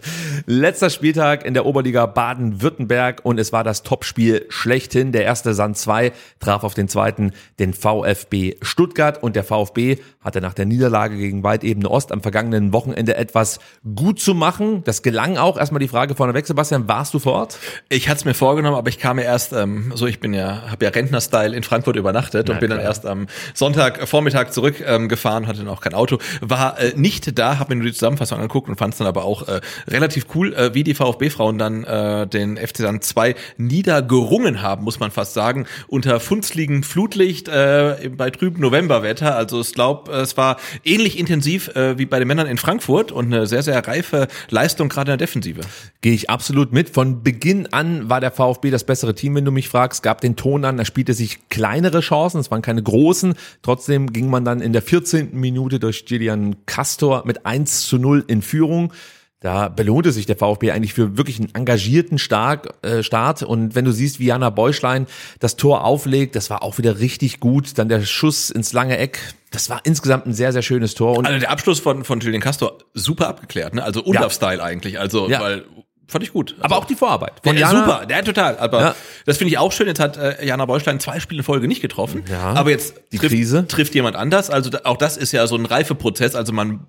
Letzter 0.46 0.90
Spieltag 0.90 1.46
in 1.46 1.54
der 1.54 1.66
Oberliga 1.66 2.06
Baden-Württemberg 2.06 3.22
und 3.24 3.40
es 3.40 3.52
war 3.52 3.64
das 3.64 3.84
Topspiel 3.84 4.46
schlechthin. 4.50 5.12
Der 5.12 5.24
erste 5.24 5.54
Sand 5.54 5.78
2 5.78 6.12
traf 6.40 6.64
auf 6.64 6.74
den 6.74 6.88
zweiten 6.88 7.32
den 7.60 7.74
VfB 7.74 8.56
Stuttgart 8.62 9.22
und 9.22 9.36
der 9.36 9.44
VfB 9.44 9.98
hatte 10.22 10.42
nach 10.42 10.54
der 10.54 10.66
Niederlage 10.66 11.18
gegen 11.18 11.44
Waldebene 11.44 11.90
Ost 11.90 12.12
am 12.12 12.22
vergangenen 12.22 12.74
Wochenende 12.74 13.16
etwas 13.16 13.60
gut 13.96 14.20
zu 14.20 14.34
machen. 14.34 14.84
Das 14.84 15.02
gelang 15.02 15.38
auch. 15.38 15.58
Erstmal 15.58 15.80
die 15.80 15.88
Frage 15.88 16.16
vorneweg, 16.16 16.46
Sebastian, 16.46 16.88
warst 16.88 17.14
du 17.14 17.20
vor 17.20 17.34
Ort? 17.34 17.58
Ich 17.90 17.99
hatte 18.08 18.20
es 18.20 18.26
mir 18.26 18.34
vorgenommen, 18.34 18.78
aber 18.78 18.90
ich 18.90 19.00
kam 19.00 19.18
ja 19.18 19.26
erst, 19.26 19.52
ähm, 19.52 19.92
so 19.96 20.08
ich 20.08 20.20
bin 20.20 20.34
ja, 20.34 20.70
habe 20.70 20.86
ja 20.86 20.92
Rentner-Style 20.92 21.56
in 21.56 21.64
Frankfurt 21.64 21.96
übernachtet 21.96 22.50
und 22.50 22.60
bin 22.60 22.70
dann 22.70 22.80
klar. 22.80 22.90
erst 22.90 23.06
am 23.06 23.28
Sonntag 23.54 24.08
Vormittag 24.08 24.54
zurück 24.54 24.76
ähm, 24.86 25.10
hatte 25.10 25.60
dann 25.60 25.68
auch 25.68 25.82
kein 25.82 25.94
Auto, 25.94 26.20
war 26.42 26.80
äh, 26.80 26.94
nicht 26.96 27.38
da, 27.38 27.60
habe 27.60 27.76
mir 27.76 27.82
nur 27.82 27.90
die 27.90 27.94
Zusammenfassung 27.94 28.38
angeguckt 28.38 28.70
und 28.70 28.78
fand 28.78 28.94
es 28.94 29.00
dann 29.00 29.08
aber 29.08 29.26
auch 29.26 29.48
äh, 29.48 29.62
relativ 29.88 30.28
cool, 30.36 30.54
äh, 30.54 30.74
wie 30.74 30.84
die 30.84 30.94
VfB-Frauen 30.94 31.58
dann 31.58 31.84
äh, 31.84 32.28
den 32.28 32.58
FC 32.58 32.78
dann 32.78 33.02
2 33.02 33.36
niedergerungen 33.58 34.62
haben, 34.62 34.84
muss 34.84 35.00
man 35.00 35.12
fast 35.12 35.34
sagen, 35.34 35.66
unter 35.88 36.20
funzligem 36.20 36.84
Flutlicht 36.84 37.48
äh, 37.48 38.10
bei 38.16 38.30
trüben 38.30 38.62
Novemberwetter. 38.62 39.36
Also 39.36 39.62
ich 39.62 39.74
glaube, 39.74 40.12
es 40.12 40.38
war 40.38 40.58
ähnlich 40.84 41.18
intensiv 41.18 41.70
äh, 41.76 41.98
wie 41.98 42.06
bei 42.06 42.20
den 42.20 42.28
Männern 42.28 42.48
in 42.48 42.58
Frankfurt 42.58 43.12
und 43.12 43.34
eine 43.34 43.48
sehr, 43.48 43.64
sehr 43.64 43.86
reife 43.88 44.28
Leistung 44.50 44.90
gerade 44.90 45.12
in 45.12 45.18
der 45.18 45.26
Defensive. 45.26 45.62
Gehe 46.02 46.14
ich 46.14 46.30
absolut 46.30 46.74
mit. 46.74 46.90
Von 46.90 47.24
Beginn 47.24 47.68
an 47.74 47.89
war 48.10 48.20
der 48.22 48.32
VfB 48.32 48.70
das 48.72 48.84
bessere 48.84 49.16
Team, 49.16 49.36
wenn 49.36 49.46
du 49.46 49.52
mich 49.52 49.70
fragst. 49.70 50.04
Gab 50.04 50.22
den 50.22 50.36
Ton 50.36 50.66
an, 50.66 50.78
da 50.78 50.86
spielte 50.86 51.14
sich 51.14 51.50
kleinere 51.50 52.00
Chancen, 52.02 52.40
es 52.40 52.52
waren 52.52 52.62
keine 52.62 52.84
großen. 52.84 53.34
Trotzdem 53.62 54.14
ging 54.14 54.30
man 54.30 54.46
dann 54.46 54.62
in 54.62 54.74
der 54.74 54.82
14. 54.82 55.30
Minute 55.34 55.80
durch 55.80 56.06
Julian 56.08 56.56
Castor 56.66 57.24
mit 57.26 57.46
1 57.46 57.88
zu 57.88 57.98
0 57.98 58.24
in 58.28 58.42
Führung. 58.42 58.94
Da 59.42 59.70
belohnte 59.70 60.12
sich 60.12 60.26
der 60.26 60.36
VfB 60.36 60.72
eigentlich 60.72 60.94
für 60.94 61.18
wirklich 61.18 61.40
einen 61.40 61.56
engagierten 61.56 62.18
Stark, 62.18 62.74
äh, 62.82 63.04
Start. 63.04 63.42
Und 63.42 63.74
wenn 63.74 63.86
du 63.86 63.94
siehst, 63.94 64.20
wie 64.20 64.26
Jana 64.26 64.50
Beuschlein 64.50 65.08
das 65.40 65.56
Tor 65.56 65.86
auflegt, 65.86 66.36
das 66.36 66.50
war 66.50 66.62
auch 66.62 66.78
wieder 66.78 67.00
richtig 67.00 67.40
gut. 67.40 67.78
Dann 67.78 67.88
der 67.88 68.02
Schuss 68.02 68.50
ins 68.50 68.74
lange 68.74 68.98
Eck. 68.98 69.20
Das 69.52 69.70
war 69.70 69.80
insgesamt 69.86 70.26
ein 70.28 70.34
sehr, 70.34 70.52
sehr 70.52 70.62
schönes 70.62 70.94
Tor. 70.94 71.18
Und 71.18 71.26
Also 71.26 71.40
der 71.40 71.52
Abschluss 71.52 71.80
von, 71.80 72.04
von 72.04 72.20
Julian 72.20 72.42
Castor 72.42 72.80
super 72.94 73.30
abgeklärt, 73.30 73.74
ne? 73.76 73.82
Also 73.84 74.04
Undorf-Style 74.04 74.62
eigentlich. 74.62 75.00
Also, 75.00 75.30
Ja. 75.30 75.40
weil 75.40 75.64
fand 76.10 76.24
ich 76.24 76.34
gut. 76.34 76.52
Also, 76.54 76.64
aber 76.64 76.78
auch 76.78 76.86
die 76.86 76.96
Vorarbeit. 76.96 77.34
von 77.44 77.56
Jana- 77.56 77.80
super, 77.86 78.06
der 78.06 78.24
total. 78.26 78.58
Aber 78.58 78.82
Ja. 78.82 78.96
das 79.26 79.38
finde 79.38 79.52
ich 79.52 79.58
auch 79.58 79.72
schön. 79.72 79.88
Jetzt 79.88 80.00
hat 80.00 80.18
äh, 80.18 80.46
Jana 80.46 80.66
Beustein 80.66 81.00
zwei 81.00 81.20
Spiele 81.20 81.40
in 81.40 81.44
Folge 81.46 81.68
nicht 81.68 81.82
getroffen. 81.82 82.24
Ja. 82.30 82.54
Aber 82.54 82.70
jetzt 82.72 82.96
Die 83.12 83.18
trifft, 83.18 83.32
Krise. 83.34 83.66
trifft 83.68 83.96
jemand 83.96 84.16
anders. 84.16 84.50
Also 84.50 84.70
da, 84.70 84.82
auch 84.84 84.98
das 84.98 85.16
ist 85.18 85.32
ja 85.32 85.48
so 85.48 85.56
ein 85.56 85.66
Reifeprozess. 85.66 86.36
Also 86.36 86.52
man 86.54 86.88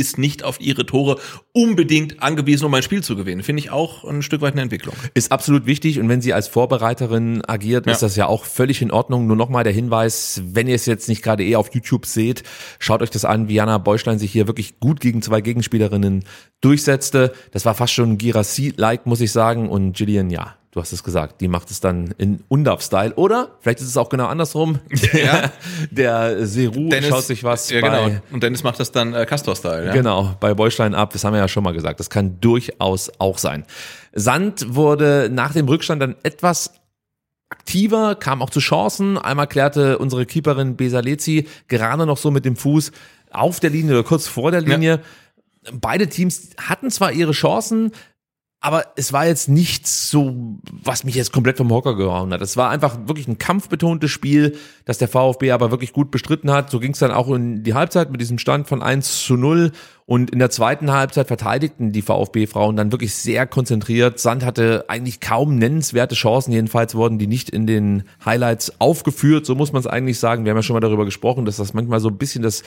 ist 0.00 0.18
nicht 0.18 0.42
auf 0.42 0.60
ihre 0.60 0.86
Tore 0.86 1.18
unbedingt 1.52 2.22
angewiesen, 2.22 2.64
um 2.64 2.74
ein 2.74 2.82
Spiel 2.82 3.02
zu 3.04 3.14
gewinnen. 3.16 3.42
Finde 3.42 3.60
ich 3.60 3.70
auch 3.70 4.04
ein 4.04 4.22
Stück 4.22 4.40
weit 4.40 4.52
eine 4.54 4.62
Entwicklung. 4.62 4.94
Ist 5.14 5.30
absolut 5.30 5.66
wichtig 5.66 6.00
und 6.00 6.08
wenn 6.08 6.20
sie 6.22 6.32
als 6.32 6.48
Vorbereiterin 6.48 7.42
agiert, 7.46 7.86
Ja. 7.86 7.92
ist 7.92 8.02
das 8.02 8.16
ja 8.16 8.26
auch 8.26 8.44
völlig 8.44 8.82
in 8.82 8.90
Ordnung. 8.90 9.26
Nur 9.26 9.36
nochmal 9.36 9.64
der 9.64 9.72
Hinweis, 9.72 10.40
wenn 10.44 10.66
ihr 10.66 10.74
es 10.74 10.86
jetzt 10.86 11.08
nicht 11.08 11.22
gerade 11.22 11.44
eh 11.44 11.56
auf 11.56 11.72
YouTube 11.74 12.06
seht, 12.06 12.42
schaut 12.78 13.02
euch 13.02 13.10
das 13.10 13.24
an, 13.24 13.48
wie 13.48 13.54
Jana 13.54 13.78
Beuschlein 13.78 14.18
sich 14.18 14.32
hier 14.32 14.46
wirklich 14.46 14.80
gut 14.80 15.00
gegen 15.00 15.22
zwei 15.22 15.40
Gegenspielerinnen 15.40 16.24
durchsetzte. 16.60 17.32
Das 17.52 17.64
war 17.64 17.74
fast 17.74 17.92
schon 17.92 18.18
Girassi-like, 18.18 19.06
muss 19.06 19.20
ich 19.20 19.32
sagen. 19.32 19.68
Und 19.68 19.96
Gillian, 19.96 20.30
ja, 20.30 20.56
du 20.72 20.80
hast 20.80 20.92
es 20.92 21.02
gesagt, 21.02 21.40
die 21.40 21.48
macht 21.48 21.70
es 21.70 21.80
dann 21.80 22.14
in 22.18 22.44
Undaf-Style. 22.48 23.14
Oder 23.14 23.56
vielleicht 23.60 23.80
ist 23.80 23.88
es 23.88 23.96
auch 23.96 24.08
genau 24.08 24.26
andersrum. 24.26 24.78
Ja. 25.12 25.50
Der 25.90 26.46
Seru 26.46 26.90
schaut 27.02 27.24
sich 27.24 27.42
was 27.42 27.70
ja, 27.70 27.80
bei 27.80 27.88
genau. 27.88 28.20
Und 28.30 28.42
Dennis 28.42 28.62
macht 28.62 28.78
das 28.78 28.92
dann 28.92 29.14
äh, 29.14 29.26
Castor-Style. 29.26 29.86
Ja? 29.86 29.92
Genau, 29.92 30.36
bei 30.40 30.54
Bäuschlein 30.54 30.94
ab, 30.94 31.12
das 31.12 31.24
haben 31.24 31.32
wir 31.32 31.40
ja 31.40 31.48
schon 31.48 31.64
mal 31.64 31.72
gesagt. 31.72 31.98
Das 32.00 32.10
kann 32.10 32.40
durchaus 32.40 33.10
auch 33.18 33.38
sein. 33.38 33.64
Sand 34.12 34.74
wurde 34.74 35.28
nach 35.32 35.52
dem 35.52 35.66
Rückstand 35.66 36.00
dann 36.00 36.16
etwas 36.22 36.72
aktiver, 37.48 38.14
kam 38.14 38.42
auch 38.42 38.50
zu 38.50 38.60
Chancen. 38.60 39.18
Einmal 39.18 39.48
klärte 39.48 39.98
unsere 39.98 40.24
Keeperin 40.24 40.76
Besalezi 40.76 41.48
gerade 41.66 42.06
noch 42.06 42.16
so 42.16 42.30
mit 42.30 42.44
dem 42.44 42.56
Fuß 42.56 42.92
auf 43.32 43.60
der 43.60 43.70
Linie 43.70 43.94
oder 43.94 44.04
kurz 44.04 44.28
vor 44.28 44.50
der 44.50 44.60
Linie. 44.60 45.00
Beide 45.72 46.08
Teams 46.08 46.50
hatten 46.56 46.90
zwar 46.90 47.12
ihre 47.12 47.32
Chancen, 47.32 47.92
aber 48.62 48.84
es 48.96 49.14
war 49.14 49.26
jetzt 49.26 49.48
nichts 49.48 50.10
so, 50.10 50.58
was 50.70 51.02
mich 51.04 51.14
jetzt 51.14 51.32
komplett 51.32 51.56
vom 51.56 51.70
Hocker 51.70 51.96
gehauen 51.96 52.30
hat. 52.30 52.42
Es 52.42 52.58
war 52.58 52.68
einfach 52.68 52.98
wirklich 53.06 53.26
ein 53.26 53.38
kampfbetontes 53.38 54.10
Spiel, 54.10 54.54
das 54.84 54.98
der 54.98 55.08
VfB 55.08 55.52
aber 55.52 55.70
wirklich 55.70 55.94
gut 55.94 56.10
bestritten 56.10 56.50
hat. 56.50 56.70
So 56.70 56.78
ging 56.78 56.92
es 56.92 56.98
dann 56.98 57.10
auch 57.10 57.30
in 57.30 57.62
die 57.62 57.72
Halbzeit 57.72 58.10
mit 58.10 58.20
diesem 58.20 58.38
Stand 58.38 58.68
von 58.68 58.82
1 58.82 59.24
zu 59.24 59.38
0. 59.38 59.72
Und 60.04 60.30
in 60.30 60.38
der 60.38 60.50
zweiten 60.50 60.92
Halbzeit 60.92 61.28
verteidigten 61.28 61.92
die 61.92 62.02
VfB-Frauen 62.02 62.76
dann 62.76 62.92
wirklich 62.92 63.14
sehr 63.14 63.46
konzentriert. 63.46 64.18
Sand 64.18 64.44
hatte 64.44 64.84
eigentlich 64.88 65.20
kaum 65.20 65.56
nennenswerte 65.56 66.14
Chancen. 66.14 66.52
Jedenfalls 66.52 66.94
wurden 66.94 67.18
die 67.18 67.28
nicht 67.28 67.48
in 67.48 67.66
den 67.66 68.02
Highlights 68.26 68.78
aufgeführt. 68.78 69.46
So 69.46 69.54
muss 69.54 69.72
man 69.72 69.80
es 69.80 69.86
eigentlich 69.86 70.18
sagen. 70.18 70.44
Wir 70.44 70.50
haben 70.50 70.58
ja 70.58 70.62
schon 70.62 70.74
mal 70.74 70.80
darüber 70.80 71.06
gesprochen, 71.06 71.46
dass 71.46 71.56
das 71.56 71.72
manchmal 71.72 72.00
so 72.00 72.08
ein 72.08 72.18
bisschen 72.18 72.42
das, 72.42 72.62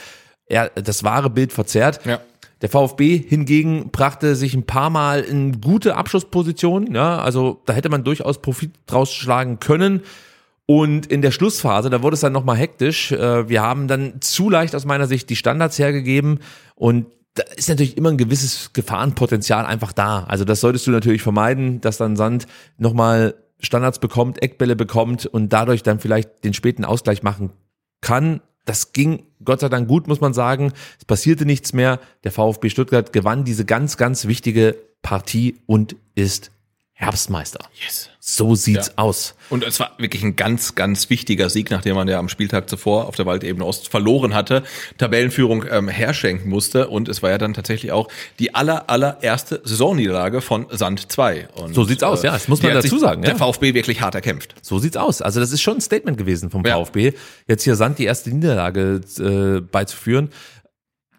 eher 0.48 0.70
das 0.70 1.04
wahre 1.04 1.30
Bild 1.30 1.54
verzerrt. 1.54 2.04
Ja. 2.04 2.20
Der 2.64 2.70
VfB 2.70 3.18
hingegen 3.18 3.92
brachte 3.92 4.36
sich 4.36 4.54
ein 4.54 4.66
paar 4.66 4.90
Mal 4.90 5.20
in 5.20 5.60
gute 5.60 5.98
Abschlusspositionen. 5.98 6.96
Ja, 6.96 7.20
also 7.20 7.62
da 7.66 7.74
hätte 7.74 7.90
man 7.90 8.06
durchaus 8.06 8.42
Profit 8.42 8.72
draus 8.86 9.12
schlagen 9.14 9.60
können. 9.60 10.02
Und 10.66 11.06
in 11.08 11.22
der 11.22 11.32
Schlussphase, 11.32 11.90
da 11.90 12.02
wurde 12.02 12.14
es 12.14 12.22
dann 12.22 12.32
nochmal 12.32 12.56
hektisch. 12.56 13.12
Äh, 13.12 13.50
Wir 13.50 13.62
haben 13.62 13.90
dann 13.90 14.22
zu 14.22 14.50
leicht 14.50 14.76
aus 14.76 14.86
meiner 14.86 15.08
Sicht 15.08 15.30
die 15.30 15.36
Standards 15.36 15.78
hergegeben 15.78 16.40
und 16.76 17.08
da 17.34 17.44
ist 17.56 17.68
natürlich 17.68 17.98
immer 17.98 18.12
ein 18.12 18.18
gewisses 18.18 18.72
Gefahrenpotenzial 18.72 19.66
einfach 19.66 19.92
da. 19.92 20.24
Also 20.24 20.46
das 20.46 20.62
solltest 20.62 20.88
du 20.88 20.92
natürlich 20.92 21.22
vermeiden, 21.22 21.82
dass 21.82 21.98
dann 21.98 22.16
Sand 22.16 22.48
nochmal 22.78 23.36
Standards 23.60 24.00
bekommt, 24.00 24.42
Eckbälle 24.42 24.78
bekommt 24.78 25.26
und 25.26 25.52
dadurch 25.52 25.84
dann 25.84 26.00
vielleicht 26.00 26.46
den 26.46 26.54
späten 26.54 26.86
Ausgleich 26.86 27.24
machen 27.24 27.52
kann. 28.00 28.40
Das 28.66 28.94
ging 28.94 29.24
Gott 29.44 29.60
sei 29.60 29.70
Dank 29.70 29.88
gut, 29.88 30.08
muss 30.08 30.22
man 30.22 30.34
sagen. 30.34 30.72
Es 30.98 31.06
passierte 31.06 31.46
nichts 31.46 31.74
mehr. 31.74 32.00
Der 32.24 32.32
VfB 32.32 32.70
Stuttgart 32.70 33.12
gewann 33.12 33.44
diese 33.44 33.66
ganz, 33.66 33.98
ganz 33.98 34.26
wichtige 34.26 34.78
Partie 35.02 35.58
und 35.66 35.96
ist 36.16 36.52
Herbstmeister. 36.96 37.60
Yes. 37.84 38.10
So 38.20 38.54
sieht's 38.56 38.88
Ja. 38.88 38.94
aus. 38.98 39.34
Und 39.50 39.64
es 39.64 39.80
war 39.80 39.94
wirklich 39.98 40.24
ein 40.24 40.36
ganz, 40.36 40.76
ganz 40.76 41.10
wichtiger 41.10 41.50
Sieg, 41.50 41.72
nachdem 41.72 41.96
man 41.96 42.08
ja 42.08 42.20
am 42.20 42.30
Spieltag 42.30 42.70
zuvor 42.70 43.08
auf 43.08 43.16
der 43.16 43.26
Waldebene 43.26 43.66
Ost 43.66 43.90
verloren 43.90 44.34
hatte, 44.36 44.64
Tabellenführung 45.00 45.66
ähm, 45.70 45.90
herschenken 45.90 46.50
musste. 46.50 46.88
Und 46.88 47.10
es 47.10 47.24
war 47.24 47.32
ja 47.32 47.38
dann 47.40 47.54
tatsächlich 47.56 47.92
auch 47.92 48.08
die 48.40 48.54
aller, 48.56 48.90
allererste 48.90 49.60
Saisonniederlage 49.64 50.40
von 50.42 50.68
Sand 50.70 51.12
2. 51.12 51.50
Und, 51.56 51.74
So 51.74 51.84
sieht's 51.84 52.04
aus, 52.04 52.22
ja, 52.24 52.32
das 52.32 52.48
muss 52.48 52.62
man 52.62 52.74
dazu 52.74 52.98
sagen, 53.00 53.24
Der 53.24 53.32
ja. 53.32 53.38
VfB 53.38 53.74
wirklich 53.74 54.00
hart 54.02 54.14
erkämpft. 54.16 54.54
So 54.62 54.78
sieht's 54.78 54.96
aus. 54.96 55.22
Also 55.22 55.40
das 55.40 55.52
ist 55.52 55.62
schon 55.62 55.78
ein 55.78 55.82
Statement 55.82 56.18
gewesen 56.18 56.52
vom 56.52 56.64
Ja. 56.64 56.76
VfB, 56.78 57.14
jetzt 57.48 57.64
hier 57.64 57.76
Sand 57.76 57.98
die 57.98 58.06
erste 58.06 58.30
Niederlage 58.30 59.02
äh, 59.20 59.62
beizuführen. 59.62 60.30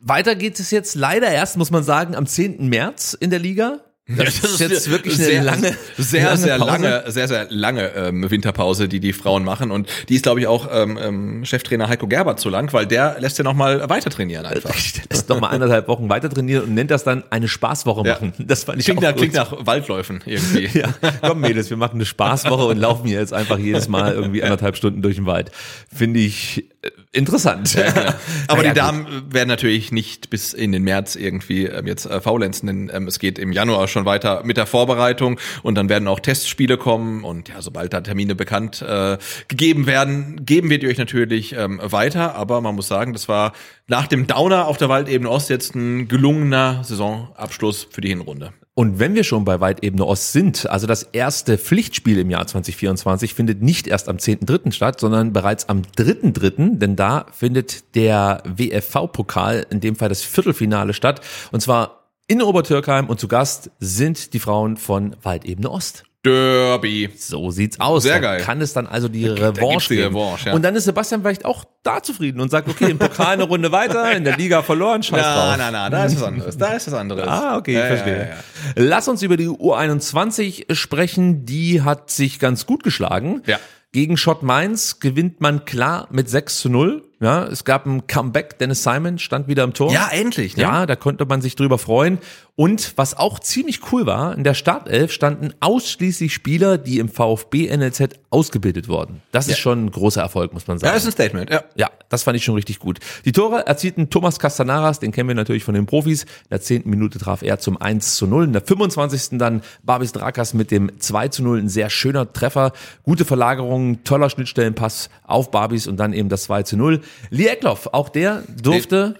Weiter 0.00 0.34
geht 0.36 0.60
es 0.60 0.70
jetzt 0.70 0.94
leider 0.94 1.28
erst, 1.30 1.56
muss 1.56 1.70
man 1.70 1.82
sagen, 1.82 2.14
am 2.14 2.26
10. 2.26 2.68
März 2.68 3.14
in 3.18 3.30
der 3.30 3.38
Liga. 3.40 3.80
Das, 4.06 4.38
ist 4.44 4.60
jetzt 4.60 4.90
wirklich 4.90 5.14
eine 5.14 5.24
sehr, 5.24 5.42
lange, 5.42 5.74
sehr, 5.96 6.36
sehr 6.36 6.58
lange, 6.58 7.04
sehr, 7.06 7.26
sehr 7.26 7.46
lange 7.48 7.88
ähm, 7.96 8.30
Winterpause, 8.30 8.86
die 8.86 9.00
die 9.00 9.14
Frauen 9.14 9.44
machen. 9.44 9.70
Und 9.70 9.88
die 10.10 10.16
ist, 10.16 10.24
glaube 10.24 10.40
ich, 10.40 10.46
auch 10.46 10.68
ähm, 10.70 10.98
ähm, 11.00 11.44
Cheftrainer 11.46 11.88
Heiko 11.88 12.06
Gerber 12.06 12.36
zu 12.36 12.50
lang, 12.50 12.70
weil 12.74 12.84
der 12.86 13.16
lässt 13.18 13.38
ja 13.38 13.44
noch 13.44 13.54
mal 13.54 13.88
weiter 13.88 14.10
trainieren 14.10 14.44
einfach. 14.44 14.74
Der 14.94 15.04
lässt 15.10 15.30
noch 15.30 15.40
mal 15.40 15.48
eineinhalb 15.48 15.88
Wochen 15.88 16.10
weiter 16.10 16.28
trainieren 16.28 16.64
und 16.64 16.74
nennt 16.74 16.90
das 16.90 17.02
dann 17.02 17.24
eine 17.30 17.48
Spaßwoche 17.48 18.06
Ja. 18.06 18.14
machen. 18.14 18.34
Das 18.38 18.64
fand 18.64 18.78
ich 18.78 18.84
Klingt, 18.84 18.98
auch 18.98 19.02
nach, 19.10 19.16
klingt 19.16 19.34
nach 19.34 19.64
Waldläufen 19.64 20.20
irgendwie. 20.26 20.68
Ja, 20.78 20.88
komm 21.22 21.40
Mädels, 21.40 21.70
wir 21.70 21.76
machen 21.76 21.94
eine 21.94 22.04
Spaßwoche 22.04 22.64
und 22.64 22.78
laufen 22.78 23.06
hier 23.06 23.20
jetzt 23.20 23.32
einfach 23.32 23.58
jedes 23.58 23.88
Mal 23.88 24.12
irgendwie 24.12 24.42
anderthalb 24.42 24.76
Stunden 24.76 25.00
durch 25.02 25.16
den 25.16 25.24
Wald. 25.26 25.50
Finde 25.94 26.20
ich 26.20 26.64
interessant. 27.12 27.74
Ja, 27.74 27.90
genau. 27.90 28.12
Aber 28.48 28.62
Naja, 28.62 28.62
die 28.62 28.68
gut. 28.68 28.76
Damen 28.76 29.32
werden 29.32 29.48
natürlich 29.48 29.92
nicht 29.92 30.30
bis 30.30 30.52
in 30.52 30.72
den 30.72 30.82
März 30.82 31.16
irgendwie 31.16 31.66
ähm, 31.66 31.86
jetzt 31.86 32.06
äh, 32.06 32.20
faulenzen, 32.20 32.66
denn 32.66 32.90
ähm, 32.92 33.06
es 33.06 33.18
geht 33.18 33.38
im 33.38 33.52
Januar 33.52 33.88
schon 33.88 34.04
weiter 34.04 34.42
mit 34.44 34.56
der 34.56 34.66
Vorbereitung 34.66 35.38
und 35.62 35.76
dann 35.76 35.88
werden 35.88 36.08
auch 36.08 36.20
Testspiele 36.20 36.76
kommen 36.76 37.24
und 37.24 37.48
ja, 37.48 37.62
sobald 37.62 37.92
da 37.92 38.00
Termine 38.00 38.34
bekannt 38.34 38.82
äh, 38.82 39.18
gegeben 39.48 39.86
werden, 39.86 40.44
geben 40.44 40.70
wir 40.70 40.78
die 40.78 40.88
euch 40.88 40.98
natürlich 40.98 41.54
ähm, 41.54 41.80
weiter. 41.82 42.34
Aber 42.34 42.60
man 42.60 42.74
muss 42.74 42.88
sagen, 42.88 43.12
das 43.12 43.28
war 43.28 43.52
nach 43.86 44.06
dem 44.06 44.26
Downer 44.26 44.66
auf 44.66 44.76
der 44.76 44.88
Waldebene 44.88 45.30
Ost 45.30 45.50
jetzt 45.50 45.74
ein 45.74 46.08
gelungener 46.08 46.82
Saisonabschluss 46.84 47.86
für 47.90 48.00
die 48.00 48.08
Hinrunde. 48.08 48.52
Und 48.76 48.98
wenn 48.98 49.14
wir 49.14 49.22
schon 49.22 49.44
bei 49.44 49.60
Weitebene 49.60 50.04
Ost 50.04 50.32
sind, 50.32 50.68
also 50.68 50.88
das 50.88 51.04
erste 51.04 51.58
Pflichtspiel 51.58 52.18
im 52.18 52.28
Jahr 52.28 52.44
2024 52.44 53.32
findet 53.32 53.62
nicht 53.62 53.86
erst 53.86 54.08
am 54.08 54.16
10.3. 54.16 54.72
statt, 54.72 54.98
sondern 54.98 55.32
bereits 55.32 55.68
am 55.68 55.82
3.3., 55.82 56.78
denn 56.78 56.96
da 56.96 57.26
findet 57.30 57.94
der 57.94 58.42
WFV-Pokal, 58.44 59.66
in 59.70 59.78
dem 59.78 59.94
Fall 59.94 60.08
das 60.08 60.22
Viertelfinale 60.22 60.92
statt, 60.92 61.20
und 61.52 61.60
zwar 61.60 62.10
in 62.26 62.42
Obertürkheim 62.42 63.08
und 63.08 63.20
zu 63.20 63.28
Gast 63.28 63.70
sind 63.78 64.32
die 64.32 64.40
Frauen 64.40 64.76
von 64.76 65.14
Waldebene 65.22 65.70
Ost. 65.70 66.04
Derby. 66.24 67.10
So 67.16 67.50
sieht's 67.50 67.78
aus. 67.80 68.02
Sehr 68.04 68.14
da 68.14 68.20
geil. 68.20 68.40
kann 68.40 68.60
es 68.60 68.72
dann 68.72 68.86
also 68.86 69.08
die 69.08 69.26
Revanche 69.26 69.88
die 69.94 69.96
geben. 70.00 70.16
Revanche, 70.16 70.48
ja. 70.48 70.54
Und 70.54 70.62
dann 70.62 70.74
ist 70.74 70.84
Sebastian 70.84 71.20
vielleicht 71.22 71.44
auch 71.44 71.64
da 71.82 72.02
zufrieden 72.02 72.40
und 72.40 72.50
sagt, 72.50 72.68
okay, 72.68 72.90
im 72.90 72.98
Pokal 72.98 73.34
eine 73.34 73.44
Runde 73.44 73.70
weiter, 73.72 74.10
in 74.12 74.24
der 74.24 74.36
Liga 74.36 74.62
verloren, 74.62 75.02
scheiß 75.02 75.20
drauf. 75.22 75.54
Na, 75.56 75.56
na, 75.56 75.70
na, 75.70 75.90
da 75.90 76.04
ist 76.06 76.16
was 76.16 76.22
anderes. 76.22 76.56
Da 76.58 76.68
ist 76.72 76.86
was 76.86 76.94
anderes. 76.94 77.26
Ah, 77.28 77.56
okay, 77.56 77.74
Ja, 77.74 77.86
verstehe. 77.86 78.28
ja. 78.30 78.72
Lass 78.76 79.06
uns 79.08 79.22
über 79.22 79.36
die 79.36 79.48
U21 79.48 80.74
sprechen. 80.74 81.44
Die 81.46 81.82
hat 81.82 82.10
sich 82.10 82.38
ganz 82.38 82.66
gut 82.66 82.82
geschlagen. 82.82 83.42
Ja. 83.46 83.58
Gegen 83.92 84.16
Schott 84.16 84.42
Mainz 84.42 84.98
gewinnt 84.98 85.40
man 85.40 85.64
klar 85.64 86.08
mit 86.10 86.28
6 86.28 86.58
zu 86.58 86.68
0. 86.68 87.04
Ja, 87.20 87.44
es 87.44 87.64
gab 87.64 87.86
ein 87.86 88.06
Comeback. 88.08 88.58
Dennis 88.58 88.82
Simon 88.82 89.18
stand 89.20 89.46
wieder 89.46 89.62
im 89.62 89.72
Tor. 89.72 89.92
Ja, 89.92 90.08
endlich. 90.10 90.56
Ne? 90.56 90.64
Ja, 90.64 90.84
da 90.84 90.96
konnte 90.96 91.24
man 91.26 91.40
sich 91.40 91.54
drüber 91.54 91.78
freuen. 91.78 92.18
Und 92.56 92.92
was 92.96 93.16
auch 93.16 93.40
ziemlich 93.40 93.92
cool 93.92 94.06
war, 94.06 94.36
in 94.36 94.44
der 94.44 94.54
Startelf 94.54 95.10
standen 95.10 95.52
ausschließlich 95.58 96.32
Spieler, 96.32 96.78
die 96.78 97.00
im 97.00 97.08
VfB 97.08 97.76
NLZ 97.76 98.10
ausgebildet 98.30 98.86
wurden. 98.86 99.22
Das 99.32 99.48
ist 99.48 99.58
schon 99.58 99.86
ein 99.86 99.90
großer 99.90 100.20
Erfolg, 100.20 100.52
muss 100.52 100.68
man 100.68 100.78
sagen. 100.78 100.92
Ja, 100.92 100.96
ist 100.96 101.04
ein 101.04 101.10
Statement. 101.10 101.50
Ja. 101.50 101.64
Ja, 101.74 101.90
das 102.08 102.22
fand 102.22 102.36
ich 102.36 102.44
schon 102.44 102.54
richtig 102.54 102.78
gut. 102.78 103.00
Die 103.24 103.32
Tore 103.32 103.66
erzielten 103.66 104.08
Thomas 104.08 104.38
Castanaras, 104.38 105.00
den 105.00 105.10
kennen 105.10 105.28
wir 105.28 105.34
natürlich 105.34 105.64
von 105.64 105.74
den 105.74 105.86
Profis. 105.86 106.22
In 106.22 106.50
der 106.52 106.60
10. 106.60 106.82
Minute 106.84 107.18
traf 107.18 107.42
er 107.42 107.58
zum 107.58 107.76
1 107.76 108.14
zu 108.14 108.28
0. 108.28 108.44
In 108.44 108.52
der 108.52 108.62
25. 108.62 109.38
dann 109.38 109.62
Babis 109.82 110.12
Drakas 110.12 110.54
mit 110.54 110.70
dem 110.70 110.92
2 111.00 111.28
zu 111.28 111.42
0. 111.42 111.58
Ein 111.58 111.68
sehr 111.68 111.90
schöner 111.90 112.32
Treffer. 112.32 112.72
Gute 113.02 113.24
Verlagerung, 113.24 114.04
toller 114.04 114.30
Schnittstellenpass 114.30 115.10
auf 115.24 115.50
Babis 115.50 115.88
und 115.88 115.96
dann 115.96 116.12
eben 116.12 116.28
das 116.28 116.44
2 116.44 116.62
zu 116.62 116.76
0. 116.76 117.00
Lee 117.30 117.46
Eckloff, 117.46 117.88
auch 117.90 118.08
der 118.08 118.44
durfte 118.62 119.16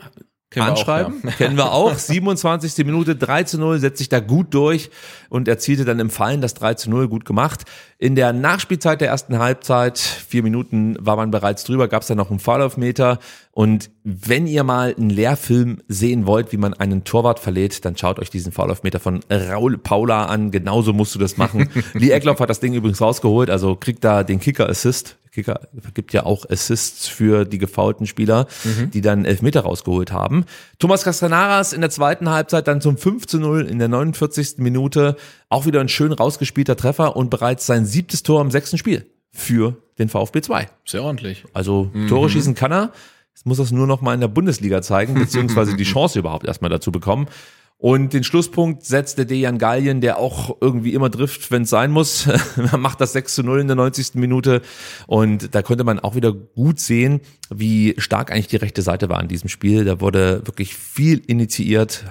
Kennen 0.54 0.66
wir 0.66 0.72
auch, 0.72 0.78
anschreiben. 0.78 1.14
ja. 1.24 1.30
Kennen 1.32 1.56
wir 1.56 1.72
auch. 1.72 1.94
27. 1.98 2.86
Minute 2.86 3.16
3 3.16 3.42
zu 3.42 3.58
0, 3.58 3.78
setzt 3.80 3.98
sich 3.98 4.08
da 4.08 4.20
gut 4.20 4.54
durch 4.54 4.90
und 5.28 5.48
erzielte 5.48 5.84
dann 5.84 5.98
im 5.98 6.10
Fallen 6.10 6.40
das 6.40 6.54
3 6.54 6.74
zu 6.74 6.90
0, 6.90 7.08
gut 7.08 7.24
gemacht. 7.24 7.64
In 7.98 8.14
der 8.14 8.32
Nachspielzeit 8.32 9.00
der 9.00 9.08
ersten 9.08 9.38
Halbzeit, 9.38 9.98
vier 9.98 10.42
Minuten 10.42 10.96
war 11.00 11.16
man 11.16 11.30
bereits 11.30 11.64
drüber, 11.64 11.88
gab 11.88 12.02
es 12.02 12.08
dann 12.08 12.18
noch 12.18 12.30
einen 12.30 12.38
Foul-Meter. 12.38 13.18
Und 13.52 13.90
wenn 14.04 14.46
ihr 14.46 14.62
mal 14.64 14.94
einen 14.96 15.10
Lehrfilm 15.10 15.80
sehen 15.88 16.26
wollt, 16.26 16.52
wie 16.52 16.56
man 16.56 16.74
einen 16.74 17.04
Torwart 17.04 17.38
verlädt, 17.40 17.84
dann 17.84 17.96
schaut 17.96 18.18
euch 18.18 18.30
diesen 18.30 18.52
Foul-Meter 18.52 19.00
von 19.00 19.20
Raul 19.30 19.78
Paula 19.78 20.26
an. 20.26 20.50
Genauso 20.50 20.92
musst 20.92 21.14
du 21.14 21.18
das 21.18 21.36
machen. 21.36 21.68
Lee 21.94 22.10
Eckloff 22.10 22.40
hat 22.40 22.50
das 22.50 22.60
Ding 22.60 22.74
übrigens 22.74 23.00
rausgeholt, 23.00 23.50
also 23.50 23.74
kriegt 23.76 24.04
da 24.04 24.22
den 24.22 24.38
Kicker-Assist. 24.40 25.16
Kicker 25.34 25.60
gibt 25.94 26.12
ja 26.12 26.24
auch 26.24 26.48
Assists 26.48 27.08
für 27.08 27.44
die 27.44 27.58
gefoulten 27.58 28.06
Spieler, 28.06 28.46
die 28.92 29.00
dann 29.00 29.24
Elfmeter 29.24 29.62
rausgeholt 29.62 30.12
haben. 30.12 30.44
Thomas 30.78 31.02
Castanaras 31.02 31.72
in 31.72 31.80
der 31.80 31.90
zweiten 31.90 32.30
Halbzeit 32.30 32.68
dann 32.68 32.80
zum 32.80 32.96
5 32.96 33.26
zu 33.26 33.38
0 33.38 33.66
in 33.66 33.78
der 33.78 33.88
49. 33.88 34.58
Minute. 34.58 35.16
Auch 35.48 35.66
wieder 35.66 35.80
ein 35.80 35.88
schön 35.88 36.12
rausgespielter 36.12 36.76
Treffer 36.76 37.16
und 37.16 37.30
bereits 37.30 37.66
sein 37.66 37.84
siebtes 37.84 38.22
Tor 38.22 38.40
im 38.40 38.50
sechsten 38.50 38.78
Spiel 38.78 39.06
für 39.32 39.76
den 39.98 40.08
VfB 40.08 40.40
2. 40.40 40.68
Sehr 40.86 41.02
ordentlich. 41.02 41.44
Also 41.52 41.90
Tore 42.08 42.30
schießen 42.30 42.54
kann 42.54 42.72
er. 42.72 42.92
Jetzt 43.34 43.46
muss 43.46 43.58
er 43.58 43.64
es 43.64 43.72
nur 43.72 43.88
noch 43.88 44.00
mal 44.00 44.14
in 44.14 44.20
der 44.20 44.28
Bundesliga 44.28 44.80
zeigen, 44.80 45.14
beziehungsweise 45.14 45.76
die 45.76 45.84
Chance 45.92 46.20
überhaupt 46.20 46.46
erstmal 46.46 46.70
dazu 46.70 46.92
bekommen. 46.92 47.26
Und 47.76 48.12
den 48.12 48.24
Schlusspunkt 48.24 48.84
setzt 48.84 49.18
der 49.18 49.24
Dejan 49.24 49.58
Gallien, 49.58 50.00
der 50.00 50.18
auch 50.18 50.56
irgendwie 50.60 50.94
immer 50.94 51.10
trifft, 51.10 51.50
wenn 51.50 51.62
es 51.62 51.70
sein 51.70 51.90
muss. 51.90 52.26
er 52.56 52.78
macht 52.78 53.00
das 53.00 53.12
6 53.12 53.34
zu 53.34 53.42
0 53.42 53.60
in 53.60 53.66
der 53.66 53.76
90. 53.76 54.14
Minute. 54.14 54.62
Und 55.06 55.54
da 55.54 55.62
konnte 55.62 55.84
man 55.84 55.98
auch 55.98 56.14
wieder 56.14 56.32
gut 56.32 56.80
sehen, 56.80 57.20
wie 57.50 57.94
stark 57.98 58.30
eigentlich 58.30 58.46
die 58.46 58.56
rechte 58.56 58.82
Seite 58.82 59.08
war 59.08 59.20
in 59.20 59.28
diesem 59.28 59.48
Spiel. 59.48 59.84
Da 59.84 60.00
wurde 60.00 60.46
wirklich 60.46 60.74
viel 60.74 61.20
initiiert, 61.26 62.04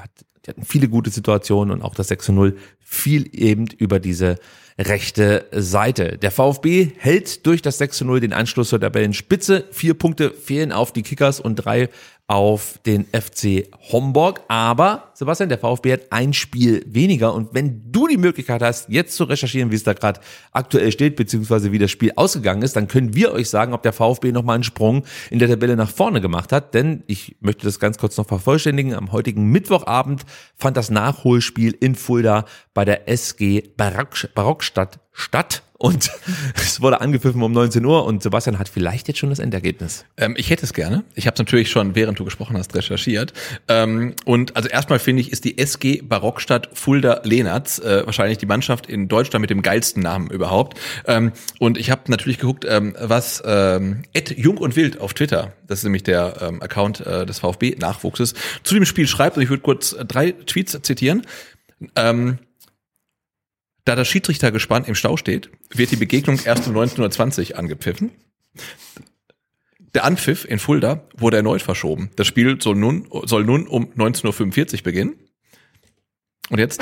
die 0.45 0.49
hatten 0.49 0.63
viele 0.63 0.89
gute 0.89 1.09
Situationen 1.09 1.73
und 1.73 1.81
auch 1.81 1.95
das 1.95 2.09
6 2.09 2.25
zu 2.25 2.33
0 2.33 2.57
fiel 2.79 3.29
eben 3.31 3.67
über 3.77 3.99
diese 3.99 4.35
rechte 4.77 5.45
Seite. 5.51 6.17
Der 6.17 6.31
VfB 6.31 6.91
hält 6.97 7.45
durch 7.45 7.61
das 7.61 7.77
6 7.77 7.97
zu 7.97 8.05
0 8.05 8.19
den 8.19 8.33
Anschluss 8.33 8.69
zur 8.69 8.79
Tabellenspitze. 8.79 9.65
Vier 9.71 9.93
Punkte 9.93 10.31
fehlen 10.31 10.71
auf 10.71 10.91
die 10.91 11.03
Kickers 11.03 11.39
und 11.39 11.55
drei 11.55 11.89
auf 12.27 12.79
den 12.85 13.05
FC 13.05 13.67
Homburg. 13.91 14.41
Aber, 14.47 15.11
Sebastian, 15.13 15.49
der 15.49 15.59
VfB 15.59 15.93
hat 15.93 16.11
ein 16.11 16.33
Spiel 16.33 16.83
weniger. 16.87 17.33
Und 17.33 17.53
wenn 17.53 17.91
du 17.91 18.07
die 18.07 18.17
Möglichkeit 18.17 18.61
hast, 18.61 18.89
jetzt 18.89 19.15
zu 19.15 19.25
recherchieren, 19.25 19.71
wie 19.71 19.75
es 19.75 19.83
da 19.83 19.93
gerade 19.93 20.21
aktuell 20.51 20.91
steht, 20.91 21.17
beziehungsweise 21.17 21.71
wie 21.73 21.79
das 21.79 21.91
Spiel 21.91 22.13
ausgegangen 22.15 22.61
ist, 22.61 22.75
dann 22.75 22.87
können 22.87 23.13
wir 23.13 23.33
euch 23.33 23.49
sagen, 23.49 23.73
ob 23.73 23.83
der 23.83 23.93
VfB 23.93 24.31
nochmal 24.31 24.55
einen 24.55 24.63
Sprung 24.63 25.03
in 25.29 25.39
der 25.39 25.49
Tabelle 25.49 25.75
nach 25.75 25.89
vorne 25.89 26.21
gemacht 26.21 26.53
hat. 26.53 26.73
Denn 26.73 27.03
ich 27.07 27.35
möchte 27.41 27.65
das 27.65 27.79
ganz 27.79 27.97
kurz 27.97 28.15
noch 28.15 28.27
vervollständigen. 28.27 28.95
Am 28.95 29.11
heutigen 29.11 29.51
Mittwochabend 29.51 30.23
fand 30.55 30.77
das 30.77 30.89
Nachholspiel 30.89 31.75
in 31.79 31.95
Fulda 31.95 32.45
bei 32.73 32.85
der 32.85 33.09
SG 33.09 33.63
Barock, 33.75 34.62
Barockstadt 34.63 34.99
statt. 35.11 35.63
Und 35.77 36.09
es 36.55 36.79
wurde 36.79 37.01
angepfiffen 37.01 37.41
um 37.41 37.51
19 37.51 37.83
Uhr 37.83 38.05
und 38.05 38.23
Sebastian 38.23 38.57
hat 38.57 38.69
vielleicht 38.69 39.09
jetzt 39.09 39.17
schon 39.17 39.29
das 39.29 39.39
Endergebnis. 39.39 40.05
Ähm, 40.15 40.33
ich 40.37 40.49
hätte 40.49 40.63
es 40.65 40.73
gerne. 40.73 41.03
Ich 41.13 41.27
habe 41.27 41.33
es 41.33 41.39
natürlich 41.39 41.69
schon, 41.69 41.93
während 41.93 42.17
du 42.17 42.23
gesprochen 42.23 42.57
hast, 42.57 42.73
recherchiert. 42.73 43.33
Ähm, 43.67 44.15
und 44.23 44.55
also 44.55 44.69
erstmal 44.69 44.99
finde 44.99 45.21
ich, 45.21 45.31
ist 45.33 45.43
die 45.43 45.57
SG 45.57 46.01
Barockstadt 46.01 46.69
Fulda 46.73 47.21
Lehnertz 47.25 47.79
äh, 47.79 48.05
wahrscheinlich 48.05 48.37
die 48.37 48.45
Mannschaft 48.45 48.87
in 48.87 49.09
Deutschland 49.09 49.41
mit 49.41 49.49
dem 49.49 49.61
geilsten 49.61 50.01
Namen 50.01 50.29
überhaupt. 50.29 50.79
Ähm, 51.05 51.33
und 51.59 51.77
ich 51.77 51.91
habe 51.91 52.03
natürlich 52.07 52.39
geguckt, 52.39 52.65
ähm, 52.67 52.95
was 52.97 53.43
ähm, 53.45 54.03
Ed 54.13 54.37
Jung 54.37 54.57
und 54.57 54.77
Wild 54.77 55.01
auf 55.01 55.13
Twitter, 55.13 55.51
das 55.67 55.79
ist 55.79 55.83
nämlich 55.83 56.03
der 56.03 56.37
ähm, 56.41 56.61
Account 56.61 57.01
äh, 57.01 57.25
des 57.25 57.39
VfB 57.39 57.75
Nachwuchses, 57.77 58.35
zu 58.63 58.73
dem 58.75 58.85
Spiel 58.85 59.07
schreibt. 59.07 59.35
Und 59.35 59.43
ich 59.43 59.49
würde 59.49 59.63
kurz 59.63 59.91
äh, 59.91 60.05
drei 60.05 60.31
Tweets 60.31 60.79
zitieren. 60.81 61.23
Ähm, 61.97 62.39
Da 63.85 63.95
das 63.95 64.07
Schiedsrichtergespann 64.07 64.85
im 64.85 64.95
Stau 64.95 65.17
steht, 65.17 65.49
wird 65.69 65.91
die 65.91 65.97
Begegnung 65.97 66.39
erst 66.43 66.67
um 66.67 66.75
19.20 66.75 67.51
Uhr 67.51 67.59
angepfiffen. 67.59 68.11
Der 69.93 70.05
Anpfiff 70.05 70.45
in 70.45 70.57
Fulda 70.57 71.03
wurde 71.17 71.37
erneut 71.37 71.61
verschoben. 71.61 72.09
Das 72.15 72.25
Spiel 72.25 72.61
soll 72.61 72.75
nun, 72.75 73.07
soll 73.25 73.43
nun 73.43 73.67
um 73.67 73.91
19.45 73.93 74.77
Uhr 74.77 74.83
beginnen. 74.83 75.15
Und 76.49 76.59
jetzt 76.59 76.81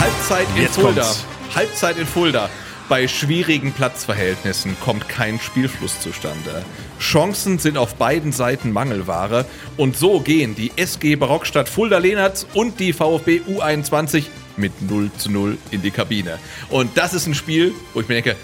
Halbzeit 0.00 0.46
in 0.54 0.62
Jetzt 0.62 0.74
Fulda. 0.76 1.02
kommt's. 1.02 1.24
Halbzeit 1.54 1.98
in 1.98 2.06
Fulda. 2.06 2.48
Bei 2.88 3.08
schwierigen 3.08 3.72
Platzverhältnissen 3.72 4.76
kommt 4.80 5.08
kein 5.08 5.40
Spielfluss 5.40 6.00
zustande. 6.00 6.64
Chancen 7.00 7.58
sind 7.58 7.78
auf 7.78 7.94
beiden 7.94 8.30
Seiten 8.30 8.72
Mangelware. 8.72 9.46
Und 9.76 9.96
so 9.96 10.20
gehen 10.20 10.54
die 10.54 10.70
SG 10.76 11.16
Barockstadt 11.16 11.68
Fulda 11.68 11.98
Lehnertz 11.98 12.46
und 12.54 12.80
die 12.80 12.92
VfB 12.92 13.40
U21 13.48 14.24
mit 14.56 14.82
0 14.82 15.10
zu 15.16 15.30
0 15.30 15.58
in 15.70 15.82
die 15.82 15.90
Kabine. 15.90 16.38
Und 16.68 16.96
das 16.96 17.14
ist 17.14 17.26
ein 17.26 17.34
Spiel, 17.34 17.72
wo 17.92 18.00
ich 18.00 18.08
mir 18.08 18.14
denke, 18.14 18.36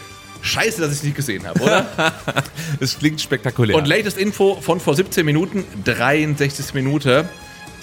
scheiße, 0.42 0.80
dass 0.80 0.90
ich 0.90 0.98
es 0.98 1.02
nicht 1.02 1.16
gesehen 1.16 1.46
habe, 1.46 1.60
oder? 1.60 1.86
Es 2.80 2.98
klingt 2.98 3.20
spektakulär. 3.20 3.76
Und 3.76 3.86
latest 3.86 4.16
Info 4.16 4.58
von 4.60 4.80
vor 4.80 4.94
17 4.94 5.24
Minuten, 5.26 5.64
63. 5.84 6.72
Minute. 6.74 7.28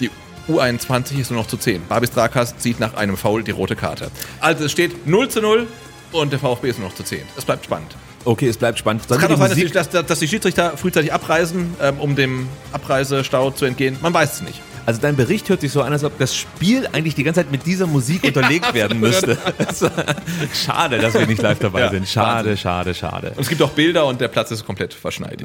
Die 0.00 0.10
U21 0.48 1.20
ist 1.20 1.30
nur 1.30 1.40
noch 1.40 1.46
zu 1.46 1.56
10. 1.56 1.86
Babis 1.88 2.10
Drakas 2.10 2.58
zieht 2.58 2.80
nach 2.80 2.94
einem 2.94 3.16
Foul 3.16 3.44
die 3.44 3.50
rote 3.50 3.76
Karte. 3.76 4.10
Also 4.40 4.64
es 4.64 4.72
steht 4.72 5.06
0 5.06 5.28
zu 5.28 5.40
0 5.40 5.66
und 6.12 6.32
der 6.32 6.38
VfB 6.38 6.70
ist 6.70 6.78
nur 6.78 6.88
noch 6.88 6.96
zu 6.96 7.02
10. 7.02 7.20
Es 7.36 7.44
bleibt 7.44 7.64
spannend. 7.64 7.94
okay, 8.24 8.48
es 8.48 8.56
bleibt 8.56 8.78
spannend. 8.78 9.02
Es 9.08 9.18
kann 9.18 9.30
auch 9.32 9.38
sein, 9.38 9.48
dass 9.50 9.58
die, 9.58 9.70
dass, 9.70 9.90
dass 9.90 10.18
die 10.18 10.28
Schiedsrichter 10.28 10.76
frühzeitig 10.76 11.12
abreisen, 11.12 11.74
ähm, 11.80 11.98
um 12.00 12.16
dem 12.16 12.48
Abreisestau 12.72 13.50
zu 13.50 13.66
entgehen. 13.66 13.98
Man 14.00 14.12
weiß 14.14 14.34
es 14.34 14.42
nicht. 14.42 14.60
Also 14.88 15.02
dein 15.02 15.16
Bericht 15.16 15.50
hört 15.50 15.60
sich 15.60 15.70
so 15.70 15.82
an, 15.82 15.92
als 15.92 16.02
ob 16.02 16.16
das 16.16 16.34
Spiel 16.34 16.88
eigentlich 16.94 17.14
die 17.14 17.22
ganze 17.22 17.40
Zeit 17.42 17.52
mit 17.52 17.66
dieser 17.66 17.86
Musik 17.86 18.24
unterlegt 18.24 18.72
werden 18.72 18.98
müsste. 18.98 19.36
schade, 20.54 20.96
dass 20.98 21.12
wir 21.12 21.26
nicht 21.26 21.42
live 21.42 21.58
dabei 21.58 21.80
Ja, 21.80 21.90
sind. 21.90 22.08
Schade, 22.08 22.48
Wahnsinn. 22.48 22.56
schade, 22.56 22.94
schade. 22.94 23.30
Und 23.36 23.40
es 23.42 23.50
gibt 23.50 23.60
auch 23.60 23.72
Bilder 23.72 24.06
und 24.06 24.18
der 24.18 24.28
Platz 24.28 24.50
ist 24.50 24.64
komplett 24.64 24.94
verschneit. 24.94 25.42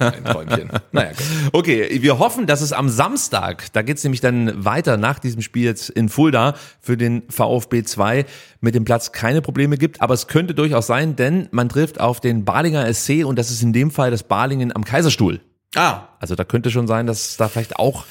Ein 0.00 0.24
Träumchen. 0.24 0.70
Naja, 0.92 1.10
gut. 1.10 1.26
Okay, 1.52 1.98
wir 2.00 2.18
hoffen, 2.18 2.46
dass 2.46 2.62
es 2.62 2.72
am 2.72 2.88
Samstag, 2.88 3.70
da 3.74 3.82
geht's 3.82 4.02
nämlich 4.02 4.22
dann 4.22 4.64
weiter 4.64 4.96
nach 4.96 5.18
diesem 5.18 5.42
Spiel 5.42 5.66
jetzt 5.66 5.90
in 5.90 6.08
Fulda 6.08 6.54
für 6.80 6.96
den 6.96 7.24
VfB 7.28 7.82
2 7.82 8.24
mit 8.62 8.74
dem 8.74 8.86
Platz 8.86 9.12
keine 9.12 9.42
Probleme 9.42 9.76
gibt. 9.76 10.00
Aber 10.00 10.14
es 10.14 10.26
könnte 10.26 10.54
durchaus 10.54 10.86
sein, 10.86 11.16
denn 11.16 11.48
man 11.50 11.68
trifft 11.68 12.00
auf 12.00 12.20
den 12.20 12.46
Balinger 12.46 12.90
SC 12.90 13.26
und 13.26 13.38
das 13.38 13.50
ist 13.50 13.62
in 13.62 13.74
dem 13.74 13.90
Fall 13.90 14.10
das 14.10 14.22
Balingen 14.22 14.74
am 14.74 14.84
Kaiserstuhl. 14.84 15.40
Ah, 15.76 16.08
Also 16.18 16.34
da 16.34 16.44
könnte 16.44 16.70
schon 16.70 16.86
sein, 16.88 17.06
dass 17.06 17.36
da 17.36 17.48
vielleicht 17.48 17.76
auch 17.76 18.04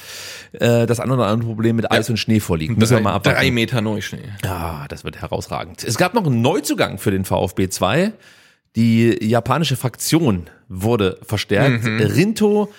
äh, 0.54 0.86
das 0.86 1.00
ein 1.00 1.12
oder 1.12 1.28
andere 1.28 1.50
Problem 1.50 1.76
mit 1.76 1.92
Eis 1.92 2.10
und 2.10 2.18
Schnee 2.18 2.40
vorliegt. 2.40 2.78
Müssen 2.78 2.96
wir 2.98 3.02
mal 3.02 3.12
drei, 3.12 3.16
abwarten. 3.18 3.40
drei 3.40 3.52
Meter 3.52 3.82
Neuschnee. 3.82 4.30
Ja, 4.44 4.86
das 4.88 5.04
wird 5.04 5.22
herausragend. 5.22 5.84
Es 5.84 5.98
gab 5.98 6.14
noch 6.14 6.26
einen 6.26 6.42
Neuzugang 6.42 6.98
für 6.98 7.12
den 7.12 7.26
VfB 7.26 7.70
2. 7.70 8.14
Die 8.76 9.18
japanische 9.26 9.76
Fraktion 9.76 10.50
wurde 10.70 11.20
verstärkt. 11.24 11.86
Rinto 11.86 12.72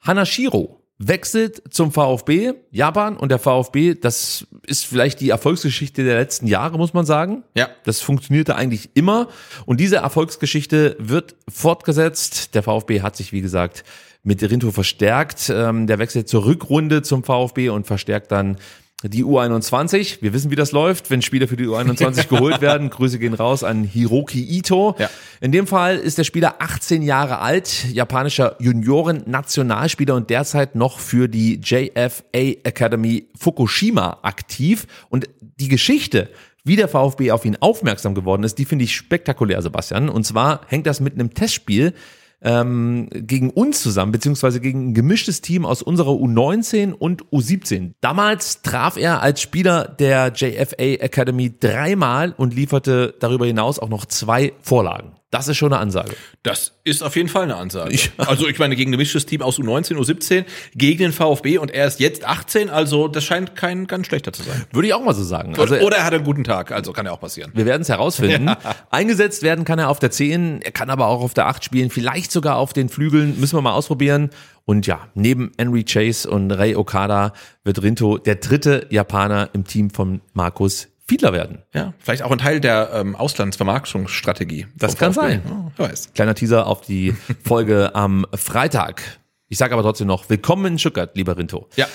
Hanashiro 0.00 0.82
wechselt 0.98 1.62
zum 1.74 1.92
VfB 1.92 2.54
Japan 2.70 3.16
und 3.18 3.28
der 3.30 3.38
VfB, 3.38 3.94
das 3.94 4.46
ist 4.66 4.86
vielleicht 4.86 5.20
die 5.20 5.28
Erfolgsgeschichte 5.28 6.04
der 6.04 6.18
letzten 6.18 6.46
Jahre, 6.46 6.78
muss 6.78 6.94
man 6.94 7.04
sagen. 7.04 7.42
Ja. 7.54 7.68
Das 7.84 8.00
funktionierte 8.00 8.56
eigentlich 8.56 8.90
immer 8.94 9.28
und 9.66 9.78
diese 9.78 9.96
Erfolgsgeschichte 9.96 10.96
wird 10.98 11.36
fortgesetzt. 11.48 12.54
Der 12.54 12.62
VfB 12.62 13.02
hat 13.02 13.14
sich, 13.16 13.32
wie 13.32 13.42
gesagt, 13.42 13.84
mit 14.26 14.42
Rinto 14.42 14.72
verstärkt. 14.72 15.50
Ähm, 15.54 15.86
der 15.86 15.98
wechselt 15.98 16.28
zur 16.28 16.44
Rückrunde 16.44 17.02
zum 17.02 17.22
VfB 17.22 17.70
und 17.70 17.86
verstärkt 17.86 18.32
dann 18.32 18.56
die 19.02 19.24
U21. 19.24 20.18
Wir 20.20 20.32
wissen, 20.32 20.50
wie 20.50 20.56
das 20.56 20.72
läuft, 20.72 21.10
wenn 21.10 21.22
Spieler 21.22 21.46
für 21.46 21.56
die 21.56 21.66
U21 21.66 22.28
geholt 22.28 22.60
werden. 22.60 22.90
Grüße 22.90 23.18
gehen 23.18 23.34
raus 23.34 23.62
an 23.62 23.84
Hiroki 23.84 24.42
Ito. 24.42 24.96
Ja. 24.98 25.08
In 25.40 25.52
dem 25.52 25.66
Fall 25.66 25.98
ist 25.98 26.18
der 26.18 26.24
Spieler 26.24 26.56
18 26.58 27.02
Jahre 27.02 27.38
alt, 27.38 27.86
japanischer 27.92 28.56
Junioren-Nationalspieler 28.58 30.14
und 30.14 30.30
derzeit 30.30 30.74
noch 30.74 30.98
für 30.98 31.28
die 31.28 31.60
JFA 31.62 32.22
Academy 32.32 33.28
Fukushima 33.38 34.18
aktiv. 34.22 34.86
Und 35.08 35.28
die 35.40 35.68
Geschichte, 35.68 36.30
wie 36.64 36.76
der 36.76 36.88
VfB 36.88 37.30
auf 37.30 37.44
ihn 37.44 37.56
aufmerksam 37.60 38.14
geworden 38.14 38.42
ist, 38.42 38.58
die 38.58 38.64
finde 38.64 38.86
ich 38.86 38.96
spektakulär, 38.96 39.62
Sebastian. 39.62 40.08
Und 40.08 40.24
zwar 40.24 40.62
hängt 40.66 40.86
das 40.86 41.00
mit 41.00 41.14
einem 41.14 41.32
Testspiel 41.32 41.92
ähm, 42.42 43.08
gegen 43.12 43.50
uns 43.50 43.82
zusammen, 43.82 44.12
beziehungsweise 44.12 44.60
gegen 44.60 44.90
ein 44.90 44.94
gemischtes 44.94 45.40
Team 45.40 45.64
aus 45.64 45.82
unserer 45.82 46.12
U19 46.12 46.92
und 46.92 47.24
U17. 47.26 47.92
Damals 48.00 48.62
traf 48.62 48.96
er 48.96 49.22
als 49.22 49.40
Spieler 49.40 49.88
der 49.88 50.32
JFA 50.34 50.82
Academy 51.04 51.52
dreimal 51.58 52.34
und 52.36 52.54
lieferte 52.54 53.14
darüber 53.20 53.46
hinaus 53.46 53.78
auch 53.78 53.88
noch 53.88 54.06
zwei 54.06 54.52
Vorlagen. 54.60 55.12
Das 55.36 55.48
ist 55.48 55.58
schon 55.58 55.70
eine 55.70 55.82
Ansage. 55.82 56.16
Das 56.42 56.72
ist 56.82 57.02
auf 57.02 57.14
jeden 57.14 57.28
Fall 57.28 57.42
eine 57.42 57.56
Ansage. 57.56 57.98
Also 58.16 58.48
ich 58.48 58.58
meine, 58.58 58.74
gegen 58.74 58.88
ein 58.88 58.92
gemischtes 58.92 59.26
Team 59.26 59.42
aus 59.42 59.58
U19, 59.58 59.96
U17, 59.96 60.46
gegen 60.74 60.98
den 60.98 61.12
VfB 61.12 61.58
und 61.58 61.70
er 61.70 61.86
ist 61.86 62.00
jetzt 62.00 62.24
18, 62.24 62.70
also 62.70 63.06
das 63.06 63.22
scheint 63.22 63.54
kein 63.54 63.86
ganz 63.86 64.06
schlechter 64.06 64.32
zu 64.32 64.42
sein. 64.42 64.64
Würde 64.72 64.88
ich 64.88 64.94
auch 64.94 65.04
mal 65.04 65.14
so 65.14 65.22
sagen. 65.22 65.54
Also, 65.58 65.76
Oder 65.76 65.98
er 65.98 66.04
hat 66.04 66.14
einen 66.14 66.24
guten 66.24 66.42
Tag, 66.42 66.72
also 66.72 66.92
kann 66.92 67.04
ja 67.04 67.12
auch 67.12 67.20
passieren. 67.20 67.52
Wir 67.54 67.66
werden 67.66 67.82
es 67.82 67.90
herausfinden. 67.90 68.50
Eingesetzt 68.90 69.42
werden 69.42 69.66
kann 69.66 69.78
er 69.78 69.90
auf 69.90 69.98
der 69.98 70.10
10, 70.10 70.62
er 70.62 70.72
kann 70.72 70.88
aber 70.88 71.08
auch 71.08 71.20
auf 71.20 71.34
der 71.34 71.46
8 71.48 71.62
spielen, 71.62 71.90
vielleicht 71.90 72.32
sogar 72.32 72.56
auf 72.56 72.72
den 72.72 72.88
Flügeln, 72.88 73.38
müssen 73.38 73.56
wir 73.56 73.62
mal 73.62 73.74
ausprobieren. 73.74 74.30
Und 74.64 74.86
ja, 74.86 75.08
neben 75.14 75.52
Henry 75.58 75.84
Chase 75.84 76.28
und 76.28 76.50
Ray 76.50 76.74
Okada 76.76 77.34
wird 77.62 77.82
Rinto 77.82 78.16
der 78.16 78.36
dritte 78.36 78.86
Japaner 78.88 79.50
im 79.52 79.64
Team 79.64 79.90
von 79.90 80.22
Markus 80.32 80.88
Fiedler 81.08 81.32
werden. 81.32 81.62
Ja, 81.72 81.94
vielleicht 81.98 82.22
auch 82.22 82.32
ein 82.32 82.38
Teil 82.38 82.60
der 82.60 82.90
ähm, 82.92 83.14
Auslandsvermarktungsstrategie. 83.14 84.66
Das 84.76 84.96
kann 84.96 85.12
VfB. 85.12 85.28
sein. 85.28 85.72
Wer 85.76 85.88
weiß. 85.88 86.12
Kleiner 86.14 86.34
Teaser 86.34 86.66
auf 86.66 86.80
die 86.80 87.14
Folge 87.44 87.94
am 87.94 88.26
Freitag. 88.34 89.02
Ich 89.48 89.58
sage 89.58 89.74
aber 89.74 89.82
trotzdem 89.82 90.08
noch, 90.08 90.28
willkommen 90.28 90.66
in 90.72 90.78
Stuttgart, 90.78 91.16
lieber 91.16 91.36
Rinto. 91.36 91.68
Ja. 91.76 91.86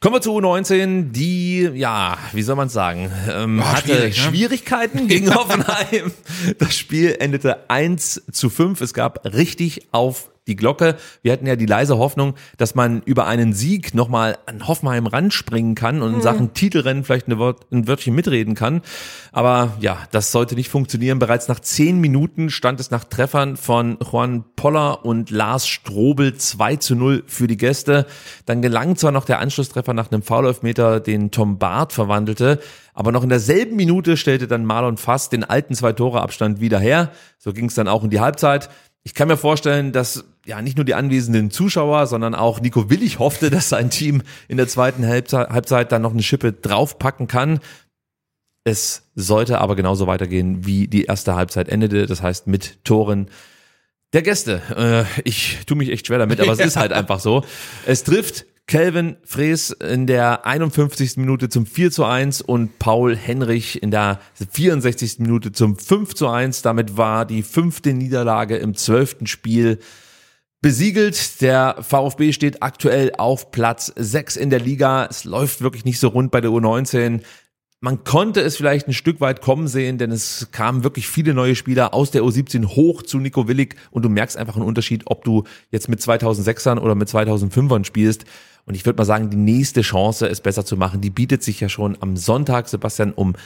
Kommen 0.00 0.14
wir 0.14 0.20
zu 0.20 0.38
U19, 0.38 1.10
die, 1.10 1.62
ja, 1.74 2.18
wie 2.32 2.42
soll 2.42 2.54
man 2.54 2.68
sagen, 2.68 3.10
ähm, 3.28 3.66
hatte 3.66 3.88
schwierig, 3.88 4.16
ne? 4.16 4.22
Schwierigkeiten 4.22 5.08
gegen 5.08 5.34
Hoffenheim. 5.34 6.12
Das 6.58 6.76
Spiel 6.76 7.16
endete 7.18 7.68
1 7.68 8.26
zu 8.30 8.48
5. 8.48 8.80
Es 8.80 8.94
gab 8.94 9.24
richtig 9.24 9.88
auf 9.90 10.30
die 10.48 10.56
Glocke. 10.56 10.96
Wir 11.22 11.32
hatten 11.32 11.46
ja 11.46 11.56
die 11.56 11.66
leise 11.66 11.98
Hoffnung, 11.98 12.34
dass 12.56 12.74
man 12.74 13.02
über 13.04 13.26
einen 13.26 13.52
Sieg 13.52 13.94
nochmal 13.94 14.38
an 14.46 14.66
Hoffenheim 14.66 15.06
ranspringen 15.06 15.74
kann 15.74 16.02
und 16.02 16.14
in 16.14 16.20
Sachen 16.20 16.54
Titelrennen 16.54 17.04
vielleicht 17.04 17.26
eine 17.26 17.38
Wort, 17.38 17.66
ein 17.70 17.86
Wörtchen 17.86 18.14
mitreden 18.14 18.54
kann. 18.54 18.82
Aber 19.30 19.76
ja, 19.80 19.98
das 20.10 20.32
sollte 20.32 20.54
nicht 20.54 20.70
funktionieren. 20.70 21.18
Bereits 21.18 21.48
nach 21.48 21.60
zehn 21.60 22.00
Minuten 22.00 22.50
stand 22.50 22.80
es 22.80 22.90
nach 22.90 23.04
Treffern 23.04 23.56
von 23.56 23.98
Juan 24.10 24.44
Poller 24.56 25.04
und 25.04 25.30
Lars 25.30 25.68
Strobel 25.68 26.34
2 26.34 26.76
zu 26.76 26.96
0 26.96 27.24
für 27.26 27.46
die 27.46 27.56
Gäste. 27.56 28.06
Dann 28.46 28.62
gelang 28.62 28.96
zwar 28.96 29.12
noch 29.12 29.24
der 29.24 29.38
Anschlusstreffer 29.38 29.92
nach 29.92 30.10
einem 30.10 30.22
Foulelfmeter, 30.22 31.00
den 31.00 31.30
Tom 31.30 31.58
Barth 31.58 31.92
verwandelte, 31.92 32.58
aber 32.98 33.12
noch 33.12 33.22
in 33.22 33.28
derselben 33.28 33.76
Minute 33.76 34.16
stellte 34.16 34.48
dann 34.48 34.64
Marlon 34.64 34.96
Fass 34.96 35.28
den 35.28 35.44
alten 35.44 35.72
Zwei-Tore-Abstand 35.72 36.60
wieder 36.60 36.80
her. 36.80 37.12
So 37.38 37.52
ging 37.52 37.66
es 37.66 37.76
dann 37.76 37.86
auch 37.86 38.02
in 38.02 38.10
die 38.10 38.18
Halbzeit. 38.18 38.70
Ich 39.08 39.14
kann 39.14 39.26
mir 39.26 39.38
vorstellen, 39.38 39.92
dass 39.92 40.26
ja 40.44 40.60
nicht 40.60 40.76
nur 40.76 40.84
die 40.84 40.94
anwesenden 40.94 41.50
Zuschauer, 41.50 42.06
sondern 42.06 42.34
auch 42.34 42.60
Nico 42.60 42.90
Willig 42.90 43.18
hoffte, 43.18 43.48
dass 43.48 43.70
sein 43.70 43.88
Team 43.88 44.20
in 44.48 44.58
der 44.58 44.68
zweiten 44.68 45.06
Halbzeit, 45.06 45.48
Halbzeit 45.48 45.92
dann 45.92 46.02
noch 46.02 46.12
eine 46.12 46.22
Schippe 46.22 46.52
draufpacken 46.52 47.26
kann. 47.26 47.60
Es 48.64 49.08
sollte 49.14 49.62
aber 49.62 49.76
genauso 49.76 50.06
weitergehen, 50.06 50.66
wie 50.66 50.88
die 50.88 51.04
erste 51.04 51.36
Halbzeit 51.36 51.70
endete. 51.70 52.04
Das 52.04 52.20
heißt 52.20 52.48
mit 52.48 52.84
Toren 52.84 53.30
der 54.12 54.20
Gäste. 54.20 54.60
Äh, 54.76 55.20
ich 55.24 55.60
tue 55.64 55.78
mich 55.78 55.88
echt 55.88 56.06
schwer 56.06 56.18
damit, 56.18 56.38
aber 56.42 56.52
es 56.52 56.58
ist 56.66 56.76
halt 56.76 56.92
einfach 56.92 57.18
so. 57.18 57.44
Es 57.86 58.04
trifft 58.04 58.44
Kelvin 58.68 59.16
Fres 59.24 59.70
in 59.70 60.06
der 60.06 60.44
51. 60.44 61.16
Minute 61.16 61.48
zum 61.48 61.64
4 61.64 61.90
zu 61.90 62.04
1 62.04 62.42
und 62.42 62.78
Paul 62.78 63.16
Henrich 63.16 63.82
in 63.82 63.90
der 63.90 64.20
64. 64.50 65.20
Minute 65.20 65.52
zum 65.52 65.78
5 65.78 66.14
zu 66.14 66.28
1. 66.28 66.60
Damit 66.60 66.98
war 66.98 67.24
die 67.24 67.42
fünfte 67.42 67.94
Niederlage 67.94 68.58
im 68.58 68.74
zwölften 68.74 69.26
Spiel 69.26 69.78
besiegelt. 70.60 71.40
Der 71.40 71.76
VfB 71.80 72.32
steht 72.32 72.62
aktuell 72.62 73.12
auf 73.16 73.52
Platz 73.52 73.90
6 73.96 74.36
in 74.36 74.50
der 74.50 74.60
Liga. 74.60 75.06
Es 75.06 75.24
läuft 75.24 75.62
wirklich 75.62 75.86
nicht 75.86 75.98
so 75.98 76.08
rund 76.08 76.30
bei 76.30 76.42
der 76.42 76.50
U19. 76.50 77.22
Man 77.80 78.02
konnte 78.02 78.40
es 78.40 78.56
vielleicht 78.56 78.88
ein 78.88 78.92
Stück 78.92 79.20
weit 79.20 79.40
kommen 79.40 79.68
sehen, 79.68 79.98
denn 79.98 80.10
es 80.10 80.48
kamen 80.50 80.82
wirklich 80.82 81.06
viele 81.06 81.32
neue 81.32 81.54
Spieler 81.54 81.94
aus 81.94 82.10
der 82.10 82.22
U17 82.22 82.74
hoch 82.74 83.02
zu 83.02 83.18
Nico 83.18 83.46
Willig 83.46 83.76
und 83.92 84.04
du 84.04 84.08
merkst 84.08 84.36
einfach 84.36 84.56
einen 84.56 84.64
Unterschied, 84.64 85.02
ob 85.06 85.22
du 85.22 85.44
jetzt 85.70 85.88
mit 85.88 86.00
2006ern 86.00 86.80
oder 86.80 86.96
mit 86.96 87.08
2005ern 87.08 87.84
spielst. 87.84 88.24
Und 88.66 88.74
ich 88.74 88.84
würde 88.84 88.96
mal 88.96 89.04
sagen, 89.04 89.30
die 89.30 89.36
nächste 89.36 89.82
Chance, 89.82 90.28
es 90.28 90.40
besser 90.40 90.64
zu 90.64 90.76
machen, 90.76 91.00
die 91.00 91.10
bietet 91.10 91.44
sich 91.44 91.60
ja 91.60 91.68
schon 91.68 91.96
am 92.00 92.16
Sonntag, 92.16 92.68
Sebastian, 92.68 93.12
um, 93.12 93.36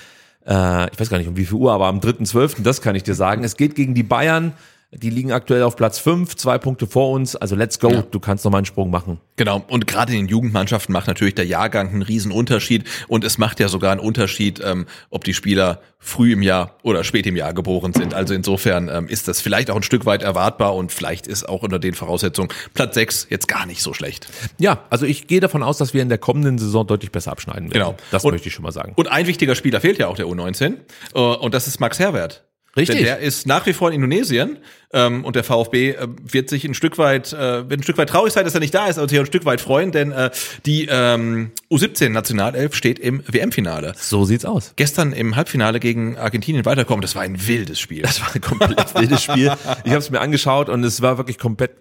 äh, 0.46 0.90
ich 0.90 0.98
weiß 0.98 1.10
gar 1.10 1.18
nicht 1.18 1.28
um 1.28 1.36
wie 1.36 1.44
viel 1.44 1.58
Uhr, 1.58 1.72
aber 1.72 1.88
am 1.88 2.00
3.12., 2.00 2.62
das 2.62 2.80
kann 2.80 2.96
ich 2.96 3.02
dir 3.02 3.14
sagen. 3.14 3.44
Es 3.44 3.58
geht 3.58 3.74
gegen 3.74 3.94
die 3.94 4.02
Bayern. 4.02 4.54
Die 4.94 5.08
liegen 5.08 5.32
aktuell 5.32 5.62
auf 5.62 5.74
Platz 5.74 5.98
5, 5.98 6.36
zwei 6.36 6.58
Punkte 6.58 6.86
vor 6.86 7.12
uns. 7.12 7.34
Also 7.34 7.56
let's 7.56 7.78
go, 7.78 7.88
Ja. 7.90 8.02
du 8.02 8.20
kannst 8.20 8.44
noch 8.44 8.52
mal 8.52 8.58
einen 8.58 8.66
Sprung 8.66 8.90
machen. 8.90 9.20
Genau, 9.36 9.64
und 9.68 9.86
gerade 9.86 10.12
in 10.12 10.18
den 10.18 10.28
Jugendmannschaften 10.28 10.92
macht 10.92 11.06
natürlich 11.06 11.34
der 11.34 11.46
Jahrgang 11.46 11.88
einen 11.88 12.02
riesen 12.02 12.30
Unterschied 12.30 12.84
und 13.08 13.24
es 13.24 13.38
macht 13.38 13.58
ja 13.58 13.68
sogar 13.68 13.90
einen 13.92 14.00
Unterschied, 14.00 14.60
ähm, 14.62 14.84
ob 15.08 15.24
die 15.24 15.32
Spieler 15.32 15.80
früh 15.98 16.32
im 16.34 16.42
Jahr 16.42 16.76
oder 16.82 17.04
spät 17.04 17.26
im 17.26 17.36
Jahr 17.36 17.54
geboren 17.54 17.94
sind. 17.94 18.12
Also 18.12 18.34
insofern 18.34 18.90
ähm, 18.92 19.08
ist 19.08 19.28
das 19.28 19.40
vielleicht 19.40 19.70
auch 19.70 19.76
ein 19.76 19.82
Stück 19.82 20.04
weit 20.04 20.20
erwartbar 20.22 20.74
und 20.74 20.92
vielleicht 20.92 21.26
ist 21.26 21.48
auch 21.48 21.62
unter 21.62 21.78
den 21.78 21.94
Voraussetzungen 21.94 22.50
Platz 22.74 22.94
6 22.94 23.28
jetzt 23.30 23.48
gar 23.48 23.64
nicht 23.64 23.80
so 23.80 23.94
schlecht. 23.94 24.26
Ja, 24.58 24.84
also 24.90 25.06
ich 25.06 25.26
gehe 25.26 25.40
davon 25.40 25.62
aus, 25.62 25.78
dass 25.78 25.94
wir 25.94 26.02
in 26.02 26.10
der 26.10 26.18
kommenden 26.18 26.58
Saison 26.58 26.86
deutlich 26.86 27.10
besser 27.10 27.32
abschneiden 27.32 27.72
werden. 27.72 27.72
Genau. 27.72 27.94
Das 28.10 28.24
Und- 28.24 28.32
möchte 28.32 28.48
ich 28.48 28.54
schon 28.54 28.64
mal 28.64 28.72
sagen. 28.72 28.92
Und 28.96 29.08
ein 29.10 29.26
wichtiger 29.26 29.54
Spieler 29.54 29.80
fehlt 29.80 29.96
ja 29.98 30.08
auch 30.08 30.16
der 30.16 30.26
U19 30.26 30.74
äh, 31.14 31.18
und 31.18 31.54
das 31.54 31.66
ist 31.66 31.80
Max 31.80 31.98
Herwert. 31.98 32.44
Richtig. 32.76 32.96
Denn 32.96 33.04
der 33.04 33.18
ist 33.18 33.46
nach 33.46 33.66
wie 33.66 33.74
vor 33.74 33.88
in 33.88 33.96
Indonesien 33.96 34.58
ähm, 34.92 35.24
und 35.24 35.36
der 35.36 35.44
VfB 35.44 35.90
äh, 35.90 36.08
wird 36.22 36.48
sich 36.48 36.64
ein 36.64 36.72
Stück 36.72 36.96
weit, 36.96 37.32
äh, 37.32 37.68
wird 37.68 37.80
ein 37.80 37.82
Stück 37.82 37.98
weit 37.98 38.08
traurig 38.08 38.32
sein, 38.32 38.44
dass 38.44 38.54
er 38.54 38.60
nicht 38.60 38.74
da 38.74 38.86
ist, 38.86 38.98
aber 38.98 39.08
sich 39.08 39.18
auch 39.18 39.24
ein 39.24 39.26
Stück 39.26 39.44
weit 39.44 39.60
freuen, 39.60 39.92
denn 39.92 40.10
äh, 40.10 40.30
die 40.64 40.88
ähm, 40.90 41.50
U17-Nationalelf 41.70 42.74
steht 42.74 42.98
im 42.98 43.22
WM-Finale. 43.26 43.92
So 43.96 44.24
sieht's 44.24 44.46
aus. 44.46 44.72
Gestern 44.76 45.12
im 45.12 45.36
Halbfinale 45.36 45.80
gegen 45.80 46.16
Argentinien 46.16 46.64
weiterkommen, 46.64 47.02
das 47.02 47.14
war 47.14 47.22
ein 47.22 47.46
wildes 47.46 47.78
Spiel. 47.78 48.02
Das 48.02 48.20
war 48.22 48.34
ein 48.34 48.40
komplett 48.40 48.94
wildes 48.94 49.22
Spiel. 49.22 49.52
Ich 49.84 49.90
habe 49.90 49.98
es 49.98 50.10
mir 50.10 50.20
angeschaut 50.20 50.68
und 50.70 50.82
es 50.84 51.02
war 51.02 51.18
wirklich 51.18 51.38
komplett 51.38 51.72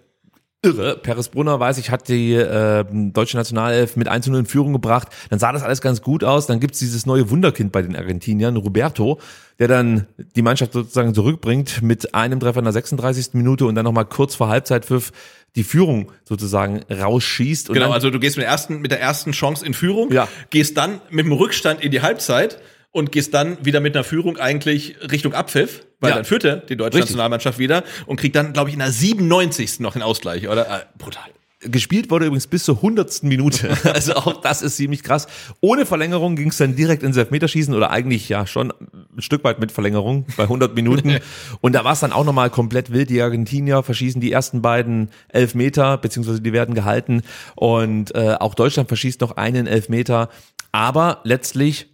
irre. 0.62 0.96
Peres 0.96 1.28
Brunner, 1.28 1.58
weiß 1.60 1.78
ich, 1.78 1.90
hat 1.90 2.08
die 2.08 2.34
äh, 2.34 2.84
deutsche 2.90 3.36
Nationalelf 3.36 3.96
mit 3.96 4.08
1 4.08 4.28
0 4.28 4.38
in 4.40 4.46
Führung 4.46 4.72
gebracht. 4.72 5.08
Dann 5.30 5.38
sah 5.38 5.52
das 5.52 5.62
alles 5.62 5.80
ganz 5.80 6.02
gut 6.02 6.24
aus. 6.24 6.46
Dann 6.46 6.60
gibt's 6.60 6.78
dieses 6.78 7.04
neue 7.04 7.30
Wunderkind 7.30 7.72
bei 7.72 7.82
den 7.82 7.96
Argentiniern, 7.96 8.56
Roberto, 8.56 9.18
der 9.58 9.68
dann 9.68 10.06
die 10.36 10.42
Mannschaft 10.42 10.72
sozusagen 10.72 11.14
zurückbringt 11.14 11.82
mit 11.82 12.14
einem 12.14 12.40
Treffer 12.40 12.60
in 12.60 12.64
der 12.64 12.72
36. 12.72 13.34
Minute 13.34 13.66
und 13.66 13.74
dann 13.74 13.84
nochmal 13.84 14.06
kurz 14.06 14.34
vor 14.34 14.48
Halbzeitpfiff 14.48 15.12
die 15.54 15.64
Führung 15.64 16.10
sozusagen 16.24 16.80
rausschießt. 16.90 17.68
Genau, 17.68 17.90
also 17.90 18.08
du 18.08 18.18
gehst 18.18 18.36
mit 18.36 18.44
der 18.44 18.50
ersten, 18.50 18.80
mit 18.80 18.90
der 18.90 19.00
ersten 19.00 19.32
Chance 19.32 19.66
in 19.66 19.74
Führung, 19.74 20.10
Ja. 20.10 20.28
gehst 20.50 20.76
dann 20.78 21.00
mit 21.10 21.26
dem 21.26 21.32
Rückstand 21.32 21.82
in 21.82 21.90
die 21.90 22.00
Halbzeit 22.00 22.58
und 22.92 23.10
gehst 23.10 23.34
dann 23.34 23.56
wieder 23.64 23.80
mit 23.80 23.96
einer 23.96 24.04
Führung 24.04 24.36
eigentlich 24.38 24.96
Richtung 25.10 25.32
Abpfiff, 25.34 25.84
weil 26.00 26.10
Ja. 26.10 26.16
dann 26.16 26.24
führte 26.24 26.62
die 26.68 26.76
deutsche 26.76 26.98
Richtig. 26.98 27.10
Nationalmannschaft 27.12 27.58
wieder 27.58 27.84
und 28.06 28.16
kriegt 28.20 28.36
dann, 28.36 28.52
glaube 28.52 28.68
ich, 28.70 28.74
in 28.74 28.80
der 28.80 28.92
97. 28.92 29.80
noch 29.80 29.94
den 29.94 30.02
Ausgleich, 30.02 30.48
oder? 30.48 30.66
Äh, 30.68 30.84
brutal. 30.98 31.24
Gespielt 31.64 32.10
wurde 32.10 32.26
übrigens 32.26 32.48
bis 32.48 32.64
zur 32.64 32.82
hundertsten 32.82 33.28
Minute. 33.28 33.68
Also 33.94 34.14
auch 34.14 34.40
das 34.40 34.62
ist 34.62 34.76
ziemlich 34.76 35.04
krass. 35.04 35.28
Ohne 35.60 35.86
Verlängerung 35.86 36.34
ging 36.34 36.48
es 36.48 36.56
dann 36.56 36.74
direkt 36.74 37.04
ins 37.04 37.16
Elfmeterschießen 37.16 37.72
oder 37.72 37.90
eigentlich 37.92 38.28
ja 38.28 38.48
schon 38.48 38.72
ein 39.16 39.22
Stück 39.22 39.44
weit 39.44 39.60
mit 39.60 39.70
Verlängerung 39.70 40.26
bei 40.36 40.42
100 40.42 40.74
Minuten. 40.74 41.18
Und 41.60 41.74
da 41.74 41.84
war 41.84 41.92
es 41.92 42.00
dann 42.00 42.12
auch 42.12 42.24
nochmal 42.24 42.50
komplett 42.50 42.92
wild. 42.92 43.10
Die 43.10 43.22
Argentinier 43.22 43.84
verschießen 43.84 44.20
die 44.20 44.32
ersten 44.32 44.60
beiden 44.60 45.10
Elfmeter, 45.28 45.98
beziehungsweise 45.98 46.40
die 46.40 46.52
werden 46.52 46.74
gehalten. 46.74 47.22
Und 47.54 48.12
äh, 48.16 48.34
auch 48.40 48.56
Deutschland 48.56 48.88
verschießt 48.88 49.20
noch 49.20 49.36
einen 49.36 49.68
Elfmeter. 49.68 50.30
Aber 50.72 51.20
letztlich 51.22 51.91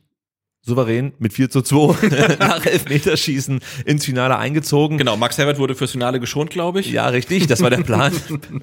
souverän 0.69 1.12
mit 1.19 1.32
4 1.32 1.51
zu 1.51 1.62
2 1.62 2.36
nach 2.39 2.65
Elfmeterschießen 2.65 3.61
ins 3.85 4.05
Finale 4.05 4.39
eingezogen. 4.39 4.99
Genau, 4.99 5.16
Max 5.16 5.39
Herbert 5.39 5.59
wurde 5.59 5.74
fürs 5.74 5.90
Finale 5.90 6.20
geschont, 6.20 6.51
glaube 6.51 6.81
ich. 6.81 6.93
Ja, 6.93 7.09
richtig, 7.09 7.47
das 7.49 7.62
war 7.62 7.70
der 7.70 7.78
Plan. 7.78 8.12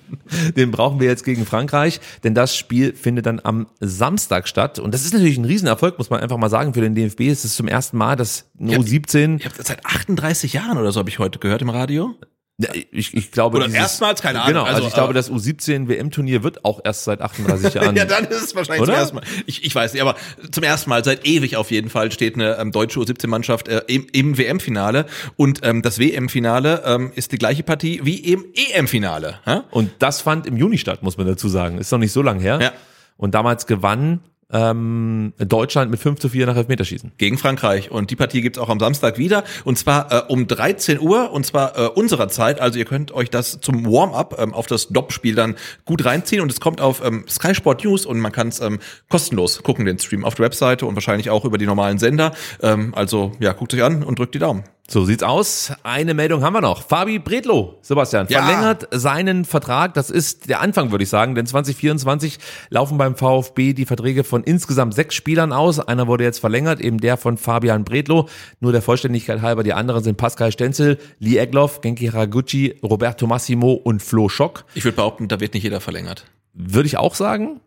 Den 0.55 0.71
brauchen 0.71 0.99
wir 0.99 1.07
jetzt 1.07 1.23
gegen 1.23 1.45
Frankreich, 1.45 1.99
denn 2.23 2.33
das 2.33 2.55
Spiel 2.55 2.93
findet 2.95 3.25
dann 3.25 3.39
am 3.43 3.67
Samstag 3.79 4.47
statt. 4.47 4.79
Und 4.79 4.93
das 4.93 5.05
ist 5.05 5.13
natürlich 5.13 5.37
ein 5.37 5.45
Riesenerfolg, 5.45 5.97
muss 5.97 6.09
man 6.09 6.19
einfach 6.19 6.37
mal 6.37 6.49
sagen, 6.49 6.73
für 6.73 6.81
den 6.81 6.95
DFB. 6.95 7.21
Es 7.21 7.45
ist 7.45 7.55
zum 7.55 7.67
ersten 7.67 7.97
Mal, 7.97 8.15
dass 8.15 8.49
Ja, 8.59 8.77
U17, 8.77 9.37
Ich 9.39 9.45
habe 9.45 9.55
das 9.57 9.67
seit 9.67 9.85
38 9.85 10.53
Jahren 10.53 10.77
oder 10.77 10.91
so 10.91 10.99
habe 10.99 11.09
ich 11.09 11.19
heute 11.19 11.39
gehört 11.39 11.61
im 11.61 11.69
Radio. 11.69 12.15
Ja, 12.57 12.69
ich, 12.91 13.13
ich 13.13 13.31
glaube, 13.31 13.57
Oder 13.57 13.69
erstmals, 13.69 14.21
keine 14.21 14.39
Ahnung. 14.39 14.53
Genau, 14.53 14.63
also, 14.63 14.75
Also, 14.75 14.87
ich 14.87 14.93
glaube, 14.93 15.09
aber- 15.09 15.13
das 15.13 15.29
U17 15.29 15.89
WM-Turnier 15.89 16.41
wird 16.41 16.63
auch 16.63 16.79
erst 16.85 17.03
seit 17.03 17.21
38 17.21 17.73
Jahren. 17.73 17.95
Ja, 17.97 18.05
dann 18.05 18.23
ist 18.25 18.41
es 18.43 18.55
wahrscheinlich 18.55 18.81
Oder? 18.83 18.93
zum 18.93 18.99
ersten 19.01 19.15
Mal. 19.17 19.23
Ich, 19.45 19.65
ich 19.65 19.75
weiß 19.75 19.91
nicht, 19.91 20.01
aber 20.01 20.15
zum 20.51 20.63
ersten 20.63 20.89
Mal 20.89 21.03
seit 21.03 21.25
ewig 21.27 21.57
auf 21.57 21.69
jeden 21.71 21.89
Fall 21.89 22.13
steht 22.13 22.35
eine 22.35 22.57
ähm, 22.57 22.71
deutsche 22.71 22.99
U17-Mannschaft 23.01 23.67
äh, 23.67 23.81
im, 23.87 24.07
im 24.13 24.37
WM-Finale 24.37 25.05
und 25.35 25.59
ähm, 25.63 25.81
das 25.81 25.99
WM-Finale 25.99 26.83
ähm, 26.85 27.11
ist 27.13 27.33
die 27.33 27.37
gleiche 27.37 27.63
Partie 27.63 27.99
wie 28.03 28.19
im 28.19 28.45
EM-Finale. 28.53 29.39
Und 29.71 29.91
das 29.99 30.21
fand 30.21 30.47
im 30.47 30.55
Juni 30.55 30.77
statt, 30.77 31.03
muss 31.03 31.17
man 31.17 31.27
dazu 31.27 31.49
sagen. 31.49 31.77
Ist 31.77 31.91
noch 31.91 31.99
nicht 31.99 32.13
so 32.13 32.21
lang 32.21 32.39
her. 32.39 32.59
Ja. 32.61 32.71
Und 33.17 33.35
damals 33.35 33.65
gewann 33.67 34.21
ähm, 34.51 35.33
Deutschland 35.37 35.91
mit 35.91 35.99
5 35.99 36.19
zu 36.19 36.29
4 36.29 36.45
nach 36.45 36.55
Elfmeterschießen. 36.55 37.13
Gegen 37.17 37.37
Frankreich. 37.37 37.91
Und 37.91 38.11
die 38.11 38.15
Partie 38.15 38.41
gibt's 38.41 38.59
auch 38.59 38.69
am 38.69 38.79
Samstag 38.79 39.17
wieder. 39.17 39.43
Und 39.63 39.77
zwar 39.77 40.11
äh, 40.11 40.21
um 40.27 40.47
13 40.47 40.99
Uhr, 40.99 41.31
und 41.31 41.45
zwar 41.45 41.77
äh, 41.77 41.87
unserer 41.87 42.27
Zeit. 42.29 42.59
Also 42.59 42.77
ihr 42.77 42.85
könnt 42.85 43.11
euch 43.11 43.29
das 43.29 43.59
zum 43.59 43.85
Warm-up 43.85 44.35
ähm, 44.39 44.53
auf 44.53 44.67
das 44.67 44.89
Doppspiel 44.89 45.35
dann 45.35 45.55
gut 45.85 46.05
reinziehen. 46.05 46.41
Und 46.41 46.51
es 46.51 46.59
kommt 46.59 46.79
auf 46.79 47.03
ähm, 47.03 47.25
Sky 47.27 47.55
Sport 47.55 47.83
News 47.83 48.05
und 48.05 48.19
man 48.19 48.31
kann 48.31 48.49
es 48.49 48.59
ähm, 48.59 48.79
kostenlos 49.09 49.63
gucken, 49.63 49.85
den 49.85 49.99
Stream 49.99 50.23
auf 50.23 50.35
der 50.35 50.45
Webseite 50.45 50.85
und 50.85 50.95
wahrscheinlich 50.95 51.29
auch 51.29 51.45
über 51.45 51.57
die 51.57 51.65
normalen 51.65 51.97
Sender. 51.97 52.33
Ähm, 52.61 52.93
also 52.95 53.31
ja, 53.39 53.53
guckt 53.53 53.73
euch 53.73 53.83
an 53.83 54.03
und 54.03 54.19
drückt 54.19 54.35
die 54.35 54.39
Daumen. 54.39 54.63
So 54.87 55.03
sieht's 55.03 55.23
aus. 55.23 55.73
Eine 55.81 56.13
Meldung 56.13 56.43
haben 56.43 56.53
wir 56.53 56.61
noch. 56.61 56.83
Fabi 56.83 57.17
Bredlo, 57.17 57.79
Sebastian, 57.81 58.27
Ja. 58.29 58.43
verlängert 58.45 58.87
seinen 58.91 59.43
Vertrag. 59.43 59.95
Das 59.95 60.11
ist 60.11 60.47
der 60.47 60.61
Anfang, 60.61 60.91
würde 60.91 61.03
ich 61.03 61.09
sagen, 61.09 61.33
denn 61.33 61.47
2024 61.47 62.37
laufen 62.69 62.99
beim 62.99 63.15
VfB 63.15 63.73
die 63.73 63.85
Verträge 63.85 64.23
von 64.23 64.43
insgesamt 64.43 64.93
sechs 64.93 65.15
Spielern 65.15 65.53
aus. 65.53 65.79
Einer 65.79 66.05
wurde 66.05 66.23
jetzt 66.23 66.37
verlängert, 66.39 66.79
eben 66.81 66.99
der 66.99 67.17
von 67.17 67.37
Fabian 67.37 67.83
Bredlo. 67.83 68.29
Nur 68.59 68.73
der 68.73 68.83
Vollständigkeit 68.83 69.41
halber, 69.41 69.63
die 69.63 69.73
anderen 69.73 70.03
sind 70.03 70.17
Pascal 70.17 70.51
Stenzel, 70.51 70.99
Lee 71.17 71.37
Egloff, 71.37 71.81
Genki 71.81 72.07
Haraguchi, 72.07 72.75
Roberto 72.83 73.25
Massimo 73.25 73.73
und 73.73 74.03
Flo 74.03 74.29
Schock. 74.29 74.65
Ich 74.75 74.83
würde 74.83 74.97
behaupten, 74.97 75.27
da 75.27 75.39
wird 75.39 75.55
nicht 75.55 75.63
jeder 75.63 75.81
verlängert. 75.81 76.25
Würde 76.53 76.85
ich 76.85 76.97
auch 76.97 77.15
sagen. 77.15 77.59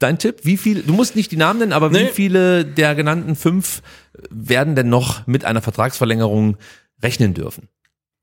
Dein 0.00 0.18
Tipp? 0.18 0.40
Wie 0.42 0.56
viel, 0.56 0.82
du 0.82 0.92
musst 0.92 1.14
nicht 1.14 1.30
die 1.30 1.36
Namen 1.36 1.60
nennen, 1.60 1.72
aber 1.72 1.92
wie 1.92 1.98
Nee. 2.04 2.10
viele 2.12 2.64
der 2.64 2.94
genannten 2.96 3.36
fünf 3.36 3.82
werden 4.30 4.74
denn 4.74 4.88
noch 4.88 5.26
mit 5.28 5.44
einer 5.44 5.62
Vertragsverlängerung 5.62 6.56
rechnen 7.02 7.34
dürfen? 7.34 7.68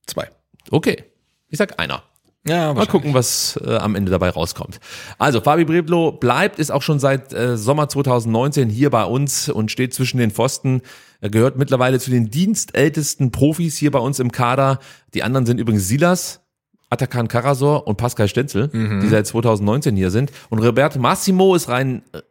Zwei. 0.08 0.28
Okay. 0.72 1.04
Ich 1.48 1.58
sag 1.58 1.80
einer. 1.80 2.04
Ja, 2.48 2.74
Mal 2.74 2.88
gucken, 2.88 3.14
was 3.14 3.60
äh, 3.66 3.76
am 3.76 3.95
Ende 3.95 4.10
dabei 4.10 4.30
rauskommt. 4.30 4.80
Also, 5.18 5.41
Fabi 5.41 5.66
Breblo 5.66 6.14
bleibt, 6.14 6.60
ist 6.60 6.72
auch 6.72 6.82
schon 6.82 6.98
seit 6.99 7.34
äh, 7.34 7.58
Sommer 7.58 7.90
2019 7.90 8.70
hier 8.70 8.90
bei 8.90 9.04
uns 9.04 9.49
und 9.49 9.70
steht 9.70 9.94
zwischen 9.94 10.18
den 10.18 10.32
Pfosten. 10.32 10.82
Er 11.20 11.30
gehört 11.30 11.58
mittlerweile 11.58 11.99
zu 11.99 12.10
den 12.10 12.30
dienstältesten 12.32 13.32
Profis 13.32 13.76
hier 13.78 13.91
bei 13.91 13.99
uns 13.99 14.20
im 14.20 14.32
Kader. 14.32 14.80
Die 15.14 15.24
anderen 15.24 15.45
sind 15.45 15.60
übrigens 15.60 15.88
Silas, 15.90 16.40
Atakan 16.89 17.27
Karasor 17.27 17.88
und 17.88 17.97
Pascal 17.97 18.27
Stenzel, 18.27 18.69
die 18.69 19.07
seit 19.07 19.27
2019 19.27 19.95
hier 19.95 20.09
sind. 20.11 20.31
Und 20.49 20.59
Roberto 20.59 20.99
Massimo 20.99 21.53
ist 21.55 21.68
rein, 21.69 22.01
äh, 22.14 22.22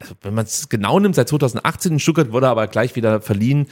also 0.00 0.14
wenn 0.22 0.34
man 0.34 0.44
es 0.46 0.68
genau 0.68 0.98
nimmt, 0.98 1.14
seit 1.14 1.28
2018 1.28 1.92
in 1.92 1.98
Stuttgart 2.00 2.32
wurde 2.32 2.46
er 2.46 2.50
aber 2.50 2.66
gleich 2.66 2.96
wieder 2.96 3.20
verliehen 3.20 3.66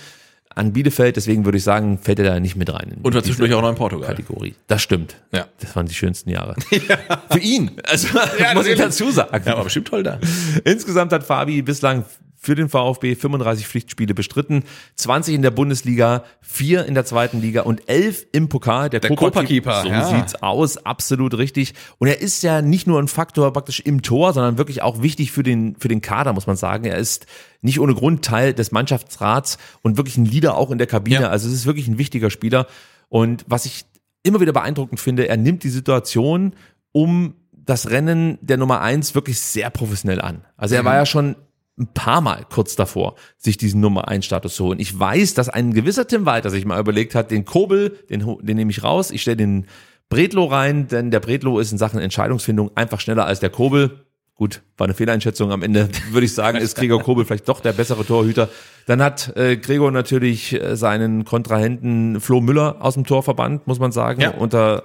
an 0.55 0.73
Bielefeld. 0.73 1.17
Deswegen 1.17 1.45
würde 1.45 1.59
ich 1.59 1.65
sagen, 1.65 1.99
fällt 1.99 2.19
er 2.19 2.25
da 2.25 2.41
nicht 2.41 2.57
mit 2.57 2.73
rein. 2.73 2.93
in 2.97 3.03
Und 3.03 3.15
war 3.15 3.23
zwischendurch 3.23 3.53
auch 3.55 3.63
noch 3.63 3.71
in 3.71 3.75
Portugal. 3.77 4.09
Kategorie. 4.09 4.55
Das 4.67 4.83
stimmt. 4.83 5.17
Ja. 5.33 5.47
Das 5.61 5.75
waren 5.77 5.87
die 5.87 5.95
schönsten 5.95 6.31
Jahre. 6.31 6.55
Für 7.31 7.39
ihn. 7.39 7.73
Also 7.85 8.09
muss 8.55 8.67
ich 8.67 8.79
dazu 8.79 9.11
sagen. 9.11 9.43
Ja, 9.45 9.55
aber 9.55 9.65
bestimmt 9.65 9.89
toll 9.89 10.03
da. 10.03 10.19
Insgesamt 10.65 11.13
hat 11.13 11.25
Fabi 11.25 11.63
bislang 11.63 12.05
für 12.47 12.55
den 12.55 12.69
VfB 12.69 13.17
35 13.17 13.67
Pflichtspiele 13.67 14.15
bestritten, 14.15 14.63
20 14.95 15.35
in 15.35 15.43
der 15.43 15.51
Bundesliga, 15.51 16.23
4 16.43 16.87
in 16.87 16.95
der 16.95 17.05
zweiten 17.05 17.41
Liga 17.41 17.63
und 17.63 17.89
11 17.89 18.29
im 18.31 18.49
Pokal. 18.49 18.89
Der, 18.89 19.01
Der 19.01 19.17
Copa-Keeper, 19.17 19.83
So 19.83 19.89
ja. 19.89 20.05
sieht's 20.05 20.37
aus, 20.37 20.77
absolut 20.77 21.37
richtig. 21.37 21.75
Und 21.99 22.07
er 22.07 22.21
ist 22.21 22.45
ja 22.45 22.63
nicht 22.63 22.87
nur 22.87 23.03
ein 23.03 23.09
Faktor 23.09 23.53
praktisch 23.53 23.81
im 23.81 24.03
Tor, 24.03 24.33
sondern 24.33 24.59
wirklich 24.59 24.81
auch 24.81 25.03
wichtig 25.03 25.33
für 25.33 25.43
den, 25.43 25.75
für 25.81 25.89
den 25.89 26.03
Kader, 26.03 26.35
muss 26.35 26.47
man 26.47 26.55
sagen. 26.55 26.85
Er 26.85 26.99
ist 26.99 27.27
nicht 27.63 27.81
ohne 27.81 27.95
Grund 27.95 28.25
Teil 28.25 28.55
des 28.55 28.71
Mannschaftsrats 28.71 29.59
und 29.83 29.97
wirklich 29.97 30.17
ein 30.17 30.25
Leader 30.25 30.57
auch 30.57 30.71
in 30.71 30.79
der 30.79 30.87
Kabine. 30.87 31.23
Ja. 31.23 31.31
Also 31.31 31.49
es 31.49 31.55
ist 31.55 31.67
wirklich 31.67 31.89
ein 31.89 31.99
wichtiger 31.99 32.31
Spieler. 32.31 32.69
Und 33.09 33.45
was 33.49 33.67
ich 33.67 33.87
immer 34.23 34.39
wieder 34.39 34.53
beeindruckend 34.53 35.01
finde, 35.01 35.27
er 35.27 35.37
nimmt 35.37 35.65
die 35.65 35.69
Situation 35.69 36.55
um 36.93 37.35
das 37.53 37.91
Rennen 37.91 38.39
der 38.41 38.57
Nummer 38.57 38.83
eins 38.83 39.17
wirklich 39.17 39.41
sehr 39.41 39.71
professionell 39.71 40.21
an. 40.21 40.45
Also 40.57 40.77
er 40.77 40.85
war 40.85 40.95
ja 40.95 41.07
schon 41.07 41.35
ein 41.79 41.89
paar 41.89 42.21
Mal 42.21 42.47
kurz 42.49 42.75
davor, 42.75 43.17
sich 43.37 43.59
diesen 43.59 43.81
Nummer 43.81 44.09
1 44.09 44.25
Status 44.25 44.57
zu 44.57 44.65
holen. 44.65 44.79
Ich 44.79 44.99
weiß, 44.99 45.35
dass 45.35 45.49
ein 45.49 45.75
gewisser 45.75 46.07
Tim 46.07 46.25
Walter 46.25 46.51
sich 46.51 46.65
mal 46.65 46.81
überlegt 46.81 47.15
hat, 47.15 47.31
den 47.31 47.45
Kobel, 47.45 47.99
den, 48.09 48.25
den 48.41 48.57
nehme 48.57 48.71
ich 48.71 48.83
raus, 48.83 49.11
ich 49.11 49.23
stelle 49.23 49.37
den 49.37 49.67
Bredlo 50.09 50.45
rein, 50.45 50.89
denn 50.89 51.11
der 51.11 51.21
Bredlo 51.21 51.59
ist 51.59 51.73
in 51.73 51.79
Sachen 51.79 52.01
Entscheidungsfindung 52.01 52.71
einfach 52.77 53.01
schneller 53.01 53.27
als 53.27 53.41
der 53.41 53.51
Kobel. 53.51 54.07
Gut, 54.35 54.63
war 54.77 54.87
eine 54.87 54.95
Fehleinschätzung. 54.95 55.51
Am 55.51 55.63
Ende 55.63 55.89
würde 56.11 56.27
ich 56.27 56.35
sagen, 56.35 56.59
ist 56.59 56.77
Gregor 56.77 57.03
Kobel 57.03 57.25
vielleicht 57.25 57.49
doch 57.49 57.61
der 57.61 57.73
bessere 57.73 58.05
Torhüter. 58.05 58.49
Dann 58.87 59.03
hat 59.03 59.35
äh, 59.37 59.57
Gregor 59.57 59.91
natürlich 59.91 60.53
äh, 60.53 60.77
seinen 60.77 61.25
Kontrahenten 61.25 62.21
Flo 62.21 62.41
Müller 62.41 62.77
aus 62.81 62.95
dem 62.95 63.05
Tor 63.05 63.23
verbannt, 63.23 63.67
muss 63.67 63.79
man 63.79 63.93
sagen. 63.93 64.21
Ja. 64.21 64.31
Unter 64.31 64.83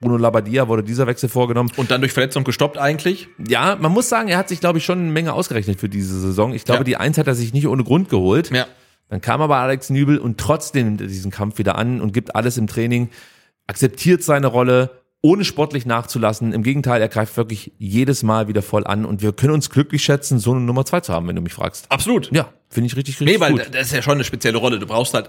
Bruno 0.00 0.16
Labbadia 0.16 0.68
wurde 0.68 0.82
dieser 0.84 1.06
Wechsel 1.06 1.28
vorgenommen. 1.28 1.70
Und 1.76 1.90
dann 1.90 2.00
durch 2.00 2.12
Verletzung 2.12 2.44
gestoppt 2.44 2.78
eigentlich. 2.78 3.28
Ja, 3.48 3.76
man 3.80 3.92
muss 3.92 4.08
sagen, 4.08 4.28
er 4.28 4.38
hat 4.38 4.48
sich, 4.48 4.60
glaube 4.60 4.78
ich, 4.78 4.84
schon 4.84 4.98
eine 5.00 5.10
Menge 5.10 5.32
ausgerechnet 5.32 5.80
für 5.80 5.88
diese 5.88 6.18
Saison. 6.20 6.52
Ich 6.54 6.64
glaube, 6.64 6.80
Ja. 6.80 6.84
die 6.84 6.96
Eins 6.96 7.18
hat 7.18 7.26
er 7.26 7.34
sich 7.34 7.52
nicht 7.52 7.66
ohne 7.66 7.82
Grund 7.84 8.08
geholt. 8.08 8.50
Ja. 8.50 8.66
Dann 9.08 9.20
kam 9.20 9.40
aber 9.40 9.56
Alex 9.56 9.90
Nübel 9.90 10.18
und 10.18 10.38
trotzdem 10.38 10.86
nimmt 10.86 11.00
er 11.00 11.06
diesen 11.06 11.30
Kampf 11.30 11.58
wieder 11.58 11.76
an 11.76 12.00
und 12.00 12.12
gibt 12.12 12.36
alles 12.36 12.56
im 12.58 12.66
Training. 12.66 13.08
akzeptiert 13.66 14.22
seine 14.22 14.46
Rolle, 14.46 14.90
ohne 15.20 15.44
sportlich 15.44 15.84
nachzulassen. 15.84 16.52
Im 16.52 16.62
Gegenteil, 16.62 17.00
er 17.02 17.08
greift 17.08 17.36
wirklich 17.36 17.72
jedes 17.78 18.22
Mal 18.22 18.48
wieder 18.48 18.62
voll 18.62 18.86
an 18.86 19.04
und 19.04 19.20
wir 19.20 19.32
können 19.32 19.52
uns 19.52 19.68
glücklich 19.68 20.02
schätzen, 20.02 20.38
so 20.38 20.52
eine 20.52 20.60
Nummer 20.60 20.84
zwei 20.86 21.00
zu 21.00 21.12
haben, 21.12 21.26
wenn 21.28 21.36
du 21.36 21.42
mich 21.42 21.52
fragst. 21.54 21.86
Absolut. 21.90 22.30
Ja, 22.32 22.48
finde 22.70 22.86
ich 22.86 22.96
richtig, 22.96 23.20
richtig 23.20 23.34
Nee, 23.36 23.40
weil 23.40 23.52
gut. 23.52 23.66
das 23.72 23.88
ist 23.88 23.92
ja 23.94 24.00
schon 24.02 24.14
eine 24.14 24.24
spezielle 24.24 24.58
Rolle. 24.58 24.78
Du 24.78 24.86
brauchst 24.86 25.12
halt 25.14 25.28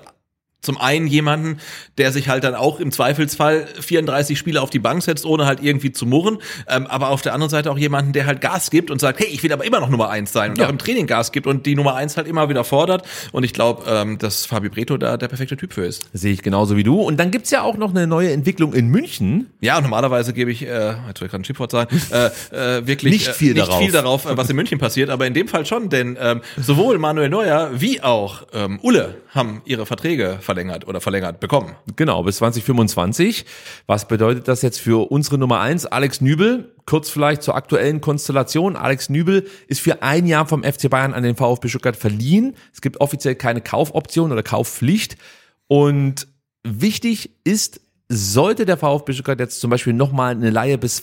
zum 0.61 0.77
einen 0.77 1.07
jemanden, 1.07 1.59
der 1.97 2.11
sich 2.11 2.27
halt 2.27 2.43
dann 2.43 2.53
auch 2.55 2.79
im 2.79 2.91
Zweifelsfall 2.91 3.65
34 3.79 4.37
Spiele 4.37 4.61
auf 4.61 4.69
die 4.69 4.79
Bank 4.79 5.01
setzt, 5.03 5.25
ohne 5.25 5.45
halt 5.45 5.63
irgendwie 5.63 5.91
zu 5.91 6.05
murren. 6.05 6.39
Ähm, 6.67 6.85
aber 6.87 7.09
auf 7.09 7.21
der 7.21 7.33
anderen 7.33 7.49
Seite 7.49 7.71
auch 7.71 7.77
jemanden, 7.77 8.11
der 8.13 8.25
halt 8.25 8.41
Gas 8.41 8.69
gibt 8.69 8.91
und 8.91 8.99
sagt, 8.99 9.19
hey, 9.19 9.27
ich 9.27 9.41
will 9.43 9.53
aber 9.53 9.63
immer 9.65 9.79
noch 9.79 9.89
Nummer 9.89 10.09
eins 10.09 10.33
sein 10.33 10.51
und 10.51 10.57
Ja. 10.59 10.65
auch 10.65 10.69
im 10.69 10.77
Training 10.77 11.07
Gas 11.07 11.31
gibt 11.31 11.47
und 11.47 11.65
die 11.65 11.75
Nummer 11.75 11.95
eins 11.95 12.17
halt 12.17 12.27
immer 12.27 12.49
wieder 12.49 12.63
fordert. 12.63 13.05
Und 13.31 13.43
ich 13.43 13.53
glaube, 13.53 13.83
ähm, 13.87 14.17
dass 14.17 14.45
Fabio 14.45 14.69
Breto 14.69 14.97
da 14.97 15.17
der 15.17 15.27
perfekte 15.29 15.55
Typ 15.57 15.73
für 15.73 15.85
ist. 15.85 16.03
Sehe 16.13 16.33
ich 16.33 16.41
genauso 16.41 16.75
wie 16.75 16.83
du. 16.83 16.99
Und 17.01 17.17
dann 17.17 17.31
gibt's 17.31 17.51
ja 17.51 17.61
auch 17.61 17.77
noch 17.77 17.91
eine 17.91 18.05
neue 18.07 18.31
Entwicklung 18.31 18.73
in 18.73 18.87
München. 18.87 19.47
Ja, 19.61 19.79
normalerweise 19.79 20.33
gebe 20.33 20.51
ich, 20.51 20.63
äh, 20.63 20.67
jetzt 20.67 20.97
wollte 21.21 21.25
ich 21.25 21.31
gerade 21.31 21.41
ein 21.41 21.45
Schimpfwort 21.45 21.71
sagen, 21.71 22.01
äh, 22.11 22.77
äh, 22.79 22.85
wirklich 22.87 23.13
Nicht 23.13 23.27
viel 23.29 23.51
äh, 23.51 23.53
nicht 23.55 23.67
darauf. 23.67 23.79
viel 23.81 23.91
darauf, 23.91 24.25
äh, 24.25 24.35
was 24.37 24.49
in 24.49 24.55
München 24.55 24.77
passiert, 24.79 25.09
aber 25.09 25.25
in 25.25 25.33
dem 25.33 25.47
Fall 25.47 25.65
schon, 25.65 25.89
denn 25.89 26.17
ähm, 26.19 26.41
sowohl 26.57 26.97
Manuel 26.97 27.29
Neuer 27.29 27.71
wie 27.75 28.01
auch 28.01 28.43
ähm, 28.53 28.79
Ulle 28.81 29.15
haben 29.33 29.61
ihre 29.65 29.85
Verträge 29.85 30.39
verlängert 30.49 30.87
oder 30.87 30.99
verlängert 30.99 31.39
bekommen. 31.39 31.75
Genau, 31.95 32.23
bis 32.23 32.37
2025. 32.37 33.45
Was 33.85 34.07
bedeutet 34.07 34.47
das 34.47 34.63
jetzt 34.63 34.79
für 34.79 35.11
unsere 35.11 35.37
Nummer 35.37 35.59
eins, 35.59 35.85
Alex 35.85 36.21
Nübel? 36.21 36.73
Kurz 36.87 37.11
vielleicht 37.11 37.43
zur 37.43 37.53
aktuellen 37.53 38.01
Konstellation. 38.01 38.75
Alex 38.75 39.09
Nübel 39.09 39.45
ist 39.67 39.79
für 39.79 40.01
ein 40.01 40.25
Jahr 40.25 40.47
vom 40.47 40.63
FC 40.63 40.89
Bayern 40.89 41.13
an 41.13 41.21
den 41.21 41.35
VfB 41.35 41.67
Stuttgart 41.67 41.95
verliehen. 41.95 42.55
Es 42.73 42.81
gibt 42.81 42.99
offiziell 42.99 43.35
keine 43.35 43.61
Kaufoption 43.61 44.31
oder 44.31 44.41
Kaufpflicht. 44.41 45.17
Und 45.67 46.27
wichtig 46.63 47.29
ist, 47.43 47.81
sollte 48.07 48.65
der 48.65 48.77
VfB 48.77 49.13
Stuttgart 49.13 49.39
jetzt 49.39 49.59
zum 49.59 49.69
Beispiel 49.69 49.93
nochmal 49.93 50.31
eine 50.31 50.49
Leihe 50.49 50.79
bis 50.79 50.97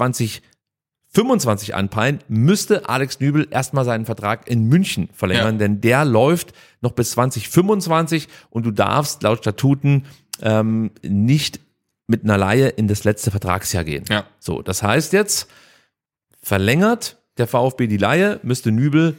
2025 1.17 1.75
anpeilen, 1.75 2.19
müsste 2.29 2.89
Alex 2.91 3.21
Nübel 3.21 3.49
erstmal 3.51 3.87
seinen 3.87 4.05
Vertrag 4.05 4.49
in 4.49 4.65
München 4.65 5.09
verlängern, 5.15 5.55
Ja. 5.55 5.59
denn 5.61 5.81
der 5.81 6.05
läuft 6.05 6.53
noch 6.83 6.93
bis 6.93 7.13
2025 7.13 8.29
und 8.51 8.67
du 8.67 8.71
darfst 8.71 9.23
laut 9.23 9.39
Statuten 9.39 10.05
ähm, 10.43 10.91
nicht 11.03 11.61
mit 12.07 12.23
einer 12.25 12.37
Laie 12.37 12.69
in 12.69 12.87
das 12.87 13.05
letzte 13.05 13.31
Vertragsjahr 13.31 13.85
gehen. 13.85 14.05
Ja. 14.11 14.27
So, 14.39 14.61
das 14.61 14.83
heißt 14.83 15.15
jetzt, 15.15 15.49
verlängert 16.43 17.17
der 17.39 17.47
VfB 17.47 17.87
die 17.87 17.97
Laie, 17.97 18.39
müsste 18.43 18.71
Nübel 18.71 19.17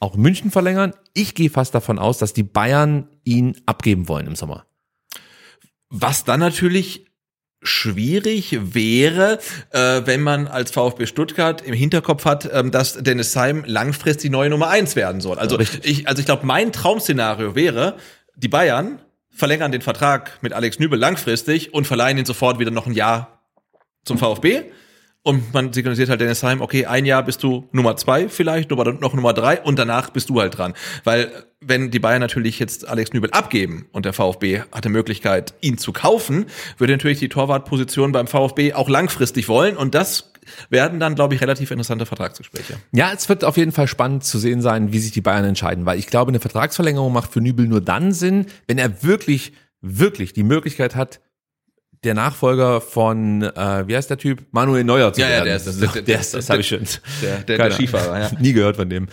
auch 0.00 0.16
München 0.16 0.50
verlängern. 0.50 0.94
Ich 1.12 1.34
gehe 1.34 1.50
fast 1.50 1.74
davon 1.74 1.98
aus, 1.98 2.16
dass 2.18 2.32
die 2.32 2.42
Bayern 2.42 3.06
ihn 3.24 3.54
abgeben 3.66 4.08
wollen 4.08 4.26
im 4.26 4.34
Sommer. 4.36 4.64
Was 5.90 6.24
dann 6.24 6.40
natürlich 6.40 7.07
schwierig 7.62 8.58
wäre, 8.74 9.38
äh, 9.70 10.02
wenn 10.04 10.22
man 10.22 10.46
als 10.46 10.70
VfB 10.70 11.06
Stuttgart 11.06 11.60
im 11.62 11.74
Hinterkopf 11.74 12.24
hat, 12.24 12.48
ähm, 12.52 12.70
dass 12.70 12.94
Dennis 12.94 13.32
Seim 13.32 13.64
langfristig 13.66 14.30
neue 14.30 14.50
Nummer 14.50 14.68
eins 14.68 14.96
werden 14.96 15.20
soll. 15.20 15.38
Also 15.38 15.56
richtig. 15.56 15.84
ich, 15.84 16.08
also 16.08 16.20
ich 16.20 16.26
glaube, 16.26 16.46
mein 16.46 16.72
Traum-Szenario 16.72 17.54
wäre, 17.54 17.96
die 18.36 18.48
Bayern 18.48 19.00
verlängern 19.30 19.72
den 19.72 19.82
Vertrag 19.82 20.38
mit 20.40 20.52
Alex 20.52 20.78
Nübel 20.78 20.98
langfristig 20.98 21.74
und 21.74 21.86
verleihen 21.86 22.18
ihn 22.18 22.24
sofort 22.24 22.58
wieder 22.58 22.70
noch 22.70 22.86
ein 22.86 22.94
Jahr 22.94 23.44
zum 24.04 24.18
VfB. 24.18 24.64
Und 25.22 25.52
man 25.52 25.72
signalisiert 25.72 26.08
halt 26.08 26.20
Dennis 26.20 26.42
Heim, 26.42 26.60
okay, 26.60 26.86
ein 26.86 27.04
Jahr 27.04 27.22
bist 27.22 27.42
du 27.42 27.68
Nummer 27.72 27.96
zwei 27.96 28.28
vielleicht, 28.28 28.72
aber 28.72 28.84
dann 28.84 29.00
noch 29.00 29.14
Nummer 29.14 29.34
drei 29.34 29.60
und 29.60 29.78
danach 29.78 30.10
bist 30.10 30.30
du 30.30 30.40
halt 30.40 30.56
dran. 30.56 30.74
Weil 31.04 31.30
wenn 31.60 31.90
die 31.90 31.98
Bayern 31.98 32.20
natürlich 32.20 32.58
jetzt 32.58 32.86
Alex 32.86 33.12
Nübel 33.12 33.30
abgeben 33.32 33.86
und 33.92 34.04
der 34.04 34.12
VfB 34.12 34.62
hatte 34.72 34.88
Möglichkeit, 34.88 35.54
ihn 35.60 35.76
zu 35.78 35.92
kaufen, 35.92 36.46
würde 36.76 36.92
natürlich 36.92 37.18
die 37.18 37.28
Torwartposition 37.28 38.12
beim 38.12 38.26
VfB 38.26 38.74
auch 38.74 38.88
langfristig 38.88 39.48
wollen 39.48 39.76
und 39.76 39.94
das 39.94 40.32
werden 40.70 41.00
dann, 41.00 41.14
glaube 41.14 41.34
ich, 41.34 41.40
relativ 41.40 41.70
interessante 41.70 42.06
Vertragsgespräche. 42.06 42.78
Ja, 42.92 43.12
es 43.12 43.28
wird 43.28 43.44
auf 43.44 43.56
jeden 43.56 43.72
Fall 43.72 43.86
spannend 43.86 44.24
zu 44.24 44.38
sehen 44.38 44.62
sein, 44.62 44.92
wie 44.92 44.98
sich 44.98 45.10
die 45.10 45.20
Bayern 45.20 45.44
entscheiden, 45.44 45.84
weil 45.84 45.98
ich 45.98 46.06
glaube, 46.06 46.30
eine 46.30 46.40
Vertragsverlängerung 46.40 47.12
macht 47.12 47.32
für 47.32 47.40
Nübel 47.40 47.66
nur 47.66 47.80
dann 47.80 48.12
Sinn, 48.12 48.46
wenn 48.66 48.78
er 48.78 49.02
wirklich, 49.02 49.52
wirklich 49.80 50.32
die 50.32 50.44
Möglichkeit 50.44 50.96
hat, 50.96 51.20
der 52.04 52.14
Nachfolger 52.14 52.80
von, 52.80 53.42
äh, 53.42 53.86
wie 53.88 53.96
heißt 53.96 54.08
der 54.10 54.18
Typ? 54.18 54.46
Manuel 54.52 54.84
Neuer 54.84 55.12
zu 55.12 55.20
Ja, 55.20 55.26
ja, 55.28 55.32
werden. 55.36 55.44
der 55.46 55.56
ist 55.56 55.66
das. 55.66 55.78
Der- 55.78 55.88
der, 55.88 56.02
der- 56.02 56.20
ist 56.20 56.34
das, 56.34 56.46
der- 56.46 56.52
habe 56.54 56.60
ich 56.60 56.68
schon. 56.68 56.80
der- 57.22 57.38
der- 57.40 57.58
der 57.58 57.70
Skifahrer, 57.72 58.20
ja. 58.20 58.30
Nie 58.40 58.52
gehört 58.52 58.76
von 58.76 58.88
dem. 58.88 59.08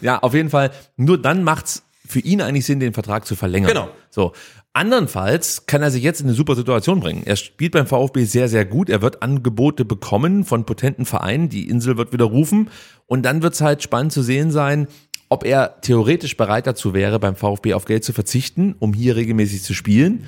Ja. 0.00 0.18
auf 0.20 0.34
jeden 0.34 0.50
Fall. 0.50 0.70
Nur 0.96 1.20
dann 1.20 1.44
macht's 1.44 1.82
für 2.08 2.20
ihn 2.20 2.40
eigentlich 2.40 2.66
Sinn, 2.66 2.80
den 2.80 2.92
Vertrag 2.94 3.26
zu 3.26 3.34
verlängern. 3.36 3.68
Genau. 3.68 3.88
So. 4.10 4.32
Andernfalls 4.72 5.64
kann 5.66 5.82
er 5.82 5.90
sich 5.90 6.02
jetzt 6.02 6.20
in 6.20 6.26
eine 6.26 6.34
super 6.36 6.54
Situation 6.54 7.00
bringen. 7.00 7.22
Er 7.24 7.36
spielt 7.36 7.72
beim 7.72 7.86
VfB 7.86 8.24
sehr, 8.24 8.48
sehr 8.48 8.64
gut. 8.66 8.90
Er 8.90 9.00
wird 9.00 9.22
Angebote 9.22 9.84
bekommen 9.86 10.44
von 10.44 10.66
potenten 10.66 11.06
Vereinen. 11.06 11.48
Die 11.48 11.68
Insel 11.68 11.96
wird 11.96 12.12
wieder 12.12 12.26
rufen. 12.26 12.68
Und 13.06 13.22
dann 13.24 13.42
wird's 13.42 13.60
halt 13.62 13.82
spannend 13.82 14.12
zu 14.12 14.22
sehen 14.22 14.50
sein, 14.50 14.86
ob 15.30 15.44
er 15.44 15.80
theoretisch 15.80 16.36
bereit 16.36 16.66
dazu 16.66 16.92
wäre, 16.92 17.18
beim 17.18 17.36
VfB 17.36 17.72
auf 17.74 17.86
Geld 17.86 18.04
zu 18.04 18.12
verzichten, 18.12 18.74
um 18.78 18.92
hier 18.92 19.16
regelmäßig 19.16 19.62
zu 19.62 19.72
spielen. 19.74 20.24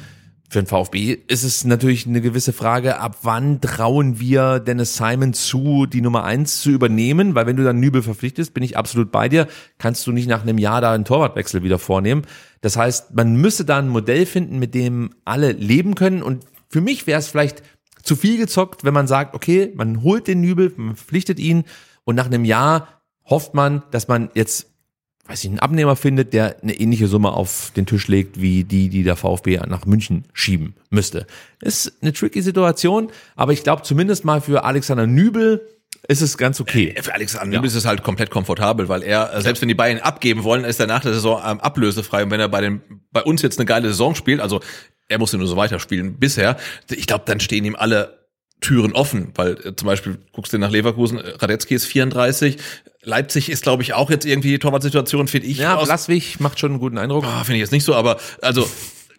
Für 0.51 0.63
den 0.63 0.67
VfB 0.67 1.19
ist 1.27 1.45
es 1.45 1.65
natürlich 1.65 2.07
eine 2.07 2.23
gewisse 2.23 2.55
Frage, 2.55 3.01
ab 3.01 3.19
wann 3.21 3.61
trauen 3.61 4.19
wir 4.19 4.61
Dennis 4.61 4.97
Simon 4.97 5.35
zu, 5.35 5.85
die 5.85 6.01
Nummer 6.01 6.25
eins 6.25 6.63
zu 6.63 6.71
übernehmen? 6.71 7.35
Weil 7.35 7.47
wenn 7.47 7.57
du 7.57 7.65
dann 7.65 7.81
Nübel 7.81 8.03
verpflichtest, 8.03 8.55
bin 8.55 8.63
ich 8.63 8.75
absolut 8.79 9.13
bei 9.13 9.29
dir, 9.29 9.47
kannst 9.77 10.07
du 10.07 10.13
nicht 10.13 10.27
nach 10.27 10.41
einem 10.41 10.57
Jahr 10.57 10.81
da 10.81 10.93
einen 10.95 11.05
Torwartwechsel 11.05 11.63
wieder 11.63 11.79
vornehmen. 11.79 12.23
Das 12.63 12.79
heißt, 12.79 13.15
man 13.15 13.37
müsste 13.37 13.67
da 13.67 13.79
ein 13.79 13.91
Modell 13.91 14.25
finden, 14.25 14.59
mit 14.59 14.75
dem 14.75 15.11
alle 15.27 15.53
leben 15.53 15.95
können. 15.95 16.23
Und 16.23 16.47
für 16.71 16.81
mich 16.81 17.07
wäre 17.07 17.19
es 17.19 17.29
vielleicht 17.29 17.63
zu 18.03 18.17
viel 18.17 18.39
gezockt, 18.39 18.85
wenn 18.85 18.95
man 18.95 19.07
sagt, 19.07 19.35
okay, 19.35 19.71
man 19.75 20.03
holt 20.03 20.29
den 20.29 20.41
Nübel, 20.41 20.73
man 20.77 20.97
verpflichtet 20.97 21.39
ihn 21.39 21.65
und 22.05 22.15
nach 22.15 22.27
einem 22.27 22.47
Jahr 22.47 23.03
hofft 23.27 23.53
man, 23.53 23.83
dass 23.91 24.09
man 24.09 24.31
jetzt 24.35 24.68
weiß 25.29 25.45
ich, 25.45 25.51
einen 25.51 25.59
Abnehmer 25.59 25.95
findet, 25.95 26.33
der 26.33 26.57
eine 26.63 26.75
ähnliche 26.75 27.07
Summe 27.07 27.33
auf 27.33 27.71
den 27.77 27.87
Tisch 27.87 28.09
legt, 28.09 28.41
wie 28.41 28.65
die, 28.65 28.89
die 28.89 29.03
der 29.03 29.15
VfB 29.15 29.61
nach 29.69 29.85
München 29.85 30.25
schieben 30.33 30.75
müsste. 30.91 31.27
Ist 31.61 31.93
eine 32.01 32.13
tricky 32.13 32.41
Situation, 32.41 33.11
aber 33.37 33.53
ich 33.53 33.63
glaube 33.63 33.83
zumindest 33.83 34.25
mal 34.25 34.41
für 34.41 34.65
Alexander 34.65 35.07
Nübel 35.07 35.67
ist 36.07 36.23
es 36.23 36.39
ganz 36.39 36.61
okay. 36.61 36.95
Für 37.03 37.13
Alexander 37.13 37.57
Nübel 37.57 37.67
ist 37.67 37.75
es 37.75 37.85
halt 37.85 38.03
komplett 38.03 38.31
komfortabel, 38.31 38.89
weil 38.89 39.03
er, 39.03 39.35
äh, 39.35 39.43
selbst 39.43 39.61
wenn 39.61 39.69
die 39.69 39.75
Bayern 39.75 39.99
abgeben 39.99 40.45
wollen, 40.45 40.65
ist 40.65 40.81
er 40.81 40.87
nach 40.87 41.03
der 41.03 41.13
Saison 41.13 41.43
ähm, 41.45 41.61
ablösefrei. 41.61 42.25
Und 42.25 42.31
wenn 42.31 42.41
er 42.41 42.49
bei, 42.49 42.63
den, 42.63 42.81
bei 43.13 43.23
uns 43.23 43.43
jetzt 43.43 43.59
eine 43.59 43.67
geile 43.67 43.89
Saison 43.89 44.15
spielt, 44.15 44.41
also 44.41 44.61
er 45.09 45.19
musste 45.19 45.37
nur 45.37 45.47
so 45.47 45.57
weiterspielen 45.57 46.19
bisher, 46.19 46.57
ich 46.91 47.07
glaube, 47.07 47.25
dann 47.27 47.41
stehen 47.41 47.65
ihm 47.65 47.77
alle 47.77 48.18
Türen 48.61 48.93
offen, 48.93 49.33
weil 49.35 49.53
äh, 49.65 49.77
zum 49.77 49.87
Beispiel 49.87 50.19
guckst 50.33 50.53
du 50.53 50.59
nach 50.59 50.71
Leverkusen, 50.71 51.19
äh, 51.19 51.31
Radetzky 51.39 51.75
ist 51.75 51.87
34, 51.87 52.57
Leipzig 53.03 53.51
ist, 53.51 53.63
glaube 53.63 53.83
ich, 53.83 53.95
auch 53.95 54.11
jetzt 54.11 54.27
irgendwie 54.27 54.51
die 54.51 54.59
Torwartsituation, 54.59 55.29
finde 55.29 55.47
ich. 55.47 55.59
Ja, 55.59 55.77
aus- 55.77 55.87
Blaswig 55.87 56.41
macht 56.41 56.59
schon 56.59 56.73
einen 56.73 56.81
guten 56.81 56.99
Eindruck. 56.99 57.25
Ah, 57.25 57.45
finde 57.45 57.55
ich 57.57 57.61
jetzt 57.61 57.71
nicht 57.73 57.85
so, 57.85 57.95
aber 57.95 58.19
also 58.43 58.69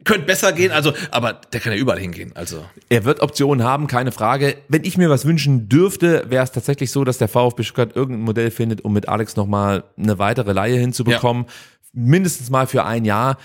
könnte 0.06 0.26
besser 0.26 0.54
gehen, 0.54 0.72
also, 0.72 0.94
aber 1.12 1.34
der 1.34 1.60
kann 1.60 1.74
ja 1.74 1.78
überall 1.80 2.00
hingehen, 2.00 2.32
also. 2.36 2.66
Er 2.90 3.04
wird 3.06 3.22
Optionen 3.22 3.66
haben, 3.66 3.88
keine 3.88 4.12
Frage. 4.12 4.56
Wenn 4.68 4.84
ich 4.84 4.98
mir 4.98 5.10
was 5.10 5.26
wünschen 5.26 5.68
dürfte, 5.70 6.26
wäre 6.30 6.44
es 6.44 6.52
tatsächlich 6.52 6.92
so, 6.92 7.04
dass 7.04 7.18
der 7.18 7.28
VfB 7.28 7.64
Stuttgart 7.64 7.96
irgendein 7.96 8.24
Modell 8.24 8.52
findet, 8.52 8.82
um 8.86 8.94
mit 8.94 9.10
Alex 9.10 9.36
nochmal 9.36 9.84
eine 9.98 10.18
weitere 10.20 10.54
Laie 10.54 10.78
hinzubekommen. 10.78 11.46
Mindestens 11.92 12.50
mal 12.50 12.68
für 12.68 12.86
ein 12.86 13.04
Jahr. 13.04 13.38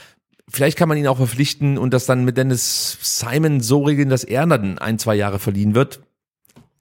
Vielleicht 0.51 0.77
kann 0.77 0.89
man 0.89 0.99
ihn 0.99 1.07
auch 1.07 1.17
verpflichten 1.17 1.79
und 1.79 1.95
das 1.95 2.07
dann 2.07 2.25
mit 2.25 2.37
Dennis 2.37 2.99
Simon 3.01 3.61
so 3.61 3.83
regeln, 3.83 4.11
dass 4.11 4.25
er 4.25 4.47
dann 4.47 4.79
ein, 4.79 4.99
zwei 4.99 5.15
Jahre 5.15 5.39
verliehen 5.39 5.75
wird. 5.75 6.01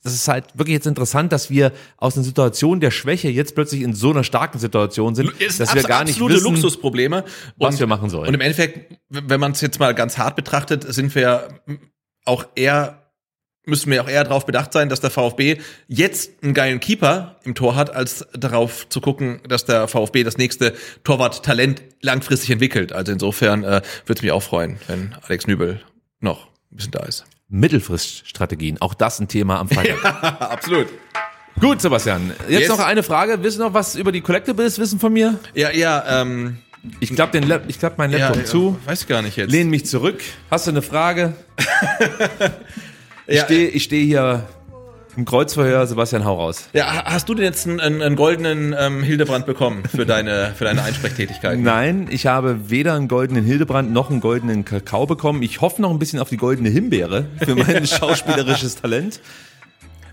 Das 0.04 0.14
ist 0.14 0.28
halt 0.28 0.46
wirklich 0.58 0.74
jetzt 0.74 0.86
interessant, 0.86 1.32
dass 1.32 1.50
wir 1.50 1.72
aus 1.96 2.18
einer 2.18 2.26
Situation 2.26 2.82
der 2.82 2.92
Schwäche 2.92 3.30
jetzt 3.30 3.56
plötzlich 3.56 3.82
in 3.82 3.94
so 3.96 4.12
einer 4.12 4.26
starken 4.26 4.60
Situation 4.60 5.16
sind, 5.16 5.32
Es 5.40 5.60
dass 5.60 5.74
wir 5.74 5.84
gar 5.84 6.04
nicht 6.04 6.16
absolute 6.16 6.36
wissen, 6.36 6.56
Luxusprobleme. 6.56 7.24
was 7.56 7.80
wir 7.80 7.88
machen 7.88 8.10
sollen. 8.10 8.28
Und 8.28 8.34
im 8.34 8.42
Endeffekt, 8.42 9.00
wenn 9.10 9.40
man 9.40 9.54
es 9.54 9.62
jetzt 9.62 9.80
mal 9.80 9.96
ganz 9.96 10.18
hart 10.18 10.36
betrachtet, 10.36 10.84
sind 10.94 11.16
wir 11.16 11.62
auch 12.26 12.46
eher 12.56 13.03
müssen 13.66 13.92
wir 13.92 14.04
auch 14.04 14.10
eher 14.10 14.24
darauf 14.24 14.46
bedacht 14.46 14.74
sein, 14.74 14.90
dass 14.90 15.00
der 15.00 15.10
VfB 15.10 15.58
jetzt 15.88 16.44
einen 16.44 16.54
geilen 16.54 16.80
Keeper 16.80 17.38
im 17.44 17.56
Tor 17.56 17.76
hat, 17.76 17.96
als 17.96 18.26
darauf 18.34 18.88
zu 18.90 19.00
gucken, 19.02 19.40
dass 19.48 19.66
der 19.66 19.88
VfB 19.88 20.24
das 20.24 20.38
nächste 20.38 20.74
Torwart-Talent 21.04 21.82
langfristig 22.02 22.50
entwickelt. 22.50 22.92
Also 22.94 23.12
insofern 23.14 23.64
äh, 23.64 23.82
würde 24.06 24.18
es 24.18 24.22
mich 24.22 24.32
auch 24.32 24.44
freuen, 24.44 24.78
wenn 24.88 25.16
Alex 25.28 25.48
Nübel 25.48 25.82
noch 26.20 26.48
ein 26.72 26.76
bisschen 26.78 26.92
da 26.92 27.04
ist. 27.04 27.26
Mittelfriststrategien, 27.50 28.82
auch 28.82 28.94
das 28.94 29.20
ein 29.20 29.28
Thema 29.28 29.60
am 29.60 29.70
Freitag. 29.70 30.04
Absolut. 30.42 30.88
Gut, 31.60 31.82
Sebastian. 31.82 32.32
Jetzt 32.50 32.62
Yes. 32.62 32.70
noch 32.70 32.80
eine 32.80 33.04
Frage. 33.04 33.44
Willst 33.44 33.60
du 33.60 33.64
noch 33.64 33.74
was 33.74 33.96
über 33.96 34.12
die 34.12 34.22
Collectibles 34.22 34.80
wissen 34.80 35.00
von 35.00 35.14
mir? 35.14 35.40
Ja, 35.54 35.70
ja, 35.72 36.22
ähm, 36.22 36.58
Ich 37.00 37.14
klapp 37.16 37.32
den 37.32 37.50
ich 37.68 37.78
klapp 37.80 37.98
meinen 37.98 38.12
Laptop 38.12 38.38
ja, 38.38 38.46
zu, 38.46 38.80
Weiß 38.86 39.06
gar 39.08 39.22
nicht 39.22 39.38
jetzt. 39.38 39.52
lehne 39.52 39.70
mich 39.70 39.86
zurück. 39.86 40.22
Hast 40.50 40.66
du 40.68 40.72
eine 40.72 40.82
Frage? 40.82 41.34
ich 43.28 43.38
Ja, 43.38 43.44
stehe 43.46 43.68
ich 43.70 43.84
steh 43.84 44.06
hier 44.06 44.44
Im 45.16 45.26
Kreuzverhör, 45.26 45.86
Sebastian, 45.86 46.26
hau 46.26 46.36
raus. 46.40 46.70
Ja, 46.74 46.86
ha- 46.92 47.06
hast 47.06 47.30
du 47.30 47.36
denn 47.36 47.46
jetzt 47.46 47.68
einen, 47.68 47.80
einen, 47.80 48.16
goldenen 48.16 48.76
ähm, 48.78 49.04
Hildebrand 49.04 49.46
bekommen 49.46 49.84
für 49.86 50.06
deine, 50.08 50.54
für 50.58 50.64
deine 50.66 50.82
Einsprechtätigkeit? 50.84 51.60
Nein, 51.60 52.08
ich 52.10 52.26
habe 52.26 52.70
weder 52.72 52.96
einen 52.96 53.08
goldenen 53.08 53.46
Hildebrand 53.46 53.92
noch 53.92 54.10
einen 54.10 54.22
goldenen 54.22 54.66
Kakao 54.66 55.06
bekommen. 55.06 55.44
Ich 55.44 55.62
hoffe 55.62 55.82
noch 55.84 55.92
ein 55.92 56.00
bisschen 56.00 56.20
auf 56.20 56.30
die 56.30 56.38
goldene 56.38 56.70
Himbeere 56.70 57.28
für 57.44 57.56
mein 57.56 57.86
schauspielerisches 57.88 58.76
Talent. 58.78 59.20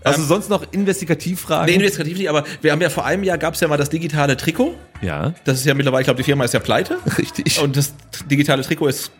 Hast 0.05 0.17
du 0.17 0.23
sonst 0.23 0.49
noch 0.49 0.65
Investigativfragen? 0.71 1.67
Nee, 1.67 1.75
investigativ 1.75 2.17
nicht, 2.17 2.29
aber 2.29 2.43
wir 2.61 2.71
haben 2.71 2.81
ja 2.81 2.89
vor 2.89 3.05
einem 3.05 3.23
Jahr 3.23 3.37
gab 3.37 3.53
es 3.53 3.59
ja 3.59 3.67
mal 3.67 3.77
das 3.77 3.89
digitale 3.89 4.35
Trikot. 4.37 4.73
ja, 5.01 5.33
Das 5.45 5.59
ist 5.59 5.65
ja 5.65 5.73
mittlerweile, 5.75 6.01
ich 6.01 6.05
glaube, 6.07 6.17
die 6.17 6.23
Firma 6.23 6.43
ist 6.43 6.53
ja 6.55 6.59
pleite. 6.59 6.97
richtig. 7.19 7.59
Und 7.59 7.75
das 7.77 7.93
digitale 8.29 8.63
Trikot 8.63 8.87
ist 8.87 9.11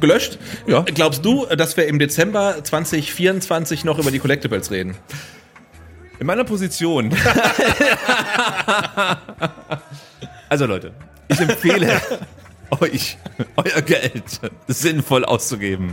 gelöscht. 0.00 0.38
Ja. 0.66 0.82
Glaubst 0.82 1.24
du, 1.24 1.46
dass 1.46 1.76
wir 1.76 1.86
im 1.86 1.98
Dezember 1.98 2.62
2024 2.62 3.84
noch 3.84 3.98
über 3.98 4.10
die 4.10 4.18
Collectibles 4.18 4.70
reden? 4.70 4.96
In 6.18 6.26
meiner 6.26 6.44
Position. 6.44 7.14
also 10.48 10.66
Leute, 10.66 10.92
ich 11.28 11.38
empfehle 11.40 12.00
euch, 12.80 13.16
euer 13.56 13.82
Geld 13.82 14.24
sinnvoll 14.66 15.24
auszugeben. 15.24 15.92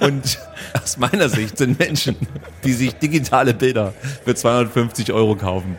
Und 0.00 0.38
aus 0.80 0.96
meiner 0.96 1.28
Sicht 1.28 1.58
sind 1.58 1.78
Menschen, 1.78 2.16
die 2.64 2.72
sich 2.72 2.94
digitale 2.94 3.52
Bilder 3.54 3.92
für 4.24 4.34
250 4.34 5.12
Euro 5.12 5.36
kaufen. 5.36 5.76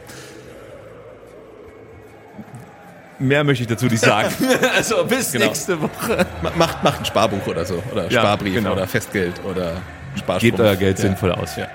Mehr 3.20 3.44
möchte 3.44 3.64
ich 3.64 3.68
dazu 3.70 3.86
nicht 3.88 4.00
sagen. 4.04 4.30
Also 4.76 5.04
bis 5.06 5.32
Genau. 5.32 5.46
nächste 5.46 5.82
Woche. 5.82 6.26
Ma- 6.42 6.52
Macht, 6.56 6.84
macht 6.84 7.00
ein 7.00 7.06
Sparbuch 7.06 7.46
oder 7.48 7.66
so. 7.66 7.84
Oder 7.92 8.10
Ja, 8.10 8.22
Sparbrief 8.22 8.56
genau. 8.56 8.72
oder 8.74 8.88
Festgeld 8.88 9.34
oder 9.44 9.74
Sparschwung. 10.16 10.52
Gebt 10.52 10.60
euer 10.62 10.76
Geld 10.76 10.98
Ja. 10.98 11.04
sinnvoll 11.04 11.32
aus. 11.34 11.56
Ja. 11.58 11.68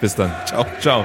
Bis 0.00 0.14
dann. 0.14 0.32
Ciao. 0.46 0.64
Ciao. 0.80 1.04